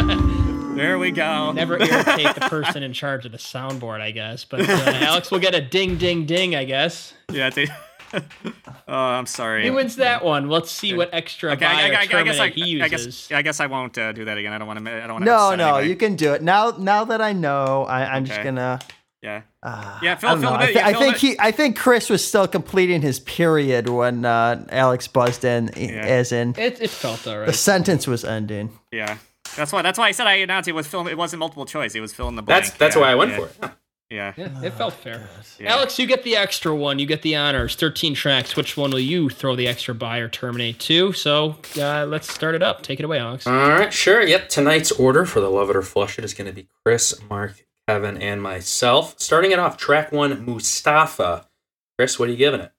uh, 0.08 0.40
there 0.74 0.98
we 0.98 1.10
go. 1.10 1.52
Never 1.52 1.78
irritate 1.80 2.34
the 2.34 2.46
person 2.50 2.82
in 2.82 2.92
charge 2.92 3.24
of 3.26 3.32
the 3.32 3.38
soundboard, 3.38 4.00
I 4.00 4.10
guess. 4.10 4.44
But 4.44 4.68
uh, 4.68 4.72
Alex 4.86 5.30
will 5.30 5.38
get 5.38 5.54
a 5.54 5.60
ding, 5.60 5.96
ding, 5.98 6.26
ding, 6.26 6.54
I 6.54 6.64
guess. 6.64 7.14
Yeah. 7.32 7.50
They, 7.50 7.68
oh, 8.14 8.22
I'm 8.88 9.26
sorry. 9.26 9.64
He 9.64 9.70
wins 9.70 9.96
that 9.96 10.24
one. 10.24 10.48
Let's 10.48 10.70
see 10.70 10.94
what 10.94 11.10
extra 11.12 11.52
Okay, 11.52 11.64
buy 11.64 11.72
I, 11.72 11.74
I, 11.74 11.76
I, 11.76 12.00
I 12.00 12.06
guess 12.06 12.38
I, 12.38 12.48
terminate 12.50 12.54
he 12.54 12.82
I 12.82 12.86
uses. 12.86 13.28
guess 13.28 13.36
I 13.36 13.42
guess 13.42 13.60
I 13.60 13.66
won't 13.66 13.96
uh, 13.98 14.12
do 14.12 14.24
that 14.26 14.38
again. 14.38 14.52
I 14.52 14.58
don't 14.58 14.66
want 14.66 14.84
to. 14.84 14.90
I 14.92 15.00
don't 15.06 15.12
want 15.14 15.24
to. 15.24 15.30
No, 15.30 15.54
no, 15.54 15.78
you 15.78 15.96
can 15.96 16.16
do 16.16 16.32
it 16.32 16.42
now. 16.42 16.70
Now 16.78 17.04
that 17.04 17.20
I 17.20 17.32
know, 17.32 17.84
I, 17.84 18.04
I'm 18.16 18.24
just 18.24 18.42
gonna. 18.42 18.78
Yeah. 19.22 19.40
Uh, 19.62 19.98
Yeah, 20.02 20.12
I, 20.12 20.16
fill- 20.16 20.30
don't 20.30 20.40
fill 20.42 20.50
know. 20.50 20.56
the 20.58 20.62
I, 20.62 20.66
bit, 20.66 20.72
thi- 20.74 20.78
yeah, 20.80 20.86
I 20.88 20.92
think 20.92 21.14
the- 21.14 21.20
he. 21.28 21.36
I 21.40 21.50
think 21.50 21.78
Chris 21.78 22.10
was 22.10 22.22
still 22.24 22.46
completing 22.46 23.00
his 23.00 23.20
period 23.20 23.88
when 23.88 24.24
uh, 24.26 24.66
Alex 24.68 25.08
buzzed 25.08 25.44
in, 25.44 25.70
as 25.70 26.30
in 26.30 26.50
It, 26.58 26.82
it 26.82 26.90
felt 26.90 27.26
all 27.26 27.46
the 27.46 27.52
sentence 27.54 28.06
was 28.06 28.24
ending. 28.24 28.78
Yeah. 28.92 29.16
That's 29.56 29.72
why. 29.72 29.82
That's 29.82 29.98
why 29.98 30.08
I 30.08 30.12
said 30.12 30.26
I 30.26 30.34
announced 30.34 30.68
it 30.68 30.72
was 30.72 30.86
film. 30.86 31.08
It 31.08 31.16
wasn't 31.16 31.40
multiple 31.40 31.66
choice. 31.66 31.94
It 31.94 32.00
was 32.00 32.12
fill 32.12 32.28
in 32.28 32.36
the 32.36 32.42
blank. 32.42 32.64
That's 32.64 32.76
that's 32.76 32.96
yeah, 32.96 33.02
why 33.02 33.10
I 33.10 33.14
went 33.14 33.32
yeah, 33.32 33.38
for 33.38 33.66
it. 33.66 33.70
Yeah. 34.10 34.32
Yeah, 34.36 34.62
it 34.62 34.74
felt 34.74 34.94
fair. 34.94 35.28
Yeah. 35.58 35.72
Alex, 35.72 35.98
you 35.98 36.06
get 36.06 36.22
the 36.22 36.36
extra 36.36 36.74
one. 36.74 36.98
You 36.98 37.06
get 37.06 37.22
the 37.22 37.34
honors. 37.34 37.74
13 37.74 38.14
tracks. 38.14 38.54
Which 38.54 38.76
one 38.76 38.90
will 38.90 39.00
you 39.00 39.28
throw 39.28 39.56
the 39.56 39.66
extra 39.66 39.94
buy 39.94 40.18
or 40.18 40.28
terminate 40.28 40.78
to? 40.80 41.12
So 41.14 41.56
uh, 41.76 42.04
let's 42.06 42.32
start 42.32 42.54
it 42.54 42.62
up. 42.62 42.82
Take 42.82 43.00
it 43.00 43.04
away, 43.04 43.18
Alex. 43.18 43.46
All 43.46 43.52
right, 43.52 43.92
sure. 43.92 44.22
Yep. 44.22 44.50
Tonight's 44.50 44.92
order 44.92 45.24
for 45.24 45.40
the 45.40 45.50
Love 45.50 45.70
It 45.70 45.74
or 45.76 45.82
Flush 45.82 46.18
It 46.18 46.24
is 46.24 46.34
going 46.34 46.46
to 46.46 46.52
be 46.52 46.68
Chris, 46.84 47.18
Mark, 47.28 47.64
Kevin, 47.88 48.18
and 48.18 48.42
myself. 48.42 49.14
Starting 49.18 49.52
it 49.52 49.58
off, 49.58 49.76
track 49.76 50.12
one, 50.12 50.44
Mustapha. 50.44 51.48
Chris, 51.98 52.18
what 52.18 52.28
are 52.28 52.32
you 52.32 52.38
giving 52.38 52.60
it? 52.60 52.72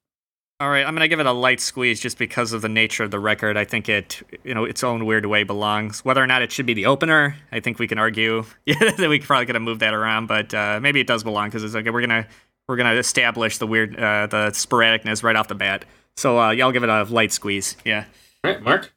All 0.61 0.69
right, 0.69 0.85
I'm 0.85 0.95
gonna 0.95 1.09
give 1.09 1.19
it 1.19 1.25
a 1.25 1.33
light 1.33 1.59
squeeze 1.59 1.99
just 1.99 2.17
because 2.17 2.53
of 2.53 2.61
the 2.61 2.69
nature 2.69 3.03
of 3.03 3.11
the 3.11 3.19
record. 3.19 3.57
I 3.57 3.65
think 3.65 3.89
it, 3.89 4.21
you 4.45 4.53
know, 4.53 4.63
its 4.63 4.85
own 4.85 5.05
weird 5.05 5.25
way 5.25 5.43
belongs. 5.43 6.05
Whether 6.05 6.23
or 6.23 6.27
not 6.27 6.41
it 6.41 6.51
should 6.51 6.65
be 6.65 6.73
the 6.73 6.85
opener, 6.85 7.35
I 7.51 7.59
think 7.59 7.77
we 7.77 7.87
can 7.87 7.97
argue. 7.97 8.45
Yeah, 8.65 8.91
that 8.97 9.09
we 9.09 9.19
probably 9.19 9.47
could 9.47 9.55
have 9.55 9.61
moved 9.61 9.81
that 9.81 9.93
around, 9.93 10.27
but 10.27 10.53
uh, 10.53 10.79
maybe 10.81 11.01
it 11.01 11.07
does 11.07 11.23
belong 11.23 11.49
because 11.49 11.63
it's 11.63 11.75
okay. 11.75 11.89
We're 11.89 12.01
gonna 12.01 12.25
we're 12.69 12.77
gonna 12.77 12.93
establish 12.93 13.57
the 13.57 13.67
weird, 13.67 13.99
uh, 13.99 14.27
the 14.27 14.51
sporadicness 14.51 15.23
right 15.23 15.35
off 15.35 15.49
the 15.49 15.55
bat. 15.55 15.83
So 16.15 16.39
uh, 16.39 16.51
y'all 16.51 16.71
give 16.71 16.83
it 16.83 16.89
a 16.89 17.03
light 17.03 17.33
squeeze. 17.33 17.75
Yeah. 17.83 18.05
All 18.45 18.51
right, 18.51 18.61
Mark. 18.61 18.93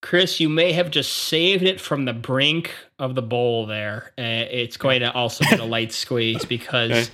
Chris, 0.00 0.40
you 0.40 0.48
may 0.48 0.72
have 0.72 0.90
just 0.90 1.12
saved 1.12 1.62
it 1.62 1.80
from 1.80 2.06
the 2.06 2.12
brink 2.12 2.74
of 2.98 3.14
the 3.14 3.22
bowl 3.22 3.66
there. 3.66 4.12
Uh, 4.18 4.22
it's 4.50 4.76
going 4.76 5.00
to 5.00 5.12
also 5.12 5.44
get 5.44 5.60
a 5.60 5.64
light 5.64 5.92
squeeze 5.92 6.44
because, 6.46 6.90
Okay. 6.90 7.10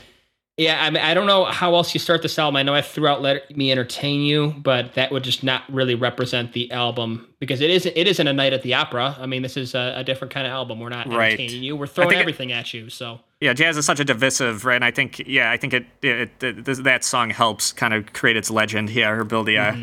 Yeah, 0.59 0.85
I 0.85 0.91
mean, 0.91 1.03
I 1.03 1.15
don't 1.15 1.27
know 1.27 1.45
how 1.47 1.75
else 1.77 1.95
you 1.95 2.01
start 2.01 2.21
this 2.21 2.39
album. 2.39 2.57
I 2.57 2.63
know 2.65 2.75
I 2.75 2.83
threw 2.83 3.07
out 3.07 3.23
"Let 3.23 3.57
Me 3.57 3.71
Entertain 3.73 4.21
You," 4.23 4.55
but 4.59 4.95
that 4.95 5.11
would 5.13 5.23
just 5.25 5.43
not 5.43 5.63
really 5.73 5.95
represent 5.95 6.53
the 6.53 6.71
album 6.73 7.27
because 7.39 7.61
it 7.61 7.71
isn't. 7.71 7.97
It 7.97 8.07
isn't 8.09 8.27
a 8.27 8.33
night 8.33 8.53
at 8.53 8.63
the 8.63 8.75
opera. 8.75 9.17
I 9.19 9.27
mean, 9.27 9.43
this 9.43 9.57
is 9.57 9.75
a, 9.75 9.95
a 9.97 10.05
different 10.05 10.35
kind 10.35 10.47
of 10.47 10.53
album. 10.53 10.81
We're 10.81 10.89
not 10.91 11.07
Right. 11.07 11.33
entertaining 11.33 11.63
you. 11.63 11.77
We're 11.77 11.87
throwing 11.87 12.11
think 12.11 12.19
it- 12.19 12.23
everything 12.23 12.53
at 12.53 12.75
you. 12.75 12.91
So 12.91 13.21
Yeah, 13.41 13.53
jazz 13.55 13.77
is 13.77 13.87
such 13.87 14.01
a 14.01 14.05
divisive, 14.05 14.65
right? 14.65 14.75
And 14.77 14.85
I 14.85 14.91
think, 14.91 15.21
yeah, 15.27 15.51
I 15.53 15.57
think 15.57 15.73
it, 15.73 15.87
it, 16.03 16.43
it 16.43 16.65
this, 16.65 16.81
that 16.81 17.05
song 17.05 17.31
helps 17.31 17.73
kind 17.73 17.95
of 17.95 18.13
create 18.13 18.37
its 18.37 18.51
legend. 18.51 18.91
Yeah, 18.91 19.11
or 19.11 19.25
build 19.25 19.47
the. 19.47 19.59
Uh, 19.59 19.77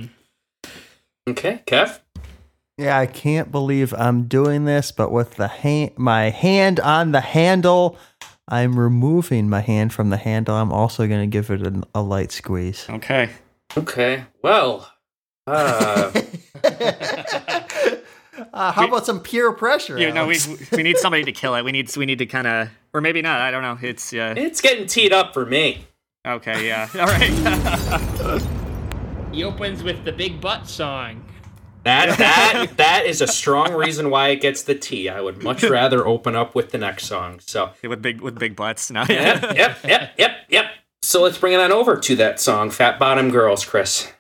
Okay, 1.28 1.62
Kev. 1.66 2.00
Yeah, 2.78 3.00
I 3.00 3.06
can't 3.06 3.52
believe 3.52 3.94
I'm 3.98 4.24
doing 4.28 4.66
this, 4.66 4.92
but 4.92 5.12
with 5.12 5.36
the 5.36 5.48
hand, 5.48 5.92
my 5.98 6.30
hand 6.30 6.80
on 6.82 7.14
the 7.14 7.22
handle, 7.22 7.98
I'm 8.48 8.80
removing 8.80 9.50
my 9.50 9.62
hand 9.62 9.94
from 9.94 10.10
the 10.10 10.18
handle. 10.18 10.56
I'm 10.56 10.72
also 10.72 11.08
going 11.08 11.22
to 11.22 11.28
give 11.28 11.50
it 11.50 11.66
a, 11.66 11.82
a 11.96 12.02
light 12.02 12.32
squeeze. 12.32 12.86
Okay. 12.90 13.30
Okay. 13.76 14.26
Well, 14.42 14.92
uh, 15.48 16.12
Uh, 18.54 18.72
how 18.72 18.88
about 18.88 19.06
some 19.06 19.20
peer 19.22 19.52
pressure? 19.54 19.98
Yeah, 19.98 20.12
no, 20.12 20.28
we 20.28 20.38
we 20.72 20.84
need 20.84 20.98
somebody 20.98 21.24
to 21.24 21.32
kill 21.32 21.56
it. 21.56 21.64
We 21.64 21.72
need 21.72 21.96
we 21.96 22.06
need 22.06 22.20
to 22.20 22.26
kind 22.26 22.48
of, 22.48 22.70
or 22.94 23.02
maybe 23.02 23.22
not. 23.22 23.40
I 23.40 23.52
don't 23.52 23.62
know. 23.62 23.78
It's 23.82 24.14
uh, 24.14 24.34
it's 24.36 24.62
getting 24.62 24.88
teed 24.88 25.14
up 25.14 25.34
for 25.34 25.46
me. 25.46 25.86
okay. 26.28 26.68
Yeah. 26.68 26.90
All 26.96 27.06
right. 27.06 28.42
he 29.32 29.44
opens 29.44 29.84
with 29.84 30.04
the 30.04 30.12
big 30.12 30.42
butt 30.42 30.68
song. 30.68 31.25
That 31.86 32.18
that 32.18 32.68
that 32.78 33.06
is 33.06 33.22
a 33.22 33.28
strong 33.28 33.74
reason 33.74 34.10
why 34.10 34.30
it 34.30 34.42
gets 34.42 34.64
the 34.64 34.76
T. 34.76 35.08
I 35.08 35.22
would 35.22 35.42
much 35.42 35.64
rather 35.70 36.06
open 36.06 36.36
up 36.36 36.54
with 36.56 36.72
the 36.72 36.78
next 36.78 37.06
song. 37.06 37.40
So 37.40 37.72
with 37.84 38.02
big 38.02 38.20
with 38.22 38.38
big 38.38 38.56
butts. 38.56 38.92
No. 38.92 39.06
yep, 39.08 39.42
yep, 39.56 39.78
yep, 39.84 40.12
yep, 40.18 40.32
yep. 40.50 40.66
So 41.02 41.22
let's 41.22 41.38
bring 41.38 41.54
it 41.54 41.60
on 41.60 41.72
over 41.72 41.96
to 41.98 42.16
that 42.18 42.40
song, 42.42 42.70
"Fat 42.72 43.00
Bottom 43.00 43.30
Girls," 43.32 43.64
Chris. 43.64 44.12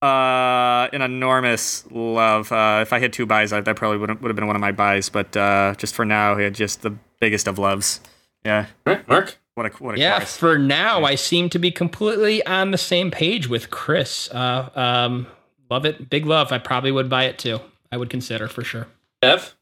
Uh, 0.00 0.86
an 0.92 1.02
enormous 1.02 1.84
love. 1.90 2.52
Uh, 2.52 2.78
if 2.82 2.92
I 2.92 3.00
had 3.00 3.12
two 3.12 3.26
buys, 3.26 3.52
I, 3.52 3.60
that 3.62 3.74
probably 3.74 3.98
would 3.98 4.20
would 4.22 4.28
have 4.28 4.36
been 4.36 4.46
one 4.46 4.54
of 4.54 4.60
my 4.60 4.70
buys. 4.70 5.08
But 5.08 5.36
uh, 5.36 5.74
just 5.76 5.94
for 5.94 6.04
now, 6.04 6.36
yeah, 6.36 6.50
just 6.50 6.82
the 6.82 6.94
biggest 7.20 7.48
of 7.48 7.58
loves. 7.58 8.00
Yeah. 8.44 8.66
All 8.86 8.94
right, 8.94 9.08
Mark. 9.08 9.38
What 9.54 9.66
a 9.66 9.70
what 9.82 9.96
a 9.96 9.98
Yeah, 9.98 10.18
chorus. 10.18 10.36
for 10.36 10.58
now, 10.58 11.02
I 11.02 11.16
seem 11.16 11.48
to 11.50 11.58
be 11.58 11.72
completely 11.72 12.46
on 12.46 12.70
the 12.70 12.78
same 12.78 13.10
page 13.10 13.48
with 13.48 13.70
Chris. 13.70 14.30
Uh, 14.30 14.70
um, 14.76 15.26
love 15.70 15.84
it, 15.84 16.08
big 16.10 16.26
love. 16.26 16.52
I 16.52 16.58
probably 16.58 16.92
would 16.92 17.08
buy 17.08 17.24
it 17.24 17.38
too. 17.38 17.60
I 17.92 17.96
would 17.96 18.10
consider 18.10 18.48
for 18.48 18.62
sure. 18.64 18.86
Kev. 19.22 19.52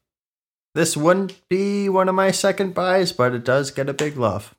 This 0.75 0.95
wouldn't 0.95 1.47
be 1.49 1.89
one 1.89 2.07
of 2.09 2.15
my 2.15 2.31
second 2.31 2.73
buys, 2.73 3.11
but 3.11 3.33
it 3.33 3.43
does 3.43 3.71
get 3.71 3.89
a 3.89 3.93
big 3.93 4.15
love. 4.17 4.53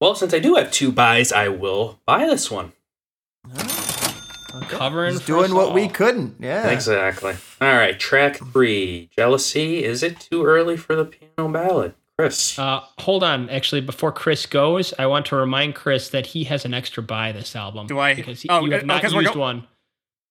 Well, 0.00 0.14
since 0.16 0.34
I 0.34 0.40
do 0.40 0.56
have 0.56 0.72
two 0.72 0.90
buys, 0.90 1.32
I 1.32 1.48
will 1.48 2.00
buy 2.06 2.26
this 2.26 2.50
one. 2.50 2.72
Covering 4.68 5.12
He's 5.12 5.20
for 5.22 5.26
doing 5.26 5.44
us 5.46 5.52
what 5.52 5.74
we 5.74 5.88
couldn't. 5.88 6.36
Yeah. 6.40 6.68
Exactly. 6.68 7.34
All 7.60 7.72
right, 7.74 7.98
track 7.98 8.38
three, 8.52 9.08
"Jealousy." 9.16 9.82
Is 9.84 10.02
it 10.02 10.20
too 10.20 10.44
early 10.44 10.76
for 10.76 10.94
the 10.94 11.04
piano 11.06 11.48
ballad, 11.50 11.94
Chris? 12.18 12.58
Uh, 12.58 12.80
hold 12.98 13.22
on, 13.24 13.48
actually, 13.50 13.80
before 13.80 14.12
Chris 14.12 14.44
goes, 14.46 14.92
I 14.98 15.06
want 15.06 15.26
to 15.26 15.36
remind 15.36 15.74
Chris 15.74 16.08
that 16.10 16.26
he 16.26 16.44
has 16.44 16.64
an 16.64 16.74
extra 16.74 17.02
buy 17.02 17.32
this 17.32 17.56
album. 17.56 17.86
Do 17.86 17.98
I? 17.98 18.14
Because 18.14 18.42
he, 18.42 18.48
Oh, 18.50 18.64
you 18.64 18.72
have 18.72 18.82
uh, 18.82 18.86
not 18.86 19.02
'cause 19.02 19.14
we're 19.14 19.22
used 19.22 19.34
go- 19.34 19.40
one. 19.40 19.66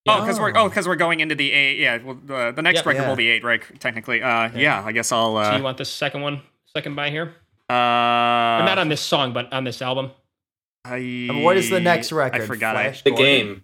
Oh, 0.07 0.21
because 0.21 0.39
we're 0.39 0.51
oh, 0.55 0.67
because 0.67 0.87
we're 0.87 0.95
going 0.95 1.19
into 1.19 1.35
the 1.35 1.51
eight. 1.51 1.77
Yeah, 1.79 1.99
well, 2.03 2.17
the, 2.25 2.51
the 2.55 2.61
next 2.61 2.77
Yep. 2.79 2.85
record 2.87 3.01
Yeah. 3.03 3.09
will 3.09 3.15
be 3.15 3.29
eight, 3.29 3.43
right? 3.43 3.61
Technically. 3.79 4.21
Uh, 4.23 4.49
yeah. 4.55 4.83
I 4.83 4.91
guess 4.91 5.11
I'll. 5.11 5.35
So 5.35 5.51
Uh, 5.51 5.57
you 5.57 5.63
want 5.63 5.77
the 5.77 5.85
second 5.85 6.21
one, 6.21 6.41
second 6.75 6.95
buy 6.95 7.09
here? 7.11 7.35
uh, 7.69 7.73
Or 7.73 8.65
not 8.65 8.77
on 8.79 8.89
this 8.89 9.01
song, 9.01 9.31
but 9.33 9.51
on 9.53 9.63
this 9.63 9.81
album. 9.81 10.11
I, 10.83 10.97
And 10.97 11.43
what 11.43 11.57
is 11.57 11.69
the 11.69 11.79
next 11.79 12.11
record? 12.11 12.41
I 12.41 12.45
forgot. 12.47 12.75
I, 12.75 12.95
the 13.03 13.11
game. 13.11 13.63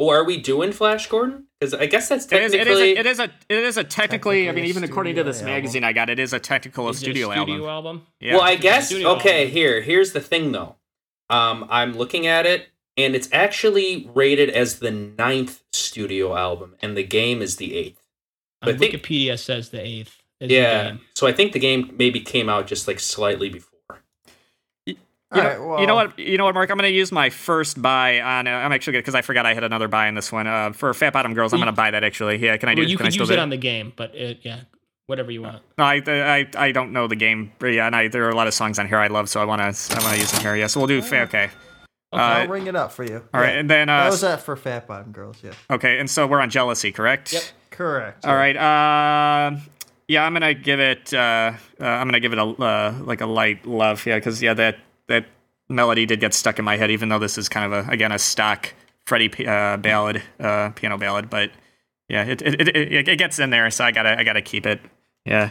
Oh, 0.00 0.10
are 0.10 0.24
we 0.24 0.36
doing 0.40 0.72
Flash 0.72 1.08
Gordon? 1.08 1.46
Because 1.60 1.74
I 1.74 1.86
guess 1.86 2.08
that's 2.08 2.24
It 2.32 2.42
is, 2.42 2.52
technically. 2.52 2.96
it 2.96 3.06
is 3.06 3.18
a 3.18 3.24
it 3.24 3.28
is 3.28 3.48
a 3.48 3.54
it 3.58 3.58
is 3.64 3.76
a 3.76 3.84
technically, 3.84 4.48
I 4.48 4.52
mean 4.52 4.64
even 4.64 4.84
according 4.84 5.16
to 5.16 5.24
this 5.24 5.38
album. 5.38 5.54
magazine 5.54 5.82
I 5.84 5.92
got 5.92 6.08
it 6.08 6.18
is 6.20 6.32
a 6.32 6.38
technical 6.38 6.88
Is 6.88 6.96
it 6.96 6.98
a 6.98 7.04
studio, 7.04 7.30
studio 7.32 7.54
album. 7.54 7.68
album? 7.68 8.06
Yeah. 8.20 8.34
Well, 8.34 8.42
I 8.42 8.54
guess 8.56 8.92
okay. 8.92 9.04
album. 9.04 9.52
Here, 9.52 9.80
here's 9.80 10.12
the 10.12 10.20
thing 10.20 10.52
though. 10.52 10.76
Um, 11.30 11.66
I'm 11.68 11.96
looking 11.96 12.26
at 12.28 12.46
it, 12.46 12.68
and 12.98 13.14
it's 13.14 13.28
actually 13.32 14.10
rated 14.14 14.50
as 14.50 14.80
the 14.80 14.90
ninth 14.90 15.62
studio 15.72 16.36
album, 16.36 16.74
and 16.82 16.96
the 16.96 17.02
game 17.04 17.40
is 17.40 17.56
the 17.56 17.74
eighth. 17.76 18.02
On 18.62 18.74
I 18.74 18.76
think- 18.76 18.92
Wikipedia 18.94 19.38
says 19.38 19.70
the 19.70 19.80
eighth. 19.80 20.16
Is 20.40 20.48
the 20.48 20.54
Yeah. 20.54 20.84
game. 20.90 21.00
So 21.14 21.26
I 21.26 21.32
think 21.32 21.52
the 21.52 21.58
game 21.58 21.94
maybe 21.98 22.20
came 22.20 22.48
out 22.48 22.66
just 22.66 22.86
like 22.86 23.00
slightly 23.00 23.48
before. 23.48 23.72
You 24.86 24.94
know, 24.94 25.42
All 25.42 25.42
right, 25.42 25.80
you 25.82 25.86
know 25.86 25.94
what? 25.94 26.18
You 26.18 26.38
know 26.38 26.44
what, 26.46 26.54
Mark? 26.54 26.70
I'm 26.70 26.78
going 26.78 26.90
to 26.90 26.96
use 26.96 27.12
my 27.12 27.28
first 27.28 27.82
buy 27.82 28.20
on. 28.20 28.46
Uh, 28.46 28.50
I'm 28.50 28.72
actually 28.72 28.92
good 28.94 29.00
because 29.00 29.14
I 29.14 29.20
forgot 29.20 29.44
I 29.44 29.52
had 29.52 29.62
another 29.62 29.86
buy 29.88 30.06
in 30.08 30.14
this 30.14 30.32
one. 30.32 30.46
Uh, 30.46 30.72
for 30.72 30.94
Fat 30.94 31.12
Bottom 31.12 31.34
Girls, 31.34 31.52
I'm 31.52 31.58
going 31.58 31.66
to 31.66 31.72
buy 31.72 31.90
that 31.90 32.02
actually. 32.02 32.36
Yeah, 32.38 32.56
can 32.56 32.68
I 32.70 32.74
do? 32.74 32.80
Well, 32.82 32.88
you 32.90 32.96
can 32.96 33.04
I 33.04 33.08
could 33.08 33.12
still 33.14 33.22
use 33.24 33.28
do 33.28 33.34
it 33.34 33.38
on 33.38 33.50
the 33.50 33.58
game, 33.58 33.92
but 33.94 34.14
it, 34.14 34.38
yeah, 34.42 34.60
whatever 35.06 35.30
you 35.30 35.42
want. 35.42 35.62
No, 35.76 35.84
I, 35.84 36.00
I 36.06 36.46
I 36.56 36.72
don't 36.72 36.92
know 36.92 37.08
the 37.08 37.16
game. 37.16 37.52
Yeah, 37.62 37.86
and 37.86 37.94
I, 37.94 38.08
there 38.08 38.24
are 38.24 38.30
a 38.30 38.34
lot 38.36 38.46
of 38.46 38.54
songs 38.54 38.78
on 38.78 38.88
here 38.88 38.96
I 38.98 39.08
love, 39.08 39.28
so 39.28 39.42
I 39.42 39.44
want 39.44 39.60
to 39.60 39.96
I 39.96 40.02
want 40.02 40.14
to 40.14 40.20
use 40.20 40.32
them 40.32 40.40
here. 40.40 40.56
Yeah, 40.56 40.66
so 40.66 40.80
we'll 40.80 40.86
do. 40.86 41.02
fa- 41.02 41.22
Okay. 41.22 41.50
Uh, 42.12 42.16
I'll 42.16 42.48
ring 42.48 42.66
it 42.66 42.74
up 42.76 42.92
for 42.92 43.04
you. 43.04 43.22
all 43.34 43.40
right, 43.40 43.56
and 43.56 43.68
then 43.68 43.88
uh, 43.88 44.04
That 44.04 44.10
was 44.10 44.20
that 44.22 44.40
for 44.42 44.56
Fat 44.56 44.86
Bottom 44.86 45.12
Girls, 45.12 45.38
yeah. 45.42 45.52
okay, 45.70 45.98
and 45.98 46.08
so 46.08 46.26
we're 46.26 46.40
on 46.40 46.48
jealousy, 46.50 46.90
correct? 46.92 47.32
Yep. 47.32 47.42
Correct. 47.70 48.24
All 48.26 48.34
right. 48.34 48.56
Uh, 48.56 49.56
yeah, 50.08 50.24
I'm 50.24 50.32
gonna 50.32 50.54
give 50.54 50.80
it. 50.80 51.12
Uh, 51.14 51.52
uh, 51.80 51.84
I'm 51.84 52.08
gonna 52.08 52.18
give 52.18 52.32
it 52.32 52.38
a 52.38 52.42
uh, 52.44 52.98
like 53.02 53.20
a 53.20 53.26
light 53.26 53.66
love. 53.66 54.04
Yeah, 54.06 54.16
because 54.16 54.42
yeah, 54.42 54.54
that 54.54 54.78
that 55.06 55.26
melody 55.68 56.06
did 56.06 56.18
get 56.18 56.32
stuck 56.34 56.58
in 56.58 56.64
my 56.64 56.76
head, 56.76 56.90
even 56.90 57.08
though 57.10 57.18
this 57.20 57.36
is 57.38 57.48
kind 57.48 57.72
of 57.72 57.86
a 57.86 57.90
again 57.90 58.10
a 58.10 58.18
stock 58.18 58.72
Freddie 59.06 59.28
p- 59.28 59.46
uh, 59.46 59.76
ballad, 59.76 60.22
uh, 60.40 60.70
piano 60.70 60.96
ballad. 60.98 61.28
But 61.30 61.50
yeah, 62.08 62.24
it 62.24 62.42
it, 62.42 62.60
it 62.68 62.68
it 62.76 63.08
it 63.08 63.16
gets 63.18 63.38
in 63.38 63.50
there, 63.50 63.70
so 63.70 63.84
I 63.84 63.92
gotta 63.92 64.18
I 64.18 64.24
gotta 64.24 64.42
keep 64.42 64.66
it. 64.66 64.80
Yeah. 65.24 65.50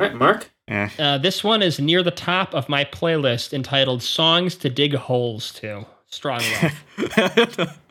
All 0.00 0.06
right, 0.08 0.16
Mark. 0.16 0.48
Eh. 0.68 0.88
Uh, 0.98 1.18
this 1.18 1.42
one 1.42 1.62
is 1.62 1.80
near 1.80 2.02
the 2.02 2.10
top 2.10 2.54
of 2.54 2.68
my 2.68 2.84
playlist 2.84 3.52
entitled 3.52 4.02
"Songs 4.02 4.54
to 4.56 4.68
Dig 4.68 4.94
Holes 4.94 5.52
to." 5.54 5.86
Strong 6.06 6.42
love. 6.62 7.78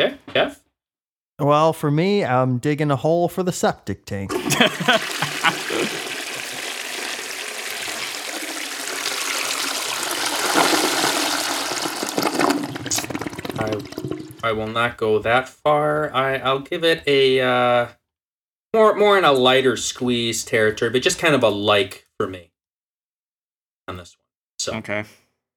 Okay, 0.00 0.16
Kev. 0.28 0.58
Well, 1.38 1.72
for 1.72 1.90
me, 1.92 2.24
I'm 2.24 2.58
digging 2.58 2.90
a 2.90 2.96
hole 2.96 3.28
for 3.28 3.44
the 3.44 3.52
septic 3.52 4.04
tank. 4.04 4.32
I 13.60 13.80
I 14.42 14.52
will 14.52 14.66
not 14.68 14.96
go 14.96 15.18
that 15.20 15.48
far. 15.48 16.12
I 16.14 16.38
I'll 16.38 16.60
give 16.60 16.84
it 16.84 17.02
a 17.06 17.40
uh, 17.40 17.86
more 18.74 18.94
more 18.94 19.18
in 19.18 19.24
a 19.24 19.32
lighter 19.32 19.76
squeeze 19.76 20.44
territory, 20.44 20.90
but 20.90 21.02
just 21.02 21.18
kind 21.18 21.34
of 21.34 21.42
a 21.42 21.48
like 21.48 22.06
for 22.18 22.26
me 22.26 22.50
on 23.86 23.96
this 23.96 24.16
one. 24.16 24.24
So 24.58 24.74
okay. 24.78 25.04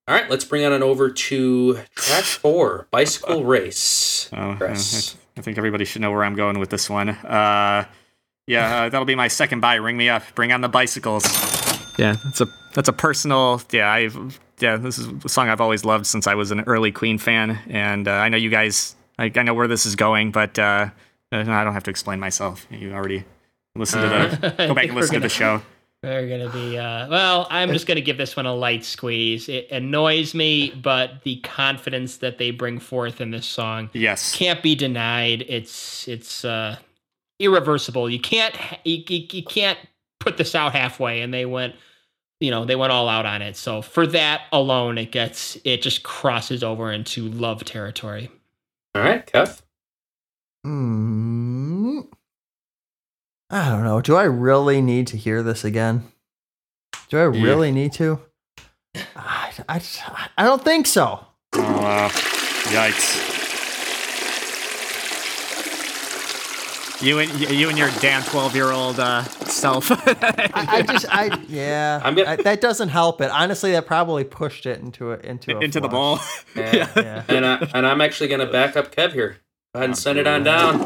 all 0.07 0.15
right, 0.15 0.29
let's 0.29 0.45
bring 0.45 0.63
it 0.63 0.71
on 0.71 0.83
over 0.83 1.09
to 1.09 1.79
track 1.95 2.23
four, 2.23 2.87
bicycle 2.91 3.43
race. 3.43 4.29
Oh, 4.33 4.51
uh, 4.51 4.55
Chris. 4.57 5.15
I, 5.15 5.39
I 5.39 5.41
think 5.41 5.57
everybody 5.57 5.85
should 5.85 6.01
know 6.01 6.11
where 6.11 6.23
I'm 6.23 6.35
going 6.35 6.59
with 6.59 6.69
this 6.69 6.89
one. 6.89 7.09
Uh, 7.09 7.85
yeah, 8.47 8.83
uh, 8.83 8.89
that'll 8.89 9.05
be 9.05 9.15
my 9.15 9.27
second 9.27 9.59
buy. 9.59 9.75
Ring 9.75 9.97
me 9.97 10.09
up. 10.09 10.23
Bring 10.35 10.51
on 10.51 10.61
the 10.61 10.69
bicycles. 10.69 11.23
Yeah, 11.97 12.15
that's 12.23 12.41
a 12.41 12.47
that's 12.73 12.89
a 12.89 12.93
personal. 12.93 13.61
Yeah, 13.71 13.91
I've 13.91 14.39
yeah, 14.59 14.77
this 14.77 14.97
is 14.97 15.07
a 15.25 15.29
song 15.29 15.49
I've 15.49 15.61
always 15.61 15.83
loved 15.85 16.05
since 16.05 16.27
I 16.27 16.35
was 16.35 16.51
an 16.51 16.61
early 16.61 16.91
Queen 16.91 17.17
fan, 17.17 17.59
and 17.67 18.07
uh, 18.07 18.11
I 18.11 18.29
know 18.29 18.37
you 18.37 18.49
guys. 18.49 18.95
I, 19.19 19.31
I 19.35 19.43
know 19.43 19.53
where 19.53 19.67
this 19.67 19.85
is 19.85 19.95
going, 19.95 20.31
but 20.31 20.57
uh, 21.31 21.37
I 21.37 21.63
don't 21.63 21.73
have 21.73 21.83
to 21.83 21.91
explain 21.91 22.19
myself. 22.19 22.67
You 22.69 22.93
already 22.93 23.23
listened 23.75 24.03
to 24.03 24.37
the. 24.57 24.67
Go 24.67 24.73
back 24.73 24.85
and 24.85 24.95
listen 24.95 25.15
to 25.15 25.19
the 25.21 25.29
show. 25.29 25.61
We're 26.03 26.27
gonna 26.27 26.49
be 26.51 26.77
uh, 26.79 27.07
well. 27.09 27.45
I'm 27.51 27.71
just 27.73 27.85
gonna 27.85 28.01
give 28.01 28.17
this 28.17 28.35
one 28.35 28.47
a 28.47 28.55
light 28.55 28.83
squeeze. 28.83 29.47
It 29.47 29.69
annoys 29.69 30.33
me, 30.33 30.71
but 30.71 31.21
the 31.23 31.35
confidence 31.41 32.17
that 32.17 32.39
they 32.39 32.49
bring 32.49 32.79
forth 32.79 33.21
in 33.21 33.29
this 33.29 33.45
song 33.45 33.89
Yes. 33.93 34.35
can't 34.35 34.63
be 34.63 34.73
denied. 34.73 35.45
It's 35.47 36.07
it's 36.07 36.43
uh, 36.43 36.77
irreversible. 37.39 38.09
You 38.09 38.19
can't 38.19 38.55
you, 38.83 39.03
you, 39.07 39.27
you 39.31 39.43
can't 39.43 39.77
put 40.19 40.37
this 40.37 40.55
out 40.55 40.71
halfway. 40.73 41.21
And 41.21 41.31
they 41.31 41.45
went, 41.45 41.75
you 42.39 42.49
know, 42.49 42.65
they 42.65 42.75
went 42.75 42.91
all 42.91 43.07
out 43.07 43.27
on 43.27 43.43
it. 43.43 43.55
So 43.55 43.83
for 43.83 44.07
that 44.07 44.43
alone, 44.51 44.97
it 44.97 45.11
gets 45.11 45.55
it 45.63 45.83
just 45.83 46.01
crosses 46.01 46.63
over 46.63 46.91
into 46.91 47.27
love 47.29 47.63
territory. 47.63 48.31
All 48.95 49.03
right, 49.03 49.23
Kev. 49.27 49.60
Hmm. 50.63 52.01
I 53.49 53.69
don't 53.69 53.83
know. 53.83 53.99
Do 54.01 54.15
I 54.15 54.23
really 54.23 54.81
need 54.81 55.07
to 55.07 55.17
hear 55.17 55.43
this 55.43 55.63
again? 55.65 56.11
Do 57.09 57.17
I 57.17 57.35
Yeah. 57.35 57.43
really 57.43 57.71
need 57.71 57.91
to? 57.93 58.19
I, 59.15 59.51
I, 59.67 59.81
I 60.37 60.43
don't 60.43 60.63
think 60.63 60.85
so. 60.87 61.25
Oh, 61.53 61.59
uh, 61.61 62.09
yikes. 62.69 63.39
You 67.01 67.17
and 67.17 67.31
you 67.49 67.67
and 67.67 67.77
your 67.79 67.89
damn 67.99 68.21
twelve 68.21 68.55
year 68.55 68.69
old 68.71 68.99
uh, 68.99 69.23
self. 69.23 69.89
I, 70.07 70.51
I 70.53 70.81
just, 70.83 71.05
I, 71.09 71.35
yeah, 71.47 71.99
I'm 72.03 72.13
gonna- 72.13 72.29
I- 72.29 72.35
that 72.35 72.61
doesn't 72.61 72.89
help 72.89 73.21
it. 73.21 73.31
Honestly, 73.31 73.71
that 73.71 73.87
probably 73.87 74.23
pushed 74.23 74.67
it 74.67 74.79
into 74.81 75.11
a, 75.11 75.17
into 75.17 75.57
a 75.57 75.61
into 75.61 75.79
the 75.79 75.89
flush. 75.89 75.91
ball. 75.91 76.19
Yeah. 76.55 76.87
Yeah. 76.95 77.23
and 77.27 77.43
I, 77.45 77.69
and 77.73 77.87
I'm 77.87 78.01
actually 78.01 78.27
gonna 78.29 78.45
back 78.51 78.77
up 78.77 78.93
Kev 78.95 79.13
here. 79.13 79.37
Go 79.73 79.79
ahead 79.79 79.89
and 79.91 79.97
send 79.97 80.19
it 80.19 80.27
on 80.27 80.43
down. 80.43 80.79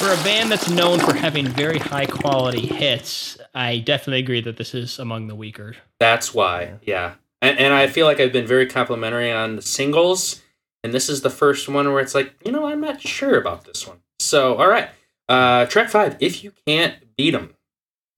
For 0.00 0.12
a 0.12 0.24
band 0.24 0.50
that's 0.50 0.68
known 0.68 0.98
for 0.98 1.14
having 1.14 1.46
very 1.46 1.78
high 1.78 2.06
quality 2.06 2.66
hits, 2.66 3.38
I 3.54 3.78
definitely 3.78 4.18
agree 4.18 4.40
that 4.40 4.56
this 4.56 4.74
is 4.74 4.98
among 4.98 5.28
the 5.28 5.36
weaker. 5.36 5.76
That's 6.00 6.34
why, 6.34 6.72
yeah. 6.82 7.14
And, 7.40 7.56
and 7.60 7.72
I 7.72 7.86
feel 7.86 8.06
like 8.06 8.18
I've 8.18 8.32
been 8.32 8.48
very 8.48 8.66
complimentary 8.66 9.30
on 9.30 9.54
the 9.54 9.62
singles, 9.62 10.42
and 10.82 10.92
this 10.92 11.08
is 11.08 11.20
the 11.20 11.30
first 11.30 11.68
one 11.68 11.92
where 11.92 12.00
it's 12.00 12.16
like, 12.16 12.34
you 12.44 12.50
know, 12.50 12.66
I'm 12.66 12.80
not 12.80 13.00
sure 13.00 13.38
about 13.38 13.64
this 13.64 13.86
one. 13.86 13.98
So, 14.18 14.56
all 14.56 14.66
right, 14.66 14.88
uh, 15.28 15.66
track 15.66 15.88
five. 15.88 16.16
If 16.18 16.42
you 16.42 16.52
can't 16.66 16.96
beat 17.16 17.30
them, 17.30 17.54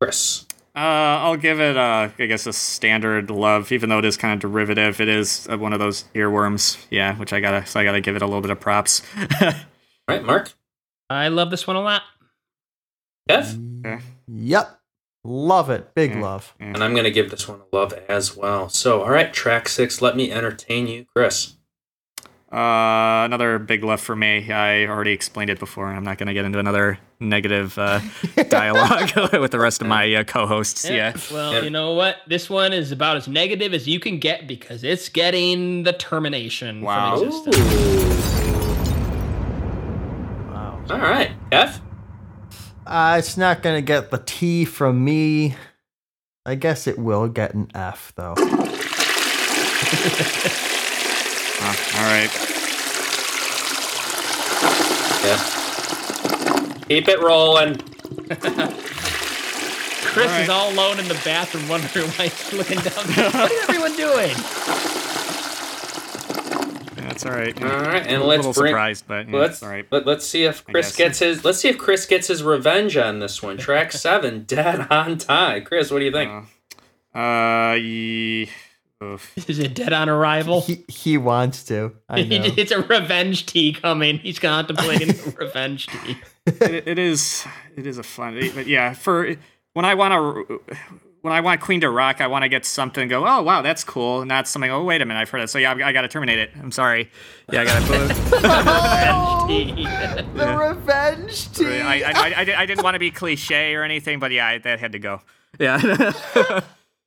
Chris. 0.00 0.43
Uh, 0.76 1.22
I'll 1.22 1.36
give 1.36 1.60
it, 1.60 1.76
uh, 1.76 2.08
I 2.18 2.26
guess, 2.26 2.46
a 2.46 2.52
standard 2.52 3.30
love, 3.30 3.70
even 3.70 3.88
though 3.90 3.98
it 4.00 4.04
is 4.04 4.16
kind 4.16 4.34
of 4.34 4.40
derivative. 4.40 5.00
It 5.00 5.08
is 5.08 5.46
uh, 5.48 5.56
one 5.56 5.72
of 5.72 5.78
those 5.78 6.04
earworms, 6.14 6.84
yeah. 6.90 7.16
Which 7.16 7.32
I 7.32 7.38
gotta, 7.40 7.64
so 7.64 7.78
I 7.78 7.84
gotta 7.84 8.00
give 8.00 8.16
it 8.16 8.22
a 8.22 8.26
little 8.26 8.40
bit 8.40 8.50
of 8.50 8.58
props. 8.58 9.02
All 9.40 9.52
right, 10.08 10.24
Mark. 10.24 10.52
I 11.08 11.28
love 11.28 11.50
this 11.50 11.66
one 11.66 11.76
a 11.76 11.80
lot. 11.80 12.02
Kev. 13.30 13.84
Okay. 13.86 14.02
Yep. 14.26 14.80
Love 15.24 15.70
it. 15.70 15.94
Big 15.94 16.10
Yeah. 16.12 16.20
love. 16.20 16.54
And 16.58 16.82
I'm 16.82 16.94
gonna 16.94 17.10
give 17.10 17.30
this 17.30 17.48
one 17.48 17.60
a 17.60 17.76
love 17.76 17.92
as 18.08 18.36
well. 18.36 18.68
So, 18.68 19.02
all 19.02 19.10
right, 19.10 19.32
track 19.32 19.68
six. 19.68 20.02
Let 20.02 20.16
me 20.16 20.30
entertain 20.32 20.86
you, 20.86 21.06
Chris. 21.14 21.54
Uh, 22.54 23.24
another 23.24 23.58
big 23.58 23.82
love 23.82 24.00
for 24.00 24.14
me. 24.14 24.52
I 24.52 24.86
already 24.86 25.10
explained 25.10 25.50
it 25.50 25.58
before. 25.58 25.88
I'm 25.88 26.04
not 26.04 26.18
gonna 26.18 26.34
get 26.34 26.44
into 26.44 26.60
another 26.60 27.00
negative 27.18 27.76
uh, 27.76 27.98
dialogue 28.48 29.10
with 29.32 29.50
the 29.50 29.58
rest 29.58 29.80
of 29.82 29.88
my 29.88 30.14
uh, 30.14 30.22
co-hosts. 30.22 30.88
Yeah. 30.88 31.16
Well, 31.32 31.54
Yeah. 31.54 31.60
you 31.62 31.70
know 31.70 31.94
what? 31.94 32.18
This 32.28 32.48
one 32.48 32.72
is 32.72 32.92
about 32.92 33.16
as 33.16 33.26
negative 33.26 33.74
as 33.74 33.88
you 33.88 33.98
can 33.98 34.20
get 34.20 34.46
because 34.46 34.84
it's 34.84 35.08
getting 35.08 35.82
the 35.82 35.94
termination 35.94 36.82
Wow. 36.82 37.16
from 37.16 37.26
existence. 37.26 37.56
Wow. 40.52 40.80
All 40.90 40.98
right, 40.98 41.32
F. 41.50 41.80
Uh, 42.86 43.16
it's 43.18 43.36
not 43.36 43.62
going 43.62 43.74
to 43.76 43.82
get 43.82 44.12
the 44.12 44.22
T 44.24 44.64
from 44.64 45.04
me. 45.04 45.56
I 46.46 46.54
guess 46.54 46.86
it 46.86 46.98
will 47.00 47.26
get 47.28 47.54
an 47.54 47.68
F, 47.74 48.12
though. 48.14 48.34
Uh, 51.66 51.74
all 51.96 52.04
right. 52.04 52.30
Yeah. 55.24 55.38
Keep 56.88 57.08
it 57.08 57.20
rolling. 57.20 57.76
Chris 60.14 60.26
All 60.26 60.32
right. 60.32 60.42
is 60.42 60.48
all 60.48 60.70
alone 60.72 60.98
in 61.00 61.08
the 61.08 61.20
bathroom 61.24 61.66
wondering 61.68 62.06
why 62.10 62.28
he's 62.28 62.52
looking 62.52 62.78
down. 62.78 62.92
what 63.32 63.50
is 63.50 63.62
everyone 63.68 63.96
doing? 63.96 64.34
That's 66.96 67.24
all 67.26 67.32
right. 67.32 67.62
All 67.62 67.68
right, 67.80 68.06
and 68.06 68.22
a 68.22 68.24
let's 68.24 68.38
little 68.46 68.52
bring. 68.52 68.70
surprised, 68.72 69.06
but 69.08 69.28
yeah, 69.28 69.36
Let's 69.38 69.62
all 69.62 69.68
right. 69.70 69.86
let, 69.90 70.06
let's 70.06 70.26
see 70.26 70.44
if 70.44 70.64
Chris 70.64 70.94
gets 70.94 71.18
his. 71.20 71.44
Let's 71.44 71.58
see 71.58 71.68
if 71.68 71.78
Chris 71.78 72.06
gets 72.06 72.26
his 72.28 72.42
revenge 72.42 72.96
on 72.96 73.18
this 73.20 73.42
one. 73.42 73.56
Track 73.56 73.92
seven, 74.06 74.44
dead 74.44 74.86
on 74.90 75.18
time. 75.18 75.64
Chris, 75.64 75.90
what 75.90 75.98
do 76.00 76.04
you 76.04 76.12
think? 76.12 76.30
Uh, 77.14 77.18
uh, 77.18 77.72
ye- 77.74 78.42
oof. 78.44 78.63
Is 79.00 79.58
it 79.58 79.74
dead 79.74 79.92
on 79.92 80.08
arrival? 80.08 80.62
He, 80.62 80.84
he 80.88 81.18
wants 81.18 81.64
to. 81.64 81.92
I 82.08 82.22
know. 82.24 82.44
it's 82.56 82.72
a 82.72 82.82
revenge 82.82 83.46
tea 83.46 83.72
coming. 83.72 84.18
He's 84.18 84.38
contemplating 84.38 85.10
a 85.26 85.30
revenge 85.38 85.86
tea. 85.88 86.16
it, 86.46 86.86
it 86.88 86.98
is 86.98 87.46
it 87.76 87.86
is 87.86 87.96
a 87.96 88.02
fun 88.02 88.38
but 88.54 88.66
yeah 88.66 88.92
for 88.92 89.34
when 89.72 89.86
i 89.86 89.94
want 89.94 90.12
to 90.12 90.60
when 91.22 91.32
i 91.32 91.40
want 91.40 91.58
queen 91.62 91.80
to 91.80 91.88
rock 91.88 92.20
i 92.20 92.26
want 92.26 92.42
to 92.42 92.50
get 92.50 92.66
something 92.66 93.08
go 93.08 93.26
oh 93.26 93.42
wow 93.42 93.62
that's 93.62 93.82
cool 93.82 94.26
not 94.26 94.46
something 94.46 94.70
oh 94.70 94.84
wait 94.84 95.00
a 95.00 95.06
minute 95.06 95.18
i've 95.18 95.30
heard 95.30 95.40
it 95.40 95.48
so 95.48 95.58
yeah 95.58 95.72
i, 95.72 95.88
I 95.88 95.92
gotta 95.92 96.08
terminate 96.08 96.38
it 96.38 96.50
i'm 96.60 96.70
sorry 96.70 97.10
yeah 97.50 97.62
i 97.62 97.64
gotta 97.64 97.80
Tea. 99.48 99.84
the 100.34 100.56
revenge 100.58 101.50
tea. 101.52 101.80
I, 101.80 102.00
I, 102.00 102.12
I, 102.12 102.34
I, 102.36 102.60
I 102.60 102.66
didn't 102.66 102.84
want 102.84 102.94
to 102.94 102.98
be 102.98 103.10
cliche 103.10 103.74
or 103.74 103.82
anything 103.84 104.18
but 104.18 104.30
yeah 104.30 104.46
I, 104.46 104.58
that 104.58 104.80
had 104.80 104.92
to 104.92 104.98
go 104.98 105.22
yeah 105.58 106.60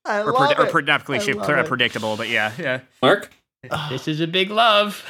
I 0.08 0.22
or, 0.22 0.32
love 0.32 0.50
pred- 0.52 0.60
or 0.60 0.66
it. 0.68 0.72
pre- 0.72 0.84
not 0.84 1.02
I 1.02 1.04
cliche 1.04 1.34
love 1.34 1.46
pre- 1.48 1.60
it. 1.60 1.66
predictable 1.68 2.16
but 2.18 2.30
yeah 2.30 2.52
yeah 2.58 2.80
Mark. 3.02 3.32
this 3.90 4.08
is 4.08 4.22
a 4.22 4.28
big 4.28 4.50
love. 4.52 5.04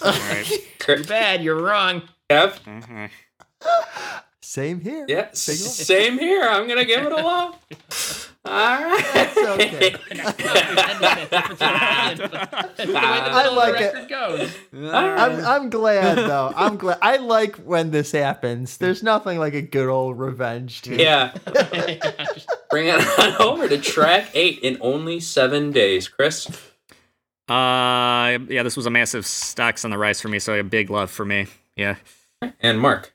all 0.04 0.12
right 0.12 0.46
Too 0.78 1.02
bad 1.04 1.42
you're 1.42 1.60
wrong. 1.60 2.02
Kev. 2.30 2.58
Uh-huh. 2.66 4.20
Same 4.42 4.80
here. 4.80 5.04
Yeah, 5.08 5.28
same 5.32 6.18
here. 6.18 6.42
I'm 6.42 6.68
gonna 6.68 6.84
give 6.84 7.04
it 7.04 7.12
a 7.12 7.16
love. 7.16 8.30
All 8.46 8.52
right. 8.52 9.04
It's 9.14 9.36
okay. 9.38 9.96
That's 10.10 10.36
the 12.76 12.86
way 12.86 12.92
the 12.92 12.98
I 12.98 13.42
middle 13.42 13.50
of 13.52 13.56
like 13.56 13.80
it. 13.80 13.94
record 13.94 14.08
goes. 14.08 14.54
I'm 14.92 15.44
I'm 15.46 15.70
glad 15.70 16.18
though. 16.18 16.52
I'm 16.54 16.76
glad. 16.76 16.98
I 17.00 17.16
like 17.16 17.56
when 17.56 17.90
this 17.90 18.12
happens. 18.12 18.76
There's 18.76 19.02
nothing 19.02 19.38
like 19.38 19.54
a 19.54 19.62
good 19.62 19.88
old 19.88 20.18
revenge 20.18 20.82
tea. 20.82 21.00
yeah. 21.02 21.32
Bring 22.70 22.88
it 22.88 23.18
on 23.18 23.34
over 23.40 23.68
to 23.68 23.78
track 23.78 24.30
eight 24.34 24.58
in 24.60 24.76
only 24.80 25.20
seven 25.20 25.70
days, 25.72 26.08
Chris. 26.08 26.46
uh 27.48 28.38
yeah 28.48 28.62
this 28.62 28.76
was 28.76 28.86
a 28.86 28.90
massive 28.90 29.26
stocks 29.26 29.84
on 29.84 29.90
the 29.90 29.98
rise 29.98 30.20
for 30.20 30.28
me 30.28 30.38
so 30.38 30.54
a 30.58 30.62
big 30.64 30.88
love 30.88 31.10
for 31.10 31.24
me 31.26 31.46
yeah 31.76 31.96
And 32.60 32.80
Mark. 32.80 33.13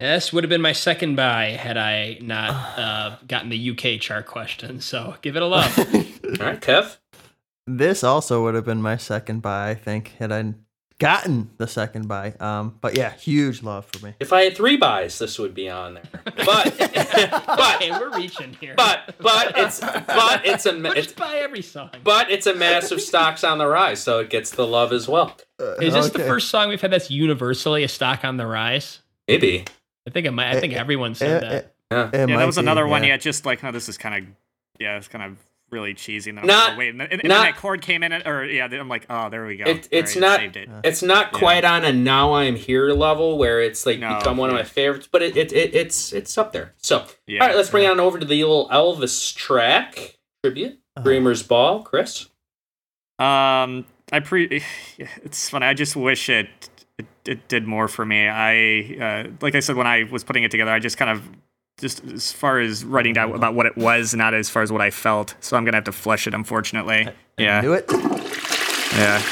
This 0.00 0.32
would 0.32 0.44
have 0.44 0.48
been 0.48 0.62
my 0.62 0.72
second 0.72 1.14
buy 1.16 1.50
had 1.50 1.76
I 1.76 2.18
not 2.22 2.78
uh, 2.78 3.16
gotten 3.28 3.50
the 3.50 3.70
UK 3.70 4.00
chart 4.00 4.26
question. 4.26 4.80
So 4.80 5.14
give 5.20 5.36
it 5.36 5.42
a 5.42 5.46
love. 5.46 5.78
All 5.78 5.84
right, 6.46 6.60
Kev. 6.60 6.96
This 7.66 8.02
also 8.02 8.42
would 8.44 8.54
have 8.54 8.64
been 8.64 8.80
my 8.82 8.96
second 8.96 9.42
buy. 9.42 9.70
I 9.70 9.74
think 9.74 10.14
had 10.18 10.32
I 10.32 10.54
gotten 10.98 11.50
the 11.58 11.66
second 11.66 12.08
buy. 12.08 12.32
Um, 12.40 12.78
but 12.80 12.96
yeah, 12.96 13.12
huge 13.12 13.62
love 13.62 13.86
for 13.92 14.06
me. 14.06 14.14
If 14.20 14.32
I 14.32 14.44
had 14.44 14.56
three 14.56 14.76
buys, 14.76 15.18
this 15.18 15.38
would 15.38 15.54
be 15.54 15.68
on 15.68 15.94
there. 15.94 16.04
But 16.24 16.76
but 16.78 17.76
Okay, 17.76 17.90
we're 17.90 18.16
reaching 18.16 18.56
here. 18.60 18.74
but 18.76 19.14
but 19.18 19.52
it's 19.58 19.80
but 19.80 20.46
it's 20.46 20.66
a 20.66 20.72
ma- 20.72 20.92
it's, 20.92 21.12
buy 21.12 21.36
every 21.36 21.62
song. 21.62 21.90
but 22.04 22.30
it's 22.30 22.46
a 22.46 22.54
massive 22.54 23.00
stocks 23.00 23.44
on 23.44 23.58
the 23.58 23.66
rise, 23.66 24.00
so 24.00 24.20
it 24.20 24.30
gets 24.30 24.50
the 24.50 24.66
love 24.66 24.92
as 24.92 25.08
well. 25.08 25.36
Is 25.80 25.92
this 25.92 26.10
the 26.10 26.20
first 26.20 26.48
song 26.48 26.68
we've 26.70 26.80
had 26.80 26.90
that's 26.90 27.10
universally 27.10 27.82
a 27.84 27.88
stock 27.88 28.24
on 28.24 28.36
the 28.38 28.46
rise? 28.46 29.00
Maybe. 29.28 29.64
I 30.10 30.12
think 30.12 30.26
it 30.26 30.32
might. 30.32 30.50
I 30.56 30.60
think 30.60 30.74
everyone 30.74 31.14
said 31.14 31.42
Eh, 31.42 31.48
that. 31.48 31.52
eh, 31.64 31.66
Yeah. 31.92 32.26
Yeah, 32.26 32.36
that 32.38 32.46
was 32.46 32.56
be, 32.56 32.60
another 32.62 32.86
one. 32.86 33.02
yeah. 33.02 33.10
Yeah, 33.10 33.16
just 33.16 33.46
like, 33.46 33.62
no, 33.62 33.72
this 33.72 33.88
is 33.88 33.96
kind 33.98 34.14
of, 34.24 34.34
yeah, 34.78 34.96
it's 34.96 35.08
kind 35.08 35.24
of 35.24 35.38
really 35.70 35.94
cheesy. 35.94 36.30
And 36.30 36.38
then 36.38 36.44
I'm 36.44 36.48
Not- 36.48 36.64
like, 36.70 36.74
oh, 36.74 36.78
wait, 36.78 36.88
and, 36.90 37.02
and, 37.02 37.12
and 37.12 37.22
not- 37.24 37.34
then 37.36 37.52
that 37.52 37.56
chord 37.56 37.80
came 37.80 38.02
in, 38.02 38.12
it, 38.12 38.26
or 38.26 38.44
yeah, 38.44 38.64
I'm 38.66 38.88
like, 38.88 39.06
oh, 39.08 39.28
there 39.30 39.46
we 39.46 39.56
go. 39.56 39.64
It, 39.66 39.88
it's 39.92 40.16
All 40.16 40.22
right, 40.22 40.40
not 40.52 40.56
it. 40.56 40.68
it's 40.84 41.02
not 41.02 41.32
quite 41.32 41.64
on 41.64 41.84
a 41.84 41.92
now 41.92 42.34
I'm 42.34 42.56
here 42.56 42.90
level 42.92 43.38
where 43.38 43.60
it's 43.62 43.86
like 43.86 43.98
No, 44.00 44.18
become 44.18 44.36
one 44.36 44.50
of 44.50 44.56
my 44.56 44.64
favorites, 44.64 45.08
but 45.10 45.22
it, 45.22 45.36
it, 45.36 45.52
it 45.52 45.74
it's 45.74 46.12
it's 46.12 46.36
up 46.36 46.52
there. 46.52 46.74
So 46.78 47.04
Yeah. 47.26 47.40
all 47.42 47.46
right, 47.48 47.56
let's 47.56 47.70
bring 47.70 47.84
it 47.84 47.90
on 47.90 48.00
over 48.00 48.18
to 48.18 48.26
the 48.26 48.42
little 48.42 48.68
Elvis 48.68 49.34
track 49.34 50.18
tribute. 50.44 50.78
Dreamer's 51.02 51.42
Ball, 51.44 51.82
Chris. 51.82 52.26
Um, 53.18 53.84
I 54.12 54.20
pre. 54.24 54.62
It's 54.98 55.48
funny. 55.50 55.66
I 55.66 55.74
just 55.74 55.94
wish 55.96 56.28
it, 56.28 56.48
it 57.00 57.06
it 57.26 57.48
did 57.48 57.66
more 57.66 57.88
for 57.88 58.04
me. 58.06 58.28
I 58.28 58.96
uh, 59.00 59.30
like 59.40 59.54
I 59.54 59.60
said 59.60 59.76
when 59.76 59.86
I 59.86 60.04
was 60.04 60.24
putting 60.24 60.42
it 60.44 60.50
together, 60.50 60.70
I 60.70 60.78
just 60.78 60.96
kind 60.96 61.10
of 61.10 61.28
just 61.78 62.04
as 62.04 62.30
far 62.32 62.58
as 62.60 62.84
writing 62.84 63.14
down 63.14 63.32
about 63.34 63.54
what 63.54 63.66
it 63.66 63.76
was, 63.76 64.14
not 64.14 64.34
as 64.34 64.48
far 64.50 64.62
as 64.62 64.70
what 64.70 64.80
I 64.82 64.90
felt. 64.90 65.34
So 65.40 65.56
I'm 65.56 65.64
gonna 65.64 65.76
have 65.78 65.84
to 65.84 65.92
flush 65.92 66.26
it, 66.26 66.34
unfortunately. 66.34 67.08
Yeah. 67.38 67.60
Do 67.62 67.72
it. 67.72 67.86
Yeah. 67.90 69.22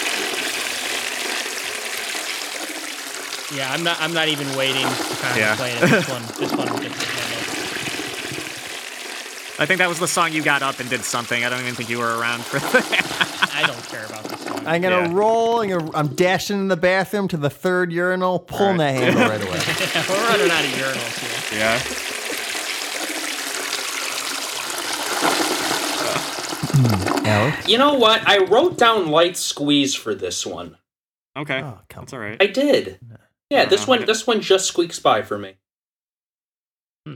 Yeah, 3.55 3.73
I'm 3.73 3.83
not. 3.83 3.99
I'm 4.01 4.13
not 4.13 4.29
even 4.29 4.47
waiting 4.57 4.83
to 4.83 5.17
kind 5.17 5.33
of 5.33 5.37
Yeah. 5.39 5.57
contemplate 5.57 5.83
it. 5.83 5.91
This 5.91 6.09
one. 6.09 6.23
This 6.39 6.53
one 6.55 6.83
gets 6.83 6.99
the 6.99 7.07
handle. 7.07 7.58
I 9.61 9.67
think 9.67 9.79
that 9.79 9.89
was 9.89 9.99
the 9.99 10.07
song 10.07 10.33
you 10.33 10.43
got 10.43 10.63
up 10.63 10.79
and 10.79 10.89
did 10.89 11.03
something. 11.03 11.45
I 11.45 11.49
don't 11.49 11.61
even 11.61 11.75
think 11.75 11.91
you 11.91 11.99
were 11.99 12.17
around 12.19 12.45
for 12.45 12.61
that. 12.61 13.51
I 13.55 13.67
don't 13.67 13.83
care 13.89 14.05
about 14.07 14.23
this 14.25 14.41
song. 14.41 14.65
I'm 14.67 14.81
gonna 14.83 15.09
Yeah. 15.09 15.13
roll. 15.13 15.61
I'm, 15.63 15.69
gonna, 15.71 15.91
I'm 15.97 16.09
dashing 16.15 16.59
in 16.61 16.69
the 16.69 16.77
bathroom 16.77 17.27
to 17.29 17.37
the 17.37 17.51
third 17.51 17.91
urinal, 17.93 18.39
pulling 18.39 18.77
that 18.77 18.95
handle 18.95 19.23
right 19.29 19.43
away. 19.49 19.59
We're 20.09 20.29
running 20.29 20.51
out 20.51 20.65
of 20.65 20.71
urinals 20.71 21.19
here. 21.51 21.59
yeah. 21.59 21.83
You 27.67 27.77
know 27.77 27.95
what? 27.95 28.27
I 28.27 28.39
wrote 28.45 28.79
down 28.79 29.09
light 29.11 29.37
squeeze 29.37 29.95
for 29.95 30.15
this 30.15 30.47
one. 30.47 30.79
Okay. 31.37 31.61
Oh, 31.63 31.79
That's 31.95 32.13
all 32.15 32.19
right. 32.19 32.37
I 32.43 32.47
did. 32.47 32.99
Yeah, 33.51 33.67
this 33.67 33.83
Uh, 33.83 33.87
one 33.87 34.07
this 34.07 34.27
one 34.27 34.41
just 34.41 34.67
squeaks 34.67 34.99
by 34.99 35.23
for 35.23 35.37
me. 35.39 35.57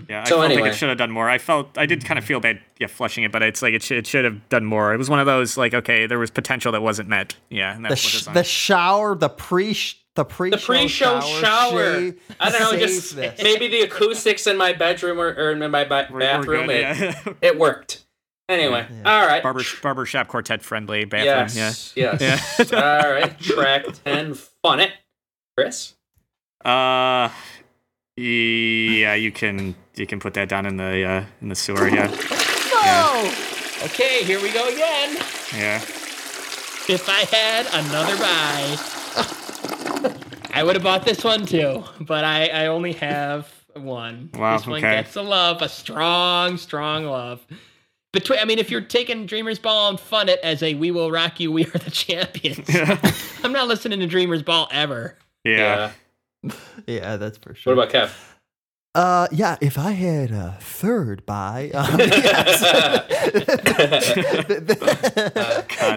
Yeah, 0.08 0.22
I 0.22 0.24
So 0.24 0.36
felt 0.36 0.44
anyway. 0.46 0.62
like 0.62 0.72
it 0.72 0.76
should 0.76 0.88
have 0.88 0.98
done 0.98 1.10
more. 1.10 1.28
I 1.28 1.38
felt 1.38 1.76
I 1.78 1.86
did 1.86 2.04
kind 2.04 2.18
of 2.18 2.24
feel 2.24 2.40
bad, 2.40 2.60
yeah, 2.78 2.86
flushing 2.86 3.24
it, 3.24 3.32
but 3.32 3.42
it's 3.42 3.62
like 3.62 3.74
it 3.74 3.82
should, 3.82 3.98
it 3.98 4.06
should 4.06 4.24
have 4.24 4.48
done 4.48 4.64
more. 4.64 4.92
It 4.94 4.98
was 4.98 5.08
one 5.10 5.18
of 5.20 5.26
those 5.26 5.56
like, 5.56 5.74
okay, 5.74 6.06
there 6.06 6.18
was 6.18 6.30
potential 6.30 6.72
that 6.72 6.82
wasn't 6.82 7.08
met. 7.08 7.36
Yeah, 7.50 7.74
and 7.74 7.84
The, 7.84 7.90
that's 7.90 8.04
what 8.04 8.22
sh- 8.32 8.34
the 8.34 8.44
shower, 8.44 9.14
the 9.14 9.28
pre 9.28 9.76
the 10.14 10.24
pre 10.24 10.50
The 10.50 10.58
pre-show 10.58 11.20
shower. 11.20 11.82
shave 12.00 12.20
I 12.38 12.50
don't 12.50 12.60
know, 12.72 12.78
just 12.78 13.16
this. 13.16 13.42
maybe 13.42 13.68
the 13.68 13.80
acoustics 13.82 14.46
in 14.46 14.56
my 14.58 14.72
bedroom 14.74 15.18
or, 15.18 15.28
or 15.28 15.52
in 15.52 15.58
my 15.70 15.84
ba- 15.84 16.08
We're- 16.10 16.12
we're 16.12 16.20
bathroom. 16.20 16.66
good, 16.66 16.76
it, 16.76 16.98
yeah. 17.00 17.32
it 17.40 17.58
worked. 17.58 18.04
Anyway, 18.48 18.86
all 19.06 19.24
right. 19.26 19.42
barber 19.42 19.62
barbershop 19.82 20.28
quartet 20.28 20.62
friendly 20.62 21.06
bathroom. 21.06 21.56
yes, 21.56 21.92
Yeah. 21.96 22.18
yes. 22.20 22.72
all 22.72 22.78
right, 22.80 23.38
track 23.40 23.86
ten, 24.04 24.34
fun 24.34 24.80
it, 24.80 24.90
Chris. 25.56 25.94
Uh, 26.62 27.30
yeah, 28.16 29.14
you 29.14 29.32
can 29.32 29.74
you 29.96 30.06
can 30.06 30.20
put 30.20 30.34
that 30.34 30.48
down 30.48 30.66
in 30.66 30.76
the 30.76 31.04
uh, 31.04 31.24
in 31.40 31.48
the 31.48 31.54
sewer. 31.54 31.88
Yeah, 31.88 32.08
Oh. 32.84 33.48
Okay, 33.84 34.22
here 34.24 34.40
we 34.40 34.52
go 34.52 34.68
again. 34.68 35.16
yeah. 35.56 35.78
If 36.88 37.08
I 37.08 37.20
had 37.34 37.66
another 37.72 38.16
buy, 38.16 38.76
I 40.54 40.62
would 40.62 40.74
have 40.76 40.82
bought 40.84 41.04
this 41.04 41.24
one 41.24 41.46
too. 41.46 41.82
But 42.00 42.24
I, 42.24 42.46
I 42.48 42.66
only 42.66 42.92
have 42.94 43.48
one. 43.74 44.30
Wow, 44.34 44.56
This 44.56 44.66
one 44.66 44.78
okay. 44.78 45.02
gets 45.02 45.16
a 45.16 45.22
love, 45.22 45.62
a 45.62 45.68
strong, 45.68 46.56
strong 46.58 47.06
love. 47.06 47.44
Between, 48.12 48.38
I 48.40 48.44
mean, 48.44 48.58
if 48.58 48.70
you're 48.70 48.80
taking 48.82 49.26
Dreamer's 49.26 49.58
Ball 49.58 49.88
and 49.90 49.98
fun 49.98 50.28
it 50.28 50.38
as 50.42 50.62
a 50.62 50.74
"We 50.74 50.90
will 50.90 51.10
rock 51.10 51.40
you, 51.40 51.50
we 51.50 51.64
are 51.64 51.78
the 51.78 51.90
champions," 51.90 52.68
I'm 53.44 53.52
not 53.52 53.68
listening 53.68 54.00
to 54.00 54.06
Dreamer's 54.06 54.42
Ball 54.42 54.68
ever. 54.70 55.16
Yeah. 55.44 55.56
Yeah, 55.56 55.92
that's 57.16 57.38
for 57.38 57.54
sure. 57.54 57.74
What 57.74 57.88
about 57.88 58.08
Kev? 58.08 58.12
Uh, 58.94 59.26
yeah, 59.32 59.56
if 59.62 59.78
I 59.78 59.92
had 59.92 60.32
a 60.32 60.58
third 60.60 61.24
buy, 61.24 61.70
um, 61.72 61.98
yes. 61.98 62.60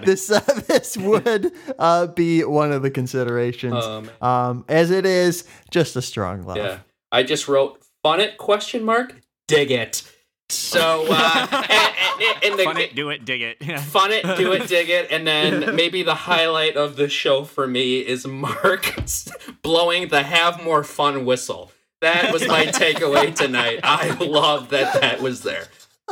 this 0.06 0.30
uh, 0.30 0.40
this 0.66 0.96
would 0.96 1.52
uh, 1.78 2.06
be 2.06 2.42
one 2.44 2.72
of 2.72 2.80
the 2.80 2.90
considerations. 2.90 3.84
Um, 3.84 4.10
Um, 4.22 4.64
as 4.68 4.90
it 4.90 5.04
is, 5.04 5.44
just 5.70 5.94
a 5.96 6.02
strong 6.02 6.44
love. 6.44 6.56
yeah, 6.56 6.78
I 7.12 7.22
just 7.22 7.48
wrote 7.48 7.84
fun 8.02 8.20
it 8.20 8.38
question 8.38 8.82
mark 8.82 9.14
dig 9.46 9.70
it. 9.70 10.02
So 10.48 11.06
uh, 11.10 11.46
and, 11.50 12.22
and, 12.22 12.44
and 12.44 12.58
the, 12.58 12.64
Fun 12.64 12.76
it, 12.76 12.94
do 12.94 13.10
it, 13.10 13.24
dig 13.24 13.42
it. 13.42 13.56
Yeah. 13.60 13.80
fun 13.80 14.12
it, 14.12 14.22
do 14.36 14.52
it, 14.52 14.68
dig 14.68 14.88
it, 14.88 15.10
and 15.10 15.26
then 15.26 15.74
maybe 15.74 16.02
the 16.02 16.14
highlight 16.14 16.76
of 16.76 16.96
the 16.96 17.08
show 17.08 17.44
for 17.44 17.66
me 17.66 17.98
is 17.98 18.26
Mark 18.26 18.94
blowing 19.62 20.08
the 20.08 20.22
"Have 20.22 20.62
More 20.62 20.84
Fun" 20.84 21.24
whistle. 21.24 21.72
That 22.00 22.32
was 22.32 22.46
my 22.46 22.66
takeaway 22.66 23.34
tonight. 23.34 23.80
I 23.82 24.10
love 24.22 24.68
that 24.68 25.00
that 25.00 25.20
was 25.20 25.42
there. 25.42 25.64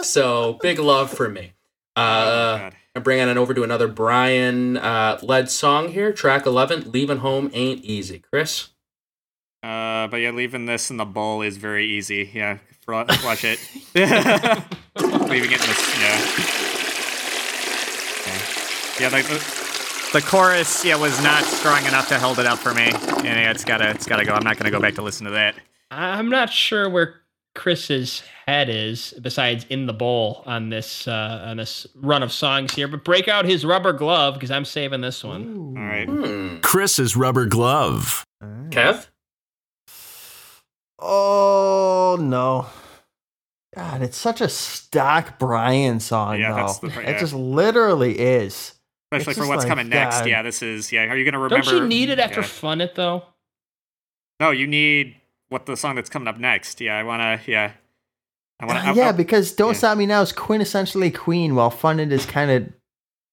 So 0.03 0.55
big 0.63 0.79
love 0.79 1.11
for 1.11 1.29
me. 1.29 1.53
Uh, 1.95 2.59
God. 2.59 2.77
I'm 2.97 3.03
bringing 3.03 3.29
it 3.29 3.37
over 3.37 3.55
to 3.55 3.63
another 3.63 3.87
Brian 3.87 4.77
uh, 4.77 5.19
led 5.23 5.51
song 5.51 5.89
here, 5.91 6.13
track 6.13 6.47
11, 6.47 6.91
"Leaving 6.91 7.19
Home 7.19 7.51
Ain't 7.53 7.85
Easy." 7.85 8.19
Chris. 8.19 8.71
Uh, 9.63 10.09
but 10.09 10.19
yeah, 10.19 10.31
leaving 10.31 10.67
this 10.67 10.91
in 10.91 10.99
the 10.99 11.07
bowl 11.07 11.41
is 11.41 11.57
very 11.57 11.87
easy. 11.87 12.31
Yeah, 12.35 12.59
fl- 12.59 12.74
flush 12.85 13.45
it. 13.45 13.59
leaving 15.29 15.53
it 15.53 15.61
in 15.61 15.69
the 15.69 15.97
yeah. 16.01 16.21
Yeah, 18.27 19.01
yeah 19.01 19.09
the, 19.09 19.23
the, 19.29 20.19
the 20.21 20.23
chorus 20.23 20.85
yeah 20.85 20.97
was 20.97 21.23
not 21.23 21.45
strong 21.45 21.85
enough 21.87 22.09
to 22.09 22.19
hold 22.19 22.39
it 22.39 22.47
up 22.47 22.59
for 22.59 22.75
me. 22.75 22.91
And 22.93 23.25
yeah, 23.25 23.51
it's 23.51 23.65
gotta 23.65 23.91
it's 23.91 24.07
gotta 24.07 24.25
go. 24.25 24.35
I'm 24.35 24.45
not 24.45 24.59
gonna 24.59 24.71
go 24.71 24.81
back 24.81 24.95
to 24.97 25.03
listen 25.03 25.25
to 25.27 25.33
that. 25.33 25.55
I'm 25.91 26.29
not 26.29 26.51
sure 26.51 26.89
where 26.91 27.23
Chris's 27.55 28.23
head 28.47 28.69
is, 28.69 29.15
besides 29.23 29.65
in 29.71 29.87
the 29.87 29.93
bowl 29.93 30.43
on 30.45 30.69
this 30.71 31.07
uh, 31.09 31.45
on 31.47 31.57
this 31.57 31.87
run 31.95 32.23
of 32.23 32.33
songs 32.33 32.75
here. 32.75 32.89
But 32.89 33.05
break 33.05 33.29
out 33.29 33.45
his 33.45 33.65
rubber 33.65 33.93
glove 33.93 34.35
because 34.35 34.51
I'm 34.51 34.65
saving 34.65 35.01
this 35.01 35.25
one. 35.25 35.75
All 35.77 35.85
right. 35.85 36.09
Hmm. 36.09 36.61
Chris's 36.61 37.17
rubber 37.17 37.47
glove. 37.47 38.25
Kev. 38.71 39.07
Oh 41.07 42.17
no. 42.19 42.67
God, 43.75 44.03
it's 44.03 44.17
such 44.17 44.41
a 44.41 44.49
stock 44.49 45.39
Brian 45.39 45.99
song, 46.01 46.39
Yeah, 46.41 46.51
though. 46.51 46.57
that's 46.57 46.79
the- 46.79 46.89
yeah. 46.89 47.11
It 47.11 47.19
just 47.19 47.35
literally 47.35 48.19
is. 48.19 48.73
Especially 49.13 49.33
It's 49.33 49.41
for 49.41 49.47
what's 49.49 49.65
like, 49.65 49.69
coming 49.69 49.89
next. 49.89 50.21
God. 50.21 50.29
Yeah, 50.29 50.43
this 50.43 50.63
is 50.63 50.93
yeah. 50.93 51.03
Are 51.05 51.17
you 51.17 51.25
gonna 51.25 51.39
remember? 51.39 51.71
Don't 51.71 51.83
you 51.83 51.87
need 51.89 52.09
it 52.09 52.19
after 52.19 52.41
yeah. 52.41 52.47
fun 52.47 52.81
it 52.81 52.95
though? 52.95 53.25
No, 54.41 54.51
you 54.51 54.67
need 54.67 55.17
what 55.51 55.67
the 55.67 55.77
song 55.77 55.97
that's 55.97 56.09
coming 56.11 56.27
up 56.29 56.39
next. 56.39 56.81
Yeah, 56.81 56.97
I 56.99 57.03
wanna. 57.03 57.41
Yeah, 57.47 57.73
I 58.61 58.67
wanna. 58.67 58.81
Uh, 58.81 58.83
I- 58.85 58.93
yeah, 58.95 59.09
I- 59.11 59.13
because 59.13 59.53
Don't 59.53 59.73
yeah. 59.73 59.79
Stop 59.79 59.99
Me 59.99 60.07
Now 60.07 60.23
is 60.23 60.33
quintessentially 60.33 61.15
Queen, 61.15 61.55
while 61.55 61.71
Fun 61.71 62.01
It 62.01 62.13
is 62.13 62.25
kind 62.27 62.51
of, 62.51 62.73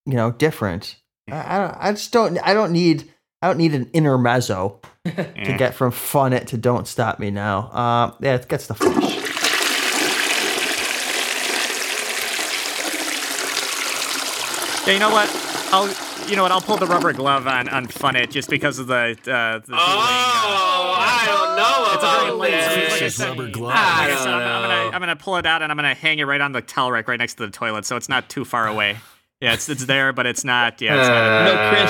you 0.06 0.14
know, 0.14 0.32
different. 0.32 0.98
I, 1.32 1.56
I, 1.56 1.59
don't, 1.59 1.77
I 1.80 1.91
just 1.91 2.11
don't. 2.11 2.38
I 2.40 2.53
don't 2.53 2.72
need. 2.74 3.11
I 3.42 3.48
don't 3.48 3.58
need 3.58 3.74
an 3.74 3.90
intermezzo 3.94 4.80
to 5.06 5.56
get 5.58 5.74
from 5.74 5.92
Fun 5.92 6.32
It 6.32 6.48
to 6.50 6.58
Don't 6.58 6.88
Stop 6.88 7.18
Me 7.20 7.32
Now. 7.32 7.70
Uh, 7.72 8.16
yeah, 8.20 8.36
it 8.36 8.48
gets 8.48 8.68
the 8.68 8.76
flush. 8.76 9.18
Yeah, 14.88 14.94
you 14.94 15.00
know 15.00 15.11
what? 15.11 15.30
I'll 15.72 15.88
you 16.28 16.36
know 16.36 16.42
what? 16.44 16.52
I'll 16.52 16.61
pull 16.61 16.78
the 16.78 16.88
rubber 16.88 17.14
glove 17.14 17.45
on 17.45 17.70
on 17.70 17.86
Fun 17.88 18.16
It 18.16 18.32
just 18.32 18.50
because 18.50 18.80
of 18.80 18.88
the 18.88 19.11
uh, 19.11 19.60
the. 19.60 19.64
Oh, 19.74 20.95
I 20.98 21.24
don't 21.28 21.56
know 21.56 21.94
It's 21.94 22.03
a 22.03 22.08
very 22.08 22.28
about 22.30 22.38
late 22.40 22.90
Like 22.92 23.02
I 23.03 23.08
said- 23.10 23.30
rubber 23.30 23.50
glove. 23.52 23.74
I 23.76 24.08
don't 24.08 24.26
know. 24.26 24.32
I'm, 24.32 24.42
I'm 24.42 24.61
gonna. 24.70 24.95
I'm 24.95 25.02
gonna 25.02 25.16
pull 25.16 25.38
it 25.38 25.45
out 25.45 25.61
and 25.61 25.72
I'm 25.72 25.78
gonna 25.78 25.94
hang 25.94 26.18
it 26.20 26.24
right 26.26 26.42
on 26.42 26.52
the 26.52 26.61
towel 26.61 26.92
rack 26.92 27.08
right 27.08 27.20
next 27.20 27.36
to 27.36 27.45
the 27.45 27.52
toilet, 27.52 27.86
so 27.86 27.95
it's 27.95 28.10
not 28.10 28.28
too 28.30 28.44
far 28.44 28.68
away. 28.68 28.98
Yeah, 29.42 29.53
it's 29.53 29.68
it's 29.70 29.86
there, 29.86 30.14
but 30.14 30.28
it's 30.28 30.44
not. 30.44 30.80
Yeah, 30.82 31.00
it's 31.00 31.08
not. 31.08 31.45
No, 31.45 31.70
Chris, 31.72 31.82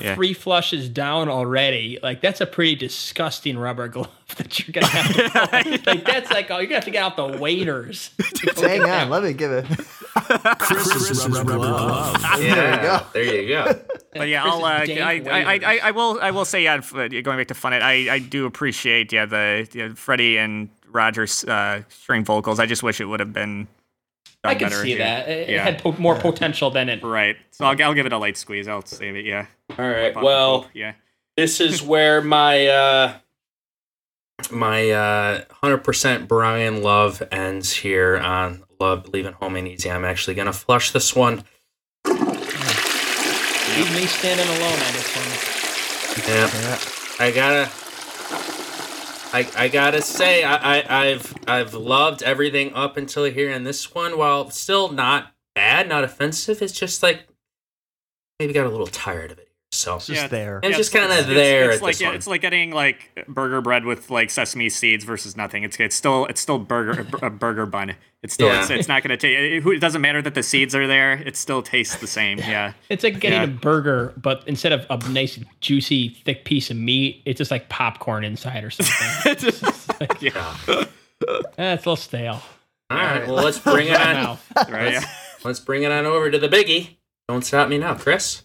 you 0.00 0.06
are 0.06 0.10
Yeah. 0.10 0.14
three 0.14 0.32
flushes 0.32 0.88
down 0.88 1.28
already. 1.28 1.98
Like 2.00 2.20
that's 2.20 2.40
a 2.40 2.46
pretty 2.46 2.76
disgusting 2.76 3.58
rubber 3.58 3.88
glove 3.88 4.08
that 4.36 4.58
you're 4.60 4.72
gonna 4.72 4.86
have. 4.86 5.14
To 5.14 5.30
pull. 5.82 5.92
like 5.92 6.04
that's 6.04 6.30
like 6.30 6.50
oh, 6.52 6.58
you're 6.58 6.66
gonna 6.66 6.76
have 6.76 6.84
to 6.84 6.92
get 6.92 7.02
out 7.02 7.16
the 7.16 7.36
waiters. 7.38 8.10
Hang 8.56 8.82
on, 8.82 9.10
let 9.10 9.24
me 9.24 9.32
give 9.32 9.50
it. 9.50 9.66
Chris, 9.66 10.88
Chris's, 10.92 11.28
rubber, 11.28 11.54
glove. 11.56 12.16
Yeah, 12.38 12.38
There 12.40 12.74
you 12.74 12.80
go. 12.80 13.06
There 13.12 13.42
you 13.42 13.48
go. 13.48 13.80
but 14.14 14.28
yeah, 14.28 14.44
I'll. 14.44 14.64
Uh, 14.64 14.68
I, 14.68 15.22
I, 15.28 15.58
I, 15.64 15.80
I, 15.84 15.90
will. 15.90 16.18
I 16.22 16.30
will 16.30 16.44
say, 16.44 16.62
yeah. 16.62 16.74
uh, 16.74 17.08
Going 17.08 17.38
back 17.38 17.48
to 17.48 17.54
Fun 17.54 17.72
It, 17.72 17.82
I, 17.82 18.14
I 18.14 18.18
do 18.20 18.46
appreciate, 18.46 19.12
yeah, 19.12 19.26
the 19.26 19.68
yeah, 19.72 19.88
Freddie 19.94 20.38
and 20.38 20.68
Rogers 20.88 21.44
uh, 21.44 21.82
string 21.88 22.24
vocals. 22.24 22.60
I 22.60 22.66
just 22.66 22.82
wish 22.84 23.00
it 23.00 23.06
would 23.06 23.20
have 23.20 23.32
been. 23.32 23.66
Done 24.42 24.50
I 24.52 24.54
can 24.54 24.68
better 24.70 24.82
see 24.82 24.88
here. 24.90 24.98
that. 24.98 25.28
It, 25.28 25.48
it 25.48 25.52
Yeah. 25.52 25.64
had 25.64 25.82
po- 25.82 25.94
more 25.98 26.14
potential 26.16 26.70
than 26.70 26.88
it. 26.88 27.02
Right. 27.04 27.36
So 27.50 27.64
I'll, 27.66 27.82
I'll 27.82 27.94
give 27.94 28.06
it 28.06 28.12
a 28.12 28.18
light 28.18 28.36
squeeze. 28.36 28.68
I'll 28.68 28.84
save 28.84 29.16
it. 29.16 29.24
Yeah. 29.26 29.46
All 29.78 29.88
right. 29.88 30.14
Well, 30.16 30.66
yeah. 30.72 30.94
this 31.36 31.60
is 31.60 31.82
where 31.92 32.22
my 32.22 32.66
uh 32.66 33.12
my 34.50 34.90
uh 34.90 35.44
100% 35.62 36.26
Brian 36.26 36.82
love 36.82 37.22
ends 37.30 37.72
here 37.74 38.16
on 38.18 38.62
Love 38.80 39.08
Leaving 39.08 39.34
Home 39.34 39.56
Ain't 39.58 39.68
Easy. 39.68 39.90
I'm 39.90 40.04
actually 40.06 40.34
gonna 40.34 40.52
flush 40.54 40.92
this 40.92 41.14
one. 41.14 41.44
Leave 42.06 43.94
me 43.94 44.06
standing 44.06 44.46
alone 44.48 44.72
on 44.72 44.92
this 44.94 45.14
one. 45.16 46.26
Yeah. 46.28 46.50
Yeah. 46.60 46.78
I 47.26 47.30
gotta 47.30 47.70
I, 49.32 49.48
I 49.56 49.68
gotta 49.68 50.02
say 50.02 50.42
I, 50.42 50.78
I, 50.78 51.06
I've 51.06 51.34
I've 51.46 51.74
loved 51.74 52.22
everything 52.22 52.74
up 52.74 52.96
until 52.96 53.24
here 53.24 53.50
and 53.50 53.64
this 53.64 53.94
one 53.94 54.18
while 54.18 54.50
still 54.50 54.90
not 54.90 55.32
bad, 55.54 55.88
not 55.88 56.02
offensive, 56.02 56.62
it's 56.62 56.72
just 56.72 57.02
like 57.02 57.28
maybe 58.38 58.52
got 58.52 58.66
a 58.66 58.70
little 58.70 58.88
tired 58.88 59.30
of 59.30 59.38
it. 59.38 59.49
So 59.72 59.96
It's 59.96 60.06
just 60.08 60.22
Yeah. 60.22 60.26
there. 60.26 60.60
It's 60.64 60.76
just 60.76 60.90
kinda 60.92 61.22
there 61.22 61.66
It's, 61.70 61.76
at 61.76 61.82
like 61.82 61.94
this 61.94 62.00
yeah, 62.00 62.10
it's 62.12 62.26
like 62.26 62.40
getting 62.40 62.72
like 62.72 63.24
burger 63.28 63.60
bread 63.60 63.84
with 63.84 64.10
like 64.10 64.28
sesame 64.30 64.68
seeds 64.68 65.04
versus 65.04 65.36
nothing. 65.36 65.62
It's 65.62 65.78
it's 65.78 65.94
still 65.94 66.26
it's 66.26 66.40
still 66.40 66.58
burger 66.58 67.06
a 67.22 67.30
burger 67.30 67.66
bun. 67.66 67.94
It's 68.22 68.34
still 68.34 68.48
Yeah. 68.48 68.62
it's, 68.62 68.70
it's 68.70 68.88
not 68.88 69.04
gonna 69.04 69.16
taste. 69.16 69.38
It, 69.38 69.64
it 69.74 69.78
doesn't 69.80 70.00
matter 70.00 70.20
that 70.22 70.34
the 70.34 70.42
seeds 70.42 70.74
are 70.74 70.88
there. 70.88 71.12
It 71.12 71.36
still 71.36 71.62
tastes 71.62 71.94
the 71.96 72.08
same. 72.08 72.38
Yeah. 72.38 72.72
It's 72.88 73.04
like 73.04 73.20
getting 73.20 73.38
Yeah. 73.38 73.44
a 73.44 73.46
burger, 73.46 74.12
but 74.16 74.42
instead 74.48 74.72
of 74.72 74.86
a 74.90 75.08
nice, 75.08 75.38
juicy, 75.60 76.16
thick 76.24 76.44
piece 76.44 76.70
of 76.72 76.76
meat, 76.76 77.22
it's 77.24 77.38
just 77.38 77.52
like 77.52 77.68
popcorn 77.68 78.24
inside 78.24 78.64
or 78.64 78.70
something. 78.70 78.96
It's 79.32 79.42
just 79.60 80.00
like, 80.00 80.20
yeah. 80.22 80.56
eh, 80.68 80.84
it's 81.74 81.86
a 81.86 81.88
little 81.88 81.94
stale. 81.96 82.42
All 82.90 82.96
right, 82.98 83.24
well 83.24 83.36
let's 83.36 83.60
bring 83.60 83.86
it 83.86 84.00
on 84.00 84.14
Mouth. 84.14 84.52
Right. 84.68 84.94
Yeah. 84.94 85.04
let's 85.44 85.60
bring 85.60 85.84
it 85.84 85.92
on 85.92 86.06
over 86.06 86.28
to 86.28 86.38
the 86.40 86.48
biggie. 86.48 86.96
Don't 87.28 87.44
stop 87.44 87.68
me 87.68 87.78
now, 87.78 87.94
Chris. 87.94 88.42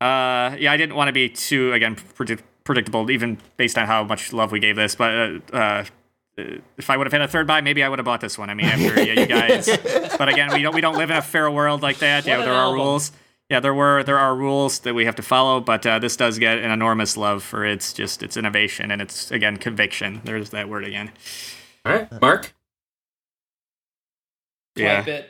Uh, 0.00 0.54
yeah, 0.58 0.70
I 0.72 0.76
didn't 0.76 0.94
want 0.96 1.08
to 1.08 1.12
be 1.12 1.28
too 1.28 1.72
again 1.72 1.96
predict- 2.14 2.44
predictable, 2.64 3.10
even 3.10 3.38
based 3.56 3.76
on 3.78 3.86
how 3.86 4.04
much 4.04 4.32
love 4.32 4.52
we 4.52 4.60
gave 4.60 4.76
this. 4.76 4.94
But 4.94 5.10
uh, 5.52 5.56
uh, 5.56 5.84
if 6.76 6.88
I 6.88 6.96
would 6.96 7.06
have 7.06 7.12
had 7.12 7.22
a 7.22 7.26
third 7.28 7.46
buy, 7.48 7.60
maybe 7.60 7.82
I 7.82 7.88
would 7.88 7.98
have 7.98 8.06
bought 8.06 8.20
this 8.20 8.38
one. 8.38 8.48
I 8.48 8.54
mean, 8.54 8.66
after 8.66 9.02
yeah, 9.02 9.20
you 9.20 9.26
guys. 9.26 9.68
But 10.18 10.28
again, 10.28 10.52
we 10.52 10.62
don't 10.62 10.74
we 10.74 10.80
don't 10.80 10.96
live 10.96 11.10
in 11.10 11.16
a 11.16 11.22
fair 11.22 11.50
world 11.50 11.82
like 11.82 11.98
that. 11.98 12.26
Yeah, 12.26 12.38
What 12.38 12.40
an 12.44 12.48
there 12.50 12.54
are 12.58 12.64
album. 12.66 12.80
rules. 12.80 13.12
Yeah, 13.50 13.60
there 13.60 13.74
were 13.74 14.02
there 14.04 14.18
are 14.18 14.36
rules 14.36 14.80
that 14.80 14.94
we 14.94 15.04
have 15.04 15.16
to 15.16 15.22
follow. 15.22 15.60
But 15.60 15.84
uh, 15.86 15.98
this 15.98 16.16
does 16.16 16.38
get 16.38 16.58
an 16.58 16.70
enormous 16.70 17.16
love 17.16 17.42
for 17.42 17.64
its 17.64 17.92
just 17.92 18.22
its 18.22 18.36
innovation 18.36 18.90
and 18.92 19.00
its 19.02 19.30
again 19.32 19.56
conviction. 19.56 20.20
There's 20.24 20.50
that 20.50 20.68
word 20.68 20.84
again. 20.84 21.10
All 21.84 21.92
right, 21.92 22.20
Mark. 22.20 22.54
Yeah. 24.76 25.22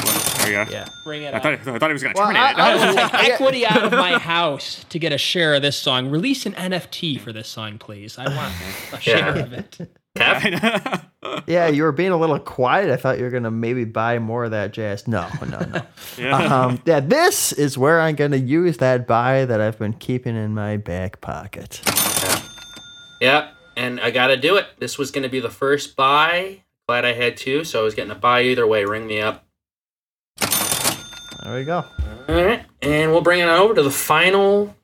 Swipe 0.00 0.16
it. 0.16 0.38
There 0.38 0.48
you 0.60 0.64
go. 0.64 0.70
Yeah. 0.72 0.88
Bring 1.04 1.22
it 1.22 1.34
I 1.34 1.36
up. 1.38 1.42
thought 1.42 1.52
I 1.52 1.78
thought 1.78 1.90
he 1.90 1.92
was 1.92 2.02
going 2.02 2.14
to 2.14 2.18
Well, 2.20 2.28
terminate 2.32 2.58
I- 2.58 2.74
it. 2.74 2.80
I 2.80 2.86
will 2.86 2.94
take 2.94 3.14
I- 3.14 3.26
equity 3.32 3.66
out 3.66 3.82
of 3.84 3.92
my 3.92 4.18
house 4.18 4.84
to 4.88 4.98
get 4.98 5.12
a 5.12 5.18
share 5.18 5.54
of 5.54 5.62
this 5.62 5.76
song. 5.76 6.08
Release 6.10 6.46
an 6.46 6.52
NFT 6.54 7.20
for 7.20 7.32
this 7.32 7.48
song, 7.48 7.78
please. 7.78 8.18
I 8.18 8.34
want 8.34 8.54
a 8.92 9.00
share 9.00 9.36
Yeah. 9.36 9.42
of 9.42 9.52
it. 9.52 9.78
Kev. 10.16 11.04
Yeah, 11.46 11.68
you 11.68 11.84
were 11.84 11.92
being 11.92 12.10
a 12.10 12.16
little 12.16 12.40
quiet. 12.40 12.90
I 12.90 12.96
thought 12.96 13.18
you 13.18 13.24
were 13.24 13.30
gonna 13.30 13.50
maybe 13.52 13.84
buy 13.84 14.18
more 14.18 14.44
of 14.44 14.50
that 14.50 14.72
jazz. 14.72 15.06
No, 15.06 15.28
no, 15.46 15.58
no. 15.60 15.82
yeah. 16.18 16.36
um, 16.64 16.82
yeah, 16.84 16.98
this 16.98 17.52
is 17.52 17.78
where 17.78 18.00
I'm 18.00 18.16
gonna 18.16 18.36
use 18.36 18.78
that 18.78 19.06
buy 19.06 19.44
that 19.44 19.60
I've 19.60 19.78
been 19.78 19.92
keeping 19.92 20.34
in 20.34 20.52
my 20.52 20.78
back 20.78 21.20
pocket. 21.20 21.80
Yep, 23.20 23.54
and 23.76 24.00
I 24.00 24.10
gotta 24.10 24.36
do 24.36 24.56
it. 24.56 24.66
This 24.78 24.98
was 24.98 25.10
gonna 25.12 25.28
be 25.28 25.38
the 25.40 25.50
first 25.50 25.94
buy. 25.94 26.62
Glad 26.88 27.04
I 27.04 27.12
had 27.12 27.36
two, 27.36 27.62
so 27.62 27.80
I 27.80 27.84
was 27.84 27.94
getting 27.94 28.10
a 28.10 28.16
buy 28.16 28.42
either 28.42 28.66
way. 28.66 28.84
Ring 28.84 29.06
me 29.06 29.20
up. 29.20 29.44
There 31.50 31.58
we 31.58 31.64
go. 31.64 31.84
All 32.28 32.44
right, 32.44 32.64
and 32.80 33.10
we'll 33.10 33.22
bring 33.22 33.40
it 33.40 33.48
on 33.48 33.60
over 33.60 33.74
to 33.74 33.82
the 33.82 33.90
final 33.90 34.76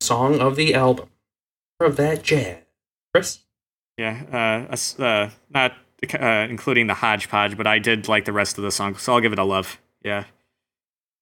song 0.00 0.40
of 0.40 0.56
the 0.56 0.74
album 0.74 1.10
of 1.78 1.96
that 1.96 2.22
jazz. 2.22 2.56
Chris. 3.12 3.40
Yeah, 3.98 4.66
uh, 4.70 5.02
uh, 5.02 5.28
not 5.50 5.74
uh, 6.18 6.46
including 6.48 6.86
the 6.86 6.94
hodgepodge, 6.94 7.54
but 7.58 7.66
I 7.66 7.78
did 7.78 8.08
like 8.08 8.24
the 8.24 8.32
rest 8.32 8.56
of 8.56 8.64
the 8.64 8.70
song, 8.70 8.96
so 8.96 9.12
I'll 9.12 9.20
give 9.20 9.34
it 9.34 9.38
a 9.38 9.44
love. 9.44 9.78
Yeah. 10.02 10.24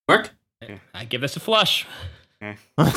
Mark. 0.06 0.30
I 0.94 1.04
give 1.06 1.22
this 1.22 1.34
a 1.34 1.40
flush. 1.40 1.84
Yeah. 2.40 2.54
yeah. 2.78 2.88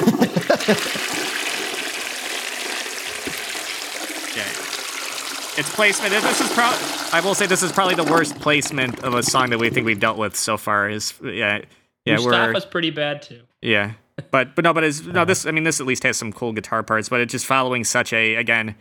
Its 5.57 5.73
placement. 5.75 6.11
This 6.13 6.39
is 6.41 6.51
probably. 6.53 6.79
I 7.11 7.21
will 7.23 7.35
say 7.35 7.45
this 7.45 7.61
is 7.63 7.71
probably 7.71 7.95
the 7.95 8.05
worst 8.05 8.39
placement 8.39 9.03
of 9.03 9.13
a 9.13 9.21
song 9.23 9.49
that 9.49 9.59
we 9.59 9.69
think 9.69 9.85
we've 9.85 9.99
dealt 9.99 10.17
with 10.17 10.35
so 10.35 10.55
far. 10.57 10.89
Is 10.89 11.13
yeah, 11.21 11.61
yeah, 12.05 12.17
we're 12.19 12.31
Mustapha's 12.31 12.65
pretty 12.65 12.89
bad 12.89 13.21
too. 13.21 13.41
yeah, 13.61 13.93
but 14.31 14.55
but 14.55 14.63
no, 14.63 14.73
but 14.73 14.83
is 14.85 15.05
no 15.05 15.25
this. 15.31 15.45
I 15.45 15.51
mean, 15.51 15.63
this 15.65 15.81
at 15.81 15.85
least 15.85 16.03
has 16.03 16.17
some 16.17 16.31
cool 16.31 16.53
guitar 16.53 16.83
parts, 16.83 17.09
but 17.09 17.19
it's 17.19 17.31
just 17.33 17.45
following 17.45 17.83
such 17.83 18.13
a 18.13 18.35
again 18.35 18.75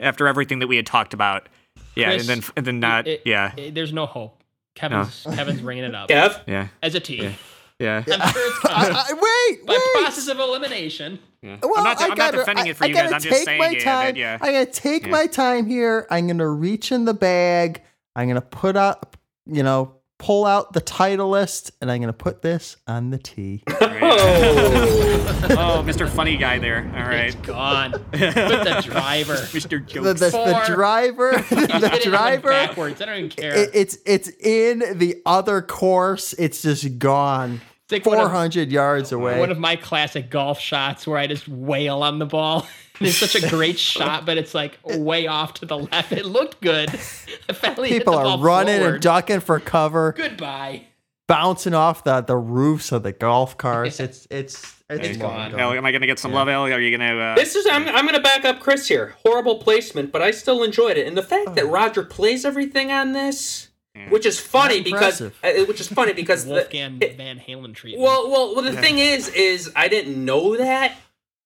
after 0.00 0.26
everything 0.26 0.58
that 0.58 0.66
we 0.66 0.76
had 0.76 0.86
talked 0.86 1.14
about. 1.14 1.48
Yeah, 1.94 2.10
Chris, 2.10 2.28
and 2.28 2.42
then 2.42 2.50
and 2.56 2.66
then 2.66 2.80
not. 2.80 3.06
It- 3.06 3.22
yeah, 3.24 3.52
it- 3.56 3.74
there's 3.74 3.92
no 3.92 4.06
hope. 4.06 4.42
Kevin's 4.74 5.22
Kevin's 5.34 5.62
ringing 5.62 5.84
it 5.84 5.94
up 5.94 6.08
Kev. 6.10 6.38
yeah, 6.46 6.68
as 6.82 6.94
a 6.94 7.00
T. 7.00 7.22
yeah. 7.22 7.32
I'm 7.80 8.04
sure 8.04 8.14
it's 8.16 8.64
I, 8.64 8.68
coming. 8.68 8.96
I, 8.96 9.48
wait, 9.50 9.66
By 9.66 9.72
wait. 9.74 10.02
process 10.04 10.28
of 10.28 10.38
elimination. 10.38 11.18
yeah. 11.42 11.58
Well, 11.62 11.72
I'm 11.76 11.84
not, 11.84 12.00
I 12.00 12.04
I'm 12.04 12.08
not 12.10 12.16
gotta- 12.16 12.36
defending 12.38 12.66
I- 12.66 12.68
it 12.70 12.76
for 12.76 12.84
I 12.84 12.86
you 12.88 12.94
guys. 12.94 13.12
I'm 13.12 13.20
just 13.20 13.44
saying 13.44 13.58
my 13.58 13.70
it. 13.70 13.82
time. 13.82 14.16
yeah. 14.16 14.38
I'm 14.40 14.52
gonna 14.52 14.66
take 14.66 15.04
Yeah. 15.04 15.10
my 15.12 15.26
time 15.26 15.66
here. 15.66 16.06
I'm 16.10 16.26
gonna 16.26 16.48
reach 16.48 16.90
in 16.92 17.04
the 17.04 17.14
bag. 17.14 17.82
I'm 18.14 18.28
gonna 18.28 18.40
put 18.40 18.76
up, 18.76 19.16
you 19.44 19.62
know, 19.62 19.95
pull 20.18 20.46
out 20.46 20.72
the 20.72 20.80
title 20.80 21.28
list, 21.30 21.72
and 21.80 21.90
I'm 21.90 22.00
gonna 22.00 22.12
put 22.12 22.42
this 22.42 22.76
on 22.86 23.10
the 23.10 23.18
T. 23.18 23.62
oh, 23.70 25.36
oh, 25.50 25.82
Mr. 25.86 26.08
Funny 26.08 26.36
Guy 26.36 26.58
there. 26.58 26.90
All 26.96 27.02
right. 27.02 27.26
It's 27.34 27.36
gone. 27.36 27.92
With 28.12 28.20
the 28.34 28.82
driver. 28.84 29.34
Mr. 29.34 29.68
the, 29.68 29.78
Jokes. 29.80 30.20
the, 30.20 30.26
the 30.26 30.30
Four. 30.30 30.64
driver, 30.66 31.32
the 31.50 31.66
did 31.66 31.92
it 31.94 32.02
driver. 32.04 32.48
backwards. 32.48 33.00
I 33.02 33.06
don't 33.06 33.16
even 33.18 33.30
care. 33.30 33.54
It, 33.54 33.70
it's 33.74 33.98
it's 34.06 34.28
in 34.40 34.98
the 34.98 35.20
other 35.26 35.62
course. 35.62 36.32
It's 36.34 36.62
just 36.62 36.98
gone. 36.98 37.60
It's 37.84 37.92
like 37.92 38.06
one 38.06 38.16
of- 38.18 38.24
Four 38.24 38.30
hundred 38.30 38.72
yards 38.72 39.12
away. 39.12 39.38
One 39.38 39.50
of 39.50 39.58
my 39.58 39.76
classic 39.76 40.30
golf 40.30 40.58
shots 40.58 41.06
where 41.06 41.18
I 41.18 41.26
just 41.26 41.46
wail 41.46 42.02
on 42.02 42.18
the 42.18 42.26
ball. 42.26 42.66
It's 43.00 43.16
such 43.16 43.34
a 43.34 43.48
great 43.48 43.78
shot, 43.92 44.24
but 44.26 44.38
it's 44.38 44.54
like 44.54 44.78
way 44.84 45.26
off 45.26 45.54
to 45.54 45.66
the 45.66 45.78
left. 45.78 46.12
It 46.12 46.26
looked 46.26 46.60
good. 46.60 46.90
I 47.48 47.74
People 47.88 48.14
are 48.14 48.38
running 48.38 48.78
forward. 48.78 48.94
and 48.94 49.02
ducking 49.02 49.40
for 49.40 49.60
cover, 49.60 50.12
Goodbye. 50.16 50.82
bouncing 51.28 51.74
off 51.74 52.04
the, 52.04 52.20
the 52.20 52.36
roofs 52.36 52.92
of 52.92 53.02
the 53.02 53.12
golf 53.12 53.56
cars. 53.58 54.00
It's 54.00 54.26
it's 54.30 54.74
it's 54.88 55.08
It's 55.08 55.18
gone. 55.18 55.50
gone. 55.52 55.60
Al, 55.60 55.72
am 55.72 55.84
I 55.84 55.90
going 55.90 56.00
to 56.02 56.06
get 56.06 56.18
some 56.18 56.32
love, 56.32 56.48
Al? 56.48 56.62
Are 56.64 56.80
you 56.80 56.96
going 56.96 57.08
to. 57.16 57.20
Uh, 57.20 57.34
This 57.34 57.56
is 57.56 57.66
I'm 57.66 57.88
I'm 57.88 58.06
gonna 58.06 58.20
back 58.20 58.44
up 58.44 58.60
Chris 58.60 58.86
here. 58.88 59.14
Horrible 59.24 59.58
placement, 59.58 60.12
but 60.12 60.22
I 60.22 60.30
still 60.30 60.62
enjoyed 60.62 60.96
it. 60.96 61.06
And 61.06 61.16
the 61.16 61.22
fact 61.22 61.54
that 61.56 61.66
Roger 61.66 62.02
plays 62.04 62.44
everything 62.44 62.92
on 62.92 63.12
this, 63.12 63.68
which 64.10 64.26
is 64.26 64.38
funny 64.38 64.82
because 64.82 65.20
uh, 65.20 65.30
which 65.66 65.80
is 65.80 65.88
funny 65.88 66.12
because 66.12 66.44
the, 66.44 66.52
Wolfgang 66.52 66.98
Van 66.98 67.38
Halen 67.38 67.74
treatment. 67.74 68.02
Well, 68.04 68.30
well, 68.30 68.54
well. 68.54 68.62
The 68.64 68.72
thing 68.80 68.98
is, 68.98 69.28
is 69.30 69.72
I 69.74 69.88
didn't 69.88 70.22
know 70.24 70.56
that, 70.56 70.92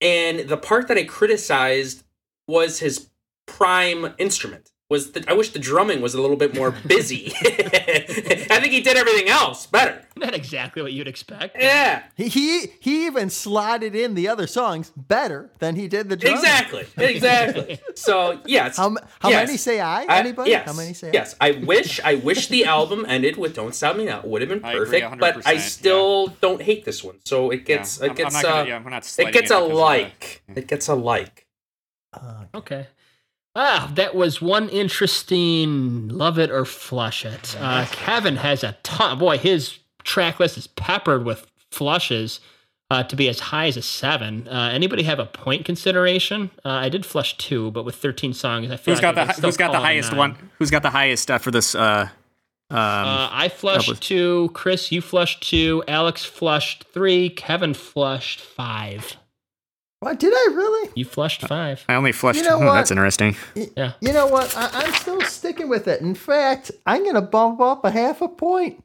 and 0.00 0.40
the 0.48 0.56
part 0.56 0.88
that 0.88 0.96
I 0.98 1.04
criticized 1.04 2.04
was 2.46 2.78
his 2.78 3.10
prime 3.46 4.14
instrument. 4.18 4.72
Was 4.90 5.12
the, 5.12 5.24
I 5.28 5.34
wish 5.34 5.50
the 5.50 5.60
drumming 5.60 6.00
was 6.02 6.14
a 6.14 6.20
little 6.20 6.36
bit 6.36 6.52
more 6.52 6.72
busy. 6.84 7.32
I 7.44 8.58
think 8.60 8.72
he 8.72 8.80
did 8.80 8.96
everything 8.96 9.28
else 9.28 9.66
better. 9.66 10.02
not 10.16 10.34
exactly 10.34 10.82
what 10.82 10.92
you'd 10.92 11.06
expect. 11.06 11.56
Yeah, 11.56 12.02
He, 12.16 12.26
he 12.28 12.66
he 12.80 13.06
even 13.06 13.30
slotted 13.30 13.94
in 13.94 14.14
the 14.14 14.26
other 14.26 14.48
songs 14.48 14.90
better 14.96 15.48
than 15.60 15.76
he 15.76 15.86
did 15.86 16.08
the 16.08 16.16
drums. 16.16 16.40
exactly, 16.40 16.86
exactly. 16.98 17.78
So 17.94 18.40
yes, 18.46 18.76
How, 18.76 18.96
how 19.20 19.28
yes. 19.30 19.46
many 19.46 19.56
say 19.58 19.80
I? 19.80 20.02
I- 20.08 20.18
Anybody? 20.18 20.50
yes, 20.50 20.66
How 20.66 20.72
many 20.74 20.92
say 20.94 21.10
yes. 21.14 21.36
I 21.40 21.52
wish 21.52 22.00
I 22.04 22.16
wish 22.16 22.48
the 22.48 22.64
album 22.64 23.06
ended 23.08 23.36
with 23.36 23.54
"Don't 23.54 23.74
Stop 23.74 23.96
Me 23.96 24.04
Now." 24.06 24.22
Would 24.24 24.42
have 24.42 24.48
been 24.50 24.64
I 24.64 24.72
agree 24.72 25.00
perfect, 25.02 25.20
but 25.20 25.46
I 25.46 25.54
100%, 25.56 25.60
still 25.60 26.26
don't 26.40 26.60
hate 26.62 26.84
this 26.84 27.04
one. 27.04 27.16
So 27.24 27.50
it 27.50 27.64
gets 27.64 27.98
Yeah, 28.00 28.06
it 28.06 28.08
I'm- 28.08 28.10
I'm 28.10 28.16
gets 28.16 28.34
not 28.34 28.42
gonna- 28.42 28.62
uh, 28.62 28.64
yeah, 28.64 28.82
we're 28.82 28.90
not 28.90 29.04
it 29.04 29.06
sliding 29.06 29.32
gets 29.34 29.50
it 29.52 29.54
a 29.54 29.60
because 29.60 29.68
the- 29.70 29.74
like. 29.76 30.42
It 30.56 30.66
gets 30.66 30.88
a 30.88 30.94
like. 30.94 31.46
I? 32.12 32.16
Uh, 32.18 32.44
Okay. 32.56 32.86
Ah, 33.56 33.90
that 33.96 34.14
was 34.14 34.40
one 34.40 34.68
interesting 34.68 36.08
love 36.08 36.38
it 36.38 36.50
or 36.50 36.64
flush 36.64 37.24
it. 37.24 37.56
Uh, 37.58 37.84
Kevin 37.90 38.36
has 38.36 38.62
a 38.62 38.76
ton. 38.82 39.18
Boy, 39.18 39.38
his 39.38 39.78
track 40.04 40.38
list 40.38 40.56
is 40.56 40.66
peppered 40.68 41.24
with 41.24 41.46
flushes 41.70 42.40
uh, 42.90 43.02
to 43.04 43.16
be 43.16 43.28
as 43.28 43.40
high 43.40 43.66
as 43.66 43.76
a 43.76 43.82
seven. 43.82 44.46
Uh, 44.48 44.70
anybody 44.72 45.02
have 45.02 45.18
a 45.18 45.26
point 45.26 45.64
consideration? 45.64 46.50
Uh, 46.64 46.68
I 46.70 46.88
did 46.88 47.04
flush 47.04 47.36
two, 47.38 47.70
but 47.72 47.84
with 47.84 47.96
13 47.96 48.32
songs, 48.34 48.70
I 48.70 48.76
feel 48.76 48.94
Who's 48.94 49.02
like 49.02 49.14
got 49.16 49.26
the, 49.36 49.42
who's 49.46 49.56
got 49.56 49.68
the 49.72 49.72
call 49.72 49.82
it 49.82 49.84
a 49.84 49.86
highest 49.86 50.10
nine. 50.12 50.18
one? 50.18 50.50
Who's 50.58 50.70
got 50.70 50.82
the 50.82 50.90
highest 50.90 51.30
uh, 51.30 51.38
for 51.38 51.50
this 51.50 51.74
uh, 51.74 52.08
Um, 52.70 52.76
Uh, 52.78 53.28
I 53.32 53.48
flushed 53.48 54.00
two. 54.00 54.50
Chris, 54.54 54.92
you 54.92 55.00
flushed 55.00 55.42
two. 55.48 55.82
Alex 55.88 56.24
flushed 56.24 56.84
three. 56.92 57.28
Kevin 57.30 57.74
flushed 57.74 58.40
five. 58.40 59.16
What 60.00 60.18
did 60.18 60.32
I 60.32 60.48
really? 60.54 60.90
You 60.94 61.04
flushed 61.04 61.42
five. 61.46 61.84
I 61.88 61.94
only 61.94 62.12
flushed. 62.12 62.38
You 62.40 62.48
know 62.48 62.58
what? 62.60 62.72
That's 62.74 62.90
interesting. 62.90 63.36
Yeah. 63.76 63.92
You 64.00 64.12
know 64.12 64.26
what? 64.26 64.56
I, 64.56 64.70
I'm 64.72 64.94
still 64.94 65.20
sticking 65.22 65.68
with 65.68 65.86
it. 65.88 66.00
In 66.00 66.14
fact, 66.14 66.70
I'm 66.86 67.04
gonna 67.04 67.20
bump 67.22 67.60
up 67.60 67.84
a 67.84 67.90
half 67.90 68.22
a 68.22 68.28
point. 68.28 68.82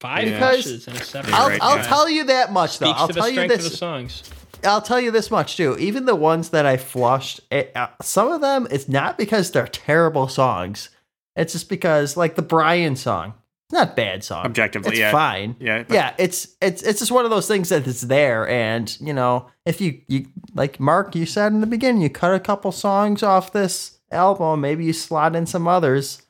Five 0.00 0.28
Yeah. 0.28 0.38
flushes 0.38 0.86
and 0.86 0.96
a 0.96 1.02
seven. 1.02 1.30
You're 1.30 1.38
I'll, 1.40 1.48
right, 1.48 1.58
I'll 1.62 1.84
tell 1.84 2.08
you 2.08 2.24
that 2.24 2.52
much 2.52 2.78
though. 2.78 2.86
Speaks 2.86 3.00
I'll 3.00 3.08
to 3.08 3.12
the 3.14 3.20
tell 3.20 3.28
you 3.28 3.34
strength 3.34 3.54
of 3.54 3.62
the 3.62 3.68
this. 3.70 3.78
songs. 3.78 4.22
I'll 4.64 4.82
tell 4.82 5.00
you 5.00 5.10
this 5.10 5.30
much 5.30 5.56
too. 5.56 5.76
Even 5.78 6.04
the 6.04 6.14
ones 6.16 6.50
that 6.50 6.66
I 6.66 6.76
flushed, 6.76 7.40
it, 7.50 7.72
uh, 7.74 7.88
some 8.02 8.30
of 8.30 8.40
them, 8.40 8.66
it's 8.70 8.88
not 8.88 9.16
because 9.16 9.50
they're 9.50 9.66
terrible 9.68 10.28
songs. 10.28 10.90
It's 11.36 11.52
just 11.52 11.68
because, 11.68 12.16
like 12.16 12.34
the 12.34 12.42
Brian 12.42 12.96
song, 12.96 13.28
it's 13.28 13.47
not 13.70 13.96
bad 13.96 14.24
song. 14.24 14.44
Objectively, 14.46 14.90
it's 14.92 14.98
yeah. 14.98 15.12
fine. 15.12 15.56
Yeah, 15.60 15.82
but- 15.82 15.94
yeah. 15.94 16.14
It's 16.18 16.56
it's 16.62 16.82
it's 16.82 17.00
just 17.00 17.12
one 17.12 17.24
of 17.24 17.30
those 17.30 17.46
things 17.48 17.68
that 17.68 17.86
it's 17.86 18.02
there, 18.02 18.48
and 18.48 18.96
you 19.00 19.12
know, 19.12 19.48
if 19.66 19.80
you 19.80 20.00
you 20.08 20.26
like 20.54 20.80
Mark, 20.80 21.14
you 21.14 21.26
said 21.26 21.52
in 21.52 21.60
the 21.60 21.66
beginning, 21.66 22.02
you 22.02 22.10
cut 22.10 22.34
a 22.34 22.40
couple 22.40 22.72
songs 22.72 23.22
off 23.22 23.52
this 23.52 23.98
album, 24.10 24.60
maybe 24.62 24.84
you 24.84 24.92
slot 24.92 25.36
in 25.36 25.44
some 25.46 25.68
others. 25.68 26.22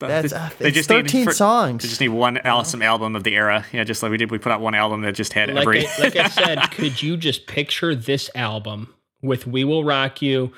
But 0.00 0.08
That's 0.08 0.32
they, 0.32 0.38
uh, 0.38 0.48
they 0.58 0.68
it's 0.68 0.76
just 0.76 0.88
thirteen 0.88 1.20
need 1.20 1.24
for- 1.26 1.32
songs. 1.34 1.82
They 1.82 1.88
just 1.88 2.00
need 2.00 2.08
one 2.08 2.38
awesome 2.38 2.82
album 2.82 3.16
of 3.16 3.24
the 3.24 3.34
era. 3.34 3.64
Yeah, 3.72 3.82
just 3.84 4.02
like 4.02 4.10
we 4.10 4.16
did. 4.16 4.30
We 4.30 4.38
put 4.38 4.52
out 4.52 4.60
one 4.60 4.74
album 4.74 5.02
that 5.02 5.12
just 5.14 5.32
had 5.32 5.48
Like 5.50 5.62
every. 5.62 5.86
I, 5.86 5.96
like 5.98 6.16
I 6.16 6.28
said, 6.28 6.60
could 6.70 7.02
you 7.02 7.16
just 7.16 7.46
picture 7.48 7.94
this 7.96 8.30
album 8.36 8.94
with 9.22 9.46
"We 9.46 9.64
Will 9.64 9.82
Rock 9.84 10.22
You," 10.22 10.52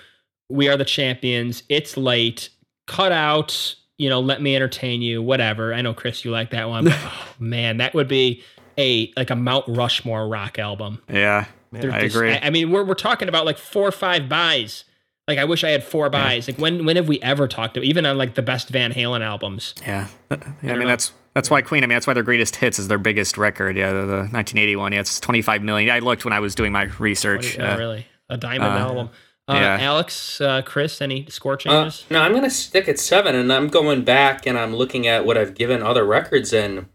"We 0.51 0.69
Are 0.69 0.77
the 0.77 0.85
Champions," 0.85 1.62
"It's 1.70 1.97
Late," 1.97 2.51
cut 2.87 3.12
out, 3.12 3.77
you 4.01 4.09
know, 4.09 4.20
"Let 4.20 4.41
Me 4.41 4.57
Entertain 4.57 5.03
You," 5.03 5.23
whatever. 5.23 5.75
I 5.75 5.83
know 5.83 5.93
Chris, 5.93 6.25
you 6.25 6.31
like 6.31 6.51
that 6.51 6.69
one. 6.69 6.85
But, 6.85 6.97
oh, 6.99 7.27
man, 7.39 7.77
that 7.77 7.95
would 7.95 8.09
be 8.09 8.43
a 8.79 9.12
like 9.17 9.31
a 9.31 9.37
Mount 9.37 9.67
Rushmore 9.69 10.27
rock 10.27 10.59
album. 10.59 11.03
yeah, 11.09 11.45
They're 11.70 11.93
I 11.93 12.03
just- 12.03 12.17
agree. 12.17 12.33
I, 12.33 12.47
I 12.47 12.51
mean, 12.51 12.70
we're 12.70 12.85
we're 12.85 12.95
talking 12.95 13.29
about 13.29 13.45
like 13.45 13.59
four 13.59 13.87
or 13.87 13.93
five 13.93 14.29
buys. 14.29 14.85
Like 15.29 15.39
I 15.39 15.45
wish 15.45 15.62
I 15.62 15.69
had 15.70 15.85
four 15.85 16.09
buys. 16.11 16.49
Like 16.49 16.59
when 16.59 16.85
when 16.87 16.97
have 16.97 17.07
we 17.07 17.20
ever 17.20 17.47
talked 17.47 17.75
to 17.75 17.83
even 17.83 18.05
on 18.07 18.19
like 18.19 18.35
the 18.35 18.43
best 18.43 18.70
Van 18.70 18.93
Halen 18.93 19.20
albums? 19.20 19.75
yeah. 19.87 20.09
Yeah, 20.31 20.37
I, 20.37 20.37
don't 20.37 20.62
mean 20.62 20.79
know. 20.81 20.87
that's 20.89 21.12
that's 21.35 21.51
why 21.51 21.62
Queen. 21.62 21.85
I 21.85 21.87
mean 21.87 21.95
that's 21.97 22.07
why 22.07 22.15
their 22.15 22.23
greatest 22.25 22.57
hits 22.57 22.79
is 22.81 22.89
their 22.89 22.99
biggest 22.99 23.39
record. 23.39 23.77
Yeah, 23.77 23.93
the, 23.93 24.07
the 24.07 24.17
1981. 24.33 24.93
Yeah, 24.93 25.01
it's 25.01 25.20
25 25.20 25.62
million. 25.62 25.91
I 25.91 25.99
looked 26.01 26.25
when 26.25 26.33
I 26.33 26.41
was 26.41 26.55
doing 26.57 26.73
my 26.73 26.85
research. 26.99 27.59
Oh, 27.61 27.65
uh, 27.65 27.77
really, 27.77 28.07
a 28.29 28.37
diamond 28.39 28.73
uh, 28.75 28.79
album. 28.79 29.11
Uh, 29.51 29.55
yeah. 29.55 29.79
Alex, 29.81 30.41
uh, 30.41 30.62
Chris, 30.62 31.01
any 31.01 31.27
score 31.29 31.55
Uh, 31.55 31.57
changes? 31.57 32.05
no, 32.11 32.20
I'm 32.20 32.33
gonna 32.35 32.51
stick 32.51 32.89
at 32.89 32.99
seven, 32.99 33.35
and 33.35 33.53
I'm 33.53 33.69
going 33.69 34.03
back 34.03 34.47
and 34.47 34.59
I'm 34.59 34.75
looking 34.75 35.07
at 35.07 35.25
what 35.25 35.37
I've 35.37 35.55
given 35.55 35.83
other 35.83 36.05
records, 36.05 36.53
and 36.53 36.87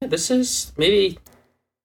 yeah, 0.00 0.08
this 0.08 0.30
is 0.30 0.72
maybe 0.76 1.18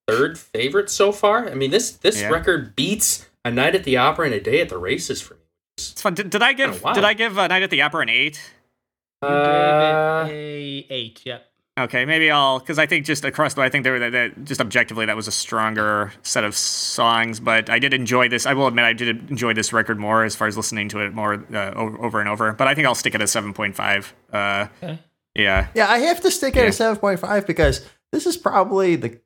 third 0.07 0.37
favorite 0.39 0.89
so 0.89 1.11
far. 1.11 1.49
I 1.49 1.53
mean, 1.55 1.71
this 1.71 1.91
this 1.91 2.21
Yeah. 2.21 2.29
record 2.29 2.75
beats 2.75 3.27
a 3.45 3.51
night 3.51 3.75
at 3.75 3.83
the 3.83 3.97
opera 3.97 4.25
and 4.25 4.33
a 4.35 4.39
day 4.39 4.61
at 4.61 4.69
the 4.69 4.77
races 4.77 5.21
for 5.21 5.35
me. 5.35 5.39
It's 5.77 6.01
fun. 6.01 6.13
Did, 6.13 6.29
did 6.29 6.41
I 6.43 6.53
give. 6.53 6.83
Did 6.93 7.03
I 7.05 7.13
give 7.13 7.37
A 7.37 7.47
Night 7.47 7.63
at 7.63 7.69
the 7.69 7.81
Opera 7.81 8.01
an 8.01 8.09
eight? 8.09 8.39
You 9.23 9.29
Uh, 9.29 10.25
gave 10.27 10.33
it 10.33 10.33
a 10.91 10.93
eight. 10.93 11.21
Yep. 11.25 11.48
Okay, 11.79 12.03
maybe 12.05 12.29
I'll 12.29 12.59
because 12.59 12.77
I 12.77 12.85
think 12.85 13.05
just 13.05 13.23
across 13.23 13.53
the 13.53 13.61
I 13.61 13.69
think 13.69 13.83
there 13.83 13.93
were 13.93 13.99
that, 13.99 14.11
that 14.11 14.43
just 14.43 14.59
objectively 14.59 15.05
that 15.05 15.15
was 15.15 15.27
a 15.27 15.31
stronger 15.31 16.11
set 16.23 16.43
of 16.43 16.55
songs, 16.55 17.39
but 17.39 17.69
I 17.69 17.79
did 17.79 17.93
enjoy 17.93 18.27
this. 18.27 18.45
I 18.45 18.53
will 18.53 18.67
admit 18.67 18.85
I 18.85 18.93
did 18.93 19.29
enjoy 19.29 19.53
this 19.53 19.71
record 19.71 19.97
more 19.99 20.23
as 20.23 20.35
far 20.35 20.47
as 20.47 20.57
listening 20.57 20.89
to 20.89 20.99
it 20.99 21.13
more 21.13 21.35
uh, 21.53 21.71
over, 21.75 22.03
over 22.03 22.19
and 22.19 22.27
over. 22.27 22.51
But 22.53 22.67
I 22.67 22.75
think 22.75 22.85
I'll 22.87 22.95
stick 22.95 23.15
it 23.15 23.21
at 23.21 23.25
a 23.25 23.27
seven 23.27 23.53
point 23.53 23.75
five. 23.75 24.13
Uh, 24.31 24.67
Okay. 24.83 24.99
yeah, 25.35 25.67
Yeah, 25.73 25.89
I 25.89 25.99
have 25.99 26.19
to 26.21 26.31
stick 26.31 26.57
at 26.57 26.63
Yeah. 26.63 26.69
a 26.69 26.73
seven 26.73 26.97
point 26.97 27.19
five 27.19 27.47
because 27.47 27.87
this 28.11 28.25
is 28.25 28.35
probably 28.35 28.95
the 28.95 29.19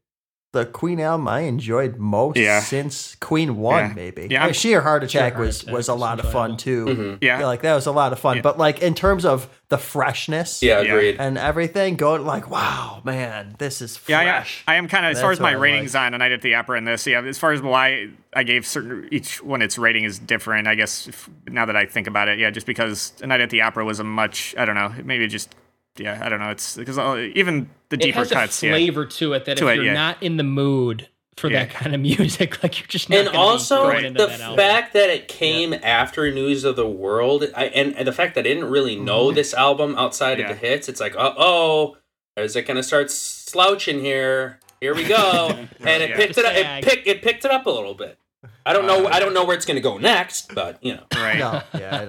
the 0.54 0.66
Queen 0.68 1.00
album 1.00 1.28
I 1.28 1.42
enjoyed 1.42 1.98
most 1.98 2.38
Yeah. 2.38 2.60
since 2.62 3.16
Queen 3.20 3.58
One, 3.58 3.88
Yeah. 3.90 3.94
maybe. 3.96 4.22
Yeah, 4.22 4.28
Yeah, 4.30 4.44
I'm- 4.46 4.54
Sheer 4.54 4.82
Heart 4.82 5.10
Sheer 5.10 5.22
Attack 5.22 5.34
Heart 5.34 5.46
was 5.48 5.62
Attack 5.64 5.74
was 5.74 5.90
a 5.90 5.94
was 5.94 6.00
lot 6.02 6.20
of 6.20 6.32
fun 6.32 6.58
too. 6.58 6.86
mhm. 6.86 7.18
yeah, 7.22 7.40
Yeah, 7.40 7.46
like 7.48 7.62
that 7.64 7.74
was 7.74 7.88
a 7.88 7.92
lot 7.92 8.14
of 8.14 8.20
fun. 8.20 8.36
Yeah. 8.38 8.44
But 8.44 8.60
like 8.60 8.82
in 8.84 8.94
terms 8.94 9.26
of 9.26 9.50
the 9.70 9.80
freshness, 9.80 10.62
Yeah, 10.62 10.82
Yeah. 10.82 10.94
agreed. 10.94 11.16
and 11.20 11.40
everything, 11.40 11.96
going 11.96 12.24
like, 12.24 12.52
wow, 12.52 13.02
man, 13.04 13.56
this 13.58 13.82
is 13.82 14.00
Yeah, 14.08 14.22
fresh. 14.22 14.64
I, 14.68 14.74
I 14.74 14.76
am 14.76 14.88
kind 14.88 15.08
of 15.08 15.12
as 15.14 15.22
far 15.22 15.32
as 15.32 15.40
my 15.40 15.50
what 15.54 15.58
I 15.58 15.62
ratings 15.62 15.96
on 15.96 16.14
A 16.14 16.20
Night 16.20 16.32
at 16.32 16.44
the 16.44 16.54
Opera 16.54 16.78
and 16.78 16.88
this. 16.88 17.08
Yeah, 17.08 17.22
as 17.24 17.40
far 17.40 17.52
as 17.52 17.62
why 17.64 18.10
I 18.36 18.44
gave 18.44 18.68
certain 18.68 19.08
each 19.12 19.42
one 19.44 19.64
its 19.64 19.80
rating 19.80 20.04
is 20.04 20.20
different. 20.20 20.68
I 20.68 20.76
guess 20.76 21.08
if, 21.08 21.28
now 21.48 21.66
that 21.66 21.76
I 21.76 21.88
think 21.88 22.06
about 22.06 22.28
it, 22.28 22.38
yeah, 22.38 22.52
just 22.52 22.68
because 22.68 23.14
A 23.24 23.28
Night 23.28 23.42
at 23.42 23.50
the 23.50 23.62
Opera 23.62 23.84
was 23.86 24.00
a 24.00 24.04
much 24.04 24.54
I 24.56 24.66
don't 24.66 24.76
know 24.76 24.94
maybe 25.04 25.26
just 25.28 25.56
yeah 25.98 26.20
I 26.24 26.30
don't 26.30 26.40
know 26.40 26.50
it's 26.50 26.76
because 26.76 26.98
even 27.36 27.70
the 27.90 27.96
It 27.98 28.02
deeper 28.02 28.20
has 28.20 28.32
cuts 28.32 28.64
a 28.64 28.68
yeah 28.68 28.72
flavor 28.74 29.06
to 29.06 29.34
it 29.34 29.46
that 29.46 29.58
To 29.58 29.68
if 29.68 29.74
it, 29.74 29.76
you're 29.78 29.86
yeah. 29.86 29.94
not 29.94 30.22
in 30.24 30.38
the 30.38 30.44
mood 30.44 31.08
for 31.36 31.50
Yeah. 31.50 31.66
that 31.66 31.74
kind 31.74 31.96
of 31.96 32.02
music, 32.02 32.62
like 32.64 32.80
you're 32.80 32.88
just 32.88 33.10
not 33.10 33.18
and 33.20 33.26
gonna 33.28 33.38
be 33.38 33.44
also 33.44 33.90
into 33.90 34.12
the 34.20 34.28
that 34.28 34.40
album. 34.42 34.58
fact 34.58 34.94
that 34.94 35.10
it 35.10 35.28
came 35.28 35.74
after 35.84 36.30
News 36.32 36.64
of 36.64 36.76
the 36.76 36.88
World, 36.88 37.46
I, 37.56 37.66
and, 37.66 37.96
and 37.98 38.08
the 38.08 38.12
fact 38.12 38.36
that 38.36 38.42
I 38.42 38.44
didn't 38.44 38.66
really 38.70 38.96
know 38.96 39.32
this 39.32 39.54
album 39.54 39.96
outside 39.98 40.38
Yeah. 40.40 40.50
of 40.52 40.60
the 40.60 40.68
hits, 40.68 40.88
it's 40.90 41.00
like, 41.00 41.16
uh 41.16 41.34
oh, 41.38 41.98
is 42.38 42.56
it 42.56 42.68
gonna 42.68 42.84
start 42.84 43.10
slouching 43.10 44.00
here? 44.02 44.60
Here 44.80 44.94
we 44.94 45.06
go, 45.06 45.48
and 45.80 46.04
it 46.04 46.10
Yeah. 46.12 46.16
picked 46.18 46.38
it 46.38 46.46
up. 46.46 46.54
It 46.56 46.64
Sag. 46.64 46.84
picked 46.84 47.08
it 47.08 47.22
picked 47.24 47.46
it 47.46 47.52
up 47.52 47.66
a 47.66 47.70
little 47.72 47.94
bit. 47.96 48.18
I 48.66 48.74
don't 48.74 48.86
know. 48.88 49.08
I 49.08 49.20
don't 49.20 49.34
know 49.34 49.46
where 49.46 49.56
it's 49.56 49.66
gonna 49.66 49.80
go 49.82 49.98
next, 49.98 50.54
but 50.54 50.84
you 50.84 50.96
know. 50.96 51.04
right. 51.16 51.38
no, 51.40 51.62
yeah, 51.78 52.06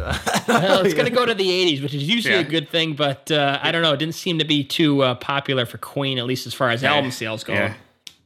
well, 0.48 0.84
it's 0.84 0.94
going 0.94 1.06
to 1.06 1.10
go 1.14 1.26
to 1.26 1.34
the 1.34 1.48
80s, 1.48 1.82
which 1.82 1.94
is 1.94 2.02
usually 2.04 2.34
Yeah. 2.34 2.40
a 2.40 2.44
good 2.44 2.68
thing, 2.68 2.94
but 2.94 3.30
uh, 3.30 3.58
I 3.62 3.72
don't 3.72 3.82
know. 3.82 3.92
It 3.92 3.98
didn't 3.98 4.14
seem 4.14 4.38
to 4.38 4.44
be 4.44 4.62
too 4.64 5.02
uh, 5.02 5.14
popular 5.16 5.66
for 5.66 5.78
Queen, 5.78 6.18
at 6.18 6.26
least 6.26 6.46
as 6.46 6.54
far 6.54 6.70
as 6.70 6.82
Yeah. 6.82 6.94
album 6.94 7.10
sales 7.10 7.42
go. 7.44 7.52
Yeah. 7.54 7.74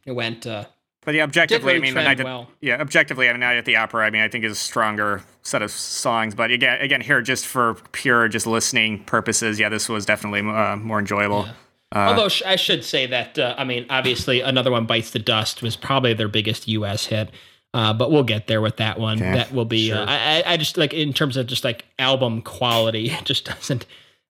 It 0.06 0.12
went. 0.12 0.46
Uh, 0.46 0.64
But 1.04 1.14
yeah, 1.14 1.22
objectively, 1.24 1.74
I 1.74 1.78
mean, 1.78 1.94
the 1.94 2.02
trend 2.02 2.06
night 2.06 2.20
at, 2.20 2.26
well. 2.26 2.48
yeah, 2.60 2.80
objectively, 2.80 3.28
I 3.28 3.32
mean, 3.32 3.40
Night 3.40 3.56
at 3.56 3.64
the 3.64 3.76
Opera, 3.76 4.04
I 4.06 4.10
mean, 4.10 4.20
I 4.22 4.28
think 4.28 4.44
is 4.44 4.52
a 4.52 4.54
stronger 4.54 5.22
set 5.42 5.62
of 5.62 5.70
songs. 5.70 6.34
But 6.34 6.50
again, 6.50 6.80
again, 6.82 7.00
here 7.00 7.22
just 7.22 7.46
for 7.46 7.74
pure 7.92 8.28
just 8.28 8.46
listening 8.46 9.04
purposes, 9.04 9.58
yeah, 9.58 9.68
this 9.70 9.88
was 9.88 10.04
definitely 10.04 10.40
uh, 10.40 10.76
more 10.76 10.98
enjoyable. 10.98 11.46
Uh, 11.94 11.98
although 12.10 12.28
sh- 12.28 12.42
I 12.44 12.56
should 12.56 12.84
say 12.84 13.06
that, 13.06 13.38
uh, 13.38 13.54
I 13.56 13.64
mean, 13.64 13.86
obviously, 13.88 14.42
another 14.42 14.70
one 14.70 14.84
bites 14.84 15.10
the 15.12 15.18
dust 15.18 15.62
was 15.62 15.76
probably 15.76 16.12
their 16.12 16.28
biggest 16.28 16.68
U.S. 16.68 17.06
hit. 17.06 17.30
Uh, 17.74 17.92
but 17.92 18.10
we'll 18.10 18.22
get 18.24 18.46
there 18.46 18.60
with 18.62 18.78
that 18.78 18.98
one. 18.98 19.18
Okay. 19.18 19.32
That 19.32 19.52
will 19.52 19.66
be. 19.66 19.92
Uh, 19.92 20.04
I, 20.06 20.42
I 20.46 20.52
I 20.52 20.56
just 20.56 20.78
like 20.78 20.94
in 20.94 21.12
terms 21.12 21.36
of 21.36 21.46
just 21.46 21.64
like 21.64 21.84
album 21.98 22.40
quality, 22.42 23.10
it 23.10 23.24
just 23.24 23.44
doesn't. 23.44 23.84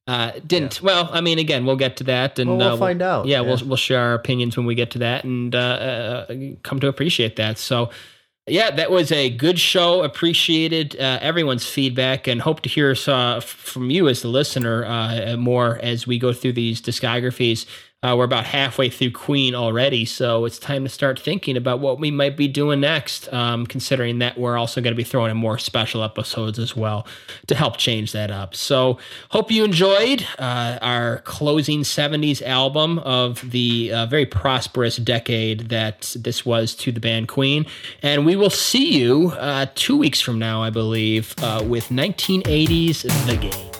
Uh, 0.09 0.33
didn't 0.47 0.81
well. 0.81 1.11
I 1.13 1.21
mean, 1.21 1.39
again, 1.39 1.67
we'll 1.67 1.77
get 1.77 1.99
to 1.99 2.05
that, 2.05 2.39
and 2.39 2.49
Well, 2.49 2.59
we'll 2.59 2.75
uh, 2.75 2.77
find 2.79 3.03
out, 3.03 3.27
Yeah, 3.27 3.43
yeah. 3.43 3.47
we'll 3.47 3.59
we'll 3.67 3.77
share 3.77 4.01
our 4.01 4.15
opinions 4.15 4.57
when 4.57 4.65
we 4.65 4.75
get 4.75 4.91
to 4.93 4.99
that, 5.01 5.23
and 5.25 5.55
uh, 5.55 5.59
uh, 5.59 6.35
come 6.63 6.81
to 6.81 6.89
appreciate 6.89 7.37
that. 7.37 7.59
So, 7.59 7.91
yeah, 8.47 8.71
that 8.71 8.91
was 8.91 9.13
a 9.13 9.29
good 9.29 9.59
show. 9.59 10.03
Appreciated 10.03 10.97
uh, 10.99 11.19
everyone's 11.21 11.67
feedback, 11.67 12.27
and 12.27 12.41
hope 12.41 12.63
to 12.63 12.71
hear 12.71 12.97
uh, 13.07 13.41
from 13.41 13.91
you 13.91 14.09
as 14.09 14.23
the 14.23 14.29
listener 14.29 14.87
uh, 14.87 15.37
more 15.37 15.79
as 15.83 16.07
we 16.07 16.19
go 16.19 16.33
through 16.33 16.55
these 16.55 16.81
discographies. 16.81 17.67
Uh, 18.01 18.15
we're 18.17 18.23
about 18.23 18.45
halfway 18.45 18.89
through 18.89 19.11
Queen 19.11 19.57
already, 19.57 20.05
so 20.05 20.45
it's 20.45 20.61
time 20.61 20.85
to 20.85 20.89
start 20.89 21.19
thinking 21.19 21.57
about 21.57 21.81
what 21.81 21.99
we 21.99 22.13
might 22.13 22.37
be 22.37 22.47
doing 22.47 22.79
next. 22.79 23.33
Um, 23.33 23.67
considering 23.67 24.21
that 24.21 24.39
we're 24.39 24.57
also 24.57 24.81
going 24.81 24.93
to 24.93 24.97
be 24.97 25.03
throwing 25.03 25.33
in 25.33 25.37
more 25.37 25.59
special 25.59 26.05
episodes 26.05 26.61
as 26.61 26.77
well 26.77 27.09
to 27.49 27.57
help 27.57 27.77
change 27.77 28.13
that 28.13 28.31
up. 28.31 28.55
So, 28.55 28.99
hope 29.31 29.51
you 29.51 29.65
enjoyed 29.65 30.25
uh, 30.39 30.79
our 30.81 31.19
closing 31.25 31.81
'70s 31.81 32.41
album 32.41 33.01
of 33.01 33.51
the 33.51 33.93
uh, 33.93 34.07
very 34.07 34.27
prosperous 34.27 34.97
decade 34.99 35.71
that 35.71 36.15
this 36.17 36.47
was 36.47 36.77
to 36.77 36.93
the 36.93 37.01
band 37.01 37.27
Queen, 37.27 37.67
and 38.01 38.25
we 38.25 38.37
will 38.37 38.49
see 38.49 38.97
you 38.97 39.31
uh, 39.31 39.67
two 39.75 39.97
weeks 39.97 40.21
from 40.21 40.39
now, 40.39 40.63
I 40.63 40.71
believe, 40.71 41.35
uh, 41.43 41.65
with 41.67 41.89
1980s 41.89 43.03
The 43.27 43.37
Game. 43.39 43.78